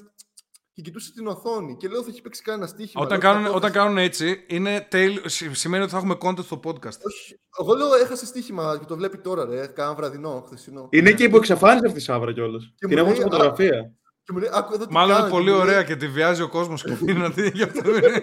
Και 0.74 0.82
κοιτούσε 0.82 1.12
την 1.12 1.26
οθόνη. 1.26 1.76
Και 1.76 1.88
λέω, 1.88 2.02
θα 2.02 2.08
έχει 2.10 2.22
παίξει 2.22 2.42
κανένα 2.42 2.66
στοίχημα. 2.66 3.02
όταν, 3.04 3.20
Λέω, 3.20 3.30
κάνουν, 3.30 3.44
«Κακό, 3.44 3.56
όταν 3.56 3.72
θα- 3.72 3.78
κάνουν 3.78 3.98
έτσι, 3.98 4.44
είναι 4.48 4.86
τέλειο- 4.90 5.28
σι- 5.28 5.54
σημαίνει 5.54 5.82
ότι 5.82 5.92
θα 5.92 5.98
έχουμε 5.98 6.16
content 6.20 6.44
στο 6.44 6.60
podcast. 6.64 6.98
Όχι. 7.06 7.40
Εγώ 7.60 7.74
λέω, 7.74 7.94
έχασε 7.94 8.26
στοίχημα 8.26 8.76
και 8.78 8.84
το 8.84 8.96
βλέπει 8.96 9.18
τώρα, 9.18 9.44
ρε. 9.44 9.66
Κάνα 9.66 9.94
βραδινό, 9.94 10.42
χθεσινό. 10.46 10.88
Είναι 10.90 11.12
και 11.12 11.24
υπό 11.24 11.36
εξαφάνιση 11.36 11.86
αυτή 11.86 11.98
η 11.98 12.02
Σάβρα 12.02 12.32
κιόλας. 12.32 12.62
Και 12.78 12.86
Την 12.86 12.98
μου 12.98 13.04
έχω 13.04 13.14
στη 13.14 13.18
λέει, 13.20 13.28
φωτογραφία. 13.30 13.92
Και 14.24 14.32
μου 14.32 14.38
λέει, 14.38 14.50
άκου 14.52 14.74
εδώ 14.74 14.86
τι 14.86 14.92
Μάλλον 14.92 15.08
είναι 15.10 15.18
κάνετε». 15.18 15.36
πολύ 15.36 15.50
Μου 15.50 15.56
λέει, 15.56 15.66
ωραία 15.66 15.82
και 15.82 15.96
τη 15.96 16.08
βιάζει 16.08 16.42
ο 16.42 16.48
κόσμος 16.48 16.82
και 16.84 16.96
είναι 17.08 17.24
αντί 17.24 17.50
γι' 17.54 17.62
αυτό 17.62 17.94
είναι 17.96 18.22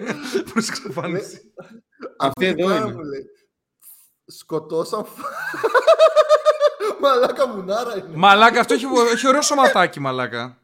προς 0.52 0.68
εξαφάνιση. 0.68 1.40
Αυτή 2.18 2.46
«Άκου 2.46 2.56
τι 2.56 2.62
εδώ 2.62 2.72
κάνουν», 2.72 2.88
είναι. 2.88 2.96
μου 2.96 3.02
λέει. 3.04 3.24
Σκοτώσαν. 4.26 5.04
Μαλάκα 7.00 7.46
μουνάρα 7.48 7.96
είναι. 7.96 8.08
Μαλάκα, 8.16 8.60
αυτό 8.60 8.74
έχει, 8.74 8.84
έχει 9.12 9.28
ωραίο 9.28 9.42
σωματάκι, 9.42 10.00
μαλάκα. 10.00 10.61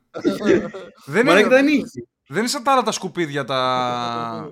Δεν, 1.07 1.27
Μαλάκα 1.27 1.41
είναι, 1.47 1.49
δεν 1.49 1.67
είχε. 1.69 2.07
δεν 2.29 2.39
είναι 2.39 2.49
σαν 2.49 2.63
τα 2.63 2.73
άλλα 2.73 2.83
τα 2.83 2.93
σκουπίδια 2.93 3.45
τα. 3.45 4.51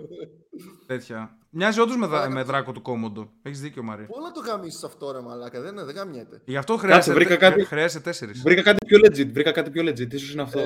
τέτοια. 0.86 1.30
Μοιάζει 1.50 1.80
όντως 1.80 1.96
με, 1.96 2.06
δα- 2.06 2.30
με 2.30 2.42
δράκο 2.42 2.72
του 2.72 2.82
κόμοντο. 2.82 3.30
Έχεις 3.42 3.60
δίκιο, 3.60 3.82
Μαρία. 3.82 4.06
Πού 4.06 4.20
να 4.22 4.30
το 4.32 4.40
γαμίσεις 4.40 4.82
αυτό, 4.84 5.12
ρε 5.12 5.20
μαλάκα. 5.20 5.60
Δεν, 5.60 5.74
δεν 5.84 5.94
γαμιέται. 5.94 6.42
Γι' 6.44 6.56
αυτό 6.56 6.76
χρειάζεται, 6.76 7.14
βρήκα 7.14 7.36
κάτι- 7.36 7.64
χρειάζεται 7.64 8.02
τέσσερις. 8.02 8.42
Βρήκα 8.42 8.62
κάτι 8.62 8.86
πιο 8.86 8.98
legit. 9.04 9.32
Βρήκα 9.32 9.52
κάτι 9.52 9.70
πιο 9.70 9.82
legit. 9.82 10.12
Ίσως 10.14 10.32
είναι 10.32 10.42
αυτό. 10.42 10.58
Ε, 10.58 10.64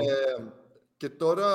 και 0.97 1.09
τώρα. 1.09 1.47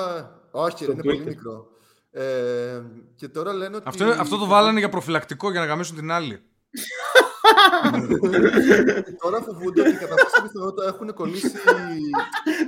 Όχι, 0.50 0.76
ρε, 0.78 0.82
Στο 0.84 0.92
είναι 0.92 1.02
πολύ 1.02 1.20
Twitter. 1.22 1.26
μικρό. 1.28 1.66
Ε, 2.10 2.82
και 3.16 3.28
τώρα 3.28 3.52
λένε 3.52 3.76
ότι. 3.76 3.84
Αυτό, 3.88 4.04
είναι- 4.04 4.16
αυτό 4.18 4.36
το 4.36 4.46
βάλανε 4.46 4.78
για 4.78 4.88
προφυλακτικό 4.88 5.50
για 5.50 5.60
να 5.60 5.66
γαμίσουν 5.66 5.96
την 5.96 6.10
άλλη. 6.10 6.42
Τώρα 9.22 9.42
φοβούνται 9.42 9.80
ότι 9.80 9.92
κατά 9.92 10.14
πάσα 10.14 10.42
πιθανότητα 10.42 10.86
έχουν 10.86 11.14
κολλήσει 11.14 11.50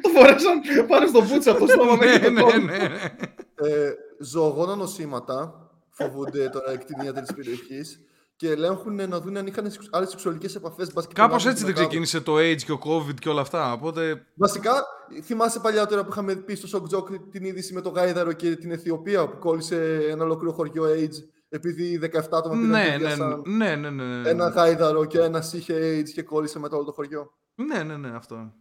Το 0.02 0.09
φορέσαν 0.09 0.60
πάνω 0.86 1.06
στο 1.06 1.22
πούτσα 1.22 1.50
από 1.50 1.60
το 1.60 1.66
στόμα 1.66 1.96
ναι, 1.96 2.06
μέχρι 2.06 2.20
το 2.20 2.30
ναι, 2.30 2.40
κόμμα. 2.40 2.59
ναι, 2.59 2.76
ναι. 2.76 3.12
ε, 3.55 3.94
ζωογόνα 4.18 4.76
νοσήματα. 4.76 5.62
Φοβούνται 5.90 6.48
τώρα 6.48 6.72
οι 6.72 6.76
κτηνίατροι 6.78 7.22
της 7.22 7.34
περιοχής 7.34 8.00
και 8.39 8.51
ελέγχουν 8.51 9.09
να 9.09 9.20
δουν 9.20 9.36
αν 9.36 9.47
είχαν 9.47 9.73
άλλες 9.90 10.10
σεξουαλικές 10.10 10.55
επαφές. 10.55 10.90
Κάπως 11.12 11.47
έτσι 11.47 11.65
δεν 11.65 11.74
ξεκίνησε 11.74 12.20
το 12.20 12.36
AIDS 12.36 12.62
και 12.65 12.73
ο 12.73 12.78
COVID 12.85 13.15
και 13.15 13.28
όλα 13.28 13.40
αυτά. 13.40 13.73
Οπότε. 13.73 14.27
Βασικά, 14.35 14.85
θυμάσαι 15.23 15.60
παλιότερα 15.60 16.05
που 16.05 16.10
είχαμε 16.10 16.35
πει 16.35 16.55
στο 16.55 16.69
Shock 16.73 16.97
Jock 16.97 17.31
την 17.31 17.44
είδηση 17.44 17.73
με 17.74 17.81
το 17.81 17.89
Γάιδαρο 17.89 18.32
και 18.32 18.56
την 18.56 18.70
Αιθιοπία 18.70 19.28
που 19.28 19.39
κόλλησε 19.39 20.06
ένα 20.10 20.24
ολόκληρο 20.24 20.52
χωριό 20.52 20.85
AIDS 20.85 21.15
επειδή 21.48 22.01
17 22.02 22.09
άτομα 22.31 22.55
πήγαν 22.55 22.69
Ναι, 22.69 22.85
και 22.85 22.90
ναι, 22.90 22.97
βίασαν 22.97 23.43
ναι, 23.47 23.77
ναι, 23.77 23.90
ναι, 23.90 24.05
ναι. 24.05 24.28
ένα 24.28 24.48
γάιδαρο 24.48 25.05
και 25.05 25.20
ένα 25.20 25.44
είχε 25.52 25.74
AIDS 26.01 26.10
και 26.15 26.23
κόλλησε 26.23 26.59
μετά 26.59 26.77
όλο 26.77 26.85
το 26.85 26.93
χωριό. 26.93 27.31
Ναι, 27.55 27.82
ναι, 27.82 27.97
ναι, 27.97 28.16
αυτό. 28.16 28.52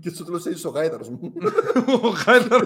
Και 0.00 0.10
στο 0.10 0.24
τέλος 0.24 0.46
έγινε 0.46 0.60
ο 0.64 0.70
γάιδαρος 0.70 1.08
μου. 1.08 1.32
Ο 2.02 2.08
Γάιδαρ 2.08 2.62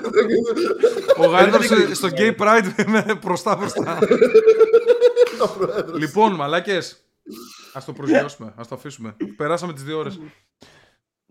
ο 1.18 1.26
Γάιδαρ 1.26 1.62
στο- 1.62 1.94
στο 1.94 2.08
Gay 2.16 2.36
Pride 2.36 2.84
με 2.86 3.18
μπροστά 3.24 3.56
μπροστά. 3.56 3.98
Ο 5.42 5.48
πρόεδρος. 5.58 5.98
Λοιπόν, 5.98 6.34
μαλάκες. 6.34 6.96
Α 7.72 7.80
το 7.86 7.92
προσγειώσουμε, 7.92 8.54
ας 8.56 8.68
το 8.68 8.74
αφήσουμε. 8.74 9.16
Περάσαμε 9.36 9.72
τις 9.72 9.82
δύο 9.82 9.98
ώρες. 9.98 10.20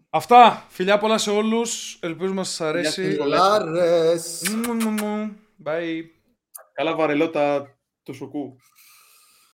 Αυτά. 0.10 0.66
Φιλιά 0.70 0.98
πολλά 0.98 1.18
σε 1.18 1.30
όλους. 1.30 1.98
Ελπίζουμε 2.02 2.36
να 2.36 2.44
σας 2.44 2.62
αρέσει. 2.62 3.18
Λάρες. 3.26 4.42
Μου, 4.66 4.74
μου, 4.74 4.90
μου. 4.90 5.36
Bye. 5.66 6.04
Καλά 6.74 6.96
βαρελότα 6.96 7.68
του 8.04 8.14
σοκού. 8.14 8.56